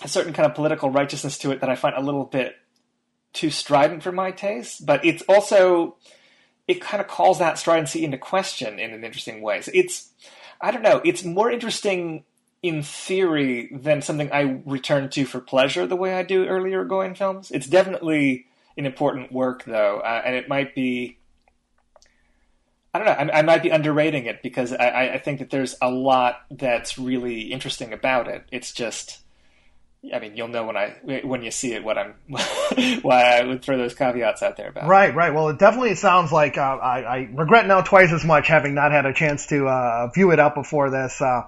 a 0.02 0.08
certain 0.08 0.32
kind 0.32 0.48
of 0.48 0.54
political 0.54 0.90
righteousness 0.90 1.38
to 1.38 1.52
it 1.52 1.60
that 1.60 1.70
I 1.70 1.76
find 1.76 1.94
a 1.94 2.00
little 2.00 2.24
bit 2.24 2.56
too 3.36 3.50
strident 3.50 4.02
for 4.02 4.12
my 4.12 4.30
taste, 4.30 4.84
but 4.84 5.04
it's 5.04 5.22
also 5.28 5.96
it 6.66 6.80
kind 6.80 7.00
of 7.00 7.06
calls 7.06 7.38
that 7.38 7.58
stridency 7.58 8.04
into 8.04 8.18
question 8.18 8.78
in 8.80 8.92
an 8.92 9.04
interesting 9.04 9.40
way. 9.42 9.60
So 9.60 9.70
it's 9.74 10.10
I 10.60 10.70
don't 10.70 10.82
know, 10.82 11.00
it's 11.04 11.22
more 11.24 11.50
interesting 11.50 12.24
in 12.62 12.82
theory 12.82 13.68
than 13.70 14.02
something 14.02 14.32
I 14.32 14.62
return 14.64 15.10
to 15.10 15.24
for 15.26 15.40
pleasure 15.40 15.86
the 15.86 15.96
way 15.96 16.14
I 16.14 16.22
do 16.22 16.46
earlier 16.46 16.84
going 16.84 17.14
films. 17.14 17.50
It's 17.50 17.66
definitely 17.66 18.46
an 18.76 18.86
important 18.86 19.30
work 19.30 19.64
though, 19.64 20.00
uh, 20.00 20.22
and 20.24 20.34
it 20.34 20.48
might 20.48 20.74
be 20.74 21.18
I 22.94 22.98
don't 22.98 23.06
know. 23.06 23.34
I, 23.34 23.40
I, 23.40 23.42
might 23.42 23.62
be 23.62 23.68
underrating 23.68 24.24
it 24.24 24.42
because 24.42 24.72
I, 24.72 25.10
I, 25.12 25.18
think 25.18 25.40
that 25.40 25.50
there's 25.50 25.76
a 25.82 25.90
lot 25.90 26.46
that's 26.50 26.96
really 26.96 27.52
interesting 27.52 27.92
about 27.92 28.26
it. 28.26 28.46
It's 28.50 28.72
just 28.72 29.18
I 30.12 30.18
mean, 30.20 30.36
you'll 30.36 30.48
know 30.48 30.64
when 30.64 30.76
I 30.76 30.94
when 31.24 31.42
you 31.42 31.50
see 31.50 31.72
it 31.72 31.82
what 31.84 31.98
I'm 31.98 32.14
why 33.02 33.38
I 33.38 33.44
would 33.44 33.62
throw 33.62 33.76
those 33.76 33.94
caveats 33.94 34.42
out 34.42 34.56
there 34.56 34.68
about. 34.68 34.88
Right, 34.88 35.14
right. 35.14 35.32
Well, 35.34 35.48
it 35.48 35.58
definitely 35.58 35.94
sounds 35.94 36.32
like 36.32 36.58
uh, 36.58 36.60
I, 36.60 37.00
I, 37.02 37.28
regret 37.32 37.66
now 37.66 37.80
twice 37.80 38.12
as 38.12 38.24
much 38.24 38.48
having 38.48 38.74
not 38.74 38.92
had 38.92 39.06
a 39.06 39.12
chance 39.12 39.46
to 39.46 39.66
uh, 39.66 40.10
view 40.14 40.32
it 40.32 40.38
up 40.38 40.54
before 40.54 40.90
this. 40.90 41.20
Uh, 41.20 41.42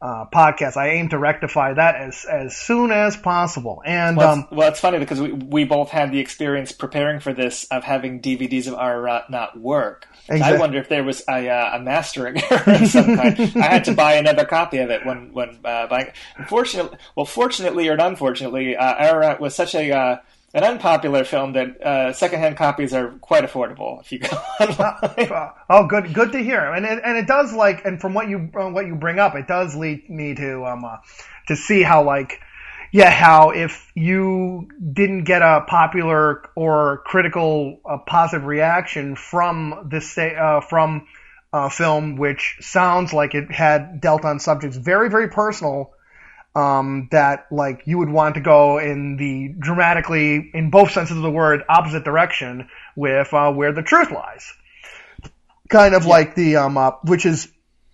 uh, 0.00 0.26
podcast. 0.32 0.76
I 0.76 0.90
aim 0.90 1.08
to 1.08 1.18
rectify 1.18 1.74
that 1.74 1.96
as 1.96 2.24
as 2.24 2.56
soon 2.56 2.90
as 2.90 3.16
possible. 3.16 3.82
And 3.84 4.16
well, 4.16 4.32
um, 4.32 4.38
it's, 4.40 4.50
well, 4.52 4.68
it's 4.68 4.80
funny 4.80 4.98
because 4.98 5.20
we 5.20 5.32
we 5.32 5.64
both 5.64 5.90
had 5.90 6.12
the 6.12 6.20
experience 6.20 6.72
preparing 6.72 7.20
for 7.20 7.32
this 7.32 7.64
of 7.64 7.84
having 7.84 8.20
DVDs 8.20 8.68
of 8.68 8.74
Ararat 8.74 9.30
not 9.30 9.58
work. 9.58 10.06
Exactly. 10.28 10.56
I 10.56 10.60
wonder 10.60 10.78
if 10.78 10.88
there 10.88 11.02
was 11.02 11.22
a, 11.28 11.48
uh, 11.48 11.78
a 11.78 11.80
mastering 11.80 12.42
error 12.50 12.62
of 12.66 12.88
some 12.88 13.16
kind. 13.16 13.40
I 13.56 13.66
had 13.66 13.84
to 13.84 13.94
buy 13.94 14.14
another 14.14 14.44
copy 14.44 14.78
of 14.78 14.90
it 14.90 15.04
when 15.04 15.32
when 15.32 15.58
uh, 15.64 15.86
buying. 15.86 16.12
Unfortunately, 16.36 16.96
well, 17.16 17.26
fortunately 17.26 17.88
or 17.88 17.94
unfortunately, 17.94 18.76
uh, 18.76 18.94
Ararat 18.98 19.40
was 19.40 19.54
such 19.54 19.74
a 19.74 19.90
uh, 19.90 20.16
an 20.54 20.64
unpopular 20.64 21.24
film 21.24 21.52
that 21.52 21.80
uh, 21.82 22.12
secondhand 22.12 22.56
copies 22.56 22.94
are 22.94 23.10
quite 23.20 23.44
affordable 23.44 24.00
if 24.00 24.12
you 24.12 24.18
go 24.20 24.28
online. 24.60 25.52
oh, 25.68 25.86
good, 25.86 26.14
good 26.14 26.32
to 26.32 26.38
hear. 26.38 26.72
And 26.72 26.86
it, 26.86 27.00
and 27.04 27.18
it 27.18 27.26
does 27.26 27.52
like, 27.52 27.84
and 27.84 28.00
from 28.00 28.14
what 28.14 28.28
you 28.28 28.50
uh, 28.58 28.70
what 28.70 28.86
you 28.86 28.94
bring 28.94 29.18
up, 29.18 29.34
it 29.34 29.46
does 29.46 29.76
lead 29.76 30.08
me 30.08 30.34
to 30.34 30.64
um 30.64 30.84
uh, 30.84 30.96
to 31.48 31.56
see 31.56 31.82
how 31.82 32.04
like 32.04 32.40
yeah 32.92 33.10
how 33.10 33.50
if 33.50 33.90
you 33.94 34.68
didn't 34.92 35.24
get 35.24 35.42
a 35.42 35.64
popular 35.66 36.42
or 36.56 37.02
critical 37.04 37.80
uh, 37.84 37.98
positive 37.98 38.46
reaction 38.46 39.16
from 39.16 39.88
this 39.90 40.16
uh, 40.16 40.60
from 40.60 41.06
a 41.52 41.68
film 41.70 42.16
which 42.16 42.56
sounds 42.60 43.12
like 43.12 43.34
it 43.34 43.50
had 43.50 44.00
dealt 44.00 44.24
on 44.24 44.38
subjects 44.38 44.76
very 44.76 45.10
very 45.10 45.28
personal 45.28 45.92
um, 46.58 47.08
that 47.12 47.46
like 47.52 47.82
you 47.84 47.98
would 47.98 48.08
want 48.08 48.34
to 48.34 48.40
go 48.40 48.78
in 48.78 49.16
the 49.16 49.54
dramatically, 49.56 50.50
in 50.52 50.70
both 50.70 50.90
senses 50.90 51.16
of 51.16 51.22
the 51.22 51.30
word, 51.30 51.62
opposite 51.68 52.02
direction 52.02 52.68
with 52.96 53.32
uh, 53.32 53.52
where 53.52 53.72
the 53.72 53.82
truth 53.82 54.10
lies. 54.10 54.52
Kind 55.68 55.94
of 55.94 56.02
yeah. 56.02 56.08
like 56.08 56.34
the 56.34 56.56
um, 56.56 56.76
uh, 56.76 56.92
which 57.04 57.26
is 57.26 57.48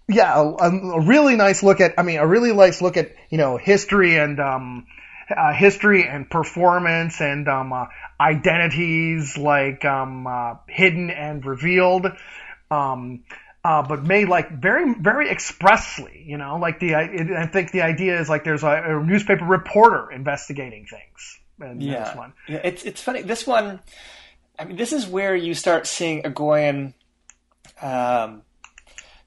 yeah, 0.08 0.34
a, 0.34 0.66
a, 0.66 1.00
really 1.00 1.36
nice 1.36 1.62
look 1.62 1.80
at. 1.80 1.94
I 1.98 2.02
mean, 2.02 2.18
a 2.18 2.26
really 2.26 2.54
nice 2.54 2.80
look 2.80 2.96
at 2.96 3.14
you 3.28 3.36
know 3.36 3.58
history 3.58 4.16
and 4.16 4.40
um, 4.40 4.86
uh, 5.36 5.52
history 5.52 6.08
and 6.08 6.30
performance 6.30 7.20
and 7.20 7.46
um, 7.48 7.70
uh, 7.70 7.86
identities 8.18 9.36
like 9.36 9.84
um, 9.84 10.26
uh, 10.26 10.54
hidden 10.68 11.10
and 11.10 11.44
revealed. 11.44 12.06
Um, 12.70 13.24
uh, 13.64 13.82
but 13.82 14.04
made 14.04 14.28
like 14.28 14.50
very, 14.50 14.94
very 14.94 15.30
expressly, 15.30 16.22
you 16.26 16.36
know, 16.36 16.58
like 16.58 16.80
the, 16.80 16.94
I, 16.94 17.42
I 17.44 17.46
think 17.46 17.72
the 17.72 17.80
idea 17.82 18.20
is 18.20 18.28
like 18.28 18.44
there's 18.44 18.62
a, 18.62 18.68
a 18.68 19.02
newspaper 19.02 19.44
reporter 19.44 20.12
investigating 20.12 20.86
things. 20.86 21.40
In 21.60 21.80
yeah. 21.80 22.04
this 22.04 22.16
one. 22.16 22.32
Yeah, 22.48 22.60
it's, 22.64 22.82
it's 22.82 23.00
funny. 23.00 23.22
This 23.22 23.46
one, 23.46 23.80
I 24.58 24.64
mean, 24.64 24.76
this 24.76 24.92
is 24.92 25.06
where 25.06 25.34
you 25.34 25.54
start 25.54 25.86
seeing 25.86 26.22
Egoyan, 26.22 26.94
um, 27.80 28.42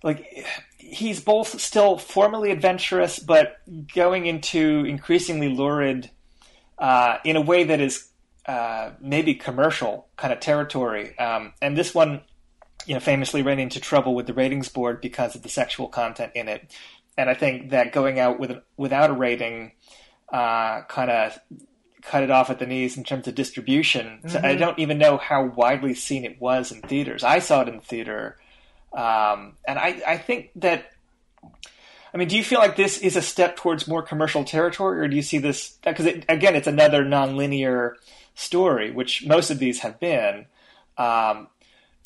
like 0.03 0.45
he's 0.77 1.19
both 1.19 1.59
still 1.59 1.98
formally 1.98 2.51
adventurous, 2.51 3.17
but 3.17 3.57
going 3.95 4.25
into 4.25 4.85
increasingly 4.85 5.49
lurid, 5.49 6.11
uh, 6.77 7.17
in 7.24 7.38
a 7.38 7.41
way 7.41 7.64
that 7.64 7.80
is, 7.80 8.09
uh, 8.45 8.91
maybe 9.01 9.33
commercial 9.33 10.07
kind 10.16 10.32
of 10.32 10.40
territory. 10.40 11.17
Um, 11.17 11.53
and 11.61 11.77
this 11.77 11.95
one, 11.95 12.22
you 12.88 12.93
know, 12.93 12.99
famously 13.01 13.41
ran 13.41 13.59
into 13.59 13.82
trouble 13.82 14.16
with 14.16 14.27
the 14.27 14.33
ratings 14.33 14.69
board 14.69 15.01
because 15.01 15.35
of 15.35 15.43
the 15.43 15.49
sexual 15.49 15.90
content 15.90 16.32
in 16.33 16.48
it. 16.48 16.72
And 17.17 17.30
I 17.30 17.33
think 17.33 17.72
that 17.72 17.91
going 17.91 18.17
out 18.17 18.40
with 18.40 18.57
without 18.77 19.09
a 19.09 19.14
rating 19.14 19.74
uh, 20.32 20.83
kind 20.83 21.11
of 21.11 21.38
cut 22.01 22.24
it 22.24 22.32
off 22.32 22.49
at 22.49 22.59
the 22.59 22.66
knees 22.66 22.95
in 22.95 23.03
terms 23.03 23.27
of 23.27 23.35
distribution. 23.35 24.06
Mm-hmm. 24.06 24.30
So 24.30 24.40
I 24.40 24.41
mm-hmm. 24.41 24.59
don't 24.59 24.80
even 24.80 24.98
know 24.98 25.17
how 25.17 25.45
widely 25.45 25.93
seen 25.93 26.24
it 26.24 26.40
was 26.40 26.72
in 26.72 26.82
theaters. 26.82 27.24
I 27.25 27.40
saw 27.40 27.61
it 27.61 27.67
in 27.67 27.82
theater, 27.82 28.38
um, 28.93 29.57
and 29.67 29.77
I, 29.77 30.01
I 30.07 30.17
think 30.17 30.51
that. 30.56 30.91
I 32.14 32.17
mean, 32.17 32.30
do 32.30 32.38
you 32.38 32.43
feel 32.43 32.59
like 32.59 32.77
this 32.77 32.99
is 32.99 33.17
a 33.17 33.22
step 33.22 33.57
towards 33.57 33.85
more 33.85 34.01
commercial 34.01 34.45
territory, 34.45 35.01
or 35.01 35.07
do 35.09 35.16
you 35.16 35.22
see 35.22 35.40
this 35.40 35.77
because 35.83 36.06
it, 36.06 36.24
again, 36.30 36.56
it's 36.56 36.67
another 36.67 37.03
nonlinear 37.03 37.95
story, 38.33 38.91
which 38.91 39.25
most 39.25 39.51
of 39.51 39.59
these 39.59 39.80
have 39.82 39.99
been. 39.99 40.45
Um, 40.98 41.49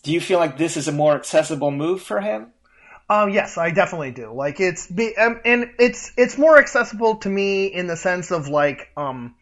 do 0.03 0.11
you 0.11 0.21
feel 0.21 0.39
like 0.39 0.57
this 0.57 0.77
is 0.77 0.87
a 0.87 0.91
more 0.91 1.15
accessible 1.15 1.71
move 1.71 2.01
for 2.01 2.21
him? 2.21 2.51
Um, 3.09 3.29
yes, 3.29 3.57
I 3.57 3.71
definitely 3.71 4.11
do. 4.11 4.31
Like 4.33 4.61
it's 4.61 4.87
be, 4.87 5.15
um, 5.17 5.41
and 5.43 5.71
it's 5.79 6.13
it's 6.15 6.37
more 6.37 6.57
accessible 6.57 7.17
to 7.17 7.29
me 7.29 7.67
in 7.67 7.87
the 7.87 7.97
sense 7.97 8.31
of 8.31 8.47
like 8.47 8.89
um 8.95 9.35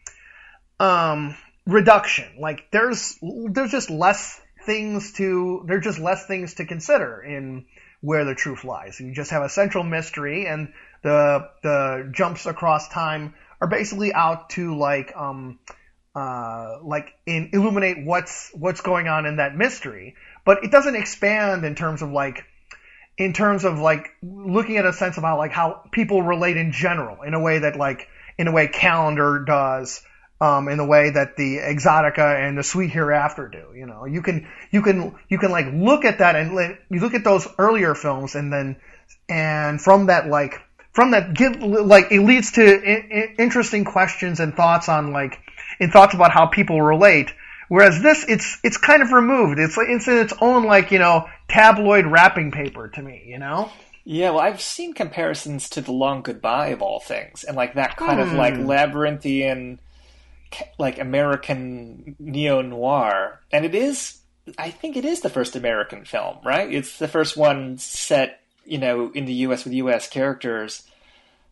um 0.80 1.36
reduction. 1.66 2.26
Like 2.40 2.70
there's 2.72 3.16
there's 3.22 3.70
just 3.70 3.88
less 3.88 4.40
things 4.66 5.12
to 5.12 5.64
there's 5.66 5.84
just 5.84 6.00
less 6.00 6.26
things 6.26 6.54
to 6.54 6.66
consider 6.66 7.22
in 7.22 7.66
where 8.00 8.24
the 8.24 8.34
truth 8.34 8.64
lies. 8.64 8.98
You 8.98 9.14
just 9.14 9.30
have 9.30 9.42
a 9.42 9.48
central 9.48 9.84
mystery, 9.84 10.46
and 10.46 10.72
the 11.02 11.48
the 11.62 12.10
jumps 12.12 12.46
across 12.46 12.88
time 12.88 13.34
are 13.60 13.68
basically 13.68 14.12
out 14.12 14.50
to 14.50 14.76
like 14.76 15.16
um 15.16 15.60
uh 16.14 16.78
like 16.82 17.12
in 17.24 17.50
illuminate 17.52 18.04
what's 18.04 18.50
what's 18.52 18.80
going 18.80 19.06
on 19.06 19.26
in 19.26 19.36
that 19.36 19.54
mystery 19.54 20.16
but 20.44 20.64
it 20.64 20.70
doesn't 20.70 20.96
expand 20.96 21.64
in 21.64 21.74
terms 21.74 22.02
of 22.02 22.10
like 22.10 22.44
in 23.18 23.32
terms 23.32 23.64
of 23.64 23.78
like 23.78 24.08
looking 24.22 24.78
at 24.78 24.86
a 24.86 24.92
sense 24.92 25.18
about 25.18 25.38
like 25.38 25.52
how 25.52 25.82
people 25.92 26.22
relate 26.22 26.56
in 26.56 26.72
general 26.72 27.22
in 27.22 27.34
a 27.34 27.40
way 27.40 27.58
that 27.58 27.76
like 27.76 28.08
in 28.38 28.48
a 28.48 28.52
way 28.52 28.66
calendar 28.66 29.44
does 29.46 30.02
um, 30.40 30.68
in 30.68 30.78
the 30.78 30.86
way 30.86 31.10
that 31.10 31.36
the 31.36 31.58
exotica 31.58 32.48
and 32.48 32.56
the 32.56 32.62
sweet 32.62 32.90
hereafter 32.90 33.48
do 33.48 33.76
you 33.76 33.86
know? 33.86 34.06
You 34.06 34.22
can 34.22 34.48
you 34.70 34.80
can 34.80 35.14
you 35.28 35.38
can 35.38 35.50
like 35.50 35.66
look 35.72 36.04
at 36.04 36.18
that 36.18 36.34
and 36.34 36.78
you 36.88 37.00
look 37.00 37.14
at 37.14 37.24
those 37.24 37.46
earlier 37.58 37.94
films 37.94 38.34
and 38.34 38.52
then 38.52 38.76
and 39.28 39.80
from 39.80 40.06
that 40.06 40.28
like 40.28 40.54
from 40.92 41.10
that 41.10 41.34
give 41.34 41.56
like 41.62 42.10
it 42.10 42.20
leads 42.20 42.52
to 42.52 43.36
interesting 43.38 43.84
questions 43.84 44.40
and 44.40 44.54
thoughts 44.54 44.88
on 44.88 45.12
like 45.12 45.38
in 45.78 45.90
thoughts 45.90 46.14
about 46.14 46.32
how 46.32 46.46
people 46.46 46.80
relate 46.80 47.32
Whereas 47.70 48.02
this, 48.02 48.24
it's 48.26 48.58
it's 48.64 48.76
kind 48.76 49.00
of 49.00 49.12
removed. 49.12 49.60
It's 49.60 49.76
like 49.76 49.86
it's 49.90 50.08
in 50.08 50.18
its 50.18 50.34
own 50.40 50.64
like 50.64 50.90
you 50.90 50.98
know 50.98 51.28
tabloid 51.46 52.04
wrapping 52.04 52.50
paper 52.50 52.88
to 52.88 53.00
me. 53.00 53.22
You 53.24 53.38
know. 53.38 53.70
Yeah, 54.04 54.30
well, 54.30 54.40
I've 54.40 54.60
seen 54.60 54.92
comparisons 54.92 55.70
to 55.70 55.80
the 55.80 55.92
Long 55.92 56.22
Goodbye 56.22 56.70
of 56.70 56.82
all 56.82 56.98
things, 56.98 57.44
and 57.44 57.56
like 57.56 57.74
that 57.74 57.96
kind 57.96 58.18
of 58.18 58.32
like 58.32 58.56
hmm. 58.56 58.64
labyrinthian, 58.66 59.78
like 60.80 60.98
American 60.98 62.16
neo 62.18 62.60
noir, 62.60 63.38
and 63.52 63.64
it 63.64 63.76
is. 63.76 64.18
I 64.58 64.72
think 64.72 64.96
it 64.96 65.04
is 65.04 65.20
the 65.20 65.30
first 65.30 65.54
American 65.54 66.04
film, 66.04 66.38
right? 66.44 66.74
It's 66.74 66.98
the 66.98 67.06
first 67.06 67.36
one 67.36 67.78
set, 67.78 68.40
you 68.64 68.78
know, 68.78 69.12
in 69.14 69.26
the 69.26 69.34
U.S. 69.44 69.62
with 69.62 69.74
U.S. 69.74 70.08
characters 70.08 70.82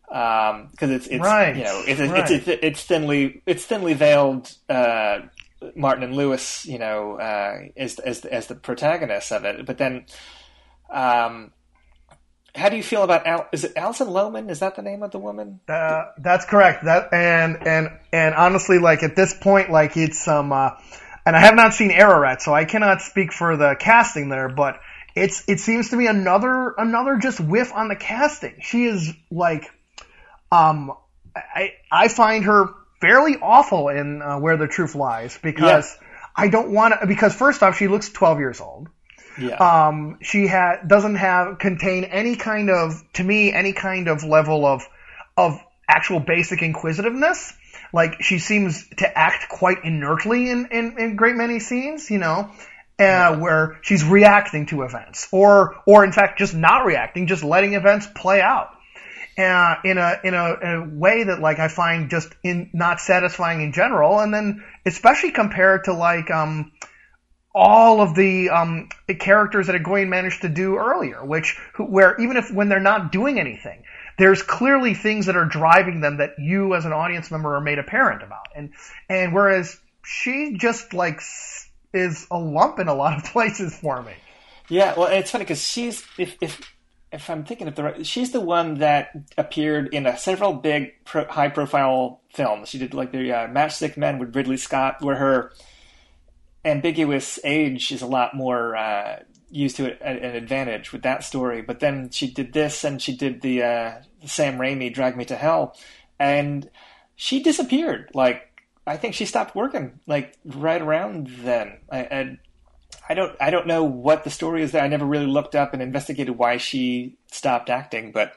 because 0.05 0.51
um, 0.51 0.91
it's 0.91 1.07
it's 1.07 1.23
right. 1.23 1.55
you 1.55 1.63
know 1.63 1.81
it's, 1.87 2.01
right. 2.01 2.29
it's, 2.29 2.47
it's, 2.47 2.59
it's 2.61 2.83
thinly 2.83 3.41
it's 3.45 3.63
thinly 3.63 3.93
veiled 3.93 4.51
uh, 4.67 5.19
Martin 5.75 6.03
and 6.03 6.15
Lewis, 6.15 6.65
you 6.65 6.79
know, 6.79 7.15
uh, 7.19 7.59
as 7.75 7.99
as 7.99 8.25
as 8.25 8.47
the 8.47 8.55
protagonists 8.55 9.31
of 9.31 9.45
it. 9.45 9.65
But 9.65 9.77
then, 9.77 10.05
um, 10.89 11.51
how 12.55 12.69
do 12.69 12.77
you 12.77 12.83
feel 12.83 13.03
about 13.03 13.27
Al- 13.27 13.47
is 13.51 13.63
it 13.63 13.73
Alison 13.75 14.07
Lohman? 14.07 14.49
Is 14.49 14.59
that 14.59 14.75
the 14.75 14.81
name 14.81 15.03
of 15.03 15.11
the 15.11 15.19
woman? 15.19 15.59
Uh, 15.67 16.05
that's 16.17 16.45
correct. 16.45 16.85
That 16.85 17.13
and 17.13 17.67
and 17.67 17.89
and 18.11 18.35
honestly, 18.35 18.79
like 18.79 19.03
at 19.03 19.15
this 19.15 19.33
point, 19.33 19.69
like 19.69 19.97
it's 19.97 20.27
um, 20.27 20.51
uh, 20.51 20.71
and 21.25 21.35
I 21.35 21.39
have 21.39 21.55
not 21.55 21.73
seen 21.73 21.91
Ararat, 21.91 22.41
so 22.41 22.53
I 22.53 22.65
cannot 22.65 23.01
speak 23.01 23.31
for 23.33 23.57
the 23.57 23.75
casting 23.79 24.29
there, 24.29 24.49
but 24.49 24.79
it's 25.15 25.43
it 25.47 25.59
seems 25.59 25.89
to 25.89 25.97
be 25.97 26.07
another 26.07 26.73
another 26.77 27.17
just 27.17 27.39
whiff 27.39 27.73
on 27.73 27.87
the 27.87 27.95
casting. 27.95 28.55
She 28.61 28.85
is 28.85 29.13
like, 29.29 29.65
um, 30.51 30.93
I 31.35 31.73
I 31.91 32.07
find 32.07 32.45
her 32.45 32.69
fairly 32.99 33.37
awful 33.41 33.89
in 33.89 34.21
uh, 34.21 34.39
Where 34.39 34.57
the 34.57 34.67
Truth 34.67 34.95
Lies 34.95 35.37
because 35.41 35.97
I 36.35 36.47
don't 36.47 36.71
want 36.71 36.99
to 36.99 37.07
because 37.07 37.33
first 37.33 37.63
off, 37.63 37.77
she 37.77 37.87
looks 37.87 38.09
12 38.09 38.39
years 38.39 38.61
old. 38.61 38.89
Yeah. 39.39 39.55
Um, 39.55 40.17
she 40.21 40.47
ha- 40.47 40.79
doesn't 40.85 41.15
have 41.15 41.59
contain 41.59 42.03
any 42.05 42.35
kind 42.35 42.69
of 42.69 43.01
to 43.13 43.23
me 43.23 43.53
any 43.53 43.73
kind 43.73 44.07
of 44.07 44.23
level 44.23 44.65
of 44.65 44.87
of 45.37 45.59
actual 45.87 46.19
basic 46.19 46.61
inquisitiveness. 46.61 47.53
Like 47.93 48.21
she 48.21 48.39
seems 48.39 48.87
to 48.97 49.17
act 49.17 49.49
quite 49.49 49.83
inertly 49.83 50.49
in 50.49 50.67
in, 50.71 50.99
in 50.99 51.15
great 51.15 51.35
many 51.35 51.59
scenes, 51.59 52.09
you 52.09 52.19
know. 52.19 52.51
Uh, 52.99 53.37
where 53.37 53.79
she's 53.81 54.03
reacting 54.03 54.65
to 54.65 54.81
events, 54.81 55.29
or 55.31 55.77
or 55.85 56.03
in 56.03 56.11
fact 56.11 56.37
just 56.37 56.53
not 56.53 56.85
reacting, 56.85 57.27
just 57.27 57.45
letting 57.45 57.73
events 57.73 58.05
play 58.13 58.41
out 58.41 58.71
uh, 59.39 59.75
in 59.83 59.97
a 59.97 60.19
in 60.23 60.33
a, 60.33 60.55
a 60.61 60.89
way 60.89 61.23
that 61.23 61.39
like 61.39 61.59
I 61.59 61.67
find 61.69 62.09
just 62.09 62.29
in 62.43 62.69
not 62.73 62.99
satisfying 62.99 63.61
in 63.61 63.71
general, 63.71 64.19
and 64.19 64.33
then 64.33 64.63
especially 64.85 65.31
compared 65.31 65.85
to 65.85 65.93
like 65.93 66.29
um 66.29 66.71
all 67.53 68.01
of 68.01 68.15
the 68.15 68.49
um 68.49 68.89
characters 69.19 69.67
that 69.67 69.81
Egoyan 69.81 70.09
managed 70.09 70.41
to 70.41 70.49
do 70.49 70.77
earlier, 70.77 71.25
which 71.25 71.57
where 71.77 72.19
even 72.19 72.37
if 72.37 72.51
when 72.51 72.69
they're 72.69 72.79
not 72.79 73.11
doing 73.11 73.39
anything, 73.39 73.83
there's 74.17 74.43
clearly 74.43 74.93
things 74.93 75.27
that 75.27 75.37
are 75.37 75.45
driving 75.45 76.01
them 76.01 76.17
that 76.17 76.31
you 76.37 76.75
as 76.75 76.85
an 76.85 76.91
audience 76.91 77.31
member 77.31 77.55
are 77.55 77.61
made 77.61 77.79
apparent 77.79 78.21
about, 78.21 78.47
and 78.55 78.71
and 79.07 79.33
whereas 79.33 79.79
she 80.03 80.57
just 80.59 80.93
like 80.93 81.21
is 81.93 82.27
a 82.29 82.37
lump 82.37 82.79
in 82.79 82.87
a 82.87 82.93
lot 82.93 83.17
of 83.17 83.23
places 83.31 83.75
for 83.75 84.01
me. 84.03 84.13
Yeah, 84.67 84.93
well, 84.97 85.07
it's 85.07 85.31
funny 85.31 85.45
because 85.45 85.63
she's 85.63 86.05
if 86.17 86.35
if 86.41 86.59
if 87.11 87.29
I'm 87.29 87.43
thinking 87.43 87.67
of 87.67 87.75
the 87.75 87.83
right, 87.83 88.05
she's 88.05 88.31
the 88.31 88.39
one 88.39 88.75
that 88.75 89.11
appeared 89.37 89.93
in 89.93 90.11
several 90.17 90.53
big 90.53 90.93
pro, 91.05 91.25
high 91.25 91.49
profile 91.49 92.21
films. 92.31 92.69
She 92.69 92.77
did 92.77 92.93
like 92.93 93.11
the 93.11 93.31
uh, 93.31 93.47
Matchstick 93.47 93.97
Men 93.97 94.19
with 94.19 94.35
Ridley 94.35 94.57
Scott, 94.57 95.01
where 95.01 95.15
her 95.15 95.51
ambiguous 96.63 97.39
age 97.43 97.91
is 97.91 98.01
a 98.01 98.07
lot 98.07 98.35
more 98.35 98.75
uh, 98.75 99.19
used 99.49 99.77
to 99.77 99.85
it 99.85 100.01
an 100.01 100.35
advantage 100.35 100.91
with 100.91 101.01
that 101.03 101.23
story. 101.23 101.61
But 101.61 101.79
then 101.79 102.09
she 102.11 102.29
did 102.29 102.53
this, 102.53 102.83
and 102.83 103.01
she 103.01 103.15
did 103.15 103.41
the, 103.41 103.63
uh, 103.63 103.93
Sam 104.25 104.57
Raimi 104.59 104.93
Drag 104.93 105.17
Me 105.17 105.25
to 105.25 105.35
Hell, 105.35 105.75
and 106.19 106.69
she 107.15 107.41
disappeared. 107.41 108.11
Like 108.13 108.63
I 108.85 108.97
think 108.97 109.13
she 109.13 109.25
stopped 109.25 109.55
working 109.55 109.99
like 110.07 110.37
right 110.45 110.81
around 110.81 111.27
then. 111.27 111.77
I, 111.91 111.99
I 111.99 112.37
I 113.09 113.15
don't 113.15 113.35
I 113.41 113.49
don't 113.49 113.67
know 113.67 113.83
what 113.83 114.23
the 114.23 114.29
story 114.29 114.61
is 114.61 114.71
there. 114.71 114.83
I 114.83 114.87
never 114.87 115.05
really 115.05 115.25
looked 115.25 115.55
up 115.55 115.73
and 115.73 115.81
investigated 115.81 116.37
why 116.37 116.57
she 116.57 117.17
stopped 117.31 117.69
acting, 117.69 118.11
but 118.11 118.33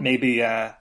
maybe 0.00 0.42
uh, 0.42 0.72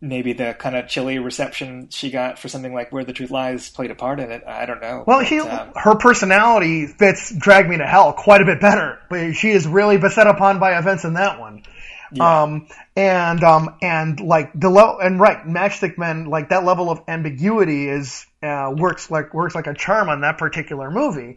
maybe 0.00 0.32
the 0.32 0.54
kind 0.54 0.76
of 0.76 0.88
chilly 0.88 1.18
reception 1.18 1.88
she 1.90 2.10
got 2.10 2.38
for 2.38 2.48
something 2.48 2.72
like 2.72 2.92
Where 2.92 3.04
the 3.04 3.12
Truth 3.12 3.30
Lies 3.30 3.68
played 3.68 3.90
a 3.90 3.94
part 3.94 4.20
in 4.20 4.30
it. 4.30 4.44
I 4.46 4.64
don't 4.66 4.80
know. 4.80 5.04
Well, 5.06 5.18
But, 5.18 5.26
he, 5.26 5.40
um, 5.40 5.72
her 5.74 5.94
personality 5.96 6.86
fits 6.86 7.34
Drag 7.36 7.68
Me 7.68 7.76
to 7.76 7.86
Hell 7.86 8.12
quite 8.12 8.40
a 8.40 8.44
bit 8.44 8.60
better, 8.60 8.98
but 9.10 9.32
she 9.32 9.50
is 9.50 9.66
really 9.66 9.98
beset 9.98 10.26
upon 10.26 10.58
by 10.58 10.78
events 10.78 11.04
in 11.04 11.14
that 11.14 11.38
one. 11.38 11.64
Yeah. 12.12 12.42
Um, 12.42 12.68
and, 12.96 13.44
um, 13.44 13.76
and 13.82 14.18
like 14.20 14.50
the 14.54 14.68
low, 14.68 14.98
and 14.98 15.20
right, 15.20 15.46
Matchstick 15.46 15.96
Men, 15.96 16.26
like 16.26 16.48
that 16.48 16.64
level 16.64 16.90
of 16.90 17.02
ambiguity 17.06 17.88
is, 17.88 18.26
uh, 18.42 18.72
works 18.74 19.10
like, 19.10 19.32
works 19.34 19.54
like 19.54 19.66
a 19.66 19.74
charm 19.74 20.08
on 20.08 20.22
that 20.22 20.38
particular 20.38 20.90
movie. 20.90 21.36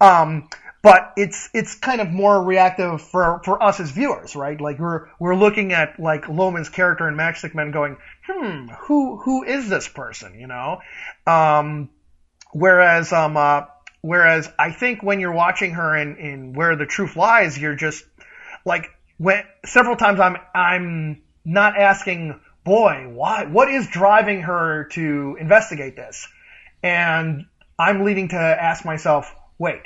Um, 0.00 0.48
but 0.82 1.12
it's, 1.16 1.50
it's 1.52 1.74
kind 1.74 2.00
of 2.00 2.08
more 2.08 2.42
reactive 2.42 3.02
for, 3.02 3.42
for 3.44 3.62
us 3.62 3.80
as 3.80 3.90
viewers, 3.90 4.34
right? 4.34 4.60
Like 4.60 4.78
we're, 4.78 5.08
we're 5.18 5.36
looking 5.36 5.72
at 5.72 6.00
like 6.00 6.24
Lohman's 6.24 6.70
character 6.70 7.06
in 7.08 7.16
Matchstick 7.16 7.54
Men 7.54 7.70
going, 7.70 7.98
hmm, 8.26 8.68
who, 8.80 9.18
who 9.18 9.44
is 9.44 9.68
this 9.68 9.88
person, 9.88 10.38
you 10.40 10.46
know? 10.46 10.80
Um, 11.26 11.90
Whereas, 12.52 13.12
um, 13.12 13.36
uh, 13.36 13.62
whereas 14.00 14.48
I 14.58 14.72
think 14.72 15.02
when 15.02 15.20
you're 15.20 15.32
watching 15.32 15.72
her 15.72 15.96
in, 15.96 16.16
in 16.16 16.52
Where 16.52 16.76
the 16.76 16.86
Truth 16.86 17.16
Lies, 17.16 17.56
you're 17.58 17.76
just 17.76 18.04
like 18.64 18.90
when 19.18 19.44
several 19.64 19.96
times 19.96 20.20
I'm 20.20 20.36
I'm 20.54 21.22
not 21.44 21.78
asking, 21.78 22.40
boy, 22.64 23.08
why? 23.12 23.46
What 23.46 23.70
is 23.70 23.88
driving 23.88 24.42
her 24.42 24.88
to 24.92 25.36
investigate 25.38 25.96
this? 25.96 26.26
And 26.82 27.46
I'm 27.78 28.04
leading 28.04 28.28
to 28.30 28.36
ask 28.36 28.84
myself, 28.84 29.32
wait, 29.58 29.82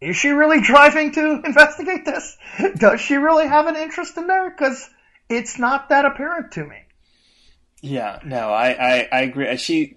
is 0.00 0.16
she 0.16 0.30
really 0.30 0.60
driving 0.60 1.12
to 1.12 1.40
investigate 1.44 2.04
this? 2.04 2.36
Does 2.76 3.00
she 3.00 3.16
really 3.16 3.46
have 3.46 3.66
an 3.66 3.76
interest 3.76 4.16
in 4.16 4.26
there? 4.26 4.50
Because 4.50 4.88
it's 5.28 5.58
not 5.58 5.88
that 5.88 6.04
apparent 6.04 6.52
to 6.52 6.64
me. 6.64 6.76
Yeah, 7.82 8.20
no, 8.24 8.50
I, 8.50 8.68
I, 8.68 9.08
I 9.12 9.20
agree. 9.22 9.56
She, 9.58 9.96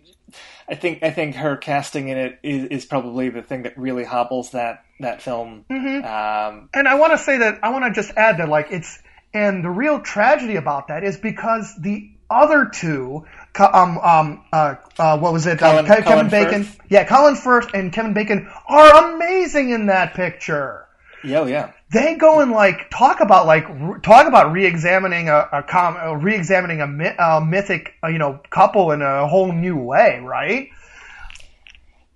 I 0.68 0.76
think, 0.76 1.02
I 1.02 1.11
think 1.11 1.36
her 1.36 1.58
casting 1.58 2.10
in 2.10 2.18
it 2.18 2.40
is, 2.44 2.66
is 2.66 2.86
probably 2.86 3.30
the 3.30 3.42
thing 3.42 3.64
that 3.64 3.78
really 3.78 4.03
hobbles 4.03 4.52
that 4.52 4.84
that 5.00 5.22
film. 5.22 5.66
Um, 5.69 6.69
And 6.74 6.88
I 6.88 6.95
want 6.95 7.14
to 7.14 7.18
say 7.18 7.38
that 7.38 7.60
I 7.64 7.69
want 7.69 7.86
to 7.86 7.92
just 7.92 8.11
add 8.18 8.38
that 8.40 8.50
like 8.50 8.68
it's 8.72 9.00
and 9.34 9.64
the 9.64 9.69
real 9.69 10.02
tragedy 10.02 10.56
about 10.56 10.88
that 10.88 11.03
is 11.03 11.18
because 11.18 11.74
the 11.80 12.11
other 12.30 12.66
two, 12.66 13.26
um, 13.58 13.98
um, 14.00 14.45
uh, 14.53 14.76
uh, 14.98 15.18
what 15.18 15.34
was 15.34 15.45
it? 15.48 15.60
Colin- 15.60 15.86
uh, 15.86 15.88
Colin 16.02 16.03
Kevin 16.03 16.30
Bacon, 16.30 16.64
Firth? 16.64 16.80
yeah, 16.90 17.03
Colin 17.06 17.36
Firth 17.36 17.74
and 17.74 17.92
Kevin 17.92 18.14
Bacon 18.14 18.50
are 18.68 19.14
amazing 19.14 19.69
in 19.72 19.88
that 19.88 20.14
picture. 20.14 20.86
yeah, 21.24 21.40
oh, 21.40 21.45
yeah, 21.45 21.72
They 21.92 22.16
go 22.16 22.40
and 22.40 22.52
like 22.52 22.90
talk 22.90 23.19
about 23.19 23.45
like 23.45 23.68
re- 23.69 24.00
talk 24.02 24.28
about 24.28 24.52
re-examining 24.53 25.28
a, 25.30 25.48
a 25.52 25.64
com, 25.64 25.98
uh, 25.98 26.14
re-examining 26.14 26.80
a, 26.82 26.88
mi- 26.88 27.16
a 27.18 27.42
mythic 27.42 27.94
uh, 28.03 28.08
you 28.08 28.18
know 28.19 28.40
couple 28.50 28.92
in 28.92 29.02
a 29.02 29.28
whole 29.28 29.52
new 29.52 29.78
way, 29.78 30.19
right? 30.24 30.69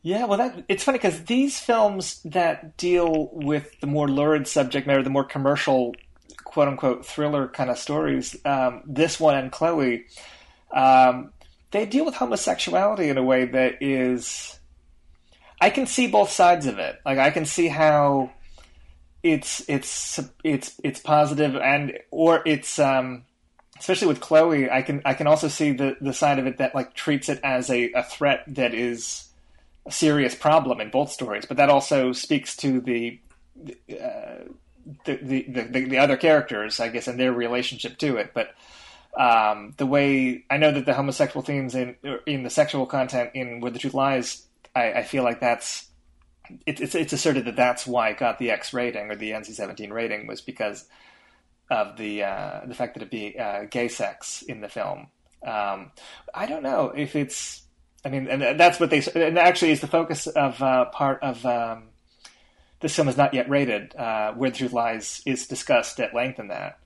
yeah. 0.02 0.26
Well, 0.26 0.38
that 0.38 0.64
it's 0.68 0.84
funny 0.84 0.98
because 0.98 1.24
these 1.24 1.60
films 1.60 2.22
that 2.24 2.78
deal 2.78 3.30
with 3.32 3.80
the 3.80 3.88
more 3.88 4.08
lurid 4.08 4.48
subject 4.48 4.86
matter, 4.88 5.02
the 5.03 5.10
more 5.10 5.24
commercial, 5.24 5.95
quote 6.44 6.68
unquote, 6.68 7.06
thriller 7.06 7.48
kind 7.48 7.70
of 7.70 7.78
stories. 7.78 8.36
Um, 8.45 8.84
this 8.86 9.20
one 9.20 9.36
and 9.36 9.52
Chloe, 9.52 10.06
um, 10.74 11.32
they 11.72 11.85
deal 11.85 12.06
with 12.06 12.16
homosexuality 12.16 13.10
in 13.10 13.18
a 13.18 13.24
way 13.24 13.45
that 13.45 13.82
is. 13.82 14.60
I 15.61 15.69
can 15.69 15.88
see 15.88 16.08
both 16.08 16.30
sides 16.30 16.66
of 16.66 16.77
it. 16.80 17.00
Like 17.06 17.19
I 17.19 17.32
can 17.32 17.45
see 17.45 17.68
how 17.69 18.32
it's 19.24 19.64
it's 19.69 20.19
it's 20.43 20.80
it's 20.84 21.00
positive 21.00 21.56
and 21.56 21.98
or 22.11 22.43
it's 22.45 22.77
um 22.77 23.24
especially 23.80 24.08
with 24.08 24.19
Chloe 24.19 24.69
I 24.69 24.82
can 24.82 25.02
I 25.06 25.14
can 25.14 25.27
also 25.27 25.48
see 25.48 25.72
the 25.72 25.95
the 26.02 26.14
side 26.14 26.40
of 26.40 26.45
it 26.45 26.58
that 26.58 26.76
like 26.76 26.93
treats 26.93 27.30
it 27.30 27.40
as 27.42 27.69
a, 27.69 27.92
a 27.93 28.03
threat 28.03 28.43
that 28.48 28.74
is 28.74 29.30
a 29.85 29.92
serious 29.92 30.35
problem 30.35 30.82
in 30.82 30.90
both 30.90 31.10
stories 31.10 31.45
but 31.45 31.56
that 31.56 31.69
also 31.69 32.11
speaks 32.11 32.58
to 32.58 32.82
the 32.82 33.19
uh, 33.90 34.43
the, 35.06 35.16
the, 35.22 35.43
the 35.43 35.85
the 35.85 35.98
other 35.98 36.18
characters 36.18 36.82
I 36.82 36.90
guess 36.90 37.08
and 37.08 37.18
their 37.18 37.32
relationship 37.32 37.98
to 38.00 38.18
it 38.18 38.32
but 38.34 38.53
um, 39.19 39.74
the 39.77 39.85
way 39.85 40.43
I 40.50 40.58
know 40.58 40.72
that 40.72 40.85
the 40.85 40.93
homosexual 40.93 41.43
themes 41.43 41.75
in 41.75 41.95
in 42.25 42.43
the 42.43 42.50
sexual 42.50 42.85
content 42.85 43.32
in 43.33 43.61
Where 43.61 43.72
the 43.72 43.80
Truth 43.80 43.93
Lies 43.93 44.48
I, 44.75 44.93
I 44.93 45.03
feel 45.03 45.24
like 45.24 45.40
that's 45.40 45.88
it, 46.66 46.82
it's 46.82 46.95
it's 46.95 47.14
asserted 47.14 47.45
that 47.45 47.56
that's 47.56 47.85
why 47.85 48.09
it 48.09 48.17
got 48.17 48.40
the 48.40 48.51
X 48.51 48.74
rating 48.74 49.09
or 49.09 49.16
the 49.16 49.32
NC-17 49.32 49.92
rating 49.92 50.27
was 50.27 50.42
because 50.42 50.85
of 51.69 51.98
the 51.98 52.24
uh, 52.24 52.61
the 52.66 52.75
fact 52.75 52.95
that 52.95 53.03
it 53.03 53.11
be 53.11 53.38
uh, 53.38 53.64
gay 53.69 53.88
sex 53.88 54.42
in 54.43 54.61
the 54.61 54.69
film. 54.69 55.08
Um, 55.45 55.92
I 56.33 56.45
don't 56.45 56.64
know 56.64 56.92
if 56.95 57.16
it's. 57.16 57.61
I 58.06 58.09
mean, 58.09 58.27
and 58.27 58.59
that's 58.59 58.80
what 58.80 58.90
they. 58.90 59.01
And 59.16 59.38
actually, 59.38 59.72
is 59.72 59.82
the 59.82 59.88
focus 59.88 60.27
of 60.27 60.61
uh, 60.61 60.85
part 60.85 61.24
of 61.24 61.45
um, 61.45 61.83
this 62.82 62.95
film 62.95 63.08
is 63.08 63.17
not 63.17 63.33
yet 63.33 63.50
rated. 63.50 63.95
Uh, 63.95 64.33
Where 64.33 64.50
the 64.50 64.58
Truth 64.58 64.74
Lies 64.74 65.22
is 65.25 65.48
discussed 65.48 66.00
at 66.00 66.14
length 66.14 66.40
in 66.40 66.50
that 66.50 66.80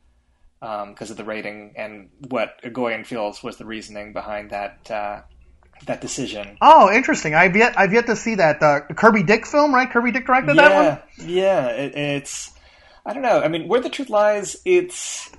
because 0.60 1.12
of 1.12 1.18
the 1.18 1.24
rating 1.24 1.74
and 1.78 2.10
what 2.30 2.62
Egoyan 2.64 3.06
feels 3.06 3.44
was 3.44 3.58
the 3.58 3.66
reasoning 3.66 4.14
behind 4.14 4.52
that 4.52 4.90
uh, 4.90 5.22
that 5.86 6.02
decision. 6.02 6.58
Oh, 6.62 6.92
interesting. 6.92 7.36
I've 7.36 7.56
yet 7.56 7.78
I've 7.78 7.94
yet 7.94 8.08
to 8.08 8.16
see 8.16 8.36
that 8.36 8.62
uh, 8.62 8.82
Kirby 8.96 9.24
Dick 9.24 9.46
film, 9.46 9.74
right? 9.74 9.90
Kirby 9.90 10.12
Dick 10.12 10.26
directed 10.26 10.58
that 10.58 10.74
one. 10.74 11.28
yeah, 11.30 11.68
yeah. 11.68 11.68
It, 11.68 11.96
it's 11.96 12.54
I 13.06 13.14
don't 13.14 13.24
know. 13.24 13.42
I 13.42 13.48
mean, 13.48 13.68
where 13.68 13.82
the 13.82 13.90
truth 13.90 14.10
lies, 14.10 14.58
it's 14.66 15.32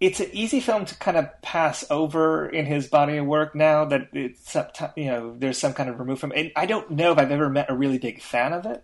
it's 0.00 0.18
an 0.18 0.30
easy 0.32 0.60
film 0.60 0.86
to 0.86 0.94
kind 0.96 1.18
of 1.18 1.28
pass 1.42 1.84
over 1.90 2.48
in 2.48 2.64
his 2.64 2.86
body 2.86 3.18
of 3.18 3.26
work 3.26 3.54
now 3.54 3.84
that 3.84 4.08
it's 4.14 4.56
you 4.96 5.06
know 5.06 5.34
there's 5.36 5.58
some 5.58 5.74
kind 5.74 5.90
of 5.90 5.98
remove 5.98 6.18
from 6.18 6.32
it. 6.32 6.52
I 6.56 6.66
don't 6.66 6.90
know 6.92 7.12
if 7.12 7.18
I've 7.18 7.30
ever 7.30 7.50
met 7.50 7.70
a 7.70 7.76
really 7.76 7.98
big 7.98 8.22
fan 8.22 8.52
of 8.52 8.66
it. 8.66 8.82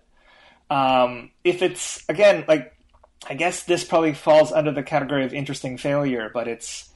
Um, 0.69 1.31
if 1.43 1.63
it's 1.63 2.07
again 2.09 2.45
like 2.47 2.76
I 3.29 3.35
guess 3.35 3.65
this 3.65 3.85
probably 3.85 4.15
falls 4.15 4.53
under 4.53 4.73
the 4.73 4.83
category 4.83 5.25
of 5.25 5.35
interesting 5.35 5.79
failure, 5.79 6.31
but 6.33 6.49
it's 6.49 6.89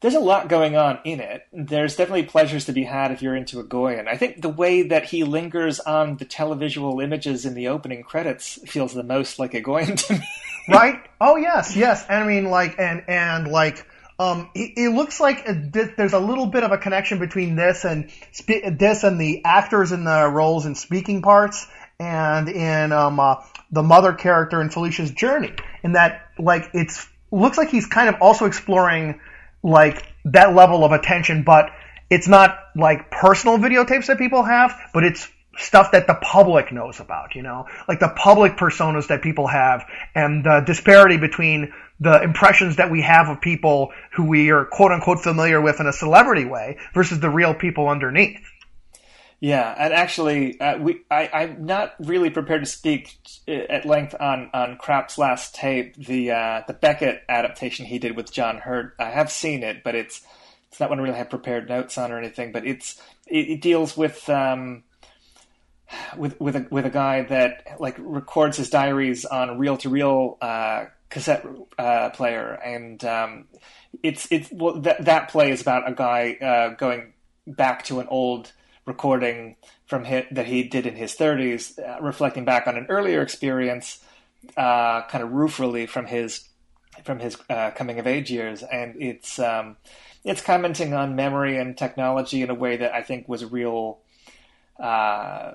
there's 0.00 0.14
a 0.14 0.20
lot 0.20 0.48
going 0.48 0.76
on 0.76 0.98
in 1.04 1.20
it. 1.20 1.46
There's 1.52 1.96
definitely 1.96 2.24
pleasures 2.24 2.66
to 2.66 2.72
be 2.72 2.84
had 2.84 3.10
if 3.10 3.22
you're 3.22 3.36
into 3.36 3.62
Egoyan. 3.62 4.06
I 4.06 4.16
think 4.16 4.42
the 4.42 4.50
way 4.50 4.82
that 4.88 5.04
he 5.06 5.24
lingers 5.24 5.80
on 5.80 6.16
the 6.18 6.26
televisual 6.26 7.02
images 7.02 7.46
in 7.46 7.54
the 7.54 7.68
opening 7.68 8.02
credits 8.02 8.58
feels 8.66 8.92
the 8.92 9.02
most 9.02 9.38
like 9.38 9.54
a 9.54 9.62
Egoyan 9.62 9.96
to 10.06 10.14
me. 10.14 10.28
right? 10.68 11.00
Oh 11.20 11.36
yes, 11.36 11.74
yes. 11.76 12.04
And 12.08 12.24
I 12.24 12.26
mean, 12.26 12.46
like, 12.46 12.78
and 12.78 13.04
and 13.08 13.48
like, 13.48 13.86
Um, 14.18 14.50
it, 14.54 14.72
it 14.76 14.88
looks 14.90 15.18
like 15.20 15.48
a, 15.48 15.54
there's 15.96 16.12
a 16.12 16.20
little 16.20 16.46
bit 16.46 16.62
of 16.62 16.70
a 16.70 16.78
connection 16.78 17.18
between 17.18 17.56
this 17.56 17.84
and 17.84 18.10
this 18.48 19.02
and 19.02 19.20
the 19.20 19.44
actors 19.44 19.90
in 19.90 20.04
the 20.04 20.28
roles 20.28 20.66
and 20.66 20.76
speaking 20.76 21.20
parts, 21.20 21.66
and 21.98 22.48
in 22.48 22.92
um, 22.92 23.20
uh, 23.20 23.36
the 23.70 23.82
mother 23.82 24.12
character 24.12 24.60
in 24.60 24.70
Felicia's 24.70 25.10
journey. 25.10 25.52
In 25.82 25.92
that, 25.92 26.28
like, 26.38 26.70
it's 26.74 27.06
looks 27.30 27.58
like 27.58 27.68
he's 27.68 27.86
kind 27.86 28.08
of 28.08 28.16
also 28.20 28.46
exploring 28.46 29.20
like 29.62 30.04
that 30.26 30.54
level 30.54 30.84
of 30.84 30.92
attention, 30.92 31.42
but 31.42 31.70
it's 32.10 32.28
not 32.28 32.58
like 32.76 33.10
personal 33.10 33.58
videotapes 33.58 34.06
that 34.06 34.18
people 34.18 34.42
have, 34.42 34.78
but 34.92 35.04
it's 35.04 35.28
stuff 35.56 35.92
that 35.92 36.06
the 36.06 36.14
public 36.14 36.72
knows 36.72 37.00
about, 37.00 37.34
you 37.34 37.42
know, 37.42 37.66
like 37.88 38.00
the 38.00 38.08
public 38.08 38.56
personas 38.56 39.08
that 39.08 39.22
people 39.22 39.46
have 39.46 39.84
and 40.14 40.44
the 40.44 40.60
disparity 40.60 41.16
between 41.16 41.72
the 42.00 42.22
impressions 42.22 42.76
that 42.76 42.90
we 42.90 43.02
have 43.02 43.28
of 43.28 43.40
people 43.40 43.92
who 44.12 44.24
we 44.24 44.50
are 44.50 44.64
quote 44.64 44.90
unquote 44.90 45.20
familiar 45.20 45.60
with 45.60 45.80
in 45.80 45.86
a 45.86 45.92
celebrity 45.92 46.44
way 46.44 46.76
versus 46.92 47.20
the 47.20 47.30
real 47.30 47.54
people 47.54 47.88
underneath. 47.88 48.40
Yeah, 49.44 49.74
and 49.76 49.92
actually, 49.92 50.58
uh, 50.58 50.78
we 50.78 51.02
I, 51.10 51.28
I'm 51.30 51.66
not 51.66 51.96
really 51.98 52.30
prepared 52.30 52.62
to 52.62 52.66
speak 52.66 53.14
uh, 53.46 53.52
at 53.52 53.84
length 53.84 54.14
on 54.18 54.48
on 54.54 54.78
Krapp's 54.78 55.18
last 55.18 55.54
tape, 55.54 55.96
the 55.96 56.30
uh, 56.30 56.62
the 56.66 56.72
Beckett 56.72 57.22
adaptation 57.28 57.84
he 57.84 57.98
did 57.98 58.16
with 58.16 58.32
John 58.32 58.56
Hurt. 58.56 58.94
I 58.98 59.10
have 59.10 59.30
seen 59.30 59.62
it, 59.62 59.84
but 59.84 59.94
it's 59.94 60.22
it's 60.70 60.80
not 60.80 60.88
one 60.88 60.98
I 60.98 61.02
really 61.02 61.18
have 61.18 61.28
prepared 61.28 61.68
notes 61.68 61.98
on 61.98 62.10
or 62.10 62.16
anything. 62.16 62.52
But 62.52 62.66
it's 62.66 62.98
it, 63.26 63.50
it 63.50 63.60
deals 63.60 63.98
with 63.98 64.26
um, 64.30 64.82
with 66.16 66.40
with 66.40 66.56
a 66.56 66.66
with 66.70 66.86
a 66.86 66.90
guy 66.90 67.24
that 67.24 67.78
like 67.78 67.96
records 67.98 68.56
his 68.56 68.70
diaries 68.70 69.26
on 69.26 69.58
reel 69.58 69.76
to 69.76 69.90
reel 69.90 70.38
cassette 71.10 71.44
uh, 71.76 72.08
player, 72.08 72.58
and 72.64 73.04
um, 73.04 73.44
it's 74.02 74.26
it's 74.32 74.48
well 74.50 74.80
that 74.80 75.04
that 75.04 75.28
play 75.28 75.50
is 75.50 75.60
about 75.60 75.86
a 75.86 75.92
guy 75.92 76.32
uh, 76.40 76.74
going 76.76 77.12
back 77.46 77.84
to 77.84 78.00
an 78.00 78.06
old 78.08 78.50
recording 78.86 79.56
from 79.86 80.04
hit, 80.04 80.34
that 80.34 80.46
he 80.46 80.62
did 80.62 80.86
in 80.86 80.96
his 80.96 81.14
30s, 81.14 81.78
uh, 81.78 82.02
reflecting 82.02 82.44
back 82.44 82.66
on 82.66 82.76
an 82.76 82.86
earlier 82.88 83.22
experience, 83.22 84.02
uh, 84.56 85.02
kind 85.02 85.24
of 85.24 85.32
ruefully 85.32 85.86
from 85.86 86.06
his 86.06 86.48
from 87.02 87.18
his 87.18 87.36
uh, 87.50 87.70
coming 87.72 87.98
of 87.98 88.06
age 88.06 88.30
years, 88.30 88.62
and 88.62 88.94
it's 89.02 89.38
um, 89.38 89.76
it's 90.22 90.40
commenting 90.40 90.94
on 90.94 91.16
memory 91.16 91.58
and 91.58 91.76
technology 91.76 92.42
in 92.42 92.50
a 92.50 92.54
way 92.54 92.76
that 92.76 92.94
I 92.94 93.02
think 93.02 93.28
was 93.28 93.44
real. 93.44 93.98
Uh, 94.78 95.52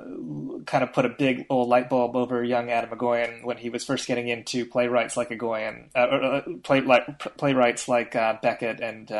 kind 0.65 0.81
of 0.81 0.93
put 0.93 1.03
a 1.03 1.09
big 1.09 1.45
old 1.49 1.67
light 1.67 1.89
bulb 1.89 2.15
over 2.15 2.41
young 2.41 2.71
Atom 2.71 2.97
Egoyan 2.97 3.43
when 3.43 3.57
he 3.57 3.69
was 3.69 3.83
first 3.83 4.07
getting 4.07 4.29
into 4.29 4.65
playwrights 4.65 5.17
like 5.17 5.29
Egoyan, 5.29 5.89
uh, 5.93 5.99
uh 5.99 6.41
play, 6.63 6.79
like, 6.79 7.19
playwrights 7.35 7.89
like 7.89 8.13
Beckett, 8.13 8.79
and 8.79 9.11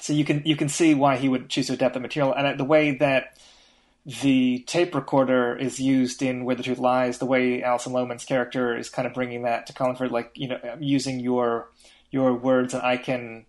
so 0.00 0.12
you 0.12 0.24
can 0.24 0.42
you 0.44 0.56
can 0.56 0.68
see 0.68 0.94
why 0.94 1.16
he 1.16 1.28
would 1.28 1.48
choose 1.48 1.68
to 1.68 1.74
adapt 1.74 1.94
the 1.94 2.00
material, 2.00 2.32
and 2.34 2.58
the 2.58 2.64
way 2.64 2.92
that 2.96 3.38
the 4.04 4.60
tape 4.66 4.94
recorder 4.94 5.54
is 5.54 5.78
used 5.78 6.22
in 6.22 6.44
Where 6.44 6.56
the 6.56 6.62
Truth 6.62 6.78
Lies, 6.78 7.18
the 7.18 7.26
way 7.26 7.62
Alison 7.62 7.92
Lohman's 7.92 8.24
character 8.24 8.76
is 8.76 8.88
kind 8.88 9.06
of 9.06 9.12
bringing 9.12 9.42
that 9.42 9.66
to 9.66 9.72
Carlingford, 9.74 10.10
like 10.10 10.30
you 10.34 10.48
know, 10.48 10.58
using 10.80 11.20
your 11.20 11.70
your 12.10 12.34
words, 12.34 12.72
and 12.74 12.82
I 12.82 12.96
can 12.96 13.44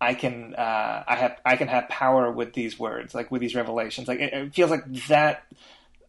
I 0.00 0.14
can 0.14 0.54
uh, 0.54 1.04
I 1.06 1.16
have 1.16 1.40
I 1.44 1.56
can 1.56 1.68
have 1.68 1.88
power 1.88 2.30
with 2.30 2.52
these 2.52 2.78
words, 2.78 3.14
like 3.14 3.30
with 3.30 3.40
these 3.40 3.54
revelations. 3.54 4.06
Like 4.06 4.20
it, 4.20 4.32
it, 4.32 4.54
feels 4.54 4.70
like 4.70 4.84
that 5.08 5.44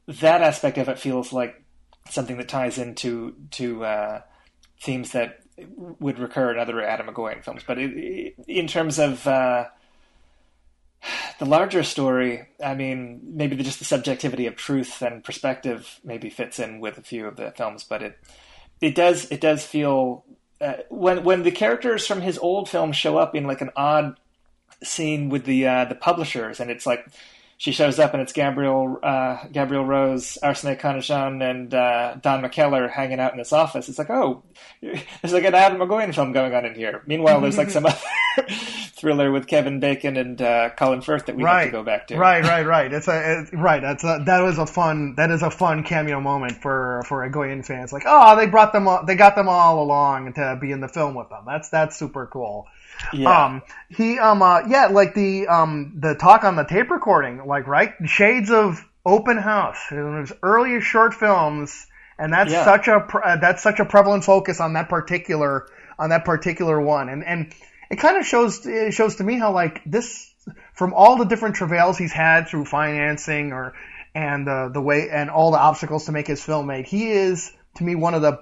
that 0.07 0.41
aspect 0.41 0.77
of 0.77 0.89
it 0.89 0.99
feels 0.99 1.33
like 1.33 1.63
something 2.09 2.37
that 2.37 2.49
ties 2.49 2.77
into 2.77 3.35
to 3.51 3.83
uh, 3.83 4.21
themes 4.81 5.11
that 5.13 5.44
would 5.57 6.19
recur 6.19 6.51
in 6.51 6.59
other 6.59 6.81
Atom 6.81 7.07
Egoyan 7.07 7.43
films. 7.43 7.63
But 7.65 7.77
it, 7.77 8.35
in 8.47 8.67
terms 8.67 8.99
of 8.99 9.25
uh, 9.27 9.65
the 11.39 11.45
larger 11.45 11.83
story, 11.83 12.47
I 12.63 12.75
mean, 12.75 13.21
maybe 13.23 13.55
just 13.57 13.79
the 13.79 13.85
subjectivity 13.85 14.47
of 14.47 14.55
truth 14.55 15.01
and 15.01 15.23
perspective 15.23 15.99
maybe 16.03 16.29
fits 16.29 16.59
in 16.59 16.79
with 16.79 16.97
a 16.97 17.01
few 17.01 17.27
of 17.27 17.35
the 17.35 17.51
films, 17.51 17.83
but 17.83 18.01
it 18.01 18.19
it 18.81 18.95
does 18.95 19.31
it 19.31 19.41
does 19.41 19.65
feel 19.65 20.25
uh, 20.61 20.75
when 20.89 21.23
when 21.23 21.43
the 21.43 21.51
characters 21.51 22.05
from 22.05 22.21
his 22.21 22.37
old 22.37 22.69
films 22.69 22.95
show 22.95 23.17
up 23.17 23.35
in 23.35 23.45
like 23.45 23.61
an 23.61 23.71
odd 23.75 24.17
scene 24.83 25.29
with 25.29 25.45
the 25.45 25.67
uh, 25.67 25.85
the 25.85 25.95
publishers, 25.95 26.59
and 26.59 26.69
it's 26.69 26.85
like 26.85 27.05
she 27.57 27.71
shows 27.71 27.99
up 27.99 28.13
and 28.13 28.21
it's 28.21 28.33
Gabrielle 28.33 28.99
uh, 29.01 29.45
Gabrielle 29.51 29.85
Rose, 29.85 30.37
Arsinée 30.43 30.79
Khanjian, 30.79 31.41
and 31.41 31.73
uh, 31.73 32.15
Don 32.15 32.43
McKellar 32.43 32.89
hanging 32.89 33.19
out 33.19 33.31
in 33.31 33.37
this 33.37 33.53
office. 33.53 33.87
It's 33.87 33.97
like, 33.97 34.09
oh, 34.09 34.43
there's 34.81 35.33
like 35.33 35.45
an 35.45 35.55
Atom 35.55 35.79
Egoyan 35.79 36.13
film 36.13 36.33
going 36.33 36.53
on 36.53 36.65
in 36.65 36.75
here. 36.75 37.01
Meanwhile, 37.07 37.39
there's 37.39 37.57
like 37.57 37.69
some 37.69 37.85
other 37.85 37.97
thriller 38.95 39.31
with 39.31 39.47
Kevin 39.47 39.79
Bacon 39.79 40.17
and 40.17 40.41
uh, 40.41 40.71
Colin 40.71 41.01
Firth 41.01 41.27
that 41.27 41.37
we 41.37 41.43
right. 41.43 41.61
have 41.61 41.67
to 41.67 41.71
go 41.71 41.83
back 41.83 42.07
to. 42.07 42.17
Right, 42.17 42.43
right, 42.43 42.65
right. 42.65 42.91
It's 42.91 43.07
a 43.07 43.41
it's, 43.41 43.53
right. 43.53 43.81
That's 43.81 44.03
a, 44.03 44.21
that 44.25 44.41
was 44.41 44.57
a 44.57 44.65
fun 44.65 45.15
that 45.15 45.31
is 45.31 45.41
a 45.41 45.49
fun 45.49 45.83
cameo 45.83 46.19
moment 46.19 46.61
for 46.61 47.03
for 47.07 47.27
Egoyan 47.27 47.65
fans. 47.65 47.93
Like, 47.93 48.03
oh, 48.05 48.35
they 48.35 48.47
brought 48.47 48.73
them 48.73 48.87
all, 48.87 49.05
they 49.05 49.15
got 49.15 49.35
them 49.35 49.47
all 49.47 49.81
along 49.81 50.33
to 50.33 50.57
be 50.59 50.71
in 50.71 50.81
the 50.81 50.89
film 50.89 51.15
with 51.15 51.29
them. 51.29 51.43
That's 51.47 51.69
that's 51.69 51.97
super 51.97 52.27
cool. 52.27 52.67
Yeah. 53.13 53.45
Um, 53.45 53.61
he, 53.89 54.19
um, 54.19 54.41
uh, 54.41 54.61
yeah, 54.67 54.87
like 54.87 55.13
the, 55.13 55.47
um, 55.47 55.97
the 55.99 56.15
talk 56.15 56.43
on 56.43 56.55
the 56.55 56.63
tape 56.63 56.89
recording, 56.89 57.45
like, 57.45 57.67
right? 57.67 57.93
Shades 58.05 58.51
of 58.51 58.83
Open 59.05 59.37
House. 59.37 59.77
It 59.91 59.95
was 59.95 60.33
earlier 60.41 60.81
short 60.81 61.13
films, 61.13 61.85
and 62.17 62.33
that's 62.33 62.51
yeah. 62.51 62.65
such 62.65 62.87
a, 62.87 62.95
uh, 62.95 63.37
that's 63.37 63.61
such 63.61 63.79
a 63.79 63.85
prevalent 63.85 64.23
focus 64.23 64.59
on 64.59 64.73
that 64.73 64.89
particular, 64.89 65.67
on 65.99 66.09
that 66.09 66.25
particular 66.25 66.79
one. 66.79 67.09
And, 67.09 67.23
and 67.23 67.53
it 67.89 67.97
kind 67.97 68.17
of 68.17 68.25
shows, 68.25 68.65
it 68.65 68.93
shows 68.93 69.17
to 69.17 69.23
me 69.23 69.37
how, 69.37 69.51
like, 69.51 69.81
this, 69.85 70.33
from 70.73 70.93
all 70.93 71.17
the 71.17 71.25
different 71.25 71.55
travails 71.55 71.97
he's 71.97 72.13
had 72.13 72.47
through 72.47 72.65
financing 72.65 73.53
or, 73.53 73.73
and, 74.13 74.47
uh, 74.47 74.69
the 74.69 74.81
way, 74.81 75.09
and 75.09 75.29
all 75.29 75.51
the 75.51 75.59
obstacles 75.59 76.05
to 76.05 76.11
make 76.11 76.27
his 76.27 76.43
film 76.43 76.67
made, 76.67 76.85
he 76.85 77.11
is, 77.11 77.51
to 77.75 77.83
me, 77.83 77.95
one 77.95 78.13
of 78.13 78.21
the 78.21 78.39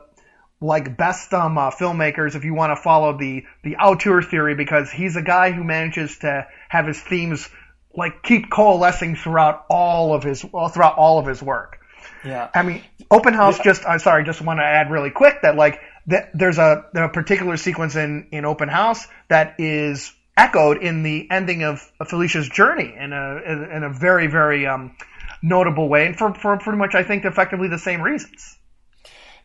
like 0.64 0.96
best 0.96 1.34
um, 1.34 1.58
uh, 1.58 1.70
filmmakers 1.72 2.36
if 2.36 2.46
you 2.46 2.54
want 2.54 2.72
to 2.76 2.82
follow 2.82 3.18
the 3.18 3.44
the 3.64 3.76
auteur 3.76 4.22
theory 4.22 4.56
because 4.56 4.90
he's 4.90 5.16
a 5.16 5.22
guy 5.22 5.52
who 5.52 5.64
manages 5.64 6.18
to 6.20 6.48
have 6.70 6.88
his 6.88 7.00
themes 7.00 7.50
like 7.96 8.24
keep 8.24 8.50
coalescing 8.50 9.16
throughout 9.16 9.66
all 9.70 10.14
of 10.16 10.24
his 10.24 10.44
well, 10.44 10.70
throughout 10.70 10.98
all 10.98 11.20
of 11.20 11.28
his 11.28 11.42
work. 11.44 11.80
Yeah. 12.24 12.50
I 12.54 12.64
mean, 12.64 12.82
Open 13.12 13.34
House. 13.34 13.58
Yeah. 13.58 13.66
Just 13.66 13.86
I'm 13.86 14.00
sorry, 14.00 14.24
just 14.24 14.42
want 14.42 14.60
to 14.60 14.64
add 14.64 14.90
really 14.90 15.12
quick 15.12 15.42
that 15.42 15.56
like 15.56 15.80
that 16.08 16.32
there's 16.34 16.58
a, 16.58 16.86
a 16.96 17.10
particular 17.10 17.58
sequence 17.58 17.96
in 17.96 18.28
in 18.32 18.46
Open 18.46 18.70
House 18.70 19.06
that 19.28 19.56
is 19.60 20.14
echoed 20.36 20.82
in 20.82 21.04
the 21.04 21.30
ending 21.30 21.64
of, 21.64 21.92
of 22.00 22.08
Felicia's 22.08 22.48
journey 22.50 22.96
in 22.98 23.12
a 23.12 23.42
in, 23.46 23.72
in 23.72 23.84
a 23.84 23.90
very 23.90 24.28
very 24.28 24.66
um, 24.66 24.96
notable 25.42 25.90
way, 25.90 26.06
and 26.06 26.18
for 26.18 26.34
for 26.34 26.58
pretty 26.58 26.78
much 26.78 26.96
I 26.96 27.04
think 27.04 27.26
effectively 27.26 27.68
the 27.68 27.80
same 27.80 28.02
reasons. 28.02 28.58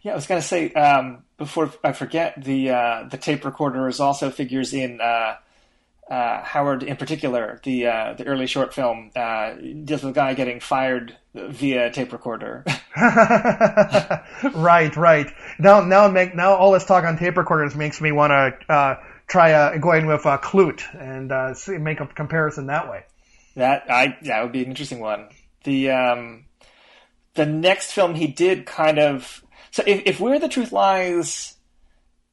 Yeah, 0.09 0.13
I 0.13 0.17
was 0.17 0.27
going 0.27 0.41
to 0.41 0.47
say 0.47 0.73
um, 0.73 1.25
before 1.37 1.71
I 1.85 1.93
forget 1.93 2.43
the 2.43 2.71
uh, 2.71 3.09
the 3.11 3.19
tape 3.19 3.45
recorder 3.45 3.87
is 3.89 4.01
also 4.01 4.31
figures 4.31 4.73
in 4.73 5.03
uh, 5.03 5.35
uh, 6.11 6.43
Howard 6.45 6.83
in 6.83 6.97
particular. 6.97 7.61
The 7.63 7.87
uh, 7.89 8.15
the 8.15 8.25
early 8.25 8.47
short 8.47 8.73
film 8.73 9.11
uh, 9.15 9.53
deals 9.53 10.03
with 10.03 10.13
a 10.13 10.15
guy 10.15 10.33
getting 10.33 10.61
fired 10.61 11.15
via 11.35 11.91
tape 11.91 12.15
recorder. 12.15 12.65
right, 14.55 14.97
right. 14.97 15.31
Now, 15.59 15.83
now, 15.83 16.09
make 16.09 16.35
now 16.35 16.55
all 16.55 16.73
this 16.73 16.87
talk 16.87 17.05
on 17.05 17.19
tape 17.19 17.37
recorders 17.37 17.75
makes 17.75 18.01
me 18.01 18.11
want 18.11 18.31
to 18.31 18.73
uh, 18.73 18.97
try 19.27 19.53
uh, 19.53 19.77
going 19.77 20.07
with 20.07 20.25
uh, 20.25 20.39
Klute 20.39 20.85
and 20.99 21.55
see, 21.55 21.77
make 21.77 22.01
a 22.01 22.07
comparison 22.07 22.69
that 22.69 22.89
way. 22.89 23.05
That 23.57 23.91
I 23.91 24.17
that 24.23 24.43
would 24.43 24.53
be 24.53 24.63
an 24.63 24.71
interesting 24.71 25.01
one. 25.01 25.29
The 25.65 25.91
um, 25.91 26.47
the 27.35 27.45
next 27.45 27.93
film 27.93 28.15
he 28.15 28.27
did 28.27 28.65
kind 28.65 28.99
of 28.99 29.45
so 29.71 29.83
if, 29.87 30.03
if 30.07 30.21
where 30.21 30.39
the 30.39 30.49
truth 30.49 30.73
lies, 30.73 31.55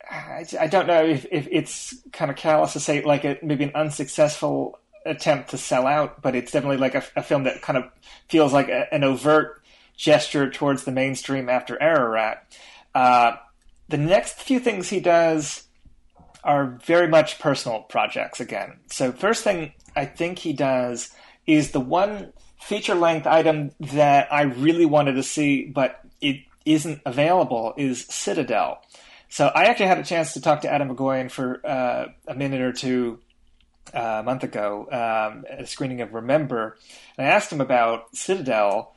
I, 0.09 0.45
I 0.59 0.67
don't 0.67 0.87
know 0.87 1.03
if, 1.03 1.25
if, 1.31 1.47
it's 1.51 1.95
kind 2.11 2.29
of 2.29 2.37
callous 2.37 2.73
to 2.73 2.79
say 2.79 3.03
like 3.03 3.23
a, 3.23 3.37
maybe 3.41 3.63
an 3.63 3.71
unsuccessful 3.75 4.79
attempt 5.05 5.51
to 5.51 5.57
sell 5.57 5.87
out, 5.87 6.21
but 6.21 6.35
it's 6.35 6.51
definitely 6.51 6.77
like 6.77 6.95
a, 6.95 7.03
a 7.15 7.23
film 7.23 7.43
that 7.43 7.61
kind 7.61 7.77
of 7.77 7.85
feels 8.27 8.53
like 8.53 8.69
a, 8.69 8.93
an 8.93 9.03
overt 9.03 9.61
gesture 9.95 10.49
towards 10.49 10.83
the 10.83 10.91
mainstream 10.91 11.49
after 11.49 11.81
Ararat. 11.81 12.57
Uh, 12.93 13.33
the 13.87 13.97
next 13.97 14.39
few 14.39 14.59
things 14.59 14.89
he 14.89 14.99
does 14.99 15.63
are 16.43 16.77
very 16.85 17.07
much 17.07 17.39
personal 17.39 17.81
projects 17.81 18.39
again. 18.39 18.77
So 18.91 19.11
first 19.11 19.43
thing 19.43 19.73
I 19.95 20.05
think 20.05 20.39
he 20.39 20.53
does 20.53 21.11
is 21.47 21.71
the 21.71 21.79
one 21.79 22.33
feature 22.59 22.95
length 22.95 23.27
item 23.27 23.71
that 23.79 24.31
I 24.31 24.43
really 24.43 24.85
wanted 24.85 25.13
to 25.13 25.23
see, 25.23 25.65
but 25.65 25.99
it 26.21 26.41
isn't 26.65 27.01
available 27.05 27.73
is 27.77 28.05
Citadel. 28.05 28.81
So 29.29 29.47
I 29.47 29.65
actually 29.65 29.87
had 29.87 29.99
a 29.99 30.03
chance 30.03 30.33
to 30.33 30.41
talk 30.41 30.61
to 30.61 30.73
Atom 30.73 30.95
Egoyan 30.95 31.31
for 31.31 31.65
uh, 31.65 32.07
a 32.27 32.35
minute 32.35 32.61
or 32.61 32.71
two 32.71 33.19
uh, 33.93 34.17
a 34.19 34.23
month 34.23 34.43
ago 34.43 34.87
um, 34.91 35.45
at 35.49 35.61
a 35.61 35.67
screening 35.67 36.01
of 36.01 36.13
Remember, 36.13 36.77
and 37.17 37.27
I 37.27 37.31
asked 37.31 37.51
him 37.51 37.61
about 37.61 38.15
Citadel 38.15 38.95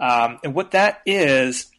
um, 0.00 0.38
and 0.44 0.54
what 0.54 0.72
that 0.72 1.00
is. 1.06 1.70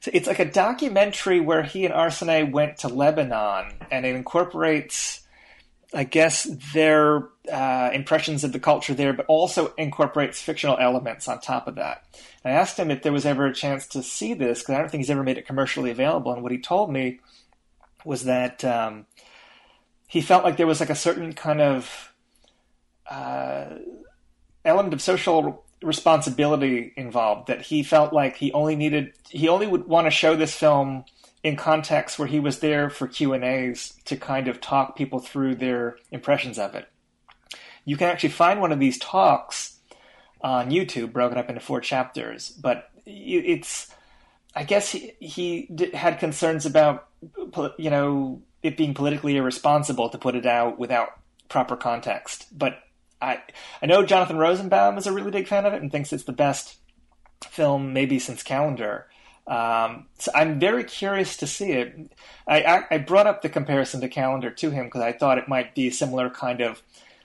So 0.00 0.10
it's 0.12 0.26
like 0.26 0.38
a 0.38 0.44
documentary 0.44 1.40
where 1.40 1.62
he 1.62 1.86
and 1.86 1.94
Arsinée 1.94 2.50
went 2.50 2.78
to 2.78 2.88
Lebanon, 2.88 3.72
and 3.90 4.04
it 4.04 4.14
incorporates 4.14 5.24
I 5.94 6.04
guess, 6.04 6.44
their 6.72 7.28
uh, 7.50 7.90
impressions 7.92 8.42
of 8.42 8.52
the 8.52 8.58
culture 8.58 8.94
there, 8.94 9.12
but 9.12 9.26
also 9.26 9.72
incorporates 9.78 10.42
fictional 10.42 10.76
elements 10.76 11.28
on 11.28 11.40
top 11.40 11.68
of 11.68 11.76
that. 11.76 12.04
I 12.44 12.50
asked 12.50 12.78
him 12.78 12.90
if 12.90 13.02
there 13.02 13.12
was 13.12 13.24
ever 13.24 13.46
a 13.46 13.54
chance 13.54 13.86
to 13.88 14.02
see 14.02 14.34
this 14.34 14.60
because 14.60 14.74
I 14.74 14.78
don't 14.78 14.90
think 14.90 15.00
he's 15.00 15.10
ever 15.10 15.22
made 15.22 15.38
it 15.38 15.46
commercially 15.46 15.90
available. 15.90 16.32
And 16.32 16.42
what 16.42 16.52
he 16.52 16.58
told 16.58 16.92
me 16.92 17.20
was 18.04 18.24
that 18.24 18.64
um, 18.64 19.06
he 20.06 20.20
felt 20.20 20.44
like 20.44 20.56
there 20.56 20.66
was 20.66 20.80
like 20.80 20.90
a 20.90 20.94
certain 20.94 21.32
kind 21.32 21.60
of 21.60 22.12
uh, 23.08 23.76
element 24.64 24.94
of 24.94 25.00
social 25.00 25.64
responsibility 25.82 26.92
involved 26.96 27.48
that 27.48 27.62
he 27.62 27.82
felt 27.82 28.12
like 28.12 28.36
he 28.36 28.52
only 28.52 28.74
needed 28.74 29.12
he 29.28 29.48
only 29.48 29.66
would 29.66 29.86
want 29.86 30.06
to 30.06 30.10
show 30.10 30.34
this 30.34 30.54
film 30.54 31.04
in 31.42 31.56
context 31.56 32.18
where 32.18 32.28
he 32.28 32.40
was 32.40 32.60
there 32.60 32.88
for 32.88 33.06
Q 33.06 33.34
and 33.34 33.44
A's 33.44 33.94
to 34.06 34.16
kind 34.16 34.48
of 34.48 34.60
talk 34.60 34.96
people 34.96 35.18
through 35.18 35.56
their 35.56 35.96
impressions 36.10 36.58
of 36.58 36.74
it. 36.74 36.88
You 37.84 37.96
can 37.98 38.08
actually 38.08 38.30
find 38.30 38.60
one 38.60 38.72
of 38.72 38.80
these 38.80 38.98
talks 38.98 39.73
on 40.44 40.70
YouTube, 40.70 41.12
broken 41.12 41.38
up 41.38 41.48
into 41.48 41.60
four 41.60 41.80
chapters. 41.80 42.50
But 42.50 42.90
it's, 43.06 43.90
I 44.54 44.62
guess 44.62 44.90
he, 44.90 45.14
he 45.18 45.68
had 45.94 46.20
concerns 46.20 46.66
about, 46.66 47.08
you 47.78 47.90
know, 47.90 48.42
it 48.62 48.76
being 48.76 48.94
politically 48.94 49.36
irresponsible 49.36 50.10
to 50.10 50.18
put 50.18 50.36
it 50.36 50.46
out 50.46 50.78
without 50.78 51.08
proper 51.48 51.76
context. 51.76 52.46
But 52.56 52.78
I, 53.22 53.42
I 53.82 53.86
know 53.86 54.04
Jonathan 54.04 54.36
Rosenbaum 54.36 54.98
is 54.98 55.06
a 55.06 55.12
really 55.12 55.30
big 55.30 55.48
fan 55.48 55.64
of 55.64 55.72
it 55.72 55.80
and 55.80 55.90
thinks 55.90 56.12
it's 56.12 56.24
the 56.24 56.32
best 56.32 56.76
film 57.42 57.94
maybe 57.94 58.18
since 58.18 58.42
Calendar. 58.42 59.06
Um, 59.46 60.06
so 60.18 60.30
I'm 60.34 60.58
very 60.58 60.84
curious 60.84 61.36
to 61.38 61.46
see 61.46 61.72
it. 61.72 62.10
I, 62.46 62.84
I 62.90 62.98
brought 62.98 63.26
up 63.26 63.40
the 63.40 63.48
comparison 63.48 64.00
to 64.02 64.08
Calendar 64.08 64.50
to 64.50 64.70
him 64.70 64.86
because 64.86 65.02
I 65.02 65.12
thought 65.12 65.38
it 65.38 65.48
might 65.48 65.74
be 65.74 65.88
a 65.88 65.92
similar 65.92 66.28
kind 66.28 66.60
of 66.60 66.82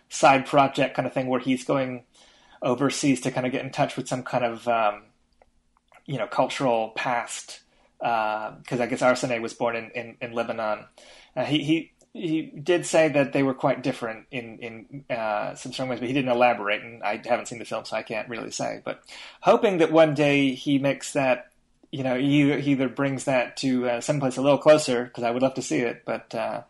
side 0.09 0.45
project 0.45 0.95
kind 0.95 1.05
of 1.05 1.13
thing 1.13 1.27
where 1.27 1.39
he's 1.39 1.63
going 1.63 2.03
overseas 2.61 3.21
to 3.21 3.31
kind 3.31 3.45
of 3.45 3.51
get 3.51 3.63
in 3.63 3.71
touch 3.71 3.97
with 3.97 4.07
some 4.07 4.23
kind 4.23 4.43
of 4.43 4.67
um, 4.67 5.03
you 6.05 6.17
know 6.17 6.27
cultural 6.27 6.89
past 6.89 7.61
because 7.99 8.79
uh, 8.79 8.83
I 8.83 8.85
guess 8.85 9.01
Arsinée 9.01 9.41
was 9.41 9.53
born 9.53 9.75
in 9.75 9.91
in, 9.91 10.17
in 10.21 10.33
Lebanon. 10.33 10.85
Uh, 11.35 11.45
he 11.45 11.63
he 11.63 11.91
he 12.13 12.41
did 12.41 12.85
say 12.85 13.07
that 13.09 13.33
they 13.33 13.43
were 13.43 13.53
quite 13.53 13.83
different 13.83 14.25
in 14.31 14.59
in 14.59 15.15
uh, 15.15 15.55
some 15.55 15.71
strong 15.71 15.89
ways, 15.89 15.99
but 15.99 16.07
he 16.07 16.13
didn't 16.13 16.31
elaborate, 16.31 16.81
and 16.81 17.03
I 17.03 17.21
haven't 17.25 17.47
seen 17.47 17.59
the 17.59 17.65
film, 17.65 17.85
so 17.85 17.95
I 17.95 18.03
can't 18.03 18.29
really 18.29 18.51
say. 18.51 18.81
But 18.83 19.03
hoping 19.41 19.77
that 19.77 19.91
one 19.91 20.13
day 20.13 20.53
he 20.53 20.79
makes 20.79 21.13
that 21.13 21.49
you 21.91 22.03
know, 22.03 22.17
he, 22.17 22.59
he 22.61 22.71
either 22.71 22.89
brings 22.89 23.25
that 23.25 23.57
to 23.57 23.89
uh, 23.89 24.01
someplace 24.01 24.37
a 24.37 24.41
little 24.41 24.57
closer 24.57 25.05
because 25.05 25.23
I 25.23 25.31
would 25.31 25.41
love 25.41 25.55
to 25.55 25.61
see 25.61 25.79
it, 25.79 26.03
but 26.05 26.33
uh, 26.35 26.61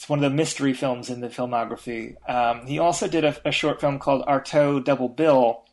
it's 0.00 0.08
one 0.08 0.24
of 0.24 0.30
the 0.30 0.34
mystery 0.34 0.72
films 0.72 1.10
in 1.10 1.20
the 1.20 1.28
filmography. 1.28 2.16
Um, 2.26 2.66
he 2.66 2.78
also 2.78 3.06
did 3.06 3.22
a, 3.22 3.36
a, 3.44 3.52
short 3.52 3.82
film 3.82 3.98
called 3.98 4.24
Artaud 4.24 4.82
Double 4.82 5.10
Bill, 5.10 5.66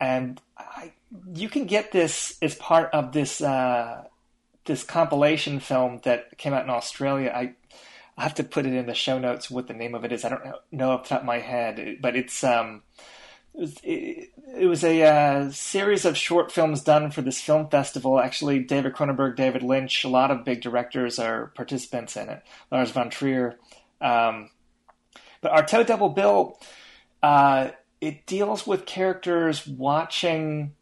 and 0.00 0.40
I, 0.58 0.94
you 1.32 1.48
can 1.48 1.66
get 1.66 1.92
this 1.92 2.36
as 2.42 2.56
part 2.56 2.92
of 2.92 3.12
this 3.12 3.40
uh, 3.40 4.02
this 4.64 4.82
compilation 4.82 5.60
film 5.60 6.00
that 6.02 6.36
came 6.38 6.52
out 6.52 6.64
in 6.64 6.70
Australia. 6.70 7.30
I 7.32 7.54
I 8.16 8.24
have 8.24 8.34
to 8.34 8.42
put 8.42 8.66
it 8.66 8.72
in 8.72 8.86
the 8.86 8.94
show 8.94 9.20
notes 9.20 9.48
what 9.48 9.68
the 9.68 9.74
name 9.74 9.94
of 9.94 10.04
it 10.04 10.10
is. 10.10 10.24
I 10.24 10.30
don't 10.30 10.42
know 10.72 10.90
off 10.90 11.04
the 11.04 11.10
top 11.10 11.20
of 11.20 11.24
my 11.26 11.38
head, 11.38 11.98
but 12.00 12.16
it's 12.16 12.42
um, 12.42 12.82
it, 13.54 14.30
it 14.56 14.66
was 14.66 14.84
a 14.84 15.02
uh, 15.02 15.50
series 15.50 16.04
of 16.04 16.16
short 16.16 16.52
films 16.52 16.82
done 16.82 17.10
for 17.10 17.22
this 17.22 17.40
film 17.40 17.68
festival. 17.68 18.20
Actually, 18.20 18.60
David 18.60 18.94
Cronenberg, 18.94 19.36
David 19.36 19.62
Lynch, 19.62 20.04
a 20.04 20.08
lot 20.08 20.30
of 20.30 20.44
big 20.44 20.60
directors 20.60 21.18
are 21.18 21.48
participants 21.48 22.16
in 22.16 22.28
it. 22.28 22.42
Lars 22.70 22.90
von 22.90 23.10
Trier. 23.10 23.56
Um, 24.00 24.50
but 25.40 25.52
Artaud 25.52 25.86
Double 25.86 26.08
Bill, 26.08 26.58
uh, 27.22 27.70
it 28.00 28.26
deals 28.26 28.66
with 28.66 28.86
characters 28.86 29.66
watching. 29.66 30.74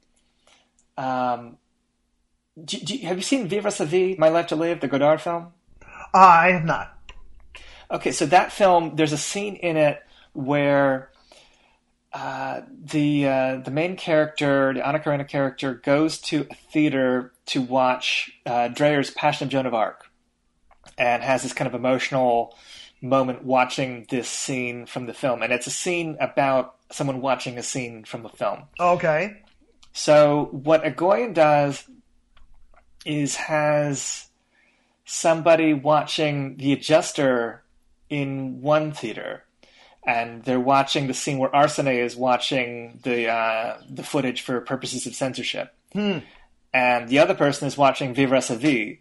Um, 0.96 1.58
do, 2.62 2.78
do, 2.78 2.96
have 2.98 3.16
you 3.16 3.22
seen 3.22 3.48
Vivre 3.48 3.70
sa 3.70 3.84
vie, 3.84 4.16
My 4.18 4.28
Life 4.28 4.48
to 4.48 4.56
Live, 4.56 4.80
the 4.80 4.88
Godard 4.88 5.20
film? 5.20 5.48
Uh, 6.14 6.18
I 6.18 6.52
have 6.52 6.64
not. 6.64 6.92
Okay, 7.90 8.12
so 8.12 8.26
that 8.26 8.52
film, 8.52 8.96
there's 8.96 9.12
a 9.12 9.18
scene 9.18 9.56
in 9.56 9.76
it 9.76 10.02
where 10.32 11.10
uh, 12.12 12.62
the 12.84 13.26
uh, 13.26 13.56
the 13.58 13.70
main 13.70 13.96
character, 13.96 14.72
the 14.72 14.86
Anna 14.86 14.98
Karenina 14.98 15.24
character, 15.24 15.74
goes 15.74 16.18
to 16.18 16.46
a 16.50 16.54
theater 16.54 17.32
to 17.46 17.60
watch 17.60 18.30
uh, 18.46 18.68
Dreyer's 18.68 19.10
Passion 19.10 19.46
of 19.46 19.50
Joan 19.50 19.66
of 19.66 19.74
Arc, 19.74 20.06
and 20.96 21.22
has 21.22 21.42
this 21.42 21.52
kind 21.52 21.68
of 21.68 21.74
emotional 21.74 22.56
moment 23.02 23.44
watching 23.44 24.06
this 24.08 24.28
scene 24.28 24.86
from 24.86 25.06
the 25.06 25.14
film, 25.14 25.42
and 25.42 25.52
it's 25.52 25.66
a 25.66 25.70
scene 25.70 26.16
about 26.20 26.76
someone 26.90 27.20
watching 27.20 27.58
a 27.58 27.62
scene 27.62 28.04
from 28.04 28.22
the 28.22 28.28
film. 28.28 28.62
Okay. 28.80 29.42
So 29.92 30.48
what 30.52 30.84
Egoyan 30.84 31.34
does 31.34 31.84
is 33.04 33.36
has 33.36 34.26
somebody 35.04 35.72
watching 35.72 36.56
the 36.56 36.72
adjuster 36.72 37.62
in 38.08 38.60
one 38.60 38.92
theater 38.92 39.45
and 40.06 40.44
they're 40.44 40.60
watching 40.60 41.08
the 41.08 41.14
scene 41.14 41.38
where 41.38 41.50
Arsinée 41.50 41.98
is 41.98 42.16
watching 42.16 43.00
the 43.02 43.28
uh, 43.28 43.78
the 43.90 44.02
footage 44.02 44.40
for 44.40 44.60
purposes 44.60 45.06
of 45.06 45.14
censorship, 45.14 45.74
hmm. 45.92 46.18
and 46.72 47.08
the 47.08 47.18
other 47.18 47.34
person 47.34 47.66
is 47.66 47.76
watching 47.76 48.14
Vivre 48.14 48.40
sa 48.40 48.54
vie, 48.54 49.00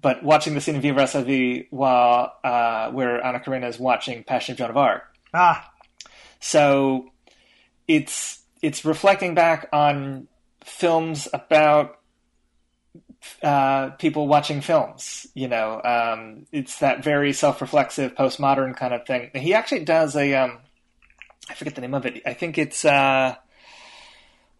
but 0.00 0.22
watching 0.22 0.54
the 0.54 0.60
scene 0.60 0.76
of 0.76 0.82
Vivre 0.82 1.06
sa 1.06 1.22
vie 1.22 1.66
while 1.70 2.32
uh, 2.44 2.90
where 2.90 3.24
Anna 3.24 3.40
Karenina 3.40 3.68
is 3.68 3.78
watching 3.78 4.22
Passion 4.22 4.52
of 4.52 4.58
Joan 4.58 4.70
of 4.70 4.76
Arc. 4.76 5.02
Ah, 5.34 5.70
so 6.40 7.10
it's 7.88 8.42
it's 8.62 8.84
reflecting 8.84 9.34
back 9.34 9.68
on 9.72 10.28
films 10.64 11.28
about 11.32 11.98
uh, 13.42 13.90
people 13.90 14.28
watching 14.28 14.60
films. 14.60 15.26
You 15.34 15.48
know, 15.48 15.80
um, 15.82 16.46
it's 16.52 16.78
that 16.80 17.02
very 17.04 17.32
self-reflexive, 17.32 18.14
postmodern 18.14 18.76
kind 18.76 18.94
of 18.94 19.06
thing. 19.06 19.30
He 19.34 19.54
actually 19.54 19.84
does 19.84 20.16
a, 20.16 20.34
um, 20.34 20.58
I 21.48 21.54
forget 21.54 21.74
the 21.74 21.80
name 21.80 21.94
of 21.94 22.06
it. 22.06 22.22
I 22.26 22.34
think 22.34 22.58
it's 22.58 22.84
uh, 22.84 23.36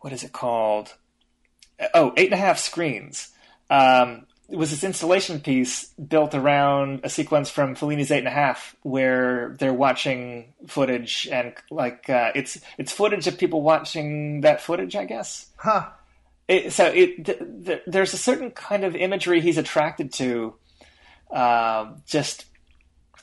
what 0.00 0.12
is 0.12 0.22
it 0.22 0.32
called? 0.32 0.94
Oh, 1.92 2.12
eight 2.16 2.32
and 2.32 2.40
a 2.40 2.44
half 2.44 2.58
screens. 2.58 3.30
Um, 3.68 4.26
it 4.48 4.56
was 4.56 4.70
this 4.70 4.84
installation 4.84 5.40
piece 5.40 5.86
built 5.86 6.34
around 6.34 7.00
a 7.02 7.10
sequence 7.10 7.50
from 7.50 7.74
Fellini's 7.74 8.12
Eight 8.12 8.20
and 8.20 8.28
a 8.28 8.30
Half, 8.30 8.76
where 8.82 9.56
they're 9.58 9.74
watching 9.74 10.54
footage 10.68 11.28
and 11.30 11.52
like 11.70 12.08
uh, 12.08 12.30
it's 12.34 12.60
it's 12.78 12.92
footage 12.92 13.26
of 13.26 13.38
people 13.38 13.62
watching 13.62 14.42
that 14.42 14.60
footage, 14.60 14.94
I 14.94 15.04
guess. 15.04 15.50
Huh. 15.56 15.88
It, 16.48 16.72
so 16.72 16.86
it 16.86 17.24
th- 17.24 17.38
th- 17.64 17.82
there's 17.86 18.14
a 18.14 18.18
certain 18.18 18.50
kind 18.52 18.84
of 18.84 18.94
imagery 18.94 19.40
he's 19.40 19.58
attracted 19.58 20.12
to, 20.14 20.54
uh, 21.30 21.92
just 22.06 22.46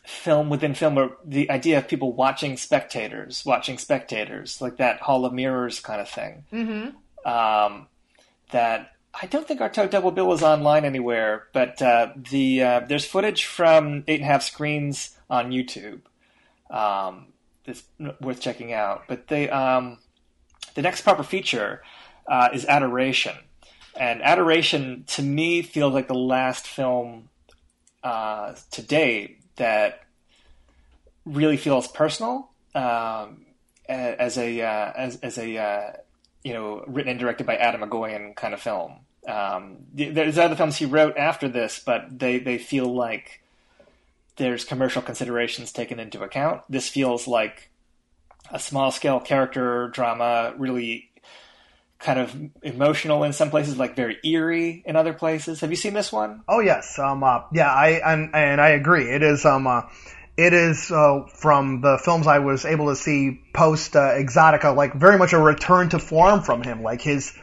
film 0.05 0.49
within 0.49 0.73
film, 0.73 0.97
or 0.97 1.17
the 1.23 1.49
idea 1.49 1.77
of 1.77 1.87
people 1.87 2.11
watching 2.11 2.57
spectators, 2.57 3.45
watching 3.45 3.77
spectators, 3.77 4.61
like 4.61 4.77
that 4.77 4.99
Hall 4.99 5.25
of 5.25 5.33
Mirrors 5.33 5.79
kind 5.79 6.01
of 6.01 6.09
thing. 6.09 6.43
Mm-hmm. 6.51 7.29
Um, 7.29 7.87
that 8.51 8.91
I 9.13 9.27
don't 9.27 9.47
think 9.47 9.61
Artaud 9.61 9.89
Double 9.89 10.11
Bill 10.11 10.33
is 10.33 10.43
online 10.43 10.83
anywhere, 10.85 11.47
but 11.53 11.81
uh, 11.81 12.13
the 12.15 12.63
uh, 12.63 12.79
there's 12.81 13.05
footage 13.05 13.45
from 13.45 14.03
eight 14.07 14.19
and 14.19 14.29
a 14.29 14.31
half 14.33 14.43
screens 14.43 15.17
on 15.29 15.51
YouTube. 15.51 16.01
Um, 16.69 17.27
that's 17.65 17.83
worth 18.19 18.41
checking 18.41 18.73
out. 18.73 19.03
But 19.07 19.27
they 19.27 19.49
um, 19.49 19.99
the 20.75 20.81
next 20.81 21.01
proper 21.01 21.23
feature 21.23 21.81
uh, 22.27 22.49
is 22.53 22.65
Adoration. 22.65 23.35
And 23.95 24.21
Adoration, 24.21 25.03
to 25.07 25.21
me, 25.21 25.61
feels 25.61 25.93
like 25.93 26.07
the 26.07 26.15
last 26.15 26.67
film 26.67 27.29
uh, 28.03 28.55
to 28.71 28.81
date 28.81 29.39
that 29.55 30.03
really 31.25 31.57
feels 31.57 31.87
personal 31.87 32.49
um, 32.75 33.45
as 33.87 34.37
a 34.37 34.61
uh, 34.61 34.91
as, 34.95 35.17
as 35.17 35.37
a 35.37 35.57
uh, 35.57 35.91
you 36.43 36.53
know 36.53 36.83
written 36.87 37.11
and 37.11 37.19
directed 37.19 37.45
by 37.45 37.55
Atom 37.55 37.81
Egoyan 37.81 38.35
kind 38.35 38.53
of 38.53 38.61
film. 38.61 38.93
Um, 39.27 39.77
there's 39.93 40.37
other 40.37 40.55
films 40.55 40.77
he 40.77 40.85
wrote 40.85 41.15
after 41.17 41.47
this, 41.47 41.81
but 41.85 42.19
they 42.19 42.39
they 42.39 42.57
feel 42.57 42.93
like 42.93 43.41
there's 44.37 44.65
commercial 44.65 45.01
considerations 45.01 45.71
taken 45.71 45.99
into 45.99 46.21
account. 46.23 46.61
This 46.67 46.89
feels 46.89 47.27
like 47.27 47.69
a 48.51 48.59
small 48.59 48.91
scale 48.91 49.19
character 49.19 49.87
drama, 49.89 50.53
really 50.57 51.09
kind 52.03 52.19
of 52.19 52.35
emotional 52.61 53.23
in 53.23 53.33
some 53.33 53.49
places, 53.49 53.77
like 53.77 53.95
very 53.95 54.17
eerie 54.23 54.83
in 54.85 54.95
other 54.95 55.13
places. 55.13 55.61
Have 55.61 55.71
you 55.71 55.75
seen 55.75 55.93
this 55.93 56.11
one? 56.11 56.43
Oh 56.47 56.59
yes, 56.59 56.99
um, 56.99 57.23
uh, 57.23 57.41
yeah, 57.51 57.71
I 57.71 58.01
and, 58.05 58.35
and 58.35 58.61
I 58.61 58.69
agree. 58.69 59.09
It 59.09 59.23
is 59.23 59.45
um, 59.45 59.65
uh, 59.65 59.83
it 60.37 60.53
is 60.53 60.91
uh, 60.91 61.25
from 61.35 61.81
the 61.81 61.99
films 62.03 62.27
I 62.27 62.39
was 62.39 62.65
able 62.65 62.89
to 62.89 62.95
see 62.95 63.41
post 63.53 63.95
uh, 63.95 64.11
Exotica, 64.11 64.75
like 64.75 64.93
very 64.93 65.17
much 65.17 65.33
a 65.33 65.39
return 65.39 65.89
to 65.89 65.99
form 65.99 66.41
from 66.41 66.61
him, 66.61 66.83
like 66.83 67.01
his 67.01 67.33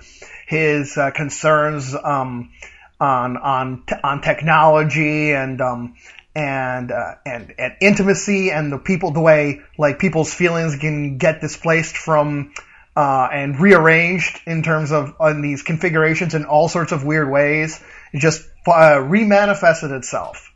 his 0.46 0.96
uh, 0.96 1.10
concerns 1.10 1.94
um, 1.94 2.52
on 3.00 3.36
on 3.38 3.84
on 4.04 4.20
technology 4.20 5.32
and 5.32 5.60
um, 5.60 5.94
and 6.34 6.92
uh, 6.92 7.14
and 7.24 7.54
and 7.58 7.76
intimacy 7.80 8.50
and 8.50 8.70
the 8.72 8.78
people 8.78 9.12
the 9.12 9.20
way 9.20 9.60
like 9.78 9.98
people's 9.98 10.32
feelings 10.32 10.76
can 10.76 11.16
get 11.16 11.40
displaced 11.40 11.96
from 11.96 12.52
uh, 12.96 13.28
and 13.32 13.58
rearranged 13.60 14.40
in 14.46 14.62
terms 14.62 14.92
of 14.92 15.14
on 15.20 15.42
these 15.42 15.62
configurations 15.62 16.34
in 16.34 16.44
all 16.44 16.68
sorts 16.68 16.92
of 16.92 17.04
weird 17.04 17.30
ways. 17.30 17.82
It 18.12 18.18
just 18.18 18.42
uh, 18.66 18.98
remanifested 18.98 19.96
itself. 19.96 20.52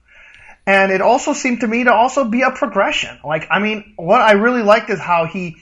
And 0.67 0.91
it 0.91 1.01
also 1.01 1.35
seemed 1.35 1.61
to 1.61 1.69
me 1.69 1.85
to 1.85 1.93
also 1.93 2.25
be 2.25 2.43
a 2.43 2.51
progression. 2.51 3.19
Like, 3.25 3.47
I 3.51 3.59
mean, 3.61 3.95
what 3.97 4.23
I 4.23 4.33
really 4.33 4.63
liked 4.63 4.91
is 4.91 4.99
how 4.99 5.27
he 5.27 5.57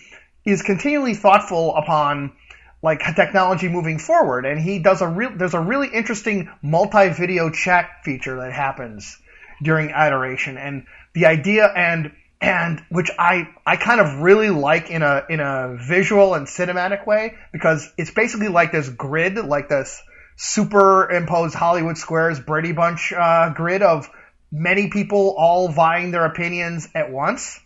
is 0.44 0.62
continually 0.62 1.14
thoughtful 1.14 1.74
upon 1.74 2.32
like 2.82 3.00
technology 3.14 3.68
moving 3.68 3.98
forward. 3.98 4.44
And 4.46 4.60
he 4.60 4.78
does 4.78 5.02
a 5.02 5.08
real, 5.08 5.30
there's 5.36 5.54
a 5.54 5.60
really 5.60 5.88
interesting 5.92 6.50
multi-video 6.62 7.50
chat 7.50 8.04
feature 8.04 8.36
that 8.36 8.52
happens 8.52 9.18
during 9.62 9.90
adoration. 9.90 10.56
And 10.56 10.86
the 11.14 11.26
idea 11.26 11.66
and, 11.66 12.12
and 12.42 12.82
which 12.90 13.08
I, 13.16 13.48
I 13.64 13.76
kind 13.76 14.00
of 14.00 14.20
really 14.20 14.50
like 14.50 14.90
in 14.90 15.02
a, 15.02 15.22
in 15.30 15.38
a 15.38 15.76
visual 15.80 16.34
and 16.34 16.48
cinematic 16.48 17.06
way 17.06 17.36
because 17.52 17.88
it's 17.96 18.10
basically 18.10 18.48
like 18.48 18.72
this 18.72 18.88
grid, 18.88 19.36
like 19.36 19.68
this 19.68 20.02
superimposed 20.36 21.54
Hollywood 21.54 21.96
Squares 21.96 22.40
Brady 22.40 22.72
Bunch, 22.72 23.12
uh, 23.12 23.50
grid 23.54 23.82
of 23.82 24.10
many 24.50 24.90
people 24.90 25.36
all 25.38 25.68
vying 25.68 26.10
their 26.10 26.24
opinions 26.24 26.88
at 26.96 27.12
once 27.12 27.60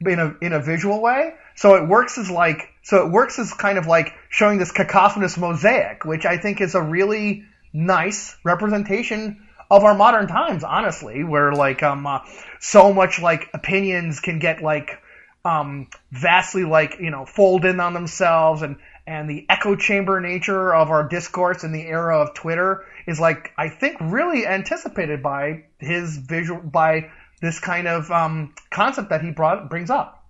in 0.00 0.18
a, 0.18 0.34
in 0.40 0.54
a 0.54 0.60
visual 0.60 1.02
way. 1.02 1.34
So 1.54 1.74
it 1.74 1.86
works 1.86 2.16
as 2.16 2.30
like, 2.30 2.62
so 2.82 3.06
it 3.06 3.12
works 3.12 3.38
as 3.38 3.52
kind 3.52 3.76
of 3.76 3.86
like 3.86 4.14
showing 4.30 4.56
this 4.56 4.72
cacophonous 4.72 5.36
mosaic, 5.36 6.06
which 6.06 6.24
I 6.24 6.38
think 6.38 6.62
is 6.62 6.74
a 6.74 6.82
really 6.82 7.44
nice 7.74 8.34
representation 8.42 9.46
of 9.76 9.84
our 9.84 9.94
modern 9.94 10.26
times, 10.26 10.64
honestly, 10.64 11.24
where 11.24 11.52
like, 11.52 11.82
um, 11.82 12.06
uh, 12.06 12.20
so 12.60 12.92
much 12.92 13.20
like 13.20 13.48
opinions 13.54 14.20
can 14.20 14.38
get 14.38 14.62
like, 14.62 15.00
um, 15.44 15.88
vastly 16.10 16.64
like, 16.64 16.96
you 17.00 17.10
know, 17.10 17.26
fold 17.26 17.64
in 17.64 17.80
on 17.80 17.92
themselves 17.92 18.62
and, 18.62 18.76
and 19.06 19.28
the 19.28 19.46
echo 19.48 19.76
chamber 19.76 20.20
nature 20.20 20.74
of 20.74 20.90
our 20.90 21.06
discourse 21.06 21.64
in 21.64 21.72
the 21.72 21.82
era 21.82 22.18
of 22.20 22.34
Twitter 22.34 22.84
is 23.06 23.20
like, 23.20 23.52
I 23.58 23.68
think 23.68 23.98
really 24.00 24.46
anticipated 24.46 25.22
by 25.22 25.64
his 25.78 26.16
visual, 26.16 26.60
by 26.60 27.10
this 27.40 27.60
kind 27.60 27.86
of, 27.86 28.10
um, 28.10 28.54
concept 28.70 29.10
that 29.10 29.22
he 29.22 29.30
brought, 29.30 29.68
brings 29.68 29.90
up. 29.90 30.24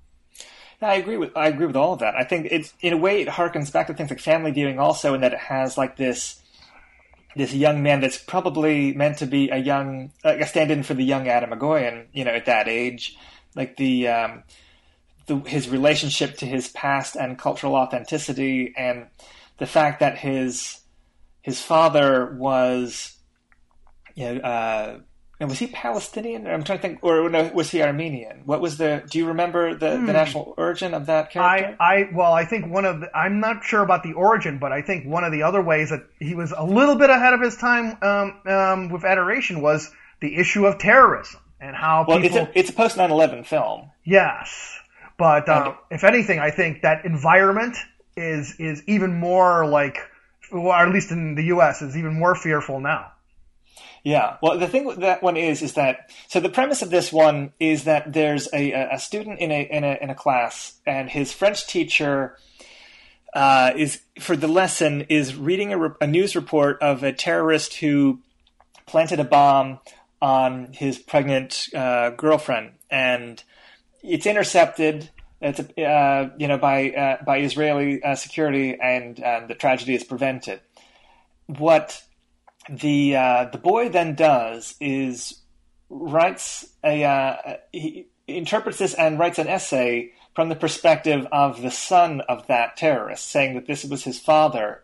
I 0.83 0.97
agree 0.97 1.17
with 1.17 1.37
I 1.37 1.49
agree 1.49 1.67
with 1.67 1.77
all 1.77 1.95
of 1.95 2.01
that. 2.01 2.15
I 2.15 2.25
think 2.25 2.49
it's 2.51 2.75
in 2.81 2.93
a 2.93 2.97
way 2.97 3.23
it 3.23 3.29
harkens 3.29 3.73
back 3.73 3.87
to 3.87 3.95
things 3.95 4.11
like 4.11 4.21
family 4.21 4.51
viewing 4.51 4.79
also 4.79 5.15
in 5.15 5.23
that 5.23 5.33
it 5.33 5.39
has 5.39 5.79
like 5.79 5.97
this 5.97 6.41
this 7.37 7.53
young 7.53 7.83
man 7.83 8.01
that's 8.01 8.19
probably 8.19 8.93
meant 8.93 9.19
to 9.19 9.27
be 9.27 9.51
a 9.51 9.57
young 9.57 10.13
like 10.25 10.41
a 10.41 10.47
stand-in 10.47 10.83
for 10.83 10.95
the 10.95 11.05
young 11.05 11.29
Atom 11.29 11.51
Egoyan, 11.51 12.07
you 12.13 12.25
know, 12.25 12.31
at 12.31 12.47
that 12.47 12.69
age, 12.69 13.17
like 13.55 13.77
the 13.77 14.09
um, 14.09 14.43
the 15.27 15.39
his 15.41 15.69
relationship 15.69 16.39
to 16.39 16.47
his 16.47 16.69
past 16.69 17.17
and 17.17 17.39
cultural 17.39 17.75
authenticity, 17.75 18.73
and 18.77 19.07
the 19.59 19.67
fact 19.67 20.01
that 20.01 20.19
his 20.19 20.81
his 21.43 21.61
father 21.61 22.35
was, 22.39 23.17
you 24.15 24.35
know, 24.35 24.41
uh, 24.41 24.99
and 25.41 25.49
was 25.49 25.59
he 25.59 25.67
Palestinian? 25.67 26.47
I'm 26.47 26.63
trying 26.63 26.79
to 26.79 26.83
think, 26.83 26.99
or 27.03 27.29
no, 27.29 27.51
was 27.53 27.71
he 27.71 27.83
Armenian? 27.83 28.43
What 28.45 28.61
was 28.61 28.79
the? 28.79 29.03
Do 29.11 29.19
you 29.19 29.27
remember 29.27 29.75
the, 29.75 29.99
hmm. 29.99 30.07
the 30.07 30.13
national 30.13 30.55
origin 30.57 30.95
of 30.95 31.07
that 31.07 31.31
character? 31.31 31.77
I, 31.81 31.95
I, 31.97 32.11
well, 32.15 32.33
I 32.33 32.45
think 32.45 32.71
one 32.71 32.85
of 32.85 33.01
the, 33.01 33.17
I'm 33.17 33.41
not 33.41 33.65
sure 33.65 33.83
about 33.83 34.05
the 34.05 34.13
origin, 34.13 34.59
but 34.59 34.73
I 34.73 34.83
think 34.83 35.07
one 35.07 35.25
of 35.25 35.33
the 35.33 35.43
other 35.43 35.61
ways 35.61 35.91
that 35.91 36.07
he 36.21 36.35
was 36.35 36.53
a 36.57 36.65
little 36.65 36.95
bit 36.95 37.11
ahead 37.11 37.33
of 37.33 37.41
his 37.41 37.57
time 37.57 37.99
um, 38.03 38.41
um, 38.47 38.89
with 38.91 39.05
adoration 39.05 39.61
was 39.61 39.91
the 40.21 40.37
issue 40.37 40.67
of 40.67 40.79
terrorism 40.79 41.41
and 41.61 41.75
how 41.75 42.05
well, 42.07 42.21
people. 42.21 42.39
It's 42.39 42.49
a, 42.49 42.59
it's 42.59 42.71
a 42.71 42.73
post 42.75 42.97
9/11 42.97 43.45
film. 43.47 43.91
Yes, 44.05 44.79
but 45.19 45.49
um, 45.49 45.77
if 45.91 46.05
anything, 46.05 46.39
I 46.39 46.51
think 46.51 46.83
that 46.83 47.05
environment 47.05 47.77
is 48.17 48.55
is 48.61 48.83
even 48.87 49.19
more 49.19 49.67
like, 49.67 49.99
or 50.53 50.73
at 50.75 50.93
least 50.93 51.11
in 51.11 51.35
the 51.35 51.45
U.S., 51.45 51.83
is 51.83 51.97
even 51.97 52.15
more 52.15 52.37
fearful 52.37 52.79
now. 52.79 53.11
Yeah. 54.05 54.37
Well, 54.43 54.59
the 54.59 54.69
thing 54.69 54.85
with 54.85 54.99
that 55.01 55.23
one 55.23 55.39
is, 55.39 55.63
is 55.63 55.73
that 55.73 56.11
so 56.29 56.39
the 56.39 56.51
premise 56.51 56.83
of 56.83 56.91
this 56.91 57.11
one 57.11 57.55
is 57.59 57.85
that 57.85 58.13
there's 58.13 58.49
a, 58.53 58.73
a 58.73 58.99
student 58.99 59.41
in 59.41 59.51
a 59.51 59.63
in 59.63 59.83
a 59.83 59.99
in 60.01 60.11
a 60.11 60.15
class, 60.15 60.75
and 60.87 61.09
his 61.09 61.33
French 61.33 61.67
teacher 61.67 62.37
uh, 63.33 63.73
is 63.75 64.03
for 64.21 64.37
the 64.37 64.47
lesson 64.47 65.07
is 65.09 65.35
reading 65.35 65.73
a, 65.73 65.97
a 66.03 66.07
news 66.07 66.37
report 66.37 66.81
of 66.83 67.03
a 67.03 67.15
terrorist 67.15 67.77
who 67.77 68.21
planted 68.85 69.21
a 69.21 69.25
bomb 69.25 69.81
on 70.21 70.75
his 70.75 70.99
pregnant 70.99 71.69
uh, 71.75 72.11
girlfriend, 72.11 72.73
and 72.91 73.43
it's 74.03 74.27
intercepted. 74.27 75.09
It's 75.41 75.61
uh, 75.61 76.29
you 76.37 76.47
know 76.47 76.59
by 76.59 76.91
uh, 76.91 77.25
by 77.25 77.39
Israeli 77.39 78.03
uh, 78.03 78.17
security, 78.17 78.79
and 78.79 79.17
the 79.49 79.55
tragedy 79.55 79.95
is 79.95 80.05
prevented. 80.05 80.61
What 81.47 82.03
the 82.69 83.17
uh, 83.17 83.45
the 83.53 83.59
boy 83.59 83.89
then 83.89 84.15
does 84.15 84.75
is 84.81 85.41
writes 85.89 86.67
a 86.83 87.05
uh, 87.05 87.57
he 87.73 88.09
interprets 88.27 88.79
this 88.79 88.95
and 88.95 89.19
writes 89.19 89.39
an 89.39 89.49
essay 89.49 90.13
from 90.35 90.49
the 90.49 90.57
perspective 90.57 91.27
of 91.31 91.63
the 91.63 91.71
son 91.71 92.21
of 92.23 92.47
that 92.49 92.77
terrorist, 92.77 93.29
saying 93.29 93.55
that 93.55 93.67
this 93.67 93.85
was 93.85 94.05
his 94.05 94.19
father, 94.19 94.83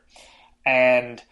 and 0.65 1.23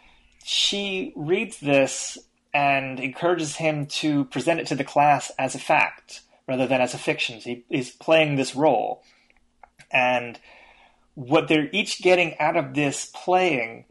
she 0.45 1.13
reads 1.15 1.61
this 1.61 2.19
and 2.55 2.99
encourages 2.99 3.57
him 3.57 3.87
to 3.87 4.25
present 4.27 4.59
it 4.59 4.67
to 4.67 4.75
the 4.75 4.85
class 4.85 5.31
as 5.39 5.55
a 5.55 5.59
fact 5.59 6.23
rather 6.49 6.67
than 6.67 6.81
as 6.81 6.95
a 6.95 6.99
fiction. 6.99 7.39
He 7.39 7.65
is 7.69 7.91
playing 7.91 8.37
this 8.37 8.57
role, 8.57 9.03
and 9.91 10.39
what 11.15 11.49
they're 11.49 11.69
each 11.73 12.01
getting 12.01 12.39
out 12.39 12.57
of 12.57 12.75
this 12.75 13.11
playing 13.15 13.85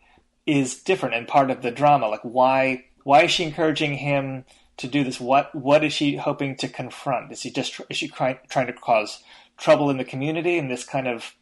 is 0.48 0.82
different 0.82 1.14
and 1.14 1.28
part 1.28 1.52
of 1.52 1.62
the 1.62 1.72
drama. 1.72 2.08
Like 2.08 2.22
why 2.24 2.86
why 3.04 3.24
is 3.24 3.32
she 3.32 3.44
encouraging 3.44 3.96
him 3.96 4.46
to 4.78 4.88
do 4.88 5.04
this? 5.04 5.20
What 5.20 5.54
what 5.54 5.84
is 5.84 5.94
she 5.94 6.16
hoping 6.16 6.56
to 6.58 6.68
confront? 6.68 7.32
Is 7.32 7.44
he 7.44 7.52
just 7.52 7.80
is 7.90 7.98
she 7.98 8.08
trying 8.08 8.40
trying 8.50 8.68
to 8.68 8.74
cause 8.74 9.22
trouble 9.58 9.90
in 9.90 9.98
the 9.98 10.06
community 10.06 10.58
in 10.58 10.70
this 10.70 10.84
kind 10.84 11.08
of 11.08 11.36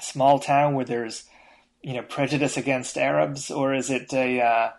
small 0.00 0.38
town 0.38 0.74
where 0.74 0.84
there's 0.84 1.24
you 1.82 1.94
know 1.94 2.02
prejudice 2.02 2.56
against 2.56 2.98
Arabs, 2.98 3.50
or 3.50 3.74
is 3.74 3.90
it 3.90 4.12
a 4.12 4.40
uh, 4.40 4.70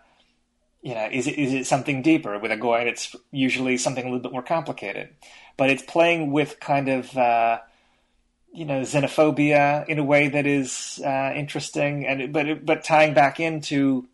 you 0.82 0.94
know 0.94 1.08
is 1.10 1.26
it 1.26 1.38
is 1.38 1.52
it 1.52 1.66
something 1.66 2.00
deeper? 2.00 2.38
With 2.38 2.52
Egoyan, 2.52 2.86
it's 2.86 3.16
usually 3.32 3.76
something 3.76 4.04
a 4.04 4.06
little 4.06 4.22
bit 4.22 4.32
more 4.32 4.42
complicated, 4.42 5.10
but 5.56 5.68
it's 5.68 5.82
playing 5.82 6.30
with 6.30 6.60
kind 6.60 6.88
of 6.88 7.16
uh, 7.16 7.58
you 8.54 8.64
know 8.64 8.82
xenophobia 8.82 9.86
in 9.88 9.98
a 9.98 10.04
way 10.04 10.28
that 10.28 10.46
is 10.46 11.00
uh, 11.04 11.32
interesting, 11.34 12.06
and 12.06 12.32
but 12.32 12.64
but 12.64 12.84
tying 12.84 13.12
back 13.12 13.40
into 13.40 14.08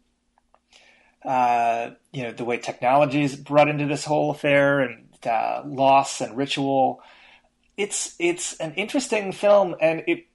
uh, 1.24 1.90
you 2.12 2.22
know 2.22 2.32
the 2.32 2.44
way 2.44 2.56
technology 2.56 3.22
is 3.22 3.36
brought 3.36 3.68
into 3.68 3.86
this 3.86 4.04
whole 4.04 4.30
affair 4.30 4.80
and 4.80 5.06
uh, 5.26 5.62
loss 5.66 6.20
and 6.20 6.36
ritual. 6.36 7.02
It's 7.76 8.16
it's 8.18 8.56
an 8.58 8.74
interesting 8.74 9.32
film, 9.32 9.76
and 9.80 10.04
it 10.06 10.26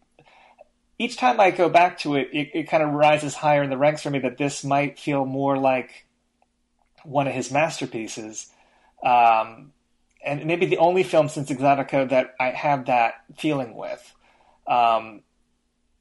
each 1.00 1.18
time 1.18 1.40
I 1.40 1.52
go 1.52 1.68
back 1.68 2.00
to 2.00 2.16
it, 2.16 2.30
it, 2.32 2.52
it 2.54 2.64
kind 2.70 2.84
of 2.84 2.92
rises 2.92 3.36
higher 3.36 3.64
in 3.64 3.70
the 3.70 3.78
ranks 3.78 4.04
for 4.04 4.12
me 4.12 4.20
that 4.20 4.38
this 4.38 4.64
might 4.64 5.00
feel 5.00 5.26
more 5.26 5.58
like 5.58 6.06
one 7.04 7.28
of 7.28 7.34
his 7.34 7.52
masterpieces. 7.52 8.50
Um, 9.04 9.74
and 10.26 10.46
maybe 10.46 10.66
the 10.66 10.80
only 10.80 11.04
film 11.04 11.30
since 11.30 11.50
Exotica 11.50 12.10
that 12.10 12.36
I 12.40 12.50
have 12.50 12.88
that 12.88 13.14
feeling 13.38 13.76
with. 13.76 14.14
Um, 14.68 15.22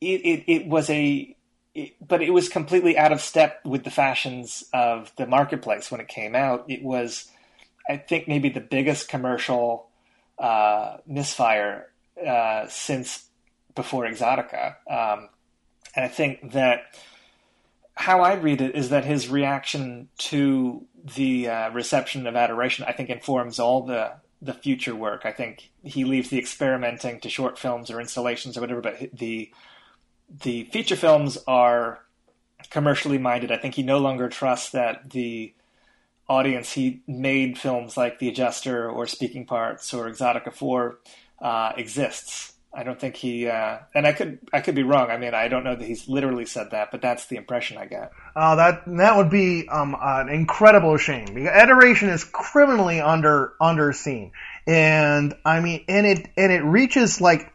it, 0.01 0.20
it, 0.23 0.44
it, 0.47 0.67
was 0.67 0.89
a, 0.89 1.36
it, 1.75 1.93
but 2.07 2.23
it 2.23 2.31
was 2.31 2.49
completely 2.49 2.97
out 2.97 3.12
of 3.12 3.20
step 3.20 3.61
with 3.65 3.85
the 3.85 3.91
fashions 3.91 4.65
of 4.73 5.12
the 5.17 5.27
marketplace 5.27 5.91
when 5.91 6.01
it 6.01 6.09
came 6.09 6.35
out. 6.35 6.65
It 6.69 6.83
was, 6.83 7.31
I 7.89 7.99
think, 7.99 8.27
maybe 8.27 8.49
the 8.49 8.61
biggest 8.61 9.09
commercial 9.09 9.89
uh, 10.39 10.97
misfire 11.07 11.89
uh, 12.27 12.67
since 12.69 13.28
before 13.75 14.07
Exotica. 14.07 14.77
Um, 14.91 15.28
and 15.94 16.05
I 16.05 16.09
think 16.09 16.53
that 16.53 16.97
how 17.95 18.21
I 18.21 18.35
read 18.35 18.61
it 18.61 18.75
is 18.75 18.91
that 18.91 19.05
his 19.05 19.29
reaction 19.29 20.09
to 20.19 20.85
the 21.17 21.49
uh, 21.49 21.71
reception 21.71 22.27
of 22.27 22.37
Adoration, 22.37 22.85
I 22.89 22.93
think, 22.93 23.11
informs 23.11 23.59
all 23.59 23.83
the 23.83 24.13
the 24.43 24.53
future 24.53 24.95
work. 24.95 25.23
I 25.25 25.33
think 25.33 25.71
he 25.83 26.05
leaves 26.05 26.29
the 26.29 26.39
experimenting 26.39 27.21
to 27.21 27.31
short 27.31 27.59
films 27.59 27.91
or 27.91 28.01
installations 28.01 28.57
or 28.59 28.61
whatever, 28.61 28.83
but 28.83 28.99
the 29.13 29.51
the 30.43 30.65
feature 30.65 30.97
films 30.97 31.39
are 31.47 32.01
commercially 32.71 33.19
minded. 33.19 33.53
I 33.53 33.59
think 33.59 33.75
he 33.75 33.83
no 33.83 33.99
longer 33.99 34.29
trusts 34.29 34.71
that 34.71 35.11
the 35.11 35.55
audience 36.29 36.73
he 36.73 37.03
made 37.07 37.59
films 37.59 37.97
like 37.97 38.19
The 38.19 38.29
Adjuster 38.29 38.89
or 38.89 39.07
Speaking 39.07 39.45
Parts 39.47 39.93
or 39.93 40.09
Exotica 40.09 40.53
4 40.53 40.99
uh, 41.41 41.73
exists. 41.77 42.53
I 42.77 42.83
don't 42.83 42.99
think 42.99 43.15
he, 43.15 43.47
uh, 43.47 43.78
and 43.94 44.07
I 44.07 44.12
could 44.12 44.41
I 44.53 44.61
could 44.61 44.75
be 44.75 44.83
wrong. 44.83 45.11
I 45.11 45.17
mean, 45.17 45.33
I 45.33 45.47
don't 45.47 45.62
know 45.62 45.77
that 45.77 45.85
he's 45.85 46.09
literally 46.09 46.44
said 46.44 46.73
that, 46.73 46.91
but 46.91 47.01
that's 47.01 47.27
the 47.27 47.36
impression 47.36 47.78
I 47.78 47.86
get. 47.86 48.12
Uh, 48.35 48.57
that 48.57 48.83
that 48.86 49.17
would 49.17 49.31
be 49.31 49.69
um, 49.69 49.97
an 50.01 50.28
incredible 50.28 50.97
shame. 50.97 51.47
Adoration 51.47 52.09
is 52.09 52.25
criminally 52.25 53.01
under 53.01 53.53
underseen, 53.62 54.33
and 54.67 55.35
I 55.44 55.61
mean, 55.61 55.85
and 55.86 56.05
it 56.05 56.28
and 56.36 56.53
it 56.53 56.65
reaches 56.65 57.20
like 57.20 57.53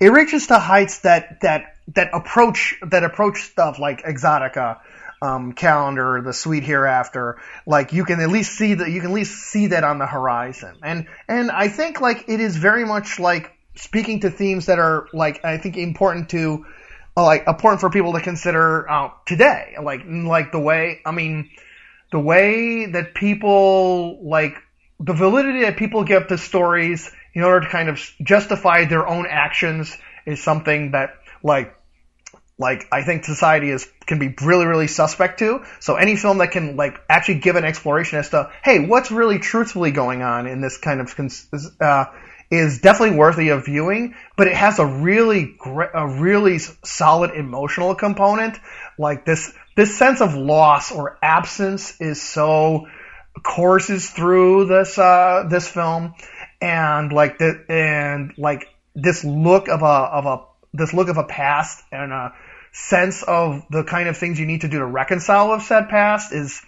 it 0.00 0.08
reaches 0.08 0.46
to 0.46 0.58
heights 0.58 1.00
that 1.00 1.42
that 1.42 1.76
that 1.94 2.10
approach 2.14 2.78
that 2.82 3.04
approach 3.04 3.42
stuff 3.42 3.78
like 3.78 4.02
Exotica. 4.02 4.80
Um, 5.20 5.52
calendar, 5.52 6.20
the 6.20 6.32
sweet 6.32 6.64
hereafter, 6.64 7.40
like 7.64 7.92
you 7.92 8.04
can 8.04 8.18
at 8.18 8.28
least 8.28 8.58
see 8.58 8.74
that 8.74 8.90
you 8.90 9.00
can 9.00 9.10
at 9.10 9.14
least 9.14 9.38
see 9.38 9.68
that 9.68 9.84
on 9.84 9.98
the 9.98 10.06
horizon, 10.06 10.74
and 10.82 11.06
and 11.28 11.48
I 11.48 11.68
think 11.68 12.00
like 12.00 12.24
it 12.26 12.40
is 12.40 12.56
very 12.56 12.84
much 12.84 13.20
like 13.20 13.52
speaking 13.74 14.20
to 14.20 14.30
themes 14.30 14.66
that 14.66 14.78
are 14.78 15.06
like 15.12 15.44
I 15.44 15.58
think 15.58 15.76
important 15.76 16.30
to 16.30 16.66
uh, 17.16 17.24
like 17.24 17.46
important 17.46 17.80
for 17.80 17.90
people 17.90 18.12
to 18.14 18.20
consider 18.20 18.88
uh, 18.88 19.10
today. 19.26 19.76
Like 19.82 20.02
like 20.06 20.52
the 20.52 20.60
way 20.60 21.00
I 21.04 21.12
mean 21.12 21.50
the 22.10 22.20
way 22.20 22.86
that 22.86 23.14
people 23.14 24.28
like 24.28 24.56
the 25.00 25.14
validity 25.14 25.62
that 25.62 25.76
people 25.76 26.04
give 26.04 26.28
to 26.28 26.38
stories 26.38 27.10
in 27.34 27.42
order 27.42 27.66
to 27.66 27.68
kind 27.70 27.88
of 27.88 27.98
justify 28.22 28.84
their 28.84 29.06
own 29.06 29.26
actions 29.28 29.96
is 30.26 30.42
something 30.42 30.92
that 30.92 31.14
like 31.42 31.74
like 32.58 32.86
I 32.92 33.02
think 33.02 33.24
society 33.24 33.70
is 33.70 33.88
can 34.06 34.18
be 34.18 34.34
really 34.42 34.66
really 34.66 34.86
suspect 34.86 35.38
to. 35.40 35.64
So 35.80 35.96
any 35.96 36.16
film 36.16 36.38
that 36.38 36.52
can 36.52 36.76
like 36.76 36.98
actually 37.08 37.40
give 37.40 37.56
an 37.56 37.64
exploration 37.64 38.18
as 38.18 38.30
to 38.30 38.50
hey 38.62 38.86
what's 38.86 39.10
really 39.10 39.38
truthfully 39.38 39.90
going 39.90 40.22
on 40.22 40.46
in 40.46 40.60
this 40.60 40.78
kind 40.78 41.00
of 41.00 41.14
uh, 41.80 42.04
is 42.52 42.80
definitely 42.80 43.16
worthy 43.16 43.48
of 43.48 43.64
viewing, 43.64 44.14
but 44.36 44.46
it 44.46 44.54
has 44.54 44.78
a 44.78 44.84
really 44.84 45.54
great, 45.58 45.88
a 45.94 46.06
really 46.06 46.58
solid 46.58 47.30
emotional 47.30 47.94
component. 47.94 48.58
Like 48.98 49.24
this, 49.24 49.54
this 49.74 49.98
sense 49.98 50.20
of 50.20 50.34
loss 50.34 50.92
or 50.92 51.18
absence 51.22 51.98
is 51.98 52.20
so 52.20 52.88
courses 53.42 54.10
through 54.10 54.66
this, 54.66 54.98
uh, 54.98 55.46
this 55.48 55.66
film. 55.66 56.14
And 56.60 57.10
like 57.10 57.38
the, 57.38 57.64
and 57.70 58.34
like 58.36 58.68
this 58.94 59.24
look 59.24 59.68
of 59.68 59.80
a, 59.80 59.86
of 59.86 60.26
a, 60.26 60.44
this 60.74 60.92
look 60.92 61.08
of 61.08 61.16
a 61.16 61.24
past 61.24 61.82
and 61.90 62.12
a 62.12 62.34
sense 62.72 63.22
of 63.22 63.64
the 63.70 63.82
kind 63.82 64.10
of 64.10 64.18
things 64.18 64.38
you 64.38 64.44
need 64.44 64.60
to 64.60 64.68
do 64.68 64.78
to 64.78 64.86
reconcile 64.86 65.52
with 65.52 65.62
said 65.62 65.88
past 65.88 66.34
is, 66.34 66.60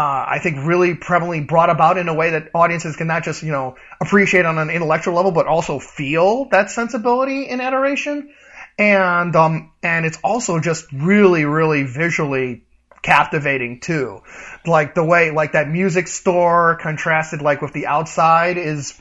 uh, 0.00 0.24
I 0.28 0.38
think 0.38 0.64
really 0.64 0.94
prevalently 0.94 1.46
brought 1.46 1.68
about 1.68 1.98
in 1.98 2.08
a 2.08 2.14
way 2.14 2.30
that 2.30 2.48
audiences 2.54 2.96
can 2.96 3.06
not 3.06 3.22
just, 3.22 3.42
you 3.42 3.52
know, 3.52 3.76
appreciate 4.00 4.46
on 4.46 4.56
an 4.56 4.70
intellectual 4.70 5.12
level, 5.12 5.30
but 5.30 5.46
also 5.46 5.78
feel 5.78 6.46
that 6.52 6.70
sensibility 6.70 7.46
in 7.46 7.60
adoration. 7.60 8.32
And, 8.78 9.36
um, 9.36 9.72
and 9.82 10.06
it's 10.06 10.18
also 10.24 10.58
just 10.58 10.90
really, 10.90 11.44
really 11.44 11.82
visually 11.82 12.64
captivating 13.02 13.80
too. 13.80 14.22
Like 14.64 14.94
the 14.94 15.04
way, 15.04 15.32
like 15.32 15.52
that 15.52 15.68
music 15.68 16.08
store 16.08 16.78
contrasted 16.80 17.42
like 17.42 17.60
with 17.60 17.74
the 17.74 17.86
outside 17.86 18.56
is, 18.56 18.98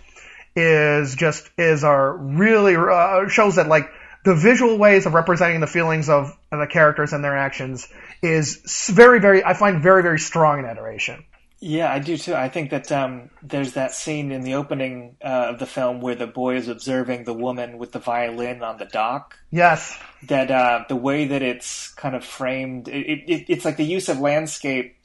is 0.53 1.15
just, 1.15 1.49
is 1.57 1.85
a 1.85 2.11
really, 2.11 2.75
uh, 2.75 3.29
shows 3.29 3.55
that 3.55 3.69
like 3.69 3.89
the 4.23 4.35
visual 4.35 4.77
ways 4.77 5.05
of 5.05 5.13
representing 5.13 5.61
the 5.61 5.67
feelings 5.67 6.09
of, 6.09 6.37
of 6.51 6.59
the 6.59 6.67
characters 6.67 7.13
and 7.13 7.23
their 7.23 7.37
actions 7.37 7.87
is 8.21 8.89
very, 8.93 9.19
very, 9.19 9.43
I 9.43 9.53
find 9.53 9.81
very, 9.81 10.01
very 10.01 10.19
strong 10.19 10.59
in 10.59 10.65
adoration. 10.65 11.23
Yeah, 11.61 11.91
I 11.91 11.99
do 11.99 12.17
too. 12.17 12.35
I 12.35 12.47
think 12.47 12.69
that 12.69 12.89
um, 12.91 13.29
there's 13.43 13.73
that 13.73 13.91
scene 13.93 14.31
in 14.31 14.43
the 14.43 14.53
opening 14.53 15.17
uh, 15.21 15.47
of 15.49 15.59
the 15.59 15.65
film 15.65 15.99
where 15.99 16.15
the 16.15 16.27
boy 16.27 16.55
is 16.55 16.69
observing 16.69 17.25
the 17.25 17.33
woman 17.33 17.77
with 17.77 17.91
the 17.91 17.99
violin 17.99 18.63
on 18.63 18.77
the 18.77 18.85
dock. 18.85 19.37
Yes. 19.51 19.97
That 20.27 20.51
uh, 20.51 20.85
the 20.87 20.95
way 20.95 21.27
that 21.27 21.41
it's 21.41 21.89
kind 21.93 22.15
of 22.15 22.23
framed, 22.23 22.87
it, 22.87 23.23
it, 23.27 23.45
it's 23.49 23.65
like 23.65 23.75
the 23.75 23.83
use 23.83 24.07
of 24.07 24.19
landscape. 24.19 24.95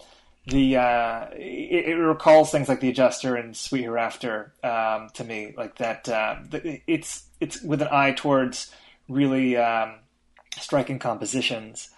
The 0.46 0.76
uh, 0.76 1.26
it, 1.32 1.88
it, 1.88 1.94
recalls 1.94 2.50
things 2.50 2.68
like 2.68 2.80
the 2.80 2.90
adjuster 2.90 3.34
and 3.34 3.56
Sweet 3.56 3.84
Hereafter 3.84 4.52
um, 4.62 5.08
to 5.14 5.24
me, 5.24 5.54
like 5.56 5.78
that. 5.78 6.06
Uh, 6.06 6.36
it's 6.86 7.24
it's 7.40 7.62
with 7.62 7.80
an 7.80 7.88
eye 7.90 8.12
towards 8.12 8.70
really 9.08 9.56
um, 9.56 9.96
striking 10.58 10.98
compositions 10.98 11.90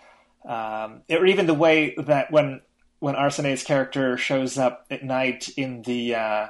um, 0.46 1.02
or 1.10 1.26
even 1.26 1.46
the 1.46 1.54
way 1.54 1.94
that 1.98 2.30
when 2.30 2.60
when 2.98 3.14
Arsinée's 3.14 3.62
character 3.62 4.16
shows 4.16 4.56
up 4.56 4.86
at 4.90 5.04
night 5.04 5.48
in 5.56 5.82
the 5.82 6.14
uh, 6.14 6.46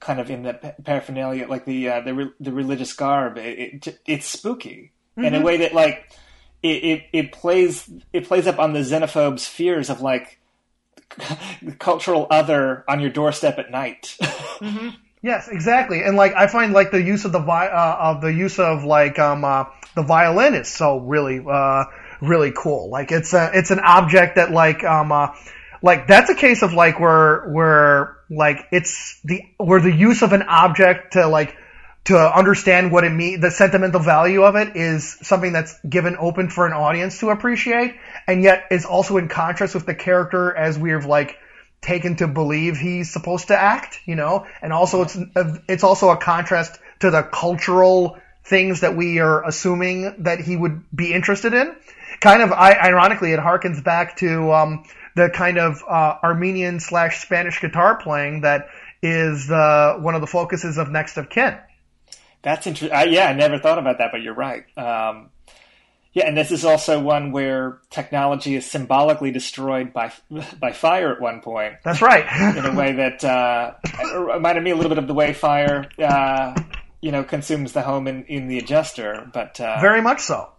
kind 0.00 0.20
of 0.20 0.30
in 0.30 0.42
the 0.42 0.54
paraphernalia, 0.84 1.48
like 1.48 1.64
the 1.64 1.88
uh, 1.88 2.00
the, 2.02 2.14
re- 2.14 2.32
the 2.38 2.52
religious 2.52 2.92
garb, 2.92 3.38
it, 3.38 3.86
it, 3.86 3.98
it's 4.06 4.26
spooky 4.26 4.92
mm-hmm. 5.16 5.24
in 5.24 5.34
a 5.34 5.36
mm-hmm. 5.38 5.46
way 5.46 5.56
that 5.58 5.74
like 5.74 6.12
it, 6.62 6.84
it, 6.84 7.02
it 7.12 7.32
plays 7.32 7.90
it 8.12 8.26
plays 8.26 8.46
up 8.46 8.58
on 8.58 8.74
the 8.74 8.80
xenophobe's 8.80 9.46
fears 9.46 9.88
of 9.88 10.02
like 10.02 10.38
cultural 11.78 12.26
other 12.30 12.84
on 12.86 13.00
your 13.00 13.10
doorstep 13.10 13.58
at 13.58 13.70
night. 13.70 14.16
mm-hmm. 14.20 14.90
Yes, 15.22 15.46
exactly, 15.46 16.02
and 16.02 16.16
like 16.16 16.34
I 16.34 16.48
find 16.48 16.72
like 16.72 16.90
the 16.90 17.00
use 17.00 17.24
of 17.24 17.30
the 17.30 17.38
vi- 17.38 17.68
uh, 17.68 17.96
of 18.14 18.20
the 18.20 18.32
use 18.32 18.58
of 18.58 18.82
like 18.82 19.20
um 19.20 19.44
uh, 19.44 19.66
the 19.94 20.02
violin 20.02 20.54
is 20.54 20.66
so 20.66 20.98
really 20.98 21.40
uh 21.48 21.84
really 22.20 22.52
cool. 22.56 22.90
Like 22.90 23.12
it's 23.12 23.32
a 23.32 23.52
it's 23.54 23.70
an 23.70 23.78
object 23.78 24.34
that 24.34 24.50
like 24.50 24.82
um 24.82 25.12
uh, 25.12 25.28
like 25.80 26.08
that's 26.08 26.28
a 26.28 26.34
case 26.34 26.62
of 26.62 26.72
like 26.72 26.98
where 26.98 27.48
where 27.50 28.16
like 28.30 28.66
it's 28.72 29.20
the 29.22 29.42
where 29.58 29.80
the 29.80 29.94
use 29.94 30.22
of 30.22 30.32
an 30.32 30.42
object 30.42 31.12
to 31.12 31.28
like 31.28 31.56
to 32.04 32.18
understand 32.18 32.90
what 32.90 33.04
it 33.04 33.10
means, 33.10 33.40
the 33.40 33.52
sentimental 33.52 34.00
value 34.00 34.42
of 34.42 34.56
it 34.56 34.74
is 34.76 35.18
something 35.22 35.52
that's 35.52 35.78
given 35.88 36.16
open 36.18 36.48
for 36.50 36.66
an 36.66 36.72
audience 36.72 37.20
to 37.20 37.30
appreciate, 37.30 37.94
and 38.26 38.42
yet 38.42 38.64
is 38.72 38.84
also 38.84 39.18
in 39.18 39.28
contrast 39.28 39.76
with 39.76 39.86
the 39.86 39.94
character 39.94 40.52
as 40.52 40.76
we've 40.76 41.06
like 41.06 41.36
taken 41.82 42.16
to 42.16 42.28
believe 42.28 42.78
he's 42.78 43.12
supposed 43.12 43.48
to 43.48 43.58
act, 43.58 44.00
you 44.06 44.14
know, 44.16 44.46
and 44.62 44.72
also 44.72 45.02
it's 45.02 45.18
it's 45.68 45.84
also 45.84 46.10
a 46.10 46.16
contrast 46.16 46.78
to 47.00 47.10
the 47.10 47.22
cultural 47.22 48.16
things 48.44 48.80
that 48.80 48.96
we 48.96 49.20
are 49.20 49.44
assuming 49.44 50.22
that 50.22 50.40
he 50.40 50.56
would 50.56 50.82
be 50.94 51.12
interested 51.12 51.52
in 51.54 51.76
kind 52.22 52.40
of 52.40 52.52
ironically, 52.52 53.32
it 53.32 53.40
harkens 53.40 53.82
back 53.82 54.16
to 54.16 54.52
um, 54.52 54.84
the 55.16 55.28
kind 55.28 55.58
of 55.58 55.82
uh, 55.86 56.16
Armenian 56.22 56.80
slash 56.80 57.20
Spanish 57.20 57.60
guitar 57.60 57.96
playing 57.96 58.42
that 58.42 58.68
is 59.02 59.50
uh, 59.50 59.96
one 59.98 60.14
of 60.14 60.20
the 60.20 60.26
focuses 60.26 60.78
of 60.78 60.88
Next 60.88 61.16
of 61.16 61.28
Kin. 61.28 61.58
That's 62.42 62.66
interesting. 62.66 63.12
Yeah, 63.12 63.26
I 63.26 63.34
never 63.34 63.58
thought 63.58 63.78
about 63.78 63.98
that, 63.98 64.10
but 64.12 64.22
you're 64.22 64.34
right. 64.34 64.64
Um, 64.78 65.30
yeah, 66.14 66.26
and 66.26 66.36
this 66.36 66.50
is 66.50 66.64
also 66.64 67.00
one 67.00 67.32
where 67.32 67.78
technology 67.88 68.54
is 68.54 68.70
symbolically 68.70 69.30
destroyed 69.30 69.94
by 69.94 70.12
by 70.60 70.72
fire 70.72 71.12
at 71.12 71.20
one 71.20 71.40
point. 71.40 71.76
That's 71.84 72.02
right. 72.02 72.56
in 72.56 72.66
a 72.66 72.74
way 72.74 72.92
that 72.92 73.24
uh, 73.24 73.74
reminded 74.14 74.62
me 74.62 74.70
a 74.70 74.76
little 74.76 74.90
bit 74.90 74.98
of 74.98 75.06
the 75.06 75.14
way 75.14 75.32
fire, 75.32 75.88
uh, 75.98 76.54
you 77.00 77.12
know, 77.12 77.24
consumes 77.24 77.72
the 77.72 77.82
home 77.82 78.06
in, 78.06 78.24
in 78.24 78.48
the 78.48 78.58
adjuster. 78.58 79.28
But 79.32 79.58
uh, 79.58 79.80
very 79.80 80.02
much 80.02 80.20
so. 80.20 80.50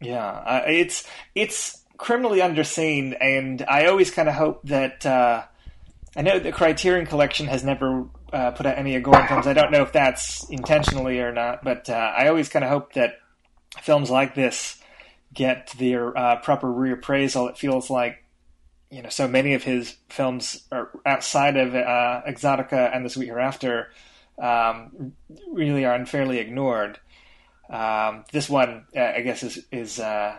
Yeah, 0.00 0.26
uh, 0.26 0.62
it's 0.66 1.06
it's 1.36 1.84
criminally 1.96 2.40
underseen, 2.40 3.16
and 3.20 3.62
I 3.68 3.86
always 3.86 4.10
kind 4.10 4.28
of 4.28 4.34
hope 4.34 4.62
that. 4.64 5.06
Uh, 5.06 5.44
I 6.16 6.22
know 6.22 6.40
the 6.40 6.50
Criterion 6.50 7.06
Collection 7.06 7.46
has 7.46 7.62
never 7.62 8.08
uh, 8.32 8.50
put 8.50 8.66
out 8.66 8.76
any 8.76 9.00
Egoyan 9.00 9.28
films. 9.28 9.46
I 9.46 9.52
don't 9.52 9.70
know 9.70 9.82
if 9.82 9.92
that's 9.92 10.42
intentionally 10.50 11.20
or 11.20 11.30
not, 11.30 11.62
but 11.62 11.88
uh, 11.88 11.92
I 11.92 12.26
always 12.26 12.48
kind 12.48 12.64
of 12.64 12.70
hope 12.72 12.94
that 12.94 13.20
films 13.80 14.10
like 14.10 14.34
this 14.34 14.79
get 15.32 15.74
their 15.78 16.16
uh, 16.16 16.36
proper 16.36 16.68
reappraisal. 16.68 17.50
It 17.50 17.58
feels 17.58 17.90
like 17.90 18.24
you 18.90 19.02
know 19.02 19.08
so 19.08 19.28
many 19.28 19.54
of 19.54 19.62
his 19.62 19.96
films 20.08 20.66
are 20.72 20.90
outside 21.06 21.56
of 21.56 21.74
uh, 21.74 22.22
Exotica 22.26 22.94
and 22.94 23.04
The 23.04 23.10
Sweet 23.10 23.28
Hereafter 23.28 23.90
um, 24.40 25.12
really 25.50 25.84
are 25.84 25.94
unfairly 25.94 26.38
ignored. 26.38 26.98
Um, 27.68 28.24
this 28.32 28.48
one, 28.48 28.86
uh, 28.96 29.00
I 29.00 29.20
guess, 29.20 29.42
is 29.42 29.64
is 29.70 30.00
uh, 30.00 30.38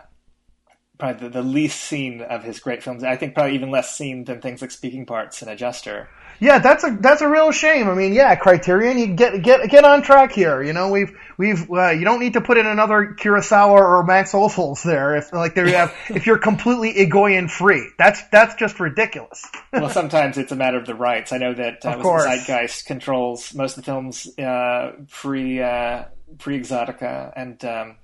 probably 0.98 1.28
the, 1.28 1.40
the, 1.40 1.42
least 1.42 1.80
seen 1.80 2.20
of 2.20 2.44
his 2.44 2.60
great 2.60 2.82
films. 2.82 3.04
I 3.04 3.16
think 3.16 3.34
probably 3.34 3.54
even 3.54 3.70
less 3.70 3.96
seen 3.96 4.24
than 4.24 4.40
things 4.40 4.60
like 4.60 4.70
Speaking 4.70 5.06
Parts 5.06 5.40
and 5.40 5.50
Adjuster. 5.50 6.08
Yeah, 6.40 6.58
that's 6.58 6.84
a 6.84 6.96
that's 7.00 7.20
a 7.20 7.28
real 7.28 7.52
shame. 7.52 7.88
I 7.88 7.94
mean, 7.94 8.12
yeah, 8.12 8.34
Criterion, 8.34 8.98
you 8.98 9.08
get 9.08 9.42
get 9.42 9.68
get 9.70 9.84
on 9.84 10.02
track 10.02 10.32
here. 10.32 10.62
You 10.62 10.72
know, 10.72 10.90
we've 10.90 11.12
we've 11.36 11.70
uh, 11.70 11.90
you 11.90 12.04
don't 12.04 12.20
need 12.20 12.32
to 12.32 12.40
put 12.40 12.58
in 12.58 12.66
another 12.66 13.16
Kurosawa 13.18 13.70
or 13.70 14.02
Max 14.04 14.32
Ophuls 14.32 14.82
there 14.82 15.16
if 15.16 15.32
like 15.32 15.54
they 15.54 15.70
have 15.72 15.94
if 16.10 16.26
you're 16.26 16.38
completely 16.38 16.94
Egoyan 16.94 17.50
free. 17.50 17.90
That's 17.98 18.22
that's 18.28 18.54
just 18.56 18.80
ridiculous. 18.80 19.44
well, 19.72 19.90
sometimes 19.90 20.36
it's 20.38 20.52
a 20.52 20.56
matter 20.56 20.78
of 20.78 20.86
the 20.86 20.94
rights. 20.94 21.32
I 21.32 21.38
know 21.38 21.54
that 21.54 21.84
uh, 21.84 21.96
Zeitgeist 21.96 22.86
controls 22.86 23.54
most 23.54 23.78
of 23.78 23.84
the 23.84 23.86
films 23.86 24.26
uh, 24.38 24.92
pre 25.10 25.62
uh, 25.62 26.04
pre 26.38 26.60
Exotica, 26.60 27.32
and 27.36 27.64
um, 27.64 27.96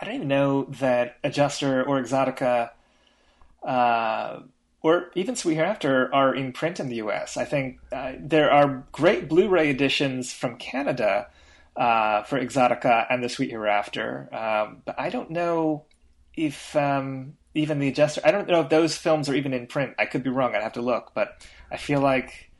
I 0.00 0.06
don't 0.06 0.14
even 0.14 0.28
know 0.28 0.64
that 0.80 1.18
Adjuster 1.22 1.84
or 1.84 2.02
Exotica, 2.02 2.70
uh, 3.62 4.40
or 4.82 5.10
even 5.14 5.36
Sweet 5.36 5.56
Hereafter, 5.56 6.12
are 6.14 6.34
in 6.34 6.52
print 6.52 6.80
in 6.80 6.88
the 6.88 6.96
U.S. 6.96 7.36
I 7.36 7.44
think 7.44 7.80
uh, 7.92 8.12
there 8.18 8.50
are 8.50 8.84
great 8.92 9.28
Blu-ray 9.28 9.68
editions 9.68 10.32
from 10.32 10.56
Canada 10.56 11.28
uh, 11.76 12.22
for 12.22 12.40
Exotica 12.40 13.06
and 13.10 13.22
The 13.22 13.28
Sweet 13.28 13.50
Hereafter. 13.50 14.28
Um, 14.34 14.82
but 14.84 14.98
I 14.98 15.10
don't 15.10 15.30
know 15.30 15.84
if 16.34 16.74
um, 16.76 17.34
even 17.54 17.78
The 17.78 17.88
Adjuster. 17.88 18.22
I 18.24 18.30
don't 18.30 18.48
know 18.48 18.60
if 18.60 18.68
those 18.68 18.96
films 18.96 19.28
are 19.28 19.34
even 19.34 19.52
in 19.52 19.66
print. 19.66 19.94
I 19.98 20.06
could 20.06 20.22
be 20.22 20.30
wrong. 20.30 20.54
I'd 20.54 20.62
have 20.62 20.74
to 20.74 20.82
look. 20.82 21.12
But 21.14 21.46
I 21.70 21.76
feel 21.76 22.00
like 22.00 22.50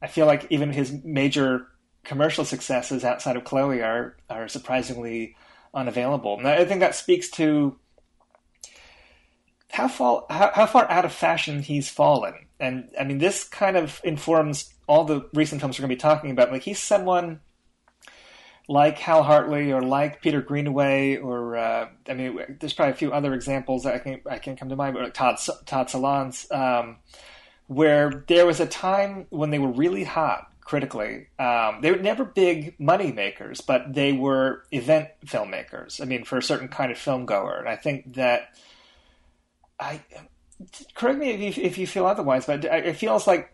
I 0.00 0.08
feel 0.08 0.26
like 0.26 0.46
even 0.50 0.72
his 0.72 0.92
major 1.04 1.68
commercial 2.04 2.44
successes 2.44 3.04
outside 3.04 3.36
of 3.36 3.44
Chloe 3.44 3.82
are 3.82 4.16
are 4.28 4.48
surprisingly 4.48 5.36
unavailable. 5.74 6.38
And 6.38 6.48
I 6.48 6.64
think 6.64 6.80
that 6.80 6.94
speaks 6.94 7.30
to 7.32 7.78
how 9.72 9.88
far 9.88 10.24
how, 10.28 10.50
how 10.54 10.66
far 10.66 10.88
out 10.90 11.04
of 11.04 11.12
fashion 11.12 11.62
he's 11.62 11.88
fallen. 11.88 12.34
And 12.60 12.90
I 13.00 13.04
mean, 13.04 13.18
this 13.18 13.42
kind 13.44 13.76
of 13.76 14.00
informs 14.04 14.72
all 14.86 15.04
the 15.04 15.28
recent 15.32 15.60
films 15.60 15.78
we're 15.78 15.84
going 15.84 15.90
to 15.90 15.96
be 15.96 16.00
talking 16.00 16.30
about. 16.30 16.52
Like 16.52 16.62
he's 16.62 16.78
someone 16.78 17.40
like 18.68 18.98
Hal 18.98 19.22
Hartley 19.22 19.72
or 19.72 19.82
like 19.82 20.20
Peter 20.20 20.42
Greenaway, 20.42 21.16
or 21.16 21.56
uh, 21.56 21.88
I 22.06 22.14
mean, 22.14 22.38
there's 22.60 22.74
probably 22.74 22.92
a 22.92 22.96
few 22.96 23.12
other 23.12 23.32
examples 23.32 23.84
that 23.84 23.94
I 23.94 23.98
can 23.98 24.20
I 24.30 24.38
can 24.38 24.56
come 24.56 24.68
to 24.68 24.76
mind, 24.76 24.94
but 24.94 25.04
like 25.04 25.14
Todd 25.14 25.38
Todd 25.64 25.88
Solondz, 25.88 26.52
um, 26.52 26.98
where 27.66 28.24
there 28.28 28.46
was 28.46 28.60
a 28.60 28.66
time 28.66 29.26
when 29.30 29.50
they 29.50 29.58
were 29.58 29.72
really 29.72 30.04
hot 30.04 30.48
critically. 30.60 31.28
Um, 31.38 31.80
they 31.80 31.90
were 31.90 31.96
never 31.96 32.26
big 32.26 32.78
money 32.78 33.10
makers, 33.10 33.62
but 33.62 33.94
they 33.94 34.12
were 34.12 34.64
event 34.70 35.08
filmmakers. 35.26 36.00
I 36.00 36.04
mean, 36.04 36.24
for 36.24 36.36
a 36.36 36.42
certain 36.42 36.68
kind 36.68 36.92
of 36.92 36.98
film 36.98 37.24
goer, 37.24 37.58
and 37.58 37.68
I 37.68 37.76
think 37.76 38.14
that 38.14 38.50
I 39.82 40.00
correct 40.94 41.18
me 41.18 41.30
if 41.30 41.56
you, 41.56 41.64
if 41.64 41.78
you 41.78 41.86
feel 41.86 42.06
otherwise, 42.06 42.46
but 42.46 42.64
it 42.64 42.96
feels 42.96 43.26
like 43.26 43.52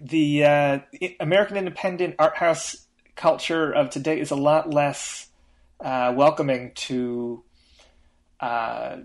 the 0.00 0.44
uh, 0.44 0.78
American 1.20 1.56
independent 1.56 2.16
art 2.18 2.36
house 2.36 2.86
culture 3.16 3.72
of 3.72 3.90
today 3.90 4.20
is 4.20 4.30
a 4.30 4.36
lot 4.36 4.70
less 4.72 5.28
uh, 5.80 6.12
welcoming 6.14 6.72
to 6.74 7.42
uh, 8.40 8.98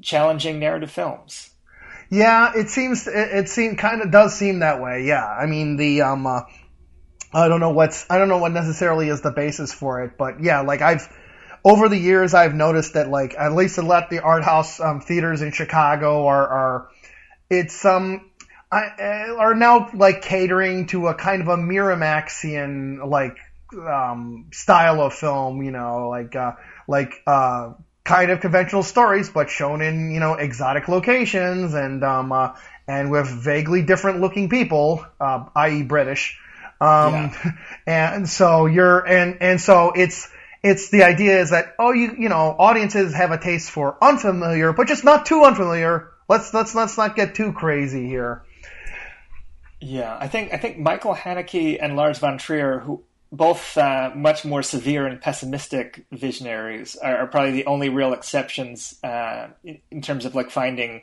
challenging 0.00 0.60
narrative 0.60 0.90
films. 0.90 1.50
Yeah, 2.10 2.52
it 2.54 2.68
seems 2.70 3.06
it, 3.06 3.14
it 3.14 3.48
seem 3.48 3.76
kind 3.76 4.00
of 4.00 4.10
does 4.10 4.34
seem 4.34 4.60
that 4.60 4.80
way. 4.80 5.04
Yeah, 5.04 5.26
I 5.26 5.46
mean 5.46 5.76
the 5.76 6.02
um, 6.02 6.26
uh, 6.26 6.42
I 7.32 7.48
don't 7.48 7.60
know 7.60 7.70
what's 7.72 8.06
I 8.08 8.18
don't 8.18 8.28
know 8.28 8.38
what 8.38 8.52
necessarily 8.52 9.08
is 9.08 9.20
the 9.20 9.32
basis 9.32 9.72
for 9.74 10.04
it, 10.04 10.16
but 10.16 10.42
yeah, 10.42 10.60
like 10.60 10.80
I've 10.80 11.08
over 11.68 11.88
the 11.88 11.98
years 11.98 12.32
I've 12.32 12.54
noticed 12.54 12.94
that 12.94 13.08
like 13.10 13.34
at 13.36 13.52
least 13.52 13.76
a 13.76 13.82
lot 13.82 14.04
of 14.04 14.10
the 14.10 14.20
art 14.20 14.42
house 14.42 14.80
um, 14.80 15.00
theaters 15.00 15.42
in 15.42 15.52
Chicago 15.52 16.26
are 16.26 16.48
are 16.48 16.88
it's 17.50 17.84
um 17.84 18.30
I, 18.70 18.86
uh, 18.98 19.36
are 19.36 19.54
now 19.54 19.90
like 19.92 20.22
catering 20.22 20.86
to 20.88 21.08
a 21.08 21.14
kind 21.14 21.42
of 21.42 21.48
a 21.48 21.56
Miramaxian 21.56 23.06
like 23.06 23.36
um, 23.72 24.46
style 24.52 25.00
of 25.02 25.14
film, 25.14 25.62
you 25.62 25.70
know, 25.70 26.08
like 26.08 26.34
uh, 26.34 26.52
like 26.86 27.14
uh, 27.26 27.72
kind 28.04 28.30
of 28.30 28.40
conventional 28.40 28.82
stories, 28.82 29.30
but 29.30 29.50
shown 29.50 29.82
in 29.82 30.10
you 30.10 30.20
know 30.20 30.34
exotic 30.34 30.88
locations 30.88 31.74
and 31.74 32.04
um, 32.04 32.32
uh, 32.32 32.54
and 32.86 33.10
with 33.10 33.26
vaguely 33.26 33.82
different 33.82 34.20
looking 34.20 34.48
people, 34.48 35.04
uh, 35.20 35.44
i.e., 35.56 35.82
British. 35.82 36.38
Um, 36.80 37.12
yeah. 37.12 37.52
and 37.86 38.28
so 38.28 38.66
you're 38.66 39.06
and 39.06 39.38
and 39.40 39.60
so 39.60 39.92
it's 39.92 40.28
it's 40.62 40.90
the 40.90 41.02
idea 41.04 41.40
is 41.40 41.50
that 41.50 41.74
oh 41.78 41.92
you 41.92 42.14
you 42.18 42.28
know 42.28 42.54
audiences 42.58 43.14
have 43.14 43.30
a 43.30 43.38
taste 43.38 43.70
for 43.70 43.96
unfamiliar, 44.02 44.72
but 44.72 44.88
just 44.88 45.04
not 45.04 45.26
too 45.26 45.44
unfamiliar. 45.44 46.10
Let's 46.28 46.52
let's 46.52 46.74
let's 46.74 46.96
not 46.96 47.16
get 47.16 47.34
too 47.34 47.52
crazy 47.52 48.06
here. 48.06 48.42
Yeah, 49.80 50.16
I 50.18 50.28
think 50.28 50.52
I 50.52 50.56
think 50.56 50.78
Michael 50.78 51.14
Haneke 51.14 51.78
and 51.80 51.96
Lars 51.96 52.18
von 52.18 52.38
Trier, 52.38 52.80
who 52.80 53.04
both 53.30 53.76
uh, 53.76 54.10
much 54.14 54.44
more 54.44 54.62
severe 54.62 55.06
and 55.06 55.20
pessimistic 55.20 56.04
visionaries, 56.10 56.96
are, 56.96 57.18
are 57.18 57.26
probably 57.26 57.52
the 57.52 57.66
only 57.66 57.88
real 57.88 58.12
exceptions 58.12 58.98
uh, 59.04 59.48
in, 59.62 59.78
in, 59.90 60.02
terms 60.02 60.24
of 60.24 60.34
like 60.34 60.50
finding 60.50 61.02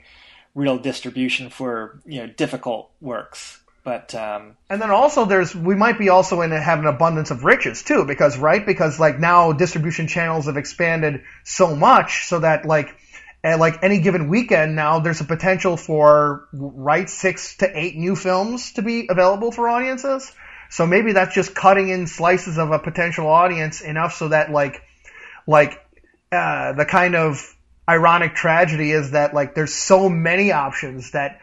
real 0.55 0.77
distribution 0.77 1.49
for 1.49 1.99
you 2.05 2.19
know 2.19 2.27
difficult 2.27 2.91
works. 2.99 3.61
But 3.85 4.15
um, 4.15 4.57
and 4.67 4.81
then 4.81 4.89
also 4.89 5.25
there's 5.25 5.55
we 5.55 5.75
might 5.75 5.99
be 5.99 6.09
also 6.09 6.41
in 6.41 6.49
have 6.49 6.79
an 6.79 6.87
abundance 6.87 7.29
of 7.29 7.45
riches 7.45 7.83
too 7.83 8.03
because 8.03 8.35
right 8.35 8.65
because 8.65 8.99
like 8.99 9.19
now 9.19 9.53
distribution 9.53 10.07
channels 10.07 10.47
have 10.47 10.57
expanded 10.57 11.21
so 11.43 11.75
much 11.75 12.25
so 12.25 12.39
that 12.39 12.65
like 12.65 12.95
at 13.43 13.59
like 13.59 13.83
any 13.83 13.99
given 13.99 14.27
weekend 14.27 14.75
now 14.75 14.97
there's 14.97 15.21
a 15.21 15.23
potential 15.23 15.77
for 15.77 16.47
right 16.51 17.07
six 17.07 17.57
to 17.57 17.79
eight 17.79 17.95
new 17.95 18.15
films 18.15 18.71
to 18.71 18.81
be 18.81 19.05
available 19.07 19.51
for 19.51 19.69
audiences. 19.69 20.31
So 20.71 20.87
maybe 20.87 21.13
that's 21.13 21.35
just 21.35 21.53
cutting 21.53 21.89
in 21.89 22.07
slices 22.07 22.57
of 22.57 22.71
a 22.71 22.79
potential 22.79 23.27
audience 23.27 23.81
enough 23.81 24.15
so 24.15 24.29
that 24.29 24.49
like 24.51 24.81
like 25.45 25.79
uh, 26.31 26.73
the 26.73 26.85
kind 26.85 27.15
of 27.15 27.55
ironic 27.87 28.33
tragedy 28.33 28.91
is 28.91 29.11
that 29.11 29.35
like 29.35 29.53
there's 29.53 29.75
so 29.75 30.09
many 30.09 30.51
options 30.51 31.11
that 31.11 31.39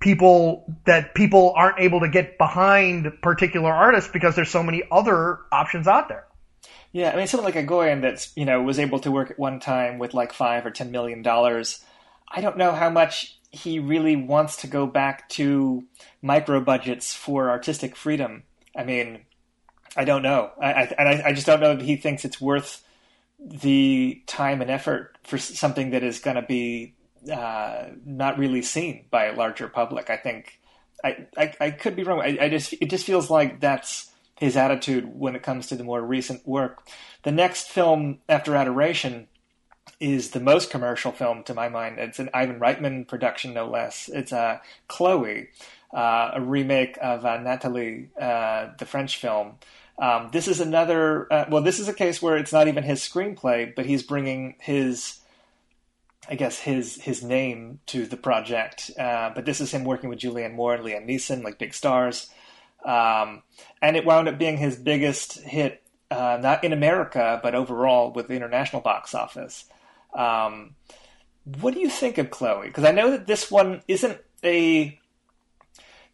people 0.00 0.64
that 0.84 1.14
people 1.14 1.52
aren't 1.56 1.78
able 1.80 2.00
to 2.00 2.08
get 2.08 2.38
behind 2.38 3.10
particular 3.22 3.72
artists 3.72 4.10
because 4.12 4.36
there's 4.36 4.50
so 4.50 4.62
many 4.62 4.82
other 4.90 5.40
options 5.50 5.86
out 5.86 6.08
there. 6.08 6.26
Yeah, 6.92 7.10
I 7.10 7.16
mean 7.16 7.26
someone 7.26 7.52
like 7.52 7.66
Egoyan 7.66 8.02
that's 8.02 8.32
you 8.36 8.44
know 8.44 8.62
was 8.62 8.78
able 8.78 8.98
to 9.00 9.10
work 9.10 9.30
at 9.30 9.38
one 9.38 9.60
time 9.60 9.98
with 9.98 10.14
like 10.14 10.32
five 10.32 10.64
or 10.66 10.70
ten 10.70 10.90
million 10.90 11.22
dollars. 11.22 11.84
I 12.28 12.40
don't 12.40 12.56
know 12.56 12.72
how 12.72 12.90
much 12.90 13.38
he 13.50 13.78
really 13.78 14.16
wants 14.16 14.56
to 14.56 14.66
go 14.66 14.86
back 14.86 15.28
to 15.30 15.84
micro 16.22 16.60
budgets 16.60 17.14
for 17.14 17.50
artistic 17.50 17.96
freedom. 17.96 18.42
I 18.76 18.84
mean, 18.84 19.20
I 19.96 20.04
don't 20.04 20.22
know. 20.22 20.50
I, 20.60 20.72
I, 20.72 20.94
and 20.98 21.08
I, 21.08 21.22
I 21.28 21.32
just 21.32 21.46
don't 21.46 21.60
know 21.60 21.74
that 21.74 21.84
he 21.84 21.96
thinks 21.96 22.24
it's 22.24 22.40
worth 22.40 22.82
the 23.38 24.22
time 24.26 24.60
and 24.60 24.70
effort 24.70 25.16
for 25.22 25.38
something 25.38 25.90
that 25.90 26.02
is 26.02 26.18
going 26.18 26.36
to 26.36 26.42
be 26.42 26.94
uh, 27.30 27.86
not 28.04 28.38
really 28.38 28.62
seen 28.62 29.06
by 29.10 29.26
a 29.26 29.34
larger 29.34 29.68
public. 29.68 30.10
I 30.10 30.16
think 30.16 30.60
I, 31.04 31.26
I, 31.36 31.54
I 31.60 31.70
could 31.70 31.96
be 31.96 32.02
wrong. 32.02 32.20
I, 32.20 32.38
I, 32.40 32.48
just 32.48 32.72
it 32.74 32.90
just 32.90 33.06
feels 33.06 33.30
like 33.30 33.60
that's 33.60 34.10
his 34.38 34.56
attitude 34.56 35.06
when 35.06 35.34
it 35.36 35.42
comes 35.42 35.68
to 35.68 35.76
the 35.76 35.84
more 35.84 36.02
recent 36.02 36.46
work. 36.46 36.86
The 37.22 37.32
next 37.32 37.68
film 37.68 38.18
after 38.28 38.54
Adoration 38.54 39.28
is 40.00 40.30
the 40.30 40.40
most 40.40 40.70
commercial 40.70 41.12
film 41.12 41.42
to 41.44 41.54
my 41.54 41.68
mind. 41.68 41.98
It's 41.98 42.18
an 42.18 42.30
Ivan 42.34 42.60
Reitman 42.60 43.08
production, 43.08 43.54
no 43.54 43.68
less. 43.68 44.10
It's 44.12 44.32
a 44.32 44.38
uh, 44.38 44.58
Chloe, 44.88 45.48
uh, 45.94 46.32
a 46.34 46.40
remake 46.40 46.98
of 47.00 47.24
uh, 47.24 47.38
Natalie, 47.38 48.10
uh, 48.20 48.68
the 48.78 48.84
French 48.84 49.16
film. 49.18 49.54
Um, 49.98 50.28
this 50.32 50.48
is 50.48 50.60
another. 50.60 51.26
Well, 51.48 51.62
this 51.62 51.78
is 51.78 51.88
a 51.88 51.94
case 51.94 52.20
where 52.20 52.36
it's 52.36 52.52
not 52.52 52.68
even 52.68 52.84
his 52.84 53.00
screenplay, 53.00 53.74
but 53.74 53.86
he's 53.86 54.02
bringing 54.02 54.56
his, 54.58 55.20
I 56.28 56.34
guess 56.34 56.58
his 56.58 57.00
his 57.00 57.22
name 57.22 57.80
to 57.86 58.06
the 58.06 58.16
project. 58.16 58.90
Uh, 58.98 59.30
but 59.34 59.44
this 59.44 59.60
is 59.60 59.72
him 59.72 59.84
working 59.84 60.10
with 60.10 60.18
Julianne 60.18 60.54
Moore 60.54 60.74
and 60.74 60.84
Liam 60.84 61.08
Neeson, 61.08 61.42
like 61.42 61.58
big 61.58 61.74
stars. 61.74 62.30
Um, 62.84 63.42
and 63.82 63.96
it 63.96 64.04
wound 64.04 64.28
up 64.28 64.38
being 64.38 64.58
his 64.58 64.76
biggest 64.76 65.40
hit, 65.40 65.82
uh, 66.10 66.38
not 66.40 66.62
in 66.62 66.72
America, 66.72 67.40
but 67.42 67.54
overall 67.54 68.12
with 68.12 68.28
the 68.28 68.34
international 68.34 68.82
box 68.82 69.14
office. 69.14 69.64
Um, 70.14 70.74
what 71.60 71.74
do 71.74 71.80
you 71.80 71.90
think 71.90 72.18
of 72.18 72.30
Chloe? 72.30 72.68
Because 72.68 72.84
I 72.84 72.92
know 72.92 73.10
that 73.10 73.26
this 73.26 73.50
one 73.50 73.82
isn't 73.88 74.18
a 74.44 74.98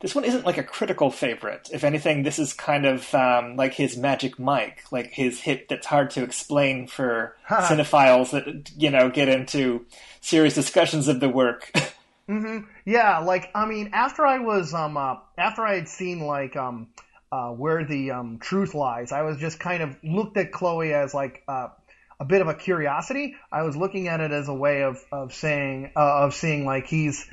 this 0.03 0.17
one 0.17 0.25
isn't 0.25 0.45
like 0.45 0.59
a 0.59 0.65
critical 0.65 1.11
favorite. 1.13 1.71
If 1.73 1.85
anything, 1.85 2.25
this 2.25 2.41
is 2.41 2.53
kind 2.53 2.85
of 2.85 3.15
um, 3.15 3.55
like 3.55 3.73
his 3.73 3.97
Magic 3.97 4.37
Mike, 4.37 4.83
like 4.91 5.13
his 5.13 5.41
hit 5.41 5.69
that's 5.69 5.87
hard 5.87 6.11
to 6.11 6.25
explain 6.25 6.89
for 6.89 7.37
cinephiles 7.49 8.31
that 8.33 8.73
you 8.77 8.91
know 8.91 9.09
get 9.09 9.29
into 9.29 9.87
serious 10.21 10.55
discussions 10.55 11.07
of 11.07 11.21
the 11.21 11.29
work. 11.29 11.71
mm-hmm. 12.29 12.67
Yeah, 12.85 13.21
like 13.21 13.51
I 13.55 13.65
mean, 13.65 13.91
after 13.93 14.27
I 14.27 14.41
was 14.41 14.75
um 14.75 14.97
uh, 14.97 15.17
after 15.39 15.65
I 15.65 15.77
had 15.77 15.89
seen 15.89 16.21
like 16.21 16.57
um 16.57 16.89
uh, 17.31 17.51
where 17.51 17.85
the 17.85 18.11
um, 18.11 18.39
truth 18.41 18.75
lies, 18.75 19.13
I 19.13 19.23
was 19.23 19.39
just 19.39 19.59
kind 19.59 19.85
of 19.85 19.97
looked 20.03 20.37
at 20.37 20.51
Chloe 20.53 20.93
as 20.93 21.15
like 21.15 21.45
uh, 21.47 21.69
a 22.19 22.25
bit 22.25 22.43
of 22.43 22.49
a 22.49 22.55
curiosity. 22.55 23.37
I 23.51 23.63
was 23.63 23.77
looking 23.77 24.09
at 24.09 24.21
it 24.21 24.33
as 24.33 24.49
a 24.49 24.55
way 24.55 24.83
of 24.83 25.03
of 25.13 25.33
saying 25.33 25.93
uh, 25.95 26.25
of 26.25 26.35
seeing 26.35 26.67
like 26.67 26.89
he's 26.89 27.25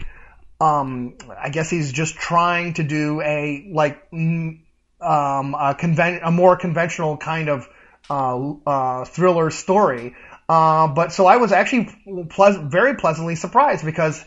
um, 0.60 1.16
I 1.38 1.50
guess 1.50 1.70
he's 1.70 1.92
just 1.92 2.16
trying 2.16 2.74
to 2.74 2.84
do 2.84 3.22
a 3.22 3.70
like 3.72 4.02
um, 4.12 4.66
a, 5.02 5.76
conven- 5.80 6.22
a 6.24 6.32
more 6.32 6.58
conventional 6.58 7.18
kind 7.18 7.50
of 7.50 7.68
uh, 8.10 8.54
uh, 8.66 9.06
thriller 9.06 9.50
story. 9.52 10.16
Uh, 10.48 10.88
but 10.88 11.14
so 11.14 11.28
I 11.28 11.38
was 11.38 11.52
actually 11.52 11.90
very 12.06 12.96
pleasantly 12.96 13.36
surprised 13.36 13.86
because 13.86 14.24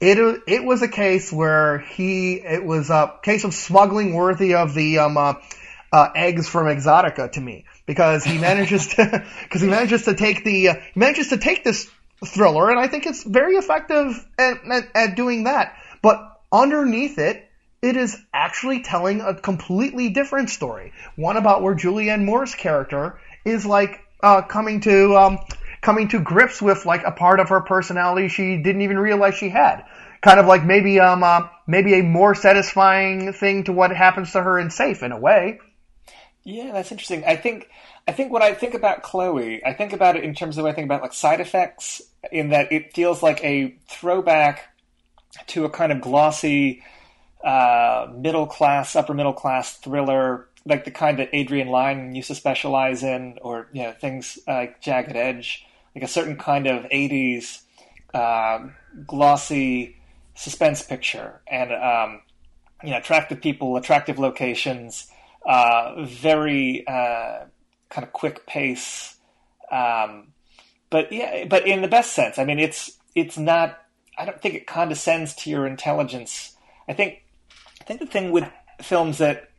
it 0.00 0.42
it 0.46 0.64
was 0.64 0.82
a 0.82 0.88
case 0.88 1.32
where 1.32 1.78
he 1.78 2.34
it 2.34 2.64
was 2.64 2.90
a 2.90 3.14
case 3.22 3.44
of 3.44 3.54
smuggling 3.54 4.14
worthy 4.14 4.54
of 4.54 4.74
the 4.74 4.98
um, 4.98 5.16
uh, 5.16 5.34
uh, 5.92 6.08
eggs 6.14 6.48
from 6.48 6.66
Exotica 6.66 7.30
to 7.32 7.40
me 7.40 7.64
because 7.86 8.24
he 8.24 8.38
manages 8.38 8.88
to 8.88 9.24
because 9.42 9.60
he 9.60 9.68
manages 9.68 10.04
to 10.04 10.14
take 10.14 10.44
the 10.44 10.70
uh, 10.70 10.74
manages 10.94 11.28
to 11.28 11.38
take 11.38 11.62
this 11.64 11.90
thriller, 12.24 12.70
and 12.70 12.78
I 12.78 12.86
think 12.86 13.06
it's 13.06 13.24
very 13.24 13.56
effective 13.56 14.26
at, 14.38 14.58
at, 14.70 14.84
at 14.94 15.16
doing 15.16 15.44
that. 15.44 15.76
But 16.02 16.40
underneath 16.52 17.18
it, 17.18 17.48
it 17.82 17.96
is 17.96 18.16
actually 18.32 18.82
telling 18.82 19.20
a 19.20 19.34
completely 19.34 20.10
different 20.10 20.50
story. 20.50 20.92
One 21.16 21.36
about 21.36 21.62
where 21.62 21.74
Julianne 21.74 22.24
Moore's 22.24 22.54
character 22.54 23.18
is 23.44 23.66
like 23.66 24.00
uh, 24.22 24.42
coming 24.42 24.80
to 24.80 25.16
um, 25.16 25.38
coming 25.82 26.08
to 26.08 26.18
grips 26.18 26.60
with 26.60 26.86
like 26.86 27.04
a 27.04 27.12
part 27.12 27.38
of 27.38 27.50
her 27.50 27.60
personality 27.60 28.28
she 28.28 28.56
didn't 28.56 28.82
even 28.82 28.98
realize 28.98 29.34
she 29.34 29.48
had. 29.48 29.84
Kind 30.22 30.40
of 30.40 30.46
like 30.46 30.64
maybe 30.64 30.98
um 30.98 31.22
uh, 31.22 31.42
maybe 31.66 31.98
a 31.98 32.02
more 32.02 32.34
satisfying 32.34 33.32
thing 33.32 33.64
to 33.64 33.72
what 33.72 33.92
happens 33.92 34.32
to 34.32 34.42
her 34.42 34.58
in 34.58 34.70
Safe 34.70 35.02
in 35.02 35.12
a 35.12 35.18
way. 35.18 35.60
Yeah, 36.42 36.72
that's 36.72 36.90
interesting. 36.92 37.24
I 37.24 37.36
think 37.36 37.68
I 38.08 38.12
think 38.12 38.32
when 38.32 38.42
I 38.42 38.52
think 38.52 38.74
about 38.74 39.02
Chloe, 39.02 39.64
I 39.64 39.72
think 39.72 39.92
about 39.92 40.16
it 40.16 40.22
in 40.22 40.34
terms 40.34 40.58
of 40.58 40.64
I 40.64 40.72
think 40.72 40.84
about 40.84 41.02
like 41.02 41.12
side 41.12 41.40
effects, 41.40 42.02
in 42.30 42.50
that 42.50 42.70
it 42.72 42.94
feels 42.94 43.22
like 43.22 43.42
a 43.42 43.76
throwback 43.88 44.76
to 45.48 45.64
a 45.64 45.70
kind 45.70 45.92
of 45.92 46.00
glossy 46.00 46.82
uh, 47.44 48.08
middle 48.14 48.46
class, 48.46 48.94
upper 48.96 49.14
middle 49.14 49.32
class 49.32 49.76
thriller, 49.76 50.48
like 50.64 50.84
the 50.84 50.90
kind 50.90 51.18
that 51.18 51.30
Adrian 51.32 51.68
Lyne 51.68 52.14
used 52.14 52.28
to 52.28 52.34
specialize 52.34 53.02
in, 53.02 53.38
or 53.42 53.68
you 53.72 53.82
know 53.82 53.92
things 53.92 54.38
like 54.46 54.80
Jagged 54.80 55.16
Edge, 55.16 55.66
like 55.94 56.04
a 56.04 56.08
certain 56.08 56.36
kind 56.36 56.66
of 56.66 56.84
'80s 56.84 57.62
uh, 58.14 58.68
glossy 59.06 59.96
suspense 60.34 60.82
picture, 60.82 61.40
and 61.48 61.72
um, 61.72 62.22
you 62.84 62.90
know 62.90 62.98
attractive 62.98 63.40
people, 63.40 63.76
attractive 63.76 64.18
locations, 64.18 65.10
uh, 65.44 66.04
very 66.04 66.86
uh, 66.86 67.44
kind 67.88 68.06
of 68.06 68.12
quick 68.12 68.46
pace. 68.46 69.16
Um, 69.70 70.28
but 70.90 71.12
yeah, 71.12 71.44
but 71.46 71.66
in 71.66 71.82
the 71.82 71.88
best 71.88 72.12
sense. 72.12 72.38
I 72.38 72.44
mean, 72.44 72.58
it's 72.58 72.98
it's 73.14 73.36
not. 73.38 73.78
I 74.18 74.24
don't 74.24 74.40
think 74.40 74.54
it 74.54 74.66
condescends 74.66 75.34
to 75.36 75.50
your 75.50 75.66
intelligence. 75.66 76.56
I 76.88 76.92
think 76.92 77.22
I 77.80 77.84
think 77.84 78.00
the 78.00 78.06
thing 78.06 78.32
with 78.32 78.48
films 78.82 79.18
that 79.18 79.50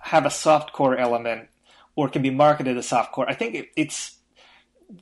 have 0.00 0.26
a 0.26 0.30
soft 0.30 0.72
core 0.72 0.96
element 0.96 1.48
or 1.94 2.08
can 2.08 2.22
be 2.22 2.30
marketed 2.30 2.76
as 2.76 2.88
soft 2.88 3.12
core, 3.12 3.28
I 3.28 3.34
think 3.34 3.54
it, 3.54 3.68
it's 3.76 4.18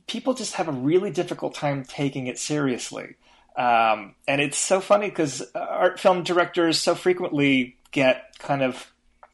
people 0.07 0.33
just 0.33 0.55
have 0.55 0.67
a 0.67 0.71
really 0.71 1.11
difficult 1.11 1.55
time 1.55 1.83
taking 1.83 2.27
it 2.27 2.37
seriously. 2.37 3.15
Um, 3.55 4.15
and 4.27 4.39
it's 4.39 4.57
so 4.57 4.79
funny 4.79 5.09
because 5.09 5.43
art 5.53 5.99
film 5.99 6.23
directors 6.23 6.79
so 6.79 6.95
frequently 6.95 7.77
get 7.91 8.37
kind 8.39 8.61
of 8.61 8.93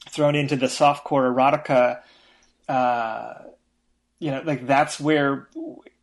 thrown 0.09 0.35
into 0.35 0.55
the 0.55 0.69
soft 0.69 1.03
core 1.03 1.31
erotica. 1.31 2.01
Uh, 2.67 3.33
you 4.19 4.31
know, 4.31 4.41
like 4.43 4.67
that's 4.67 4.99
where, 4.99 5.47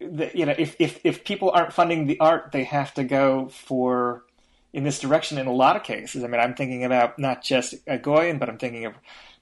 the, 0.00 0.30
you 0.34 0.46
know, 0.46 0.54
if, 0.56 0.76
if, 0.78 1.00
if 1.04 1.24
people 1.24 1.50
aren't 1.50 1.72
funding 1.72 2.06
the 2.06 2.20
art, 2.20 2.52
they 2.52 2.64
have 2.64 2.94
to 2.94 3.04
go 3.04 3.48
for 3.48 4.24
in 4.72 4.84
this 4.84 4.98
direction 4.98 5.38
in 5.38 5.46
a 5.46 5.52
lot 5.52 5.76
of 5.76 5.82
cases. 5.82 6.24
I 6.24 6.26
mean, 6.26 6.40
I'm 6.40 6.54
thinking 6.54 6.84
about 6.84 7.18
not 7.18 7.42
just 7.42 7.84
Egoyan, 7.86 8.38
but 8.38 8.48
I'm 8.48 8.58
thinking 8.58 8.86
of 8.86 8.94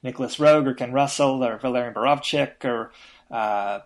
Nicolas 0.03 0.37
Roeg 0.37 0.67
or 0.67 0.75
Ken 0.75 0.93
Russell 0.93 1.45
or 1.45 1.59
Walerian 1.59 1.95
Borowczyk 1.95 2.65
or, 2.65 2.93
uh, 3.31 3.81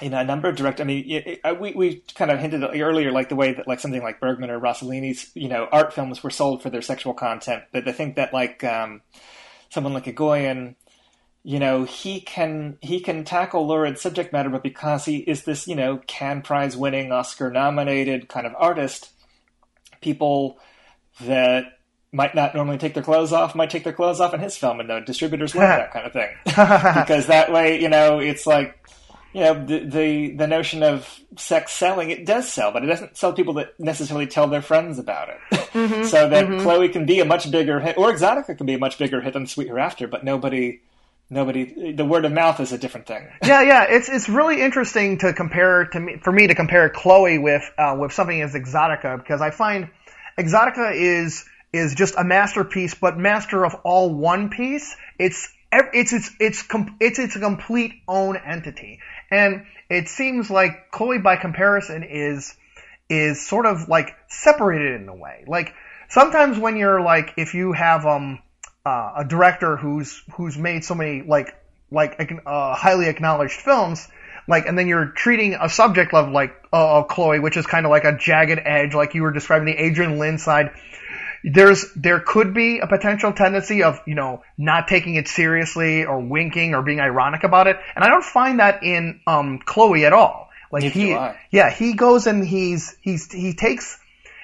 you 0.00 0.08
know, 0.08 0.18
a 0.18 0.24
number 0.24 0.48
of 0.48 0.56
direct. 0.56 0.80
I 0.80 0.84
mean, 0.84 1.10
it, 1.10 1.40
it, 1.44 1.60
we 1.60 1.72
we 1.72 2.02
kind 2.14 2.30
of 2.30 2.38
hinted 2.38 2.64
earlier, 2.64 3.12
like 3.12 3.28
the 3.28 3.36
way 3.36 3.52
that 3.52 3.68
like 3.68 3.80
something 3.80 4.02
like 4.02 4.18
Bergman 4.20 4.50
or 4.50 4.58
Rossellini's, 4.58 5.30
you 5.34 5.48
know, 5.48 5.68
art 5.70 5.92
films 5.92 6.22
were 6.22 6.30
sold 6.30 6.62
for 6.62 6.70
their 6.70 6.82
sexual 6.82 7.12
content. 7.12 7.64
But 7.72 7.86
I 7.86 7.92
think 7.92 8.16
that 8.16 8.32
like 8.32 8.64
um, 8.64 9.02
someone 9.68 9.92
like 9.92 10.06
Egoyan, 10.06 10.76
you 11.42 11.58
know, 11.58 11.84
he 11.84 12.20
can 12.20 12.76
he 12.80 13.00
can 13.00 13.24
tackle 13.24 13.66
lurid 13.66 13.98
subject 13.98 14.32
matter, 14.32 14.50
but 14.50 14.62
because 14.62 15.04
he 15.04 15.18
is 15.18 15.44
this, 15.44 15.66
you 15.66 15.74
know, 15.74 15.98
Cannes 16.06 16.42
Prize 16.42 16.76
winning, 16.76 17.12
Oscar 17.12 17.50
nominated 17.50 18.28
kind 18.28 18.46
of 18.46 18.54
artist, 18.58 19.10
people 20.00 20.58
that 21.22 21.78
might 22.12 22.34
not 22.34 22.54
normally 22.54 22.78
take 22.78 22.94
their 22.94 23.02
clothes 23.02 23.32
off 23.32 23.54
might 23.54 23.70
take 23.70 23.84
their 23.84 23.92
clothes 23.92 24.20
off 24.20 24.34
in 24.34 24.40
his 24.40 24.56
film, 24.56 24.80
and 24.80 24.90
the 24.90 25.00
distributors 25.00 25.54
love 25.54 25.68
that 25.68 25.92
kind 25.92 26.06
of 26.06 26.12
thing 26.12 26.30
because 26.44 27.26
that 27.26 27.52
way, 27.52 27.80
you 27.80 27.88
know, 27.88 28.18
it's 28.18 28.46
like 28.46 28.76
you 29.32 29.40
know 29.40 29.64
the, 29.64 29.78
the 29.78 30.30
the 30.32 30.46
notion 30.46 30.82
of 30.82 31.20
sex 31.36 31.72
selling 31.72 32.10
it 32.10 32.26
does 32.26 32.52
sell, 32.52 32.72
but 32.72 32.82
it 32.82 32.86
doesn't 32.86 33.16
sell 33.16 33.32
people 33.32 33.54
that 33.54 33.78
necessarily 33.78 34.26
tell 34.26 34.48
their 34.48 34.62
friends 34.62 34.98
about 34.98 35.28
it. 35.28 35.38
Mm-hmm, 35.52 36.04
so 36.04 36.28
that 36.28 36.46
mm-hmm. 36.46 36.62
Chloe 36.62 36.88
can 36.88 37.06
be 37.06 37.20
a 37.20 37.24
much 37.24 37.50
bigger 37.50 37.80
hit, 37.80 37.96
or 37.96 38.12
Exotica 38.12 38.56
can 38.56 38.66
be 38.66 38.74
a 38.74 38.78
much 38.78 38.98
bigger 38.98 39.20
hit 39.20 39.34
than 39.34 39.46
Sweet 39.46 39.68
Hereafter, 39.68 40.08
but 40.08 40.24
nobody. 40.24 40.80
Nobody, 41.32 41.92
the 41.92 42.04
word 42.04 42.24
of 42.24 42.32
mouth 42.32 42.58
is 42.58 42.72
a 42.72 42.78
different 42.78 43.06
thing. 43.06 43.28
yeah, 43.44 43.62
yeah, 43.62 43.86
it's 43.88 44.08
it's 44.08 44.28
really 44.28 44.60
interesting 44.60 45.18
to 45.18 45.32
compare 45.32 45.84
to 45.86 46.00
me 46.00 46.16
for 46.20 46.32
me 46.32 46.48
to 46.48 46.56
compare 46.56 46.88
Chloe 46.90 47.38
with 47.38 47.62
uh, 47.78 47.96
with 47.98 48.12
something 48.12 48.42
as 48.42 48.54
Exotica 48.54 49.16
because 49.16 49.40
I 49.40 49.50
find 49.50 49.90
Exotica 50.36 50.92
is 50.92 51.44
is 51.72 51.94
just 51.94 52.14
a 52.18 52.24
masterpiece, 52.24 52.94
but 52.94 53.16
master 53.16 53.64
of 53.64 53.76
all 53.84 54.12
one 54.12 54.50
piece. 54.50 54.96
It's 55.20 55.48
it's 55.72 56.12
it's 56.12 56.30
it's 56.40 56.64
it's 56.98 57.18
it's 57.20 57.36
a 57.36 57.40
complete 57.40 57.92
own 58.08 58.36
entity, 58.36 58.98
and 59.30 59.66
it 59.88 60.08
seems 60.08 60.50
like 60.50 60.90
Chloe, 60.90 61.18
by 61.18 61.36
comparison, 61.36 62.02
is 62.02 62.56
is 63.08 63.46
sort 63.46 63.66
of 63.66 63.88
like 63.88 64.16
separated 64.28 65.00
in 65.00 65.08
a 65.08 65.14
way. 65.14 65.44
Like 65.46 65.74
sometimes 66.08 66.58
when 66.58 66.76
you're 66.76 67.00
like, 67.00 67.34
if 67.36 67.54
you 67.54 67.72
have 67.72 68.04
um 68.04 68.40
uh, 68.84 69.12
a 69.18 69.24
director 69.24 69.76
who's 69.76 70.22
who's 70.34 70.56
made 70.56 70.84
so 70.84 70.94
many 70.94 71.22
like 71.22 71.54
like 71.90 72.20
uh, 72.46 72.74
highly 72.74 73.08
acknowledged 73.08 73.60
films, 73.60 74.06
like, 74.46 74.66
and 74.66 74.78
then 74.78 74.86
you're 74.86 75.06
treating 75.06 75.54
a 75.60 75.68
subject 75.68 76.14
of 76.14 76.30
like 76.30 76.54
uh, 76.72 77.02
Chloe, 77.02 77.40
which 77.40 77.56
is 77.56 77.66
kind 77.66 77.84
of 77.84 77.90
like 77.90 78.04
a 78.04 78.16
jagged 78.16 78.60
edge, 78.64 78.94
like 78.94 79.14
you 79.14 79.22
were 79.22 79.32
describing 79.32 79.66
the 79.66 79.76
Adrian 79.76 80.18
Lyne 80.18 80.38
side 80.38 80.70
there's 81.42 81.86
there 81.94 82.20
could 82.20 82.52
be 82.54 82.80
a 82.80 82.86
potential 82.86 83.32
tendency 83.32 83.82
of 83.82 84.00
you 84.06 84.14
know 84.14 84.42
not 84.58 84.88
taking 84.88 85.14
it 85.14 85.28
seriously 85.28 86.04
or 86.04 86.20
winking 86.20 86.74
or 86.74 86.82
being 86.82 87.00
ironic 87.00 87.44
about 87.44 87.66
it, 87.66 87.76
and 87.94 88.04
I 88.04 88.08
don't 88.08 88.24
find 88.24 88.60
that 88.60 88.82
in 88.82 89.20
um, 89.26 89.58
Chloe 89.64 90.04
at 90.04 90.12
all. 90.12 90.48
Like 90.70 90.84
he, 90.84 91.10
yeah, 91.50 91.70
he 91.70 91.94
goes 91.94 92.26
and 92.26 92.46
he's 92.46 92.96
he's 93.00 93.32
he 93.32 93.54
takes 93.54 93.98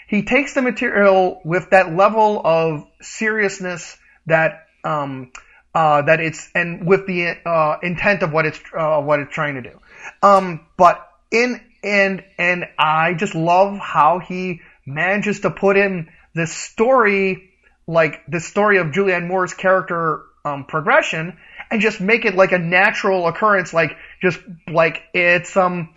he 0.08 0.22
takes 0.22 0.54
the 0.54 0.62
material 0.62 1.40
with 1.44 1.70
that 1.70 1.94
level 1.94 2.40
of 2.44 2.86
seriousness 3.00 3.96
that 4.26 4.66
um 4.84 5.32
uh 5.74 6.02
that 6.02 6.20
it's 6.20 6.50
and 6.54 6.86
with 6.86 7.06
the 7.06 7.36
uh 7.44 7.78
intent 7.82 8.22
of 8.22 8.32
what 8.32 8.46
it's 8.46 8.60
uh 8.76 9.00
what 9.00 9.20
it's 9.20 9.32
trying 9.32 9.54
to 9.54 9.62
do. 9.62 9.80
Um, 10.22 10.66
but 10.76 11.06
in 11.30 11.60
and 11.82 12.24
and 12.38 12.66
I 12.78 13.14
just 13.14 13.34
love 13.34 13.78
how 13.78 14.18
he 14.18 14.60
manages 14.84 15.40
to 15.40 15.50
put 15.50 15.76
in 15.76 16.08
the 16.34 16.46
story, 16.46 17.50
like 17.86 18.20
the 18.28 18.40
story 18.40 18.78
of 18.78 18.88
Julianne 18.88 19.26
Moore's 19.26 19.54
character 19.54 20.22
um, 20.44 20.64
progression, 20.64 21.36
and 21.70 21.80
just 21.80 22.00
make 22.00 22.24
it 22.24 22.34
like 22.34 22.52
a 22.52 22.58
natural 22.58 23.26
occurrence, 23.26 23.72
like 23.72 23.96
just 24.20 24.38
like 24.68 25.02
it's 25.14 25.56
um 25.56 25.94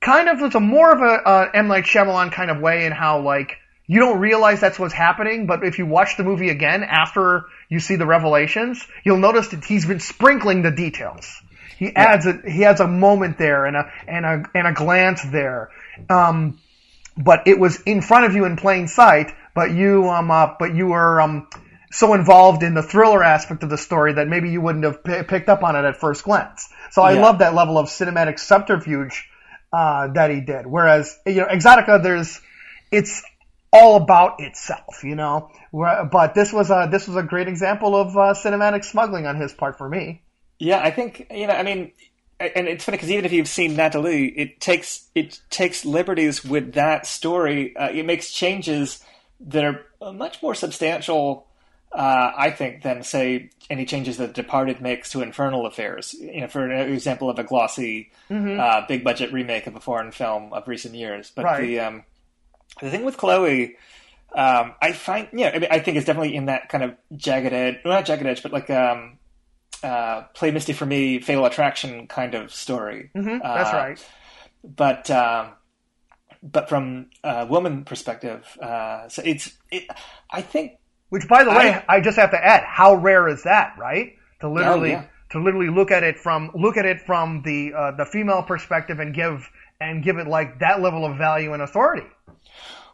kind 0.00 0.28
of 0.28 0.40
it's 0.40 0.54
a 0.54 0.60
more 0.60 0.92
of 0.92 1.00
a 1.00 1.28
uh, 1.28 1.50
M 1.54 1.68
Night 1.68 1.84
Shyamalan 1.84 2.32
kind 2.32 2.50
of 2.50 2.60
way 2.60 2.84
in 2.84 2.92
how 2.92 3.20
like 3.20 3.56
you 3.90 3.98
don't 3.98 4.20
realize 4.20 4.60
that's 4.60 4.78
what's 4.78 4.94
happening, 4.94 5.46
but 5.48 5.64
if 5.64 5.78
you 5.78 5.84
watch 5.84 6.16
the 6.16 6.22
movie 6.22 6.48
again 6.48 6.84
after 6.84 7.46
you 7.68 7.80
see 7.80 7.96
the 7.96 8.06
revelations, 8.06 8.86
you'll 9.02 9.18
notice 9.18 9.48
that 9.48 9.64
he's 9.64 9.84
been 9.84 9.98
sprinkling 9.98 10.62
the 10.62 10.70
details. 10.70 11.28
He 11.76 11.96
adds 11.96 12.24
a 12.24 12.40
he 12.48 12.64
adds 12.64 12.78
a 12.80 12.86
moment 12.86 13.36
there 13.36 13.66
and 13.66 13.76
a 13.76 13.90
and 14.06 14.24
a 14.24 14.44
and 14.54 14.68
a 14.68 14.72
glance 14.72 15.24
there. 15.24 15.70
Um, 16.08 16.60
but 17.16 17.48
it 17.48 17.58
was 17.58 17.80
in 17.80 18.00
front 18.00 18.26
of 18.26 18.36
you 18.36 18.44
in 18.44 18.54
plain 18.54 18.86
sight, 18.86 19.32
but 19.56 19.72
you 19.72 20.08
um 20.08 20.30
uh, 20.30 20.54
but 20.56 20.72
you 20.72 20.86
were 20.86 21.20
um 21.20 21.48
so 21.90 22.14
involved 22.14 22.62
in 22.62 22.74
the 22.74 22.84
thriller 22.84 23.24
aspect 23.24 23.64
of 23.64 23.70
the 23.70 23.78
story 23.78 24.12
that 24.12 24.28
maybe 24.28 24.50
you 24.50 24.60
wouldn't 24.60 24.84
have 24.84 25.02
p- 25.02 25.24
picked 25.24 25.48
up 25.48 25.64
on 25.64 25.74
it 25.74 25.84
at 25.84 25.96
first 25.96 26.22
glance. 26.22 26.68
So 26.92 27.02
I 27.02 27.14
yeah. 27.14 27.22
love 27.22 27.40
that 27.40 27.54
level 27.54 27.76
of 27.76 27.86
cinematic 27.86 28.38
subterfuge 28.38 29.28
uh, 29.72 30.06
that 30.12 30.30
he 30.30 30.40
did. 30.40 30.64
Whereas 30.64 31.18
you 31.26 31.40
know 31.40 31.46
Exotica, 31.46 32.00
there's 32.00 32.40
it's 32.92 33.24
all 33.72 33.96
about 33.96 34.40
itself, 34.40 35.04
you 35.04 35.14
know. 35.14 35.50
But 35.72 36.34
this 36.34 36.52
was 36.52 36.70
a 36.70 36.88
this 36.90 37.06
was 37.06 37.16
a 37.16 37.22
great 37.22 37.48
example 37.48 37.96
of 37.96 38.16
uh, 38.16 38.34
cinematic 38.34 38.84
smuggling 38.84 39.26
on 39.26 39.36
his 39.36 39.52
part 39.52 39.78
for 39.78 39.88
me. 39.88 40.22
Yeah, 40.58 40.80
I 40.80 40.90
think 40.90 41.26
you 41.30 41.46
know. 41.46 41.54
I 41.54 41.62
mean, 41.62 41.92
and 42.40 42.68
it's 42.68 42.84
funny 42.84 42.96
because 42.96 43.10
even 43.10 43.24
if 43.24 43.32
you've 43.32 43.48
seen 43.48 43.76
Natalie, 43.76 44.28
it 44.28 44.60
takes 44.60 45.08
it 45.14 45.40
takes 45.50 45.84
liberties 45.84 46.44
with 46.44 46.74
that 46.74 47.06
story. 47.06 47.76
Uh, 47.76 47.90
it 47.90 48.04
makes 48.04 48.32
changes 48.32 49.04
that 49.40 49.64
are 49.64 50.12
much 50.12 50.42
more 50.42 50.54
substantial, 50.54 51.46
uh, 51.92 52.32
I 52.36 52.50
think, 52.50 52.82
than 52.82 53.02
say 53.02 53.50
any 53.70 53.86
changes 53.86 54.16
that 54.18 54.34
Departed 54.34 54.80
makes 54.80 55.12
to 55.12 55.22
Infernal 55.22 55.66
Affairs. 55.66 56.14
You 56.14 56.42
know, 56.42 56.48
for 56.48 56.68
an 56.68 56.92
example 56.92 57.30
of 57.30 57.38
a 57.38 57.44
glossy, 57.44 58.10
mm-hmm. 58.28 58.58
uh, 58.58 58.86
big 58.86 59.04
budget 59.04 59.32
remake 59.32 59.66
of 59.66 59.76
a 59.76 59.80
foreign 59.80 60.10
film 60.10 60.52
of 60.52 60.66
recent 60.66 60.94
years. 60.94 61.30
But 61.34 61.44
right. 61.44 61.60
the 61.60 61.80
um, 61.80 62.04
the 62.80 62.90
thing 62.90 63.04
with 63.04 63.16
Chloe. 63.16 63.76
Um, 64.34 64.74
I 64.80 64.92
find, 64.92 65.28
yeah, 65.32 65.50
I, 65.52 65.58
mean, 65.58 65.68
I 65.72 65.80
think 65.80 65.96
it's 65.96 66.06
definitely 66.06 66.36
in 66.36 66.46
that 66.46 66.68
kind 66.68 66.84
of 66.84 66.94
jagged 67.16 67.52
edge, 67.52 67.78
well, 67.84 67.94
not 67.94 68.04
jagged 68.04 68.24
edge, 68.24 68.44
but 68.44 68.52
like 68.52 68.70
um, 68.70 69.18
uh, 69.82 70.22
play 70.34 70.50
Misty 70.52 70.72
for 70.72 70.86
me, 70.86 71.18
Fatal 71.20 71.44
Attraction 71.46 72.06
kind 72.06 72.34
of 72.34 72.52
story. 72.52 73.10
Mm-hmm, 73.16 73.38
that's 73.42 73.72
uh, 73.72 73.76
right. 73.76 74.06
But 74.62 75.10
um, 75.10 75.48
but 76.42 76.68
from 76.68 77.06
a 77.24 77.46
woman 77.46 77.84
perspective, 77.84 78.46
uh, 78.62 79.08
so 79.08 79.22
it's 79.24 79.52
it. 79.70 79.88
I 80.30 80.42
think. 80.42 80.72
Which, 81.08 81.26
by 81.26 81.42
the 81.42 81.50
I, 81.50 81.56
way, 81.58 81.84
I 81.88 82.00
just 82.00 82.16
have 82.18 82.30
to 82.30 82.38
add, 82.44 82.62
how 82.62 82.94
rare 82.94 83.26
is 83.26 83.42
that, 83.42 83.74
right? 83.76 84.12
To 84.42 84.48
literally, 84.48 84.90
oh, 84.90 85.00
yeah. 85.00 85.06
to 85.32 85.42
literally 85.42 85.68
look 85.68 85.90
at 85.90 86.04
it 86.04 86.16
from 86.18 86.52
look 86.54 86.76
at 86.76 86.86
it 86.86 87.00
from 87.00 87.42
the 87.42 87.72
uh, 87.76 87.90
the 87.96 88.04
female 88.04 88.44
perspective 88.44 89.00
and 89.00 89.12
give 89.12 89.50
and 89.80 90.04
give 90.04 90.18
it 90.18 90.28
like 90.28 90.60
that 90.60 90.80
level 90.80 91.04
of 91.04 91.18
value 91.18 91.52
and 91.52 91.62
authority. 91.62 92.06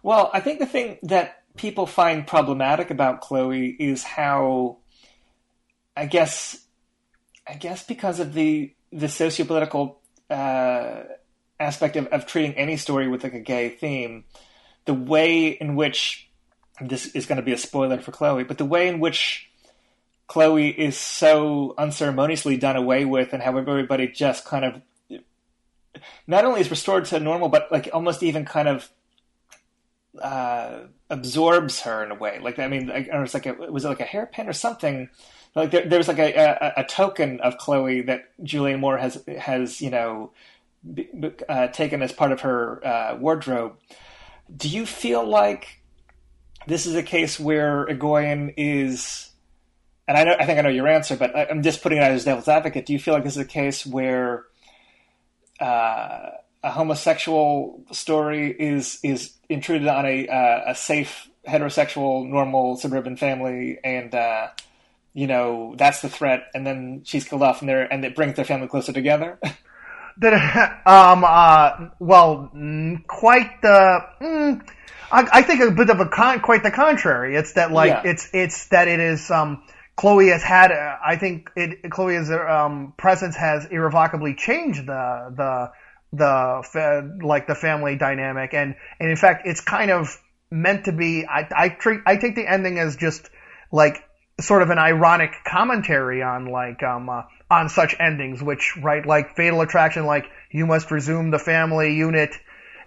Well, 0.06 0.30
I 0.32 0.38
think 0.38 0.60
the 0.60 0.66
thing 0.66 0.98
that 1.02 1.42
people 1.56 1.84
find 1.84 2.24
problematic 2.24 2.92
about 2.92 3.22
Chloe 3.22 3.70
is 3.70 4.04
how, 4.04 4.76
I 5.96 6.06
guess, 6.06 6.64
I 7.44 7.54
guess 7.54 7.82
because 7.82 8.20
of 8.20 8.32
the 8.32 8.72
the 8.92 9.06
sociopolitical 9.06 9.96
uh, 10.30 11.02
aspect 11.58 11.96
of, 11.96 12.06
of 12.06 12.24
treating 12.24 12.54
any 12.54 12.76
story 12.76 13.08
with 13.08 13.24
like 13.24 13.34
a 13.34 13.40
gay 13.40 13.68
theme, 13.68 14.22
the 14.84 14.94
way 14.94 15.48
in 15.48 15.74
which 15.74 16.30
this 16.80 17.06
is 17.06 17.26
going 17.26 17.38
to 17.38 17.42
be 17.42 17.52
a 17.52 17.58
spoiler 17.58 17.98
for 17.98 18.12
Chloe, 18.12 18.44
but 18.44 18.58
the 18.58 18.64
way 18.64 18.86
in 18.86 19.00
which 19.00 19.50
Chloe 20.28 20.68
is 20.68 20.96
so 20.96 21.74
unceremoniously 21.76 22.56
done 22.56 22.76
away 22.76 23.04
with, 23.04 23.32
and 23.32 23.42
how 23.42 23.56
everybody 23.58 24.06
just 24.06 24.44
kind 24.44 24.64
of 24.64 24.80
not 26.28 26.44
only 26.44 26.60
is 26.60 26.70
restored 26.70 27.06
to 27.06 27.18
normal, 27.18 27.48
but 27.48 27.72
like 27.72 27.88
almost 27.92 28.22
even 28.22 28.44
kind 28.44 28.68
of 28.68 28.88
uh, 30.20 30.80
absorbs 31.10 31.80
her 31.82 32.04
in 32.04 32.10
a 32.10 32.14
way. 32.14 32.38
Like 32.40 32.58
I 32.58 32.68
mean, 32.68 32.88
like, 32.88 33.08
it 33.08 33.18
was 33.18 33.34
like 33.34 33.46
a, 33.46 33.54
was 33.54 33.84
it 33.84 33.88
like 33.88 34.00
a 34.00 34.04
hairpin 34.04 34.48
or 34.48 34.52
something? 34.52 35.08
Like 35.54 35.70
there, 35.70 35.86
there 35.86 35.98
was 35.98 36.08
like 36.08 36.18
a, 36.18 36.34
a, 36.34 36.72
a, 36.82 36.84
token 36.84 37.40
of 37.40 37.56
Chloe 37.56 38.02
that 38.02 38.24
Julianne 38.42 38.78
Moore 38.78 38.98
has 38.98 39.22
has 39.38 39.80
you 39.80 39.90
know 39.90 40.32
uh, 41.48 41.68
taken 41.68 42.02
as 42.02 42.12
part 42.12 42.32
of 42.32 42.42
her 42.42 42.86
uh, 42.86 43.16
wardrobe. 43.16 43.76
Do 44.54 44.68
you 44.68 44.86
feel 44.86 45.26
like 45.26 45.80
this 46.66 46.86
is 46.86 46.94
a 46.94 47.02
case 47.02 47.40
where 47.40 47.86
Egoyan 47.86 48.54
is? 48.56 49.30
And 50.06 50.16
I 50.16 50.24
know 50.24 50.36
I 50.38 50.46
think 50.46 50.58
I 50.58 50.62
know 50.62 50.68
your 50.68 50.88
answer, 50.88 51.16
but 51.16 51.34
I'm 51.34 51.62
just 51.62 51.82
putting 51.82 51.98
it 51.98 52.02
out 52.02 52.12
as 52.12 52.24
devil's 52.24 52.48
advocate. 52.48 52.86
Do 52.86 52.92
you 52.92 52.98
feel 52.98 53.14
like 53.14 53.24
this 53.24 53.36
is 53.36 53.42
a 53.42 53.46
case 53.46 53.86
where 53.86 54.44
uh, 55.58 56.30
a 56.66 56.70
homosexual 56.70 57.80
story 57.92 58.50
is 58.50 58.98
is 59.04 59.32
intruded 59.48 59.86
on 59.86 60.04
a 60.04 60.26
uh, 60.26 60.72
a 60.72 60.74
safe 60.74 61.30
heterosexual 61.46 62.28
normal 62.28 62.76
suburban 62.76 63.16
family 63.16 63.78
and 63.84 64.12
uh, 64.14 64.48
you 65.14 65.28
know 65.28 65.74
that's 65.78 66.02
the 66.02 66.08
threat. 66.08 66.48
And 66.54 66.66
then 66.66 67.02
she's 67.04 67.24
killed 67.24 67.42
off 67.42 67.60
and 67.60 67.68
there 67.68 67.90
and 67.90 68.04
it 68.04 68.16
brings 68.16 68.34
their 68.34 68.44
family 68.44 68.68
closer 68.68 68.92
together. 68.92 69.38
That 70.18 70.32
um 70.86 71.24
uh 71.26 71.90
well 71.98 72.50
quite 73.06 73.60
the 73.60 74.00
mm, 74.18 74.66
I, 75.12 75.28
I, 75.30 75.42
think 75.42 75.60
a 75.60 75.70
bit 75.70 75.90
of 75.90 76.00
a 76.00 76.06
con 76.06 76.40
quite 76.40 76.62
the 76.62 76.70
contrary. 76.70 77.36
It's 77.36 77.52
that 77.52 77.70
like 77.70 77.90
yeah. 77.90 78.10
it's 78.10 78.30
it's 78.32 78.68
that 78.68 78.88
it 78.88 78.98
is 78.98 79.30
um 79.30 79.62
Chloe 79.96 80.28
has 80.28 80.42
had, 80.42 80.72
uh, 80.72 80.96
I 81.04 81.16
think 81.16 81.50
it, 81.56 81.90
Chloe's 81.90 82.30
um, 82.30 82.94
presence 82.98 83.36
has 83.36 83.66
irrevocably 83.66 84.34
changed 84.34 84.86
the 84.86 85.32
the 85.36 85.70
the 86.12 87.18
like 87.22 87.46
the 87.46 87.54
family 87.54 87.96
dynamic, 87.96 88.54
and 88.54 88.74
and 89.00 89.10
in 89.10 89.16
fact, 89.16 89.46
it's 89.46 89.60
kind 89.60 89.90
of 89.90 90.20
meant 90.50 90.84
to 90.86 90.92
be. 90.92 91.26
I 91.26 91.48
I 91.54 91.68
treat 91.68 92.00
I 92.06 92.16
take 92.16 92.34
the 92.34 92.46
ending 92.46 92.78
as 92.78 92.96
just 92.96 93.28
like 93.72 94.02
sort 94.40 94.62
of 94.62 94.70
an 94.70 94.78
ironic 94.78 95.32
commentary 95.46 96.22
on 96.22 96.46
like 96.46 96.82
um 96.82 97.08
uh, 97.08 97.22
on 97.50 97.68
such 97.68 97.94
endings, 97.98 98.42
which 98.42 98.76
right 98.82 99.04
like 99.04 99.36
Fatal 99.36 99.60
Attraction, 99.60 100.06
like 100.06 100.26
you 100.50 100.66
must 100.66 100.90
resume 100.90 101.30
the 101.30 101.38
family 101.38 101.94
unit 101.94 102.30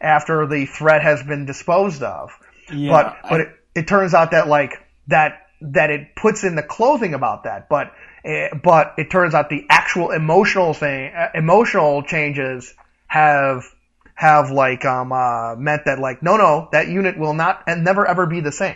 after 0.01 0.47
the 0.47 0.65
threat 0.65 1.01
has 1.01 1.21
been 1.23 1.45
disposed 1.45 2.03
of. 2.03 2.31
Yeah, 2.71 2.91
but 2.91 3.17
but 3.23 3.41
I, 3.41 3.43
it, 3.43 3.49
it 3.75 3.87
turns 3.87 4.13
out 4.13 4.31
that 4.31 4.47
like 4.47 4.73
that 5.07 5.47
that 5.61 5.89
it 5.89 6.15
puts 6.15 6.43
in 6.43 6.55
the 6.55 6.63
clothing 6.63 7.13
about 7.13 7.43
that, 7.43 7.67
but 7.69 7.91
eh, 8.23 8.49
but 8.63 8.93
it 8.97 9.09
turns 9.11 9.33
out 9.33 9.49
the 9.49 9.65
actual 9.69 10.11
emotional 10.11 10.73
thing, 10.73 11.13
uh, 11.13 11.29
emotional 11.33 12.03
changes 12.03 12.73
have 13.09 13.65
have 14.15 14.51
like 14.51 14.85
um 14.85 15.11
uh, 15.11 15.55
meant 15.55 15.83
that 15.85 15.99
like 15.99 16.23
no 16.23 16.37
no 16.37 16.69
that 16.71 16.87
unit 16.87 17.17
will 17.17 17.33
not 17.33 17.63
and 17.67 17.83
never 17.83 18.05
ever 18.05 18.25
be 18.25 18.39
the 18.39 18.51
same. 18.51 18.75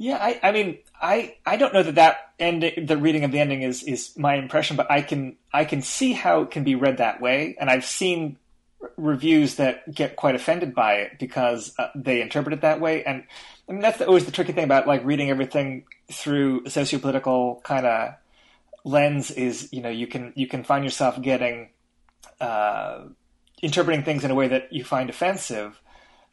Yeah, 0.00 0.16
I, 0.20 0.38
I 0.44 0.52
mean, 0.52 0.78
I, 1.02 1.34
I 1.44 1.56
don't 1.56 1.74
know 1.74 1.82
that 1.82 1.96
that 1.96 2.30
ending, 2.38 2.86
the 2.86 2.96
reading 2.96 3.24
of 3.24 3.32
the 3.32 3.40
ending 3.40 3.62
is, 3.62 3.82
is 3.82 4.16
my 4.16 4.36
impression, 4.36 4.76
but 4.76 4.88
I 4.90 5.02
can 5.02 5.36
I 5.52 5.64
can 5.64 5.82
see 5.82 6.12
how 6.12 6.42
it 6.42 6.52
can 6.52 6.62
be 6.62 6.76
read 6.76 6.98
that 6.98 7.20
way, 7.20 7.56
and 7.60 7.68
I've 7.68 7.84
seen 7.84 8.36
reviews 8.96 9.56
that 9.56 9.92
get 9.92 10.14
quite 10.14 10.36
offended 10.36 10.72
by 10.72 10.94
it 10.94 11.18
because 11.18 11.74
uh, 11.80 11.88
they 11.96 12.22
interpret 12.22 12.52
it 12.52 12.60
that 12.60 12.80
way, 12.80 13.02
and 13.04 13.24
I 13.68 13.72
mean 13.72 13.80
that's 13.80 14.00
always 14.00 14.24
the 14.24 14.30
tricky 14.30 14.52
thing 14.52 14.64
about 14.64 14.86
like 14.86 15.04
reading 15.04 15.30
everything 15.30 15.84
through 16.12 16.60
a 16.60 16.68
sociopolitical 16.68 17.60
kind 17.64 17.84
of 17.84 18.14
lens 18.84 19.32
is 19.32 19.68
you 19.72 19.82
know 19.82 19.90
you 19.90 20.06
can 20.06 20.32
you 20.36 20.46
can 20.46 20.62
find 20.62 20.84
yourself 20.84 21.20
getting 21.20 21.70
uh, 22.40 23.04
interpreting 23.62 24.04
things 24.04 24.24
in 24.24 24.30
a 24.30 24.34
way 24.34 24.48
that 24.48 24.72
you 24.72 24.84
find 24.84 25.10
offensive. 25.10 25.80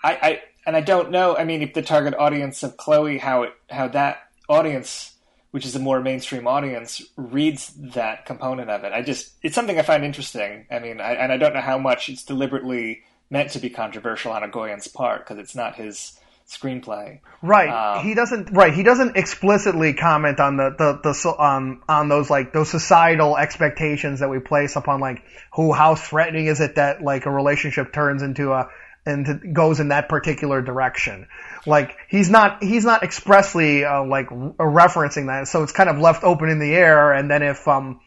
I, 0.03 0.13
I 0.13 0.41
and 0.65 0.75
I 0.75 0.81
don't 0.81 1.11
know. 1.11 1.35
I 1.35 1.43
mean, 1.43 1.61
if 1.61 1.73
the 1.73 1.81
target 1.81 2.13
audience 2.15 2.63
of 2.63 2.77
Chloe, 2.77 3.17
how 3.17 3.43
it 3.43 3.53
how 3.69 3.87
that 3.89 4.17
audience, 4.49 5.13
which 5.51 5.65
is 5.65 5.75
a 5.75 5.79
more 5.79 6.01
mainstream 6.01 6.47
audience, 6.47 7.01
reads 7.15 7.73
that 7.93 8.25
component 8.25 8.69
of 8.69 8.83
it. 8.83 8.93
I 8.93 9.01
just 9.01 9.33
it's 9.41 9.55
something 9.55 9.79
I 9.79 9.83
find 9.83 10.03
interesting. 10.03 10.65
I 10.71 10.79
mean, 10.79 10.99
I, 10.99 11.13
and 11.13 11.31
I 11.31 11.37
don't 11.37 11.53
know 11.53 11.61
how 11.61 11.77
much 11.77 12.09
it's 12.09 12.23
deliberately 12.23 13.03
meant 13.29 13.51
to 13.51 13.59
be 13.59 13.69
controversial 13.69 14.31
on 14.31 14.43
Egoyan's 14.43 14.87
part 14.87 15.25
because 15.25 15.39
it's 15.39 15.55
not 15.55 15.75
his 15.75 16.19
screenplay. 16.47 17.19
Right. 17.41 17.69
Um, 17.69 18.05
he 18.05 18.13
doesn't. 18.13 18.51
Right. 18.51 18.73
He 18.73 18.83
doesn't 18.83 19.17
explicitly 19.17 19.93
comment 19.93 20.39
on 20.39 20.57
the 20.57 20.75
the 20.77 21.13
the 21.13 21.43
um 21.43 21.83
on 21.87 22.09
those 22.09 22.29
like 22.29 22.53
those 22.53 22.69
societal 22.69 23.37
expectations 23.37 24.19
that 24.19 24.29
we 24.29 24.39
place 24.39 24.75
upon 24.75 24.99
like 24.99 25.23
who 25.53 25.73
how 25.73 25.95
threatening 25.95 26.47
is 26.47 26.61
it 26.61 26.75
that 26.75 27.01
like 27.01 27.25
a 27.25 27.31
relationship 27.31 27.93
turns 27.93 28.21
into 28.21 28.51
a 28.51 28.69
and 29.05 29.53
goes 29.53 29.79
in 29.79 29.89
that 29.89 30.09
particular 30.09 30.61
direction. 30.61 31.27
Like 31.65 31.95
he's 32.09 32.29
not 32.29 32.63
he's 32.63 32.85
not 32.85 33.03
expressly 33.03 33.85
uh, 33.85 34.03
like 34.03 34.29
referencing 34.29 35.27
that, 35.27 35.47
so 35.47 35.63
it's 35.63 35.71
kind 35.71 35.89
of 35.89 35.99
left 35.99 36.23
open 36.23 36.49
in 36.49 36.59
the 36.59 36.73
air. 36.73 37.13
And 37.13 37.29
then 37.29 37.43
if 37.43 37.67
um 37.67 38.01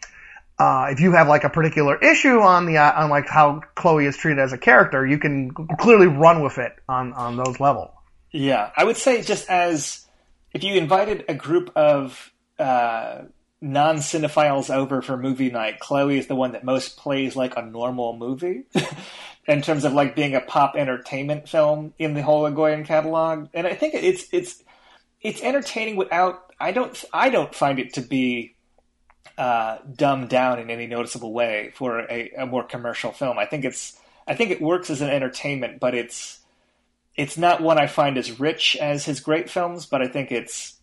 uh, 0.58 0.88
if 0.90 0.98
you 1.00 1.12
have 1.12 1.28
like 1.28 1.44
a 1.44 1.50
particular 1.50 1.96
issue 1.96 2.40
on 2.40 2.66
the 2.66 2.78
uh, 2.78 3.02
on 3.02 3.10
like 3.10 3.28
how 3.28 3.60
Chloe 3.76 4.06
is 4.06 4.16
treated 4.16 4.40
as 4.40 4.52
a 4.52 4.58
character, 4.58 5.06
you 5.06 5.18
can 5.18 5.52
clearly 5.52 6.08
run 6.08 6.42
with 6.42 6.58
it 6.58 6.72
on 6.88 7.12
on 7.12 7.36
those 7.36 7.60
level. 7.60 7.92
Yeah, 8.30 8.70
I 8.76 8.84
would 8.84 8.96
say 8.96 9.22
just 9.22 9.48
as 9.48 10.06
if 10.52 10.62
you 10.62 10.74
invited 10.74 11.24
a 11.28 11.34
group 11.34 11.70
of 11.76 12.32
uh, 12.58 13.22
non 13.60 13.96
cinephiles 13.96 14.74
over 14.74 15.02
for 15.02 15.16
movie 15.16 15.50
night, 15.50 15.80
Chloe 15.80 16.18
is 16.18 16.26
the 16.26 16.34
one 16.34 16.52
that 16.52 16.64
most 16.64 16.96
plays 16.96 17.36
like 17.36 17.56
a 17.56 17.62
normal 17.62 18.16
movie 18.16 18.64
in 19.46 19.62
terms 19.62 19.84
of 19.84 19.92
like 19.92 20.14
being 20.14 20.34
a 20.34 20.40
pop 20.40 20.76
entertainment 20.76 21.48
film 21.48 21.94
in 21.98 22.14
the 22.14 22.22
whole 22.22 22.44
Egoyan 22.44 22.84
catalog. 22.84 23.48
And 23.54 23.66
I 23.66 23.74
think 23.74 23.94
it's 23.94 24.26
it's 24.32 24.62
it's 25.20 25.42
entertaining 25.42 25.96
without 25.96 26.52
I 26.60 26.72
don't 26.72 27.04
I 27.12 27.30
don't 27.30 27.54
find 27.54 27.78
it 27.78 27.94
to 27.94 28.02
be 28.02 28.54
uh, 29.38 29.78
dumbed 29.94 30.28
down 30.28 30.58
in 30.58 30.70
any 30.70 30.86
noticeable 30.86 31.32
way 31.32 31.72
for 31.74 32.00
a, 32.00 32.30
a 32.38 32.46
more 32.46 32.64
commercial 32.64 33.12
film. 33.12 33.38
I 33.38 33.46
think 33.46 33.64
it's 33.64 33.98
I 34.26 34.34
think 34.34 34.50
it 34.50 34.60
works 34.60 34.90
as 34.90 35.00
an 35.00 35.08
entertainment, 35.08 35.80
but 35.80 35.94
it's 35.94 36.40
it's 37.18 37.36
not 37.36 37.60
one 37.60 37.78
I 37.78 37.88
find 37.88 38.16
as 38.16 38.38
rich 38.38 38.76
as 38.76 39.04
his 39.04 39.20
great 39.20 39.50
films, 39.50 39.84
but 39.86 40.00
I 40.00 40.06
think 40.08 40.30
it's 40.30 40.76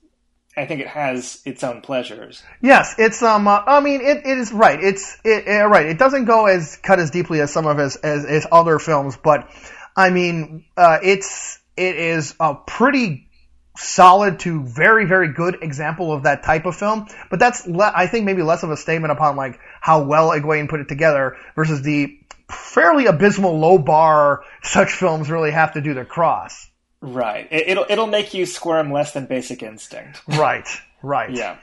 I 0.57 0.65
think 0.65 0.81
it 0.81 0.87
has 0.87 1.41
its 1.45 1.63
own 1.63 1.81
pleasures. 1.81 2.43
Yes, 2.61 2.95
it's 2.97 3.23
um. 3.23 3.47
Uh, 3.47 3.63
I 3.65 3.79
mean, 3.79 4.01
it, 4.01 4.17
it 4.25 4.37
is 4.37 4.51
right. 4.51 4.81
It's 4.81 5.17
it, 5.23 5.47
it, 5.47 5.65
right. 5.65 5.87
It 5.87 5.97
doesn't 5.97 6.25
go 6.25 6.45
as 6.45 6.77
cut 6.77 6.99
as 6.99 7.09
deeply 7.09 7.39
as 7.39 7.51
some 7.51 7.65
of 7.65 7.77
his 7.77 7.95
as, 7.95 8.27
his 8.27 8.47
other 8.51 8.79
films, 8.79 9.17
but 9.17 9.49
I 9.95 10.09
mean, 10.09 10.65
uh, 10.77 10.99
it's 11.01 11.59
it 11.77 11.95
is 11.95 12.35
a 12.39 12.53
pretty 12.55 13.29
solid 13.77 14.39
to 14.39 14.63
very 14.63 15.05
very 15.05 15.33
good 15.33 15.57
example 15.61 16.13
of 16.13 16.23
that 16.23 16.43
type 16.43 16.65
of 16.65 16.75
film. 16.75 17.07
But 17.29 17.39
that's 17.39 17.65
le- 17.65 17.93
I 17.93 18.07
think 18.07 18.25
maybe 18.25 18.41
less 18.41 18.63
of 18.63 18.71
a 18.71 18.77
statement 18.77 19.11
upon 19.11 19.35
like 19.35 19.59
how 19.81 20.03
well 20.03 20.29
Egoyan 20.29 20.69
put 20.69 20.79
it 20.79 20.87
together 20.87 21.37
versus 21.55 21.81
the 21.81 22.17
fairly 22.49 23.05
abysmal 23.05 23.57
low 23.57 23.77
bar 23.77 24.43
such 24.63 24.91
films 24.91 25.29
really 25.29 25.51
have 25.51 25.73
to 25.73 25.81
do 25.81 25.93
their 25.93 26.05
cross. 26.05 26.69
Right. 27.01 27.47
It, 27.51 27.77
will 27.77 27.85
it'll 27.89 28.07
make 28.07 28.33
you 28.33 28.45
squirm 28.45 28.91
less 28.91 29.13
than 29.13 29.25
Basic 29.25 29.61
Instinct. 29.61 30.21
Right. 30.27 30.67
Right. 31.03 31.31
yeah. 31.31 31.57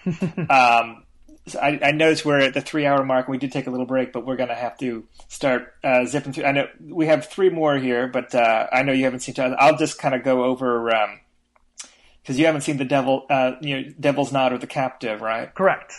Um, 0.48 1.04
so 1.46 1.58
I, 1.58 1.78
I 1.82 1.90
noticed 1.90 2.24
we're 2.24 2.38
at 2.38 2.54
the 2.54 2.60
three 2.60 2.86
hour 2.86 3.04
mark. 3.04 3.26
We 3.26 3.38
did 3.38 3.50
take 3.50 3.66
a 3.66 3.70
little 3.70 3.86
break, 3.86 4.12
but 4.12 4.24
we're 4.24 4.36
going 4.36 4.50
to 4.50 4.54
have 4.54 4.78
to 4.78 5.04
start 5.28 5.74
uh, 5.82 6.04
zipping 6.04 6.32
through. 6.32 6.44
I 6.44 6.52
know 6.52 6.68
we 6.80 7.06
have 7.06 7.26
three 7.26 7.50
more 7.50 7.76
here, 7.76 8.06
but 8.06 8.34
uh, 8.34 8.68
I 8.72 8.82
know 8.82 8.92
you 8.92 9.04
haven't 9.04 9.20
seen. 9.20 9.34
I'll 9.38 9.76
just 9.76 9.98
kind 9.98 10.14
of 10.14 10.22
go 10.22 10.44
over 10.44 10.84
because 12.22 12.36
um, 12.36 12.38
you 12.38 12.46
haven't 12.46 12.60
seen 12.60 12.76
the 12.76 12.84
devil, 12.84 13.26
uh, 13.28 13.52
you 13.60 13.76
know, 13.76 13.92
Devil's 13.98 14.32
Knot 14.32 14.52
or 14.52 14.58
the 14.58 14.68
Captive, 14.68 15.20
right? 15.20 15.52
Correct. 15.52 15.92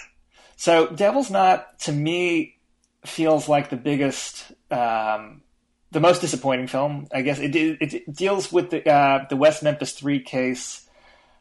So 0.55 0.87
Devil's 0.87 1.29
Knot 1.29 1.79
to 1.79 1.91
me 1.91 2.57
feels 3.05 3.49
like 3.49 3.69
the 3.69 3.75
biggest, 3.75 4.53
um, 4.73 5.41
the 5.91 5.99
most 5.99 6.21
disappointing 6.21 6.67
film. 6.67 7.07
I 7.13 7.21
guess 7.21 7.39
it, 7.39 7.55
it, 7.55 7.93
it 7.93 8.15
deals 8.15 8.51
with 8.51 8.71
the 8.71 8.89
uh, 8.89 9.25
the 9.29 9.37
West 9.37 9.63
Memphis 9.63 9.93
Three 9.93 10.19
case, 10.19 10.87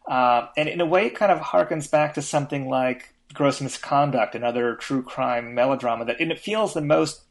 uh, 0.06 0.46
and 0.56 0.68
in 0.68 0.80
a 0.80 0.86
way, 0.86 1.10
kind 1.10 1.32
of 1.32 1.38
harkens 1.38 1.90
back 1.90 2.14
to 2.14 2.22
something 2.22 2.68
like 2.68 3.14
gross 3.32 3.60
misconduct 3.60 4.34
and 4.34 4.44
other 4.44 4.76
true 4.76 5.02
crime 5.02 5.54
melodrama 5.54 6.04
that 6.04 6.20
and 6.20 6.30
it 6.30 6.38
feels 6.38 6.74
the 6.74 6.82
most 6.82 7.22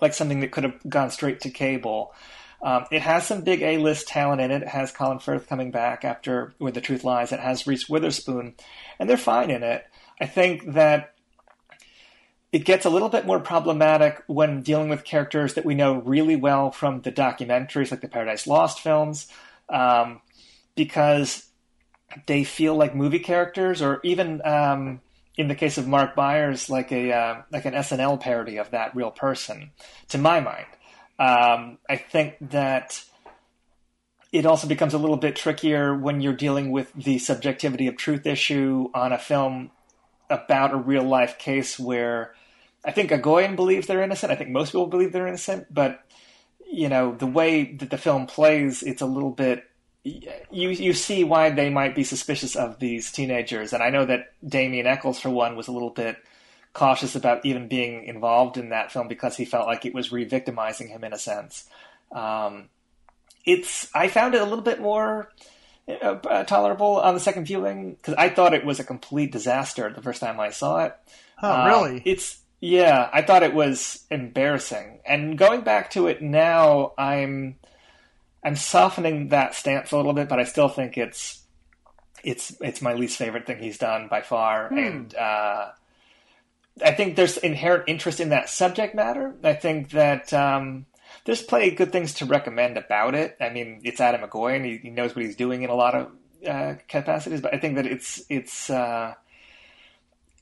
like 0.00 0.14
something 0.14 0.38
that 0.40 0.52
could 0.52 0.64
have 0.64 0.78
gone 0.88 1.10
straight 1.10 1.40
to 1.40 1.50
cable. 1.50 2.14
Um, 2.62 2.86
it 2.92 3.02
has 3.02 3.26
some 3.26 3.42
big 3.42 3.60
A-list 3.60 4.06
talent 4.06 4.40
in 4.40 4.52
it. 4.52 4.62
It 4.62 4.68
has 4.68 4.92
Colin 4.92 5.18
Firth 5.18 5.48
coming 5.48 5.72
back 5.72 6.04
after 6.04 6.54
Where 6.58 6.70
the 6.70 6.80
Truth 6.80 7.02
Lies. 7.02 7.32
It 7.32 7.40
has 7.40 7.66
Reese 7.66 7.88
Witherspoon, 7.88 8.54
and 9.00 9.10
they're 9.10 9.16
fine 9.16 9.50
in 9.50 9.64
it. 9.64 9.84
I 10.20 10.26
think 10.26 10.74
that 10.74 11.14
it 12.52 12.66
gets 12.66 12.84
a 12.84 12.90
little 12.90 13.08
bit 13.08 13.26
more 13.26 13.40
problematic 13.40 14.22
when 14.26 14.60
dealing 14.60 14.90
with 14.90 15.04
characters 15.04 15.54
that 15.54 15.64
we 15.64 15.74
know 15.74 16.00
really 16.02 16.36
well 16.36 16.70
from 16.70 17.00
the 17.00 17.10
documentaries, 17.10 17.90
like 17.90 18.02
the 18.02 18.08
Paradise 18.08 18.46
Lost 18.46 18.80
films, 18.80 19.26
um, 19.70 20.20
because 20.76 21.46
they 22.26 22.44
feel 22.44 22.76
like 22.76 22.94
movie 22.94 23.18
characters, 23.18 23.80
or 23.80 24.00
even 24.04 24.42
um, 24.44 25.00
in 25.38 25.48
the 25.48 25.54
case 25.54 25.78
of 25.78 25.88
Mark 25.88 26.14
Byers, 26.14 26.68
like 26.68 26.92
a 26.92 27.10
uh, 27.10 27.42
like 27.50 27.64
an 27.64 27.72
SNL 27.72 28.20
parody 28.20 28.58
of 28.58 28.70
that 28.72 28.94
real 28.94 29.10
person. 29.10 29.70
To 30.08 30.18
my 30.18 30.40
mind, 30.40 30.66
um, 31.18 31.78
I 31.88 31.96
think 31.96 32.36
that 32.50 33.02
it 34.30 34.44
also 34.44 34.68
becomes 34.68 34.92
a 34.92 34.98
little 34.98 35.16
bit 35.16 35.36
trickier 35.36 35.96
when 35.96 36.20
you're 36.20 36.34
dealing 36.34 36.70
with 36.70 36.92
the 36.92 37.18
subjectivity 37.18 37.86
of 37.86 37.96
truth 37.96 38.26
issue 38.26 38.90
on 38.94 39.12
a 39.12 39.18
film 39.18 39.70
about 40.28 40.74
a 40.74 40.76
real 40.76 41.04
life 41.04 41.38
case 41.38 41.78
where 41.78 42.34
I 42.84 42.90
think 42.90 43.10
Egoyan 43.10 43.56
believes 43.56 43.86
they're 43.86 44.02
innocent. 44.02 44.32
I 44.32 44.36
think 44.36 44.50
most 44.50 44.72
people 44.72 44.86
believe 44.86 45.12
they're 45.12 45.28
innocent, 45.28 45.72
but 45.72 46.04
you 46.66 46.88
know 46.88 47.14
the 47.14 47.26
way 47.26 47.72
that 47.76 47.90
the 47.90 47.98
film 47.98 48.26
plays, 48.26 48.82
it's 48.82 49.02
a 49.02 49.06
little 49.06 49.30
bit 49.30 49.64
you 50.04 50.70
you 50.70 50.92
see 50.92 51.22
why 51.22 51.50
they 51.50 51.70
might 51.70 51.94
be 51.94 52.02
suspicious 52.04 52.56
of 52.56 52.78
these 52.80 53.12
teenagers, 53.12 53.72
and 53.72 53.82
I 53.82 53.90
know 53.90 54.04
that 54.04 54.32
Damien 54.46 54.86
Echols, 54.86 55.20
for 55.20 55.30
one, 55.30 55.56
was 55.56 55.68
a 55.68 55.72
little 55.72 55.90
bit 55.90 56.16
cautious 56.72 57.14
about 57.14 57.44
even 57.44 57.68
being 57.68 58.04
involved 58.04 58.56
in 58.56 58.70
that 58.70 58.90
film 58.90 59.06
because 59.06 59.36
he 59.36 59.44
felt 59.44 59.66
like 59.66 59.84
it 59.84 59.94
was 59.94 60.10
re-victimizing 60.10 60.88
him 60.88 61.04
in 61.04 61.12
a 61.12 61.18
sense. 61.18 61.68
Um, 62.10 62.68
it's 63.44 63.88
I 63.94 64.08
found 64.08 64.34
it 64.34 64.40
a 64.40 64.44
little 64.44 64.64
bit 64.64 64.80
more 64.80 65.30
uh, 65.88 66.44
tolerable 66.44 66.96
on 66.98 67.14
the 67.14 67.20
second 67.20 67.44
viewing 67.44 67.94
because 67.94 68.14
I 68.14 68.28
thought 68.28 68.54
it 68.54 68.64
was 68.64 68.80
a 68.80 68.84
complete 68.84 69.30
disaster 69.30 69.92
the 69.94 70.02
first 70.02 70.20
time 70.20 70.40
I 70.40 70.50
saw 70.50 70.84
it. 70.84 70.96
Oh, 71.42 71.48
uh, 71.48 71.66
really? 71.66 72.02
It's 72.04 72.40
yeah, 72.62 73.10
I 73.12 73.22
thought 73.22 73.42
it 73.42 73.54
was 73.54 74.04
embarrassing, 74.08 75.00
and 75.04 75.36
going 75.36 75.62
back 75.62 75.90
to 75.90 76.06
it 76.06 76.22
now, 76.22 76.92
I'm 76.96 77.56
I'm 78.44 78.54
softening 78.54 79.30
that 79.30 79.56
stance 79.56 79.90
a 79.90 79.96
little 79.96 80.12
bit, 80.12 80.28
but 80.28 80.38
I 80.38 80.44
still 80.44 80.68
think 80.68 80.96
it's 80.96 81.42
it's 82.22 82.56
it's 82.60 82.80
my 82.80 82.94
least 82.94 83.18
favorite 83.18 83.46
thing 83.46 83.58
he's 83.58 83.78
done 83.78 84.06
by 84.06 84.20
far, 84.20 84.68
hmm. 84.68 84.78
and 84.78 85.14
uh, 85.16 85.70
I 86.84 86.92
think 86.92 87.16
there's 87.16 87.36
inherent 87.36 87.88
interest 87.88 88.20
in 88.20 88.28
that 88.28 88.48
subject 88.48 88.94
matter. 88.94 89.34
I 89.42 89.54
think 89.54 89.90
that 89.90 90.32
um, 90.32 90.86
there's 91.24 91.42
plenty 91.42 91.70
of 91.70 91.76
good 91.76 91.90
things 91.90 92.14
to 92.14 92.26
recommend 92.26 92.76
about 92.76 93.16
it. 93.16 93.36
I 93.40 93.48
mean, 93.48 93.80
it's 93.82 94.00
Atom 94.00 94.20
Egoyan; 94.20 94.64
he, 94.64 94.76
he 94.76 94.90
knows 94.90 95.16
what 95.16 95.24
he's 95.24 95.34
doing 95.34 95.62
in 95.62 95.70
a 95.70 95.74
lot 95.74 95.96
of 95.96 96.12
uh, 96.48 96.74
capacities, 96.86 97.40
but 97.40 97.52
I 97.52 97.58
think 97.58 97.74
that 97.74 97.86
it's 97.86 98.22
it's 98.28 98.70
uh, 98.70 99.14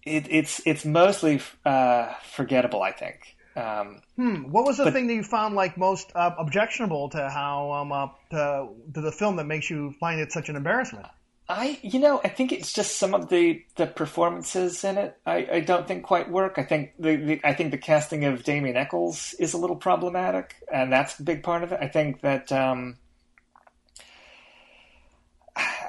it, 0.04 0.26
it's 0.30 0.60
it's 0.66 0.84
mostly 0.84 1.40
uh, 1.64 2.12
forgettable. 2.24 2.82
I 2.82 2.92
think. 2.92 3.36
Um, 3.56 4.00
hmm. 4.16 4.50
What 4.50 4.64
was 4.64 4.76
the 4.76 4.84
but, 4.84 4.92
thing 4.92 5.08
that 5.08 5.14
you 5.14 5.24
found 5.24 5.54
like 5.54 5.76
most 5.76 6.12
uh, 6.14 6.30
objectionable 6.38 7.10
to 7.10 7.28
how 7.28 7.72
um, 7.72 7.92
uh, 7.92 8.08
to, 8.30 8.68
to, 8.94 9.00
the 9.00 9.10
film 9.10 9.36
that 9.36 9.44
makes 9.44 9.68
you 9.68 9.94
find 9.98 10.20
it 10.20 10.30
such 10.30 10.48
an 10.48 10.56
embarrassment? 10.56 11.06
I, 11.48 11.80
you 11.82 11.98
know, 11.98 12.20
I 12.22 12.28
think 12.28 12.52
it's 12.52 12.72
just 12.72 12.96
some 12.96 13.12
of 13.12 13.28
the, 13.28 13.64
the 13.74 13.88
performances 13.88 14.84
in 14.84 14.96
it. 14.96 15.16
I, 15.26 15.48
I 15.52 15.60
don't 15.60 15.88
think 15.88 16.04
quite 16.04 16.30
work. 16.30 16.54
I 16.58 16.62
think 16.62 16.92
the, 16.96 17.16
the 17.16 17.40
I 17.42 17.54
think 17.54 17.72
the 17.72 17.78
casting 17.78 18.24
of 18.24 18.44
Damien 18.44 18.76
Echols 18.76 19.34
is 19.40 19.52
a 19.52 19.58
little 19.58 19.74
problematic, 19.74 20.54
and 20.72 20.92
that's 20.92 21.18
a 21.18 21.24
big 21.24 21.42
part 21.42 21.64
of 21.64 21.72
it. 21.72 21.80
I 21.82 21.88
think 21.88 22.20
that 22.20 22.52
um, 22.52 22.98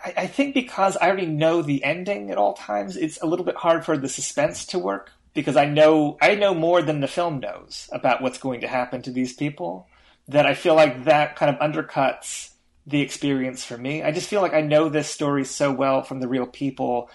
I, 0.04 0.14
I 0.18 0.28
think 0.28 0.54
because 0.54 0.98
I 0.98 1.08
already 1.08 1.26
know 1.26 1.62
the 1.62 1.84
ending 1.84 2.32
at 2.32 2.38
all 2.38 2.54
times, 2.54 2.98
it's 2.98 3.22
a 3.22 3.26
little 3.26 3.46
bit 3.46 3.56
hard 3.56 3.86
for 3.86 3.98
the 3.98 4.10
suspense 4.10 4.66
to 4.68 4.80
work 4.80 5.12
because 5.34 5.56
I 5.56 5.66
know 5.66 6.18
I 6.22 6.36
know 6.36 6.54
more 6.54 6.82
than 6.82 7.00
the 7.00 7.08
film 7.08 7.40
knows 7.40 7.90
about 7.92 8.22
what's 8.22 8.38
going 8.38 8.62
to 8.62 8.68
happen 8.68 9.02
to 9.04 9.12
these 9.12 9.34
people. 9.34 9.88
That 10.28 10.46
I 10.46 10.54
feel 10.54 10.76
like 10.76 11.06
that 11.06 11.36
kind 11.36 11.54
of 11.54 11.62
undercuts 11.62 12.52
the 12.86 13.02
experience 13.02 13.64
for 13.64 13.78
me. 13.78 14.04
I 14.04 14.12
just 14.12 14.30
feel 14.30 14.42
like 14.42 14.54
I 14.54 14.62
know 14.62 14.90
this 14.90 15.10
story 15.10 15.46
so 15.46 15.72
well 15.72 16.04
from 16.04 16.20
the 16.20 16.28
real 16.28 16.46
people 16.46 17.10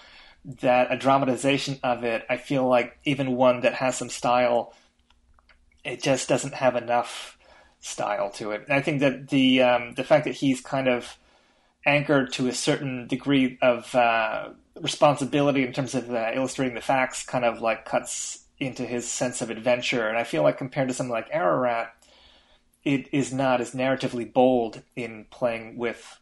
that 0.61 0.91
a 0.91 0.97
dramatization 0.97 1.79
of 1.83 2.03
it, 2.03 2.25
I 2.29 2.37
feel 2.37 2.67
like 2.67 2.97
even 3.03 3.35
one 3.35 3.61
that 3.61 3.75
has 3.75 3.97
some 3.97 4.09
style, 4.09 4.73
it 5.83 6.01
just 6.01 6.29
doesn't 6.29 6.53
have 6.53 6.75
enough 6.75 7.37
style 7.79 8.29
to 8.31 8.51
it. 8.51 8.63
And 8.67 8.73
I 8.73 8.81
think 8.81 9.01
that 9.01 9.29
the 9.29 9.61
um, 9.61 9.93
the 9.95 10.03
fact 10.03 10.25
that 10.25 10.35
he's 10.35 10.61
kind 10.61 10.87
of 10.87 11.17
anchored 11.87 12.33
to 12.33 12.47
a 12.47 12.53
certain 12.53 13.07
degree 13.07 13.57
of 13.61 13.95
uh, 13.95 14.49
responsibility 14.79 15.65
in 15.65 15.73
terms 15.73 15.95
of 15.95 16.11
uh, 16.11 16.31
illustrating 16.33 16.75
the 16.75 16.81
facts 16.81 17.23
kind 17.23 17.45
of 17.45 17.61
like 17.61 17.85
cuts 17.85 18.45
into 18.59 18.83
his 18.83 19.09
sense 19.09 19.41
of 19.41 19.49
adventure. 19.49 20.07
And 20.07 20.17
I 20.17 20.23
feel 20.23 20.43
like 20.43 20.57
compared 20.57 20.89
to 20.89 20.93
something 20.93 21.11
like 21.11 21.29
Ararat, 21.31 21.93
it 22.83 23.07
is 23.11 23.33
not 23.33 23.61
as 23.61 23.71
narratively 23.71 24.31
bold 24.31 24.83
in 24.95 25.25
playing 25.31 25.77
with 25.77 26.19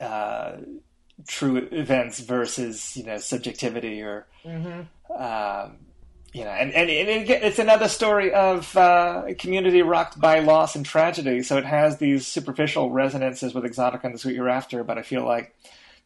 uh, 0.00 0.56
true 1.26 1.68
events 1.70 2.20
versus 2.20 2.96
you 2.96 3.04
know 3.04 3.18
subjectivity 3.18 4.02
or 4.02 4.26
mm-hmm. 4.44 4.82
um, 5.12 5.78
you 6.32 6.44
know, 6.44 6.50
and, 6.50 6.72
and, 6.72 6.88
and 6.88 7.28
it's 7.28 7.58
another 7.58 7.88
story 7.88 8.32
of 8.32 8.74
uh, 8.76 9.24
community 9.38 9.82
rocked 9.82 10.18
by 10.18 10.38
loss 10.38 10.74
and 10.74 10.84
tragedy. 10.84 11.42
So 11.42 11.58
it 11.58 11.66
has 11.66 11.98
these 11.98 12.26
superficial 12.26 12.90
resonances 12.90 13.54
with 13.54 13.64
Exotica 13.64 14.04
and 14.04 14.14
The 14.14 14.18
Sweet 14.18 14.36
Hereafter, 14.36 14.82
but 14.82 14.96
I 14.96 15.02
feel 15.02 15.24
like 15.24 15.54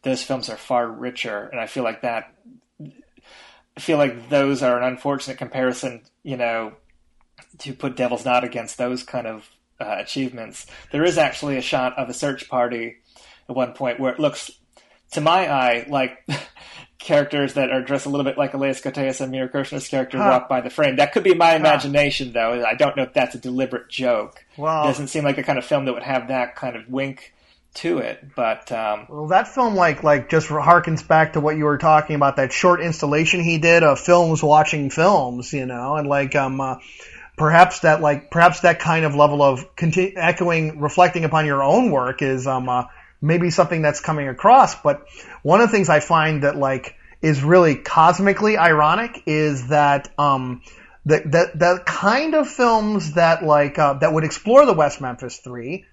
those 0.03 0.25
films 0.25 0.49
are 0.49 0.57
far 0.57 0.89
richer, 0.89 1.49
and 1.53 1.61
I 1.61 1.67
feel 1.67 1.85
like 1.85 2.03
that. 2.03 2.35
I 2.81 3.81
feel 3.81 3.99
like 3.99 4.29
those 4.29 4.63
are 4.63 4.77
an 4.77 4.85
unfortunate 4.85 5.39
comparison, 5.39 6.03
you 6.23 6.37
know, 6.37 6.73
to 7.59 7.73
put 7.73 7.97
Devil's 7.97 8.25
Knot 8.25 8.43
against 8.43 8.79
those 8.79 9.03
kind 9.03 9.27
of 9.27 9.49
uh, 9.81 9.97
achievements. 9.99 10.67
There 10.91 11.05
is 11.05 11.19
actually 11.19 11.57
a 11.57 11.63
shot 11.63 11.97
of 11.99 12.09
a 12.09 12.15
search 12.15 12.49
party 12.49 12.97
at 13.49 13.55
one 13.55 13.75
point 13.75 14.01
where 14.01 14.13
it 14.13 14.19
looks, 14.19 14.51
to 15.13 15.21
my 15.21 15.53
eye, 15.53 15.87
like 15.89 16.27
characters 16.99 17.55
that 17.55 17.71
are 17.71 17.83
dressed 17.83 18.07
a 18.07 18.09
little 18.09 18.25
bit 18.25 18.39
like 18.39 18.55
Elias 18.55 18.81
Koteas 18.81 19.21
and 19.21 19.31
Mia 19.31 19.49
Kirshner's 19.49 19.89
character 19.89 20.19
huh. 20.19 20.31
walk 20.31 20.49
by 20.49 20.61
the 20.61 20.71
frame. 20.71 20.97
That 20.97 21.13
could 21.13 21.25
be 21.25 21.35
my 21.35 21.55
imagination, 21.55 22.29
huh. 22.29 22.33
though. 22.35 22.65
I 22.65 22.75
don't 22.75 22.97
know 22.97 23.05
if 23.05 23.13
that's 23.13 23.35
a 23.35 23.39
deliberate 23.39 23.89
joke. 23.89 24.45
Well, 24.57 24.85
it 24.85 24.87
doesn't 24.89 25.09
seem 25.09 25.25
like 25.25 25.37
the 25.37 25.43
kind 25.43 25.59
of 25.59 25.65
film 25.65 25.85
that 25.85 25.93
would 25.93 26.03
have 26.03 26.29
that 26.29 26.57
kind 26.57 26.77
of 26.77 26.89
wink 26.89 27.35
to 27.75 27.99
it. 27.99 28.25
But 28.35 28.73
um, 28.73 29.07
well, 29.09 29.29
that 29.29 29.49
film 29.49 29.75
like 29.75 30.03
like 30.03 30.31
just 30.31 30.49
harkens 30.49 31.07
back 31.07 31.35
to 31.35 31.41
what 31.41 31.57
you 31.57 31.65
were 31.65 31.79
talking 31.79 32.17
about 32.17 32.37
that 32.37 32.53
short 32.53 32.81
installation 32.81 33.43
he 33.43 33.59
did 33.59 33.83
of 33.83 34.01
films 34.01 34.43
watching 34.43 34.91
films, 34.91 35.53
you 35.53 35.67
know, 35.67 35.97
and 35.97 36.09
like 36.09 36.35
um. 36.35 36.61
Uh, 36.61 36.77
perhaps 37.37 37.81
that 37.81 38.01
like 38.01 38.31
perhaps 38.31 38.61
that 38.61 38.81
kind 38.81 39.05
of 39.05 39.15
level 39.15 39.43
of 39.43 39.77
continu- 39.77 40.15
echoing 40.17 40.81
reflecting 40.81 41.23
upon 41.25 41.45
your 41.45 41.63
own 41.63 41.91
work 41.91 42.23
is 42.23 42.47
um 42.47 42.67
uh, 42.67 42.85
maybe 43.27 43.51
something 43.51 43.83
that's 43.83 44.01
coming 44.01 44.29
across 44.29 44.75
but 44.83 45.07
one 45.43 45.61
of 45.61 45.69
the 45.69 45.77
things 45.77 45.89
i 45.89 46.01
find 46.01 46.43
that 46.43 46.57
like 46.57 46.95
is 47.23 47.43
really 47.43 47.75
cosmically 47.77 48.57
ironic 48.57 49.23
is 49.27 49.69
that 49.69 50.09
um 50.19 50.63
the 51.05 51.19
the, 51.21 51.51
the 51.55 51.83
kind 51.85 52.35
of 52.35 52.49
films 52.49 53.13
that 53.15 53.45
like 53.45 53.79
uh, 53.79 53.95
that 53.95 54.13
would 54.13 54.25
explore 54.25 54.67
the 54.67 54.75
west 54.75 55.01
memphis 55.01 55.39
3 55.39 55.85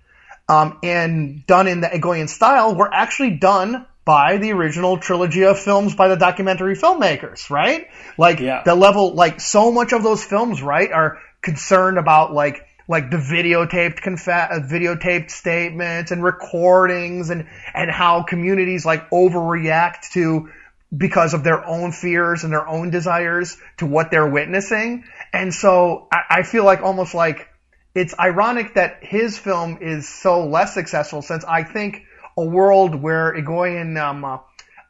um, 0.50 0.80
and 0.84 1.46
done 1.46 1.68
in 1.68 1.82
the 1.82 1.88
Egoyan 1.88 2.28
style 2.28 2.76
were 2.76 2.94
actually 2.94 3.32
done 3.32 3.86
by 4.06 4.38
the 4.38 4.52
original 4.52 4.98
trilogy 4.98 5.44
of 5.44 5.60
films 5.60 5.96
by 5.96 6.10
the 6.10 6.18
documentary 6.18 6.76
filmmakers, 6.76 7.50
right? 7.50 7.88
Like 8.18 8.40
yeah. 8.40 8.64
the 8.64 8.76
level, 8.76 9.14
like 9.14 9.40
so 9.40 9.72
much 9.72 9.94
of 9.94 10.04
those 10.04 10.24
films, 10.24 10.62
right, 10.62 10.92
are 10.92 11.20
concerned 11.42 11.98
about 11.98 12.34
like 12.34 12.66
like 12.88 13.10
the 13.10 13.18
videotaped 13.18 14.02
confa- 14.02 14.52
uh, 14.52 14.60
videotaped 14.60 15.32
statements 15.32 16.12
and 16.12 16.24
recordings 16.24 17.30
and 17.30 17.48
and 17.74 17.90
how 17.90 18.24
communities 18.24 18.86
like 18.86 19.10
overreact 19.10 20.12
to 20.14 20.50
because 20.96 21.34
of 21.34 21.44
their 21.44 21.66
own 21.66 21.92
fears 21.92 22.44
and 22.44 22.54
their 22.54 22.68
own 22.68 22.90
desires 22.90 23.58
to 23.78 23.86
what 23.86 24.12
they're 24.12 24.30
witnessing. 24.30 25.04
And 25.32 25.54
so 25.54 26.08
I, 26.12 26.22
I 26.30 26.44
feel 26.44 26.64
like 26.64 26.82
almost 26.82 27.16
like 27.16 27.50
it's 27.96 28.18
ironic 28.20 28.76
that 28.76 28.98
his 29.02 29.38
film 29.38 29.80
is 29.82 30.08
so 30.08 30.46
less 30.48 30.74
successful 30.74 31.22
since 31.22 31.44
I 31.46 31.64
think 31.64 32.04
a 32.38 32.44
world 32.44 32.96
where 32.96 33.34
Egoyan, 33.34 34.02
um, 34.02 34.26
uh, 34.26 34.40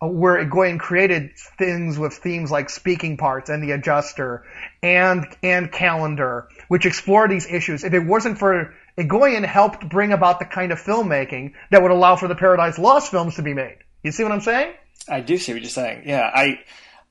where 0.07 0.43
Egoyan 0.45 0.79
created 0.79 1.31
things 1.57 1.99
with 1.99 2.13
themes 2.13 2.51
like 2.51 2.69
speaking 2.69 3.17
parts 3.17 3.49
and 3.49 3.61
the 3.61 3.71
adjuster 3.71 4.45
and, 4.81 5.25
and 5.41 5.71
calendar, 5.71 6.47
which 6.73 6.87
explore 6.87 7.27
these 7.27 7.45
issues. 7.45 7.83
If 7.83 7.93
it 7.93 7.99
wasn't 7.99 8.39
for 8.39 8.73
Egoyan 8.97 9.45
helped 9.45 9.87
bring 9.87 10.11
about 10.11 10.39
the 10.39 10.45
kind 10.45 10.71
of 10.71 10.79
filmmaking 10.79 11.53
that 11.69 11.83
would 11.83 11.91
allow 11.91 12.15
for 12.15 12.27
the 12.27 12.33
Paradise 12.33 12.79
Lost 12.79 13.11
films 13.11 13.35
to 13.35 13.43
be 13.43 13.53
made. 13.53 13.77
You 14.01 14.11
see 14.11 14.23
what 14.23 14.31
I'm 14.31 14.41
saying? 14.41 14.73
I 15.07 15.19
do 15.19 15.37
see 15.37 15.53
what 15.53 15.61
you're 15.61 15.69
saying. 15.69 16.05
Yeah, 16.07 16.27
I, 16.33 16.61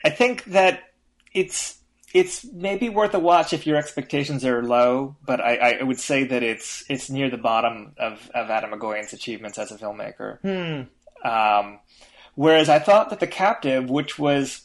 I 0.04 0.10
think 0.10 0.42
that 0.46 0.82
it's 1.32 1.78
it's 2.12 2.44
maybe 2.44 2.88
worth 2.88 3.14
a 3.14 3.20
watch 3.20 3.52
if 3.52 3.64
your 3.64 3.76
expectations 3.76 4.44
are 4.44 4.64
low, 4.64 5.14
but 5.24 5.40
I, 5.40 5.78
I 5.78 5.82
would 5.84 6.00
say 6.00 6.24
that 6.24 6.42
it's 6.42 6.84
it's 6.88 7.08
near 7.08 7.30
the 7.30 7.38
bottom 7.38 7.92
of, 7.98 8.28
of 8.34 8.50
Atom 8.50 8.72
Egoyan's 8.72 9.12
achievements 9.12 9.58
as 9.58 9.70
a 9.70 9.78
filmmaker. 9.78 10.40
Hmm. 10.40 11.28
Um, 11.28 11.78
whereas 12.34 12.68
I 12.68 12.80
thought 12.80 13.10
that 13.10 13.20
The 13.20 13.28
Captive, 13.28 13.88
which 13.88 14.18
was 14.18 14.62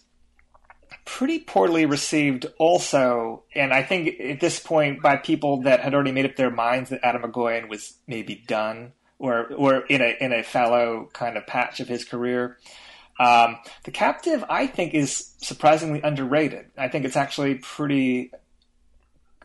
pretty 1.08 1.40
poorly 1.40 1.86
received 1.86 2.45
also, 2.60 3.44
and 3.56 3.74
I 3.74 3.82
think 3.82 4.19
at 4.19 4.40
this 4.42 4.60
point 4.60 5.02
by 5.02 5.16
people 5.16 5.61
that 5.61 5.80
had 5.80 5.95
already 5.95 6.11
made 6.11 6.26
up 6.26 6.36
their 6.36 6.52
minds 6.52 6.90
that 6.90 7.03
Atom 7.03 7.24
Egoyan 7.24 7.69
was 7.69 7.98
maybe 8.06 8.44
done 8.45 8.92
or 9.18 9.48
or 9.53 9.86
in 9.88 10.02
a 10.02 10.16
in 10.19 10.34
a 10.34 10.44
fallow 10.44 11.10
kind 11.14 11.38
of 11.38 11.48
patch 11.48 11.80
of 11.80 11.88
his 11.88 12.03
career. 12.03 12.58
Um, 13.19 13.58
the 13.84 13.92
Captive, 13.92 14.44
I 14.48 14.68
think, 14.68 14.94
is 14.94 15.34
surprisingly 15.38 16.02
underrated. 16.03 16.68
I 16.77 16.90
think 16.90 17.06
it's 17.06 17.16
actually 17.16 17.56
pretty 17.56 18.32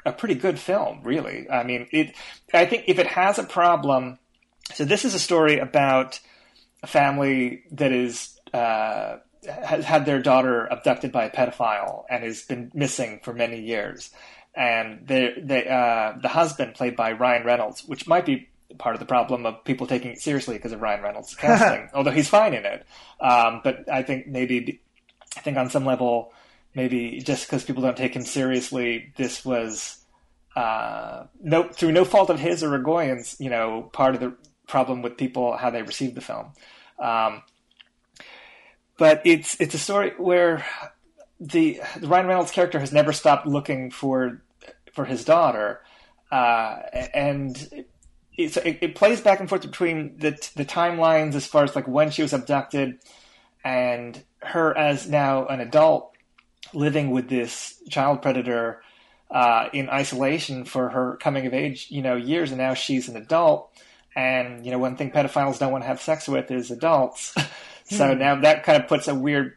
a 0.04 0.12
pretty 0.12 0.34
good 0.34 0.58
film, 0.58 1.00
really. 1.04 1.48
I 1.48 1.62
mean, 1.62 1.86
it. 1.92 2.14
I 2.52 2.66
think 2.66 2.84
if 2.88 2.98
it 2.98 3.06
has 3.06 3.38
a 3.38 3.44
problem, 3.44 4.18
so 4.74 4.84
this 4.84 5.04
is 5.04 5.14
a 5.14 5.20
story 5.20 5.58
about 5.58 6.18
a 6.82 6.88
family 6.88 7.62
that 7.70 7.92
is 7.92 8.38
uh, 8.52 9.18
has 9.46 9.84
had 9.84 10.06
their 10.06 10.20
daughter 10.20 10.66
abducted 10.66 11.12
by 11.12 11.24
a 11.24 11.30
pedophile 11.30 12.04
and 12.08 12.22
has 12.24 12.42
been 12.42 12.70
missing 12.74 13.20
for 13.22 13.32
many 13.32 13.60
years, 13.60 14.10
and 14.54 15.06
they, 15.06 15.34
they, 15.38 15.66
uh, 15.68 16.14
the 16.20 16.28
husband, 16.28 16.74
played 16.74 16.96
by 16.96 17.12
Ryan 17.12 17.44
Reynolds, 17.44 17.84
which 17.84 18.06
might 18.06 18.26
be 18.26 18.48
part 18.78 18.94
of 18.94 19.00
the 19.00 19.06
problem 19.06 19.44
of 19.46 19.64
people 19.64 19.86
taking 19.86 20.12
it 20.12 20.20
seriously 20.20 20.56
because 20.56 20.72
of 20.72 20.80
Ryan 20.80 21.02
Reynolds' 21.02 21.34
casting, 21.38 21.88
although 21.94 22.10
he's 22.10 22.28
fine 22.28 22.54
in 22.54 22.64
it. 22.64 22.86
Um, 23.20 23.60
but 23.64 23.90
I 23.90 24.02
think 24.02 24.26
maybe, 24.26 24.80
I 25.36 25.40
think 25.40 25.56
on 25.56 25.70
some 25.70 25.84
level, 25.84 26.32
maybe 26.74 27.20
just 27.20 27.46
because 27.46 27.64
people 27.64 27.82
don't 27.82 27.96
take 27.96 28.14
him 28.14 28.24
seriously, 28.24 29.12
this 29.16 29.44
was 29.44 29.98
uh, 30.56 31.24
no 31.42 31.64
through 31.68 31.92
no 31.92 32.04
fault 32.04 32.30
of 32.30 32.38
his 32.38 32.62
or 32.62 32.78
Egoyan's, 32.78 33.36
you 33.38 33.50
know, 33.50 33.90
part 33.92 34.14
of 34.14 34.20
the 34.20 34.34
problem 34.68 35.02
with 35.02 35.16
people 35.16 35.56
how 35.56 35.70
they 35.70 35.82
received 35.82 36.14
the 36.14 36.20
film. 36.20 36.52
Um, 36.98 37.42
but 38.98 39.22
it's 39.24 39.60
it's 39.60 39.74
a 39.74 39.78
story 39.78 40.12
where 40.18 40.64
the, 41.40 41.80
the 41.98 42.06
Ryan 42.06 42.26
Reynolds 42.26 42.52
character 42.52 42.78
has 42.78 42.92
never 42.92 43.12
stopped 43.12 43.46
looking 43.46 43.90
for 43.90 44.42
for 44.92 45.04
his 45.04 45.24
daughter, 45.24 45.80
uh, 46.30 46.76
and 47.14 47.56
it, 48.36 48.56
it, 48.56 48.94
plays 48.94 49.20
back 49.20 49.40
and 49.40 49.48
forth 49.48 49.62
between 49.62 50.18
the 50.18 50.30
the 50.56 50.64
timelines 50.64 51.34
as 51.34 51.46
far 51.46 51.64
as 51.64 51.74
like 51.74 51.88
when 51.88 52.10
she 52.10 52.22
was 52.22 52.32
abducted 52.32 52.98
and 53.64 54.22
her 54.40 54.76
as 54.76 55.08
now 55.08 55.46
an 55.46 55.60
adult 55.60 56.12
living 56.74 57.10
with 57.10 57.28
this 57.28 57.80
child 57.88 58.22
predator 58.22 58.82
uh, 59.30 59.68
in 59.72 59.88
isolation 59.88 60.64
for 60.64 60.90
her 60.90 61.16
coming 61.16 61.46
of 61.46 61.54
age, 61.54 61.86
you 61.90 62.02
know, 62.02 62.16
years, 62.16 62.50
and 62.50 62.58
now 62.58 62.74
she's 62.74 63.08
an 63.08 63.16
adult. 63.16 63.70
And 64.14 64.64
you 64.64 64.70
know, 64.70 64.78
one 64.78 64.96
thing 64.96 65.10
pedophiles 65.10 65.58
don't 65.58 65.72
want 65.72 65.84
to 65.84 65.88
have 65.88 66.00
sex 66.00 66.28
with 66.28 66.50
is 66.50 66.70
adults. 66.70 67.34
so 67.84 68.12
hmm. 68.12 68.18
now 68.18 68.40
that 68.40 68.64
kind 68.64 68.82
of 68.82 68.88
puts 68.88 69.08
a 69.08 69.14
weird, 69.14 69.56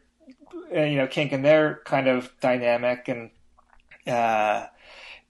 uh, 0.75 0.81
you 0.81 0.97
know, 0.97 1.07
kink 1.07 1.31
in 1.31 1.41
their 1.41 1.81
kind 1.85 2.07
of 2.07 2.31
dynamic, 2.41 3.07
and 3.07 3.31
uh, 4.07 4.67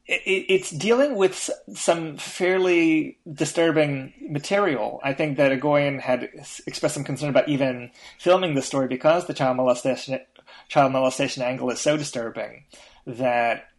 it, 0.07 0.45
it's 0.49 0.71
dealing 0.71 1.15
with 1.15 1.49
some 1.73 2.17
fairly 2.17 3.17
disturbing 3.31 4.13
material. 4.21 4.99
I 5.03 5.13
think 5.13 5.37
that 5.37 5.51
Egoyan 5.51 5.99
had 5.99 6.29
expressed 6.67 6.95
some 6.95 7.03
concern 7.03 7.29
about 7.29 7.49
even 7.49 7.91
filming 8.19 8.55
the 8.55 8.61
story 8.61 8.87
because 8.87 9.25
the 9.25 9.33
child 9.33 9.57
molestation 9.57 10.19
child 10.67 10.91
molestation 10.91 11.43
angle 11.43 11.69
is 11.71 11.79
so 11.79 11.97
disturbing 11.97 12.65
that 13.05 13.69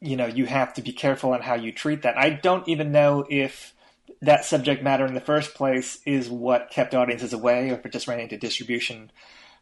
you 0.00 0.16
know 0.16 0.26
you 0.26 0.46
have 0.46 0.74
to 0.74 0.82
be 0.82 0.92
careful 0.92 1.32
on 1.32 1.40
how 1.40 1.54
you 1.54 1.72
treat 1.72 2.02
that. 2.02 2.18
I 2.18 2.30
don't 2.30 2.66
even 2.68 2.92
know 2.92 3.24
if 3.28 3.74
that 4.20 4.44
subject 4.44 4.82
matter 4.82 5.06
in 5.06 5.14
the 5.14 5.20
first 5.20 5.54
place 5.54 5.98
is 6.06 6.30
what 6.30 6.70
kept 6.70 6.94
audiences 6.94 7.32
away, 7.32 7.70
or 7.70 7.74
if 7.74 7.86
it 7.86 7.92
just 7.92 8.08
ran 8.08 8.20
into 8.20 8.36
distribution 8.36 9.10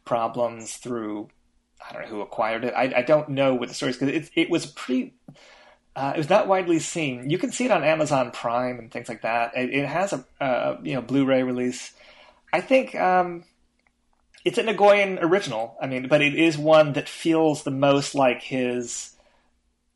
problems 0.05 0.75
through 0.75 1.29
I 1.87 1.93
don't 1.93 2.03
know 2.03 2.07
who 2.09 2.21
acquired 2.21 2.63
it. 2.63 2.73
I, 2.75 2.93
I 2.97 3.01
don't 3.01 3.29
know 3.29 3.55
what 3.55 3.69
the 3.69 3.75
story 3.75 3.91
is 3.91 3.97
because 3.97 4.13
it, 4.13 4.29
it 4.35 4.49
was 4.49 4.67
pretty 4.67 5.15
uh, 5.95 6.13
it 6.15 6.17
was 6.17 6.29
not 6.29 6.47
widely 6.47 6.79
seen. 6.79 7.29
You 7.29 7.37
can 7.37 7.51
see 7.51 7.65
it 7.65 7.71
on 7.71 7.83
Amazon 7.83 8.31
Prime 8.31 8.79
and 8.79 8.91
things 8.91 9.09
like 9.09 9.23
that. 9.23 9.57
It, 9.57 9.71
it 9.71 9.87
has 9.87 10.13
a 10.13 10.79
you 10.83 10.95
know 10.95 11.01
Blu-ray 11.01 11.43
release. 11.43 11.93
I 12.53 12.61
think 12.61 12.95
um, 12.95 13.43
it's 14.45 14.57
an 14.57 14.67
Egoyan 14.67 15.21
original. 15.21 15.77
I 15.81 15.87
mean, 15.87 16.07
but 16.07 16.21
it 16.21 16.35
is 16.35 16.57
one 16.57 16.93
that 16.93 17.09
feels 17.09 17.63
the 17.63 17.71
most 17.71 18.15
like 18.15 18.41
his 18.41 19.15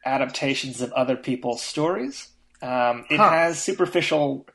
adaptations 0.05 0.81
of 0.81 0.91
other 0.93 1.15
people's 1.15 1.61
stories. 1.61 2.29
Um, 2.61 3.05
it 3.09 3.17
huh. 3.17 3.29
has 3.29 3.61
superficial 3.61 4.47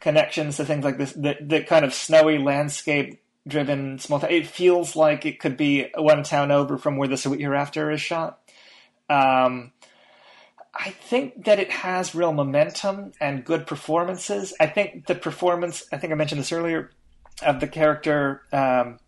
connections 0.00 0.56
to 0.56 0.64
things 0.64 0.84
like 0.84 0.98
this, 0.98 1.12
the, 1.12 1.36
the 1.40 1.62
kind 1.62 1.84
of 1.84 1.94
snowy 1.94 2.38
landscape 2.38 3.20
driven 3.46 3.98
small 3.98 4.20
town. 4.20 4.30
It 4.30 4.46
feels 4.46 4.96
like 4.96 5.24
it 5.24 5.40
could 5.40 5.56
be 5.56 5.88
one 5.96 6.22
town 6.22 6.50
over 6.50 6.78
from 6.78 6.96
where 6.96 7.08
the 7.08 7.16
Sweet 7.16 7.40
Hereafter 7.40 7.90
is 7.90 8.00
shot. 8.00 8.40
Um, 9.08 9.72
I 10.74 10.90
think 10.90 11.44
that 11.44 11.58
it 11.58 11.70
has 11.70 12.14
real 12.14 12.32
momentum 12.32 13.12
and 13.20 13.44
good 13.44 13.66
performances. 13.66 14.52
I 14.60 14.66
think 14.66 15.06
the 15.06 15.14
performance, 15.14 15.84
I 15.92 15.96
think 15.96 16.12
I 16.12 16.16
mentioned 16.16 16.40
this 16.40 16.52
earlier, 16.52 16.90
of 17.42 17.60
the 17.60 17.68
character 17.68 18.42
um, 18.52 18.98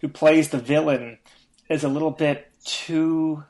who 0.00 0.08
plays 0.08 0.50
the 0.50 0.58
villain 0.58 1.18
is 1.68 1.84
a 1.84 1.88
little 1.88 2.10
bit 2.10 2.52
too 2.64 3.44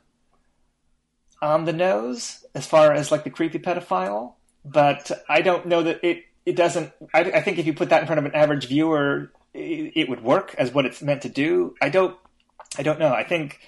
on 1.43 1.65
the 1.65 1.73
nose 1.73 2.45
as 2.55 2.67
far 2.67 2.93
as 2.93 3.11
like 3.11 3.25
the 3.25 3.31
creepy 3.31 3.59
pedophile. 3.59 4.35
But 4.65 5.11
I 5.29 5.41
don't 5.41 5.67
know 5.67 5.83
that 5.83 6.01
it, 6.03 6.25
it 6.45 6.57
doesn't. 6.57 6.93
I, 7.15 7.21
I 7.21 7.41
think 7.41 7.59
if 7.59 7.67
you 7.67 7.73
put 7.73 7.91
that 7.91 8.03
in 8.03 8.07
front 8.07 8.19
of 8.19 8.25
an 8.25 8.35
average 8.35 8.67
viewer, 8.67 9.33
it, 9.55 9.93
it 9.95 10.09
would 10.09 10.23
work 10.23 10.55
as 10.59 10.73
what 10.73 10.87
it's 10.87 11.03
meant 11.03 11.23
to 11.23 11.29
do. 11.29 11.75
I 11.81 11.89
don't. 11.89 12.17
I 12.79 12.83
don't 12.83 12.99
know. 12.99 13.13
I 13.13 13.25
think. 13.25 13.61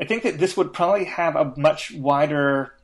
I 0.00 0.04
think 0.04 0.22
that 0.22 0.38
this 0.38 0.56
would 0.56 0.72
probably 0.72 1.04
have 1.04 1.36
a 1.36 1.52
much 1.56 1.92
wider 1.92 2.74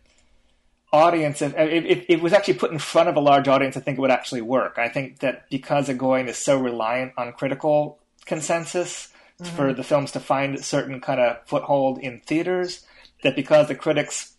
audience, 0.93 1.43
if, 1.43 1.55
if, 1.57 2.05
it 2.09 2.23
was 2.23 2.33
actually 2.33 2.55
put 2.55 2.73
in 2.73 2.79
front 2.79 3.09
of 3.09 3.17
a 3.17 3.21
large 3.21 3.49
audience, 3.49 3.77
I 3.77 3.81
think 3.81 3.99
it 3.99 4.01
would 4.01 4.11
actually 4.11 4.43
work. 4.43 4.79
I 4.79 4.89
think 4.89 5.19
that 5.21 5.49
because 5.51 5.89
Egoyan 5.89 6.29
is 6.29 6.39
so 6.39 6.59
reliant 6.59 7.13
on 7.17 7.33
critical 7.33 7.99
consensus 8.25 9.13
mm-hmm. 9.41 9.57
for 9.57 9.73
the 9.73 9.85
films 9.85 10.13
to 10.13 10.21
find 10.21 10.55
a 10.55 10.63
certain 10.63 11.01
kind 11.01 11.21
of 11.21 11.39
foothold 11.47 11.99
in 11.99 12.21
theaters, 12.21 12.87
that 13.23 13.37
because 13.37 13.69
the 13.69 13.75
critics 13.75 14.36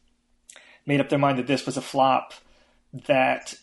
made 0.88 1.00
up 1.02 1.10
their 1.10 1.20
mind 1.20 1.38
that 1.38 1.46
this 1.48 1.66
was 1.66 1.78
a 1.78 1.82
flop, 1.82 2.34
that 3.06 3.54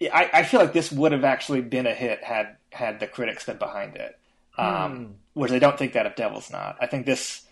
I, 0.00 0.30
I 0.32 0.42
feel 0.44 0.60
like 0.60 0.72
this 0.72 0.92
would 0.92 1.12
have 1.12 1.24
actually 1.24 1.62
been 1.62 1.86
a 1.86 1.94
hit 1.94 2.22
had 2.22 2.56
had 2.70 3.00
the 3.00 3.06
critics 3.06 3.44
been 3.44 3.56
behind 3.58 3.96
it. 3.96 4.18
Um, 4.56 4.66
mm. 4.66 5.12
Whereas 5.34 5.52
I 5.52 5.58
don't 5.58 5.78
think 5.78 5.94
that 5.94 6.06
of 6.06 6.14
Devil's 6.14 6.50
Knot. 6.50 6.76
I 6.80 6.86
think 6.86 7.06
this 7.06 7.42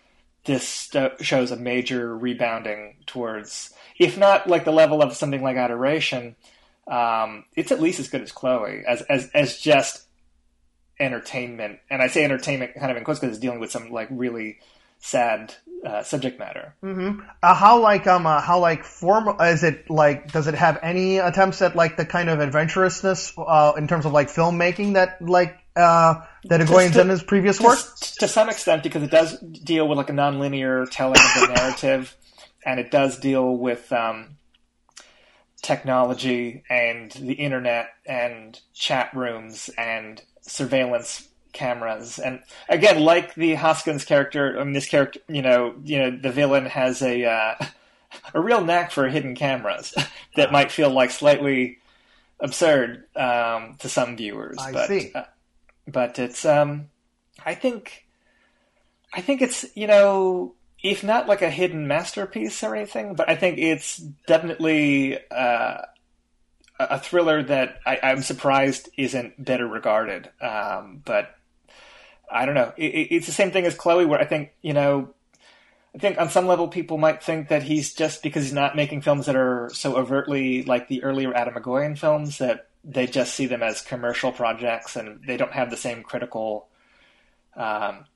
this 0.45 0.91
shows 1.21 1.51
a 1.51 1.57
major 1.57 2.17
rebounding 2.17 2.97
towards 3.07 3.73
if 3.99 4.17
not 4.17 4.49
like 4.49 4.65
the 4.65 4.73
level 4.73 5.03
of 5.03 5.15
something 5.15 5.43
like 5.43 5.57
Adoration, 5.57 6.37
um, 6.87 7.45
it's 7.55 7.71
at 7.71 7.81
least 7.81 8.01
as 8.01 8.09
good 8.09 8.23
as 8.23 8.33
Chloe 8.33 8.83
as 8.87 9.03
as 9.03 9.31
as 9.35 9.59
just 9.59 10.07
entertainment. 10.99 11.79
And 11.89 12.03
I 12.03 12.09
say 12.09 12.25
entertainment 12.25 12.75
kind 12.75 12.91
of 12.91 12.97
in 12.97 13.05
quotes 13.05 13.21
because 13.21 13.37
it's 13.37 13.43
dealing 13.43 13.61
with 13.61 13.71
some 13.71 13.91
like 13.91 14.09
really 14.11 14.59
sad 15.01 15.55
uh, 15.85 16.03
subject 16.03 16.39
matter. 16.39 16.75
Mm-hmm. 16.85 17.21
Uh, 17.43 17.55
how 17.55 17.81
like 17.81 18.07
um 18.07 18.27
uh, 18.27 18.41
how 18.41 18.61
like 18.61 18.85
form 18.85 19.41
is 19.41 19.65
it 19.65 19.91
like 19.91 20.31
does 20.31 20.47
it 20.47 20.55
have 20.55 20.79
any 20.83 21.19
attempts 21.19 21.61
at 21.63 21.75
like 21.75 21.97
the 21.97 22.05
kind 22.05 22.29
of 22.29 22.39
adventurousness 22.39 23.33
uh, 23.37 23.73
in 23.77 23.89
terms 23.89 24.07
of 24.07 24.13
like 24.13 24.29
filmmaking 24.29 24.95
that 24.95 25.21
like 25.21 25.59
uh, 25.75 26.23
that 26.45 26.61
Egoyan's 26.61 26.97
in 26.97 27.09
his 27.09 27.23
previous 27.23 27.61
work? 27.61 27.79
To 28.19 28.29
some 28.29 28.51
extent, 28.51 28.83
because 28.83 29.03
it 29.03 29.11
does 29.11 29.39
deal 29.41 29.89
with 29.89 29.99
like 29.99 30.11
a 30.11 30.13
nonlinear 30.13 30.89
telling 30.91 31.21
of 31.21 31.49
the 31.49 31.55
narrative 31.55 32.17
and 32.65 32.79
it 32.79 32.91
does 32.91 33.19
deal 33.19 33.57
with 33.57 33.91
um, 33.93 34.37
technology 35.63 36.63
and 36.69 37.11
the 37.13 37.33
internet 37.33 37.89
and 38.07 38.61
chat 38.75 39.15
rooms 39.15 39.71
and 39.79 40.23
surveillance 40.43 41.30
cameras. 41.53 42.19
And 42.19 42.43
again, 42.69 43.01
like 43.01 43.35
the 43.35 43.55
Hoskins 43.55 44.05
character, 44.05 44.59
I 44.59 44.65
mean, 44.65 44.73
this 44.73 44.89
character, 44.89 45.21
you 45.29 45.43
know, 45.43 45.75
you 45.85 45.99
know, 45.99 46.11
the 46.11 46.31
villain 46.31 46.67
has 46.67 47.03
a 47.03 47.25
uh, 47.25 47.55
a 48.35 48.41
real 48.41 48.65
knack 48.65 48.91
for 48.91 49.09
hidden 49.09 49.35
cameras 49.35 49.95
that 50.37 50.53
might 50.53 50.73
feel 50.73 50.91
like 50.91 51.11
slightly 51.11 51.79
absurd 52.41 53.05
um, 53.17 53.77
to 53.81 53.89
some 53.89 54.17
viewers. 54.17 54.59
I 54.59 54.73
but, 54.73 54.89
see. 54.89 55.13
Uh, 55.15 55.25
but 55.87 56.19
it's, 56.19 56.45
um, 56.45 56.89
I 57.45 57.55
think, 57.55 58.07
I 59.13 59.21
think 59.21 59.43
it's, 59.43 59.65
you 59.77 59.87
know, 59.87 60.55
if 60.83 61.05
not 61.05 61.29
like 61.29 61.43
a 61.43 61.51
hidden 61.51 61.87
masterpiece 61.87 62.63
or 62.63 62.75
anything, 62.75 63.15
but 63.15 63.29
I 63.29 63.37
think 63.37 63.59
it's 63.59 63.99
definitely 64.27 65.19
uh, 65.31 65.83
a 66.79 66.99
thriller 66.99 67.43
that 67.43 67.81
I, 67.85 67.99
am 68.03 68.23
surprised 68.23 68.89
isn't 68.97 69.43
better 69.43 69.67
regarded. 69.67 70.31
Um, 70.41 71.03
but 71.05 71.35
I 72.31 72.47
don't 72.47 72.55
know. 72.55 72.73
It, 72.77 73.09
it's 73.11 73.27
the 73.27 73.33
same 73.33 73.51
thing 73.51 73.67
as 73.67 73.75
Chloe, 73.75 74.07
where 74.07 74.21
I 74.21 74.25
think 74.25 74.53
you 74.63 74.73
know 74.73 75.15
I 75.95 75.99
think 75.99 76.19
on 76.19 76.31
some 76.31 76.47
level 76.47 76.69
people 76.69 76.99
might 76.99 77.23
think 77.23 77.49
that 77.49 77.63
he's 77.63 77.95
just 77.95 78.23
because 78.23 78.45
he's 78.45 78.53
not 78.53 78.77
making 78.77 79.03
films 79.03 79.27
that 79.27 79.37
are 79.37 79.71
so 79.73 79.97
overtly 79.97 80.63
like 80.63 80.89
the 80.89 81.03
earlier 81.03 81.35
Atom 81.35 81.55
Egoyan 81.55 81.99
films 81.99 82.39
that 82.39 82.69
they 82.85 83.07
just 83.07 83.35
see 83.35 83.47
them 83.47 83.63
as 83.63 83.83
commercial 83.83 84.31
projects 84.31 84.97
and 84.97 85.21
they 85.27 85.37
don't 85.37 85.53
have 85.53 85.71
the 85.71 85.77
same 85.77 86.03
critical. 86.03 86.69
Um, 87.57 88.07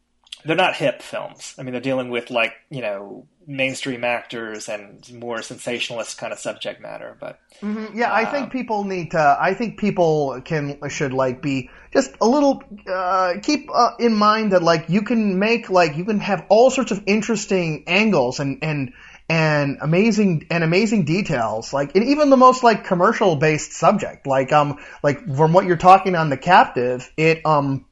they're 0.45 0.57
not 0.57 0.77
hip 0.77 1.03
films. 1.03 1.55
I 1.59 1.63
mean, 1.63 1.73
they're 1.73 1.81
dealing 1.81 2.11
with 2.11 2.31
like 2.31 2.53
you 2.71 2.81
know 2.81 3.27
mainstream 3.47 4.05
actors 4.05 4.69
and 4.69 5.13
more 5.13 5.43
sensationalist 5.43 6.19
kind 6.19 6.33
of 6.33 6.39
subject 6.39 6.81
matter. 6.81 7.17
But 7.19 7.39
mm-hmm. 7.61 7.97
yeah, 7.99 8.13
I 8.13 8.25
think 8.25 8.53
people 8.53 8.85
need 8.85 9.13
to. 9.13 9.37
I 9.41 9.55
think 9.55 9.79
people 9.79 10.41
can 10.45 10.79
should 10.89 11.13
like 11.13 11.43
be 11.43 11.71
just 11.93 12.13
a 12.21 12.27
little 12.27 12.63
uh, 12.91 13.35
keep 13.43 13.69
uh, 13.73 13.93
in 13.99 14.15
mind 14.15 14.53
that 14.53 14.63
like 14.63 14.89
you 14.89 15.03
can 15.03 15.39
make 15.39 15.71
like 15.71 15.97
you 15.97 16.05
can 16.05 16.21
have 16.21 16.45
all 16.49 16.71
sorts 16.71 16.93
of 16.93 17.03
interesting 17.07 17.85
angles 17.87 18.41
and 18.41 18.59
and 18.63 18.93
and 19.29 19.79
amazing 19.81 20.47
and 20.51 20.63
amazing 20.63 21.07
details 21.07 21.73
like 21.73 21.97
and 21.97 22.05
even 22.05 22.29
the 22.29 22.37
most 22.37 22.63
like 22.63 22.85
commercial 22.85 23.37
based 23.37 23.73
subject 23.73 24.27
like 24.27 24.53
um 24.53 24.79
like 25.03 25.19
from 25.35 25.55
what 25.55 25.65
you're 25.65 25.79
talking 25.79 26.15
on 26.15 26.29
the 26.29 26.37
captive 26.37 27.11
it 27.17 27.41
um 27.47 27.87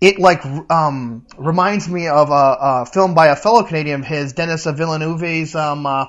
it 0.00 0.18
like 0.18 0.44
um, 0.70 1.26
reminds 1.38 1.88
me 1.88 2.08
of 2.08 2.30
a, 2.30 2.56
a, 2.60 2.86
film 2.86 3.14
by 3.14 3.28
a 3.28 3.36
fellow 3.36 3.62
Canadian 3.62 4.00
of 4.00 4.06
his, 4.06 4.32
Denis 4.34 4.64
Villeneuve's 4.64 5.54
um, 5.54 5.86
uh, 5.86 6.06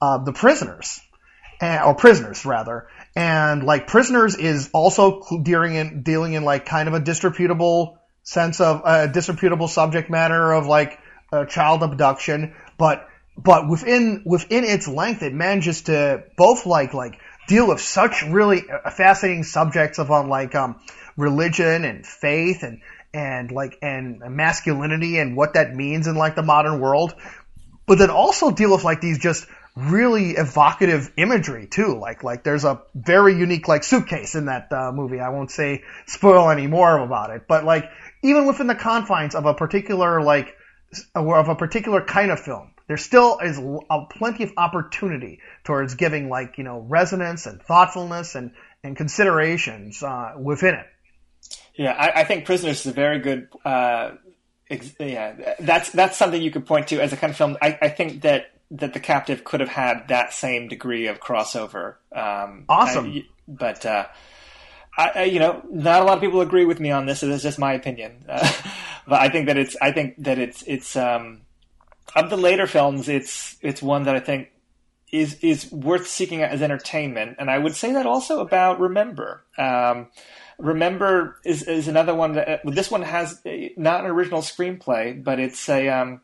uh, 0.00 0.18
The 0.18 0.32
Prisoners, 0.32 1.00
and, 1.60 1.82
or 1.84 1.94
Prisoners 1.94 2.44
rather, 2.44 2.88
and 3.16 3.64
like 3.64 3.86
Prisoners 3.86 4.36
is 4.36 4.70
also 4.72 5.22
dealing 5.42 5.74
in 5.74 6.02
dealing 6.02 6.34
in 6.34 6.44
like 6.44 6.66
kind 6.66 6.88
of 6.88 6.94
a 6.94 7.00
disreputable 7.00 7.98
sense 8.22 8.60
of 8.60 8.80
a 8.80 8.84
uh, 8.84 9.06
disreputable 9.06 9.68
subject 9.68 10.10
matter 10.10 10.52
of 10.52 10.66
like 10.66 10.98
child 11.48 11.82
abduction, 11.82 12.54
but 12.78 13.08
but 13.36 13.68
within 13.68 14.22
within 14.24 14.64
its 14.64 14.86
length, 14.86 15.22
it 15.22 15.34
manages 15.34 15.82
to 15.82 16.24
both 16.36 16.66
like 16.66 16.94
like 16.94 17.18
deal 17.48 17.66
with 17.66 17.80
such 17.80 18.22
really 18.22 18.62
uh, 18.70 18.90
fascinating 18.90 19.42
subjects 19.42 19.98
of 19.98 20.10
on 20.10 20.28
like 20.28 20.54
um 20.54 20.80
religion 21.16 21.84
and 21.84 22.06
faith 22.06 22.62
and 22.62 22.80
and 23.14 23.50
like 23.50 23.78
and 23.80 24.20
masculinity 24.28 25.18
and 25.18 25.36
what 25.36 25.54
that 25.54 25.74
means 25.74 26.06
in 26.06 26.16
like 26.16 26.34
the 26.34 26.42
modern 26.42 26.80
world, 26.80 27.14
but 27.86 27.98
then 27.98 28.10
also 28.10 28.50
deal 28.50 28.72
with 28.72 28.84
like 28.84 29.00
these 29.00 29.18
just 29.18 29.46
really 29.76 30.30
evocative 30.32 31.12
imagery 31.16 31.66
too. 31.66 31.98
Like 31.98 32.22
like 32.22 32.44
there's 32.44 32.64
a 32.64 32.82
very 32.94 33.34
unique 33.34 33.68
like 33.68 33.84
suitcase 33.84 34.34
in 34.34 34.46
that 34.46 34.72
uh, 34.72 34.92
movie. 34.92 35.20
I 35.20 35.30
won't 35.30 35.50
say 35.50 35.82
spoil 36.06 36.50
any 36.50 36.66
more 36.66 36.98
about 36.98 37.30
it, 37.30 37.46
but 37.48 37.64
like 37.64 37.88
even 38.22 38.46
within 38.46 38.66
the 38.66 38.74
confines 38.74 39.34
of 39.34 39.46
a 39.46 39.54
particular 39.54 40.20
like 40.22 40.56
of 41.14 41.48
a 41.48 41.54
particular 41.54 42.04
kind 42.04 42.30
of 42.30 42.40
film, 42.40 42.72
there 42.86 42.96
still 42.96 43.38
is 43.38 43.58
a, 43.58 44.06
plenty 44.10 44.44
of 44.44 44.52
opportunity 44.56 45.40
towards 45.64 45.94
giving 45.94 46.28
like 46.28 46.58
you 46.58 46.64
know 46.64 46.80
resonance 46.80 47.46
and 47.46 47.62
thoughtfulness 47.62 48.34
and 48.34 48.52
and 48.82 48.96
considerations 48.96 50.02
uh, 50.02 50.34
within 50.38 50.74
it. 50.74 50.86
Yeah, 51.76 51.92
I, 51.92 52.20
I, 52.20 52.24
think 52.24 52.44
Prisoners 52.44 52.80
is 52.80 52.86
a 52.86 52.92
very 52.92 53.18
good. 53.18 53.48
Uh, 53.64 54.12
ex- 54.70 54.94
yeah, 54.98 55.54
that's 55.58 55.90
that's 55.90 56.16
something 56.16 56.40
you 56.40 56.50
could 56.50 56.66
point 56.66 56.88
to 56.88 57.00
as 57.00 57.12
a 57.12 57.16
kind 57.16 57.30
of 57.32 57.36
film. 57.36 57.56
I, 57.60 57.78
I 57.82 57.88
think 57.88 58.22
that 58.22 58.52
that 58.70 58.92
the 58.92 59.00
captive 59.00 59.44
could 59.44 59.60
have 59.60 59.68
had 59.68 60.08
that 60.08 60.32
same 60.32 60.68
degree 60.68 61.08
of 61.08 61.20
crossover. 61.20 61.96
Um, 62.14 62.64
awesome, 62.68 63.06
I, 63.06 63.24
but 63.48 63.84
uh, 63.84 64.06
I, 64.96 65.24
you 65.24 65.40
know, 65.40 65.62
not 65.70 66.02
a 66.02 66.04
lot 66.04 66.16
of 66.16 66.20
people 66.20 66.40
agree 66.40 66.64
with 66.64 66.78
me 66.78 66.90
on 66.90 67.06
this. 67.06 67.20
So 67.20 67.26
this 67.26 67.38
is 67.38 67.42
just 67.42 67.58
my 67.58 67.72
opinion. 67.74 68.24
Uh, 68.34 68.52
but 69.06 69.20
I 69.20 69.28
think 69.28 69.48
that 69.48 69.58
it's 69.58 69.76
I 69.82 69.92
think 69.92 70.14
that 70.24 70.38
it's 70.38 70.62
it's 70.66 70.96
um, 70.96 71.42
of 72.16 72.30
the 72.30 72.38
later 72.38 72.66
films, 72.66 73.08
it's 73.08 73.56
it's 73.60 73.82
one 73.82 74.04
that 74.04 74.16
I 74.16 74.20
think 74.20 74.50
is 75.12 75.34
is 75.42 75.70
worth 75.70 76.08
seeking 76.08 76.42
out 76.42 76.50
as 76.50 76.62
entertainment. 76.62 77.36
And 77.38 77.50
I 77.50 77.58
would 77.58 77.76
say 77.76 77.92
that 77.92 78.06
also 78.06 78.40
about 78.40 78.80
Remember. 78.80 79.44
Um, 79.58 80.08
Remember 80.58 81.40
is 81.44 81.62
is 81.64 81.88
another 81.88 82.14
one 82.14 82.34
that 82.34 82.60
this 82.64 82.90
one 82.90 83.02
has 83.02 83.40
not 83.76 84.04
an 84.04 84.10
original 84.10 84.40
screenplay, 84.40 85.22
but 85.22 85.40
it's 85.40 85.68
a 85.68 85.88
um, 85.88 86.20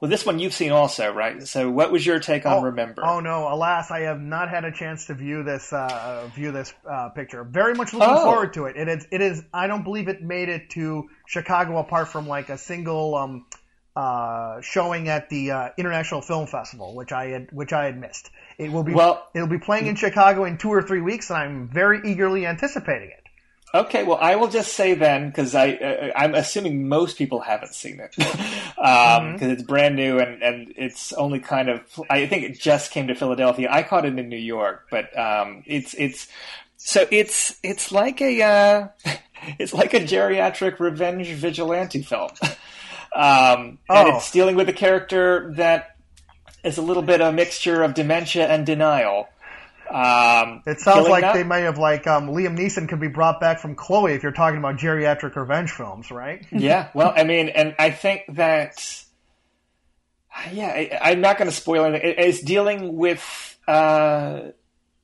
well, 0.00 0.10
this 0.10 0.26
one 0.26 0.38
you've 0.38 0.52
seen 0.52 0.72
also, 0.72 1.10
right? 1.10 1.42
So, 1.46 1.70
what 1.70 1.90
was 1.90 2.04
your 2.04 2.20
take 2.20 2.44
on 2.44 2.58
oh, 2.58 2.62
Remember? 2.62 3.02
Oh 3.04 3.20
no, 3.20 3.48
alas, 3.48 3.90
I 3.90 4.00
have 4.00 4.20
not 4.20 4.50
had 4.50 4.66
a 4.66 4.72
chance 4.72 5.06
to 5.06 5.14
view 5.14 5.42
this 5.42 5.72
uh, 5.72 6.28
view 6.34 6.52
this 6.52 6.74
uh, 6.88 7.08
picture. 7.10 7.44
Very 7.44 7.74
much 7.74 7.94
looking 7.94 8.14
oh. 8.14 8.24
forward 8.24 8.52
to 8.54 8.66
it. 8.66 8.76
It 8.76 8.88
is. 8.88 9.06
It 9.10 9.22
is. 9.22 9.42
I 9.54 9.68
don't 9.68 9.84
believe 9.84 10.08
it 10.08 10.22
made 10.22 10.50
it 10.50 10.68
to 10.70 11.08
Chicago 11.26 11.78
apart 11.78 12.08
from 12.08 12.28
like 12.28 12.50
a 12.50 12.58
single 12.58 13.14
um, 13.14 13.46
uh, 13.96 14.60
showing 14.60 15.08
at 15.08 15.30
the 15.30 15.52
uh, 15.52 15.68
International 15.78 16.20
Film 16.20 16.46
Festival, 16.46 16.94
which 16.94 17.12
I 17.12 17.28
had 17.28 17.48
which 17.50 17.72
I 17.72 17.86
had 17.86 17.98
missed. 17.98 18.30
It 18.58 18.72
will 18.72 18.84
be 18.84 18.94
well, 18.94 19.28
it'll 19.34 19.48
be 19.48 19.58
playing 19.58 19.86
in 19.86 19.96
Chicago 19.96 20.44
in 20.44 20.56
two 20.56 20.72
or 20.72 20.82
three 20.82 21.00
weeks, 21.00 21.30
and 21.30 21.38
I'm 21.38 21.68
very 21.68 22.00
eagerly 22.04 22.46
anticipating 22.46 23.10
it. 23.10 23.26
Okay, 23.74 24.04
well, 24.04 24.16
I 24.18 24.36
will 24.36 24.48
just 24.48 24.72
say 24.72 24.94
then 24.94 25.28
because 25.28 25.54
I 25.54 25.72
uh, 25.72 26.12
I'm 26.16 26.34
assuming 26.34 26.88
most 26.88 27.18
people 27.18 27.40
haven't 27.40 27.74
seen 27.74 28.00
it 28.00 28.14
because 28.16 28.34
um, 28.78 29.36
mm-hmm. 29.36 29.44
it's 29.44 29.62
brand 29.62 29.96
new 29.96 30.18
and 30.18 30.42
and 30.42 30.72
it's 30.76 31.12
only 31.12 31.40
kind 31.40 31.68
of 31.68 31.80
I 32.08 32.26
think 32.26 32.44
it 32.44 32.58
just 32.58 32.90
came 32.92 33.08
to 33.08 33.14
Philadelphia. 33.14 33.68
I 33.70 33.82
caught 33.82 34.06
it 34.06 34.18
in 34.18 34.28
New 34.28 34.38
York, 34.38 34.86
but 34.90 35.16
um, 35.18 35.62
it's 35.66 35.94
it's 35.94 36.28
so 36.76 37.06
it's 37.10 37.58
it's 37.62 37.92
like 37.92 38.22
a 38.22 38.42
uh, 38.42 38.88
it's 39.58 39.74
like 39.74 39.92
a 39.92 40.00
geriatric 40.00 40.78
revenge 40.78 41.28
vigilante 41.28 42.02
film, 42.02 42.30
um, 43.14 43.78
oh. 43.90 43.94
and 43.94 44.08
it's 44.16 44.30
dealing 44.30 44.56
with 44.56 44.68
a 44.68 44.74
character 44.74 45.52
that 45.56 45.95
is 46.66 46.78
a 46.78 46.82
little 46.82 47.02
bit 47.02 47.20
a 47.20 47.32
mixture 47.32 47.82
of 47.82 47.94
dementia 47.94 48.46
and 48.46 48.66
denial. 48.66 49.28
Um, 49.88 50.62
it 50.66 50.80
sounds 50.80 51.08
like 51.08 51.32
they 51.32 51.44
may 51.44 51.62
have 51.62 51.78
like 51.78 52.08
um, 52.08 52.28
Liam 52.28 52.58
Neeson 52.58 52.88
could 52.88 52.98
be 52.98 53.08
brought 53.08 53.40
back 53.40 53.60
from 53.60 53.76
Chloe 53.76 54.14
if 54.14 54.22
you're 54.24 54.32
talking 54.32 54.58
about 54.58 54.76
geriatric 54.76 55.36
revenge 55.36 55.70
films, 55.70 56.10
right? 56.10 56.44
yeah, 56.52 56.88
well, 56.92 57.12
I 57.16 57.22
mean, 57.22 57.48
and 57.48 57.76
I 57.78 57.90
think 57.90 58.22
that 58.30 59.04
yeah, 60.52 60.98
I, 61.00 61.12
am 61.12 61.20
not 61.20 61.38
going 61.38 61.48
to 61.48 61.56
spoil 61.56 61.84
anything. 61.84 62.14
It's 62.18 62.42
dealing 62.42 62.96
with 62.96 63.58
uh, 63.68 64.40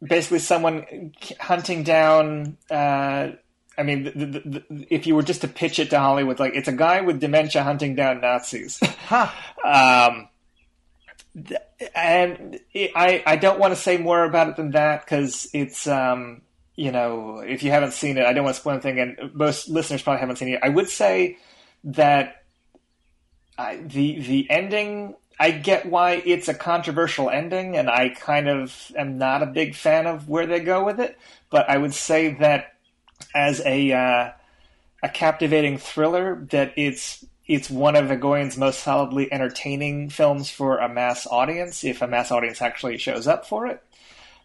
basically 0.02 0.40
someone 0.40 1.12
hunting 1.38 1.84
down. 1.84 2.56
Uh, 2.68 3.30
I 3.78 3.84
mean, 3.84 4.04
the, 4.04 4.10
the, 4.10 4.26
the, 4.26 4.86
if 4.90 5.06
you 5.06 5.14
were 5.14 5.22
just 5.22 5.42
to 5.42 5.48
pitch 5.48 5.78
it 5.78 5.90
to 5.90 5.98
Hollywood, 5.98 6.40
like 6.40 6.54
it's 6.54 6.68
a 6.68 6.72
guy 6.72 7.00
with 7.02 7.20
dementia 7.20 7.62
hunting 7.62 7.94
down 7.94 8.20
Nazis. 8.20 8.80
Huh. 9.06 9.30
um, 9.64 10.28
and 11.94 12.60
I 12.74 13.22
I 13.26 13.36
don't 13.36 13.58
want 13.58 13.72
to 13.72 13.80
say 13.80 13.96
more 13.96 14.24
about 14.24 14.48
it 14.48 14.56
than 14.56 14.72
that 14.72 15.04
because 15.04 15.48
it's 15.54 15.86
um 15.86 16.42
you 16.76 16.92
know 16.92 17.38
if 17.38 17.62
you 17.62 17.70
haven't 17.70 17.92
seen 17.92 18.18
it 18.18 18.26
I 18.26 18.32
don't 18.32 18.44
want 18.44 18.54
to 18.54 18.60
spoil 18.60 18.74
anything 18.74 18.98
and 18.98 19.34
most 19.34 19.68
listeners 19.68 20.02
probably 20.02 20.20
haven't 20.20 20.36
seen 20.36 20.48
it. 20.48 20.60
I 20.62 20.68
would 20.68 20.88
say 20.88 21.38
that 21.84 22.44
I, 23.58 23.76
the 23.76 24.20
the 24.20 24.50
ending 24.50 25.14
I 25.38 25.50
get 25.50 25.86
why 25.86 26.22
it's 26.24 26.48
a 26.48 26.54
controversial 26.54 27.30
ending 27.30 27.76
and 27.76 27.88
I 27.90 28.10
kind 28.10 28.48
of 28.48 28.92
am 28.96 29.18
not 29.18 29.42
a 29.42 29.46
big 29.46 29.74
fan 29.74 30.06
of 30.06 30.28
where 30.28 30.46
they 30.46 30.60
go 30.60 30.84
with 30.84 31.00
it, 31.00 31.18
but 31.50 31.68
I 31.68 31.78
would 31.78 31.94
say 31.94 32.34
that 32.34 32.74
as 33.34 33.60
a 33.64 33.92
uh, 33.92 34.30
a 35.02 35.08
captivating 35.08 35.78
thriller 35.78 36.46
that 36.50 36.74
it's 36.76 37.24
it's 37.46 37.70
one 37.70 37.96
of 37.96 38.06
Egoyan's 38.06 38.56
most 38.56 38.80
solidly 38.80 39.32
entertaining 39.32 40.08
films 40.08 40.50
for 40.50 40.78
a 40.78 40.88
mass 40.88 41.26
audience, 41.26 41.84
if 41.84 42.02
a 42.02 42.06
mass 42.06 42.30
audience 42.30 42.62
actually 42.62 42.98
shows 42.98 43.26
up 43.26 43.46
for 43.46 43.66
it. 43.66 43.82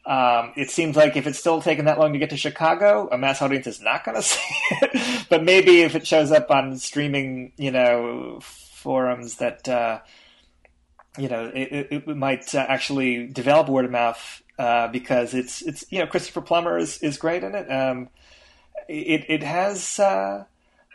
Um, 0.05 0.53
it 0.55 0.69
seems 0.69 0.95
like 0.95 1.17
if 1.17 1.27
it's 1.27 1.37
still 1.37 1.61
taking 1.61 1.85
that 1.85 1.99
long 1.99 2.13
to 2.13 2.19
get 2.19 2.29
to 2.29 2.37
Chicago, 2.37 3.09
a 3.11 3.17
mass 3.17 3.41
audience 3.41 3.67
is 3.67 3.81
not 3.81 4.05
going 4.05 4.15
to 4.17 4.21
see 4.21 4.39
it. 4.81 5.25
but 5.29 5.43
maybe 5.43 5.81
if 5.81 5.95
it 5.95 6.07
shows 6.07 6.31
up 6.31 6.49
on 6.49 6.77
streaming, 6.77 7.51
you 7.57 7.71
know, 7.71 8.39
forums 8.41 9.35
that, 9.35 9.67
uh, 9.67 9.99
you 11.17 11.27
know, 11.27 11.51
it, 11.53 11.87
it 11.91 12.07
might 12.07 12.55
uh, 12.55 12.65
actually 12.67 13.27
develop 13.27 13.67
word 13.67 13.85
of 13.85 13.91
mouth 13.91 14.41
uh, 14.57 14.87
because 14.87 15.33
it's 15.33 15.61
it's 15.61 15.85
you 15.89 15.99
know 15.99 16.07
Christopher 16.07 16.41
Plummer 16.41 16.77
is 16.77 16.97
is 17.03 17.17
great 17.17 17.43
in 17.43 17.53
it. 17.53 17.71
Um, 17.71 18.09
it 18.87 19.25
it 19.27 19.43
has 19.43 19.99
uh, 19.99 20.45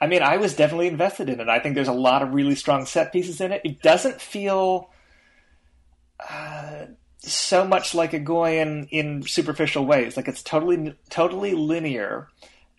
I 0.03 0.09
mean, 0.09 0.21
I 0.21 0.37
was 0.37 0.57
definitely 0.57 0.89
invested 0.89 1.29
in 1.29 1.39
it. 1.39 1.49
I 1.49 1.61
think 1.61 1.77
there's 1.77 1.87
a 1.87 1.93
lot 1.93 2.23
of 2.23 2.35
really 2.35 2.57
strong 2.57 2.87
set 2.87 3.13
pieces 3.13 3.41
in 3.41 3.53
it. 3.53 3.61
It 3.65 3.83
doesn't 3.83 4.21
feel 4.21 4.91
uh, 6.29 6.87
so 7.19 7.65
much 7.65 7.95
like 7.95 8.11
Egoyan 8.11 8.89
in 8.91 9.23
superficial 9.23 9.87
ways. 9.87 10.17
Like 10.17 10.27
it's 10.27 10.43
totally 10.43 10.97
totally 11.09 11.55
linear, 11.55 12.27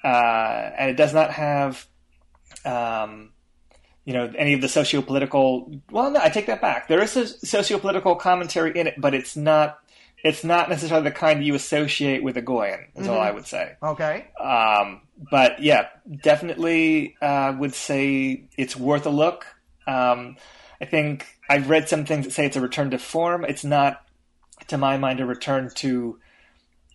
uh, 0.03 0.72
and 0.77 0.90
it 0.90 0.98
does 0.98 1.14
not 1.14 1.32
have. 1.32 1.88
Um, 2.66 3.30
you 4.06 4.14
know 4.14 4.30
any 4.38 4.53
of 4.53 4.60
the 4.60 4.68
socio-political 4.68 5.80
well 5.90 6.11
no 6.11 6.19
i 6.22 6.27
take 6.27 6.48
that 6.48 6.60
back 6.60 6.90
there 6.90 7.02
is 7.02 7.16
a 7.16 7.26
socio-political 7.26 8.18
commentary 8.18 8.77
in 8.77 8.85
it 8.85 8.95
but 8.98 9.14
it's 9.14 9.38
not 9.38 9.80
it's 10.24 10.43
not 10.43 10.69
necessarily 10.69 11.03
the 11.03 11.16
kind 11.16 11.45
you 11.45 11.53
associate 11.53 12.24
with 12.24 12.35
Egoyan, 12.35 12.85
is 12.95 13.03
mm-hmm. 13.03 13.10
all 13.11 13.19
I 13.19 13.32
would 13.32 13.45
say. 13.45 13.74
Okay. 13.84 14.27
Um, 14.40 15.02
but 15.17 15.61
yeah, 15.61 15.88
definitely 16.22 17.16
uh, 17.22 17.56
would 17.58 17.74
say 17.75 18.43
it's 18.58 18.75
worth 18.75 19.06
a 19.06 19.09
look. 19.09 19.45
Um, 19.88 20.38
I 20.82 20.85
think 20.85 21.27
I've 21.50 21.69
read 21.69 21.90
some 21.90 22.06
things 22.06 22.25
that 22.25 22.32
say 22.32 22.45
it's 22.45 22.58
a 22.58 22.61
return 22.61 22.92
to 22.92 22.98
form. 22.98 23.45
It's 23.45 23.64
not, 23.64 24.06
to 24.67 24.77
my 24.77 24.98
mind, 24.98 25.19
a 25.19 25.25
return 25.25 25.69
to 25.75 26.19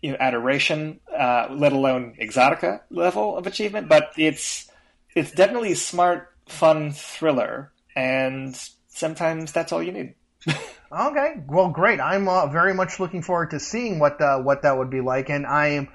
you 0.02 0.10
know, 0.12 0.16
adoration, 0.20 1.00
uh, 1.16 1.48
let 1.50 1.72
alone 1.72 2.14
exotica 2.20 2.80
level 2.90 3.36
of 3.36 3.46
achievement. 3.46 3.88
But 3.88 4.12
it's 4.16 4.70
it's 5.14 5.32
definitely 5.32 5.72
a 5.72 5.76
smart, 5.76 6.32
fun 6.46 6.92
thriller, 6.92 7.72
and 7.96 8.58
sometimes 8.88 9.52
that's 9.52 9.72
all 9.72 9.82
you 9.82 9.92
need. 9.92 10.14
okay, 10.92 11.34
well, 11.46 11.68
great. 11.68 12.00
I'm 12.00 12.28
uh, 12.28 12.46
very 12.46 12.74
much 12.74 13.00
looking 13.00 13.22
forward 13.22 13.50
to 13.50 13.60
seeing 13.60 13.98
what 13.98 14.20
uh, 14.20 14.38
what 14.38 14.62
that 14.62 14.78
would 14.78 14.90
be 14.90 15.00
like, 15.00 15.30
and 15.30 15.46
I 15.46 15.68
am 15.68 15.88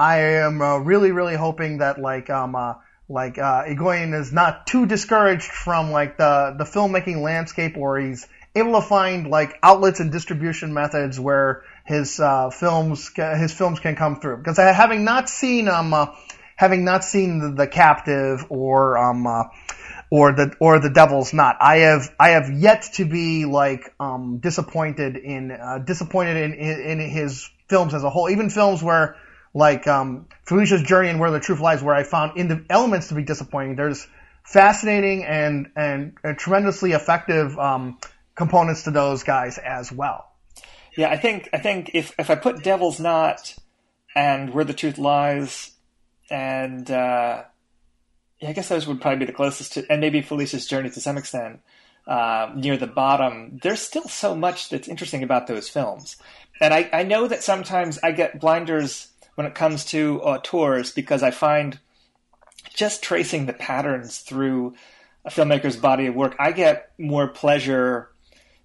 I 0.00 0.20
am 0.46 0.62
uh, 0.62 0.78
really 0.78 1.12
really 1.12 1.36
hoping 1.36 1.78
that 1.78 2.00
like 2.00 2.30
um 2.30 2.56
uh, 2.56 2.74
like 3.06 3.36
uh, 3.36 3.64
Egoyan 3.64 4.18
is 4.18 4.32
not 4.32 4.66
too 4.66 4.86
discouraged 4.86 5.50
from 5.52 5.90
like 5.90 6.16
the 6.16 6.54
the 6.56 6.64
filmmaking 6.64 7.20
landscape, 7.20 7.76
or 7.76 7.98
he's 7.98 8.26
able 8.54 8.80
to 8.80 8.86
find 8.86 9.26
like 9.26 9.58
outlets 9.62 10.00
and 10.00 10.10
distribution 10.10 10.72
methods 10.72 11.20
where 11.20 11.64
his 11.84 12.18
uh, 12.18 12.48
films 12.48 13.10
his 13.14 13.52
films 13.52 13.78
can 13.78 13.94
come 13.94 14.20
through. 14.20 14.38
Because 14.38 14.56
having 14.56 15.04
not 15.04 15.28
seen 15.28 15.68
um 15.68 15.92
uh, 15.92 16.06
having 16.56 16.82
not 16.82 17.04
seen 17.04 17.38
the, 17.38 17.50
the 17.50 17.66
Captive 17.66 18.46
or 18.48 18.96
um 18.96 19.26
uh, 19.26 19.44
or 20.10 20.32
the 20.32 20.56
or 20.60 20.78
the 20.78 20.88
Devil's 20.88 21.34
Knot, 21.34 21.58
I 21.60 21.76
have 21.78 22.08
I 22.18 22.30
have 22.30 22.50
yet 22.50 22.88
to 22.94 23.04
be 23.04 23.44
like 23.44 23.92
um 24.00 24.38
disappointed 24.38 25.18
in 25.18 25.50
uh, 25.50 25.76
disappointed 25.76 26.38
in, 26.38 26.54
in 26.54 26.80
in 26.80 27.10
his 27.10 27.50
films 27.68 27.92
as 27.92 28.02
a 28.02 28.08
whole. 28.08 28.30
Even 28.30 28.48
films 28.48 28.82
where 28.82 29.16
like 29.54 29.86
um, 29.86 30.26
Felicia's 30.44 30.82
Journey 30.82 31.08
and 31.08 31.20
Where 31.20 31.30
the 31.30 31.40
Truth 31.40 31.60
Lies, 31.60 31.82
where 31.82 31.94
I 31.94 32.04
found 32.04 32.36
in 32.36 32.48
the 32.48 32.64
elements 32.70 33.08
to 33.08 33.14
be 33.14 33.22
disappointing. 33.22 33.76
There's 33.76 34.06
fascinating 34.44 35.24
and 35.24 35.70
and, 35.76 36.14
and 36.22 36.38
tremendously 36.38 36.92
effective 36.92 37.58
um, 37.58 37.98
components 38.34 38.84
to 38.84 38.90
those 38.90 39.22
guys 39.22 39.58
as 39.58 39.92
well. 39.92 40.26
Yeah, 40.96 41.10
I 41.10 41.16
think 41.16 41.48
I 41.52 41.58
think 41.58 41.90
if 41.94 42.14
if 42.18 42.30
I 42.30 42.34
put 42.34 42.62
Devil's 42.62 43.00
Knot 43.00 43.56
and 44.14 44.52
Where 44.52 44.64
the 44.64 44.74
Truth 44.74 44.98
Lies 44.98 45.72
and 46.30 46.90
uh, 46.90 47.44
yeah, 48.40 48.48
I 48.48 48.52
guess 48.52 48.68
those 48.68 48.86
would 48.86 49.00
probably 49.00 49.20
be 49.20 49.24
the 49.26 49.32
closest 49.32 49.74
to, 49.74 49.86
and 49.90 50.00
maybe 50.00 50.22
Felicia's 50.22 50.66
Journey 50.66 50.90
to 50.90 51.00
some 51.00 51.18
extent. 51.18 51.60
Uh, 52.06 52.50
near 52.56 52.76
the 52.76 52.86
bottom, 52.88 53.60
there's 53.62 53.80
still 53.80 54.08
so 54.08 54.34
much 54.34 54.68
that's 54.68 54.88
interesting 54.88 55.22
about 55.22 55.46
those 55.46 55.68
films. 55.68 56.16
And 56.60 56.74
I, 56.74 56.88
I 56.92 57.02
know 57.04 57.28
that 57.28 57.42
sometimes 57.42 58.00
I 58.02 58.10
get 58.10 58.40
blinders 58.40 59.09
when 59.34 59.46
it 59.46 59.54
comes 59.54 59.84
to 59.86 60.20
uh, 60.22 60.38
auteurs 60.38 60.92
because 60.92 61.22
I 61.22 61.30
find 61.30 61.78
just 62.74 63.02
tracing 63.02 63.46
the 63.46 63.52
patterns 63.52 64.18
through 64.18 64.74
a 65.24 65.30
filmmaker's 65.30 65.76
body 65.76 66.06
of 66.06 66.14
work, 66.14 66.36
I 66.38 66.52
get 66.52 66.92
more 66.98 67.28
pleasure 67.28 68.10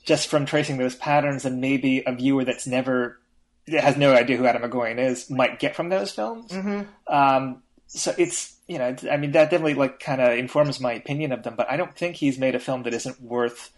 just 0.04 0.28
from 0.28 0.46
tracing 0.46 0.78
those 0.78 0.96
patterns 0.96 1.44
than 1.44 1.60
maybe 1.60 2.04
a 2.06 2.14
viewer 2.14 2.46
that's 2.46 2.68
never 2.68 3.20
has 3.68 3.98
no 3.98 4.14
idea 4.14 4.38
who 4.38 4.46
Atom 4.46 4.70
Egoyan 4.70 5.00
is 5.00 5.30
might 5.30 5.60
get 5.60 5.76
from 5.76 5.90
those 5.90 6.12
films. 6.12 6.52
Mm-hmm. 6.52 6.84
Um, 7.14 7.64
so 7.88 8.14
it's 8.18 8.56
you 8.68 8.78
know 8.78 8.96
I 9.12 9.18
mean 9.18 9.32
that 9.32 9.50
definitely 9.50 9.74
like 9.74 10.00
kind 10.00 10.22
of 10.22 10.38
informs 10.38 10.80
my 10.80 10.94
opinion 10.94 11.32
of 11.32 11.44
them, 11.44 11.56
but 11.56 11.70
I 11.70 11.78
don't 11.78 11.96
think 11.96 12.16
he's 12.16 12.38
made 12.38 12.56
a 12.56 12.60
film 12.60 12.84
that 12.84 12.94
isn't 12.94 13.22
worth 13.22 13.72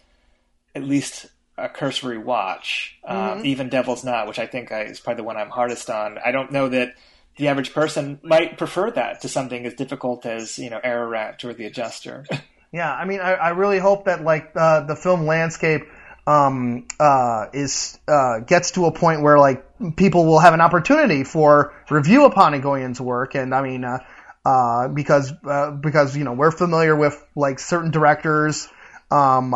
at 0.74 0.84
least 0.84 1.26
a 1.58 1.68
cursory 1.68 2.18
watch. 2.18 2.98
Um, 3.04 3.16
mm-hmm. 3.16 3.46
even 3.46 3.68
Devil's 3.68 4.04
Knot, 4.04 4.26
which 4.28 4.38
I 4.38 4.46
think 4.46 4.68
is 4.72 5.00
probably 5.00 5.22
the 5.22 5.24
one 5.24 5.36
I'm 5.36 5.50
hardest 5.50 5.90
on. 5.90 6.18
I 6.24 6.32
don't 6.32 6.52
know 6.52 6.68
that 6.68 6.94
the 7.36 7.48
average 7.48 7.72
person 7.72 8.18
might 8.22 8.58
prefer 8.58 8.90
that 8.90 9.22
to 9.22 9.28
something 9.28 9.64
as 9.64 9.74
difficult 9.74 10.26
as 10.26 10.58
you 10.58 10.70
know 10.70 10.80
Ararat 10.82 11.44
or 11.44 11.54
The 11.54 11.66
Adjuster. 11.66 12.24
yeah, 12.72 12.92
I 12.92 13.04
mean, 13.04 13.20
I, 13.20 13.32
I 13.34 13.48
really 13.50 13.78
hope 13.78 14.04
that 14.04 14.22
like 14.22 14.52
uh, 14.54 14.80
the 14.86 14.96
film 14.96 15.24
landscape 15.24 15.82
um, 16.26 16.86
uh, 17.00 17.46
is 17.54 17.98
uh, 18.06 18.40
gets 18.40 18.72
to 18.72 18.86
a 18.86 18.92
point 18.92 19.22
where 19.22 19.38
like 19.38 19.64
people 19.96 20.26
will 20.26 20.40
have 20.40 20.52
an 20.52 20.60
opportunity 20.60 21.24
for 21.24 21.72
review 21.88 22.26
upon 22.26 22.52
Egoyan's 22.54 23.00
work, 23.00 23.34
and 23.34 23.54
I 23.54 23.62
mean, 23.62 23.84
uh, 23.84 23.98
uh, 24.44 24.88
because 24.88 25.32
uh, 25.48 25.70
because 25.70 26.16
you 26.16 26.24
know 26.24 26.32
we're 26.32 26.50
familiar 26.50 26.94
with 26.94 27.24
like 27.34 27.58
certain 27.60 27.90
directors 27.90 28.68
um, 29.10 29.54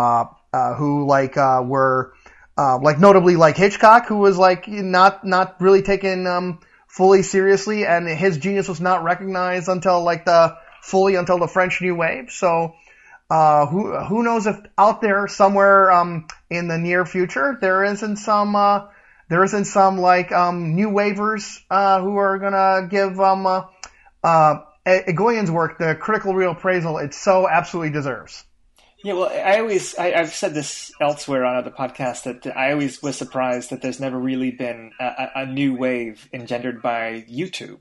uh, 0.53 0.75
who 0.75 1.07
like 1.07 1.37
uh, 1.37 1.63
were 1.65 2.15
uh, 2.57 2.79
like 2.79 2.99
notably 2.99 3.37
like 3.37 3.57
Hitchcock, 3.57 4.07
who 4.07 4.19
was 4.19 4.37
like 4.37 4.69
not 4.69 5.25
not 5.25 5.61
really 5.61 5.83
taken 5.83 6.27
um, 6.27 6.61
fully 6.89 7.23
seriously, 7.23 7.87
and 7.87 8.07
his 8.07 8.39
genius 8.39 8.69
was 8.69 8.81
not 8.81 9.03
recognized 9.03 9.69
until 9.69 10.03
like 10.03 10.25
the 10.25 10.57
fully 10.83 11.15
until 11.15 11.39
the 11.39 11.49
French 11.49 11.81
New 11.81 11.95
Wave. 11.95 12.31
So. 12.31 12.75
Uh, 13.31 13.65
who 13.65 13.97
who 13.97 14.23
knows 14.23 14.47
if 14.47 14.59
out 14.77 15.01
there 15.01 15.27
somewhere 15.27 15.91
um, 15.91 16.27
in 16.51 16.69
the 16.69 16.77
near 16.77 17.07
future 17.07 17.57
there 17.63 17.83
isn't 17.83 18.17
some 18.17 18.55
uh, 18.55 18.81
there 19.31 19.43
isn't 19.43 19.65
some 19.65 19.97
like 19.97 20.31
um, 20.33 20.75
new 20.75 20.91
waivers 20.91 21.63
uh, 21.71 21.99
who 22.03 22.17
are 22.17 22.39
gonna 22.39 22.87
give 22.91 23.19
um, 23.19 23.47
uh, 23.47 23.63
uh, 24.23 24.57
Egoyan's 24.87 25.51
work 25.51 25.79
the 25.79 25.95
critical 25.95 26.35
reappraisal 26.35 27.03
it 27.03 27.15
so 27.15 27.49
absolutely 27.49 27.91
deserves. 27.91 28.45
Yeah, 29.05 29.15
well, 29.15 29.31
I 29.31 29.59
always 29.59 29.97
I, 29.97 30.11
have 30.11 30.33
said 30.33 30.55
this 30.55 30.93
elsewhere 31.01 31.45
on 31.45 31.57
other 31.57 31.73
podcasts 31.73 32.23
that 32.23 32.57
I 32.57 32.71
always 32.71 33.03
was 33.03 33.17
surprised 33.17 33.71
that 33.71 33.83
there's 33.83 33.99
never 33.99 34.19
really 34.19 34.53
been 34.53 34.93
a, 35.01 35.29
a 35.35 35.47
new 35.47 35.75
wave 35.75 36.29
engendered 36.33 36.81
by 36.81 37.25
YouTube. 37.29 37.81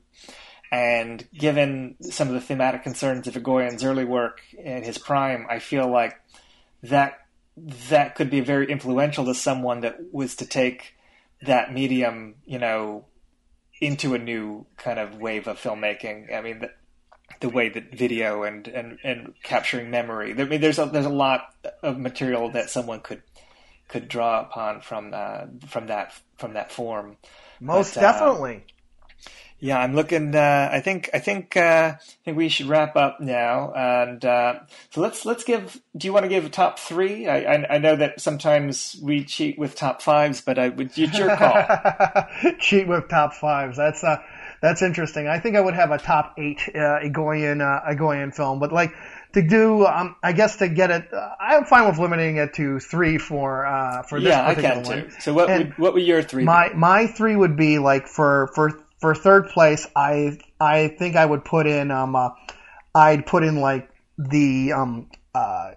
And 0.72 1.27
given 1.32 1.98
some 2.01 2.30
of 2.30 2.33
the 2.33 2.41
thematic 2.41 2.82
concerns 2.82 3.27
of 3.27 3.35
Egoyan's 3.35 3.83
early 3.83 4.06
work 4.06 4.41
in 4.58 4.83
his 4.83 4.98
prime, 4.98 5.45
I 5.50 5.59
feel 5.59 5.88
like 5.91 6.19
that 6.82 7.19
that 7.90 8.16
could 8.16 8.32
be 8.32 8.40
very 8.40 8.72
influential 8.72 9.25
to 9.25 9.35
someone 9.35 9.82
that 9.82 10.00
was 10.11 10.35
to 10.38 10.45
take 10.45 10.95
that 11.43 11.74
medium, 11.74 12.35
you 12.45 12.58
know, 12.58 13.06
into 13.80 14.16
a 14.16 14.19
new 14.19 14.66
kind 14.77 14.98
of 14.98 15.17
wave 15.17 15.48
of 15.48 15.59
filmmaking. 15.59 16.33
I 16.33 16.41
mean, 16.41 16.61
the 17.40 17.50
way 17.50 17.69
that 17.69 17.95
video 17.95 18.43
and, 18.43 18.68
and, 18.68 19.00
and 19.03 19.34
capturing 19.43 19.90
memory. 19.90 20.32
I 20.38 20.43
mean, 20.43 20.61
there's 20.61 20.80
a, 20.80 20.85
there's 20.85 21.06
a 21.06 21.10
lot 21.10 21.56
of 21.82 21.98
material 21.98 22.50
that 22.51 22.69
someone 22.69 23.00
could 23.00 23.22
could 23.92 24.08
draw 24.08 24.42
upon 24.42 24.82
from 24.82 25.11
uh, 25.14 25.42
from 25.68 25.88
that 25.88 26.14
from 26.38 26.53
that 26.53 26.72
form. 26.72 27.18
Most 27.60 27.95
but, 27.95 28.03
uh, 28.03 28.11
definitely. 28.11 28.64
yeah, 29.60 29.77
I'm 29.77 29.93
looking. 29.93 30.34
Uh, 30.34 30.69
I 30.72 30.80
think 30.80 31.10
I 31.14 31.19
think 31.19 31.58
uh, 31.58 31.95
I 32.00 32.03
think 32.24 32.38
we 32.38 32.48
should 32.48 32.68
wrap 32.68 32.95
up 32.95 33.19
now, 33.19 33.74
and 33.76 34.24
uh, 34.24 34.60
so 34.92 35.01
let's 35.01 35.26
let's 35.26 35.43
give. 35.43 35.80
Do 35.95 36.08
you 36.08 36.14
want 36.14 36.24
to 36.24 36.30
give 36.30 36.45
a 36.45 36.50
top 36.50 36.80
three? 36.80 37.27
I, 37.27 37.40
I, 37.40 37.76
I 37.76 37.77
know 37.80 37.98
that 37.98 38.22
sometimes 38.22 38.95
we 39.03 39.26
cheat 39.26 39.60
with 39.60 39.76
top 39.76 40.01
fives, 40.01 40.40
but 40.42 40.58
I 40.58 40.69
would 40.69 40.98
it's 40.98 41.18
your 41.19 41.35
call. 41.35 41.66
cheat 42.60 42.88
with 42.88 43.10
top 43.10 43.34
fives. 43.34 43.76
That's 43.76 44.03
uh 44.06 44.22
that's 44.62 44.82
interesting. 44.84 45.28
I 45.28 45.40
think 45.40 45.56
I 45.56 45.62
would 45.62 45.74
have 45.74 45.92
a 45.92 45.98
top 45.98 46.36
eight 46.38 46.70
uh, 46.70 47.00
Egoyan 47.04 47.62
uh, 47.62 47.92
Egoyan 47.92 48.34
film, 48.34 48.60
but 48.60 48.72
like 48.72 48.94
to 49.34 49.42
do, 49.42 49.86
um, 49.86 50.16
I 50.22 50.34
guess 50.34 50.58
to 50.58 50.70
get 50.70 50.92
it, 50.92 51.14
uh, 51.14 51.30
I'm 51.40 51.66
fine 51.66 51.88
with 51.88 51.98
limiting 51.98 52.38
it 52.38 52.54
to 52.56 52.80
three 52.80 53.18
for 53.18 53.66
uh, 53.66 54.04
for 54.04 54.20
this 54.20 54.30
yeah, 54.30 54.46
particular 54.46 54.70
I 54.70 54.74
can 54.74 54.84
one. 54.84 55.10
Too. 55.10 55.20
So 55.20 55.34
what 55.34 55.50
would, 55.50 55.78
what 55.78 55.94
would 55.94 56.04
your 56.04 56.22
three? 56.22 56.44
My 56.44 56.70
be? 56.70 56.76
my 56.76 57.08
three 57.08 57.36
would 57.36 57.58
be 57.58 57.80
like 57.80 58.08
for 58.08 58.52
for 58.54 58.72
for 59.00 59.16
third 59.16 59.50
place. 59.50 59.88
I 59.96 60.38
I 60.60 60.90
think 60.90 61.16
I 61.16 61.26
would 61.26 61.44
put 61.44 61.66
in 61.66 61.90
um 61.90 62.16
uh, 62.16 62.30
I'd 62.94 63.26
put 63.26 63.44
in 63.44 63.60
like 63.60 63.90
the 64.18 64.74
um 64.74 65.10
uh, 65.34 65.72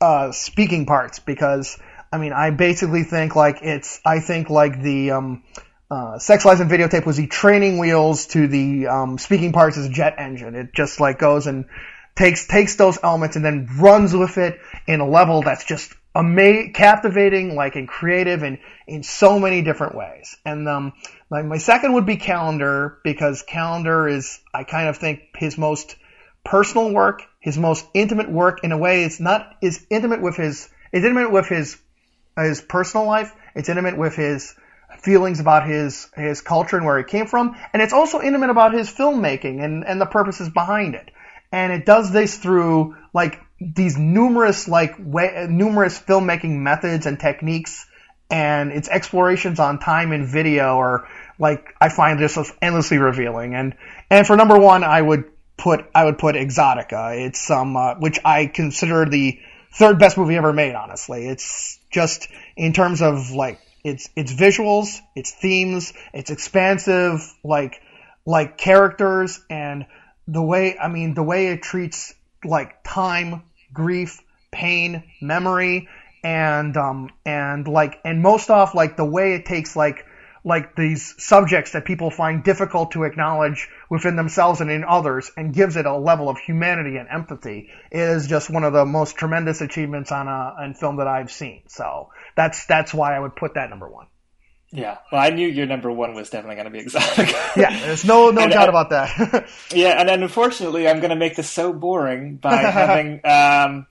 uh 0.00 0.32
speaking 0.32 0.84
parts 0.84 1.20
because 1.20 1.78
I 2.12 2.18
mean 2.18 2.32
I 2.32 2.50
basically 2.50 3.04
think 3.04 3.34
like 3.34 3.60
it's 3.62 4.00
I 4.04 4.20
think 4.20 4.50
like 4.50 4.82
the 4.82 5.12
um 5.12 5.42
uh, 5.90 6.18
Sex 6.18 6.44
Lies 6.44 6.60
and 6.60 6.70
Videotape 6.70 7.06
was 7.06 7.16
the 7.16 7.26
training 7.26 7.78
wheels 7.78 8.26
to 8.28 8.48
the 8.48 8.88
um, 8.88 9.18
speaking 9.18 9.52
parts 9.52 9.76
as 9.76 9.88
jet 9.88 10.16
engine. 10.18 10.54
It 10.54 10.72
just 10.74 11.00
like 11.00 11.18
goes 11.18 11.46
and 11.46 11.66
takes 12.16 12.46
takes 12.46 12.76
those 12.76 12.98
elements 13.02 13.36
and 13.36 13.44
then 13.44 13.68
runs 13.78 14.14
with 14.14 14.38
it 14.38 14.58
in 14.86 15.00
a 15.00 15.08
level 15.08 15.42
that's 15.42 15.64
just 15.64 15.92
ama- 16.14 16.70
captivating, 16.72 17.54
like 17.54 17.76
and 17.76 17.86
creative 17.86 18.42
and 18.42 18.58
in 18.88 19.04
so 19.04 19.38
many 19.38 19.62
different 19.62 19.94
ways. 19.94 20.36
And 20.44 20.68
um, 20.68 20.92
my, 21.30 21.42
my 21.42 21.58
second 21.58 21.92
would 21.92 22.06
be 22.06 22.16
Calendar 22.16 22.98
because 23.04 23.42
Calendar 23.42 24.08
is 24.08 24.40
I 24.52 24.64
kind 24.64 24.88
of 24.88 24.96
think 24.96 25.20
his 25.36 25.56
most 25.56 25.94
personal 26.44 26.92
work, 26.92 27.22
his 27.40 27.58
most 27.58 27.86
intimate 27.94 28.30
work 28.30 28.64
in 28.64 28.72
a 28.72 28.78
way. 28.78 29.04
It's 29.04 29.20
not 29.20 29.54
is 29.62 29.86
intimate 29.88 30.20
with 30.20 30.36
his 30.36 30.68
it's 30.92 31.04
intimate 31.04 31.30
with 31.30 31.46
his 31.46 31.78
his 32.36 32.60
personal 32.60 33.06
life. 33.06 33.32
It's 33.54 33.68
intimate 33.68 33.96
with 33.96 34.16
his 34.16 34.54
feelings 35.00 35.40
about 35.40 35.66
his 35.66 36.08
his 36.14 36.40
culture 36.40 36.76
and 36.76 36.86
where 36.86 36.98
he 36.98 37.04
came 37.04 37.26
from, 37.26 37.56
and 37.72 37.82
it's 37.82 37.92
also 37.92 38.20
intimate 38.20 38.50
about 38.50 38.72
his 38.72 38.90
filmmaking 38.90 39.62
and 39.64 39.84
and 39.84 40.00
the 40.00 40.06
purposes 40.06 40.48
behind 40.48 40.94
it. 40.94 41.10
And 41.52 41.72
it 41.72 41.86
does 41.86 42.12
this 42.12 42.36
through 42.38 42.96
like 43.14 43.40
these 43.60 43.96
numerous 43.96 44.68
like 44.68 44.94
way, 44.98 45.46
numerous 45.48 45.98
filmmaking 45.98 46.58
methods 46.58 47.06
and 47.06 47.18
techniques, 47.18 47.86
and 48.30 48.72
its 48.72 48.88
explorations 48.88 49.60
on 49.60 49.78
time 49.78 50.12
and 50.12 50.26
video 50.26 50.78
are 50.78 51.08
like 51.38 51.74
I 51.80 51.88
find 51.88 52.18
this 52.18 52.38
endlessly 52.60 52.98
revealing. 52.98 53.54
And 53.54 53.74
and 54.10 54.26
for 54.26 54.36
number 54.36 54.58
one, 54.58 54.84
I 54.84 55.00
would 55.00 55.24
put 55.56 55.86
I 55.94 56.04
would 56.04 56.18
put 56.18 56.34
Exotica. 56.34 57.26
It's 57.26 57.50
um, 57.50 57.76
uh, 57.76 57.94
which 57.94 58.18
I 58.24 58.46
consider 58.46 59.04
the 59.04 59.38
third 59.72 59.98
best 59.98 60.16
movie 60.16 60.36
ever 60.36 60.52
made. 60.52 60.74
Honestly, 60.74 61.26
it's 61.26 61.78
just 61.90 62.28
in 62.56 62.72
terms 62.72 63.02
of 63.02 63.30
like 63.30 63.60
its 63.86 64.08
its 64.16 64.32
visuals, 64.32 64.98
its 65.14 65.30
themes, 65.30 65.92
its 66.12 66.30
expansive 66.30 67.32
like 67.44 67.80
like 68.24 68.58
characters 68.58 69.40
and 69.48 69.86
the 70.26 70.42
way 70.42 70.76
I 70.76 70.88
mean 70.88 71.14
the 71.14 71.22
way 71.22 71.48
it 71.48 71.62
treats 71.62 72.12
like 72.44 72.82
time, 72.82 73.42
grief, 73.72 74.20
pain, 74.50 75.04
memory, 75.20 75.88
and 76.24 76.76
um 76.76 77.10
and 77.24 77.68
like 77.68 78.00
and 78.04 78.20
most 78.22 78.50
off 78.50 78.74
like 78.74 78.96
the 78.96 79.04
way 79.04 79.34
it 79.34 79.46
takes 79.46 79.76
like 79.76 80.04
like 80.46 80.76
these 80.76 81.14
subjects 81.18 81.72
that 81.72 81.84
people 81.84 82.08
find 82.08 82.44
difficult 82.44 82.92
to 82.92 83.02
acknowledge 83.02 83.68
within 83.90 84.14
themselves 84.14 84.60
and 84.60 84.70
in 84.70 84.84
others 84.84 85.30
and 85.36 85.52
gives 85.52 85.76
it 85.76 85.86
a 85.86 85.96
level 85.96 86.28
of 86.28 86.38
humanity 86.38 86.96
and 86.96 87.08
empathy 87.08 87.68
is 87.90 88.28
just 88.28 88.48
one 88.48 88.62
of 88.62 88.72
the 88.72 88.84
most 88.84 89.16
tremendous 89.16 89.60
achievements 89.60 90.12
on 90.12 90.28
a 90.28 90.54
on 90.60 90.74
film 90.74 90.96
that 90.96 91.08
I've 91.08 91.32
seen. 91.32 91.62
So 91.66 92.10
that's 92.36 92.66
that's 92.66 92.94
why 92.94 93.16
I 93.16 93.20
would 93.20 93.34
put 93.34 93.54
that 93.54 93.70
number 93.70 93.88
one. 93.88 94.06
Yeah, 94.72 94.98
well, 95.10 95.22
I 95.22 95.30
knew 95.30 95.46
your 95.46 95.66
number 95.66 95.90
one 95.90 96.14
was 96.14 96.28
definitely 96.28 96.56
going 96.56 96.66
to 96.66 96.70
be 96.70 96.80
exotic. 96.80 97.28
yeah, 97.56 97.80
there's 97.80 98.04
no 98.04 98.30
no 98.30 98.42
and, 98.42 98.52
doubt 98.52 98.68
uh, 98.68 98.70
about 98.70 98.90
that. 98.90 99.48
yeah, 99.74 99.98
and 99.98 100.08
then 100.08 100.22
unfortunately, 100.22 100.88
I'm 100.88 100.98
going 100.98 101.10
to 101.10 101.16
make 101.16 101.36
this 101.36 101.48
so 101.48 101.72
boring 101.72 102.36
by 102.36 102.56
having. 102.56 103.20
Um, 103.24 103.86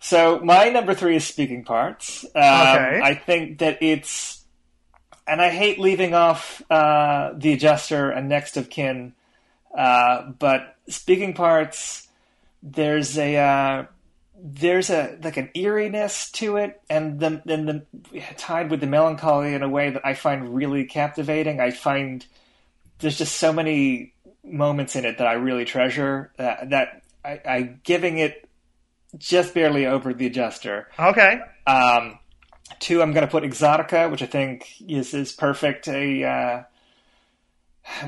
so 0.00 0.40
my 0.40 0.68
number 0.68 0.94
three 0.94 1.16
is 1.16 1.26
speaking 1.26 1.64
parts. 1.64 2.24
Um, 2.34 2.42
okay. 2.42 3.00
I 3.02 3.14
think 3.14 3.60
that 3.60 3.82
it's 3.82 4.42
and 5.26 5.40
I 5.40 5.50
hate 5.50 5.78
leaving 5.78 6.12
off 6.12 6.62
uh, 6.68 7.32
the 7.36 7.52
adjuster 7.52 8.10
and 8.10 8.28
next 8.28 8.56
of 8.56 8.68
kin, 8.68 9.14
uh, 9.76 10.30
but 10.38 10.76
speaking 10.88 11.34
parts, 11.34 12.08
there's 12.62 13.16
a 13.16 13.36
uh, 13.36 13.84
there's 14.44 14.90
a 14.90 15.16
like 15.22 15.36
an 15.36 15.50
eeriness 15.54 16.30
to 16.32 16.56
it, 16.56 16.80
and 16.90 17.20
then 17.20 17.42
then 17.44 17.66
the 17.66 18.20
tied 18.36 18.70
with 18.70 18.80
the 18.80 18.88
melancholy 18.88 19.54
in 19.54 19.62
a 19.62 19.68
way 19.68 19.90
that 19.90 20.04
I 20.04 20.14
find 20.14 20.54
really 20.54 20.84
captivating. 20.84 21.60
I 21.60 21.70
find 21.70 22.26
there's 22.98 23.18
just 23.18 23.36
so 23.36 23.52
many 23.52 24.14
moments 24.44 24.96
in 24.96 25.04
it 25.04 25.18
that 25.18 25.28
I 25.28 25.34
really 25.34 25.64
treasure. 25.64 26.32
Uh, 26.36 26.56
that 26.64 27.02
I, 27.24 27.40
I 27.46 27.62
giving 27.84 28.18
it 28.18 28.48
just 29.16 29.54
barely 29.54 29.86
over 29.86 30.12
the 30.12 30.26
adjuster. 30.26 30.88
Okay. 30.98 31.40
Um, 31.66 32.18
Two, 32.80 33.00
I'm 33.00 33.12
going 33.12 33.26
to 33.26 33.30
put 33.30 33.44
Exotica, 33.44 34.10
which 34.10 34.22
I 34.22 34.26
think 34.26 34.66
is 34.88 35.14
is 35.14 35.32
perfect. 35.32 35.86
A 35.86 36.24
uh, 36.24 36.62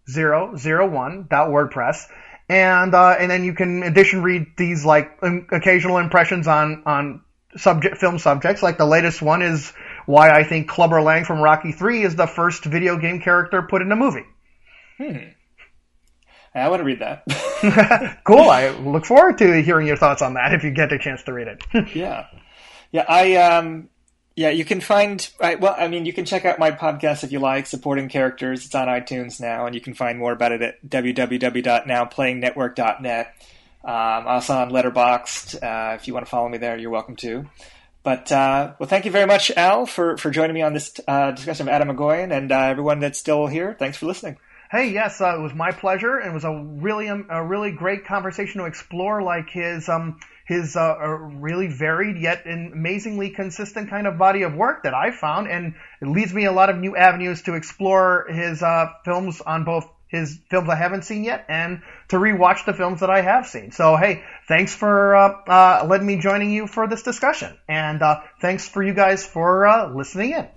WordPress. 1.47 2.07
And, 2.49 2.93
uh, 2.95 3.15
and 3.19 3.29
then 3.29 3.43
you 3.43 3.53
can, 3.53 3.83
in 3.83 3.83
addition, 3.83 4.23
read 4.23 4.47
these 4.57 4.85
like 4.85 5.19
occasional 5.21 5.97
impressions 5.97 6.47
on, 6.47 6.83
on 6.85 7.21
subject, 7.57 7.97
film 7.97 8.19
subjects. 8.19 8.63
Like 8.63 8.77
the 8.77 8.85
latest 8.85 9.21
one 9.21 9.41
is 9.41 9.73
why 10.05 10.29
I 10.29 10.43
think 10.43 10.69
Clubber 10.69 11.01
Lang 11.01 11.25
from 11.25 11.41
Rocky 11.41 11.73
3 11.73 12.03
is 12.03 12.15
the 12.15 12.27
first 12.27 12.63
video 12.63 12.97
game 12.97 13.19
character 13.19 13.61
put 13.61 13.81
in 13.81 13.91
a 13.91 13.95
movie. 13.95 14.25
Hmm. 14.97 15.17
I 16.55 16.69
want 16.69 16.79
to 16.79 16.85
read 16.85 16.99
that. 16.99 17.23
cool. 18.23 18.49
I 18.49 18.69
look 18.69 19.05
forward 19.05 19.37
to 19.39 19.61
hearing 19.61 19.85
your 19.85 19.97
thoughts 19.97 20.21
on 20.21 20.35
that 20.35 20.53
if 20.53 20.63
you 20.63 20.71
get 20.71 20.91
a 20.91 20.97
chance 20.97 21.23
to 21.23 21.33
read 21.33 21.47
it. 21.47 21.63
yeah. 21.95 22.27
Yeah. 22.91 23.05
I, 23.07 23.35
um, 23.35 23.89
yeah, 24.37 24.51
you 24.51 24.63
can 24.65 24.79
find. 24.81 25.27
I, 25.41 25.55
Well, 25.55 25.75
I 25.75 25.87
mean, 25.87 26.05
you 26.05 26.13
can 26.13 26.23
check 26.23 26.45
out 26.45 26.59
my 26.59 26.69
podcast 26.69 27.23
if 27.23 27.31
you 27.31 27.39
like, 27.39 27.65
supporting 27.65 28.07
characters. 28.07 28.67
It's 28.67 28.75
on 28.75 28.87
iTunes 28.87 29.41
now, 29.41 29.65
and 29.65 29.73
you 29.73 29.81
can 29.81 29.95
find 29.95 30.19
more 30.19 30.31
about 30.31 30.51
it 30.51 30.61
at 30.61 30.87
www.nowplayingnetwork.net. 30.87 33.33
Um, 33.83 34.27
also 34.27 34.53
on 34.53 34.69
Letterboxd. 34.69 35.63
Uh, 35.63 35.95
if 35.95 36.07
you 36.07 36.13
want 36.13 36.27
to 36.27 36.29
follow 36.29 36.49
me 36.49 36.59
there, 36.59 36.77
you're 36.77 36.91
welcome 36.91 37.15
to. 37.15 37.47
But 38.03 38.31
uh, 38.31 38.75
well, 38.77 38.87
thank 38.87 39.05
you 39.05 39.11
very 39.11 39.25
much, 39.25 39.49
Al, 39.57 39.87
for 39.87 40.17
for 40.17 40.29
joining 40.29 40.53
me 40.53 40.61
on 40.61 40.75
this 40.75 40.93
uh, 41.07 41.31
discussion 41.31 41.67
of 41.67 41.73
Atom 41.73 41.89
Egoyan, 41.89 42.31
and 42.31 42.51
uh, 42.51 42.59
everyone 42.59 42.99
that's 42.99 43.17
still 43.17 43.47
here. 43.47 43.75
Thanks 43.79 43.97
for 43.97 44.05
listening. 44.05 44.37
Hey, 44.69 44.91
yes, 44.91 45.19
uh, 45.19 45.35
it 45.35 45.41
was 45.41 45.55
my 45.55 45.71
pleasure. 45.71 46.19
It 46.19 46.31
was 46.31 46.43
a 46.43 46.63
really 46.63 47.09
um, 47.09 47.25
a 47.31 47.43
really 47.43 47.71
great 47.71 48.05
conversation 48.05 48.61
to 48.61 48.67
explore, 48.67 49.23
like 49.23 49.49
his 49.49 49.89
um 49.89 50.19
his 50.47 50.75
uh, 50.75 50.97
really 50.97 51.67
varied 51.67 52.17
yet 52.17 52.45
amazingly 52.45 53.29
consistent 53.31 53.89
kind 53.89 54.07
of 54.07 54.17
body 54.17 54.43
of 54.43 54.55
work 54.55 54.83
that 54.83 54.93
I've 54.93 55.15
found, 55.15 55.47
and 55.49 55.75
it 56.01 56.07
leads 56.07 56.33
me 56.33 56.45
a 56.45 56.51
lot 56.51 56.69
of 56.69 56.77
new 56.77 56.95
avenues 56.95 57.41
to 57.43 57.55
explore 57.55 58.25
his 58.29 58.63
uh, 58.63 58.87
films 59.03 59.41
on 59.41 59.65
both 59.65 59.87
his 60.07 60.39
films 60.49 60.69
I 60.69 60.75
haven't 60.75 61.03
seen 61.03 61.25
yet 61.25 61.45
and 61.49 61.81
to 62.07 62.15
rewatch 62.15 62.63
the 62.65 62.73
films 62.73 63.01
that 63.01 63.09
I 63.09 63.19
have 63.19 63.45
seen. 63.45 63.71
So 63.71 63.97
hey, 63.97 64.23
thanks 64.47 64.73
for 64.73 65.13
uh, 65.15 65.33
uh, 65.47 65.85
letting 65.89 66.07
me 66.07 66.17
joining 66.17 66.51
you 66.51 66.65
for 66.65 66.87
this 66.87 67.03
discussion, 67.03 67.57
and 67.67 68.01
uh, 68.01 68.21
thanks 68.39 68.69
for 68.69 68.81
you 68.81 68.93
guys 68.93 69.25
for 69.25 69.67
uh, 69.67 69.93
listening 69.93 70.31
in. 70.31 70.47